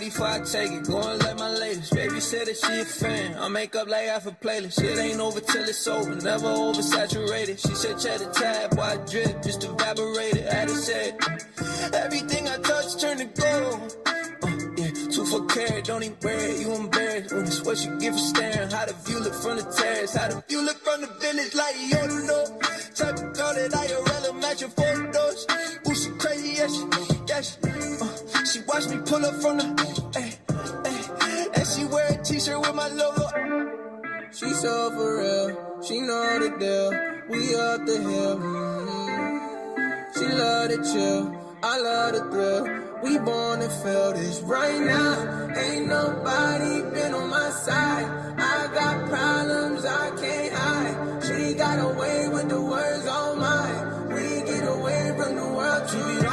before 0.09 0.27
I 0.27 0.39
take 0.39 0.71
it. 0.71 0.85
Go 0.87 1.01
and 1.01 1.21
let 1.21 1.37
my 1.37 1.49
latest. 1.49 1.93
Baby 1.93 2.19
said 2.19 2.47
that 2.47 2.57
she 2.57 2.79
a 2.79 2.85
fan. 2.85 3.35
I 3.37 3.47
make 3.49 3.75
up 3.75 3.87
like 3.89 4.07
half 4.07 4.25
a 4.25 4.31
playlist. 4.31 4.81
It 4.81 4.97
ain't 4.97 5.19
over 5.19 5.41
till 5.41 5.63
it's 5.63 5.87
over. 5.87 6.15
Never 6.15 6.47
oversaturated. 6.47 7.59
She 7.59 7.75
said 7.75 7.99
check 7.99 8.19
the 8.19 8.31
tab. 8.31 8.77
Why 8.77 8.95
drip? 9.11 9.43
Just 9.43 9.63
evaporated. 9.65 10.45
Had 10.45 10.69
it 10.69 10.75
said. 10.75 11.17
Everything 11.93 12.47
I 12.47 12.57
touch 12.57 13.01
turn 13.01 13.17
to 13.17 13.25
gold. 13.25 13.97
Uh, 14.05 14.51
yeah, 14.77 14.91
two 15.11 15.25
for 15.25 15.45
carat, 15.47 15.83
don't 15.85 16.03
even 16.03 16.17
wear 16.23 16.49
it, 16.51 16.59
you 16.61 16.73
embarrassed. 16.73 17.33
When 17.33 17.45
it's 17.45 17.61
what 17.63 17.77
you 17.83 17.99
give 17.99 18.13
for 18.13 18.19
staring. 18.19 18.69
How 18.69 18.85
the 18.85 18.93
view 19.05 19.19
look 19.19 19.33
from 19.33 19.57
the 19.57 19.63
terrace, 19.63 20.15
how 20.15 20.29
the 20.29 20.41
view 20.47 20.63
look 20.63 20.77
from 20.85 21.01
the 21.01 21.11
village, 21.19 21.53
like 21.53 21.75
you 21.79 21.89
don't 21.91 22.27
know. 22.27 22.45
Type 22.95 23.17
of 23.19 23.33
girl 23.35 23.53
that 23.59 23.75
I 23.75 23.85
rather 24.11 24.33
match 24.39 24.61
your 24.61 24.69
photos. 24.69 25.45
Ooh, 25.87 25.95
she 25.95 26.09
crazy, 26.17 26.49
yeah, 26.59 26.67
she, 26.67 26.83
yeah, 26.83 27.16
she. 27.43 27.55
Uh, 27.63 28.43
she 28.45 28.59
watch 28.67 28.87
me 28.87 28.97
pull 29.05 29.25
up 29.25 29.35
from 29.41 29.57
the, 29.57 29.65
ay, 30.15 30.33
ay, 31.21 31.47
and 31.55 31.67
she 31.67 31.85
wear 31.85 32.07
a 32.09 32.23
t-shirt 32.23 32.59
with 32.59 32.75
my 32.75 32.87
logo. 32.89 33.27
She 34.31 34.49
so 34.53 34.91
for 34.91 35.17
real, 35.17 35.81
she 35.83 36.01
know 36.01 36.39
the 36.39 36.49
deal. 36.57 36.91
We 37.29 37.55
up 37.55 37.85
the 37.85 37.97
hill. 38.01 38.37
She 40.15 40.25
love 40.33 40.69
to 40.69 40.77
chill, 40.91 41.35
I 41.63 41.77
love 41.79 42.13
the 42.13 42.19
thrill. 42.31 42.63
We 43.03 43.19
born 43.19 43.59
to 43.59 43.69
feel 43.69 44.13
this 44.13 44.41
right 44.41 44.79
now. 44.79 45.53
Ain't 45.55 45.87
nobody 45.87 46.81
been 46.93 47.13
on 47.13 47.29
my 47.29 47.49
side. 47.51 48.05
I 48.39 48.69
got 48.73 49.09
problems 49.09 49.85
I 49.85 50.09
can't 50.21 50.53
hide. 50.53 51.23
She 51.23 51.53
got 51.53 51.79
away 51.79 52.29
with 52.29 52.49
the 52.49 52.61
words 52.61 53.05
on 53.07 53.39
mine. 53.39 54.07
We 54.09 54.41
get 54.49 54.67
away 54.67 55.13
from 55.17 55.35
the 55.35 55.47
world 55.47 55.87
to 55.89 56.26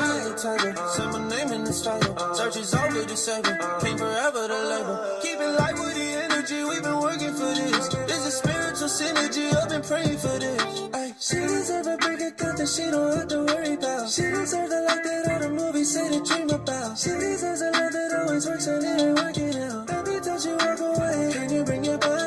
right. 0.44 0.78
Say 0.90 1.06
my 1.06 1.28
name 1.28 1.52
in 1.52 1.64
the 1.64 1.72
title. 1.72 2.34
Search 2.34 2.56
is 2.56 2.74
over 2.74 3.02
the 3.02 3.16
seven. 3.16 3.56
Came 3.80 3.98
forever 3.98 4.48
the 4.48 4.60
label. 4.72 4.96
Keep 5.22 5.40
it 5.40 5.52
light 5.58 5.74
with 5.74 5.94
the 5.94 6.08
energy. 6.24 6.64
We've 6.64 6.82
been 6.82 7.00
working 7.00 7.34
for 7.34 7.52
this. 7.54 7.88
This 7.88 8.26
is 8.26 8.34
spiritual 8.34 8.88
synergy. 8.88 9.54
I've 9.54 9.68
been 9.68 9.82
praying 9.82 10.18
for 10.18 10.38
this. 10.38 10.82
Ay, 10.94 11.14
she 11.18 11.36
deserve 11.36 11.86
a 11.86 11.96
big 11.96 12.20
account 12.20 12.58
that 12.58 12.68
she 12.68 12.84
don't 12.90 13.16
have 13.16 13.28
to 13.28 13.38
worry 13.44 13.74
about. 13.74 14.10
She 14.10 14.22
deserves 14.22 14.70
the 14.70 14.80
life 14.88 15.02
that 15.04 15.32
all 15.32 15.40
the 15.40 15.50
movies 15.50 15.90
say 15.94 16.08
to 16.10 16.20
dream 16.24 16.50
about. 16.50 16.98
She 16.98 17.10
deserves 17.10 17.62
a 17.62 17.70
love 17.70 17.92
that 17.92 18.10
always 18.20 18.46
works 18.46 18.66
and 18.66 18.84
it 18.84 19.00
ain't 19.00 19.16
working 19.18 19.56
out. 19.62 19.90
Every 19.90 20.20
time 20.20 20.40
she 20.40 20.52
walk 20.52 20.80
away, 20.80 21.30
can 21.32 21.50
you 21.50 21.64
bring 21.64 21.84
it 21.84 22.00
back 22.00 22.23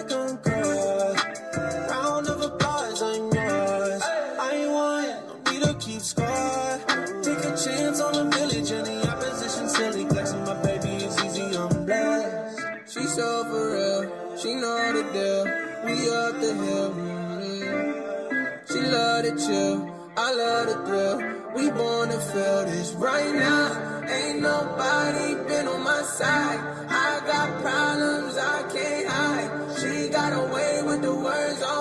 Chill, 19.38 19.94
I 20.18 20.34
love 20.34 20.68
the 20.68 20.86
thrill. 20.86 21.18
We 21.56 21.70
born 21.72 22.10
to 22.10 22.20
feel 22.20 22.66
this 22.66 22.94
right 22.94 23.34
now. 23.34 24.04
Ain't 24.08 24.42
nobody 24.42 25.36
been 25.48 25.68
on 25.68 25.84
my 25.84 26.02
side. 26.02 26.60
I 26.90 27.22
got 27.26 27.62
problems 27.62 28.38
I 28.38 28.64
can't 28.74 29.08
hide. 29.08 29.80
She 29.80 30.10
got 30.10 30.34
away 30.34 30.82
with 30.84 31.02
the 31.02 31.14
words 31.16 31.62
on. 31.64 31.78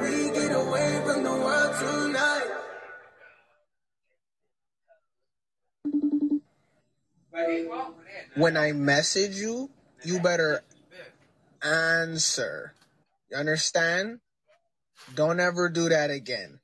We 0.00 0.30
get 0.30 0.52
away 0.52 1.02
from 1.04 1.22
the 1.24 1.30
world 1.30 1.74
tonight. 1.78 2.48
When 8.36 8.56
I 8.56 8.72
message 8.72 9.36
you, 9.36 9.70
you 10.04 10.20
better 10.20 10.62
answer. 11.62 12.72
You 13.30 13.36
understand? 13.36 14.20
Don't 15.14 15.40
ever 15.40 15.68
do 15.68 15.88
that 15.88 16.10
again. 16.10 16.60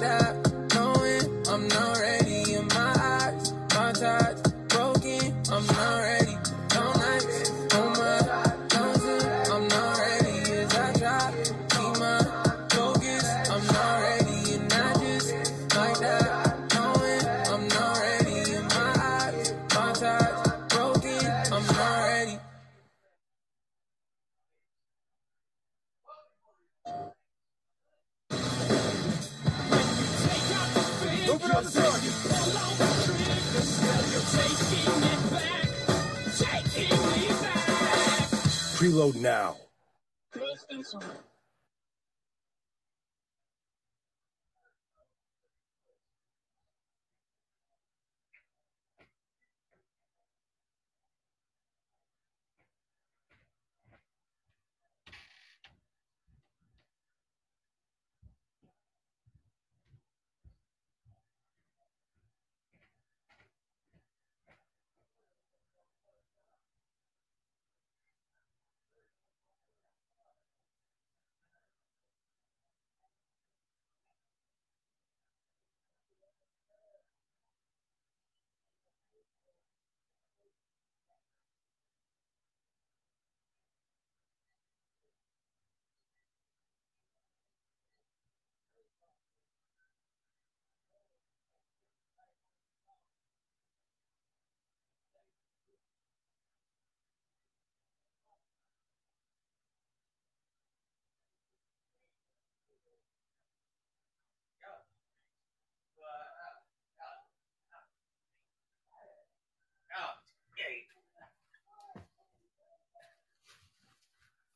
like 0.00 0.10
that. 0.10 0.33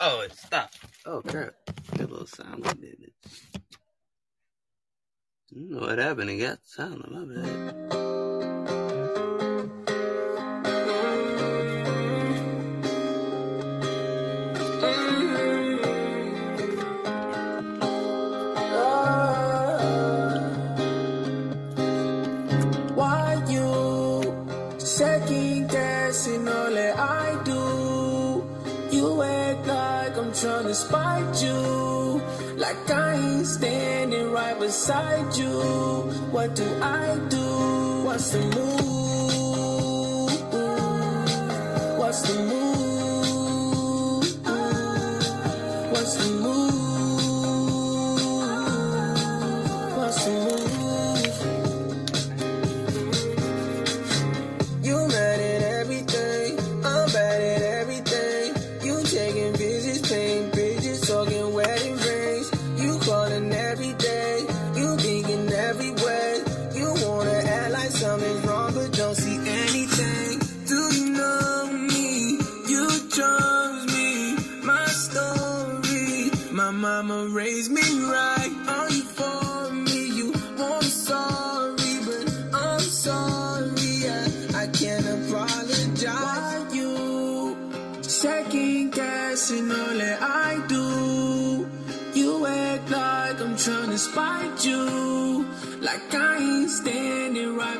Oh, 0.01 0.21
it 0.21 0.33
stopped. 0.33 0.79
Oh, 1.07 1.23
crap. 1.23 1.55
That 1.97 2.11
little 2.11 2.27
sound 2.27 2.63
did 2.81 2.99
it. 3.01 3.13
I 5.51 5.55
don't 5.55 5.71
know 5.71 5.81
what 5.81 5.99
happened. 5.99 6.31
It 6.31 6.37
got 6.39 6.59
silent. 6.63 7.11
My 7.11 7.43
bad. 7.43 8.18
Beside 34.69 35.35
you. 35.35 35.49
What 36.31 36.55
do 36.55 36.69
I 36.83 37.17
do? 37.31 38.03
What's 38.05 38.33
the 38.33 38.41
move? 38.41 38.88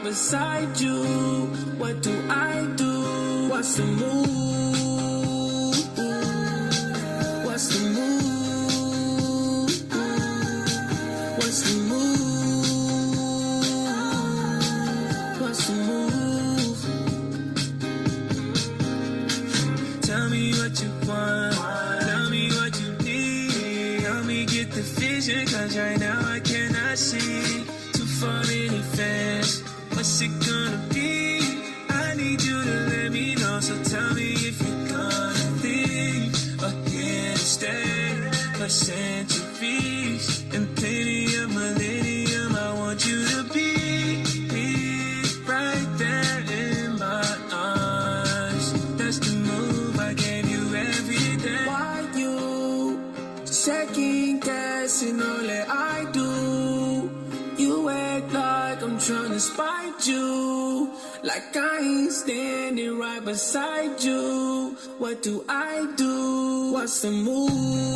Beside 0.09 0.81
you. 0.81 1.05
What 1.77 2.01
do 2.01 2.15
I 2.31 2.67
do? 2.77 3.49
What's 3.51 3.77
the 3.77 3.85
move? 3.85 4.88
It 30.21 30.31
gonna 30.41 30.88
you. 60.07 60.93
Like 61.23 61.57
I 61.57 61.79
ain't 61.79 62.13
standing 62.13 62.99
right 62.99 63.25
beside 63.25 64.03
you. 64.03 64.77
What 64.99 65.23
do 65.23 65.45
I 65.49 65.87
do? 65.97 66.73
What's 66.73 67.03
the 67.03 67.11
move? 67.11 67.89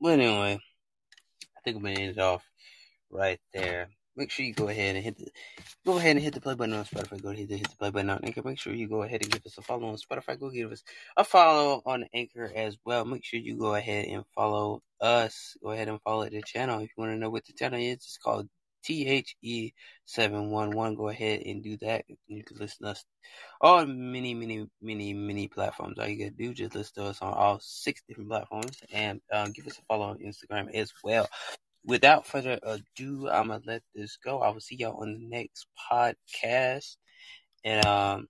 But 0.00 0.20
anyway, 0.20 0.58
I 1.56 1.60
think 1.62 1.76
I'm 1.76 1.82
gonna 1.82 2.00
end 2.00 2.10
it 2.12 2.20
off 2.20 2.44
right 3.10 3.40
there. 3.52 3.90
Make 4.16 4.30
sure 4.30 4.44
you 4.44 4.54
go 4.54 4.68
ahead 4.68 4.96
and 4.96 5.04
hit 5.04 5.16
the 5.16 5.28
go 5.86 5.98
ahead 5.98 6.16
and 6.16 6.24
hit 6.24 6.34
the 6.34 6.40
play 6.40 6.54
button 6.54 6.74
on 6.74 6.84
Spotify. 6.84 7.22
Go 7.22 7.30
ahead 7.30 7.48
and 7.50 7.58
hit 7.58 7.70
the 7.70 7.76
play 7.76 7.90
button 7.90 8.10
on 8.10 8.20
Anchor. 8.24 8.42
Make 8.44 8.58
sure 8.58 8.74
you 8.74 8.88
go 8.88 9.02
ahead 9.02 9.22
and 9.22 9.30
give 9.30 9.46
us 9.46 9.58
a 9.58 9.62
follow 9.62 9.88
on 9.88 9.96
Spotify. 9.96 10.38
Go 10.38 10.50
give 10.50 10.72
us 10.72 10.82
a 11.16 11.24
follow 11.24 11.82
on 11.86 12.04
Anchor 12.12 12.50
as 12.54 12.76
well. 12.84 13.04
Make 13.04 13.24
sure 13.24 13.40
you 13.40 13.56
go 13.56 13.74
ahead 13.74 14.06
and 14.06 14.24
follow 14.34 14.82
us. 15.00 15.56
Go 15.62 15.70
ahead 15.70 15.88
and 15.88 16.00
follow 16.02 16.28
the 16.28 16.42
channel. 16.42 16.80
If 16.80 16.90
you 16.96 17.02
want 17.02 17.12
to 17.12 17.18
know 17.18 17.30
what 17.30 17.44
the 17.46 17.52
channel 17.52 17.80
is, 17.80 17.94
it's 17.94 18.18
called 18.18 18.48
THE 18.84 19.72
seven 20.04 20.50
one 20.50 20.70
one. 20.70 20.94
Go 20.94 21.08
ahead 21.08 21.42
and 21.44 21.62
do 21.62 21.76
that. 21.78 22.04
You 22.26 22.42
can 22.42 22.58
listen 22.58 22.86
to 22.86 22.92
us 22.92 23.04
on 23.60 24.12
many, 24.12 24.34
many, 24.34 24.66
many, 24.80 25.12
many 25.12 25.48
platforms. 25.48 25.98
All 25.98 26.06
you 26.06 26.18
gotta 26.18 26.30
do 26.30 26.54
just 26.54 26.74
listen 26.74 27.02
to 27.02 27.10
us 27.10 27.22
on 27.22 27.32
all 27.32 27.58
six 27.60 28.02
different 28.06 28.30
platforms 28.30 28.80
and 28.92 29.20
um, 29.32 29.52
give 29.52 29.66
us 29.66 29.78
a 29.78 29.82
follow 29.82 30.06
on 30.06 30.18
Instagram 30.18 30.72
as 30.74 30.92
well. 31.02 31.28
Without 31.84 32.26
further 32.26 32.58
ado, 32.62 33.28
I'm 33.28 33.48
gonna 33.48 33.62
let 33.66 33.82
this 33.94 34.18
go. 34.22 34.40
I 34.40 34.50
will 34.50 34.60
see 34.60 34.76
y'all 34.76 35.00
on 35.00 35.14
the 35.14 35.26
next 35.28 35.66
podcast. 35.90 36.96
And 37.64 37.84
um, 37.86 38.28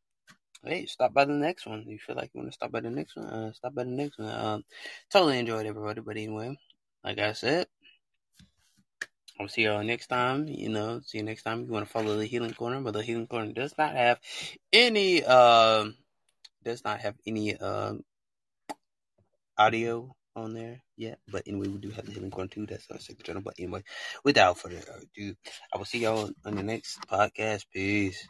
hey, 0.64 0.86
stop 0.86 1.12
by 1.12 1.24
the 1.24 1.32
next 1.32 1.66
one. 1.66 1.84
You 1.86 1.98
feel 1.98 2.16
like 2.16 2.30
you 2.32 2.40
want 2.40 2.50
to 2.50 2.54
stop 2.54 2.72
by 2.72 2.80
the 2.80 2.90
next 2.90 3.16
one, 3.16 3.26
uh, 3.26 3.52
stop 3.52 3.74
by 3.74 3.84
the 3.84 3.90
next 3.90 4.18
one. 4.18 4.30
Um, 4.30 4.64
totally 5.10 5.38
enjoyed 5.38 5.66
everybody, 5.66 6.00
but 6.00 6.16
anyway, 6.16 6.58
like 7.04 7.18
I 7.18 7.32
said, 7.32 7.66
I'll 9.40 9.48
see 9.48 9.64
y'all 9.64 9.84
next 9.84 10.08
time. 10.08 10.48
You 10.48 10.68
know, 10.68 11.00
see 11.04 11.18
you 11.18 11.24
next 11.24 11.44
time. 11.44 11.64
You 11.64 11.72
want 11.72 11.86
to 11.86 11.92
follow 11.92 12.16
the 12.16 12.26
Healing 12.26 12.54
Corner, 12.54 12.80
but 12.80 12.92
the 12.92 13.02
Healing 13.02 13.28
Corner 13.28 13.52
does 13.52 13.74
not 13.78 13.94
have 13.94 14.18
any 14.72 15.24
um 15.24 15.94
does 16.64 16.84
not 16.84 17.00
have 17.00 17.14
any 17.26 17.56
um 17.56 18.02
audio 19.56 20.14
on 20.34 20.54
there 20.54 20.82
yet. 20.96 21.18
But 21.30 21.42
anyway, 21.46 21.68
we 21.68 21.78
do 21.78 21.90
have 21.90 22.06
the 22.06 22.12
Healing 22.12 22.30
Corner 22.30 22.48
too. 22.48 22.66
That's 22.66 22.90
our 22.90 22.98
second 22.98 23.24
channel. 23.24 23.42
But 23.42 23.54
anyway, 23.58 23.82
without 24.24 24.58
further 24.58 24.78
ado, 24.78 25.34
I 25.72 25.78
will 25.78 25.84
see 25.84 26.00
y'all 26.00 26.30
on 26.44 26.54
the 26.56 26.62
next 26.62 27.00
podcast. 27.08 27.66
Peace. 27.72 28.26